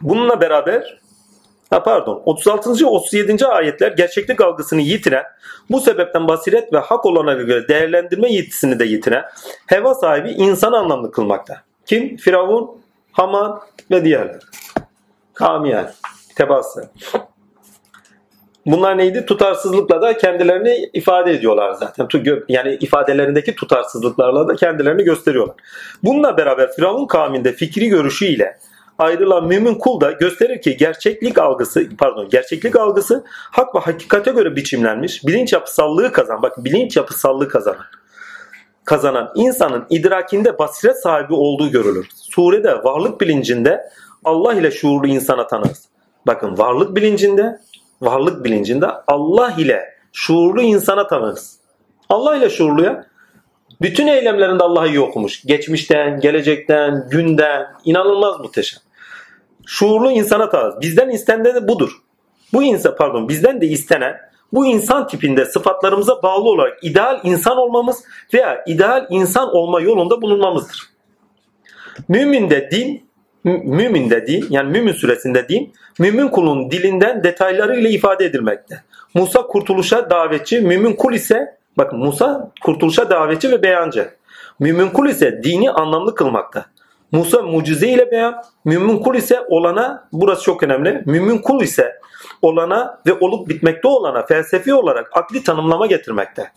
Bununla 0.00 0.40
beraber 0.40 1.00
Ha 1.70 1.82
pardon 1.82 2.22
36. 2.26 2.86
37. 2.86 3.46
ayetler 3.46 3.92
gerçeklik 3.92 4.40
algısını 4.40 4.80
yitiren, 4.80 5.24
bu 5.70 5.80
sebepten 5.80 6.28
basiret 6.28 6.72
ve 6.72 6.78
hak 6.78 7.06
olana 7.06 7.32
göre 7.32 7.68
değerlendirme 7.68 8.32
yetisini 8.32 8.78
de 8.78 8.84
yitiren 8.84 9.24
heva 9.66 9.94
sahibi 9.94 10.30
insan 10.30 10.72
anlamlı 10.72 11.12
kılmakta. 11.12 11.69
Kim? 11.90 12.16
Firavun, 12.16 12.70
Haman 13.12 13.60
ve 13.90 14.04
diğerler. 14.04 14.40
Kamiyen, 15.34 15.92
tebası. 16.36 16.90
Bunlar 18.66 18.98
neydi? 18.98 19.26
Tutarsızlıkla 19.26 20.02
da 20.02 20.16
kendilerini 20.16 20.90
ifade 20.92 21.32
ediyorlar 21.32 21.72
zaten. 21.72 22.08
Yani 22.48 22.74
ifadelerindeki 22.80 23.54
tutarsızlıklarla 23.54 24.48
da 24.48 24.56
kendilerini 24.56 25.02
gösteriyorlar. 25.02 25.56
Bununla 26.02 26.36
beraber 26.36 26.72
Firavun 26.72 27.06
kavminde 27.06 27.52
fikri 27.52 27.88
görüşüyle 27.88 28.58
ayrılan 28.98 29.46
mümin 29.46 29.74
kul 29.74 30.00
da 30.00 30.10
gösterir 30.12 30.62
ki 30.62 30.76
gerçeklik 30.76 31.38
algısı 31.38 31.88
pardon 31.98 32.28
gerçeklik 32.28 32.76
algısı 32.76 33.24
hak 33.28 33.74
ve 33.74 33.78
hakikate 33.78 34.30
göre 34.30 34.56
biçimlenmiş 34.56 35.26
bilinç 35.26 35.52
yapısallığı 35.52 36.12
kazan 36.12 36.42
bak 36.42 36.64
bilinç 36.64 36.96
yapısallığı 36.96 37.48
kazanan 37.48 37.86
kazanan 38.84 39.32
insanın 39.34 39.86
idrakinde 39.90 40.58
basiret 40.58 40.96
sahibi 40.96 41.34
olduğu 41.34 41.70
görülür. 41.70 42.08
Surede 42.14 42.84
varlık 42.84 43.20
bilincinde 43.20 43.90
Allah 44.24 44.54
ile 44.54 44.70
şuurlu 44.70 45.06
insana 45.06 45.46
tanırız. 45.46 45.88
Bakın 46.26 46.58
varlık 46.58 46.96
bilincinde 46.96 47.60
varlık 48.00 48.44
bilincinde 48.44 48.86
Allah 49.06 49.54
ile 49.58 49.94
şuurlu 50.12 50.62
insana 50.62 51.06
tanırız. 51.06 51.58
Allah 52.08 52.36
ile 52.36 52.50
şuurluya 52.50 53.06
bütün 53.82 54.06
eylemlerinde 54.06 54.62
Allah'ı 54.62 54.88
iyi 54.88 55.00
okumuş. 55.00 55.42
Geçmişten, 55.46 56.20
gelecekten, 56.20 57.08
günden 57.10 57.66
inanılmaz 57.84 58.40
muhteşem 58.40 58.80
şuurlu 59.66 60.10
insana 60.10 60.50
taarruz. 60.50 60.80
Bizden 60.80 61.08
istenen 61.10 61.44
de 61.44 61.68
budur. 61.68 61.90
Bu 62.52 62.62
insan 62.62 62.96
pardon 62.96 63.28
bizden 63.28 63.60
de 63.60 63.66
istenen 63.66 64.29
bu 64.52 64.66
insan 64.66 65.06
tipinde 65.06 65.44
sıfatlarımıza 65.44 66.22
bağlı 66.22 66.48
olarak 66.48 66.84
ideal 66.84 67.20
insan 67.24 67.56
olmamız 67.56 68.04
veya 68.34 68.64
ideal 68.66 69.06
insan 69.10 69.54
olma 69.54 69.80
yolunda 69.80 70.22
bulunmamızdır. 70.22 70.90
Mümin 72.08 72.50
de 72.50 72.70
din, 72.70 73.04
mümin 73.44 74.10
de 74.10 74.26
din 74.26 74.46
yani 74.50 74.70
mümin 74.70 74.92
süresinde 74.92 75.48
din, 75.48 75.72
mümin 75.98 76.28
kulun 76.28 76.70
dilinden 76.70 77.24
detaylarıyla 77.24 77.90
ifade 77.90 78.24
edilmekte. 78.24 78.82
Musa 79.14 79.46
kurtuluşa 79.46 80.10
davetçi, 80.10 80.60
mümin 80.60 80.92
kul 80.92 81.14
ise 81.14 81.56
bakın 81.78 81.98
Musa 81.98 82.50
kurtuluşa 82.62 83.10
davetçi 83.10 83.50
ve 83.50 83.62
beyancı. 83.62 84.10
Mümin 84.58 84.88
kul 84.88 85.08
ise 85.08 85.40
dini 85.44 85.70
anlamlı 85.70 86.14
kılmakta. 86.14 86.66
Musa 87.12 87.42
mucize 87.42 87.88
ile 87.88 88.10
beyan, 88.10 88.42
mümin 88.64 88.98
kul 88.98 89.14
ise 89.14 89.40
olana, 89.48 90.08
burası 90.12 90.42
çok 90.42 90.62
önemli, 90.62 91.02
mümin 91.06 91.38
kul 91.38 91.62
ise 91.62 91.99
olana 92.42 93.00
ve 93.06 93.12
olup 93.12 93.48
bitmekte 93.48 93.88
olana 93.88 94.26
felsefi 94.26 94.74
olarak 94.74 95.16
akli 95.16 95.44
tanımlama 95.44 95.86
getirmekte. 95.86 96.52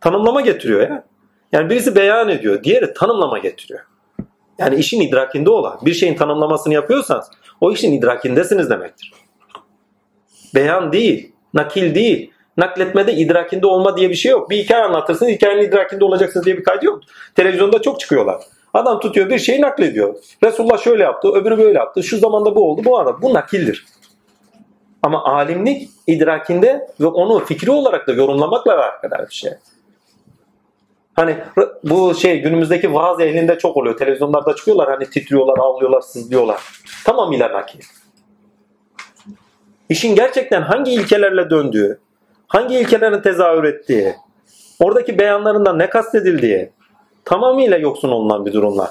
Tanımlama 0.00 0.40
getiriyor 0.40 0.80
ya. 0.80 1.04
Yani 1.52 1.70
birisi 1.70 1.96
beyan 1.96 2.28
ediyor, 2.28 2.64
diğeri 2.64 2.94
tanımlama 2.94 3.38
getiriyor. 3.38 3.80
Yani 4.58 4.76
işin 4.76 5.00
idrakinde 5.00 5.50
olan, 5.50 5.78
bir 5.82 5.94
şeyin 5.94 6.16
tanımlamasını 6.16 6.74
yapıyorsanız 6.74 7.30
o 7.60 7.72
işin 7.72 7.92
idrakindesiniz 7.92 8.70
demektir. 8.70 9.12
Beyan 10.54 10.92
değil, 10.92 11.32
nakil 11.54 11.94
değil. 11.94 12.30
Nakletmede 12.56 13.12
idrakinde 13.12 13.66
olma 13.66 13.96
diye 13.96 14.10
bir 14.10 14.14
şey 14.14 14.32
yok. 14.32 14.50
Bir 14.50 14.56
hikaye 14.56 14.84
anlatırsınız, 14.84 15.32
hikayenin 15.32 15.62
idrakinde 15.62 16.04
olacaksınız 16.04 16.46
diye 16.46 16.58
bir 16.58 16.64
kaydı 16.64 16.86
yok. 16.86 17.00
Televizyonda 17.34 17.82
çok 17.82 18.00
çıkıyorlar. 18.00 18.42
Adam 18.74 19.00
tutuyor 19.00 19.30
bir 19.30 19.38
şeyi 19.38 19.60
naklediyor. 19.60 20.14
Resulullah 20.44 20.78
şöyle 20.78 21.02
yaptı, 21.02 21.28
öbürü 21.28 21.58
böyle 21.58 21.78
yaptı. 21.78 22.02
Şu 22.02 22.18
zamanda 22.18 22.56
bu 22.56 22.70
oldu, 22.70 22.82
bu 22.84 22.98
arada. 22.98 23.22
Bu 23.22 23.34
nakildir. 23.34 23.86
Ama 25.04 25.24
alimlik 25.24 25.90
idrakinde 26.06 26.88
ve 27.00 27.06
onu 27.06 27.44
fikri 27.44 27.70
olarak 27.70 28.06
da 28.06 28.12
yorumlamakla 28.12 28.74
alakadar 28.74 29.28
bir 29.28 29.34
şey. 29.34 29.52
Hani 31.14 31.36
bu 31.84 32.14
şey 32.14 32.40
günümüzdeki 32.40 32.94
vaaz 32.94 33.20
ehlinde 33.20 33.58
çok 33.58 33.76
oluyor. 33.76 33.96
Televizyonlarda 33.96 34.56
çıkıyorlar 34.56 34.90
hani 34.90 35.10
titriyorlar, 35.10 35.58
ağlıyorlar, 35.58 36.00
sızlıyorlar. 36.00 36.60
Tamamıyla 37.04 37.52
nakil. 37.52 37.80
İşin 39.88 40.14
gerçekten 40.14 40.62
hangi 40.62 40.92
ilkelerle 40.92 41.50
döndüğü, 41.50 42.00
hangi 42.48 42.78
ilkelerin 42.78 43.22
tezahür 43.22 43.64
ettiği, 43.64 44.14
oradaki 44.78 45.18
beyanlarından 45.18 45.78
ne 45.78 45.90
kastedildiği, 45.90 46.70
tamamıyla 47.24 47.76
yoksun 47.76 48.08
olunan 48.08 48.46
bir 48.46 48.52
durumlar. 48.52 48.90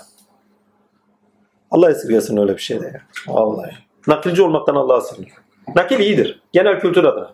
Allah 1.72 1.92
esirgesin 1.92 2.38
öyle 2.38 2.56
bir 2.56 2.62
şeyde 2.62 2.86
ya. 2.86 3.02
Vallahi. 3.28 3.74
Nakilci 4.08 4.42
olmaktan 4.42 4.76
Allah'a 4.76 5.02
sığınıyor. 5.02 5.43
Nakil 5.76 6.00
iyidir. 6.00 6.42
Genel 6.54 6.80
kültür 6.80 7.04
adına. 7.04 7.34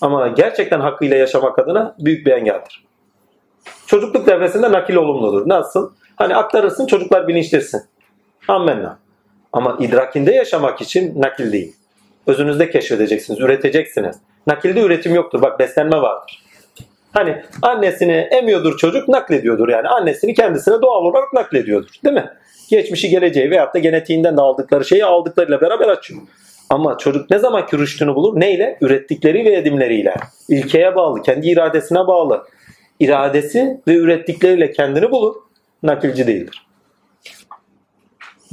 Ama 0.00 0.28
gerçekten 0.28 0.80
hakkıyla 0.80 1.16
yaşamak 1.16 1.58
adına 1.58 1.94
büyük 1.98 2.26
bir 2.26 2.32
engeldir. 2.32 2.84
Çocukluk 3.86 4.26
devresinde 4.26 4.72
nakil 4.72 4.94
olumludur. 4.94 5.48
Nasıl? 5.48 5.92
Hani 6.16 6.36
aktarırsın 6.36 6.86
çocuklar 6.86 7.28
bilinçlisin. 7.28 7.82
Ammenna. 8.48 8.98
Ama 9.52 9.76
idrakinde 9.80 10.32
yaşamak 10.32 10.80
için 10.80 11.20
nakil 11.20 11.52
değil. 11.52 11.76
Özünüzde 12.26 12.70
keşfedeceksiniz, 12.70 13.40
üreteceksiniz. 13.40 14.16
Nakilde 14.46 14.80
üretim 14.80 15.14
yoktur. 15.14 15.42
Bak 15.42 15.58
beslenme 15.58 16.00
vardır. 16.00 16.42
Hani 17.12 17.42
annesini 17.62 18.12
emiyordur 18.12 18.78
çocuk 18.78 19.08
naklediyordur 19.08 19.68
yani. 19.68 19.88
Annesini 19.88 20.34
kendisine 20.34 20.82
doğal 20.82 21.04
olarak 21.04 21.32
naklediyordur. 21.32 21.90
Değil 22.04 22.14
mi? 22.14 22.30
Geçmişi 22.70 23.08
geleceği 23.08 23.50
veyahut 23.50 23.74
da 23.74 23.78
genetiğinden 23.78 24.36
de 24.36 24.40
aldıkları 24.40 24.84
şeyi 24.84 25.04
aldıklarıyla 25.04 25.60
beraber 25.60 25.88
açıyor. 25.88 26.20
Ama 26.72 26.98
çocuk 26.98 27.30
ne 27.30 27.38
zaman 27.38 27.66
ki 27.66 27.78
rüştünü 27.78 28.14
bulur? 28.14 28.40
Neyle? 28.40 28.78
Ürettikleri 28.80 29.44
ve 29.44 29.56
edimleriyle. 29.56 30.14
İlkeye 30.48 30.96
bağlı, 30.96 31.22
kendi 31.22 31.48
iradesine 31.48 31.98
bağlı. 31.98 32.46
İradesi 33.00 33.80
ve 33.88 33.94
ürettikleriyle 33.94 34.72
kendini 34.72 35.10
bulur. 35.10 35.34
Nakilci 35.82 36.26
değildir. 36.26 36.66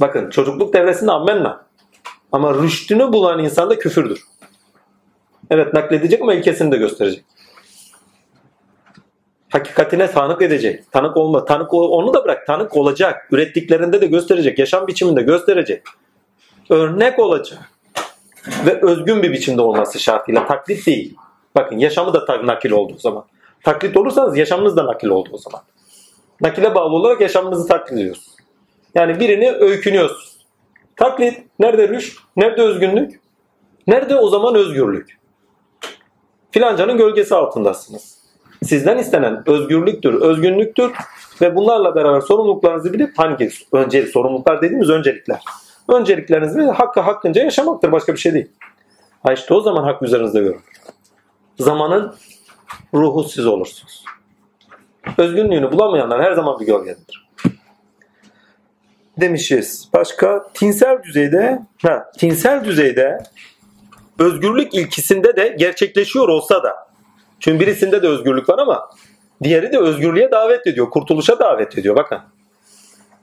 Bakın 0.00 0.30
çocukluk 0.30 0.74
devresinde 0.74 1.12
ammenna. 1.12 1.66
Ama 2.32 2.54
rüştünü 2.54 3.12
bulan 3.12 3.44
insan 3.44 3.70
da 3.70 3.78
küfürdür. 3.78 4.24
Evet 5.50 5.74
nakledecek 5.74 6.22
ama 6.22 6.34
ilkesini 6.34 6.72
de 6.72 6.76
gösterecek. 6.76 7.24
Hakikatine 9.48 10.10
tanık 10.10 10.42
edecek. 10.42 10.92
Tanık 10.92 11.16
olma, 11.16 11.44
tanık 11.44 11.74
onu 11.74 12.14
da 12.14 12.24
bırak. 12.24 12.46
Tanık 12.46 12.76
olacak. 12.76 13.28
Ürettiklerinde 13.30 14.00
de 14.00 14.06
gösterecek. 14.06 14.58
Yaşam 14.58 14.86
biçiminde 14.86 15.22
gösterecek. 15.22 15.82
Örnek 16.70 17.18
olacak. 17.18 17.69
Ve 18.66 18.80
özgün 18.82 19.22
bir 19.22 19.32
biçimde 19.32 19.62
olması 19.62 20.00
şartıyla. 20.00 20.46
Taklit 20.46 20.86
değil. 20.86 21.16
Bakın 21.54 21.78
yaşamı 21.78 22.12
da 22.12 22.46
nakil 22.46 22.70
olduğu 22.70 22.98
zaman. 22.98 23.24
Taklit 23.64 23.96
olursanız 23.96 24.36
yaşamınız 24.36 24.76
da 24.76 24.86
nakil 24.86 25.08
oldu 25.08 25.28
o 25.32 25.38
zaman. 25.38 25.60
Nakile 26.40 26.74
bağlı 26.74 26.94
olarak 26.94 27.20
yaşamınızı 27.20 27.68
taklit 27.68 27.98
ediyorsunuz. 27.98 28.36
Yani 28.94 29.20
birini 29.20 29.52
öykünüyorsunuz. 29.52 30.36
Taklit. 30.96 31.38
Nerede 31.58 31.88
rüşt? 31.88 32.18
Nerede 32.36 32.62
özgünlük? 32.62 33.20
Nerede 33.86 34.16
o 34.16 34.28
zaman 34.28 34.54
özgürlük? 34.54 35.18
Filancanın 36.50 36.96
gölgesi 36.96 37.34
altındasınız. 37.34 38.20
Sizden 38.64 38.98
istenen 38.98 39.42
özgürlüktür, 39.46 40.14
özgünlüktür 40.14 40.92
ve 41.40 41.56
bunlarla 41.56 41.94
beraber 41.94 42.20
sorumluluklarınızı 42.20 42.92
bilip 42.92 43.18
hangi 43.18 43.50
öncelik 43.72 44.08
sorumluluklar 44.08 44.62
dediğimiz 44.62 44.90
öncelikler. 44.90 45.40
Önceliklerinizi 45.88 46.58
ve 46.58 46.70
hakkı 46.70 47.00
hakkınca 47.00 47.42
yaşamaktır 47.42 47.92
başka 47.92 48.12
bir 48.12 48.18
şey 48.18 48.34
değil. 48.34 48.48
Ha 49.22 49.32
işte 49.32 49.54
o 49.54 49.60
zaman 49.60 49.84
hak 49.84 50.02
üzerinizde 50.02 50.40
görün. 50.40 50.60
Zamanın 51.58 52.14
ruhu 52.94 53.24
siz 53.24 53.46
olursunuz. 53.46 54.04
Özgünlüğünü 55.18 55.72
bulamayanlar 55.72 56.22
her 56.22 56.32
zaman 56.32 56.60
bir 56.60 56.66
gölgedir. 56.66 57.30
Demişiz. 59.20 59.88
Başka 59.94 60.46
tinsel 60.54 61.02
düzeyde 61.02 61.62
ha, 61.82 62.10
tinsel 62.18 62.64
düzeyde 62.64 63.18
özgürlük 64.18 64.74
ilkisinde 64.74 65.36
de 65.36 65.56
gerçekleşiyor 65.58 66.28
olsa 66.28 66.62
da 66.62 66.90
çünkü 67.40 67.60
birisinde 67.60 68.02
de 68.02 68.08
özgürlük 68.08 68.48
var 68.48 68.58
ama 68.58 68.90
diğeri 69.42 69.72
de 69.72 69.78
özgürlüğe 69.78 70.30
davet 70.30 70.66
ediyor. 70.66 70.90
Kurtuluşa 70.90 71.38
davet 71.38 71.78
ediyor. 71.78 71.96
Bakın. 71.96 72.18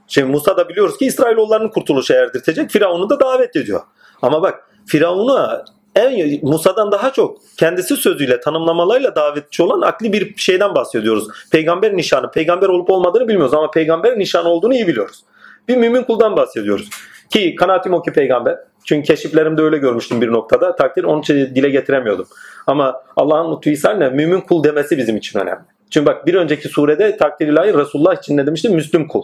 Şimdi 0.08 0.32
Musa 0.32 0.58
da 0.58 0.70
biliyoruz 0.70 0.98
ki 0.98 1.06
İsrailoğullarını 1.06 1.72
kurtuluşa 1.72 2.14
erdirtecek. 2.14 2.72
Firavun'u 2.72 3.10
da 3.10 3.20
davet 3.20 3.56
ediyor. 3.56 3.82
Ama 4.22 4.42
bak 4.42 4.70
Firavun'u 4.86 5.64
en 5.96 6.40
Musa'dan 6.44 6.92
daha 6.92 7.14
çok 7.14 7.38
kendisi 7.58 7.96
sözüyle 7.96 8.40
tanımlamalarıyla 8.40 9.16
davetçi 9.16 9.64
olan 9.64 9.82
akli 9.82 10.14
bir 10.14 10.36
şeyden 10.38 10.76
bahsediyoruz. 10.76 11.28
Peygamber 11.52 11.98
nişanı, 11.98 12.32
peygamber 12.32 12.68
olup 12.68 12.90
olmadığını 12.90 13.28
bilmiyoruz 13.28 13.54
ama 13.54 13.72
peygamber 13.72 14.20
nişanı 14.20 14.50
olduğunu 14.50 14.74
iyi 14.74 14.88
biliyoruz. 14.88 15.24
Bir 15.68 15.78
mümin 15.78 16.04
kuldan 16.04 16.38
bahsediyoruz. 16.38 16.90
Ki 17.30 17.56
kanaatim 17.56 17.94
o 17.94 18.02
ki 18.02 18.14
peygamber. 18.14 18.58
Çünkü 18.86 19.08
keşiflerimde 19.08 19.62
öyle 19.62 19.78
görmüştüm 19.78 20.22
bir 20.22 20.32
noktada. 20.32 20.76
Takdir 20.76 21.04
onun 21.04 21.22
için 21.22 21.36
dile 21.36 21.70
getiremiyordum. 21.70 22.28
Ama 22.68 23.02
Allah'ın 23.16 23.56
lütfu 23.56 23.70
ihsanıyla 23.70 24.10
mümin 24.10 24.42
kul 24.42 24.64
demesi 24.64 24.98
bizim 24.98 25.18
için 25.18 25.40
önemli. 25.40 25.62
Çünkü 25.90 26.06
bak 26.06 26.28
bir 26.28 26.34
önceki 26.34 26.70
surede 26.70 27.18
takdir 27.18 27.48
ilahi 27.48 27.74
Resulullah 27.74 28.18
için 28.18 28.38
ne 28.38 28.48
demişti? 28.48 28.70
Müslüm 28.70 29.08
kul. 29.08 29.24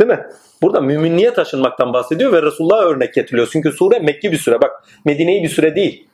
Değil 0.00 0.10
mi? 0.10 0.26
Burada 0.62 0.80
müminliğe 0.80 1.34
taşınmaktan 1.34 1.92
bahsediyor 1.92 2.32
ve 2.32 2.42
Resulullah'a 2.42 2.84
örnek 2.84 3.14
getiriliyor. 3.14 3.48
Çünkü 3.52 3.72
sure 3.72 3.98
Mekki 3.98 4.32
bir 4.32 4.36
süre. 4.36 4.60
Bak 4.62 4.70
Medine'yi 5.04 5.42
bir 5.42 5.48
süre 5.48 5.76
değil. 5.76 6.06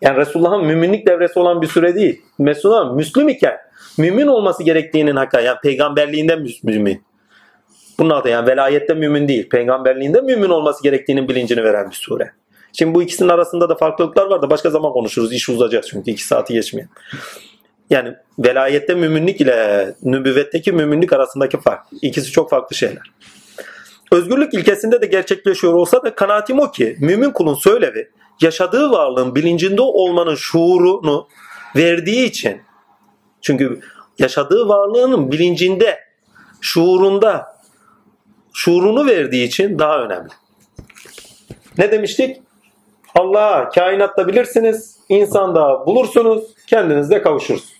Yani 0.00 0.16
Resulullah'ın 0.16 0.64
müminlik 0.64 1.06
devresi 1.06 1.38
olan 1.38 1.62
bir 1.62 1.66
süre 1.66 1.94
değil. 1.94 2.22
Resulullah 2.40 2.94
Müslüm 2.94 3.28
iken 3.28 3.56
mümin 3.98 4.26
olması 4.26 4.62
gerektiğinin 4.62 5.16
hakka 5.16 5.40
yani 5.40 5.58
peygamberliğinde 5.62 6.38
mümin. 6.62 7.02
Bunun 7.98 8.10
adı 8.10 8.28
yani 8.28 8.46
velayette 8.46 8.94
mümin 8.94 9.28
değil. 9.28 9.48
Peygamberliğinde 9.48 10.20
mümin 10.20 10.48
olması 10.48 10.82
gerektiğinin 10.82 11.28
bilincini 11.28 11.64
veren 11.64 11.90
bir 11.90 11.94
sure. 11.94 12.32
Şimdi 12.72 12.94
bu 12.94 13.02
ikisinin 13.02 13.28
arasında 13.28 13.68
da 13.68 13.74
farklılıklar 13.74 14.26
var 14.26 14.42
da 14.42 14.50
başka 14.50 14.70
zaman 14.70 14.92
konuşuruz. 14.92 15.32
İş 15.32 15.48
uzayacak 15.48 15.84
çünkü 15.84 16.10
iki 16.10 16.24
saati 16.24 16.52
geçmeyen. 16.52 16.88
Yani 17.90 18.14
velayette 18.38 18.94
müminlik 18.94 19.40
ile 19.40 19.94
nübüvvetteki 20.02 20.72
müminlik 20.72 21.12
arasındaki 21.12 21.60
fark. 21.60 21.86
İkisi 22.02 22.30
çok 22.30 22.50
farklı 22.50 22.76
şeyler. 22.76 23.02
Özgürlük 24.12 24.54
ilkesinde 24.54 25.02
de 25.02 25.06
gerçekleşiyor 25.06 25.72
olsa 25.72 26.02
da 26.02 26.14
kanaatim 26.14 26.60
o 26.60 26.70
ki 26.70 26.96
mümin 27.00 27.30
kulun 27.30 27.54
söylevi 27.54 28.10
yaşadığı 28.40 28.90
varlığın 28.90 29.34
bilincinde 29.34 29.82
olmanın 29.82 30.34
şuurunu 30.34 31.28
verdiği 31.76 32.26
için 32.26 32.62
çünkü 33.42 33.80
yaşadığı 34.18 34.68
varlığının 34.68 35.32
bilincinde, 35.32 35.98
şuurunda 36.60 37.56
şuurunu 38.52 39.06
verdiği 39.06 39.46
için 39.46 39.78
daha 39.78 39.98
önemli. 39.98 40.30
Ne 41.78 41.92
demiştik? 41.92 42.42
Allah'a 43.14 43.68
kainatta 43.68 44.28
bilirsiniz, 44.28 44.98
insanda 45.08 45.86
bulursunuz, 45.86 46.44
kendinizde 46.66 47.22
kavuşursunuz. 47.22 47.73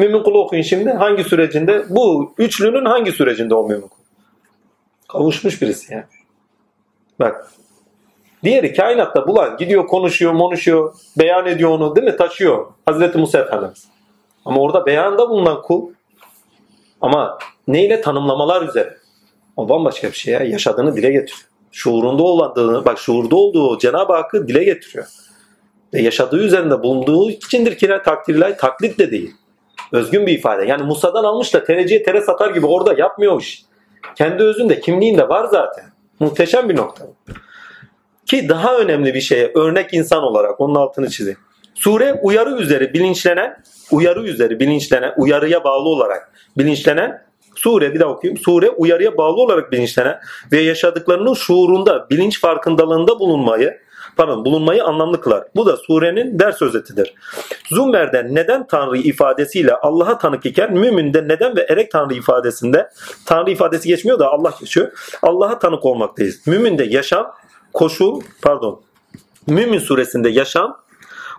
Mümin 0.00 0.22
kulu 0.22 0.38
okuyun 0.38 0.62
şimdi. 0.62 0.90
Hangi 0.90 1.24
sürecinde? 1.24 1.84
Bu 1.88 2.34
üçlünün 2.38 2.84
hangi 2.84 3.12
sürecinde 3.12 3.54
o 3.54 3.68
mümin 3.68 3.88
kul? 3.88 4.02
Kavuşmuş 5.08 5.62
birisi 5.62 5.92
yani. 5.92 6.04
Bak. 7.18 7.50
Diğeri 8.44 8.74
kainatta 8.74 9.28
bulan 9.28 9.56
gidiyor 9.56 9.86
konuşuyor, 9.86 10.38
konuşuyor, 10.38 10.94
beyan 11.18 11.46
ediyor 11.46 11.70
onu 11.70 11.96
değil 11.96 12.06
mi? 12.06 12.16
Taşıyor. 12.16 12.66
Hazreti 12.86 13.18
Musa 13.18 13.38
Efendimiz. 13.38 13.88
Ama 14.44 14.60
orada 14.60 14.86
beyanda 14.86 15.30
bulunan 15.30 15.62
kul 15.62 15.90
ama 17.00 17.38
neyle 17.68 18.00
tanımlamalar 18.00 18.68
üzere. 18.68 18.96
O 19.56 19.68
bambaşka 19.68 20.08
bir 20.08 20.16
şey 20.16 20.34
ya. 20.34 20.40
Yaşadığını 20.40 20.96
dile 20.96 21.10
getiriyor. 21.10 21.48
Şuurunda 21.72 22.22
olduğunu, 22.22 22.84
bak 22.84 22.98
şuurda 22.98 23.36
olduğu 23.36 23.78
Cenab-ı 23.78 24.12
Hakk'ı 24.12 24.48
dile 24.48 24.64
getiriyor. 24.64 25.06
Ve 25.94 26.02
yaşadığı 26.02 26.38
üzerinde 26.38 26.82
bulunduğu 26.82 27.30
içindir 27.30 27.78
ki 27.78 27.88
takdirler 28.04 28.58
taklit 28.58 28.98
de 28.98 29.10
değil. 29.10 29.34
Özgün 29.92 30.26
bir 30.26 30.38
ifade. 30.38 30.64
Yani 30.64 30.82
Musa'dan 30.82 31.24
almış 31.24 31.54
da 31.54 31.64
tereciye 31.64 32.02
tere 32.02 32.20
satar 32.20 32.50
gibi 32.50 32.66
orada 32.66 32.94
yapmıyormuş. 32.98 33.58
Kendi 34.14 34.42
özünde, 34.42 34.80
kimliğinde 34.80 35.28
var 35.28 35.44
zaten. 35.44 35.84
Muhteşem 36.20 36.68
bir 36.68 36.76
nokta. 36.76 37.06
Ki 38.26 38.48
daha 38.48 38.76
önemli 38.76 39.14
bir 39.14 39.20
şeye 39.20 39.52
örnek 39.54 39.94
insan 39.94 40.22
olarak 40.22 40.60
onun 40.60 40.74
altını 40.74 41.10
çizeyim. 41.10 41.38
Sure 41.74 42.20
uyarı 42.22 42.50
üzeri 42.50 42.94
bilinçlenen, 42.94 43.62
uyarı 43.90 44.22
üzeri 44.22 44.60
bilinçlenen, 44.60 45.12
uyarıya 45.16 45.64
bağlı 45.64 45.88
olarak 45.88 46.32
bilinçlenen 46.58 47.30
Sure 47.54 47.94
bir 47.94 48.00
daha 48.00 48.10
okuyayım. 48.10 48.38
Sure 48.38 48.70
uyarıya 48.70 49.16
bağlı 49.16 49.40
olarak 49.40 49.72
bilinçlenen 49.72 50.20
ve 50.52 50.60
yaşadıklarının 50.60 51.34
şuurunda, 51.34 52.10
bilinç 52.10 52.40
farkındalığında 52.40 53.18
bulunmayı, 53.18 53.80
pardon 54.20 54.44
bulunmayı 54.44 54.84
anlamlı 54.84 55.20
kılar. 55.20 55.44
Bu 55.56 55.66
da 55.66 55.76
surenin 55.76 56.38
ders 56.38 56.62
özetidir. 56.62 57.14
Zummer'den 57.70 58.34
neden 58.34 58.66
Tanrı 58.66 58.98
ifadesiyle 58.98 59.74
Allah'a 59.74 60.18
tanık 60.18 60.46
iken 60.46 60.72
müminde 60.72 61.28
neden 61.28 61.56
ve 61.56 61.66
erek 61.70 61.90
Tanrı 61.90 62.14
ifadesinde 62.14 62.90
Tanrı 63.26 63.50
ifadesi 63.50 63.88
geçmiyor 63.88 64.18
da 64.18 64.30
Allah 64.30 64.54
geçiyor. 64.60 64.88
Allah'a 65.22 65.58
tanık 65.58 65.84
olmaktayız. 65.84 66.46
Müminde 66.46 66.84
yaşam, 66.84 67.32
koşul, 67.72 68.20
pardon. 68.42 68.80
Mümin 69.46 69.78
suresinde 69.78 70.28
yaşam, 70.28 70.76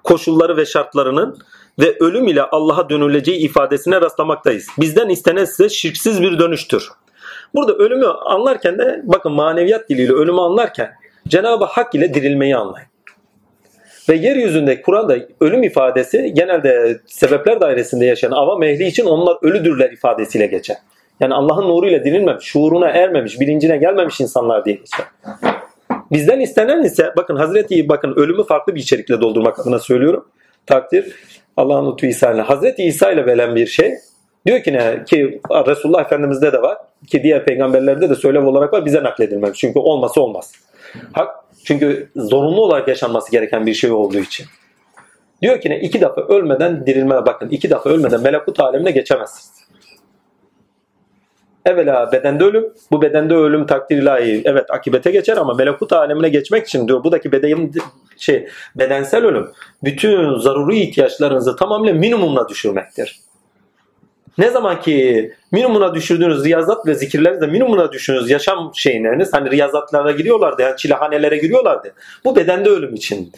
koşulları 0.03 0.57
ve 0.57 0.65
şartlarının 0.65 1.37
ve 1.79 1.97
ölüm 1.99 2.27
ile 2.27 2.43
Allah'a 2.43 2.89
dönüleceği 2.89 3.39
ifadesine 3.39 4.01
rastlamaktayız. 4.01 4.67
Bizden 4.79 5.09
istenen 5.09 5.43
ise 5.43 5.69
şirksiz 5.69 6.21
bir 6.21 6.39
dönüştür. 6.39 6.89
Burada 7.55 7.73
ölümü 7.73 8.07
anlarken 8.07 8.77
de 8.77 9.01
bakın 9.03 9.31
maneviyat 9.31 9.89
diliyle 9.89 10.13
ölümü 10.13 10.41
anlarken 10.41 11.00
Cenab-ı 11.27 11.65
Hak 11.65 11.95
ile 11.95 12.13
dirilmeyi 12.13 12.55
anlayın. 12.55 12.87
Ve 14.09 14.15
yeryüzünde 14.15 14.81
Kur'an'da 14.81 15.17
ölüm 15.41 15.63
ifadesi 15.63 16.33
genelde 16.33 16.99
sebepler 17.05 17.61
dairesinde 17.61 18.05
yaşayan 18.05 18.31
avam 18.31 18.63
ehli 18.63 18.87
için 18.87 19.05
onlar 19.05 19.37
ölüdürler 19.41 19.91
ifadesiyle 19.91 20.45
geçer. 20.45 20.77
Yani 21.19 21.33
Allah'ın 21.33 21.69
nuruyla 21.69 22.03
dirilmemiş, 22.03 22.45
şuuruna 22.45 22.89
ermemiş, 22.89 23.39
bilincine 23.39 23.77
gelmemiş 23.77 24.21
insanlar 24.21 24.65
diye 24.65 24.75
geçer. 24.75 25.05
Bizden 26.11 26.39
istenen 26.39 26.83
ise 26.83 27.13
bakın 27.17 27.35
Hazreti 27.35 27.89
bakın 27.89 28.13
ölümü 28.15 28.43
farklı 28.43 28.75
bir 28.75 28.79
içerikle 28.79 29.21
doldurmak 29.21 29.59
adına 29.59 29.79
söylüyorum. 29.79 30.27
Takdir 30.65 31.15
Allah'ın 31.57 31.91
lütfu 31.91 32.05
İsa 32.05 32.33
ile. 32.33 32.41
Hazreti 32.41 32.83
İsa 32.83 33.11
ile 33.11 33.25
veren 33.25 33.55
bir 33.55 33.67
şey. 33.67 33.93
Diyor 34.45 34.63
ki 34.63 34.73
ne? 34.73 35.03
Ki 35.03 35.41
Resulullah 35.67 36.01
Efendimiz'de 36.01 36.53
de 36.53 36.61
var. 36.61 36.77
Ki 37.07 37.23
diğer 37.23 37.45
peygamberlerde 37.45 38.09
de 38.09 38.15
söylev 38.15 38.45
olarak 38.45 38.73
var. 38.73 38.85
Bize 38.85 39.03
nakledilmemiş. 39.03 39.59
Çünkü 39.59 39.79
olması 39.79 40.21
olmaz. 40.21 40.51
Hak, 41.13 41.35
çünkü 41.63 42.11
zorunlu 42.15 42.61
olarak 42.61 42.87
yaşanması 42.87 43.31
gereken 43.31 43.65
bir 43.65 43.73
şey 43.73 43.91
olduğu 43.91 44.19
için. 44.19 44.45
Diyor 45.41 45.61
ki 45.61 45.69
ne? 45.69 45.79
iki 45.79 46.01
defa 46.01 46.21
ölmeden 46.21 46.85
dirilmeye 46.85 47.25
bakın. 47.25 47.49
iki 47.49 47.69
defa 47.69 47.89
ölmeden 47.89 48.21
melekut 48.21 48.59
alemine 48.59 48.91
geçemezsiniz. 48.91 49.61
Evvela 51.65 52.11
bedende 52.11 52.43
ölüm. 52.43 52.73
Bu 52.91 53.01
bedende 53.01 53.33
ölüm 53.33 53.65
takdir 53.65 53.97
ilahi. 53.97 54.41
Evet 54.45 54.71
akibete 54.71 55.11
geçer 55.11 55.37
ama 55.37 55.53
melekut 55.53 55.93
alemine 55.93 56.29
geçmek 56.29 56.67
için 56.67 56.87
diyor 56.87 57.03
buradaki 57.03 57.31
beden, 57.31 57.71
şey, 58.17 58.47
bedensel 58.75 59.25
ölüm 59.25 59.51
bütün 59.83 60.37
zaruri 60.37 60.79
ihtiyaçlarınızı 60.79 61.55
tamamıyla 61.55 61.93
minimumuna 61.93 62.49
düşürmektir. 62.49 63.19
Ne 64.37 64.49
zaman 64.49 64.81
ki 64.81 65.33
minimumuna 65.51 65.95
düşürdüğünüz 65.95 66.45
riyazat 66.45 66.87
ve 66.87 66.95
zikirlerinizde 66.95 67.47
minimumuna 67.47 67.91
düşürdüğünüz 67.91 68.29
yaşam 68.29 68.71
şeyleriniz 68.75 69.33
hani 69.33 69.51
riyazatlara 69.51 70.11
giriyorlardı 70.11 70.61
yani 70.61 70.77
çilehanelere 70.77 71.37
giriyorlardı. 71.37 71.93
Bu 72.25 72.35
bedende 72.35 72.69
ölüm 72.69 72.93
içindi. 72.93 73.37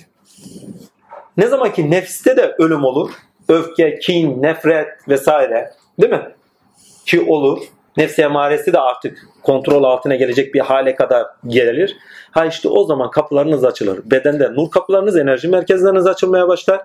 Ne 1.38 1.48
zaman 1.48 1.74
ki 1.74 1.92
nefste 1.92 2.38
de 2.38 2.56
ölüm 2.60 2.84
olur 2.84 3.12
öfke, 3.50 4.00
kin, 4.00 4.44
nefret 4.44 4.88
vesaire 5.10 5.72
değil 6.02 6.14
mi? 6.14 6.30
Ki 7.06 7.22
olur. 7.22 7.64
Nefsi 7.98 8.22
emaresi 8.22 8.74
de 8.74 8.80
artık 8.80 9.28
kontrol 9.44 9.84
altına 9.84 10.16
gelecek 10.16 10.54
bir 10.54 10.60
hale 10.60 10.96
kadar 10.96 11.26
gelir. 11.48 11.98
Ha 12.34 12.46
işte 12.46 12.70
o 12.70 12.86
zaman 12.86 13.12
kapılarınız 13.12 13.64
açılır. 13.64 14.00
Bedende 14.06 14.54
nur 14.54 14.72
kapılarınız, 14.72 15.18
enerji 15.18 15.48
merkezleriniz 15.48 16.08
açılmaya 16.08 16.48
başlar. 16.48 16.82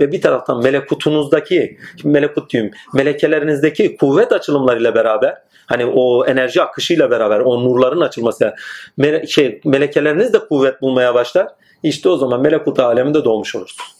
Ve 0.00 0.12
bir 0.12 0.20
taraftan 0.20 0.62
melekutunuzdaki, 0.62 1.78
melekut 2.04 2.52
diyeyim, 2.52 2.72
melekelerinizdeki 2.94 3.96
kuvvet 3.96 4.32
açılımlarıyla 4.32 4.94
beraber 4.94 5.42
hani 5.66 5.86
o 5.86 6.26
enerji 6.26 6.62
akışıyla 6.62 7.10
beraber 7.10 7.40
o 7.40 7.64
nurların 7.64 8.00
açılması 8.00 8.54
mele, 8.96 9.26
şey, 9.26 9.60
melekeleriniz 9.64 10.32
de 10.32 10.38
kuvvet 10.38 10.82
bulmaya 10.82 11.14
başlar. 11.14 11.48
İşte 11.82 12.08
o 12.08 12.16
zaman 12.16 12.40
melekut 12.40 12.78
aleminde 12.78 13.24
doğmuş 13.24 13.56
olursunuz. 13.56 13.96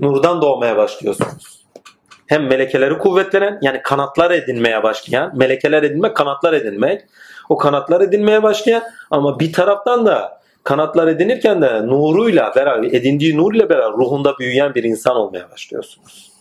Nurdan 0.00 0.42
doğmaya 0.42 0.76
başlıyorsunuz 0.76 1.55
hem 2.26 2.46
melekeleri 2.46 2.98
kuvvetlenen 2.98 3.58
yani 3.62 3.82
kanatlar 3.82 4.30
edinmeye 4.30 4.82
başlayan, 4.82 5.38
melekeler 5.38 5.82
edinmek, 5.82 6.16
kanatlar 6.16 6.52
edinmek. 6.52 7.02
O 7.48 7.56
kanatlar 7.56 8.00
edinmeye 8.00 8.42
başlayan 8.42 8.82
ama 9.10 9.40
bir 9.40 9.52
taraftan 9.52 10.06
da 10.06 10.40
kanatlar 10.64 11.08
edinirken 11.08 11.62
de 11.62 11.86
nuruyla 11.86 12.52
beraber, 12.56 12.88
edindiği 12.88 13.36
nur 13.36 13.54
ile 13.54 13.68
beraber 13.68 13.92
ruhunda 13.92 14.38
büyüyen 14.38 14.74
bir 14.74 14.84
insan 14.84 15.16
olmaya 15.16 15.50
başlıyorsunuz. 15.50 16.32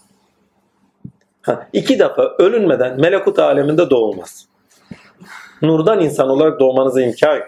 Ha, 1.42 1.68
iki 1.74 2.00
defa 2.00 2.36
ölünmeden 2.40 3.02
melekut 3.02 3.40
aleminde 3.40 3.90
doğulmaz. 3.90 4.48
Nurdan 5.62 6.02
insan 6.02 6.30
olarak 6.30 6.60
doğmanıza 6.60 7.02
imkan 7.02 7.36
yok. 7.36 7.48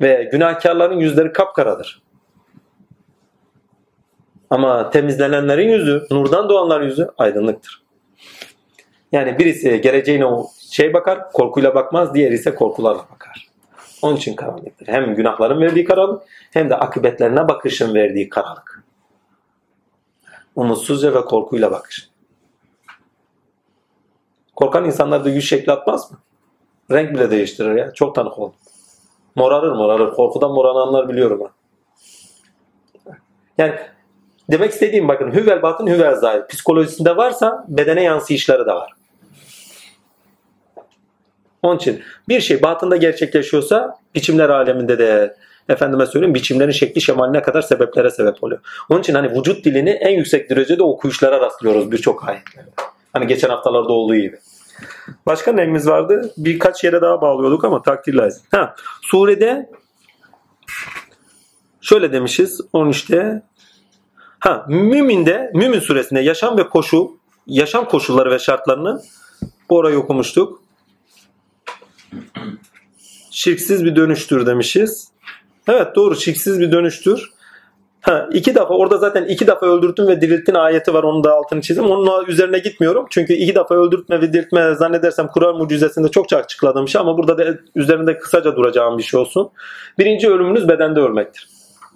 Ve 0.00 0.28
günahkarların 0.32 1.00
yüzleri 1.00 1.32
kapkaradır. 1.32 2.03
Ama 4.50 4.90
temizlenenlerin 4.90 5.68
yüzü, 5.68 6.06
nurdan 6.10 6.48
doğanların 6.48 6.84
yüzü 6.84 7.08
aydınlıktır. 7.18 7.82
Yani 9.12 9.38
birisi 9.38 9.80
geleceğine 9.80 10.26
o 10.26 10.46
şey 10.70 10.94
bakar, 10.94 11.32
korkuyla 11.32 11.74
bakmaz, 11.74 12.14
diğeri 12.14 12.34
ise 12.34 12.54
korkularla 12.54 13.06
bakar. 13.14 13.48
Onun 14.02 14.16
için 14.16 14.36
karanlıktır. 14.36 14.88
Hem 14.88 15.14
günahların 15.14 15.60
verdiği 15.60 15.84
karanlık 15.84 16.22
hem 16.50 16.70
de 16.70 16.76
akıbetlerine 16.76 17.48
bakışın 17.48 17.94
verdiği 17.94 18.28
karanlık. 18.28 18.84
Umutsuzca 20.56 21.14
ve 21.14 21.20
korkuyla 21.20 21.70
bakış. 21.70 22.08
Korkan 24.56 24.84
insanlar 24.84 25.24
da 25.24 25.30
yüz 25.30 25.48
şekli 25.48 25.72
atmaz 25.72 26.12
mı? 26.12 26.18
Renk 26.90 27.14
bile 27.14 27.30
değiştirir 27.30 27.74
ya. 27.74 27.92
Çok 27.92 28.14
tanık 28.14 28.38
oldum. 28.38 28.56
Morarır 29.34 29.72
morarır. 29.72 30.14
Korkudan 30.14 30.50
morananlar 30.50 31.08
biliyorum 31.08 31.42
ha. 31.42 31.50
Yani 33.58 33.74
Demek 34.50 34.72
istediğim 34.72 35.08
bakın 35.08 35.32
hüvel 35.32 35.62
batın 35.62 35.86
hüvel 35.86 36.14
zahir. 36.14 36.46
Psikolojisinde 36.48 37.16
varsa 37.16 37.64
bedene 37.68 38.02
yansıyışları 38.02 38.66
da 38.66 38.76
var. 38.76 38.92
Onun 41.62 41.76
için 41.76 42.02
bir 42.28 42.40
şey 42.40 42.62
batında 42.62 42.96
gerçekleşiyorsa 42.96 43.98
biçimler 44.14 44.48
aleminde 44.48 44.98
de 44.98 45.36
efendime 45.68 46.06
söyleyeyim 46.06 46.34
biçimlerin 46.34 46.70
şekli 46.70 47.00
şemaline 47.00 47.42
kadar 47.42 47.62
sebeplere 47.62 48.10
sebep 48.10 48.44
oluyor. 48.44 48.60
Onun 48.90 49.00
için 49.00 49.14
hani 49.14 49.38
vücut 49.38 49.64
dilini 49.64 49.90
en 49.90 50.10
yüksek 50.10 50.50
derecede 50.50 50.82
okuyuşlara 50.82 51.40
rastlıyoruz 51.40 51.92
birçok 51.92 52.28
ayetlerde. 52.28 52.70
Hani 53.12 53.26
geçen 53.26 53.48
haftalarda 53.48 53.92
olduğu 53.92 54.16
gibi. 54.16 54.38
Başka 55.26 55.52
neyimiz 55.52 55.88
vardı? 55.88 56.32
Birkaç 56.36 56.84
yere 56.84 57.00
daha 57.00 57.20
bağlıyorduk 57.20 57.64
ama 57.64 57.82
takdir 57.82 58.14
lazım. 58.14 58.42
Ha, 58.50 58.74
surede 59.02 59.70
şöyle 61.80 62.12
demişiz 62.12 62.60
13'te 62.74 63.42
Ha, 64.44 64.64
müminde, 64.68 65.50
mümin 65.54 65.80
suresinde 65.80 66.20
yaşam 66.20 66.58
ve 66.58 66.68
koşu, 66.68 67.16
yaşam 67.46 67.88
koşulları 67.88 68.30
ve 68.30 68.38
şartlarını 68.38 69.02
orayı 69.68 69.98
okumuştuk. 69.98 70.62
Şirksiz 73.30 73.84
bir 73.84 73.96
dönüştür 73.96 74.46
demişiz. 74.46 75.08
Evet 75.68 75.96
doğru 75.96 76.16
şirksiz 76.16 76.60
bir 76.60 76.72
dönüştür. 76.72 77.32
Ha, 78.00 78.28
iki 78.32 78.54
defa 78.54 78.74
orada 78.74 78.98
zaten 78.98 79.24
iki 79.24 79.46
defa 79.46 79.66
öldürttün 79.66 80.06
ve 80.06 80.20
dirilttin 80.20 80.54
ayeti 80.54 80.94
var 80.94 81.02
onun 81.02 81.24
da 81.24 81.32
altını 81.32 81.60
çizdim. 81.60 81.84
Onun 81.84 82.26
üzerine 82.26 82.58
gitmiyorum. 82.58 83.06
Çünkü 83.10 83.32
iki 83.32 83.54
defa 83.54 83.74
öldürtme 83.74 84.20
ve 84.20 84.32
diriltme 84.32 84.74
zannedersem 84.74 85.26
Kur'an 85.26 85.56
mucizesinde 85.56 86.08
çokça 86.08 86.36
açıkladığım 86.36 86.88
şey 86.88 87.00
ama 87.00 87.18
burada 87.18 87.38
da 87.38 87.58
üzerinde 87.74 88.18
kısaca 88.18 88.56
duracağım 88.56 88.98
bir 88.98 89.02
şey 89.02 89.20
olsun. 89.20 89.50
Birinci 89.98 90.30
ölümünüz 90.30 90.68
bedende 90.68 91.00
ölmektir. 91.00 91.48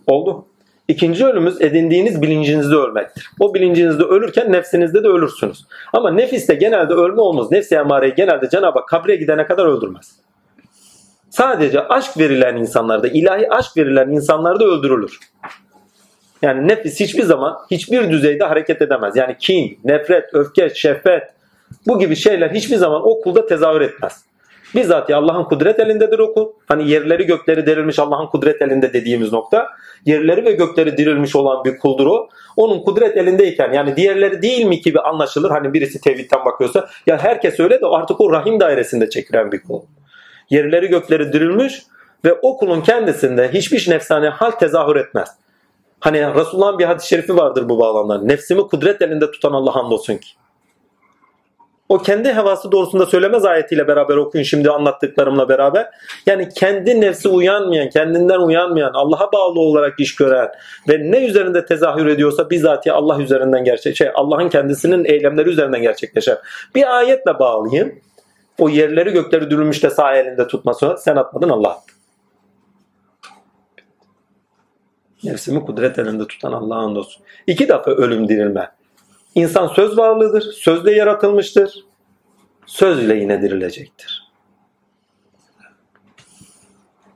Oldu. 0.06 0.46
İkinci 0.88 1.26
ölümümüz 1.26 1.60
edindiğiniz 1.62 2.22
bilincinizde 2.22 2.74
ölmektir. 2.74 3.30
O 3.40 3.54
bilincinizde 3.54 4.02
ölürken 4.02 4.52
nefsinizde 4.52 5.04
de 5.04 5.08
ölürsünüz. 5.08 5.64
Ama 5.92 6.10
nefiste 6.10 6.54
genelde 6.54 6.94
ölme 6.94 7.20
olmaz. 7.20 7.50
Nefsi 7.50 7.74
emareyi 7.74 8.14
genelde 8.14 8.48
Cenab-ı 8.48 8.78
Hak 8.78 8.88
kabre 8.88 9.16
gidene 9.16 9.46
kadar 9.46 9.66
öldürmez. 9.66 10.12
Sadece 11.30 11.88
aşk 11.88 12.18
verilen 12.18 12.56
insanlarda, 12.56 13.08
ilahi 13.08 13.50
aşk 13.50 13.76
verilen 13.76 14.08
insanlarda 14.08 14.64
öldürülür. 14.64 15.18
Yani 16.42 16.68
nefis 16.68 17.00
hiçbir 17.00 17.22
zaman 17.22 17.58
hiçbir 17.70 18.10
düzeyde 18.10 18.44
hareket 18.44 18.82
edemez. 18.82 19.16
Yani 19.16 19.36
kin, 19.38 19.78
nefret, 19.84 20.34
öfke, 20.34 20.74
şehvet 20.74 21.22
bu 21.86 21.98
gibi 21.98 22.16
şeyler 22.16 22.50
hiçbir 22.50 22.76
zaman 22.76 23.08
o 23.08 23.20
kulda 23.20 23.46
tezahür 23.46 23.80
etmez. 23.80 24.27
Bizzat 24.74 25.10
Allah'ın 25.10 25.44
kudret 25.44 25.80
elindedir 25.80 26.18
o 26.18 26.34
kul. 26.34 26.48
Hani 26.66 26.90
yerleri 26.90 27.26
gökleri 27.26 27.66
derilmiş 27.66 27.98
Allah'ın 27.98 28.26
kudret 28.26 28.62
elinde 28.62 28.92
dediğimiz 28.92 29.32
nokta. 29.32 29.66
Yerleri 30.04 30.44
ve 30.44 30.52
gökleri 30.52 30.96
dirilmiş 30.96 31.36
olan 31.36 31.64
bir 31.64 31.78
kuldur 31.78 32.06
o. 32.06 32.28
Onun 32.56 32.82
kudret 32.82 33.16
elindeyken 33.16 33.72
yani 33.72 33.96
diğerleri 33.96 34.42
değil 34.42 34.66
mi 34.66 34.80
gibi 34.80 35.00
anlaşılır. 35.00 35.50
Hani 35.50 35.74
birisi 35.74 36.00
tevhidten 36.00 36.44
bakıyorsa 36.44 36.88
ya 37.06 37.18
herkes 37.18 37.60
öyle 37.60 37.80
de 37.80 37.86
artık 37.86 38.20
o 38.20 38.32
rahim 38.32 38.60
dairesinde 38.60 39.10
çekilen 39.10 39.52
bir 39.52 39.62
kul. 39.62 39.82
Yerleri 40.50 40.88
gökleri 40.88 41.32
dirilmiş 41.32 41.82
ve 42.24 42.32
o 42.42 42.56
kulun 42.56 42.80
kendisinde 42.80 43.50
hiçbir 43.52 43.90
nefsane 43.90 44.28
hal 44.28 44.50
tezahür 44.50 44.96
etmez. 44.96 45.28
Hani 46.00 46.34
Resulullah'ın 46.34 46.78
bir 46.78 46.84
hadis-i 46.84 47.08
şerifi 47.08 47.36
vardır 47.36 47.68
bu 47.68 47.78
bağlamda. 47.78 48.22
Nefsimi 48.22 48.62
kudret 48.62 49.02
elinde 49.02 49.30
tutan 49.30 49.52
Allah 49.52 49.74
hamdolsun 49.74 50.16
ki. 50.16 50.28
O 51.88 51.98
kendi 51.98 52.32
hevası 52.32 52.72
doğrusunda 52.72 53.06
söylemez 53.06 53.44
ayetiyle 53.44 53.88
beraber 53.88 54.16
okuyun 54.16 54.44
şimdi 54.44 54.70
anlattıklarımla 54.70 55.48
beraber. 55.48 55.90
Yani 56.26 56.48
kendi 56.48 57.00
nefsi 57.00 57.28
uyanmayan, 57.28 57.90
kendinden 57.90 58.40
uyanmayan, 58.40 58.90
Allah'a 58.94 59.32
bağlı 59.32 59.60
olarak 59.60 60.00
iş 60.00 60.16
gören 60.16 60.48
ve 60.88 61.10
ne 61.10 61.26
üzerinde 61.26 61.66
tezahür 61.66 62.06
ediyorsa 62.06 62.50
bizatihi 62.50 62.92
Allah 62.92 63.22
üzerinden 63.22 63.64
gerçek 63.64 63.96
şey 63.96 64.10
Allah'ın 64.14 64.48
kendisinin 64.48 65.04
eylemleri 65.04 65.48
üzerinden 65.48 65.82
gerçekleşer. 65.82 66.38
Bir 66.74 66.96
ayetle 66.96 67.38
bağlayayım. 67.38 68.00
O 68.58 68.68
yerleri 68.68 69.10
gökleri 69.10 69.50
dürülmüş 69.50 69.82
de 69.82 69.90
sağ 69.90 70.16
elinde 70.16 70.46
tutması 70.46 70.96
sen 70.98 71.16
atmadın 71.16 71.48
Allah 71.48 71.70
attı. 71.70 71.94
Nefsimi 75.24 75.64
kudret 75.64 75.98
elinde 75.98 76.26
tutan 76.26 76.52
Allah'ın 76.52 76.94
dostu. 76.94 77.22
İki 77.46 77.68
defa 77.68 77.90
ölüm 77.90 78.28
dirilme. 78.28 78.77
İnsan 79.38 79.66
söz 79.66 79.98
varlığıdır. 79.98 80.42
Sözle 80.52 80.92
yaratılmıştır. 80.92 81.84
Sözle 82.66 83.14
yine 83.14 83.42
dirilecektir. 83.42 84.28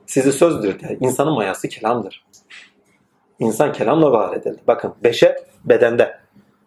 Sizi 0.05 0.31
sözdür 0.31 0.79
diye. 0.79 0.97
İnsanın 1.01 1.33
mayası 1.33 1.67
kelamdır. 1.67 2.25
İnsan 3.39 3.73
kelamla 3.73 4.11
var 4.11 4.35
edildi. 4.35 4.61
Bakın 4.67 4.93
beşe 5.03 5.35
bedende. 5.65 6.19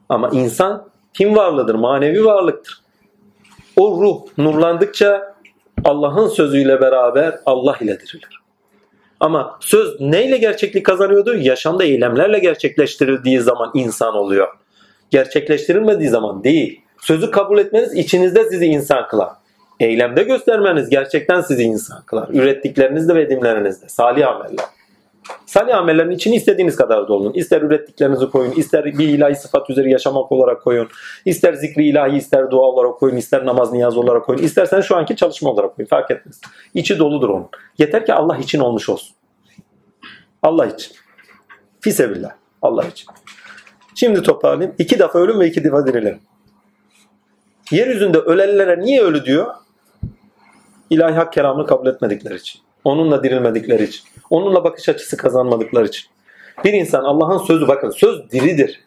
Ama 0.08 0.30
insan 0.32 0.88
kim 1.14 1.36
varlığıdır? 1.36 1.74
Manevi 1.74 2.24
varlıktır. 2.24 2.80
O 3.76 4.02
ruh 4.02 4.38
nurlandıkça 4.38 5.34
Allah'ın 5.84 6.28
sözüyle 6.28 6.80
beraber 6.80 7.38
Allah 7.46 7.76
ile 7.80 8.00
dirilir. 8.00 8.40
Ama 9.20 9.58
söz 9.60 10.00
neyle 10.00 10.36
gerçeklik 10.36 10.86
kazanıyordu? 10.86 11.36
Yaşamda 11.36 11.84
eylemlerle 11.84 12.38
gerçekleştirildiği 12.38 13.40
zaman 13.40 13.70
insan 13.74 14.14
oluyor 14.14 14.48
gerçekleştirilmediği 15.10 16.08
zaman 16.08 16.44
değil. 16.44 16.80
Sözü 17.00 17.30
kabul 17.30 17.58
etmeniz 17.58 17.94
içinizde 17.94 18.44
sizi 18.44 18.66
insan 18.66 19.08
kılar. 19.08 19.30
Eylemde 19.80 20.22
göstermeniz 20.22 20.88
gerçekten 20.88 21.40
sizi 21.40 21.62
insan 21.62 22.02
kılar. 22.06 22.28
Ürettiklerinizde 22.32 23.14
ve 23.14 23.22
edimlerinizde. 23.22 23.88
Salih 23.88 24.28
ameller. 24.28 24.64
Salih 25.46 25.76
amellerin 25.76 26.10
içini 26.10 26.36
istediğiniz 26.36 26.76
kadar 26.76 27.08
dolun. 27.08 27.32
İster 27.32 27.62
ürettiklerinizi 27.62 28.30
koyun, 28.30 28.52
ister 28.52 28.84
bir 28.84 29.08
ilahi 29.08 29.34
sıfat 29.34 29.70
üzeri 29.70 29.92
yaşamak 29.92 30.32
olarak 30.32 30.62
koyun, 30.62 30.88
ister 31.24 31.54
zikri 31.54 31.88
ilahi, 31.88 32.16
ister 32.16 32.50
dua 32.50 32.60
olarak 32.60 32.98
koyun, 32.98 33.16
ister 33.16 33.46
namaz 33.46 33.72
niyaz 33.72 33.96
olarak 33.96 34.24
koyun, 34.24 34.42
istersen 34.42 34.80
şu 34.80 34.96
anki 34.96 35.16
çalışma 35.16 35.50
olarak 35.50 35.76
koyun. 35.76 35.88
Fark 35.88 36.10
etmez. 36.10 36.40
İçi 36.74 36.98
doludur 36.98 37.28
onun. 37.28 37.48
Yeter 37.78 38.06
ki 38.06 38.14
Allah 38.14 38.36
için 38.36 38.58
olmuş 38.58 38.88
olsun. 38.88 39.16
Allah 40.42 40.66
için. 40.66 40.92
Fisebillah. 41.80 42.30
Allah 42.62 42.84
için. 42.84 43.08
Şimdi 43.96 44.22
toparlayayım. 44.22 44.74
İki 44.78 44.98
defa 44.98 45.18
ölüm 45.18 45.40
ve 45.40 45.46
iki 45.48 45.64
defa 45.64 45.86
dirilerim. 45.86 46.20
Yeryüzünde 47.70 48.18
ölenlere 48.18 48.80
niye 48.80 49.02
ölü 49.02 49.24
diyor? 49.24 49.54
İlahi 50.90 51.14
hak 51.14 51.32
keramını 51.32 51.66
kabul 51.66 51.86
etmedikleri 51.86 52.34
için. 52.34 52.60
Onunla 52.84 53.24
dirilmedikleri 53.24 53.84
için. 53.84 54.04
Onunla 54.30 54.64
bakış 54.64 54.88
açısı 54.88 55.16
kazanmadıkları 55.16 55.86
için. 55.86 56.04
Bir 56.64 56.72
insan 56.72 57.04
Allah'ın 57.04 57.38
sözü 57.38 57.68
bakın 57.68 57.90
söz 57.90 58.30
diridir. 58.30 58.80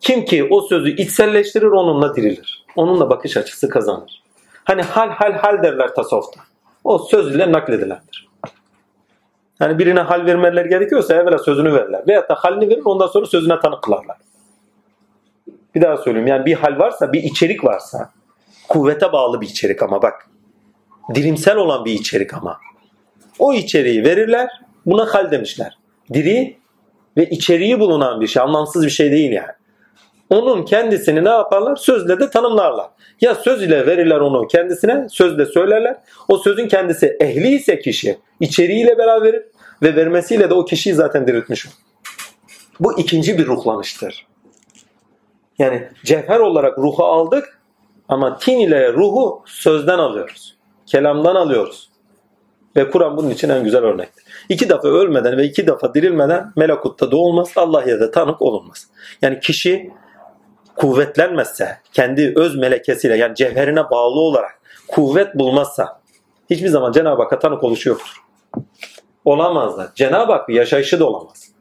Kim 0.00 0.24
ki 0.24 0.48
o 0.50 0.60
sözü 0.60 0.96
içselleştirir 0.96 1.66
onunla 1.66 2.16
dirilir. 2.16 2.64
Onunla 2.76 3.10
bakış 3.10 3.36
açısı 3.36 3.68
kazanır. 3.68 4.22
Hani 4.64 4.82
hal 4.82 5.08
hal 5.08 5.32
hal 5.32 5.62
derler 5.62 5.94
tasavvufta. 5.94 6.40
O 6.84 6.98
söz 6.98 7.34
ile 7.34 7.52
nakledilendir. 7.52 8.23
Hani 9.58 9.78
birine 9.78 10.00
hal 10.00 10.26
vermeleri 10.26 10.68
gerekiyorsa 10.68 11.14
evvela 11.14 11.38
sözünü 11.38 11.72
verirler. 11.74 12.02
Veyahut 12.08 12.30
da 12.30 12.34
halini 12.34 12.68
verir 12.68 12.82
ondan 12.84 13.06
sonra 13.06 13.26
sözüne 13.26 13.60
tanık 13.60 13.82
kılarlar. 13.82 14.16
Bir 15.74 15.82
daha 15.82 15.96
söyleyeyim. 15.96 16.26
Yani 16.26 16.46
bir 16.46 16.54
hal 16.54 16.78
varsa, 16.78 17.12
bir 17.12 17.22
içerik 17.22 17.64
varsa 17.64 18.10
kuvvete 18.68 19.12
bağlı 19.12 19.40
bir 19.40 19.46
içerik 19.46 19.82
ama 19.82 20.02
bak. 20.02 20.28
Dirimsel 21.14 21.56
olan 21.56 21.84
bir 21.84 21.92
içerik 21.92 22.34
ama. 22.34 22.58
O 23.38 23.54
içeriği 23.54 24.04
verirler. 24.04 24.48
Buna 24.86 25.14
hal 25.14 25.30
demişler. 25.30 25.78
Diri 26.12 26.56
ve 27.16 27.26
içeriği 27.30 27.80
bulunan 27.80 28.20
bir 28.20 28.26
şey. 28.26 28.42
Anlamsız 28.42 28.84
bir 28.84 28.90
şey 28.90 29.10
değil 29.10 29.32
yani. 29.32 29.52
Onun 30.30 30.64
kendisini 30.64 31.24
ne 31.24 31.28
yaparlar? 31.28 31.76
Sözle 31.76 32.20
de 32.20 32.30
tanımlarlar. 32.30 32.86
Ya 33.20 33.34
söz 33.34 33.62
ile 33.62 33.86
verirler 33.86 34.20
onu 34.20 34.46
kendisine, 34.46 35.08
sözle 35.08 35.46
söylerler. 35.46 35.96
O 36.28 36.38
sözün 36.38 36.68
kendisi 36.68 37.16
ehli 37.20 37.48
ise 37.48 37.78
kişi, 37.78 38.18
içeriğiyle 38.44 38.98
beraber 38.98 39.42
ve 39.82 39.96
vermesiyle 39.96 40.50
de 40.50 40.54
o 40.54 40.64
kişiyi 40.64 40.94
zaten 40.94 41.26
diriltmiş. 41.26 41.66
Bu 42.80 42.98
ikinci 42.98 43.38
bir 43.38 43.46
ruhlanıştır. 43.46 44.26
Yani 45.58 45.88
cevher 46.04 46.40
olarak 46.40 46.78
ruhu 46.78 47.04
aldık 47.04 47.60
ama 48.08 48.38
tin 48.38 48.58
ile 48.58 48.92
ruhu 48.92 49.42
sözden 49.46 49.98
alıyoruz. 49.98 50.56
Kelamdan 50.86 51.34
alıyoruz. 51.34 51.90
Ve 52.76 52.90
Kur'an 52.90 53.16
bunun 53.16 53.30
için 53.30 53.48
en 53.48 53.64
güzel 53.64 53.82
örnektir. 53.82 54.24
İki 54.48 54.68
defa 54.68 54.88
ölmeden 54.88 55.36
ve 55.36 55.44
iki 55.44 55.66
defa 55.66 55.94
dirilmeden 55.94 56.52
melekutta 56.56 57.10
doğulmaz, 57.10 57.52
Allah'a 57.56 58.00
da 58.00 58.10
tanık 58.10 58.42
olunmaz. 58.42 58.86
Yani 59.22 59.40
kişi 59.40 59.90
kuvvetlenmezse, 60.76 61.78
kendi 61.92 62.32
öz 62.36 62.56
melekesiyle 62.56 63.16
yani 63.16 63.34
cevherine 63.34 63.90
bağlı 63.90 64.20
olarak 64.20 64.60
kuvvet 64.88 65.34
bulmazsa 65.34 66.00
hiçbir 66.50 66.68
zaman 66.68 66.92
Cenab-ı 66.92 67.22
Hakk'a 67.22 67.38
tanık 67.38 67.64
oluşu 67.64 67.88
yoktur. 67.88 68.23
Olamaz 69.24 69.78
da. 69.78 69.92
Cenab-ı 69.94 70.32
Hak 70.32 70.48
bir 70.48 70.54
yaşayışı 70.54 71.00
da 71.00 71.04
olamaz. 71.04 71.54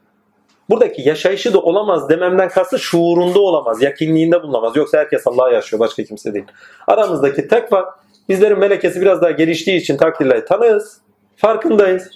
Buradaki 0.69 1.09
yaşayışı 1.09 1.53
da 1.53 1.59
olamaz 1.59 2.09
dememden 2.09 2.49
kastı 2.49 2.79
şuurunda 2.79 3.39
olamaz, 3.39 3.81
yakinliğinde 3.81 4.43
bulunamaz. 4.43 4.75
Yoksa 4.75 4.97
herkes 4.97 5.27
Allah'a 5.27 5.51
yaşıyor, 5.51 5.79
başka 5.79 6.03
kimse 6.03 6.33
değil. 6.33 6.45
Aramızdaki 6.87 7.47
tek 7.47 7.73
var, 7.73 7.85
bizlerin 8.29 8.59
melekesi 8.59 9.01
biraz 9.01 9.21
daha 9.21 9.31
geliştiği 9.31 9.77
için 9.77 9.97
takdirle 9.97 10.45
tanığız, 10.45 11.01
farkındayız. 11.35 12.09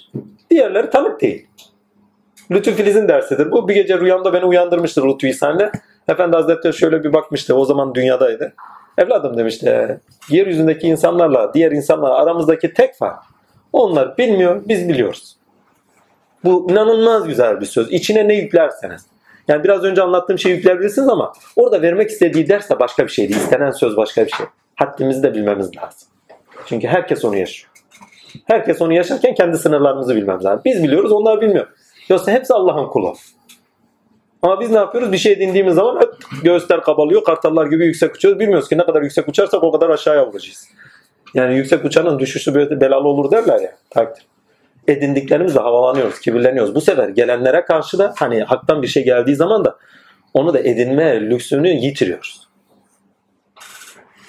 Diğerleri 0.50 0.90
tanık 0.90 1.20
değil. 1.20 1.46
Lütfü 2.50 2.72
Filiz'in 2.72 3.08
dersidir. 3.08 3.50
Bu 3.50 3.68
bir 3.68 3.74
gece 3.74 4.00
rüyamda 4.00 4.32
beni 4.32 4.44
uyandırmıştır 4.44 5.02
Lütfü 5.08 5.28
İhsan'la. 5.28 5.72
Efendi 6.08 6.36
Hazretleri 6.36 6.74
şöyle 6.74 7.04
bir 7.04 7.12
bakmıştı. 7.12 7.54
O 7.54 7.64
zaman 7.64 7.94
dünyadaydı. 7.94 8.54
Evladım 8.98 9.36
demişti. 9.36 10.00
Yeryüzündeki 10.28 10.86
insanlarla 10.86 11.54
diğer 11.54 11.72
insanlar 11.72 12.10
aramızdaki 12.10 12.72
tek 12.72 12.94
fark. 12.94 13.22
Onlar 13.72 14.18
bilmiyor, 14.18 14.62
biz 14.68 14.88
biliyoruz. 14.88 15.36
Bu 16.44 16.66
inanılmaz 16.70 17.26
güzel 17.26 17.60
bir 17.60 17.66
söz. 17.66 17.92
İçine 17.92 18.28
ne 18.28 18.34
yüklerseniz. 18.34 19.06
Yani 19.48 19.64
biraz 19.64 19.84
önce 19.84 20.02
anlattığım 20.02 20.38
şeyi 20.38 20.56
yükleyebilirsiniz 20.56 21.08
ama 21.08 21.32
orada 21.56 21.82
vermek 21.82 22.10
istediği 22.10 22.48
ders 22.48 22.70
de 22.70 22.80
başka 22.80 23.04
bir 23.04 23.10
şeydi. 23.10 23.32
İstenen 23.32 23.70
söz 23.70 23.96
başka 23.96 24.26
bir 24.26 24.30
şey. 24.30 24.46
Haddimizi 24.74 25.22
de 25.22 25.34
bilmemiz 25.34 25.76
lazım. 25.76 26.08
Çünkü 26.66 26.88
herkes 26.88 27.24
onu 27.24 27.36
yaşıyor. 27.36 27.72
Herkes 28.44 28.82
onu 28.82 28.92
yaşarken 28.92 29.34
kendi 29.34 29.58
sınırlarımızı 29.58 30.16
bilmemiz 30.16 30.44
lazım. 30.44 30.62
Biz 30.64 30.82
biliyoruz, 30.82 31.12
onlar 31.12 31.40
bilmiyor. 31.40 31.66
Yoksa 32.08 32.32
hepsi 32.32 32.54
Allah'ın 32.54 32.88
kulu. 32.88 33.14
Ama 34.42 34.60
biz 34.60 34.70
ne 34.70 34.76
yapıyoruz? 34.76 35.12
Bir 35.12 35.18
şey 35.18 35.40
dindiğimiz 35.40 35.74
zaman 35.74 36.02
öp, 36.02 36.14
göğüsler 36.42 36.82
kabalıyor, 36.82 37.24
kartallar 37.24 37.66
gibi 37.66 37.86
yüksek 37.86 38.14
uçuyoruz. 38.14 38.40
Bilmiyoruz 38.40 38.68
ki 38.68 38.78
ne 38.78 38.84
kadar 38.84 39.02
yüksek 39.02 39.28
uçarsak 39.28 39.62
o 39.64 39.72
kadar 39.72 39.90
aşağıya 39.90 40.26
vuracağız. 40.26 40.68
Yani 41.34 41.56
yüksek 41.56 41.84
uçanın 41.84 42.18
düşüşü 42.18 42.54
böyle 42.54 42.80
belalı 42.80 43.08
olur 43.08 43.30
derler 43.30 43.60
ya. 43.60 43.72
Takdir. 43.90 44.26
Edindiklerimizle 44.88 45.60
havalanıyoruz, 45.60 46.20
kibirleniyoruz. 46.20 46.74
Bu 46.74 46.80
sefer 46.80 47.08
gelenlere 47.08 47.64
karşı 47.64 47.98
da 47.98 48.14
hani 48.16 48.42
haktan 48.42 48.82
bir 48.82 48.86
şey 48.86 49.04
geldiği 49.04 49.36
zaman 49.36 49.64
da 49.64 49.76
onu 50.34 50.54
da 50.54 50.58
edinme 50.58 51.20
lüksünü 51.20 51.68
yitiriyoruz. 51.68 52.48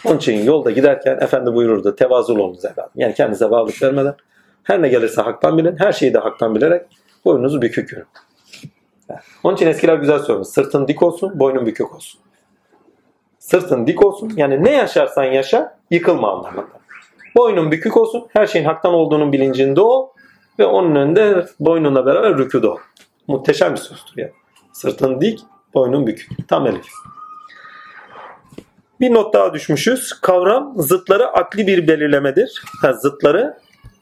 Onun 0.06 0.18
için 0.18 0.44
yolda 0.44 0.72
giderken 0.72 1.18
Efendi 1.22 1.54
buyururdu 1.54 1.96
tevazul 1.96 2.40
olunuz 2.40 2.66
evladım. 2.66 2.92
Yani 2.96 3.14
kendinize 3.14 3.52
bağlılık 3.52 3.82
vermeden 3.82 4.16
her 4.64 4.82
ne 4.82 4.88
gelirse 4.88 5.22
haktan 5.22 5.58
bilin, 5.58 5.76
her 5.80 5.92
şeyi 5.92 6.14
de 6.14 6.18
haktan 6.18 6.56
bilerek 6.56 6.82
boynunuzu 7.26 7.62
bükük 7.62 7.92
yürün. 7.92 8.06
Onun 9.44 9.56
için 9.56 9.68
eskiler 9.68 9.96
güzel 9.96 10.20
söylemiş. 10.20 10.48
Sırtın 10.48 10.88
dik 10.88 11.04
olsun, 11.04 11.40
boynun 11.40 11.66
bükük 11.66 11.96
olsun. 11.96 12.22
Sırtın 13.40 13.88
dik 13.88 14.06
olsun. 14.06 14.34
Yani 14.36 14.64
ne 14.64 14.72
yaşarsan 14.72 15.24
yaşa, 15.24 15.78
yıkılma 15.92 16.32
anlamında. 16.32 16.79
Boynun 17.36 17.72
bükük 17.72 17.98
olsun. 17.98 18.28
Her 18.34 18.48
şeyin 18.48 18.66
haktan 18.66 18.94
olduğunun 18.94 19.34
bilincinde 19.34 19.82
ol. 19.82 20.08
Ve 20.60 20.66
onun 20.66 20.96
önünde 20.96 21.46
boynunla 21.60 22.06
beraber 22.06 22.38
rüküde 22.38 22.68
ol. 22.68 22.78
Muhteşem 23.28 23.72
bir 23.72 23.78
sözdür 23.78 24.22
ya. 24.22 24.30
Sırtın 24.74 25.22
dik, 25.22 25.40
boynun 25.74 26.08
bükük. 26.08 26.48
Tam 26.48 26.68
elif. 26.68 26.86
Bir 29.00 29.14
not 29.14 29.34
daha 29.34 29.54
düşmüşüz. 29.54 30.14
Kavram 30.22 30.74
zıtları 30.78 31.28
akli 31.28 31.68
bir 31.68 31.88
belirlemedir. 31.88 32.64
Ha, 32.82 32.94
zıtları 32.94 33.58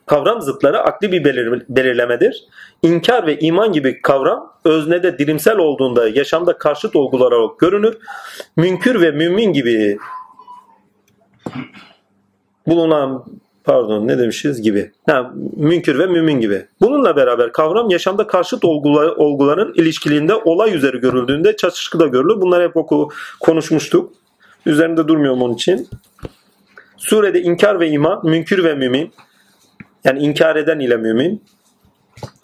kavram 0.06 0.42
zıtları 0.42 0.80
akli 0.80 1.12
bir 1.12 1.24
belir, 1.24 1.64
belirlemedir. 1.70 2.44
İnkar 2.82 3.28
ve 3.28 3.40
iman 3.40 3.72
gibi 3.72 4.02
kavram 4.02 4.54
öznede 4.66 5.20
dirimsel 5.20 5.58
olduğunda 5.58 6.10
yaşamda 6.10 6.58
karşıt 6.58 6.96
olgular 6.96 7.32
olarak 7.32 7.60
görünür. 7.60 7.98
Münkür 8.56 9.02
ve 9.02 9.12
mümin 9.12 9.54
gibi 9.54 9.98
bulunan 12.68 13.26
pardon 13.64 14.08
ne 14.08 14.18
demişiz 14.18 14.62
gibi. 14.62 14.92
Ha, 15.06 15.34
münkür 15.56 16.00
ve 16.00 16.06
mümin 16.06 16.40
gibi. 16.40 16.66
Bununla 16.82 17.16
beraber 17.16 17.52
kavram 17.52 17.90
yaşamda 17.90 18.28
karşıt 18.28 18.66
olgular, 18.66 19.08
olguların 19.08 19.74
ilişkiliğinde 19.74 20.36
olay 20.36 20.76
üzeri 20.76 20.98
görüldüğünde 20.98 21.56
çatışkıda 21.56 22.08
görülür. 22.08 22.42
Bunları 22.42 22.64
hep 22.64 22.78
oku, 22.78 23.10
konuşmuştuk. 23.40 24.14
Üzerinde 24.66 25.08
durmuyorum 25.08 25.42
onun 25.42 25.54
için. 25.54 25.88
Surede 26.98 27.42
inkar 27.42 27.80
ve 27.80 27.90
iman, 27.90 28.22
münkür 28.24 28.64
ve 28.64 28.76
mümin. 28.76 29.14
Yani 30.04 30.20
inkar 30.20 30.56
eden 30.56 30.80
ile 30.80 30.98
mümin. 30.98 31.44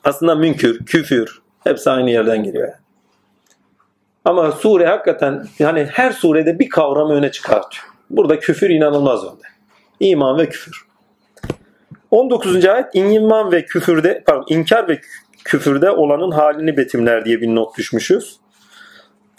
Aslında 0.04 0.36
münkür, 0.36 0.86
küfür 0.86 1.42
hepsi 1.64 1.90
aynı 1.90 2.10
yerden 2.10 2.44
geliyor. 2.44 2.68
Yani. 2.68 2.84
Ama 4.26 4.52
sure 4.52 4.86
hakikaten 4.86 5.46
yani 5.60 5.88
her 5.92 6.12
surede 6.12 6.60
bir 6.60 6.70
kavramı 6.70 7.14
öne 7.14 7.32
çıkartıyor. 7.32 7.84
Burada 8.10 8.40
küfür 8.40 8.70
inanılmaz 8.70 9.24
önde. 9.24 9.53
İman 10.04 10.38
ve 10.38 10.50
küfür. 10.50 10.86
19. 12.12 12.66
ayet 12.66 12.86
iman 12.94 13.52
ve 13.52 13.66
küfürde 13.66 14.24
pardon 14.26 14.46
inkar 14.50 14.88
ve 14.88 15.02
küfürde 15.46 15.92
olanın 15.92 16.32
halini 16.32 16.78
betimler 16.78 17.26
diye 17.26 17.42
bir 17.42 17.56
not 17.56 17.78
düşmüşüz. 17.78 18.40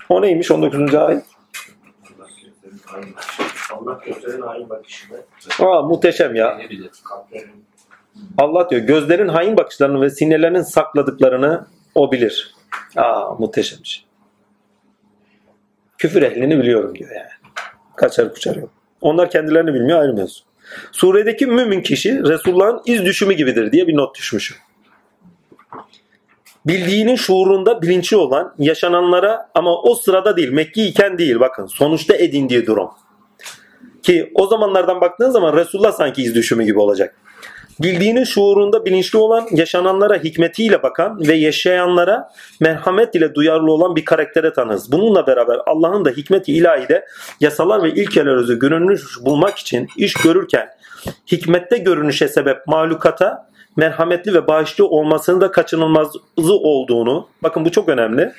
O 0.09 0.23
neymiş 0.23 0.51
19. 0.51 0.94
ayet? 0.94 1.25
Aa 5.60 5.83
muhteşem 5.83 6.34
ya. 6.34 6.60
Allah 8.39 8.70
diyor 8.70 8.83
gözlerin 8.83 9.28
hain 9.28 9.57
bakışlarını 9.57 10.01
ve 10.01 10.10
sinirlerinin 10.10 10.62
sakladıklarını 10.62 11.67
o 11.94 12.12
bilir. 12.12 12.55
Aa 12.97 13.34
muhteşemmiş. 13.39 14.05
Küfür 15.99 16.23
ehlini 16.23 16.59
biliyorum 16.59 16.94
diyor 16.94 17.10
yani. 17.10 17.55
Kaçar 17.97 18.34
kuçar 18.34 18.57
yok. 18.57 18.70
Onlar 19.01 19.31
kendilerini 19.31 19.75
bilmiyor 19.75 20.01
ayrı 20.01 20.15
mevzu. 20.15 20.44
Suredeki 20.93 21.47
mümin 21.47 21.83
kişi 21.83 22.23
Resulullah'ın 22.23 22.83
iz 22.86 23.05
düşümü 23.05 23.34
gibidir 23.34 23.73
diye 23.73 23.86
bir 23.86 23.97
not 23.97 24.18
düşmüşüm. 24.18 24.57
Bildiğinin 26.67 27.17
şuurunda 27.17 27.83
bilinçli 27.83 28.17
olan 28.17 28.55
yaşananlara 28.59 29.51
ama 29.55 29.83
o 29.83 29.94
sırada 29.94 30.36
değil 30.36 30.49
Mekki 30.49 30.86
iken 30.86 31.18
değil 31.18 31.41
bakın 31.41 31.67
sonuçta 31.67 32.17
edindiği 32.17 32.67
durum. 32.67 32.91
Ki 34.02 34.33
o 34.34 34.47
zamanlardan 34.47 35.01
baktığın 35.01 35.31
zaman 35.31 35.57
Resulullah 35.57 35.93
sanki 35.93 36.23
iz 36.23 36.34
düşümü 36.34 36.65
gibi 36.65 36.78
olacak. 36.78 37.17
Bildiğinin 37.81 38.25
şuurunda 38.25 38.85
bilinçli 38.85 39.19
olan, 39.19 39.49
yaşananlara 39.51 40.17
hikmetiyle 40.17 40.83
bakan 40.83 41.20
ve 41.20 41.35
yaşayanlara 41.35 42.31
merhamet 42.61 43.15
ile 43.15 43.35
duyarlı 43.35 43.73
olan 43.73 43.97
bir 43.97 44.05
karaktere 44.05 44.53
tanırız. 44.53 44.93
Bununla 44.93 45.27
beraber 45.27 45.59
Allah'ın 45.67 46.05
da 46.05 46.11
hikmeti 46.11 46.53
ilahide 46.53 47.07
yasalar 47.41 47.83
ve 47.83 47.91
ilkelerimizi 47.91 48.59
görünüş 48.59 49.03
bulmak 49.25 49.59
için 49.59 49.89
iş 49.97 50.15
görürken 50.15 50.69
hikmette 51.33 51.78
görünüşe 51.78 52.28
sebep 52.28 52.67
mahlukata 52.67 53.49
merhametli 53.77 54.35
ve 54.35 54.47
bağışlı 54.47 54.86
olmasının 54.86 55.41
da 55.41 55.51
kaçınılmazı 55.51 56.19
olduğunu, 56.39 57.28
bakın 57.43 57.65
bu 57.65 57.70
çok 57.70 57.89
önemli, 57.89 58.33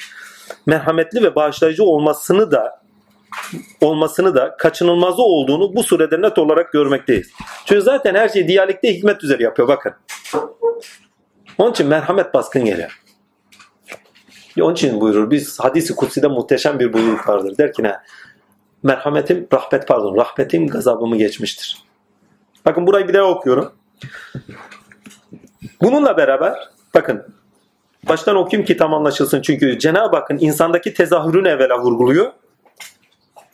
merhametli 0.65 1.23
ve 1.23 1.35
bağışlayıcı 1.35 1.83
olmasını 1.83 2.51
da 2.51 2.84
olmasını 3.81 4.35
da 4.35 4.57
kaçınılmazı 4.57 5.21
olduğunu 5.21 5.75
bu 5.75 5.83
surede 5.83 6.21
net 6.21 6.37
olarak 6.37 6.71
görmekteyiz. 6.73 7.31
Çünkü 7.65 7.81
zaten 7.81 8.15
her 8.15 8.29
şey 8.29 8.47
diyalekte 8.47 8.93
hikmet 8.93 9.23
üzeri 9.23 9.43
yapıyor 9.43 9.67
bakın. 9.67 9.93
Onun 11.57 11.71
için 11.71 11.87
merhamet 11.87 12.33
baskın 12.33 12.65
geliyor. 12.65 13.01
Onun 14.61 14.73
için 14.73 15.01
buyurur. 15.01 15.31
Biz 15.31 15.59
hadisi 15.59 15.95
kutside 15.95 16.27
muhteşem 16.27 16.79
bir 16.79 16.93
buyruk 16.93 17.29
vardır. 17.29 17.57
Der 17.57 17.73
ki 17.73 17.83
ne? 17.83 17.95
Merhametim, 18.83 19.47
rahmet 19.53 19.87
pardon, 19.87 20.15
rahmetim 20.15 20.67
gazabımı 20.67 21.17
geçmiştir. 21.17 21.83
Bakın 22.65 22.87
burayı 22.87 23.07
bir 23.07 23.13
daha 23.13 23.23
okuyorum. 23.23 23.71
Bununla 25.81 26.17
beraber 26.17 26.69
bakın 26.93 27.25
baştan 28.09 28.35
okuyayım 28.35 28.65
ki 28.65 28.77
tam 28.77 28.93
anlaşılsın. 28.93 29.41
Çünkü 29.41 29.79
Cenab-ı 29.79 30.15
Hakk'ın 30.15 30.37
insandaki 30.37 30.93
tezahürünü 30.93 31.47
evvela 31.47 31.79
vurguluyor. 31.79 32.31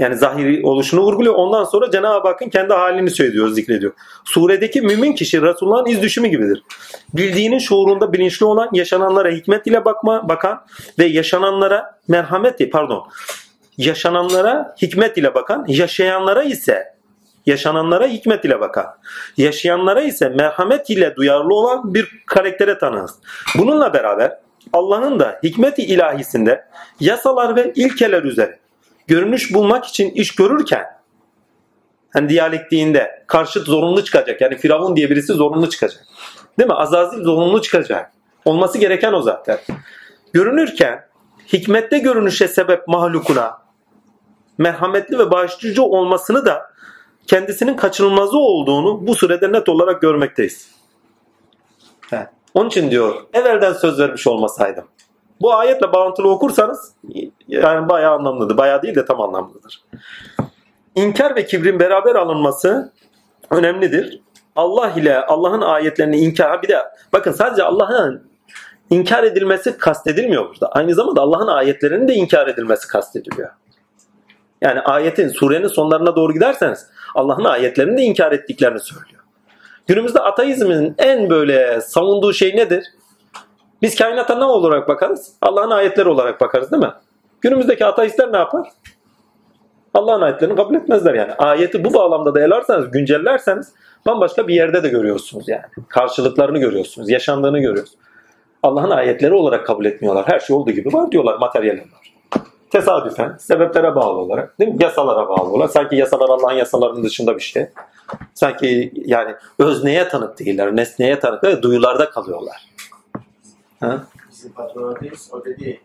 Yani 0.02 0.16
zahiri 0.16 0.66
oluşunu 0.66 1.02
vurguluyor. 1.02 1.36
Ondan 1.36 1.64
sonra 1.64 1.92
Cenab-ı 1.92 2.28
Hakk'ın 2.28 2.50
kendi 2.50 2.74
halini 2.74 3.10
söylüyor, 3.10 3.50
zikrediyor. 3.50 3.94
Suredeki 4.26 4.82
mümin 4.82 5.14
kişi 5.14 5.42
Resulullah'ın 5.42 5.86
iz 5.86 6.02
düşümü 6.02 6.28
gibidir. 6.28 6.64
Bildiğinin 7.14 7.60
şuurunda 7.60 8.14
bilinçli 8.14 8.46
olan, 8.46 8.70
yaşananlara 8.74 9.30
hikmet 9.30 9.68
ile 9.68 9.86
bakma, 9.86 10.30
bakan 10.30 10.66
ve 11.00 11.06
yaşananlara 11.06 12.00
merhamet, 12.08 12.72
pardon, 12.72 13.08
yaşananlara 13.78 14.76
hikmet 14.82 15.18
ile 15.18 15.36
bakan, 15.36 15.66
yaşayanlara 15.68 16.44
ise 16.44 16.96
yaşananlara 17.46 18.08
hikmet 18.08 18.46
ile 18.46 18.60
bakan, 18.60 18.86
yaşayanlara 19.38 20.02
ise 20.02 20.30
merhamet 20.30 20.90
ile 20.90 21.16
duyarlı 21.16 21.54
olan 21.54 21.94
bir 21.94 22.24
karaktere 22.28 22.78
tanırız. 22.78 23.16
Bununla 23.58 23.94
beraber 23.94 24.38
Allah'ın 24.74 25.20
da 25.20 25.40
hikmeti 25.44 25.82
ilahisinde 25.82 26.66
yasalar 27.00 27.56
ve 27.56 27.74
ilkeler 27.76 28.24
üzere 28.24 28.60
görünüş 29.08 29.54
bulmak 29.54 29.86
için 29.86 30.10
iş 30.12 30.36
görürken 30.36 30.86
hani 32.14 32.30
diyalektiğinde 32.30 33.24
karşıt 33.28 33.68
zorunlu 33.68 34.04
çıkacak. 34.04 34.42
Yani 34.42 34.58
Firavun 34.58 34.96
diye 34.96 35.10
birisi 35.10 35.34
zorunlu 35.34 35.70
çıkacak. 35.70 36.04
Değil 36.60 36.68
mi? 36.68 36.76
Azazil 36.76 37.24
zorunlu 37.24 37.62
çıkacak. 37.62 38.12
Olması 38.46 38.78
gereken 38.78 39.14
o 39.14 39.22
zaten. 39.22 39.60
Görünürken 40.34 41.08
hikmette 41.54 42.00
görünüşe 42.00 42.48
sebep 42.48 42.88
mahlukuna 42.88 43.62
merhametli 44.58 45.20
ve 45.20 45.32
bağışlayıcı 45.32 45.84
olmasını 45.84 46.46
da 46.46 46.72
kendisinin 47.28 47.76
kaçınılmazı 47.76 48.38
olduğunu 48.38 49.08
bu 49.08 49.16
sürede 49.16 49.52
net 49.52 49.70
olarak 49.70 50.02
görmekteyiz. 50.02 50.72
He. 52.10 52.28
Onun 52.54 52.70
için 52.70 52.92
diyor 52.92 53.16
evvelden 53.34 53.74
söz 53.74 54.00
vermiş 54.00 54.28
olmasaydım. 54.28 54.88
Bu 55.42 55.53
ayetle 55.53 55.94
bağıntılı 55.94 56.30
okursanız 56.30 56.94
yani 57.48 57.90
bayağı 57.90 58.14
anlamlıdır. 58.14 58.58
Bayağı 58.58 58.82
değil 58.82 58.95
de 58.95 59.06
tam 59.06 59.22
anlamlıdır. 59.22 59.84
İnkar 60.95 61.36
ve 61.36 61.45
kibrin 61.45 61.80
beraber 61.80 62.16
alınması 62.16 62.92
önemlidir. 63.50 64.22
Allah 64.56 64.92
ile 64.92 65.26
Allah'ın 65.26 65.61
ayetlerini 65.61 66.18
inkar 66.18 66.61
bir 66.61 66.68
de 66.68 66.78
bakın 67.14 67.32
sadece 67.32 67.64
Allah'ın 67.64 68.24
inkar 68.90 69.24
edilmesi 69.24 69.78
kastedilmiyor 69.78 70.50
burada. 70.50 70.68
Aynı 70.72 70.94
zamanda 70.94 71.22
Allah'ın 71.22 71.48
ayetlerinin 71.48 72.08
de 72.08 72.14
inkar 72.14 72.48
edilmesi 72.48 72.88
kastediliyor. 72.88 73.50
Yani 74.61 74.80
ayetin 74.80 75.30
surenin 75.30 75.68
sonlarına 75.68 76.16
doğru 76.16 76.34
giderseniz 76.34 76.88
Allah'ın 77.16 77.44
ayetlerini 77.44 77.98
de 77.98 78.02
inkar 78.02 78.32
ettiklerini 78.32 78.80
söylüyor. 78.80 79.22
Günümüzde 79.88 80.20
ateizmin 80.20 80.95
en 80.98 81.30
böyle 81.30 81.82
savunduğu 81.82 82.34
şey 82.34 82.56
nedir? 82.56 82.84
Biz 83.82 83.95
kainata 83.95 84.35
ne 84.35 84.45
olarak 84.45 84.88
bakarız? 84.88 85.34
Allah'ın 85.42 85.69
ayetleri 85.69 86.10
olarak 86.10 86.42
bakarız 86.42 86.72
değil 86.72 86.84
mi? 86.84 86.92
Günümüzdeki 87.42 87.85
ateistler 87.85 88.34
ne 88.34 88.38
yapar? 88.38 88.68
Allah'ın 89.93 90.22
ayetlerini 90.22 90.56
kabul 90.56 90.76
etmezler 90.76 91.14
yani. 91.14 91.34
Ayeti 91.34 91.84
bu 91.84 91.93
bağlamda 91.93 92.35
da 92.35 92.42
elarsanız, 92.42 92.92
güncellerseniz 92.92 93.74
bambaşka 94.06 94.48
bir 94.48 94.56
yerde 94.56 94.84
de 94.84 94.90
görüyorsunuz 94.90 95.50
yani. 95.50 95.64
Karşılıklarını 95.90 96.60
görüyorsunuz, 96.60 97.10
yaşandığını 97.10 97.60
görüyorsunuz. 97.60 98.00
Allah'ın 98.64 98.90
ayetleri 98.90 99.34
olarak 99.34 99.66
kabul 99.66 99.85
etmiyorlar. 99.85 100.27
Her 100.27 100.40
şey 100.40 100.56
olduğu 100.56 100.72
gibi 100.72 100.93
var 100.93 101.11
diyorlar, 101.11 101.38
materyaller 101.38 101.82
var. 101.82 102.14
Tesadüfen, 102.69 103.35
sebeplere 103.40 103.95
bağlı 103.95 104.18
olarak, 104.19 104.60
değil 104.60 104.72
mi? 104.72 104.84
Yasalara 104.84 105.30
bağlı 105.30 105.50
olarak. 105.50 105.72
Sanki 105.72 105.95
yasalar 105.95 106.30
Allah'ın 106.30 106.58
yasalarının 106.58 107.03
dışında 107.03 107.35
bir 107.35 107.42
şey. 107.42 107.68
Sanki 108.34 108.93
yani 108.95 109.35
özneye 109.60 110.08
tanık 110.08 110.40
değiller, 110.40 110.76
nesneye 110.76 111.19
tanık 111.19 111.43
ve 111.43 111.61
duyularda 111.61 112.10
kalıyorlar. 112.10 112.70
Ha? 113.82 114.03
Bizim 114.32 114.51
patronatıyız. 114.51 115.30
O 115.34 115.45
dedi 115.45 115.82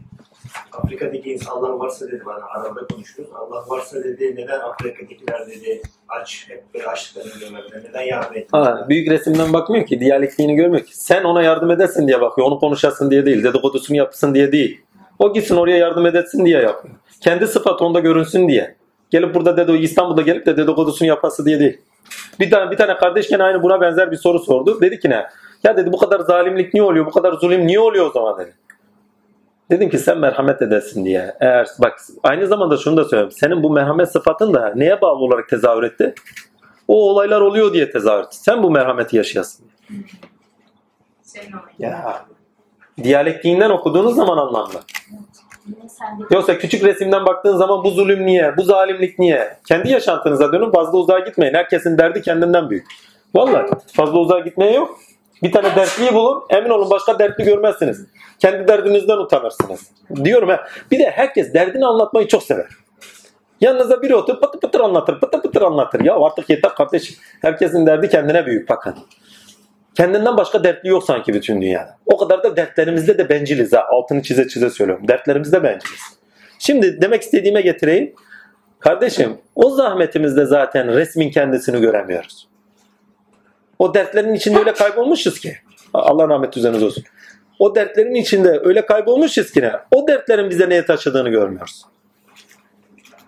Afrika'daki 0.72 1.32
insan 1.32 1.52
Allah 1.52 1.78
varsa 1.78 2.06
dedi 2.06 2.22
bana 2.26 2.44
arada 2.44 2.86
konuşuyoruz. 2.86 3.34
Allah 3.34 3.64
varsa 3.68 4.04
dedi 4.04 4.36
neden 4.36 4.60
Afrika'dakiler 4.60 5.46
dedi 5.46 5.82
aç 6.08 6.46
hep 6.48 6.74
böyle 6.74 6.86
açlıklarını 6.86 7.40
görmediler. 7.40 7.82
Neden 7.88 8.02
yardım 8.02 8.36
etmiyor? 8.36 8.66
Ha, 8.66 8.86
büyük 8.88 9.10
resimden 9.10 9.52
bakmıyor 9.52 9.86
ki, 9.86 10.00
diyalektiğini 10.00 10.54
görmüyor 10.54 10.84
ki. 10.84 10.96
Sen 10.96 11.24
ona 11.24 11.42
yardım 11.42 11.70
edersin 11.70 12.06
diye 12.06 12.20
bakıyor, 12.20 12.46
onu 12.46 12.58
konuşasın 12.58 13.10
diye 13.10 13.26
değil, 13.26 13.44
dedikodusunu 13.44 13.96
yapsın 13.96 14.34
diye 14.34 14.52
değil. 14.52 14.80
O 15.18 15.32
gitsin 15.32 15.56
oraya 15.56 15.76
yardım 15.76 16.06
edesin 16.06 16.44
diye 16.44 16.62
yapıyor. 16.62 16.94
Kendi 17.20 17.46
sıfat 17.46 17.82
onda 17.82 18.00
görünsün 18.00 18.48
diye. 18.48 18.76
Gelip 19.10 19.34
burada 19.34 19.56
dedi 19.56 19.72
İstanbul'da 19.72 20.22
gelip 20.22 20.46
de 20.46 20.56
dedikodusunu 20.56 21.08
yapası 21.08 21.46
diye 21.46 21.60
değil. 21.60 21.80
Bir 22.40 22.50
tane 22.50 22.70
bir 22.70 22.76
tane 22.76 22.96
kardeş 22.96 23.28
gene 23.28 23.42
aynı 23.42 23.62
buna 23.62 23.80
benzer 23.80 24.10
bir 24.10 24.16
soru 24.16 24.38
sordu. 24.38 24.80
Dedi 24.80 25.00
ki 25.00 25.10
ne? 25.10 25.26
Ya 25.64 25.76
dedi 25.76 25.92
bu 25.92 25.98
kadar 25.98 26.20
zalimlik 26.20 26.74
niye 26.74 26.84
oluyor? 26.84 27.06
Bu 27.06 27.10
kadar 27.10 27.32
zulüm 27.32 27.66
niye 27.66 27.80
oluyor 27.80 28.06
o 28.06 28.10
zaman 28.10 28.38
dedi. 28.38 28.54
Dedim 29.70 29.90
ki 29.90 29.98
sen 29.98 30.18
merhamet 30.18 30.62
edesin 30.62 31.04
diye. 31.04 31.36
Eğer 31.40 31.68
bak 31.78 32.00
aynı 32.22 32.46
zamanda 32.46 32.76
şunu 32.76 32.96
da 32.96 33.04
söyleyeyim. 33.04 33.32
Senin 33.32 33.62
bu 33.62 33.70
merhamet 33.70 34.12
sıfatın 34.12 34.54
da 34.54 34.72
neye 34.76 35.00
bağlı 35.00 35.18
olarak 35.18 35.48
tezahür 35.48 35.82
etti? 35.82 36.14
O 36.88 37.10
olaylar 37.10 37.40
oluyor 37.40 37.72
diye 37.72 37.90
tezahür 37.90 38.24
etti. 38.24 38.36
Sen 38.36 38.62
bu 38.62 38.70
merhameti 38.70 39.16
yaşayasın. 39.16 39.66
Ya. 41.78 42.26
Diyalektiğinden 43.02 43.70
okuduğunuz 43.70 44.16
zaman 44.16 44.38
anlamlı. 44.38 44.80
Yoksa 46.30 46.58
küçük 46.58 46.84
resimden 46.84 47.26
baktığın 47.26 47.56
zaman 47.56 47.84
bu 47.84 47.90
zulüm 47.90 48.26
niye, 48.26 48.56
bu 48.56 48.62
zalimlik 48.62 49.18
niye? 49.18 49.56
Kendi 49.68 49.90
yaşantınıza 49.92 50.52
dönün 50.52 50.70
fazla 50.70 50.98
uzağa 50.98 51.18
gitmeyin. 51.18 51.54
Herkesin 51.54 51.98
derdi 51.98 52.22
kendinden 52.22 52.70
büyük. 52.70 52.86
Vallahi 53.34 53.66
fazla 53.92 54.18
uzağa 54.18 54.38
gitmeye 54.38 54.72
yok. 54.72 54.98
Bir 55.42 55.52
tane 55.52 55.76
dertliyi 55.76 56.14
bulun. 56.14 56.42
Emin 56.50 56.70
olun 56.70 56.90
başka 56.90 57.18
dertli 57.18 57.44
görmezsiniz. 57.44 58.06
Kendi 58.38 58.68
derdinizden 58.68 59.16
utanırsınız. 59.16 59.90
Diyorum 60.24 60.48
ya. 60.48 60.66
Bir 60.90 60.98
de 60.98 61.10
herkes 61.10 61.54
derdini 61.54 61.86
anlatmayı 61.86 62.28
çok 62.28 62.42
sever. 62.42 62.66
Yanınıza 63.60 64.02
biri 64.02 64.14
oturup 64.14 64.42
pıtır 64.42 64.60
pıtır 64.60 64.80
anlatır, 64.80 65.20
pıtır 65.20 65.42
pıtır 65.42 65.62
anlatır. 65.62 66.00
Ya 66.04 66.14
artık 66.14 66.50
yeter 66.50 66.74
kardeşim. 66.74 67.16
Herkesin 67.42 67.86
derdi 67.86 68.08
kendine 68.08 68.46
büyük 68.46 68.68
bakın. 68.68 68.94
Kendinden 69.94 70.36
başka 70.36 70.64
dertli 70.64 70.88
yok 70.88 71.04
sanki 71.04 71.34
bütün 71.34 71.62
dünyada. 71.62 71.96
O 72.06 72.16
kadar 72.16 72.42
da 72.42 72.56
dertlerimizde 72.56 73.18
de 73.18 73.28
benciliz 73.28 73.72
ha. 73.72 73.84
Altını 73.90 74.22
çize 74.22 74.48
çize 74.48 74.70
söylüyorum. 74.70 75.08
Dertlerimizde 75.08 75.62
benciliz. 75.62 76.00
Şimdi 76.58 77.00
demek 77.00 77.22
istediğime 77.22 77.60
getireyim. 77.60 78.14
Kardeşim 78.78 79.38
o 79.54 79.70
zahmetimizde 79.70 80.44
zaten 80.44 80.94
resmin 80.94 81.30
kendisini 81.30 81.80
göremiyoruz. 81.80 82.48
O 83.78 83.94
dertlerin 83.94 84.34
içinde 84.34 84.58
öyle 84.58 84.72
kaybolmuşuz 84.72 85.40
ki. 85.40 85.56
Allah 85.94 86.28
rahmet 86.28 86.56
üzerinize 86.56 86.84
olsun. 86.84 87.04
O 87.58 87.74
dertlerin 87.74 88.14
içinde 88.14 88.60
öyle 88.64 88.86
kaybolmuşuz 88.86 89.52
ki 89.52 89.60
ne? 89.60 89.72
O 89.90 90.08
dertlerin 90.08 90.50
bize 90.50 90.68
neye 90.68 90.84
taşıdığını 90.84 91.28
görmüyoruz. 91.28 91.82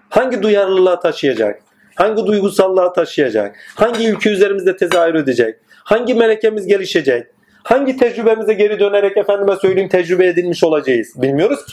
Hangi 0.09 0.43
duyarlılığa 0.43 1.01
taşıyacak? 1.01 1.63
Hangi 1.95 2.27
duygusallığa 2.27 2.93
taşıyacak? 2.93 3.57
Hangi 3.75 4.09
ülke 4.09 4.31
üzerimizde 4.31 4.77
tezahür 4.77 5.15
edecek? 5.15 5.57
Hangi 5.85 6.15
melekemiz 6.15 6.67
gelişecek? 6.67 7.27
Hangi 7.63 7.97
tecrübemize 7.97 8.55
geri 8.55 8.81
dönerek 8.81 9.17
efendime 9.17 9.57
söyleyeyim 9.57 9.89
tecrübe 9.89 10.27
edilmiş 10.27 10.65
olacağız? 10.65 11.13
Bilmiyoruz 11.17 11.67
ki. 11.67 11.73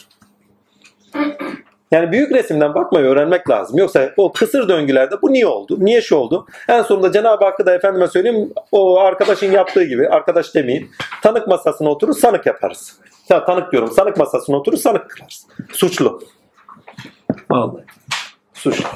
Yani 1.92 2.12
büyük 2.12 2.32
resimden 2.32 2.74
bakmayı 2.74 3.06
öğrenmek 3.06 3.50
lazım. 3.50 3.78
Yoksa 3.78 4.10
o 4.18 4.32
kısır 4.32 4.70
döngülerde 4.70 5.22
bu 5.22 5.34
niye 5.34 5.48
oldu? 5.48 5.78
Niye 5.80 6.02
şu 6.02 6.16
oldu? 6.16 6.48
En 6.70 6.82
sonunda 6.82 7.12
Cenab-ı 7.12 7.46
Hakk'ı 7.46 7.66
da 7.66 7.76
efendime 7.76 8.08
söyleyeyim 8.08 8.54
o 8.72 9.00
arkadaşın 9.00 9.52
yaptığı 9.52 9.84
gibi 9.84 10.10
arkadaş 10.10 10.56
demeyeyim. 10.56 10.92
Tanık 11.22 11.48
masasına 11.48 11.90
oturur 11.90 12.14
sanık 12.14 12.46
yaparız. 12.46 13.00
Ya 13.30 13.46
tanık 13.46 13.72
diyorum. 13.72 13.92
Sanık 13.92 14.18
masasına 14.18 14.56
oturur 14.58 14.78
sanık 14.78 15.10
kılarız. 15.10 15.48
Suçlu. 15.74 16.22
Vallahi. 17.50 17.84
Suçlu. 18.54 18.88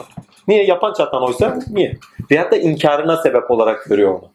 Niye? 0.48 0.66
Yapan 0.66 0.93
çatan 0.93 1.24
oysa 1.24 1.59
niye? 1.69 1.98
Veyahut 2.32 2.51
da 2.51 2.58
inkarına 2.58 3.18
sebep 3.18 3.51
olarak 3.51 3.85
görüyor 3.85 4.11
onu. 4.11 4.30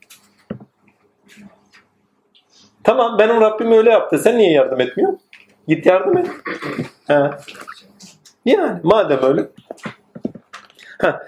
Tamam 2.84 3.18
benim 3.18 3.40
Rabbim 3.40 3.72
öyle 3.72 3.90
yaptı. 3.90 4.18
Sen 4.18 4.38
niye 4.38 4.52
yardım 4.52 4.80
etmiyorsun? 4.80 5.20
Git 5.68 5.86
yardım 5.86 6.16
et. 6.16 6.30
He. 7.06 7.30
Yani 8.44 8.80
madem 8.82 9.22
öyle. 9.22 9.48
Ha. 11.00 11.22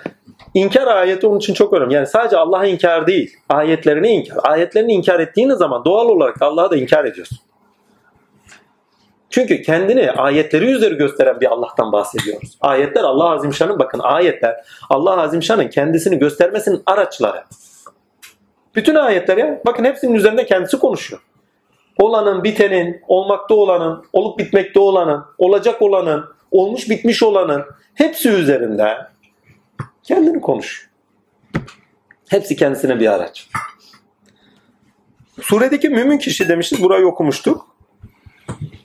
İnkar 0.54 0.86
ayeti 0.86 1.26
onun 1.26 1.38
için 1.38 1.54
çok 1.54 1.72
önemli. 1.72 1.94
Yani 1.94 2.06
sadece 2.06 2.36
Allah'a 2.36 2.66
inkar 2.66 3.06
değil. 3.06 3.36
Ayetlerini 3.48 4.08
inkar. 4.08 4.38
Ayetlerini 4.42 4.92
inkar 4.92 5.20
ettiğiniz 5.20 5.58
zaman 5.58 5.84
doğal 5.84 6.08
olarak 6.08 6.42
Allah'a 6.42 6.70
da 6.70 6.76
inkar 6.76 7.04
ediyorsun. 7.04 7.38
Çünkü 9.30 9.62
kendini 9.62 10.10
ayetleri 10.10 10.64
üzeri 10.64 10.94
gösteren 10.94 11.40
bir 11.40 11.46
Allah'tan 11.46 11.92
bahsediyoruz. 11.92 12.58
Ayetler 12.60 13.04
Allah 13.04 13.30
Azimşan'ın 13.30 13.78
bakın 13.78 13.98
ayetler 13.98 14.64
Allah 14.90 15.20
Azimşan'ın 15.22 15.68
kendisini 15.68 16.18
göstermesinin 16.18 16.82
araçları. 16.86 17.44
Bütün 18.74 18.94
ayetler 18.94 19.36
ya 19.36 19.60
bakın 19.66 19.84
hepsinin 19.84 20.14
üzerinde 20.14 20.46
kendisi 20.46 20.78
konuşuyor. 20.78 21.22
Olanın, 21.98 22.44
bitenin, 22.44 23.02
olmakta 23.08 23.54
olanın, 23.54 24.04
olup 24.12 24.38
bitmekte 24.38 24.80
olanın, 24.80 25.24
olacak 25.38 25.82
olanın, 25.82 26.24
olmuş 26.50 26.91
bitmiş 26.91 27.23
olanın 27.23 27.65
hepsi 27.94 28.28
üzerinde 28.28 28.97
kendini 30.02 30.41
konuşuyor. 30.41 30.91
Hepsi 32.28 32.57
kendisine 32.57 33.00
bir 33.00 33.12
araç. 33.12 33.49
Suredeki 35.42 35.89
mümin 35.89 36.18
kişi 36.18 36.49
demişiz. 36.49 36.83
Burayı 36.83 37.07
okumuştuk. 37.07 37.75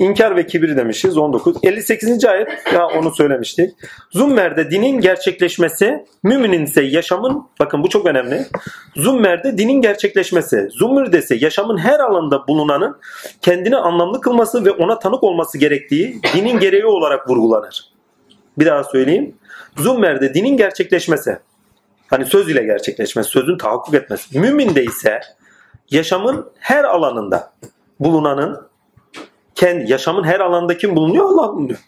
İnkar 0.02 0.36
ve 0.36 0.46
kibir 0.48 0.78
demişiz 0.78 1.18
19. 1.18 1.58
58. 1.64 2.26
ayet 2.26 2.48
ya 2.74 2.88
onu 2.88 3.16
söylemiştik. 3.16 3.76
Zummer'de 4.12 4.72
dinin 4.72 5.02
gerçekleşmesi, 5.02 6.06
müminin 6.24 6.66
ise 6.66 6.82
yaşamın 6.82 7.48
bakın 7.60 7.84
bu 7.84 7.90
çok 7.90 8.06
önemli. 8.06 8.46
Zummer'de 8.96 9.58
dinin 9.58 9.82
gerçekleşmesi, 9.82 10.68
Zummer'de 10.72 11.20
ise 11.20 11.36
yaşamın 11.36 11.78
her 11.78 12.00
alanda 12.00 12.48
bulunanın 12.48 12.98
kendini 13.42 13.78
anlamlı 13.78 14.22
kılması 14.22 14.66
ve 14.66 14.72
ona 14.72 15.00
tanık 15.00 15.24
olması 15.24 15.58
gerektiği 15.58 16.22
dinin 16.36 16.60
gereği 16.60 16.86
olarak 16.86 17.30
vurgulanır. 17.30 17.92
Bir 18.58 18.66
daha 18.66 18.84
söyleyeyim. 18.84 19.36
Zummer'de 19.78 20.34
dinin 20.34 20.58
gerçekleşmesi, 20.58 21.40
hani 22.08 22.26
söz 22.26 22.50
ile 22.50 22.64
gerçekleşmesi, 22.64 23.30
sözün 23.30 23.58
tahakkuk 23.58 23.94
etmesi. 23.94 24.40
Müminde 24.40 24.84
ise 24.84 25.20
yaşamın 25.92 26.52
her 26.60 26.84
alanında 26.84 27.54
bulunanın 28.00 28.71
kendi 29.62 29.92
yaşamın 29.92 30.24
her 30.24 30.40
alanında 30.40 30.78
kim 30.78 30.96
bulunuyor? 30.96 31.26
Allah 31.26 31.54
bulunuyor. 31.54 31.80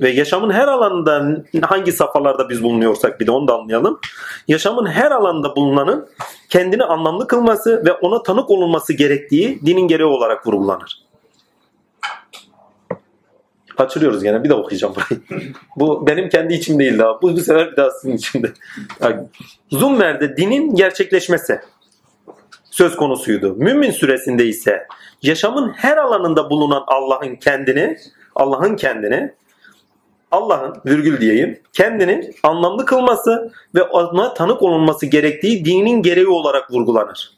Ve 0.00 0.10
yaşamın 0.10 0.50
her 0.50 0.68
alanında 0.68 1.44
hangi 1.62 1.92
safhalarda 1.92 2.48
biz 2.48 2.62
bulunuyorsak 2.62 3.20
bir 3.20 3.26
de 3.26 3.30
onu 3.30 3.48
da 3.48 3.54
anlayalım. 3.54 4.00
Yaşamın 4.48 4.86
her 4.86 5.10
alanında 5.10 5.56
bulunanın 5.56 6.08
kendini 6.48 6.84
anlamlı 6.84 7.26
kılması 7.26 7.82
ve 7.86 7.92
ona 7.92 8.22
tanık 8.22 8.50
olunması 8.50 8.92
gerektiği 8.92 9.60
dinin 9.66 9.88
gereği 9.88 10.06
olarak 10.06 10.46
vurgulanır. 10.46 11.02
Kaçırıyoruz 13.76 14.22
gene. 14.22 14.44
Bir 14.44 14.48
de 14.48 14.54
okuyacağım 14.54 14.94
burayı. 14.94 15.44
bu 15.76 16.06
benim 16.06 16.28
kendi 16.28 16.54
içim 16.54 16.78
değil 16.78 16.98
daha. 16.98 17.22
Bu, 17.22 17.36
bu 17.36 17.40
sefer 17.40 17.72
bir 17.72 17.76
daha 17.76 17.90
sizin 17.90 18.16
içinde. 18.16 18.52
Yani, 19.00 19.20
Zummer'de 19.70 20.36
dinin 20.36 20.74
gerçekleşmesi 20.74 21.60
söz 22.70 22.96
konusuydu. 22.96 23.54
Mümin 23.58 23.90
süresinde 23.90 24.46
ise 24.46 24.86
yaşamın 25.22 25.72
her 25.72 25.96
alanında 25.96 26.50
bulunan 26.50 26.84
Allah'ın 26.86 27.36
kendini, 27.36 27.98
Allah'ın 28.34 28.76
kendini, 28.76 29.34
Allah'ın 30.30 30.74
virgül 30.86 31.20
diyeyim, 31.20 31.60
kendini 31.72 32.32
anlamlı 32.42 32.84
kılması 32.84 33.52
ve 33.74 33.82
ona 33.82 34.34
tanık 34.34 34.62
olunması 34.62 35.06
gerektiği 35.06 35.64
dinin 35.64 36.02
gereği 36.02 36.28
olarak 36.28 36.72
vurgulanır. 36.72 37.30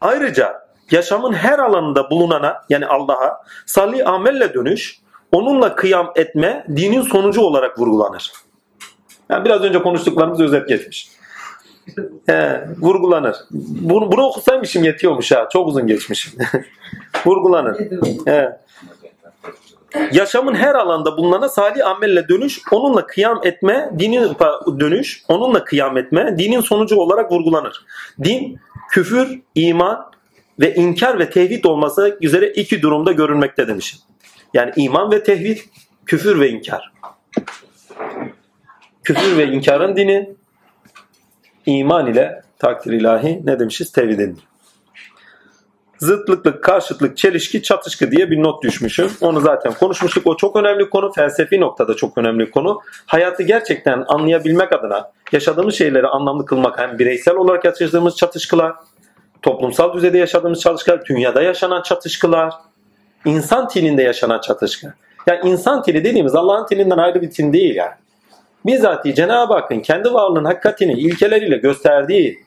Ayrıca 0.00 0.68
yaşamın 0.90 1.32
her 1.32 1.58
alanında 1.58 2.10
bulunana 2.10 2.62
yani 2.68 2.86
Allah'a 2.86 3.44
salih 3.66 4.08
amelle 4.08 4.54
dönüş, 4.54 5.00
onunla 5.32 5.74
kıyam 5.74 6.12
etme 6.16 6.66
dinin 6.76 7.02
sonucu 7.02 7.40
olarak 7.40 7.78
vurgulanır. 7.78 8.32
Yani 9.30 9.44
biraz 9.44 9.62
önce 9.62 9.82
konuştuklarımız 9.82 10.40
özet 10.40 10.68
geçmiş. 10.68 11.08
He, 12.26 12.68
vurgulanır. 12.80 13.36
Bunu, 13.50 14.12
bunu 14.12 14.22
okusaymışım 14.22 14.84
yetiyormuş 14.84 15.32
ha. 15.32 15.48
Çok 15.52 15.68
uzun 15.68 15.86
geçmişim. 15.86 16.32
vurgulanır. 17.26 17.78
He. 18.26 18.58
Yaşamın 20.12 20.54
her 20.54 20.74
alanda 20.74 21.16
bulunana 21.16 21.48
salih 21.48 21.86
amelle 21.86 22.28
dönüş, 22.28 22.60
onunla 22.70 23.06
kıyam 23.06 23.40
etme, 23.44 23.90
dinin 23.98 24.36
dönüş, 24.80 25.22
onunla 25.28 25.64
kıyam 25.64 25.98
etme, 25.98 26.38
dinin 26.38 26.60
sonucu 26.60 26.96
olarak 26.96 27.32
vurgulanır. 27.32 27.84
Din, 28.24 28.58
küfür, 28.90 29.40
iman 29.54 30.10
ve 30.60 30.74
inkar 30.74 31.18
ve 31.18 31.30
tevhid 31.30 31.64
olması 31.64 32.18
üzere 32.20 32.48
iki 32.48 32.82
durumda 32.82 33.12
görülmekte 33.12 33.68
demişim. 33.68 34.00
Yani 34.54 34.72
iman 34.76 35.12
ve 35.12 35.22
tevhid, 35.22 35.58
küfür 36.06 36.40
ve 36.40 36.50
inkar. 36.50 36.92
Küfür 39.02 39.36
ve 39.36 39.46
inkarın 39.46 39.96
dini, 39.96 40.34
iman 41.66 42.06
ile 42.06 42.42
takdir 42.58 42.92
ilahi 42.92 43.40
ne 43.44 43.58
demişiz? 43.58 43.92
Tevhid 43.92 44.18
edilir. 44.18 44.44
Zıtlıklık, 45.98 46.64
karşıtlık, 46.64 47.16
çelişki, 47.16 47.62
çatışkı 47.62 48.10
diye 48.10 48.30
bir 48.30 48.42
not 48.42 48.62
düşmüşüm. 48.62 49.10
Onu 49.20 49.40
zaten 49.40 49.72
konuşmuştuk. 49.72 50.26
O 50.26 50.36
çok 50.36 50.56
önemli 50.56 50.90
konu. 50.90 51.12
Felsefi 51.12 51.60
noktada 51.60 51.94
çok 51.94 52.18
önemli 52.18 52.50
konu. 52.50 52.80
Hayatı 53.06 53.42
gerçekten 53.42 54.04
anlayabilmek 54.08 54.72
adına 54.72 55.12
yaşadığımız 55.32 55.74
şeyleri 55.74 56.06
anlamlı 56.06 56.46
kılmak 56.46 56.78
hem 56.78 56.98
bireysel 56.98 57.34
olarak 57.34 57.64
yaşadığımız 57.64 58.16
çatışkılar, 58.16 58.72
toplumsal 59.42 59.94
düzeyde 59.94 60.18
yaşadığımız 60.18 60.60
çatışkılar, 60.60 61.04
dünyada 61.04 61.42
yaşanan 61.42 61.82
çatışkılar, 61.82 62.54
insan 63.24 63.68
tilinde 63.68 64.02
yaşanan 64.02 64.40
çatışkı. 64.40 64.94
Yani 65.26 65.50
insan 65.50 65.82
tili 65.82 66.04
dediğimiz 66.04 66.34
Allah'ın 66.34 66.66
tilinden 66.66 66.98
ayrı 66.98 67.22
bir 67.22 67.30
tin 67.30 67.52
değil 67.52 67.74
yani. 67.74 67.94
Bizzati 68.66 69.14
Cenab-ı 69.14 69.54
Hakk'ın 69.54 69.80
kendi 69.80 70.12
varlığının 70.12 70.44
hakikatini 70.44 70.92
ilkeleriyle 70.92 71.56
gösterdiği 71.56 72.38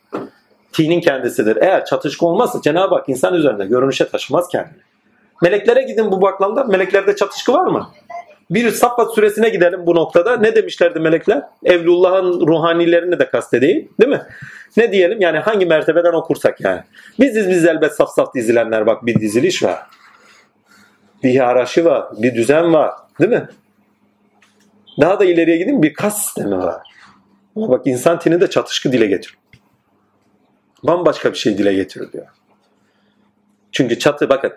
tinin 0.74 1.02
kendisidir. 1.02 1.56
Eğer 1.56 1.86
çatışkı 1.86 2.26
olmazsa 2.26 2.62
Cenab-ı 2.62 2.96
Hak 2.96 3.10
insan 3.10 3.34
üzerinde 3.34 3.66
görünüşe 3.66 4.10
taşımaz 4.10 4.48
kendini. 4.48 4.78
Meleklere 5.42 5.84
gidin 5.84 6.12
bu 6.12 6.22
baklamda. 6.22 6.64
Meleklerde 6.64 7.16
çatışkı 7.16 7.54
var 7.54 7.68
mı? 7.68 7.90
Bir 8.50 8.72
Saffat 8.72 9.16
süresine 9.16 9.50
gidelim 9.50 9.86
bu 9.86 9.96
noktada. 9.96 10.38
Ne 10.38 10.56
demişlerdi 10.56 11.00
melekler? 11.00 11.42
Evlullah'ın 11.64 12.48
ruhanilerini 12.48 13.20
de 13.20 13.30
kastedeyim. 13.30 13.90
Değil 14.00 14.10
mi? 14.10 14.22
Ne 14.78 14.92
diyelim? 14.92 15.22
Yani 15.22 15.40
hangi 15.40 15.66
mertebeden 15.66 16.14
okursak 16.14 16.62
yani. 16.62 16.82
Biziz 17.20 17.50
biz 17.50 17.66
elbet 17.66 17.92
saf 17.92 18.10
saf 18.10 18.34
dizilenler. 18.34 18.86
Bak 18.86 19.06
bir 19.06 19.20
diziliş 19.20 19.64
var. 19.64 19.80
Bir 21.24 21.30
hiyerarşi 21.30 21.86
var. 21.86 22.06
Bir 22.18 22.36
düzen 22.36 22.74
var. 22.74 22.92
Değil 23.20 23.32
mi? 23.32 23.48
Daha 25.00 25.20
da 25.20 25.26
ileriye 25.26 25.58
gidin 25.58 25.84
bir 25.84 25.94
kas 25.94 26.26
sistemi 26.26 26.58
var. 26.58 26.82
Ama 27.56 27.70
bak 27.70 27.88
insan 27.88 28.20
tini 28.20 28.42
de 28.42 28.50
çatışkı 28.50 28.92
dile 28.92 29.08
getiriyor. 29.08 29.42
Bambaşka 30.84 31.32
bir 31.32 31.38
şey 31.38 31.58
dile 31.58 31.74
getiriyor 31.74 32.12
diyor. 32.12 32.28
Çünkü 33.72 34.00
çatı 34.00 34.30
bakın 34.30 34.54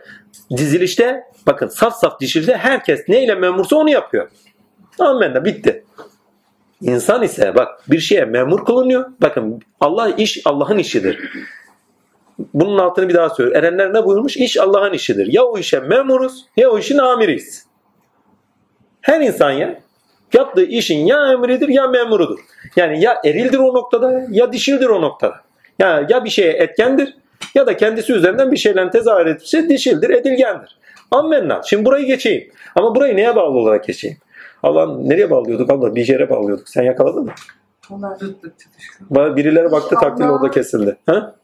dizilişte 0.56 1.24
bakın 1.46 1.68
saf 1.68 1.96
saf 1.96 2.20
dişilde 2.20 2.56
herkes 2.56 3.08
neyle 3.08 3.34
memursa 3.34 3.76
onu 3.76 3.90
yapıyor. 3.90 4.30
Amen 4.98 5.44
bitti. 5.44 5.84
İnsan 6.80 7.22
ise 7.22 7.54
bak 7.54 7.90
bir 7.90 7.98
şeye 7.98 8.24
memur 8.24 8.64
kılınıyor. 8.64 9.10
Bakın 9.22 9.62
Allah 9.80 10.10
iş 10.10 10.42
Allah'ın 10.44 10.78
işidir. 10.78 11.30
Bunun 12.54 12.78
altını 12.78 13.08
bir 13.08 13.14
daha 13.14 13.30
söylüyor. 13.30 13.56
Erenler 13.56 13.94
ne 13.94 14.04
buyurmuş? 14.04 14.36
İş 14.36 14.56
Allah'ın 14.56 14.92
işidir. 14.92 15.32
Ya 15.32 15.44
o 15.44 15.58
işe 15.58 15.80
memuruz 15.80 16.46
ya 16.56 16.70
o 16.70 16.78
işin 16.78 16.98
amiriyiz. 16.98 17.66
Her 19.00 19.20
insan 19.20 19.50
ya 19.50 19.80
yaptığı 20.34 20.64
işin 20.64 21.06
ya 21.06 21.32
emridir 21.32 21.68
ya 21.68 21.86
memurudur. 21.86 22.38
Yani 22.76 23.02
ya 23.02 23.20
erildir 23.24 23.58
o 23.58 23.74
noktada 23.74 24.26
ya 24.30 24.52
dişildir 24.52 24.88
o 24.88 25.02
noktada. 25.02 25.40
Yani 25.78 26.06
ya 26.12 26.24
bir 26.24 26.30
şeye 26.30 26.52
etkendir 26.52 27.16
ya 27.54 27.66
da 27.66 27.76
kendisi 27.76 28.12
üzerinden 28.12 28.52
bir 28.52 28.56
şeyle 28.56 28.90
tezahür 28.90 29.26
etmişse 29.26 29.68
dişildir, 29.68 30.10
edilgendir. 30.10 30.78
Ammenna. 31.10 31.62
Şimdi 31.62 31.84
burayı 31.84 32.06
geçeyim. 32.06 32.50
Ama 32.74 32.94
burayı 32.94 33.16
neye 33.16 33.36
bağlı 33.36 33.58
olarak 33.58 33.84
geçeyim? 33.84 34.16
Allah'ım 34.62 35.08
nereye 35.08 35.30
bağlıyorduk 35.30 35.70
Allah? 35.70 35.94
Bir 35.94 36.08
yere 36.08 36.30
bağlıyorduk. 36.30 36.68
Sen 36.68 36.82
yakaladın 36.82 37.24
mı? 37.24 37.32
Zıtlık 38.18 38.58
çatışkı. 38.58 39.04
Ba- 39.04 39.36
Birileri 39.36 39.72
baktı 39.72 39.96
takdirle 40.00 40.30
orada 40.30 40.50
kesildi. 40.50 40.96
Ha? 41.06 41.34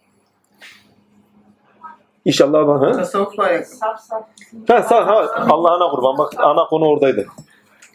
İnşallah 2.25 2.67
bak. 2.69 2.83
Ha? 2.83 2.93
Tasavvufla 2.93 3.43
alakalı. 3.43 3.65
Saf 3.65 4.01
saf. 4.01 4.23
Ha, 4.69 4.83
sağ, 4.83 5.07
ha, 5.07 5.27
Allah'ına 5.51 5.91
kurban. 5.91 6.19
Bak 6.19 6.33
ana 6.39 6.65
konu 6.65 6.87
oradaydı. 6.87 7.27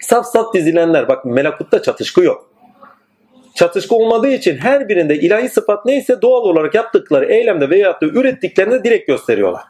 Saf 0.02 0.26
saf 0.26 0.54
dizilenler. 0.54 1.08
Bak 1.08 1.26
melekutta 1.26 1.82
çatışkı 1.82 2.24
yok. 2.24 2.50
Çatışkı 3.56 3.96
olmadığı 3.96 4.30
için 4.30 4.58
her 4.58 4.90
birinde 4.90 5.16
ilahi 5.16 5.50
sıfat 5.50 5.86
neyse 5.86 6.22
doğal 6.22 6.42
olarak 6.42 6.76
yaptıkları 6.76 7.26
eylemde 7.26 7.70
veya 7.70 8.02
da 8.02 8.06
ürettiklerini 8.06 8.84
direkt 8.84 9.08
gösteriyorlar. 9.08 9.62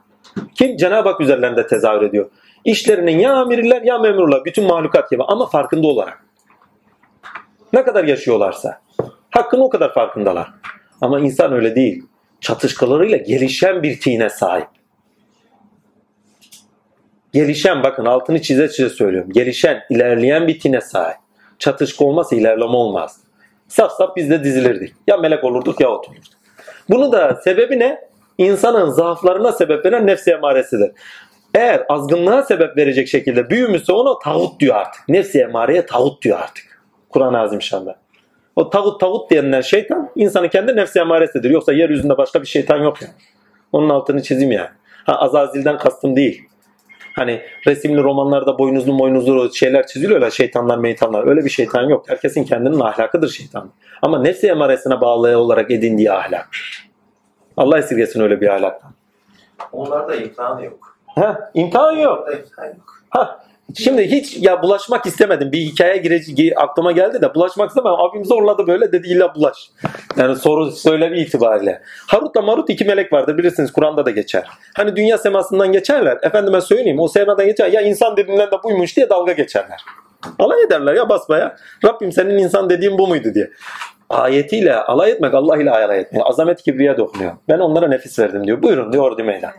Kim? 0.55 0.77
Cenab-ı 0.77 1.09
Hak 1.09 1.21
üzerlerinde 1.21 1.67
tezahür 1.67 2.01
ediyor. 2.01 2.29
İşlerinin 2.65 3.19
ya 3.19 3.33
amirler 3.33 3.81
ya 3.81 3.97
memurlar. 3.97 4.45
Bütün 4.45 4.63
mahlukat 4.65 5.11
gibi 5.11 5.23
ama 5.23 5.49
farkında 5.49 5.87
olarak. 5.87 6.25
Ne 7.73 7.83
kadar 7.83 8.03
yaşıyorlarsa. 8.03 8.81
Hakkın 9.29 9.59
o 9.59 9.69
kadar 9.69 9.93
farkındalar. 9.93 10.47
Ama 11.01 11.19
insan 11.19 11.53
öyle 11.53 11.75
değil. 11.75 12.03
Çatışkalarıyla 12.41 13.17
gelişen 13.17 13.83
bir 13.83 13.99
tine 13.99 14.29
sahip. 14.29 14.67
Gelişen 17.33 17.83
bakın 17.83 18.05
altını 18.05 18.41
çize 18.41 18.69
çize 18.69 18.89
söylüyorum. 18.89 19.31
Gelişen, 19.33 19.83
ilerleyen 19.89 20.47
bir 20.47 20.59
tine 20.59 20.81
sahip. 20.81 21.17
Çatışkı 21.59 22.03
olmazsa 22.03 22.35
ilerleme 22.35 22.75
olmaz. 22.75 23.17
Saf 23.67 23.91
saf 23.91 24.15
biz 24.15 24.29
de 24.29 24.43
dizilirdik. 24.43 24.93
Ya 25.07 25.17
melek 25.17 25.43
olurduk 25.43 25.81
ya 25.81 25.89
ot. 25.89 26.05
Bunu 26.89 27.11
da 27.11 27.41
sebebi 27.43 27.79
ne? 27.79 28.09
İnsanın 28.37 28.89
zaaflarına 28.89 29.51
sebep 29.51 29.85
veren 29.85 30.07
nefsi 30.07 30.31
emaresidir. 30.31 30.91
Eğer 31.55 31.83
azgınlığa 31.89 32.43
sebep 32.43 32.77
verecek 32.77 33.07
şekilde 33.07 33.49
büyümüşse 33.49 33.93
ona 33.93 34.19
tağut 34.19 34.59
diyor 34.59 34.75
artık. 34.75 35.09
Nefsi 35.09 35.39
emareye 35.39 35.85
tağut 35.85 36.21
diyor 36.23 36.39
artık. 36.39 36.81
Kur'an-ı 37.09 37.39
Azimşan'da. 37.39 37.95
O 38.55 38.69
tağut 38.69 38.99
tağut 38.99 39.31
denilen 39.31 39.61
şeytan 39.61 40.09
insanın 40.15 40.47
kendi 40.47 40.75
nefsi 40.75 40.99
emaresidir. 40.99 41.49
Yoksa 41.49 41.73
yeryüzünde 41.73 42.17
başka 42.17 42.41
bir 42.41 42.47
şeytan 42.47 42.77
yok 42.77 43.01
yani. 43.01 43.13
Onun 43.71 43.89
altını 43.89 44.23
çizeyim 44.23 44.51
yani. 44.51 44.69
Ha 45.05 45.15
Azazil'den 45.19 45.77
kastım 45.77 46.15
değil. 46.15 46.43
Hani 47.15 47.41
resimli 47.67 48.03
romanlarda 48.03 48.59
boynuzlu 48.59 48.99
boynuzlu 48.99 49.53
şeyler 49.53 49.87
çiziliyor 49.87 50.21
ya 50.21 50.31
şeytanlar 50.31 50.77
meytanlar. 50.77 51.27
Öyle 51.27 51.45
bir 51.45 51.49
şeytan 51.49 51.83
yok. 51.83 52.09
Herkesin 52.09 52.43
kendinin 52.43 52.79
ahlakıdır 52.79 53.29
şeytan. 53.29 53.69
Ama 54.01 54.21
nefsi 54.21 54.47
emaresine 54.47 55.01
bağlı 55.01 55.37
olarak 55.37 55.71
edindiği 55.71 56.11
ahlak. 56.11 56.49
Allah 57.57 57.77
esirgesin 57.77 58.21
öyle 58.21 58.41
bir 58.41 58.47
ahlaktan. 58.47 58.91
Onlarda 59.71 60.15
imtihan 60.15 60.59
yok. 60.59 60.97
Ha, 61.15 61.51
imtihan 61.53 61.91
yok. 61.91 62.19
Orada 62.19 62.37
imtihan 62.37 62.65
yok. 62.67 63.03
Ha, 63.09 63.43
şimdi 63.77 64.11
hiç 64.11 64.37
ya 64.37 64.63
bulaşmak 64.63 65.05
istemedim. 65.05 65.51
Bir 65.51 65.57
hikaye 65.57 65.97
gireci 65.97 66.53
aklıma 66.55 66.91
geldi 66.91 67.21
de 67.21 67.35
bulaşmak 67.35 67.69
istemem. 67.69 67.93
Abim 67.93 68.25
zorladı 68.25 68.67
böyle 68.67 68.91
dedi 68.91 69.07
illa 69.07 69.35
bulaş. 69.35 69.71
Yani 70.17 70.35
soru 70.35 70.71
söylevi 70.71 71.19
itibariyle. 71.19 71.81
Harut'la 72.07 72.41
Marut 72.41 72.69
iki 72.69 72.85
melek 72.85 73.13
vardır 73.13 73.37
bilirsiniz 73.37 73.71
Kur'an'da 73.71 74.05
da 74.05 74.11
geçer. 74.11 74.47
Hani 74.75 74.95
dünya 74.95 75.17
semasından 75.17 75.71
geçerler. 75.71 76.17
Efendime 76.23 76.61
söyleyeyim 76.61 76.99
o 76.99 77.07
semadan 77.07 77.45
geçer. 77.45 77.71
Ya 77.71 77.81
insan 77.81 78.17
dediğinden 78.17 78.51
de 78.51 78.63
buymuş 78.63 78.97
diye 78.97 79.09
dalga 79.09 79.31
geçerler. 79.31 79.81
Alay 80.39 80.63
ederler 80.63 80.93
ya 80.93 81.09
basbaya. 81.09 81.55
Rabbim 81.85 82.11
senin 82.11 82.37
insan 82.37 82.69
dediğin 82.69 82.97
bu 82.97 83.07
muydu 83.07 83.33
diye. 83.33 83.49
Ayetiyle 84.09 84.75
alay 84.75 85.11
etmek 85.11 85.33
Allah 85.33 85.57
ile 85.57 85.71
alay 85.71 85.99
etmek. 85.99 86.21
Azamet 86.25 86.61
kibriye 86.61 86.97
dokunuyor. 86.97 87.31
Ben 87.49 87.59
onlara 87.59 87.87
nefis 87.87 88.19
verdim 88.19 88.47
diyor. 88.47 88.63
Buyurun 88.63 88.93
diyor 88.93 89.03
ordu 89.03 89.23
meydan. 89.23 89.51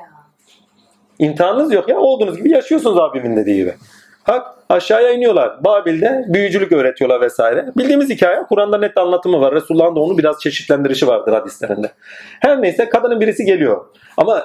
İmtihanınız 1.19 1.73
yok 1.73 1.89
ya. 1.89 1.99
Olduğunuz 1.99 2.37
gibi 2.37 2.51
yaşıyorsunuz 2.51 2.99
abimin 2.99 3.37
dediği 3.37 3.57
gibi. 3.57 3.75
Hak 4.23 4.47
aşağıya 4.69 5.13
iniyorlar. 5.13 5.65
Babil'de 5.65 6.25
büyücülük 6.29 6.73
öğretiyorlar 6.73 7.21
vesaire. 7.21 7.67
Bildiğimiz 7.77 8.11
hikaye 8.11 8.43
Kur'an'da 8.49 8.79
net 8.79 8.99
anlatımı 8.99 9.41
var. 9.41 9.55
Resulullah'ın 9.55 9.97
da 9.97 10.01
onu 10.01 10.19
biraz 10.19 10.41
çeşitlendirişi 10.41 11.07
vardır 11.07 11.33
hadislerinde. 11.33 11.93
Her 12.41 12.63
neyse 12.63 12.89
kadının 12.89 13.21
birisi 13.21 13.45
geliyor. 13.45 13.85
Ama 14.17 14.45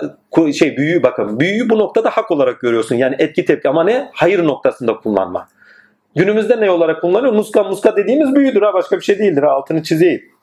şey 0.53 0.77
büyüyü 0.77 1.03
bakın. 1.03 1.39
Büyüyü 1.39 1.69
bu 1.69 1.79
noktada 1.79 2.09
hak 2.09 2.31
olarak 2.31 2.59
görüyorsun. 2.59 2.95
Yani 2.95 3.15
etki 3.19 3.45
tepki 3.45 3.69
ama 3.69 3.83
ne? 3.83 4.09
Hayır 4.13 4.43
noktasında 4.43 4.97
kullanma. 4.97 5.47
Günümüzde 6.15 6.61
ne 6.61 6.71
olarak 6.71 7.01
kullanılıyor? 7.01 7.33
Muska 7.33 7.63
muska 7.63 7.95
dediğimiz 7.95 8.35
büyüdür 8.35 8.61
ha 8.61 8.73
başka 8.73 8.97
bir 8.97 9.03
şey 9.03 9.19
değildir 9.19 9.43
ha 9.43 9.51
altını 9.51 9.83
çizeyim. 9.83 10.34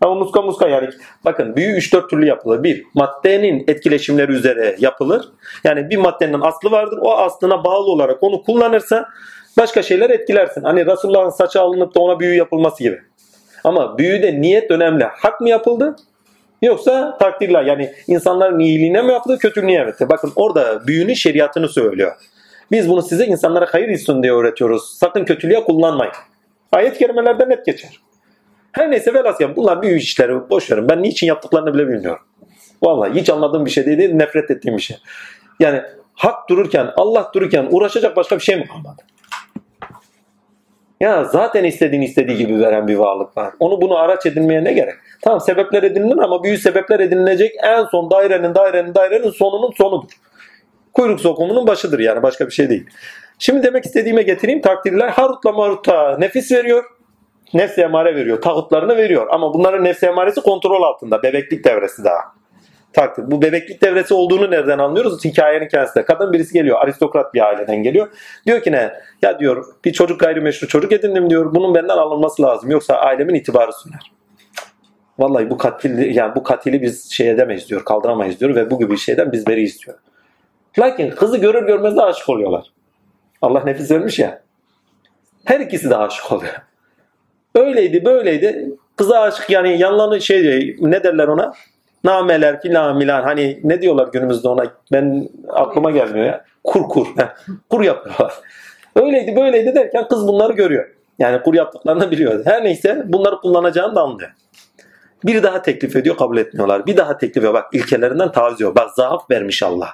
Ama 0.00 0.14
muska 0.14 0.42
muska 0.42 0.68
yani 0.68 0.88
bakın 1.24 1.56
büyü 1.56 1.76
3-4 1.76 2.08
türlü 2.08 2.26
yapılır. 2.26 2.62
Bir, 2.62 2.84
maddenin 2.94 3.64
etkileşimleri 3.68 4.32
üzere 4.32 4.76
yapılır. 4.78 5.28
Yani 5.64 5.90
bir 5.90 5.96
maddenin 5.96 6.40
aslı 6.40 6.70
vardır. 6.70 6.98
O 7.02 7.12
aslına 7.12 7.64
bağlı 7.64 7.90
olarak 7.90 8.22
onu 8.22 8.42
kullanırsa 8.42 9.08
başka 9.58 9.82
şeyler 9.82 10.10
etkilersin. 10.10 10.62
Hani 10.62 10.86
Resulullah'ın 10.86 11.30
saçı 11.30 11.60
alınıp 11.60 11.94
da 11.94 12.00
ona 12.00 12.20
büyü 12.20 12.34
yapılması 12.34 12.82
gibi. 12.82 13.00
Ama 13.64 13.98
büyüde 13.98 14.40
niyet 14.40 14.70
önemli. 14.70 15.04
Hak 15.04 15.40
mı 15.40 15.48
yapıldı? 15.48 15.96
Yoksa 16.62 17.18
takdirler 17.18 17.64
yani 17.64 17.92
insanların 18.06 18.58
iyiliğine 18.58 19.02
mi 19.02 19.12
yapıldı, 19.12 19.38
kötülüğüne 19.38 19.84
mi? 19.84 19.92
Bakın 20.00 20.32
orada 20.36 20.86
büyünün 20.86 21.14
şeriatını 21.14 21.68
söylüyor. 21.68 22.12
Biz 22.70 22.88
bunu 22.88 23.02
size 23.02 23.26
insanlara 23.26 23.66
hayır 23.70 23.88
etsin 23.88 24.22
diye 24.22 24.32
öğretiyoruz. 24.32 24.98
Sakın 24.98 25.24
kötülüğe 25.24 25.64
kullanmayın. 25.64 26.12
Ayet-i 26.72 26.98
kerimelerde 26.98 27.48
net 27.48 27.66
geçer. 27.66 28.00
Her 28.72 28.90
neyse 28.90 29.14
velhasıl 29.14 29.56
bunlar 29.56 29.82
büyük 29.82 30.02
işleri 30.02 30.50
boş 30.50 30.70
verin. 30.70 30.88
Ben 30.88 31.02
niçin 31.02 31.26
yaptıklarını 31.26 31.74
bile 31.74 31.88
bilmiyorum. 31.88 32.22
Vallahi 32.82 33.20
hiç 33.20 33.30
anladığım 33.30 33.66
bir 33.66 33.70
şey 33.70 33.86
değil, 33.86 34.14
nefret 34.14 34.50
ettiğim 34.50 34.76
bir 34.76 34.82
şey. 34.82 34.96
Yani 35.60 35.82
hak 36.14 36.48
dururken, 36.48 36.90
Allah 36.96 37.30
dururken 37.34 37.68
uğraşacak 37.70 38.16
başka 38.16 38.36
bir 38.36 38.42
şey 38.42 38.56
mi 38.56 38.66
kalmadı? 38.66 39.02
Ya 41.00 41.24
zaten 41.24 41.64
istediğini 41.64 42.04
istediği 42.04 42.36
gibi 42.36 42.60
veren 42.60 42.88
bir 42.88 42.96
varlık 42.96 43.36
var. 43.36 43.54
Onu 43.60 43.80
bunu 43.80 43.98
araç 43.98 44.26
edinmeye 44.26 44.64
ne 44.64 44.72
gerek? 44.72 44.94
Tamam 45.22 45.40
sebepler 45.40 45.82
edinilir 45.82 46.18
ama 46.18 46.44
büyük 46.44 46.60
sebepler 46.60 47.00
edinilecek 47.00 47.54
en 47.62 47.84
son 47.84 48.10
dairenin 48.10 48.54
dairenin 48.54 48.94
dairenin 48.94 49.30
sonunun 49.30 49.72
sonudur. 49.78 50.12
Kuyruk 50.92 51.20
sokumunun 51.20 51.66
başıdır 51.66 51.98
yani 51.98 52.22
başka 52.22 52.46
bir 52.46 52.52
şey 52.52 52.70
değil. 52.70 52.86
Şimdi 53.38 53.62
demek 53.62 53.84
istediğime 53.84 54.22
getireyim 54.22 54.60
takdirler 54.60 55.08
Harut'la 55.08 55.52
Marut'a 55.52 56.18
nefis 56.18 56.52
veriyor. 56.52 56.84
Nefs 57.54 57.78
emare 57.78 58.16
veriyor. 58.16 58.42
Tağutlarını 58.42 58.96
veriyor. 58.96 59.26
Ama 59.30 59.54
bunların 59.54 59.84
nefs 59.84 60.02
emaresi 60.02 60.40
kontrol 60.40 60.82
altında. 60.82 61.22
Bebeklik 61.22 61.64
devresi 61.64 62.04
daha. 62.04 62.20
Takdir. 62.92 63.30
Bu 63.30 63.42
bebeklik 63.42 63.82
devresi 63.82 64.14
olduğunu 64.14 64.50
nereden 64.50 64.78
anlıyoruz? 64.78 65.24
Hikayenin 65.24 65.68
kendisinde. 65.68 66.04
Kadın 66.04 66.32
birisi 66.32 66.52
geliyor. 66.52 66.78
Aristokrat 66.78 67.34
bir 67.34 67.46
aileden 67.46 67.82
geliyor. 67.82 68.08
Diyor 68.46 68.62
ki 68.62 68.72
ne? 68.72 68.92
Ya 69.22 69.38
diyor 69.38 69.64
bir 69.84 69.92
çocuk 69.92 70.20
gayrimeşru 70.20 70.68
çocuk 70.68 70.92
edindim 70.92 71.30
diyor. 71.30 71.54
Bunun 71.54 71.74
benden 71.74 71.96
alınması 71.96 72.42
lazım. 72.42 72.70
Yoksa 72.70 72.94
ailemin 72.94 73.34
itibarı 73.34 73.72
söner. 73.72 74.12
Vallahi 75.18 75.50
bu 75.50 75.58
katil 75.58 76.14
yani 76.14 76.34
bu 76.34 76.42
katili 76.42 76.82
biz 76.82 77.12
şey 77.12 77.30
edemeyiz 77.30 77.68
diyor. 77.68 77.84
Kaldıramayız 77.84 78.40
diyor 78.40 78.54
ve 78.54 78.70
bu 78.70 78.78
gibi 78.78 78.98
şeyden 78.98 79.32
biz 79.32 79.46
beriyiz 79.46 79.86
diyor. 79.86 79.98
Lakin 80.78 81.10
kızı 81.10 81.38
görür 81.38 81.66
görmez 81.66 81.96
de 81.96 82.02
aşık 82.02 82.28
oluyorlar. 82.28 82.72
Allah 83.42 83.64
nefis 83.64 83.90
vermiş 83.90 84.18
ya. 84.18 84.42
Her 85.44 85.60
ikisi 85.60 85.90
de 85.90 85.96
aşık 85.96 86.32
oluyor. 86.32 86.54
Öyleydi 87.58 88.04
böyleydi. 88.04 88.70
Kıza 88.96 89.20
aşık 89.20 89.50
yani 89.50 89.78
yanlarını 89.78 90.20
şey 90.20 90.42
diyor, 90.42 90.90
ne 90.90 91.02
derler 91.04 91.28
ona? 91.28 91.52
Nameler 92.04 92.60
filan 92.60 92.96
milan 92.96 93.22
hani 93.22 93.60
ne 93.64 93.82
diyorlar 93.82 94.08
günümüzde 94.12 94.48
ona 94.48 94.64
ben 94.92 95.28
aklıma 95.48 95.90
gelmiyor 95.90 96.26
ya. 96.26 96.44
Kur 96.64 96.88
kur. 96.88 97.06
Kur 97.70 97.80
yapıyorlar. 97.80 98.34
Öyleydi 98.96 99.36
böyleydi 99.36 99.74
derken 99.74 100.08
kız 100.08 100.28
bunları 100.28 100.52
görüyor. 100.52 100.94
Yani 101.18 101.42
kur 101.42 101.54
yaptıklarını 101.54 102.10
biliyor. 102.10 102.46
Her 102.46 102.64
neyse 102.64 103.02
bunları 103.06 103.36
kullanacağını 103.36 103.94
da 103.94 104.02
anlıyor. 104.02 104.30
Bir 105.24 105.42
daha 105.42 105.62
teklif 105.62 105.96
ediyor 105.96 106.16
kabul 106.16 106.36
etmiyorlar. 106.36 106.86
Bir 106.86 106.96
daha 106.96 107.18
teklif 107.18 107.36
ediyor. 107.36 107.54
Bak 107.54 107.66
ilkelerinden 107.72 108.32
taviz 108.32 108.54
ediyor. 108.54 108.74
Bak 108.74 108.90
zaaf 108.96 109.30
vermiş 109.30 109.62
Allah. 109.62 109.88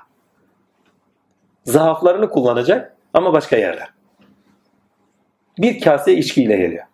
Zaaflarını 1.65 2.31
kullanacak 2.31 2.97
ama 3.15 3.33
başka 3.33 3.57
yerler. 3.57 3.89
Bir 5.59 5.81
kase 5.81 6.13
içkiyle 6.13 6.57
geliyor. 6.57 6.85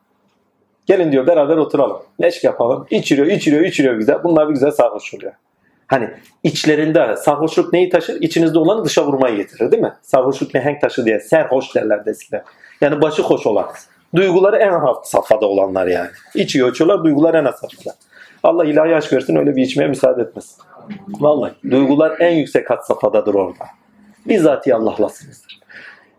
Gelin 0.91 1.13
diyor 1.13 1.27
beraber 1.27 1.57
oturalım. 1.57 2.03
Neşk 2.19 2.45
yapalım. 2.45 2.87
İçiriyor, 2.91 3.27
içiriyor, 3.27 3.63
içiriyor 3.63 3.95
güzel. 3.95 4.25
Bunlar 4.25 4.49
bir 4.49 4.55
güzel 4.55 4.71
sarhoş 4.71 5.15
oluyor. 5.15 5.33
Hani 5.87 6.11
içlerinde 6.43 7.17
sarhoşluk 7.17 7.73
neyi 7.73 7.89
taşır? 7.89 8.21
İçinizde 8.21 8.59
olanı 8.59 8.85
dışa 8.85 9.07
vurmayı 9.07 9.37
getirir 9.37 9.71
değil 9.71 9.83
mi? 9.83 9.93
Sarhoşluk 10.03 10.55
mihenk 10.55 10.81
taşı 10.81 11.05
diye. 11.05 11.21
Serhoş 11.21 11.75
derler 11.75 12.01
eskiden. 12.07 12.43
Yani 12.81 13.03
başı 13.03 13.23
hoş 13.23 13.47
olan. 13.47 13.67
Duyguları 14.15 14.57
en 14.57 14.73
alt 14.73 15.07
safhada 15.07 15.47
olanlar 15.47 15.87
yani. 15.87 16.09
İçiyor, 16.35 16.71
içiyorlar. 16.71 17.05
Duygular 17.05 17.35
en 17.35 17.45
alt 17.45 17.57
safhada. 17.59 17.97
Allah 18.43 18.65
ilahi 18.65 18.97
aşk 18.97 19.13
versin 19.13 19.37
öyle 19.37 19.57
bir 19.57 19.63
içmeye 19.63 19.89
müsaade 19.89 20.23
etmesin. 20.23 20.63
Vallahi 21.09 21.53
duygular 21.71 22.21
en 22.21 22.33
yüksek 22.33 22.71
hat 22.71 22.87
safhadadır 22.87 23.35
orada. 23.35 23.65
Bizzatihi 24.27 24.75
Allah'lasınızdır. 24.75 25.61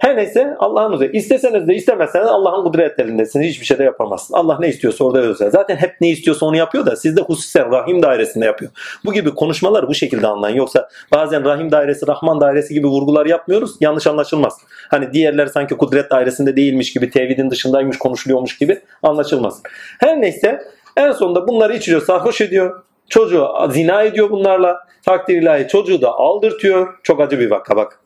Her 0.02 0.18
neyse 0.18 0.56
Allah'ın 0.60 0.94
huzuru. 0.94 1.10
İsteseniz 1.14 1.68
de 1.68 1.76
istemeseniz 1.76 2.28
Allah'ın 2.28 2.64
kudret 2.64 3.00
elindesiniz. 3.00 3.48
Hiçbir 3.48 3.66
şey 3.66 3.78
de 3.78 3.84
yapamazsın. 3.84 4.34
Allah 4.34 4.58
ne 4.60 4.68
istiyorsa 4.68 5.06
orada 5.06 5.20
özel. 5.20 5.50
Zaten 5.52 5.76
hep 5.76 5.96
ne 6.02 6.10
istiyorsa 6.10 6.46
onu 6.46 6.58
yapıyor 6.58 6.86
da 6.86 6.96
sizde 6.96 7.22
hususen 7.22 7.72
rahim 7.72 8.04
dairesinde 8.04 8.46
yapıyor. 8.46 8.72
Bu 9.06 9.14
gibi 9.14 9.36
konuşmalar 9.36 9.88
bu 9.88 9.94
şekilde 9.94 10.28
anlayın. 10.28 10.56
Yoksa 10.56 10.90
bazen 11.14 11.46
rahim 11.46 11.72
dairesi, 11.72 12.08
rahman 12.08 12.42
dairesi 12.42 12.74
gibi 12.74 12.88
vurgular 12.88 13.26
yapmıyoruz. 13.26 13.76
Yanlış 13.80 14.08
anlaşılmaz. 14.08 14.58
Hani 14.90 15.14
diğerler 15.14 15.46
sanki 15.46 15.78
kudret 15.78 16.12
dairesinde 16.12 16.56
değilmiş 16.56 16.94
gibi, 16.94 17.10
tevhidin 17.10 17.50
dışındaymış 17.50 17.98
konuşuluyormuş 17.98 18.58
gibi 18.58 18.82
anlaşılmaz. 19.04 19.62
Her 20.00 20.22
neyse 20.22 20.62
en 20.98 21.12
sonunda 21.12 21.48
bunları 21.48 21.76
içiriyor, 21.76 22.02
sarhoş 22.02 22.42
ediyor. 22.42 22.84
Çocuğu 23.10 23.48
zina 23.70 24.04
ediyor 24.04 24.30
bunlarla. 24.30 24.80
Takdir 25.06 25.42
ilahi 25.42 25.68
çocuğu 25.68 26.02
da 26.02 26.12
aldırtıyor. 26.12 27.00
Çok 27.04 27.22
acı 27.22 27.40
bir 27.40 27.52
vaka 27.52 27.76
bak. 27.76 28.00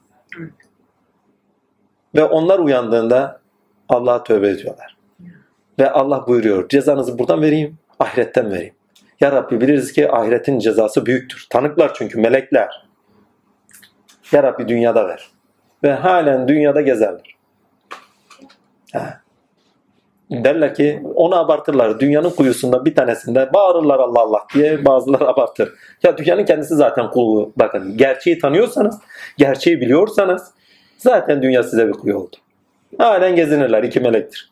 Ve 2.16 2.24
onlar 2.24 2.60
uyandığında 2.60 3.40
Allah'a 3.90 4.24
tövbe 4.24 4.50
ediyorlar. 4.50 4.98
Ve 5.80 5.92
Allah 5.92 6.28
buyuruyor 6.28 6.70
cezanızı 6.70 7.20
buradan 7.20 7.42
vereyim, 7.42 7.78
ahiretten 8.00 8.52
vereyim. 8.52 8.74
Ya 9.20 9.32
Rabbi 9.32 9.62
biliriz 9.62 9.94
ki 9.94 10.12
ahiretin 10.12 10.60
cezası 10.60 11.06
büyüktür. 11.06 11.48
Tanıklar 11.50 11.94
çünkü 11.94 12.20
melekler. 12.20 12.86
Ya 14.32 14.44
Rabbi 14.44 14.68
dünyada 14.68 15.08
ver. 15.08 15.30
Ve 15.84 15.94
halen 15.94 16.48
dünyada 16.48 16.82
gezerler. 16.82 17.36
Ha. 18.94 19.22
Derler 20.32 20.76
ki 20.76 21.04
onu 21.16 21.36
abartırlar. 21.36 22.00
Dünyanın 22.00 22.30
kuyusunda 22.30 22.86
bir 22.86 22.96
tanesinde 22.96 23.54
bağırırlar 23.54 24.00
Allah 24.00 24.20
Allah 24.20 24.44
diye 24.54 24.86
bazıları 24.86 25.28
abartır. 25.28 25.74
Ya 26.04 26.18
dünyanın 26.18 26.46
kendisi 26.46 26.76
zaten 26.76 27.10
kulu. 27.10 27.54
Bakın 27.58 27.98
gerçeği 27.98 28.40
tanıyorsanız, 28.40 29.00
gerçeği 29.38 29.82
biliyorsanız 29.82 30.52
Zaten 30.98 31.42
dünya 31.42 31.64
size 31.64 31.88
bir 31.88 31.94
kuyu 31.94 32.18
oldu. 32.18 32.36
Halen 32.98 33.36
gezinirler. 33.36 33.84
iki 33.84 34.00
melektir. 34.00 34.52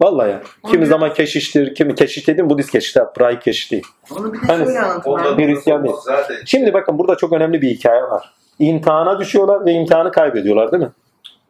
Vallahi 0.00 0.30
ya. 0.30 0.42
Kimi 0.70 0.86
zaman 0.86 1.14
keşiştir, 1.14 1.74
kimi 1.74 1.94
keşiş 1.94 2.28
dedim 2.28 2.50
Budist 2.50 2.70
keşiş, 2.70 2.96
Brahi 2.96 3.38
keşiş 3.38 3.72
değil. 3.72 3.86
Onu 4.10 4.32
bir 4.32 4.42
de 4.42 4.46
Hani- 4.46 4.64
şöyle 4.64 4.80
anlatın. 4.80 5.38
Bir 5.38 5.48
Hristiyan 5.48 5.84
değil. 5.84 5.94
Zaten 6.04 6.36
Şimdi 6.46 6.72
bakın 6.72 6.98
burada 6.98 7.16
çok 7.16 7.32
önemli 7.32 7.62
bir 7.62 7.68
hikaye 7.70 8.02
var. 8.02 8.32
İmtihana 8.58 9.20
düşüyorlar 9.20 9.66
ve 9.66 9.72
imtihanı 9.72 10.12
kaybediyorlar 10.12 10.72
değil 10.72 10.82
mi? 10.82 10.90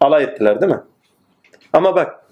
Alay 0.00 0.24
ettiler 0.24 0.60
değil 0.60 0.72
mi? 0.72 0.80
Ama 1.72 1.94
bak 1.94 2.24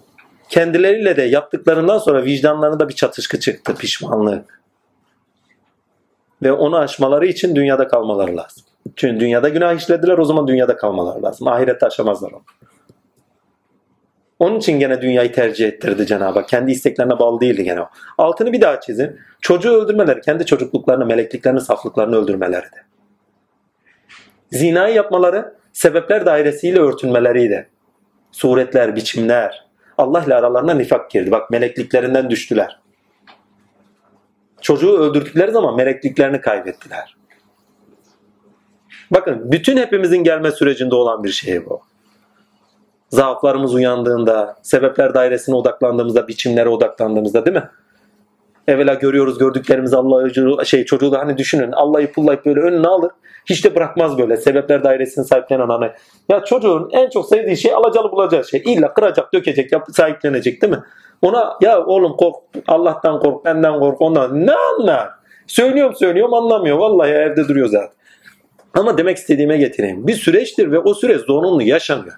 kendileriyle 0.48 1.16
de 1.16 1.22
yaptıklarından 1.22 1.98
sonra 1.98 2.24
vicdanlarında 2.24 2.88
bir 2.88 2.94
çatışkı 2.94 3.40
çıktı, 3.40 3.74
pişmanlık. 3.74 4.60
Ve 6.42 6.52
onu 6.52 6.78
aşmaları 6.78 7.26
için 7.26 7.56
dünyada 7.56 7.88
kalmaları 7.88 8.36
lazım. 8.36 8.64
Çünkü 8.96 9.20
dünyada 9.20 9.48
günah 9.48 9.74
işlediler 9.74 10.18
o 10.18 10.24
zaman 10.24 10.46
dünyada 10.46 10.76
kalmaları 10.76 11.22
lazım. 11.22 11.48
Ahirette 11.48 11.86
aşamazlar 11.86 12.32
onu. 12.32 12.42
Onun 14.38 14.58
için 14.58 14.78
gene 14.78 15.02
dünyayı 15.02 15.32
tercih 15.32 15.68
ettirdi 15.68 16.06
Cenab-ı 16.06 16.38
Hak. 16.38 16.48
Kendi 16.48 16.72
isteklerine 16.72 17.18
bağlı 17.18 17.40
değildi 17.40 17.64
gene 17.64 17.80
o. 17.80 17.88
Altını 18.18 18.52
bir 18.52 18.60
daha 18.60 18.80
çizin. 18.80 19.20
Çocuğu 19.40 19.70
öldürmeleri, 19.70 20.20
kendi 20.20 20.46
çocukluklarını, 20.46 21.06
melekliklerini, 21.06 21.60
saflıklarını 21.60 22.16
öldürmeleriydi. 22.16 22.84
Zinayı 24.52 24.94
yapmaları, 24.94 25.54
sebepler 25.72 26.26
dairesiyle 26.26 26.80
örtünmeleriydi. 26.80 27.68
Suretler, 28.32 28.96
biçimler. 28.96 29.66
Allah 29.98 30.24
ile 30.24 30.34
aralarına 30.34 30.74
nifak 30.74 31.10
girdi. 31.10 31.30
Bak 31.30 31.50
melekliklerinden 31.50 32.30
düştüler. 32.30 32.80
Çocuğu 34.60 34.98
öldürdükleri 34.98 35.50
zaman 35.50 35.76
melekliklerini 35.76 36.40
kaybettiler. 36.40 37.19
Bakın 39.10 39.52
bütün 39.52 39.76
hepimizin 39.76 40.24
gelme 40.24 40.50
sürecinde 40.50 40.94
olan 40.94 41.24
bir 41.24 41.28
şey 41.28 41.66
bu. 41.66 41.80
Zaaflarımız 43.08 43.74
uyandığında, 43.74 44.56
sebepler 44.62 45.14
dairesine 45.14 45.54
odaklandığımızda, 45.54 46.28
biçimlere 46.28 46.68
odaklandığımızda 46.68 47.44
değil 47.44 47.56
mi? 47.56 47.70
Evvela 48.68 48.94
görüyoruz 48.94 49.38
gördüklerimizi 49.38 49.96
Allah'ı 49.96 50.66
şey 50.66 50.84
çocuğu 50.84 51.12
da 51.12 51.18
hani 51.18 51.38
düşünün 51.38 51.72
Allah'ı 51.72 52.12
pullayıp 52.12 52.46
böyle 52.46 52.60
önüne 52.60 52.88
alır. 52.88 53.10
Hiç 53.46 53.64
de 53.64 53.74
bırakmaz 53.74 54.18
böyle 54.18 54.36
sebepler 54.36 54.84
dairesini 54.84 55.24
sahiplenen 55.24 55.68
hani. 55.68 55.90
Ya 56.28 56.44
çocuğun 56.44 56.88
en 56.92 57.10
çok 57.10 57.26
sevdiği 57.26 57.56
şey 57.56 57.74
alacalı 57.74 58.12
bulacağı 58.12 58.44
şey. 58.44 58.62
İlla 58.66 58.94
kıracak, 58.94 59.34
dökecek, 59.34 59.72
yap, 59.72 59.86
sahiplenecek 59.92 60.62
değil 60.62 60.72
mi? 60.72 60.82
Ona 61.22 61.52
ya 61.60 61.84
oğlum 61.84 62.16
kork, 62.16 62.36
Allah'tan 62.68 63.20
kork, 63.20 63.44
benden 63.44 63.80
kork, 63.80 64.00
ondan 64.00 64.46
ne 64.46 64.52
anlar? 64.54 65.10
Söylüyorum 65.46 65.94
söylüyorum 65.94 66.34
anlamıyor. 66.34 66.78
Vallahi 66.78 67.10
evde 67.10 67.48
duruyor 67.48 67.68
zaten. 67.68 67.99
Ama 68.74 68.98
demek 68.98 69.16
istediğime 69.16 69.56
getireyim. 69.56 70.06
Bir 70.06 70.14
süreçtir 70.14 70.72
ve 70.72 70.78
o 70.78 70.94
süreç 70.94 71.20
zorunlu 71.20 71.62
yaşanıyor. 71.62 72.14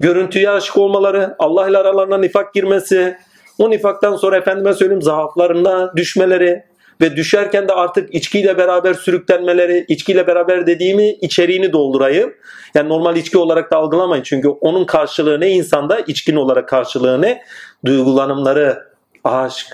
Görüntüye 0.00 0.50
aşık 0.50 0.76
olmaları, 0.76 1.36
Allah 1.38 1.68
ile 1.68 1.78
aralarına 1.78 2.18
nifak 2.18 2.54
girmesi, 2.54 3.16
o 3.58 3.70
nifaktan 3.70 4.16
sonra 4.16 4.36
efendime 4.36 4.74
söyleyeyim 4.74 5.02
zaaflarına 5.02 5.92
düşmeleri 5.96 6.64
ve 7.00 7.16
düşerken 7.16 7.68
de 7.68 7.72
artık 7.72 8.14
içkiyle 8.14 8.58
beraber 8.58 8.94
sürüklenmeleri, 8.94 9.84
içkiyle 9.88 10.26
beraber 10.26 10.66
dediğimi 10.66 11.10
içeriğini 11.10 11.72
doldurayım. 11.72 12.34
Yani 12.74 12.88
normal 12.88 13.16
içki 13.16 13.38
olarak 13.38 13.70
da 13.70 13.76
algılamayın 13.76 14.22
çünkü 14.22 14.48
onun 14.48 14.84
karşılığı 14.84 15.40
ne 15.40 15.50
insanda, 15.50 16.00
içkin 16.00 16.36
olarak 16.36 16.68
karşılığı 16.68 17.22
ne? 17.22 17.42
Duygulanımları, 17.84 18.82
aşk, 19.24 19.66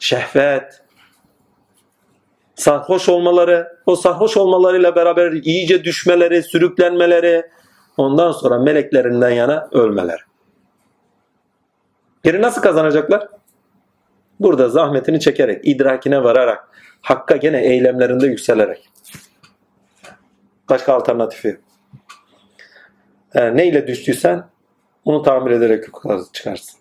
şehvet, 0.00 0.82
sarhoş 2.56 3.08
olmaları, 3.08 3.78
o 3.86 3.96
sarhoş 3.96 4.36
olmalarıyla 4.36 4.96
beraber 4.96 5.32
iyice 5.32 5.84
düşmeleri, 5.84 6.42
sürüklenmeleri, 6.42 7.50
ondan 7.96 8.32
sonra 8.32 8.58
meleklerinden 8.58 9.30
yana 9.30 9.68
ölmeler. 9.72 10.24
Geri 12.24 12.42
nasıl 12.42 12.62
kazanacaklar? 12.62 13.28
Burada 14.40 14.68
zahmetini 14.68 15.20
çekerek, 15.20 15.60
idrakine 15.64 16.24
vararak, 16.24 16.68
hakka 17.00 17.36
gene 17.36 17.64
eylemlerinde 17.64 18.26
yükselerek. 18.26 18.88
Başka 20.70 20.94
alternatifi. 20.94 21.60
Yani 23.34 23.56
neyle 23.56 23.86
düştüysen 23.86 24.44
onu 25.04 25.22
tamir 25.22 25.50
ederek 25.50 25.84
çıkarsın. 26.32 26.80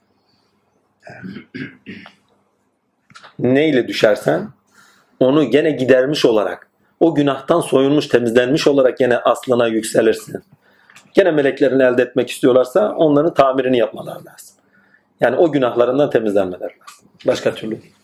Neyle 3.40 3.88
düşersen 3.88 4.50
onu 5.19 5.44
gene 5.44 5.72
gidermiş 5.72 6.26
olarak, 6.26 6.69
o 7.00 7.16
günahtan 7.16 7.61
soyulmuş, 7.61 8.08
temizlenmiş 8.08 8.68
olarak 8.68 8.98
gene 8.98 9.18
aslına 9.18 9.68
yükselirsin. 9.68 10.44
Gene 11.14 11.32
meleklerini 11.32 11.84
elde 11.84 12.02
etmek 12.02 12.30
istiyorlarsa 12.30 12.95
onların 12.98 13.34
tamirini 13.34 13.77
yapmalar 13.77 14.16
lazım. 14.16 14.56
Yani 15.19 15.35
o 15.35 15.52
günahlarından 15.52 16.10
temizlenmeler 16.10 16.61
lazım. 16.61 17.08
Başka 17.27 17.53
türlü 17.53 17.82
değil. 17.82 17.95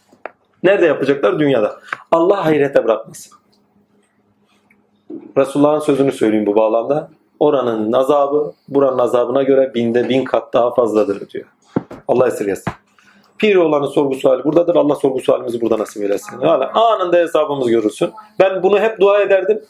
Nerede 0.63 0.85
yapacaklar? 0.85 1.39
Dünyada. 1.39 1.79
Allah 2.11 2.45
hayrete 2.45 2.83
bırakmasın. 2.83 3.33
Resulullah'ın 5.37 5.79
sözünü 5.79 6.11
söyleyeyim 6.11 6.45
bu 6.45 6.55
bağlamda. 6.55 7.09
Oranın 7.39 7.93
azabı 7.93 8.53
buranın 8.67 8.99
azabına 8.99 9.43
göre 9.43 9.71
binde 9.73 10.09
bin 10.09 10.23
kat 10.23 10.53
daha 10.53 10.73
fazladır 10.73 11.29
diyor. 11.29 11.45
Allah 12.07 12.27
esirgesin. 12.27 12.73
Pir 13.41 13.55
olanın 13.55 13.87
sorgu 13.87 14.15
suali 14.15 14.43
buradadır. 14.43 14.75
Allah 14.75 14.95
sorgu 14.95 15.19
sualimizi 15.19 15.61
burada 15.61 15.79
nasip 15.79 16.03
eylesin. 16.03 16.39
Yani 16.41 16.65
anında 16.65 17.17
hesabımız 17.17 17.67
görürsün. 17.69 18.11
Ben 18.39 18.63
bunu 18.63 18.79
hep 18.79 18.99
dua 18.99 19.21
ederdim. 19.21 19.61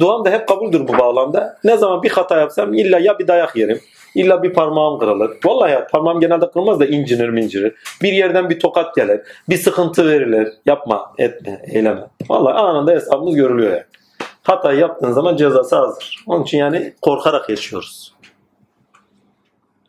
Duam 0.00 0.24
da 0.24 0.30
hep 0.30 0.48
kabuldür 0.48 0.88
bu 0.88 0.98
bağlamda. 0.98 1.58
Ne 1.64 1.76
zaman 1.76 2.02
bir 2.02 2.10
hata 2.10 2.40
yapsam 2.40 2.74
illa 2.74 2.98
ya 2.98 3.18
bir 3.18 3.28
dayak 3.28 3.56
yerim. 3.56 3.80
illa 4.14 4.42
bir 4.42 4.52
parmağım 4.54 4.98
kırılır. 4.98 5.30
Vallahi 5.44 5.72
ya 5.72 5.86
parmağım 5.86 6.20
genelde 6.20 6.50
kırılmaz 6.50 6.80
da 6.80 6.86
incinir 6.86 7.28
mincirir. 7.28 7.74
Bir 8.02 8.12
yerden 8.12 8.50
bir 8.50 8.60
tokat 8.60 8.94
gelir. 8.94 9.20
Bir 9.48 9.56
sıkıntı 9.56 10.08
verilir. 10.08 10.52
Yapma, 10.66 11.12
etme, 11.18 11.62
eyleme. 11.72 12.04
Vallahi 12.28 12.54
anında 12.54 12.92
hesabımız 12.92 13.34
görülüyor 13.34 13.70
yani. 13.70 13.84
Hata 14.42 14.72
yaptığın 14.72 15.12
zaman 15.12 15.36
cezası 15.36 15.76
hazır. 15.76 16.24
Onun 16.26 16.42
için 16.42 16.58
yani 16.58 16.94
korkarak 17.02 17.48
yaşıyoruz. 17.48 18.14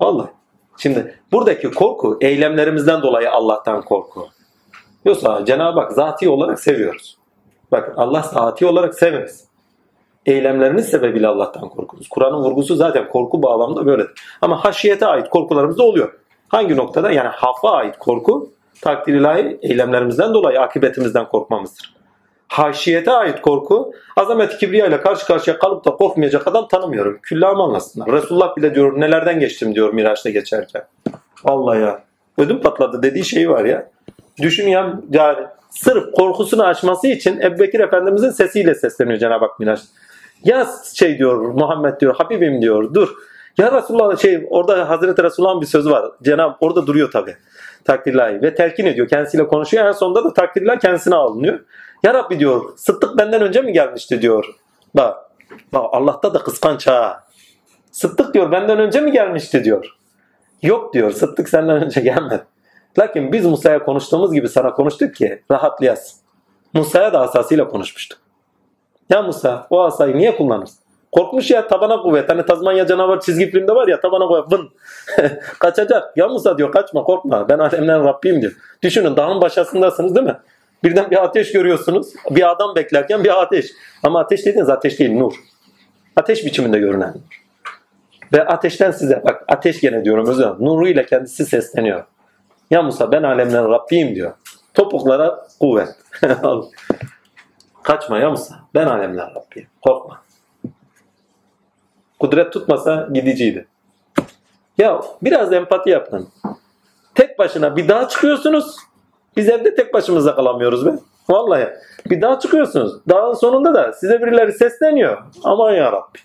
Vallahi. 0.02 0.37
Şimdi 0.78 1.20
buradaki 1.32 1.72
korku 1.72 2.18
eylemlerimizden 2.22 3.02
dolayı 3.02 3.32
Allah'tan 3.32 3.82
korku. 3.82 4.28
Yoksa 5.06 5.46
Cenab-ı 5.46 5.80
Hak 5.80 5.92
zati 5.92 6.30
olarak 6.30 6.60
seviyoruz. 6.60 7.18
Bakın 7.72 7.94
Allah 7.98 8.22
zati 8.22 8.66
olarak 8.66 8.96
sevmez. 8.96 9.48
Eylemleriniz 10.26 10.90
sebebiyle 10.90 11.28
Allah'tan 11.28 11.70
korkunuz. 11.70 12.10
Kur'an'ın 12.10 12.44
vurgusu 12.44 12.76
zaten 12.76 13.10
korku 13.10 13.44
bağlamında 13.44 13.86
böyledir. 13.86 14.12
Ama 14.42 14.66
haşiyete 14.66 15.06
ait 15.06 15.30
korkularımız 15.30 15.78
da 15.78 15.84
oluyor. 15.84 16.14
Hangi 16.48 16.78
noktada? 16.78 17.12
Yani 17.12 17.28
hafa 17.28 17.72
ait 17.72 17.98
korku 17.98 18.50
takdir 18.82 19.14
ilahi 19.14 19.60
eylemlerimizden 19.62 20.34
dolayı 20.34 20.62
akıbetimizden 20.62 21.28
korkmamızdır. 21.28 21.97
Haşiyete 22.48 23.12
ait 23.12 23.42
korku 23.42 23.94
azamet 24.16 24.58
kibriya 24.58 24.88
ile 24.88 25.02
karşı 25.02 25.26
karşıya 25.26 25.60
kalıp 25.60 25.86
da 25.86 25.92
korkmayacak 25.92 26.48
adam 26.48 26.68
tanımıyorum. 26.68 27.20
Küllamı 27.24 27.64
anlasınlar. 27.64 28.12
Resulullah 28.12 28.58
bile 28.58 28.76
diyor 28.76 29.02
nelerden 29.02 29.40
geçtim 29.40 29.76
diyor 29.76 29.94
Miraç'ta 29.94 30.30
geçerken. 30.30 30.84
Vallahi 31.44 31.82
ya. 31.82 32.04
Ödüm 32.38 32.62
patladı 32.62 33.04
dediği 33.04 33.26
şey 33.26 33.50
var 33.50 33.66
ya. 33.66 33.90
Düşün 34.42 34.68
ya 34.68 35.00
yani 35.12 35.38
sırf 35.70 36.12
korkusunu 36.12 36.64
aşması 36.66 37.08
için 37.08 37.42
Ebubekir 37.42 37.80
Efendimizin 37.80 38.30
sesiyle 38.30 38.76
sesleniyor 38.76 39.20
Cenab-ı 39.20 39.46
Hak 39.46 39.60
Miraç. 39.60 39.80
Ya 40.44 40.68
şey 40.94 41.18
diyor 41.18 41.38
Muhammed 41.38 42.00
diyor 42.00 42.16
Habibim 42.16 42.62
diyor 42.62 42.94
dur. 42.94 43.10
Ya 43.58 43.72
Resulullah 43.72 44.18
şey 44.18 44.48
orada 44.50 44.90
Hazreti 44.90 45.24
Resulullah'ın 45.24 45.62
bir 45.62 45.66
sözü 45.66 45.92
var. 45.92 46.06
Cenab 46.24 46.54
orada 46.60 46.88
duruyor 46.88 47.12
tabi. 47.12 47.36
Takdirlahi 47.86 48.42
ve 48.42 48.56
telkin 48.56 48.86
ediyor. 48.86 49.08
Kendisiyle 49.08 49.48
konuşuyor. 49.48 49.86
En 49.86 49.92
sonunda 49.92 50.24
da 50.24 50.34
takdirlahi 50.34 50.80
kendisine 50.80 51.16
alınıyor. 51.16 51.60
Ya 52.08 52.14
Rabbi 52.14 52.40
diyor 52.40 52.78
Sıddık 52.78 53.18
benden 53.18 53.42
önce 53.42 53.62
mi 53.62 53.74
gelmişti 53.74 54.22
diyor. 54.22 54.56
Bak, 54.94 55.18
bak 55.74 55.86
Allah'ta 55.92 56.34
da 56.34 56.40
kıskanç 56.40 56.88
ha. 56.88 57.24
Sıddık 57.92 58.34
diyor 58.34 58.52
benden 58.52 58.80
önce 58.80 59.02
mi 59.02 59.12
gelmişti 59.12 59.64
diyor. 59.64 59.98
Yok 60.62 60.94
diyor 60.94 61.12
Sıddık 61.12 61.50
senden 61.50 61.84
önce 61.84 62.02
gelmedi. 62.02 62.44
Lakin 63.00 63.32
biz 63.32 63.46
Musa'ya 63.46 63.84
konuştuğumuz 63.84 64.34
gibi 64.34 64.50
sana 64.50 64.74
konuştuk 64.74 65.16
ki 65.16 65.44
rahatlayasın. 65.52 66.20
Musa'ya 66.74 67.14
da 67.14 67.22
asasıyla 67.22 67.68
konuşmuştuk. 67.68 68.20
Ya 69.10 69.22
Musa 69.22 69.68
o 69.70 69.84
asayı 69.84 70.18
niye 70.18 70.36
kullanırsın? 70.36 70.80
Korkmuş 71.12 71.52
ya 71.52 71.68
tabana 71.68 72.02
kuvvet. 72.02 72.30
Hani 72.30 72.46
Tazmanya 72.46 72.88
canavar 72.88 73.20
çizgi 73.20 73.52
filmde 73.52 73.76
var 73.76 73.88
ya 73.88 74.00
tabana 74.00 74.28
kuvvet. 74.28 74.52
Vın. 74.52 74.70
Kaçacak. 75.60 76.18
Ya 76.18 76.28
Musa 76.28 76.58
diyor 76.58 76.72
kaçma 76.72 77.04
korkma. 77.04 77.50
Ben 77.50 77.60
alemden 77.60 78.04
Rabbim 78.04 78.42
diyor. 78.42 78.54
Düşünün 78.84 79.16
dağın 79.16 79.42
başasındasınız 79.42 80.16
değil 80.16 80.28
mi? 80.28 80.38
Birden 80.84 81.12
bir 81.12 81.24
ateş 81.24 81.52
görüyorsunuz. 81.52 82.14
Bir 82.30 82.52
adam 82.52 82.76
beklerken 82.76 83.24
bir 83.24 83.42
ateş. 83.42 83.66
Ama 84.04 84.20
ateş 84.20 84.46
dediğiniz 84.46 84.70
ateş 84.70 85.00
değil 85.00 85.12
nur. 85.12 85.34
Ateş 86.16 86.46
biçiminde 86.46 86.80
görünen 86.80 87.10
nur. 87.10 87.48
Ve 88.34 88.46
ateşten 88.46 88.92
size 88.92 89.22
bak 89.26 89.44
ateş 89.48 89.82
gene 89.82 90.06
diyorum 90.06 90.28
özür. 90.28 90.46
Nuruyla 90.46 91.06
kendisi 91.06 91.46
sesleniyor. 91.46 92.04
Ya 92.70 92.82
Musa 92.82 93.12
ben 93.12 93.24
alemden 93.24 93.72
Rabbim 93.72 94.16
diyor. 94.16 94.34
Topuklara 94.74 95.48
kuvvet. 95.60 95.90
Kaçma 97.84 98.20
ya 98.20 98.30
Musa. 98.30 98.56
Ben 98.76 98.88
alemden 98.88 99.30
Rabbim. 99.36 99.68
Korkma. 99.82 100.22
Kudret 102.20 102.54
tutmasa 102.54 103.08
gidiciydi. 103.14 103.68
Ya 104.78 105.02
biraz 105.22 105.54
empati 105.54 105.90
yapın. 105.90 106.30
Tek 107.16 107.40
başına 107.40 107.76
bir 107.76 107.88
daha 107.88 108.08
çıkıyorsunuz. 108.08 108.76
Biz 109.38 109.50
evde 109.50 109.76
tek 109.76 109.94
başımıza 109.94 110.36
kalamıyoruz 110.36 110.86
be. 110.86 110.92
Vallahi. 111.30 111.70
Bir 112.06 112.22
daha 112.22 112.40
çıkıyorsunuz. 112.40 112.94
Dağın 113.10 113.34
sonunda 113.34 113.74
da 113.74 113.94
size 113.94 114.22
birileri 114.22 114.52
sesleniyor. 114.52 115.24
Aman 115.44 115.74
ya 115.74 115.92
Rabbi. 115.92 116.20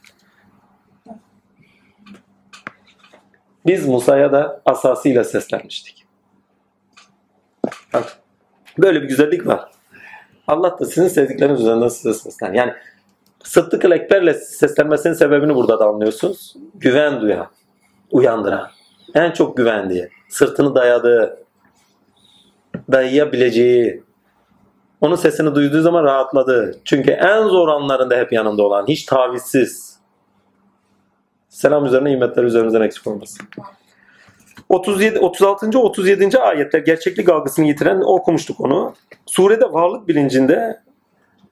Biz 3.67 3.89
Musa'ya 3.89 4.33
da 4.33 4.63
asasıyla 4.67 5.25
seslenmiştik. 5.25 6.07
Bak, 7.95 8.19
böyle 8.79 9.03
bir 9.03 9.09
güzellik 9.09 9.47
var. 9.47 9.71
Allah 10.47 10.79
da 10.79 10.85
sizin 10.85 11.09
sevdikleriniz 11.09 11.61
üzerinden 11.61 11.89
size 11.89 12.15
seslen. 12.15 12.53
Yani 12.53 12.73
Sıddık 13.45 13.85
Ekber'le 13.85 14.35
seslenmesinin 14.35 15.15
sebebini 15.15 15.55
burada 15.55 15.79
da 15.79 15.87
anlıyorsunuz. 15.87 16.57
Güven 16.75 17.21
duyan, 17.21 17.47
uyandıran, 18.11 18.71
en 19.15 19.31
çok 19.31 19.57
güvendiği, 19.57 20.09
sırtını 20.29 20.75
dayadığı, 20.75 21.42
dayayabileceği, 22.93 24.03
onun 25.01 25.17
sesini 25.17 25.55
duyduğu 25.55 25.83
zaman 25.83 26.05
rahatladı. 26.05 26.81
Çünkü 26.85 27.11
en 27.11 27.43
zor 27.43 27.69
anlarında 27.69 28.17
hep 28.17 28.33
yanında 28.33 28.63
olan, 28.63 28.87
hiç 28.87 29.05
tavizsiz. 29.05 29.99
Selam 31.49 31.85
üzerine 31.85 32.11
nimetler 32.11 32.45
üzerimizden 32.45 32.81
eksik 32.81 33.07
olmasın. 33.07 33.49
37, 34.69 35.19
36. 35.19 35.79
37. 35.79 36.39
ayetler 36.39 36.81
gerçeklik 36.81 37.29
algısını 37.29 37.67
yitiren 37.67 38.01
okumuştuk 38.01 38.61
onu. 38.61 38.95
Surede 39.27 39.73
varlık 39.73 40.09
bilincinde 40.09 40.81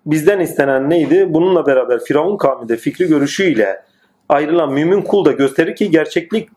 bizden 0.07 0.41
istenen 0.41 0.91
neydi? 0.91 1.35
Bununla 1.35 1.67
beraber 1.67 2.01
Firavun 2.01 2.37
kavminde 2.37 2.77
fikri 2.77 3.07
görüşüyle 3.07 3.83
ayrılan 4.29 4.73
mümin 4.73 5.03
kul 5.03 5.25
da 5.25 5.33
gösterir 5.33 5.77
ki 5.77 5.91
gerçeklik 5.91 6.49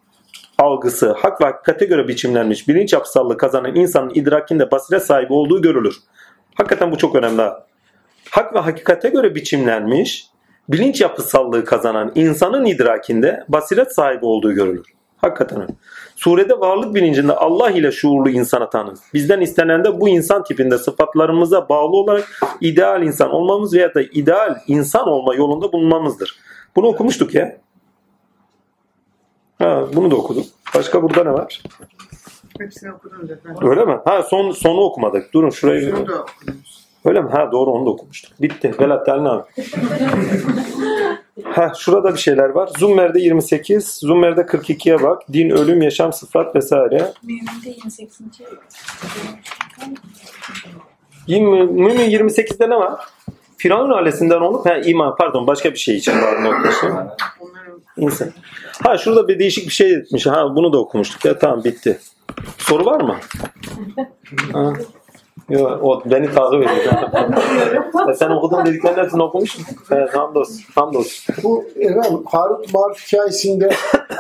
algısı 0.57 1.11
hak 1.11 1.41
ve 1.41 1.45
hakikate 1.45 1.85
göre 1.85 2.07
biçimlenmiş 2.07 2.67
bilinç 2.67 2.93
yapısallığı 2.93 3.37
kazanan 3.37 3.75
insanın 3.75 4.11
idrakinde 4.15 4.71
basiret 4.71 5.03
sahibi 5.05 5.33
olduğu 5.33 5.61
görülür. 5.61 5.95
Hakikaten 6.55 6.91
bu 6.91 6.97
çok 6.97 7.15
önemli. 7.15 7.41
ha. 7.41 7.65
Hak 8.31 8.55
ve 8.55 8.59
hakikate 8.59 9.09
göre 9.09 9.35
biçimlenmiş 9.35 10.27
bilinç 10.69 11.01
yapısallığı 11.01 11.65
kazanan 11.65 12.11
insanın 12.15 12.65
idrakinde 12.65 13.45
basiret 13.47 13.95
sahibi 13.95 14.25
olduğu 14.25 14.53
görülür. 14.53 14.85
Hakikaten. 15.17 15.67
Surede 16.15 16.59
varlık 16.59 16.95
bilincinde 16.95 17.33
Allah 17.33 17.69
ile 17.69 17.91
şuurlu 17.91 18.29
insana 18.29 18.69
tanır. 18.69 18.99
Bizden 19.13 19.41
istenen 19.41 19.83
de 19.83 19.99
bu 19.99 20.09
insan 20.09 20.43
tipinde 20.43 20.77
sıfatlarımıza 20.77 21.69
bağlı 21.69 21.97
olarak 21.97 22.41
ideal 22.61 23.03
insan 23.03 23.31
olmamız 23.31 23.73
veya 23.73 23.93
da 23.93 24.01
ideal 24.01 24.55
insan 24.67 25.07
olma 25.07 25.35
yolunda 25.35 25.71
bulunmamızdır. 25.71 26.39
Bunu 26.75 26.87
okumuştuk 26.87 27.35
ya. 27.35 27.57
Ha, 29.63 29.85
bunu 29.93 30.11
da 30.11 30.15
okuduk. 30.15 30.45
Başka 30.75 31.03
burada 31.03 31.23
ne 31.23 31.33
var? 31.33 31.63
Hepsini 32.59 32.93
okudum 32.93 33.27
zaten. 33.27 33.69
Öyle 33.69 33.85
mi? 33.85 33.97
Ha 34.05 34.23
son 34.23 34.51
sonu 34.51 34.79
okumadık. 34.81 35.33
Durun 35.33 35.49
şurayı. 35.49 35.81
Şunu 35.81 36.07
da 36.07 36.21
okudum. 36.21 36.55
Öyle 37.05 37.21
mi? 37.21 37.29
Ha 37.31 37.51
doğru 37.51 37.71
onu 37.71 37.85
da 37.85 37.89
okumuştuk. 37.89 38.41
Bitti. 38.41 38.73
Velat 38.79 39.05
Telin 39.05 39.25
abi. 39.25 39.43
ha 41.43 41.71
şurada 41.77 42.13
bir 42.13 42.19
şeyler 42.19 42.49
var. 42.49 42.69
Zummer'de 42.77 43.19
28, 43.19 43.87
Zummer'de 43.87 44.41
42'ye 44.41 45.03
bak. 45.03 45.21
Din, 45.33 45.49
ölüm, 45.49 45.81
yaşam, 45.81 46.13
sıfat 46.13 46.55
vesaire. 46.55 47.13
Mümin'de 47.23 47.69
28. 47.69 48.19
Yirmi- 51.27 51.65
Mümin 51.71 52.09
28'de 52.09 52.69
ne 52.69 52.75
var? 52.75 53.05
Firavun 53.57 53.91
ailesinden 53.91 54.41
olup 54.41 54.65
ha 54.65 54.77
iman 54.77 55.15
pardon 55.15 55.47
başka 55.47 55.71
bir 55.71 55.77
şey 55.77 55.95
için 55.95 56.21
var 56.21 56.43
noktası. 56.43 56.87
İnsan. 57.97 58.27
Ha 58.81 58.97
şurada 58.97 59.27
bir 59.27 59.39
değişik 59.39 59.67
bir 59.67 59.73
şey 59.73 59.93
etmiş. 59.93 60.25
Ha 60.27 60.55
bunu 60.55 60.73
da 60.73 60.77
okumuştuk 60.77 61.25
ya 61.25 61.39
tamam 61.39 61.63
bitti. 61.63 61.99
Soru 62.57 62.85
var 62.85 63.01
mı? 63.01 63.15
Ha. 64.53 64.73
Yok 65.49 65.79
o 65.83 66.01
beni 66.05 66.31
takip 66.31 66.63
ediyor. 66.63 66.93
Ya 68.07 68.13
sen 68.19 68.29
okudun 68.29 68.65
dediklerin 68.65 68.97
hepsini 69.03 69.23
okumuşsun. 69.23 69.65
Evet, 69.91 70.15
hamdolsun. 70.15 70.61
Hamdolsun. 70.75 71.35
Bu 71.43 71.65
efendim 71.79 72.23
Harut 72.25 72.73
Marut 72.73 72.97
hikayesinde 73.07 73.69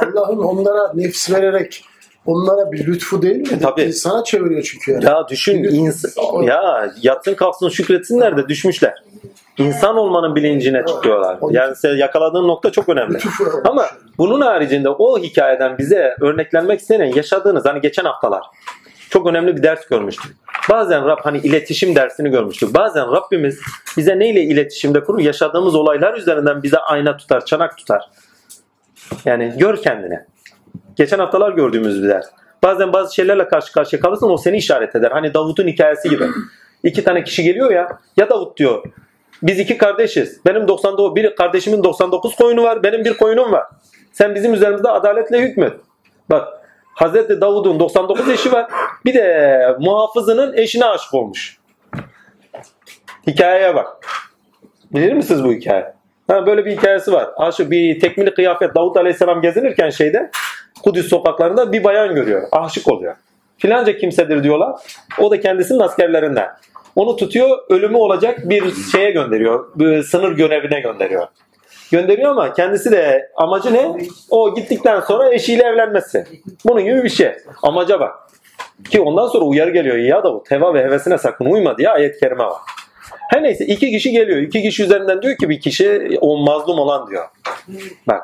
Allah'ın 0.01 0.37
onlara 0.37 0.93
nefs 0.93 1.31
vererek 1.31 1.85
onlara 2.25 2.71
bir 2.71 2.87
lütfu 2.87 3.21
değil 3.21 3.35
mi? 3.35 3.47
E, 3.51 3.59
tabii. 3.59 3.81
İnsana 3.81 4.23
çeviriyor 4.23 4.61
çünkü 4.61 4.91
yani. 4.91 5.05
Ya 5.05 5.27
düşün 5.29 5.63
ins- 5.63 6.45
ya 6.45 6.91
yatsın 7.01 7.33
kalksın 7.33 7.69
şükretsinler 7.69 8.37
de 8.37 8.47
düşmüşler. 8.47 9.03
İnsan 9.57 9.97
olmanın 9.97 10.35
bilincine 10.35 10.85
çıkıyorlar. 10.85 11.37
Yani 11.49 11.75
sen 11.75 11.95
yakaladığın 11.95 12.47
nokta 12.47 12.71
çok 12.71 12.89
önemli. 12.89 13.17
Ama 13.65 13.85
bunun 14.17 14.41
haricinde 14.41 14.89
o 14.89 15.19
hikayeden 15.19 15.77
bize 15.77 16.15
örneklenmek 16.21 16.79
istenen 16.79 17.05
yaşadığınız 17.05 17.65
hani 17.65 17.81
geçen 17.81 18.05
haftalar 18.05 18.43
çok 19.13 19.27
önemli 19.27 19.57
bir 19.57 19.63
ders 19.63 19.87
görmüştük. 19.87 20.35
Bazen 20.69 21.05
Rab 21.05 21.19
hani 21.23 21.37
iletişim 21.37 21.95
dersini 21.95 22.29
görmüştük. 22.29 22.73
Bazen 22.73 23.11
Rabbimiz 23.11 23.59
bize 23.97 24.19
neyle 24.19 24.41
iletişimde 24.41 25.03
kurur? 25.03 25.19
Yaşadığımız 25.19 25.75
olaylar 25.75 26.13
üzerinden 26.13 26.63
bize 26.63 26.77
ayna 26.77 27.17
tutar, 27.17 27.45
çanak 27.45 27.77
tutar. 27.77 28.09
Yani 29.25 29.53
gör 29.57 29.77
kendini. 29.77 30.19
Geçen 30.95 31.19
haftalar 31.19 31.51
gördüğümüz 31.51 32.03
bir 32.03 32.09
ders. 32.09 32.25
Bazen 32.63 32.93
bazı 32.93 33.15
şeylerle 33.15 33.47
karşı 33.47 33.73
karşıya 33.73 34.01
kalırsın 34.01 34.29
o 34.29 34.37
seni 34.37 34.57
işaret 34.57 34.95
eder. 34.95 35.11
Hani 35.11 35.33
Davut'un 35.33 35.67
hikayesi 35.67 36.09
gibi. 36.09 36.27
İki 36.83 37.03
tane 37.03 37.23
kişi 37.23 37.43
geliyor 37.43 37.71
ya. 37.71 37.87
Ya 38.17 38.29
Davut 38.29 38.57
diyor. 38.57 38.83
Biz 39.43 39.59
iki 39.59 39.77
kardeşiz. 39.77 40.41
Benim 40.45 40.67
99 40.67 41.15
bir 41.15 41.35
kardeşimin 41.35 41.83
99 41.83 42.35
koyunu 42.35 42.63
var. 42.63 42.83
Benim 42.83 43.05
bir 43.05 43.13
koyunum 43.13 43.51
var. 43.51 43.63
Sen 44.13 44.35
bizim 44.35 44.53
üzerimizde 44.53 44.89
adaletle 44.89 45.41
hükmet. 45.41 45.73
Bak 46.29 46.47
Hazreti 46.93 47.41
Davud'un 47.41 47.79
99 47.79 48.29
eşi 48.29 48.51
var. 48.51 48.71
Bir 49.05 49.13
de 49.13 49.75
muhafızının 49.79 50.57
eşine 50.57 50.85
aşık 50.85 51.13
olmuş. 51.13 51.57
Hikayeye 53.27 53.75
bak. 53.75 53.87
Bilir 54.93 55.13
misiniz 55.13 55.43
bu 55.43 55.51
hikaye? 55.51 55.93
Ha, 56.27 56.45
böyle 56.45 56.65
bir 56.65 56.71
hikayesi 56.71 57.13
var. 57.13 57.29
Aşık 57.37 57.71
bir 57.71 57.99
tekmili 57.99 58.33
kıyafet 58.33 58.75
Davut 58.75 58.97
Aleyhisselam 58.97 59.41
gezinirken 59.41 59.89
şeyde 59.89 60.31
Kudüs 60.83 61.09
sokaklarında 61.09 61.71
bir 61.71 61.83
bayan 61.83 62.15
görüyor. 62.15 62.47
Aşık 62.51 62.91
oluyor. 62.91 63.15
Filanca 63.57 63.97
kimsedir 63.97 64.43
diyorlar. 64.43 64.75
O 65.19 65.31
da 65.31 65.39
kendisinin 65.39 65.79
askerlerinden. 65.79 66.49
Onu 66.95 67.15
tutuyor, 67.15 67.57
ölümü 67.69 67.97
olacak 67.97 68.49
bir 68.49 68.73
şeye 68.91 69.11
gönderiyor. 69.11 69.71
Bir 69.75 70.03
sınır 70.03 70.31
görevine 70.31 70.79
gönderiyor. 70.79 71.27
Gönderiyor 71.91 72.31
ama 72.31 72.53
kendisi 72.53 72.91
de 72.91 73.31
amacı 73.35 73.73
ne? 73.73 73.97
O 74.29 74.55
gittikten 74.55 74.99
sonra 74.99 75.33
eşiyle 75.33 75.63
evlenmesi. 75.63 76.25
Bunun 76.65 76.83
gibi 76.83 77.03
bir 77.03 77.09
şey. 77.09 77.31
Amaca 77.63 77.99
bak. 77.99 78.15
Ki 78.89 79.01
ondan 79.01 79.27
sonra 79.27 79.45
uyarı 79.45 79.71
geliyor. 79.71 79.95
Ya 79.95 80.23
Davut 80.23 80.51
heva 80.51 80.73
ve 80.73 80.83
hevesine 80.83 81.17
sakın 81.17 81.45
uyma 81.45 81.77
diye 81.77 81.89
ayet-i 81.89 82.19
kerime 82.19 82.43
var. 82.43 82.61
Her 83.29 83.43
neyse 83.43 83.65
iki 83.65 83.91
kişi 83.91 84.11
geliyor. 84.11 84.37
İki 84.37 84.61
kişi 84.61 84.83
üzerinden 84.83 85.21
diyor 85.21 85.37
ki 85.37 85.49
bir 85.49 85.59
kişi 85.59 86.17
o 86.21 86.37
mazlum 86.37 86.79
olan 86.79 87.09
diyor. 87.09 87.25
Bak. 88.07 88.23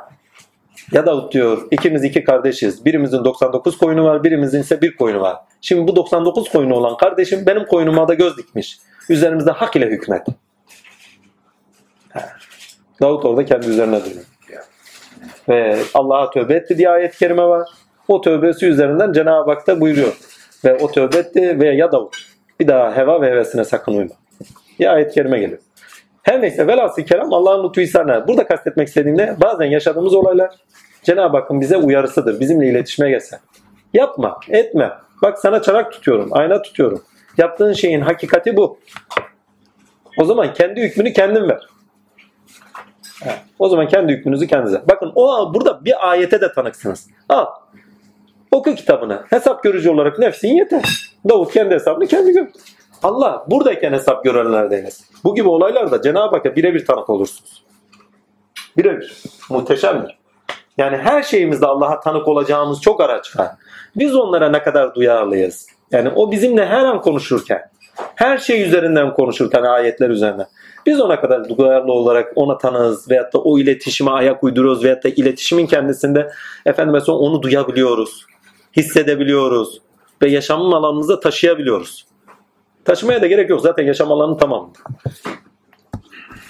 Ya 0.92 1.06
Davut 1.06 1.34
diyor 1.34 1.68
ikimiz 1.72 2.04
iki 2.04 2.24
kardeşiz. 2.24 2.86
Birimizin 2.86 3.24
99 3.26 3.78
koyunu 3.78 4.04
var 4.04 4.24
birimizin 4.24 4.62
ise 4.62 4.82
bir 4.82 4.96
koyunu 4.96 5.22
var. 5.22 5.38
Şimdi 5.62 5.88
bu 5.88 5.96
99 5.96 6.50
koyunu 6.50 6.76
olan 6.76 6.98
kardeşim 6.98 7.44
benim 7.46 7.66
koynuma 7.66 8.08
da 8.08 8.14
göz 8.14 8.38
dikmiş. 8.38 8.78
Üzerimizde 9.10 9.52
hak 9.52 9.76
ile 9.76 9.86
hükmet. 9.86 10.28
Davut 13.02 13.26
orada 13.26 13.45
kendi 13.45 13.68
üzerine 13.69 14.00
duruyor. 14.06 14.26
Ve 15.50 15.78
Allah'a 15.94 16.30
tövbe 16.30 16.53
etti 16.53 16.78
diye 16.78 16.90
ayet-i 16.90 17.18
kerime 17.18 17.44
var. 17.44 17.69
O 18.08 18.22
tövbesi 18.22 18.66
üzerinden 18.66 19.14
Cenab-ı 19.14 19.52
Hak 19.52 19.68
da 19.68 19.82
buyuruyor. 19.82 20.18
Ve 20.66 20.78
o 20.78 20.92
tövbe 20.92 21.18
etti 21.18 21.60
ve 21.60 21.68
ya 21.76 21.92
Davut 21.92 22.18
bir 22.60 22.68
daha 22.68 22.98
heva 22.98 23.22
ve 23.22 23.28
hevesine 23.28 23.64
sakın 23.64 23.94
uyma. 23.94 24.16
Bir 24.80 24.94
ayet-i 24.94 25.14
kerime 25.14 25.40
geliyor. 25.40 25.60
Her 26.24 26.42
neyse 26.42 26.68
velhasıl 26.68 27.02
kelam 27.02 27.34
Allah'ın 27.34 27.68
lütfu 27.68 27.82
ihsanı. 27.82 28.28
Burada 28.28 28.48
kastetmek 28.48 28.88
istediğim 28.88 29.18
ne? 29.18 29.36
Bazen 29.42 29.66
yaşadığımız 29.66 30.14
olaylar 30.14 30.56
Cenab-ı 31.03 31.38
Hakk'ın 31.38 31.61
bize 31.61 31.78
uyarısıdır. 31.78 32.40
Bizimle 32.40 32.68
iletişime 32.68 33.10
geçsen. 33.10 33.40
Yapma, 33.94 34.40
etme. 34.50 34.92
Bak 35.22 35.40
sana 35.40 35.61
çanak 35.61 35.92
tutuyorum, 35.92 36.30
ayna 36.32 36.61
tutuyorum. 36.61 37.03
Yaptığın 37.38 37.74
şeyin 37.74 38.02
hakikati 38.02 38.56
bu. 38.56 38.80
O 40.18 40.26
zaman 40.26 40.53
kendi 40.53 40.82
hükmünü 40.82 41.14
kendin 41.14 41.50
ver. 41.50 41.68
O 43.59 43.69
zaman 43.69 43.88
kendi 43.88 44.14
hükmünüzü 44.14 44.48
kendinize. 44.48 44.81
Bakın 44.89 45.11
o 45.15 45.53
burada 45.53 45.85
bir 45.85 46.09
ayete 46.09 46.41
de 46.41 46.53
tanıksınız. 46.53 47.07
Al. 47.30 47.45
Oku 48.51 48.75
kitabını. 48.75 49.23
Hesap 49.30 49.64
görücü 49.64 49.89
olarak 49.89 50.19
nefsin 50.19 50.48
yeter. 50.48 50.83
Davut 51.30 51.53
kendi 51.53 51.75
hesabını 51.75 52.07
kendi 52.07 52.31
gör. 52.31 52.48
Allah 53.03 53.45
buradayken 53.48 53.93
hesap 53.93 54.23
görenlerdeniz. 54.23 55.09
Bu 55.23 55.35
gibi 55.35 55.48
olaylarda 55.48 56.01
Cenab-ı 56.01 56.35
Hakk'a 56.35 56.56
birebir 56.56 56.85
tanık 56.85 57.09
olursunuz. 57.09 57.64
Birebir. 58.77 59.23
Muhteşemdir. 59.49 60.19
Yani 60.77 60.98
her 60.98 61.23
şeyimizde 61.23 61.65
Allah'a 61.65 61.99
tanık 61.99 62.27
olacağımız 62.27 62.81
çok 62.81 63.01
araç 63.01 63.39
var. 63.39 63.49
Biz 63.95 64.15
onlara 64.15 64.49
ne 64.49 64.64
kadar 64.64 64.95
duyarlıyız? 64.95 65.67
Yani 65.91 66.09
o 66.15 66.31
bizimle 66.31 66.65
her 66.65 66.85
an 66.85 67.01
konuşurken, 67.01 67.61
her 68.15 68.38
şey 68.38 68.64
üzerinden 68.64 69.14
konuşurken 69.14 69.64
ayetler 69.64 70.09
üzerinden. 70.09 70.48
Biz 70.90 71.01
ona 71.01 71.22
kadar 71.22 71.58
duyarlı 71.58 71.92
olarak 71.92 72.32
ona 72.35 72.58
tanığız 72.58 73.11
veyahut 73.11 73.34
da 73.34 73.40
o 73.40 73.59
iletişime 73.59 74.11
ayak 74.11 74.43
uyduruyoruz 74.43 74.84
veyahut 74.84 75.03
da 75.03 75.09
iletişimin 75.09 75.68
kendisinde 75.68 76.32
efendim 76.66 76.93
mesela 76.93 77.18
onu 77.18 77.42
duyabiliyoruz, 77.42 78.26
hissedebiliyoruz 78.77 79.82
ve 80.22 80.30
yaşamın 80.30 80.72
alanımıza 80.72 81.19
taşıyabiliyoruz. 81.19 82.06
Taşımaya 82.85 83.22
da 83.22 83.27
gerek 83.27 83.50
yok. 83.50 83.61
Zaten 83.61 83.84
yaşam 83.84 84.11
alanı 84.11 84.38
tamam. 84.38 84.74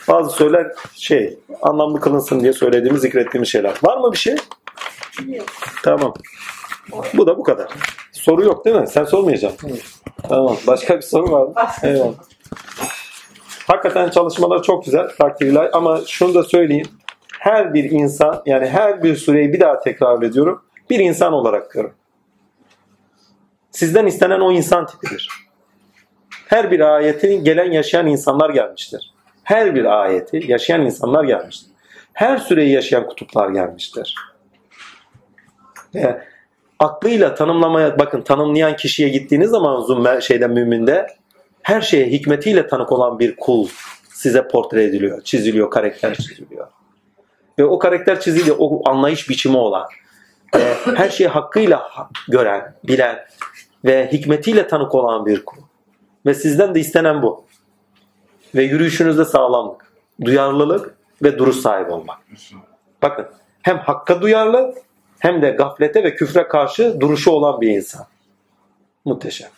Bazı 0.08 0.30
söyler 0.30 0.68
şey 0.95 1.38
anlamlı 1.61 2.00
kılınsın 2.00 2.40
diye 2.40 2.53
söylediğimiz, 2.53 3.01
zikrettiğimiz 3.01 3.50
şeyler. 3.50 3.74
Var 3.84 3.98
mı 3.98 4.11
bir 4.11 4.18
şey? 4.18 4.35
Tamam. 5.84 6.14
Bu 7.14 7.27
da 7.27 7.38
bu 7.38 7.43
kadar. 7.43 7.68
Soru 8.11 8.43
yok 8.43 8.66
değil 8.66 8.76
mi? 8.76 8.88
Sen 8.88 9.03
sormayacaksın. 9.03 9.80
Tamam. 10.30 10.58
Başka 10.68 10.98
bir 10.98 11.01
soru 11.01 11.32
var 11.32 11.48
mı? 11.48 11.53
Eyvallah. 11.84 12.14
Hakikaten 13.69 14.09
çalışmalar 14.09 14.64
çok 14.64 14.85
güzel. 14.85 15.07
Takdirler. 15.17 15.69
Ama 15.73 15.99
şunu 16.07 16.33
da 16.33 16.43
söyleyeyim. 16.43 16.88
Her 17.39 17.73
bir 17.73 17.91
insan 17.91 18.41
yani 18.45 18.67
her 18.67 19.03
bir 19.03 19.15
süreyi 19.15 19.53
bir 19.53 19.59
daha 19.59 19.80
tekrar 19.80 20.23
ediyorum. 20.23 20.61
Bir 20.89 20.99
insan 20.99 21.33
olarak 21.33 21.72
görün. 21.72 21.91
Sizden 23.72 24.06
istenen 24.06 24.39
o 24.39 24.51
insan 24.51 24.85
tipidir. 24.88 25.30
Her 26.48 26.72
bir 26.72 26.80
ayeti 26.80 27.43
gelen 27.43 27.72
yaşayan 27.72 28.07
insanlar 28.07 28.49
gelmiştir. 28.49 29.14
Her 29.43 29.75
bir 29.75 29.85
ayeti 30.01 30.51
yaşayan 30.51 30.81
insanlar 30.81 31.23
gelmiştir. 31.23 31.69
Her 32.14 32.38
süreyi 32.38 32.72
yaşayan 32.72 33.07
kutuplar 33.07 33.49
gelmiştir. 33.49 34.15
Ve 35.95 36.22
aklıyla 36.80 37.35
tanımlamaya 37.35 37.99
bakın 37.99 38.22
tanımlayan 38.22 38.75
kişiye 38.75 39.09
gittiğiniz 39.09 39.49
zaman 39.49 39.75
uzun 39.75 40.19
şeyden 40.19 40.51
müminde 40.51 41.18
her 41.69 41.81
şeye 41.81 42.07
hikmetiyle 42.07 42.67
tanık 42.67 42.91
olan 42.91 43.19
bir 43.19 43.35
kul 43.35 43.67
size 44.14 44.48
portre 44.48 44.83
ediliyor, 44.83 45.22
çiziliyor, 45.22 45.72
karakter 45.72 46.15
çiziliyor. 46.15 46.67
Ve 47.59 47.65
o 47.65 47.80
karakter 47.80 48.19
çiziliyor, 48.19 48.56
o 48.59 48.89
anlayış 48.89 49.30
biçimi 49.30 49.57
olan, 49.57 49.88
ve 50.56 50.73
her 50.95 51.09
şeyi 51.09 51.27
hakkıyla 51.27 51.89
gören, 52.27 52.75
bilen 52.83 53.25
ve 53.85 54.11
hikmetiyle 54.11 54.67
tanık 54.67 54.95
olan 54.95 55.25
bir 55.25 55.45
kul. 55.45 55.57
Ve 56.25 56.33
sizden 56.33 56.75
de 56.75 56.80
istenen 56.80 57.22
bu. 57.22 57.45
Ve 58.56 58.64
yürüyüşünüzde 58.64 59.25
sağlamlık, 59.25 59.93
duyarlılık 60.25 60.95
ve 61.23 61.38
duruş 61.38 61.56
sahibi 61.56 61.91
olmak. 61.91 62.17
Bakın 63.01 63.27
hem 63.61 63.77
hakka 63.77 64.22
duyarlı 64.22 64.75
hem 65.19 65.41
de 65.41 65.49
gaflete 65.49 66.03
ve 66.03 66.15
küfre 66.15 66.48
karşı 66.48 66.99
duruşu 66.99 67.31
olan 67.31 67.61
bir 67.61 67.69
insan. 67.69 68.06
Muhteşem. 69.06 69.49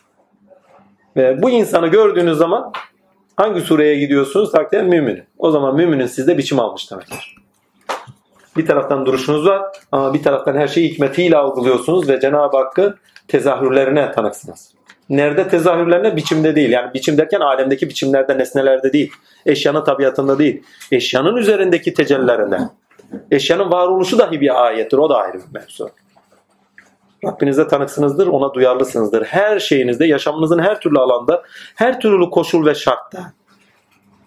Ve 1.16 1.42
bu 1.42 1.50
insanı 1.50 1.88
gördüğünüz 1.88 2.38
zaman 2.38 2.72
hangi 3.36 3.62
sureye 3.62 3.96
gidiyorsunuz? 3.96 4.52
Takdiren 4.52 4.86
mümin. 4.86 5.24
O 5.38 5.52
zaman 5.52 5.76
müminin 5.76 6.06
sizde 6.06 6.38
biçim 6.38 6.60
almış 6.60 6.92
demektir. 6.92 7.36
Bir 8.58 8.66
taraftan 8.66 9.06
duruşunuz 9.06 9.46
var 9.46 9.62
ama 9.92 10.14
bir 10.14 10.24
taraftan 10.24 10.56
her 10.56 10.68
şeyi 10.68 10.90
hikmetiyle 10.90 11.38
algılıyorsunuz 11.38 12.10
ve 12.10 12.20
Cenab-ı 12.20 12.58
Hakk'ı 12.58 12.98
tezahürlerine 13.28 14.12
tanıksınız. 14.12 14.74
Nerede 15.10 15.48
tezahürlerine? 15.48 16.16
Biçimde 16.16 16.56
değil. 16.56 16.70
Yani 16.70 16.94
biçim 16.94 17.18
derken 17.18 17.40
alemdeki 17.40 17.90
biçimlerde, 17.90 18.38
nesnelerde 18.38 18.94
değil. 18.94 19.12
Eşyanın 19.46 19.84
tabiatında 19.84 20.40
değil. 20.40 20.64
Eşyanın 20.92 21.36
üzerindeki 21.36 21.94
tecellilerinde. 21.94 22.60
Eşyanın 23.32 23.72
varoluşu 23.72 24.20
dahi 24.20 24.42
bir 24.42 24.66
ayettir. 24.66 24.98
O 24.98 25.10
da 25.10 25.18
ayrı 25.18 25.38
bir 25.38 25.60
mevzu. 25.60 25.90
Rabbinize 27.26 27.68
tanıksınızdır, 27.68 28.28
ona 28.28 28.54
duyarlısınızdır. 28.54 29.24
Her 29.24 29.60
şeyinizde, 29.60 30.06
yaşamınızın 30.06 30.60
her 30.60 30.80
türlü 30.80 31.00
alanda, 31.00 31.44
her 31.76 32.00
türlü 32.00 32.30
koşul 32.30 32.66
ve 32.66 32.76
şartta. 32.76 33.34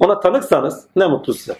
Ona 0.00 0.20
tanıksanız 0.20 0.84
ne 0.96 1.06
mutlu 1.06 1.34
size. 1.34 1.54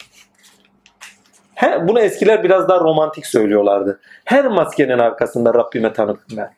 He, 1.55 1.89
bunu 1.89 2.01
eskiler 2.01 2.45
biraz 2.45 2.69
daha 2.69 2.81
romantik 2.81 3.27
söylüyorlardı. 3.27 4.01
Her 4.25 4.47
maskenin 4.47 4.99
arkasında 4.99 5.55
Rabbime 5.55 5.93
tanıkım 5.93 6.37
ben. 6.37 6.55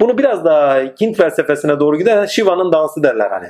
Bunu 0.00 0.18
biraz 0.18 0.44
daha 0.44 0.76
Hint 1.00 1.16
felsefesine 1.16 1.80
doğru 1.80 1.98
gider. 1.98 2.26
Shiva'nın 2.26 2.72
dansı 2.72 3.02
derler 3.02 3.30
hani. 3.30 3.48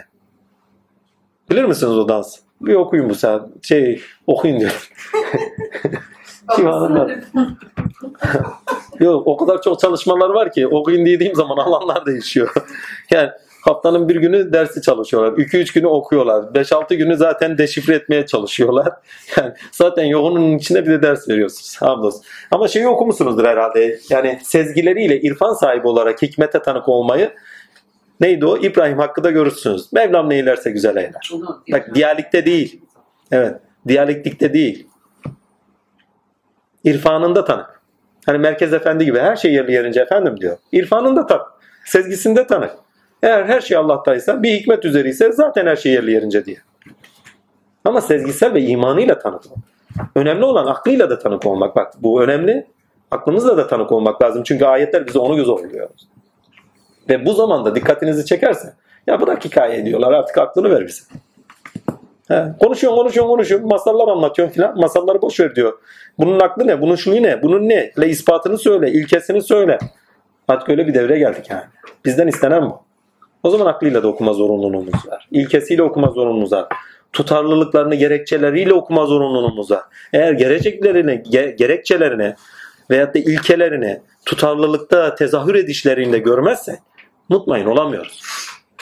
Bilir 1.51 1.65
misiniz 1.65 1.99
o 1.99 2.09
dansı? 2.09 2.41
Bir 2.61 2.75
okuyun 2.75 3.11
bu 3.11 3.15
saat. 3.15 3.49
Şey 3.63 4.03
okuyun 4.27 4.61
diyor. 4.61 4.91
Shiva'nın 6.57 6.97
dansı. 6.97 7.57
Yok 9.01 9.27
o 9.27 9.37
kadar 9.37 9.63
çok 9.63 9.81
çalışmalar 9.81 10.31
var 10.31 10.53
ki 10.53 10.69
okuyun 10.69 11.07
dediğim 11.07 11.35
zaman 11.35 11.57
alanlar 11.67 12.07
değişiyor. 12.07 12.55
yani 13.11 13.31
haftanın 13.61 14.09
bir 14.09 14.17
günü 14.17 14.53
dersi 14.53 14.83
çalışıyorlar. 14.83 15.33
2-3 15.33 15.75
günü 15.75 15.87
okuyorlar. 15.87 16.43
5-6 16.43 16.95
günü 16.95 17.17
zaten 17.17 17.59
deşifre 17.59 17.95
etmeye 17.95 18.27
çalışıyorlar. 18.27 18.89
Yani 19.37 19.53
zaten 19.73 20.05
yoğunun 20.05 20.59
içinde 20.59 20.87
bir 20.87 20.91
de 20.91 21.03
ders 21.03 21.29
veriyorsunuz. 21.29 21.77
Hamdolsun. 21.81 22.23
Ama 22.51 22.69
şeyi 22.69 22.89
okumuşsunuzdur 22.89 23.45
herhalde. 23.45 23.99
Yani 24.11 24.39
sezgileriyle 24.43 25.21
irfan 25.21 25.55
sahibi 25.55 25.89
olarak 25.89 26.23
hikmete 26.23 26.63
tanık 26.63 26.89
olmayı 26.89 27.33
neydi 28.21 28.47
o? 28.47 28.57
İbrahim 28.57 28.99
hakkında 28.99 29.31
görürsünüz. 29.31 29.93
Mevlam 29.93 30.31
ne 30.31 30.39
ilerse 30.39 30.71
güzel 30.71 30.97
eyler. 30.97 31.31
Bak 31.73 31.95
diyalekte 31.95 32.47
değil. 32.47 32.81
Evet. 33.33 33.55
Diyalektikte 33.89 34.53
değil. 34.53 34.88
İrfanında 36.85 37.45
tanık. 37.45 37.81
Hani 38.27 38.39
Merkez 38.39 38.73
Efendi 38.73 39.05
gibi 39.05 39.19
her 39.19 39.37
şey 39.37 39.53
yerli 39.53 39.73
yerince 39.73 40.01
efendim 40.01 40.41
diyor. 40.41 40.57
İrfanında 40.73 41.27
tanık. 41.27 41.47
Sezgisinde 41.85 42.47
tanık. 42.47 42.71
Eğer 43.23 43.45
her 43.45 43.61
şey 43.61 43.77
Allah'taysa 43.77 44.43
bir 44.43 44.55
hikmet 44.55 44.85
üzeri 44.85 45.09
ise 45.09 45.33
zaten 45.33 45.67
her 45.67 45.77
şey 45.77 45.93
yerli 45.93 46.13
yerince 46.13 46.45
diye. 46.45 46.57
Ama 47.85 48.01
sezgisel 48.01 48.55
ve 48.55 48.63
imanıyla 48.63 49.19
tanık 49.19 49.47
olmak. 49.47 49.65
Önemli 50.15 50.45
olan 50.45 50.67
aklıyla 50.67 51.11
da 51.11 51.19
tanık 51.19 51.47
olmak. 51.47 51.77
Bak 51.77 51.95
bu 52.03 52.23
önemli. 52.23 52.67
Aklımızla 53.11 53.57
da 53.57 53.67
tanık 53.67 53.93
olmak 53.93 54.23
lazım. 54.23 54.43
Çünkü 54.43 54.65
ayetler 54.65 55.07
bize 55.07 55.19
onu 55.19 55.37
göz 55.37 55.49
oluyor. 55.49 55.89
Ve 57.09 57.27
bu 57.27 57.33
zamanda 57.33 57.75
dikkatinizi 57.75 58.27
çekerse 58.27 58.75
ya 59.07 59.21
bırak 59.21 59.45
hikaye 59.45 59.79
ediyorlar 59.79 60.13
artık 60.13 60.39
aklını 60.39 60.71
ver 60.71 60.87
bize. 60.87 61.03
He, 62.29 62.45
konuşuyorsun 62.61 62.99
konuşuyorsun 62.99 63.31
konuşuyorsun 63.31 63.69
masallar 63.69 64.09
anlatıyorsun 64.09 64.55
filan 64.55 64.79
masalları 64.81 65.23
boş 65.23 65.41
ver 65.41 65.55
diyor. 65.55 65.79
Bunun 66.19 66.41
aklı 66.41 66.67
ne? 66.67 66.81
Bunun 66.81 66.97
şuyu 66.97 67.23
ne? 67.23 67.43
Bunun 67.43 67.69
ne? 67.69 67.93
Le 68.01 68.09
ispatını 68.09 68.59
söyle, 68.59 68.91
ilkesini 68.93 69.43
söyle. 69.43 69.79
Artık 70.49 70.69
öyle 70.69 70.87
bir 70.87 70.95
devre 70.95 71.19
geldik 71.19 71.47
yani. 71.51 71.63
Bizden 72.05 72.27
istenen 72.27 72.63
bu. 72.71 72.83
O 73.43 73.51
zaman 73.51 73.67
aklıyla 73.67 74.03
da 74.03 74.09
okuma 74.09 74.33
zorunluluğumuz 74.33 75.09
var. 75.09 75.29
İlkesiyle 75.31 75.83
okuma 75.83 76.07
zorunluluğumuz 76.07 76.53
var. 76.53 76.67
Tutarlılıklarını 77.13 77.95
gerekçeleriyle 77.95 78.75
okuma 78.75 79.07
zorunluluğumuz 79.07 79.71
var. 79.71 79.83
Eğer 80.13 80.33
gerekçelerini, 80.33 81.11
ge- 81.11 81.57
gerekçelerini 81.57 82.35
veyahut 82.91 83.15
da 83.15 83.19
ilkelerini 83.19 84.01
tutarlılıkta 84.27 85.15
tezahür 85.15 85.55
edişlerinde 85.55 86.19
görmezsek 86.19 86.79
mutmain 87.29 87.67
olamıyoruz. 87.67 88.23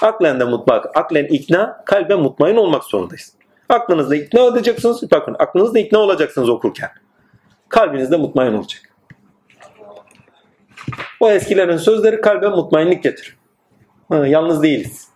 Aklen 0.02 0.40
de 0.40 0.44
mutlak, 0.44 0.96
aklen 0.96 1.24
ikna, 1.24 1.82
kalben 1.86 2.20
mutmain 2.20 2.56
olmak 2.56 2.84
zorundayız. 2.84 3.35
Aklınızda 3.68 4.16
ikna 4.16 4.40
edeceksiniz. 4.40 5.10
Bakın 5.10 5.36
aklınızda 5.38 5.78
ikna 5.78 5.98
olacaksınız 5.98 6.48
okurken. 6.48 6.90
Kalbinizde 7.68 8.16
mutmain 8.16 8.52
olacak. 8.52 8.82
O 11.20 11.30
eskilerin 11.30 11.76
sözleri 11.76 12.20
kalbe 12.20 12.48
mutmainlik 12.48 13.02
getirir. 13.02 13.36
Ha, 14.08 14.26
yalnız 14.26 14.62
değiliz. 14.62 15.08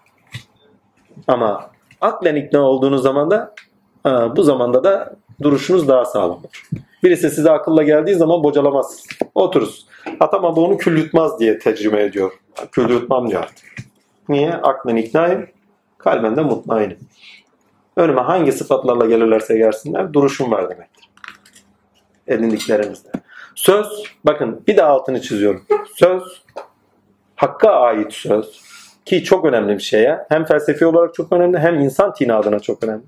Ama 1.28 1.70
aklen 2.00 2.36
ikna 2.36 2.60
olduğunuz 2.60 3.02
zaman 3.02 3.30
da 3.30 3.54
ha, 4.02 4.36
bu 4.36 4.42
zamanda 4.42 4.84
da 4.84 5.16
duruşunuz 5.42 5.88
daha 5.88 6.04
sağlam 6.04 6.30
olur. 6.30 6.66
Birisi 7.02 7.30
size 7.30 7.50
akılla 7.50 7.82
geldiği 7.82 8.14
zaman 8.14 8.44
bocalamaz. 8.44 9.06
Otururuz. 9.34 9.86
Atam 10.20 10.44
ama 10.44 10.62
onu 10.62 10.76
kül 10.76 11.10
diye 11.40 11.58
tercüme 11.58 12.02
ediyor. 12.02 12.32
Kül 12.72 12.88
diyor 12.88 13.32
artık. 13.34 13.66
Niye? 14.28 14.52
Aklen 14.52 14.96
iknayım, 14.96 15.46
kalben 15.98 16.36
de 16.36 16.40
mutmainim. 16.40 16.98
Önüme 18.00 18.20
hangi 18.20 18.52
sıfatlarla 18.52 19.06
gelirlerse 19.06 19.58
gelsinler 19.58 20.12
duruşum 20.12 20.50
var 20.50 20.70
demektir. 20.70 21.08
Edindiklerimizde. 22.26 23.08
Söz, 23.54 23.86
bakın 24.24 24.62
bir 24.68 24.76
de 24.76 24.82
altını 24.82 25.20
çiziyorum. 25.20 25.66
Söz, 25.94 26.42
hakka 27.36 27.70
ait 27.70 28.12
söz 28.12 28.60
ki 29.04 29.24
çok 29.24 29.44
önemli 29.44 29.74
bir 29.74 29.82
şey 29.82 30.02
ya. 30.02 30.26
Hem 30.28 30.44
felsefi 30.44 30.86
olarak 30.86 31.14
çok 31.14 31.32
önemli 31.32 31.58
hem 31.58 31.80
insan 31.80 32.12
tinadına 32.12 32.60
çok 32.60 32.84
önemli. 32.84 33.02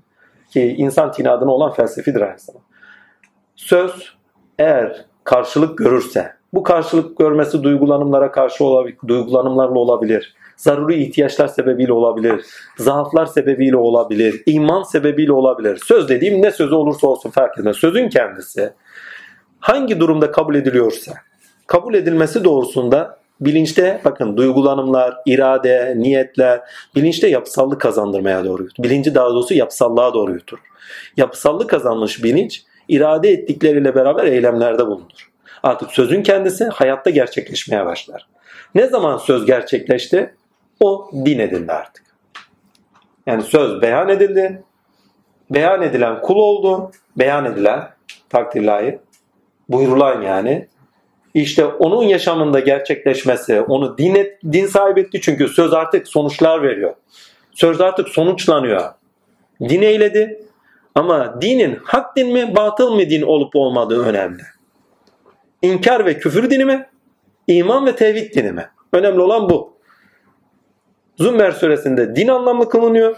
Ki 0.49 0.75
insan 0.77 1.11
tinadına 1.11 1.51
olan 1.51 1.73
felsefidir 1.73 2.21
aynı 2.21 2.39
zamanda. 2.39 2.65
Söz 3.55 4.13
eğer 4.59 5.05
karşılık 5.23 5.77
görürse, 5.77 6.33
bu 6.53 6.63
karşılık 6.63 7.17
görmesi 7.17 7.63
duygulanımlara 7.63 8.31
karşı 8.31 8.63
olabilir, 8.63 8.97
duygulanımlarla 9.07 9.79
olabilir. 9.79 10.35
Zaruri 10.63 11.03
ihtiyaçlar 11.03 11.47
sebebiyle 11.47 11.93
olabilir. 11.93 12.45
Zaaflar 12.77 13.25
sebebiyle 13.25 13.77
olabilir. 13.77 14.43
iman 14.45 14.83
sebebiyle 14.83 15.31
olabilir. 15.31 15.81
Söz 15.85 16.09
dediğim 16.09 16.41
ne 16.41 16.51
sözü 16.51 16.75
olursa 16.75 17.07
olsun 17.07 17.29
fark 17.29 17.59
etmez. 17.59 17.77
Sözün 17.77 18.09
kendisi 18.09 18.73
hangi 19.59 19.99
durumda 19.99 20.31
kabul 20.31 20.55
ediliyorsa 20.55 21.13
kabul 21.67 21.93
edilmesi 21.93 22.43
doğrusunda 22.43 23.19
bilinçte 23.41 24.01
bakın 24.05 24.37
duygulanımlar, 24.37 25.15
irade, 25.25 25.93
niyetler 25.97 26.61
bilinçte 26.95 27.27
yapısallık 27.27 27.81
kazandırmaya 27.81 28.45
doğru 28.45 28.63
götürür. 28.63 28.89
Bilinci 28.89 29.15
daha 29.15 29.29
doğrusu 29.29 29.53
yapısallığa 29.53 30.13
doğru 30.13 30.33
götürür. 30.33 30.63
Yapısallık 31.17 31.69
kazanmış 31.69 32.23
bilinç 32.23 32.63
irade 32.87 33.29
ettikleriyle 33.29 33.95
beraber 33.95 34.23
eylemlerde 34.23 34.87
bulunur. 34.87 35.31
Artık 35.63 35.91
sözün 35.91 36.23
kendisi 36.23 36.65
hayatta 36.65 37.09
gerçekleşmeye 37.09 37.85
başlar. 37.85 38.27
Ne 38.75 38.87
zaman 38.87 39.17
söz 39.17 39.45
gerçekleşti? 39.45 40.33
O 40.83 41.09
din 41.25 41.39
edildi 41.39 41.71
artık. 41.71 42.03
Yani 43.25 43.43
söz 43.43 43.81
beyan 43.81 44.09
edildi. 44.09 44.63
Beyan 45.49 45.81
edilen 45.81 46.21
kul 46.21 46.35
oldu. 46.35 46.91
Beyan 47.17 47.45
edilen 47.45 47.89
takdir 48.29 48.61
layık. 48.63 48.99
Buyurulan 49.69 50.21
yani. 50.21 50.67
İşte 51.33 51.65
onun 51.65 52.03
yaşamında 52.03 52.59
gerçekleşmesi, 52.59 53.61
onu 53.61 53.97
din, 53.97 54.15
et, 54.15 54.39
din 54.51 54.65
sahibi 54.65 54.99
etti 54.99 55.21
çünkü 55.21 55.47
söz 55.47 55.73
artık 55.73 56.07
sonuçlar 56.07 56.63
veriyor. 56.63 56.95
Söz 57.51 57.81
artık 57.81 58.09
sonuçlanıyor. 58.09 58.91
Din 59.61 59.81
eyledi 59.81 60.43
ama 60.95 61.41
dinin 61.41 61.79
hak 61.83 62.15
din 62.15 62.33
mi, 62.33 62.55
batıl 62.55 62.93
mı 62.93 63.09
din 63.09 63.21
olup 63.21 63.55
olmadığı 63.55 64.05
önemli. 64.05 64.43
İnkar 65.61 66.05
ve 66.05 66.17
küfür 66.17 66.49
dini 66.49 66.65
mi, 66.65 66.89
iman 67.47 67.85
ve 67.85 67.95
tevhid 67.95 68.35
dini 68.35 68.51
mi? 68.51 68.69
Önemli 68.93 69.21
olan 69.21 69.49
bu. 69.49 69.72
Zümer 71.17 71.51
suresinde 71.51 72.15
din 72.15 72.27
anlamlı 72.27 72.69
kılınıyor. 72.69 73.15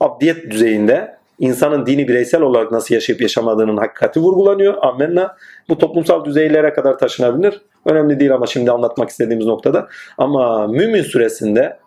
Abdiyet 0.00 0.50
düzeyinde 0.50 1.16
insanın 1.38 1.86
dini 1.86 2.08
bireysel 2.08 2.42
olarak 2.42 2.72
nasıl 2.72 2.94
yaşayıp 2.94 3.20
yaşamadığının 3.20 3.76
hakikati 3.76 4.20
vurgulanıyor. 4.20 4.74
Amenna. 4.82 5.36
Bu 5.68 5.78
toplumsal 5.78 6.24
düzeylere 6.24 6.72
kadar 6.72 6.98
taşınabilir. 6.98 7.60
Önemli 7.86 8.20
değil 8.20 8.34
ama 8.34 8.46
şimdi 8.46 8.70
anlatmak 8.70 9.08
istediğimiz 9.08 9.46
noktada. 9.46 9.88
Ama 10.18 10.66
Mümin 10.66 11.02
suresinde 11.02 11.78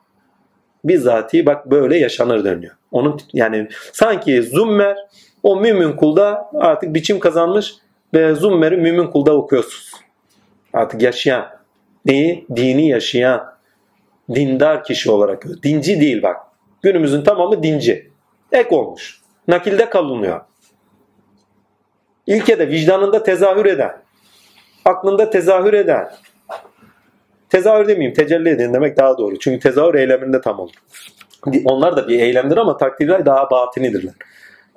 bizzati 0.85 1.45
bak 1.45 1.71
böyle 1.71 1.97
yaşanır 1.97 2.43
deniyor. 2.43 2.73
Onun 2.91 3.19
yani 3.33 3.67
sanki 3.93 4.43
Zummer 4.43 4.97
o 5.43 5.55
mümin 5.55 5.91
kulda 5.93 6.49
artık 6.53 6.93
biçim 6.93 7.19
kazanmış 7.19 7.75
ve 8.13 8.35
Zummer'i 8.35 8.77
mümin 8.77 9.07
kulda 9.07 9.33
okuyorsunuz. 9.37 9.91
Artık 10.73 11.01
yaşayan, 11.01 11.45
neyi? 12.05 12.45
Dini 12.55 12.87
yaşayan, 12.89 13.54
dindar 14.29 14.83
kişi 14.83 15.11
olarak. 15.11 15.45
Dinci 15.63 16.01
değil 16.01 16.23
bak. 16.23 16.37
Günümüzün 16.81 17.23
tamamı 17.23 17.63
dinci. 17.63 18.11
Ek 18.51 18.75
olmuş. 18.75 19.21
Nakilde 19.47 19.89
kalınıyor. 19.89 20.41
İlkede 22.27 22.67
vicdanında 22.67 23.23
tezahür 23.23 23.65
eden, 23.65 23.97
aklında 24.85 25.29
tezahür 25.29 25.73
eden, 25.73 26.09
tezahür 27.49 27.87
demeyeyim 27.87 28.13
tecelli 28.13 28.49
edin 28.49 28.73
demek 28.73 28.97
daha 28.97 29.17
doğru. 29.17 29.39
Çünkü 29.39 29.59
tezahür 29.59 29.95
eyleminde 29.95 30.41
tam 30.41 30.59
olur. 30.59 30.73
Onlar 31.65 31.97
da 31.97 32.07
bir 32.07 32.19
eylemdir 32.19 32.57
ama 32.57 32.77
takdirler 32.77 33.25
daha 33.25 33.51
batinidirler. 33.51 34.13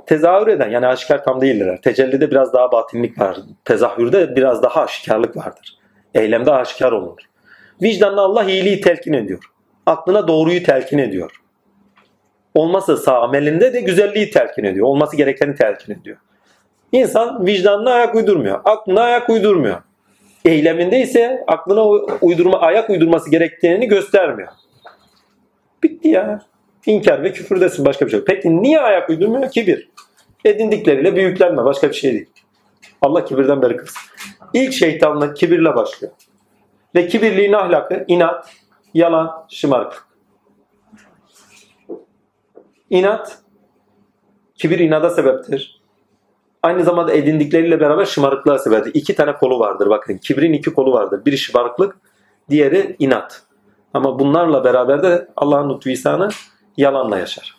Tezahür 0.07 0.47
eden 0.47 0.71
yani 0.71 0.87
aşikar 0.87 1.25
tam 1.25 1.41
değildirler. 1.41 1.83
Tecellide 1.83 2.31
biraz 2.31 2.53
daha 2.53 2.73
batinlik 2.73 3.21
var. 3.21 3.39
Tezahürde 3.65 4.37
biraz 4.37 4.63
daha 4.63 4.83
aşikarlık 4.83 5.37
vardır. 5.37 5.79
Eylemde 6.15 6.53
aşikar 6.53 6.93
olunur. 6.93 7.21
Vicdanla 7.83 8.21
Allah 8.21 8.45
iyiliği 8.45 8.81
telkin 8.81 9.13
ediyor. 9.13 9.39
Aklına 9.87 10.29
doğruyu 10.29 10.63
telkin 10.63 10.99
ediyor. 10.99 11.31
Olması 12.55 12.97
sağ 12.97 13.23
amelinde 13.23 13.73
de 13.73 13.81
güzelliği 13.81 14.31
telkin 14.31 14.65
ediyor. 14.65 14.87
Olması 14.87 15.17
gerekeni 15.17 15.55
telkin 15.55 15.93
ediyor. 15.93 16.17
İnsan 16.93 17.47
vicdanına 17.47 17.91
ayak 17.93 18.15
uydurmuyor. 18.15 18.61
Aklına 18.65 19.01
ayak 19.01 19.31
uydurmuyor. 19.31 19.83
Eyleminde 20.45 21.01
ise 21.01 21.45
aklına 21.47 21.87
uydurma, 22.21 22.61
ayak 22.61 22.91
uydurması 22.91 23.31
gerektiğini 23.31 23.89
göstermiyor. 23.89 24.49
Bitti 25.83 26.09
ya. 26.09 26.43
İnkar 26.87 27.23
ve 27.23 27.33
küfürdesin 27.33 27.85
başka 27.85 28.07
bir 28.07 28.11
şey 28.11 28.19
yok. 28.19 28.27
Peki 28.27 28.63
niye 28.63 28.81
ayak 28.81 29.11
uydurmuyor? 29.11 29.51
Kibir. 29.51 29.89
Edindikleriyle 30.45 31.17
büyüklenme 31.17 31.65
başka 31.65 31.89
bir 31.89 31.95
şey 31.95 32.13
değil. 32.13 32.27
Allah 33.03 33.25
kibirden 33.25 33.63
beri 33.63 33.77
kılsın. 33.77 34.03
İlk 34.55 34.73
şeytanlık 34.73 35.37
kibirle 35.37 35.75
başlıyor. 35.75 36.13
Ve 36.99 37.07
kibirliğin 37.07 37.53
ahlakı 37.53 38.05
inat, 38.09 38.53
yalan, 38.95 39.47
şımarıklık. 39.49 40.07
İnat, 42.91 43.39
kibir 44.55 44.79
inada 44.79 45.11
sebeptir. 45.11 45.83
Aynı 46.63 46.85
zamanda 46.85 47.13
edindikleriyle 47.13 47.81
beraber 47.81 48.05
şımarıklığa 48.05 48.59
sebeptir. 48.59 48.95
İki 48.95 49.15
tane 49.15 49.33
kolu 49.33 49.59
vardır 49.59 49.91
bakın. 49.91 50.19
Kibrin 50.19 50.53
iki 50.53 50.75
kolu 50.75 50.93
vardır. 50.93 51.25
Biri 51.25 51.39
şımarıklık, 51.39 51.97
diğeri 52.51 52.97
inat. 52.99 53.43
Ama 53.95 54.19
bunlarla 54.19 54.65
beraber 54.65 55.03
de 55.03 55.29
Allah'ın 55.37 55.75
lütfu 55.75 55.91
ihsanı 55.91 56.29
yalanla 56.77 57.19
yaşar. 57.19 57.57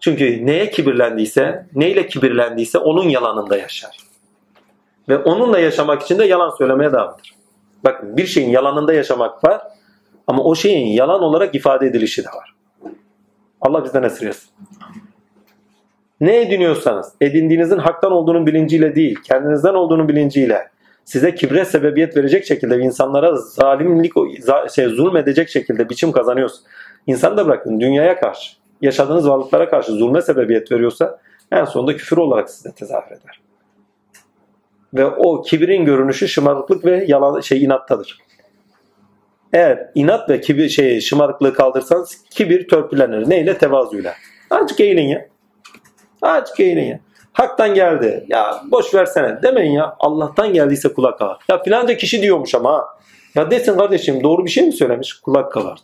Çünkü 0.00 0.46
neye 0.46 0.70
kibirlendiyse, 0.70 1.66
neyle 1.74 2.06
kibirlendiyse 2.06 2.78
onun 2.78 3.08
yalanında 3.08 3.56
yaşar. 3.56 3.96
Ve 5.08 5.18
onunla 5.18 5.58
yaşamak 5.58 6.02
için 6.02 6.18
de 6.18 6.24
yalan 6.24 6.50
söylemeye 6.50 6.92
devamdır. 6.92 7.35
Bakın 7.84 8.16
bir 8.16 8.26
şeyin 8.26 8.50
yalanında 8.50 8.92
yaşamak 8.92 9.44
var 9.44 9.62
ama 10.26 10.42
o 10.42 10.54
şeyin 10.54 10.86
yalan 10.86 11.22
olarak 11.22 11.54
ifade 11.54 11.86
edilişi 11.86 12.24
de 12.24 12.28
var. 12.28 12.54
Allah 13.60 13.84
bizden 13.84 14.02
esirgesin. 14.02 14.50
Ne 16.20 16.40
ediniyorsanız 16.40 17.12
edindiğinizin 17.20 17.78
haktan 17.78 18.12
olduğunun 18.12 18.46
bilinciyle 18.46 18.94
değil, 18.94 19.18
kendinizden 19.24 19.74
olduğunu 19.74 20.08
bilinciyle 20.08 20.68
size 21.04 21.34
kibre 21.34 21.64
sebebiyet 21.64 22.16
verecek 22.16 22.46
şekilde 22.46 22.78
insanlara 22.78 23.36
zalimlik, 23.36 24.12
şey, 24.74 24.88
zulmedecek 24.88 25.48
şekilde 25.48 25.88
biçim 25.90 26.12
kazanıyorsun. 26.12 26.60
İnsan 27.06 27.36
da 27.36 27.46
bırakın 27.46 27.80
dünyaya 27.80 28.20
karşı, 28.20 28.56
yaşadığınız 28.82 29.28
varlıklara 29.28 29.70
karşı 29.70 29.92
zulme 29.92 30.22
sebebiyet 30.22 30.72
veriyorsa 30.72 31.18
en 31.52 31.64
sonunda 31.64 31.96
küfür 31.96 32.16
olarak 32.16 32.50
size 32.50 32.72
tezahür 32.72 33.06
eder. 33.06 33.40
Ve 34.94 35.06
o 35.06 35.42
kibirin 35.42 35.84
görünüşü 35.84 36.28
şımarıklık 36.28 36.84
ve 36.84 37.04
yalan 37.08 37.40
şey 37.40 37.64
inattadır. 37.64 38.18
Eğer 39.52 39.90
inat 39.94 40.30
ve 40.30 40.40
kibir 40.40 40.68
şey 40.68 41.00
şımarıklığı 41.00 41.54
kaldırsanız 41.54 42.24
kibir 42.30 42.68
törpülenir. 42.68 43.30
Neyle? 43.30 43.58
Tevazuyla. 43.58 44.14
Azıcık 44.50 44.80
eğilin 44.80 45.08
ya. 45.08 45.28
Azıcık 46.22 46.60
eğilin 46.60 46.84
ya. 46.84 47.00
Haktan 47.32 47.74
geldi. 47.74 48.24
Ya 48.28 48.62
boş 48.70 48.94
versene. 48.94 49.42
Demeyin 49.42 49.72
ya. 49.72 49.96
Allah'tan 49.98 50.52
geldiyse 50.52 50.92
kulak 50.92 51.18
kavar. 51.18 51.38
Ya 51.48 51.62
filanca 51.62 51.96
kişi 51.96 52.22
diyormuş 52.22 52.54
ama 52.54 52.72
ha. 52.72 52.84
Ya 53.34 53.50
desin 53.50 53.76
kardeşim 53.76 54.22
doğru 54.22 54.44
bir 54.44 54.50
şey 54.50 54.66
mi 54.66 54.72
söylemiş? 54.72 55.14
Kulak 55.14 55.52
kavardı. 55.52 55.80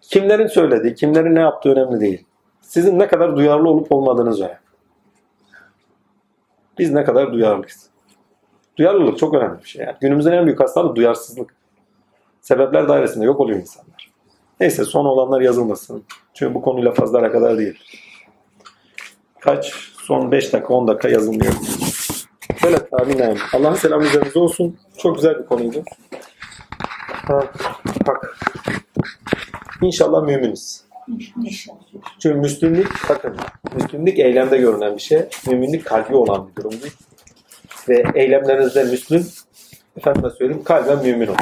Kimlerin 0.00 0.46
söylediği, 0.46 0.94
kimlerin 0.94 1.34
ne 1.34 1.40
yaptığı 1.40 1.72
önemli 1.72 2.00
değil. 2.00 2.24
Sizin 2.60 2.98
ne 2.98 3.06
kadar 3.06 3.36
duyarlı 3.36 3.68
olup 3.68 3.92
olmadığınız 3.92 4.40
önemli. 4.40 4.61
Biz 6.78 6.92
ne 6.92 7.04
kadar 7.04 7.32
duyarlıyız. 7.32 7.90
Duyarlılık 8.76 9.18
çok 9.18 9.34
önemli 9.34 9.62
bir 9.62 9.68
şey. 9.68 9.84
Yani. 9.84 9.96
Günümüzün 10.00 10.32
en 10.32 10.46
büyük 10.46 10.60
hastalığı 10.60 10.96
duyarsızlık. 10.96 11.54
Sebepler 12.40 12.88
dairesinde 12.88 13.24
yok 13.24 13.40
oluyor 13.40 13.58
insanlar. 13.58 14.10
Neyse 14.60 14.84
son 14.84 15.04
olanlar 15.04 15.40
yazılmasın. 15.40 16.04
Çünkü 16.34 16.54
bu 16.54 16.62
konuyla 16.62 16.92
fazla 16.92 17.18
alakadar 17.18 17.58
değil. 17.58 17.78
Kaç? 19.40 19.74
Son 20.02 20.32
5 20.32 20.52
dakika 20.52 20.74
10 20.74 20.88
dakika 20.88 21.08
yazılmıyor. 21.08 21.52
Evet 22.66 22.88
amin 22.92 23.38
Allah'ın 23.52 23.74
selamı 23.74 24.04
üzerinize 24.04 24.38
olsun. 24.38 24.78
Çok 24.98 25.16
güzel 25.16 25.38
bir 25.38 25.46
konuydu. 25.46 25.84
Ha, 27.02 27.44
bak. 28.06 28.36
İnşallah 29.82 30.22
müminiz. 30.22 30.84
Çünkü 32.18 32.38
Müslümlük, 32.38 33.08
bakın, 33.08 33.36
Müslümlük 33.74 34.18
eylemde 34.18 34.58
görünen 34.58 34.96
bir 34.96 35.00
şey. 35.00 35.22
Müminlik 35.46 35.84
kalbi 35.84 36.16
olan 36.16 36.48
bir 36.48 36.62
durumdur. 36.62 36.96
Ve 37.88 38.04
eylemlerinizde 38.14 38.84
Müslüm, 38.84 39.26
efendime 39.96 40.30
söyleyeyim, 40.30 40.64
kalben 40.64 41.04
mümin 41.04 41.26
ol. 41.26 41.34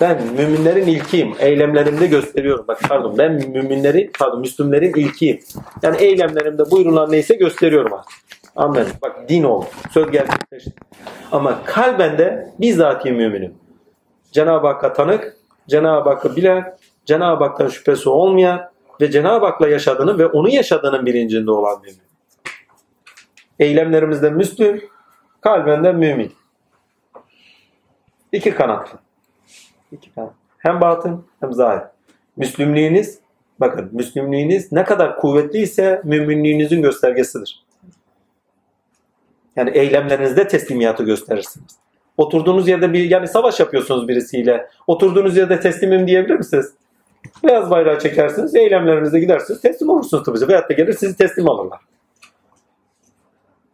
Ben 0.00 0.22
müminlerin 0.36 0.86
ilkiyim. 0.86 1.34
Eylemlerimde 1.38 2.06
gösteriyorum. 2.06 2.64
Bak 2.68 2.80
pardon 2.88 3.18
ben 3.18 3.32
müminlerin, 3.32 4.10
pardon 4.18 4.40
Müslümlerin 4.40 4.94
ilkiyim. 4.94 5.40
Yani 5.82 5.96
eylemlerimde 5.96 6.70
buyurulan 6.70 7.12
neyse 7.12 7.34
gösteriyorum 7.34 7.92
artık. 7.92 8.12
Amen. 8.56 8.86
Bak 9.02 9.28
din 9.28 9.42
ol. 9.42 9.64
Söz 9.90 10.10
gerçekleşti. 10.10 10.72
Ama 11.32 11.64
kalben 11.64 12.18
de 12.18 12.50
bizzati 12.60 13.12
müminim. 13.12 13.54
Cenab-ı 14.32 14.66
Hakk'a 14.66 14.92
tanık, 14.92 15.36
Cenab-ı 15.68 16.08
Hakk'ı 16.08 16.36
bilen, 16.36 16.76
Cenab-ı 17.04 17.44
Hak'tan 17.44 17.68
şüphesi 17.68 18.08
olmayan 18.08 18.70
ve 19.00 19.10
Cenab-ı 19.10 19.46
Hak'la 19.46 19.68
yaşadığını 19.68 20.18
ve 20.18 20.26
onu 20.26 20.48
yaşadığının 20.48 21.06
bilincinde 21.06 21.50
olan 21.50 21.80
mümin. 21.80 22.00
Eylemlerimizde 23.58 24.30
Müslüm, 24.30 24.84
kalbende 25.40 25.92
mümin. 25.92 26.32
İki 28.32 28.54
kanatlı. 28.54 28.98
İki 29.92 30.14
kanat. 30.14 30.32
Hem 30.58 30.80
batın 30.80 31.24
hem 31.40 31.52
zahir. 31.52 31.82
Müslümlüğünüz, 32.36 33.18
bakın 33.60 33.88
Müslümlüğünüz 33.92 34.72
ne 34.72 34.84
kadar 34.84 35.16
kuvvetliyse 35.16 36.00
müminliğinizin 36.04 36.82
göstergesidir. 36.82 37.64
Yani 39.56 39.70
eylemlerinizde 39.70 40.48
teslimiyatı 40.48 41.04
gösterirsiniz. 41.04 41.78
Oturduğunuz 42.16 42.68
yerde 42.68 42.92
bir 42.92 43.10
yani 43.10 43.28
savaş 43.28 43.60
yapıyorsunuz 43.60 44.08
birisiyle. 44.08 44.68
Oturduğunuz 44.86 45.36
yerde 45.36 45.60
teslimim 45.60 46.06
diyebilir 46.06 46.34
misiniz? 46.34 46.74
Beyaz 47.44 47.70
bayrağı 47.70 47.98
çekersiniz, 47.98 48.54
eylemlerinizde 48.54 49.20
gidersiniz, 49.20 49.60
teslim 49.60 49.88
olursunuz 49.88 50.24
tabii. 50.24 50.48
Veyahut 50.48 50.70
da 50.70 50.74
gelir 50.74 50.92
sizi 50.92 51.16
teslim 51.16 51.48
alırlar. 51.48 51.80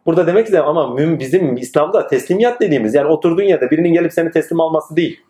Burada 0.05 0.27
demek 0.27 0.47
ki 0.47 0.59
ama 0.59 0.97
bizim 0.97 1.57
İslam'da 1.57 2.07
teslimiyat 2.07 2.61
dediğimiz 2.61 2.93
yani 2.93 3.07
oturduğun 3.07 3.43
yerde 3.43 3.71
birinin 3.71 3.93
gelip 3.93 4.13
seni 4.13 4.31
teslim 4.31 4.59
alması 4.59 4.95
değil. 4.95 5.21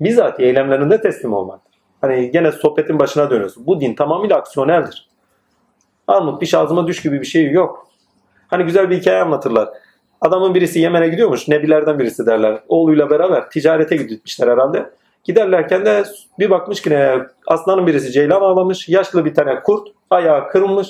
Bizzat 0.00 0.40
eylemlerinde 0.40 1.00
teslim 1.00 1.32
olmaktır. 1.32 1.74
Hani 2.00 2.30
gene 2.30 2.52
sohbetin 2.52 2.98
başına 2.98 3.30
dönüyorsun. 3.30 3.66
Bu 3.66 3.80
din 3.80 3.94
tamamıyla 3.94 4.36
aksiyoneldir. 4.36 5.08
Armut 6.06 6.40
piş 6.40 6.54
ağzıma 6.54 6.86
düş 6.86 7.02
gibi 7.02 7.20
bir 7.20 7.26
şey 7.26 7.50
yok. 7.50 7.88
Hani 8.48 8.64
güzel 8.64 8.90
bir 8.90 9.00
hikaye 9.00 9.22
anlatırlar. 9.22 9.68
Adamın 10.20 10.54
birisi 10.54 10.80
Yemen'e 10.80 11.08
gidiyormuş. 11.08 11.48
Nebilerden 11.48 11.98
birisi 11.98 12.26
derler. 12.26 12.60
Oğluyla 12.68 13.10
beraber 13.10 13.50
ticarete 13.50 13.96
gitmişler 13.96 14.48
herhalde. 14.48 14.90
Giderlerken 15.24 15.86
de 15.86 16.04
bir 16.38 16.50
bakmış 16.50 16.82
ki 16.82 16.90
ne, 16.90 17.18
aslanın 17.46 17.86
birisi 17.86 18.12
ceylan 18.12 18.40
ağlamış. 18.40 18.88
Yaşlı 18.88 19.24
bir 19.24 19.34
tane 19.34 19.62
kurt 19.62 19.88
ayağı 20.10 20.48
kırılmış. 20.48 20.88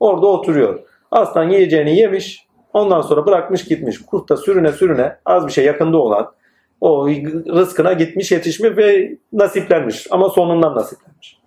Orada 0.00 0.26
oturuyor. 0.26 0.80
Aslan 1.10 1.48
yiyeceğini 1.48 1.96
yemiş. 1.96 2.46
Ondan 2.72 3.00
sonra 3.00 3.26
bırakmış 3.26 3.64
gitmiş. 3.64 4.02
Kurt 4.06 4.28
da 4.28 4.36
sürüne 4.36 4.72
sürüne 4.72 5.16
az 5.24 5.46
bir 5.46 5.52
şey 5.52 5.64
yakında 5.64 5.98
olan 5.98 6.32
o 6.80 7.08
rızkına 7.08 7.92
gitmiş 7.92 8.32
yetişmiş 8.32 8.76
ve 8.76 9.16
nasiplenmiş. 9.32 10.06
Ama 10.10 10.28
sonundan 10.28 10.74
nasiplenmiş. 10.74 11.38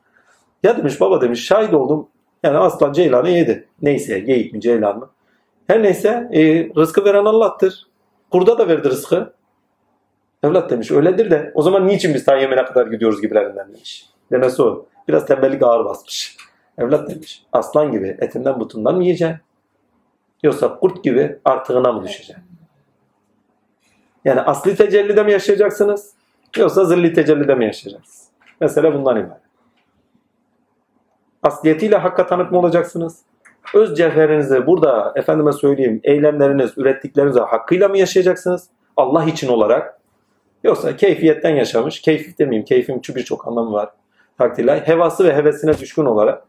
Ya 0.63 0.77
demiş 0.77 1.01
baba 1.01 1.21
demiş 1.21 1.45
şahit 1.45 1.73
oldum. 1.73 2.07
Yani 2.43 2.57
aslan 2.57 2.93
ceylanı 2.93 3.29
yedi. 3.29 3.67
Neyse 3.81 4.19
geyik 4.19 4.53
mi 4.53 4.61
ceylan 4.61 4.99
mı? 4.99 5.09
Her 5.67 5.83
neyse 5.83 6.29
e, 6.33 6.41
rızkı 6.77 7.05
veren 7.05 7.25
Allah'tır. 7.25 7.87
Kurda 8.31 8.57
da 8.57 8.67
verdi 8.67 8.89
rızkı. 8.89 9.33
Evlat 10.43 10.69
demiş 10.69 10.91
öyledir 10.91 11.31
de 11.31 11.51
o 11.55 11.61
zaman 11.61 11.87
niçin 11.87 12.13
biz 12.13 12.25
ta 12.25 12.35
Yemen'e 12.37 12.65
kadar 12.65 12.87
gidiyoruz 12.87 13.21
gibilerinden 13.21 13.67
demiş. 13.67 14.05
Demesi 14.31 14.61
o. 14.61 14.85
Biraz 15.07 15.25
tembellik 15.25 15.63
ağır 15.63 15.85
basmış. 15.85 16.37
Evlat 16.77 17.09
demiş 17.09 17.43
aslan 17.53 17.91
gibi 17.91 18.17
etinden 18.19 18.59
butundan 18.59 18.95
mı 18.95 19.03
yiyeceksin? 19.03 19.37
Yoksa 20.43 20.79
kurt 20.79 21.03
gibi 21.03 21.39
artığına 21.45 21.91
mı 21.91 22.03
düşeceksin? 22.03 22.43
Yani 24.25 24.41
asli 24.41 24.75
tecellide 24.75 25.23
mi 25.23 25.31
yaşayacaksınız? 25.31 26.13
Yoksa 26.57 26.85
zilli 26.85 27.13
tecellide 27.13 27.55
mi 27.55 27.65
yaşayacaksınız? 27.65 28.27
Mesela 28.61 28.93
bundan 28.93 29.17
ibaret. 29.17 29.41
Asliyetiyle 31.43 31.97
hakka 31.97 32.27
tanık 32.27 32.51
mı 32.51 32.59
olacaksınız? 32.59 33.19
Öz 33.73 33.97
cevherinizi 33.97 34.67
burada 34.67 35.13
efendime 35.15 35.53
söyleyeyim 35.53 35.99
eylemleriniz, 36.03 36.77
ürettiklerinizi 36.77 37.39
hakkıyla 37.39 37.87
mı 37.87 37.97
yaşayacaksınız? 37.97 38.69
Allah 38.97 39.25
için 39.25 39.47
olarak. 39.47 40.00
Yoksa 40.63 40.95
keyfiyetten 40.95 41.55
yaşamış, 41.55 42.01
keyif 42.01 42.39
demeyeyim, 42.39 42.65
keyfin 42.65 43.01
birçok 43.15 43.47
anlamı 43.47 43.71
var. 43.73 43.89
Takdirler. 44.37 44.77
Hevası 44.77 45.25
ve 45.25 45.35
hevesine 45.35 45.77
düşkün 45.77 46.05
olarak, 46.05 46.43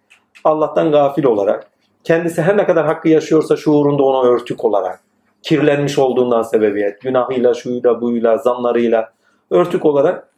Allah'tan 0.44 0.92
gafil 0.92 1.24
olarak, 1.24 1.70
kendisi 2.04 2.42
her 2.42 2.56
ne 2.56 2.66
kadar 2.66 2.86
hakkı 2.86 3.08
yaşıyorsa 3.08 3.56
şuurunda 3.56 4.02
ona 4.02 4.28
örtük 4.28 4.64
olarak, 4.64 5.00
kirlenmiş 5.42 5.98
olduğundan 5.98 6.42
sebebiyet, 6.42 7.00
günahıyla, 7.00 7.54
şuyla, 7.54 8.00
buyla, 8.00 8.38
zanlarıyla 8.38 9.12
örtük 9.50 9.84
olarak 9.86 10.28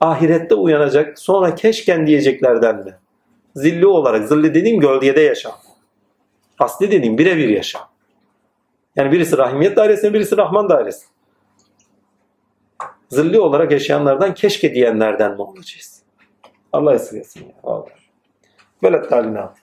ahirette 0.00 0.54
uyanacak, 0.54 1.18
sonra 1.18 1.54
keşken 1.54 2.06
diyeceklerden 2.06 2.76
mi? 2.76 2.94
Zilli 3.56 3.86
olarak, 3.86 4.28
zilli 4.28 4.54
dediğim 4.54 4.80
gölgede 4.80 5.20
yaşam. 5.20 5.52
Asli 6.58 6.90
dediğim 6.90 7.18
birebir 7.18 7.48
yaşam. 7.48 7.82
Yani 8.96 9.12
birisi 9.12 9.38
rahimiyet 9.38 9.76
dairesinde, 9.76 10.14
birisi 10.14 10.36
rahman 10.36 10.68
dairesi. 10.68 11.06
Zilli 13.12 13.40
olarak 13.40 13.72
yaşayanlardan 13.72 14.34
keşke 14.34 14.74
diyenlerden 14.74 15.32
mi 15.32 15.42
olacağız? 15.42 16.02
Allah 16.72 16.94
esirgesin 16.94 17.40
ya. 17.40 17.54
Vallahi. 17.64 17.92
Böyle 18.82 19.02
talinat. 19.02 19.61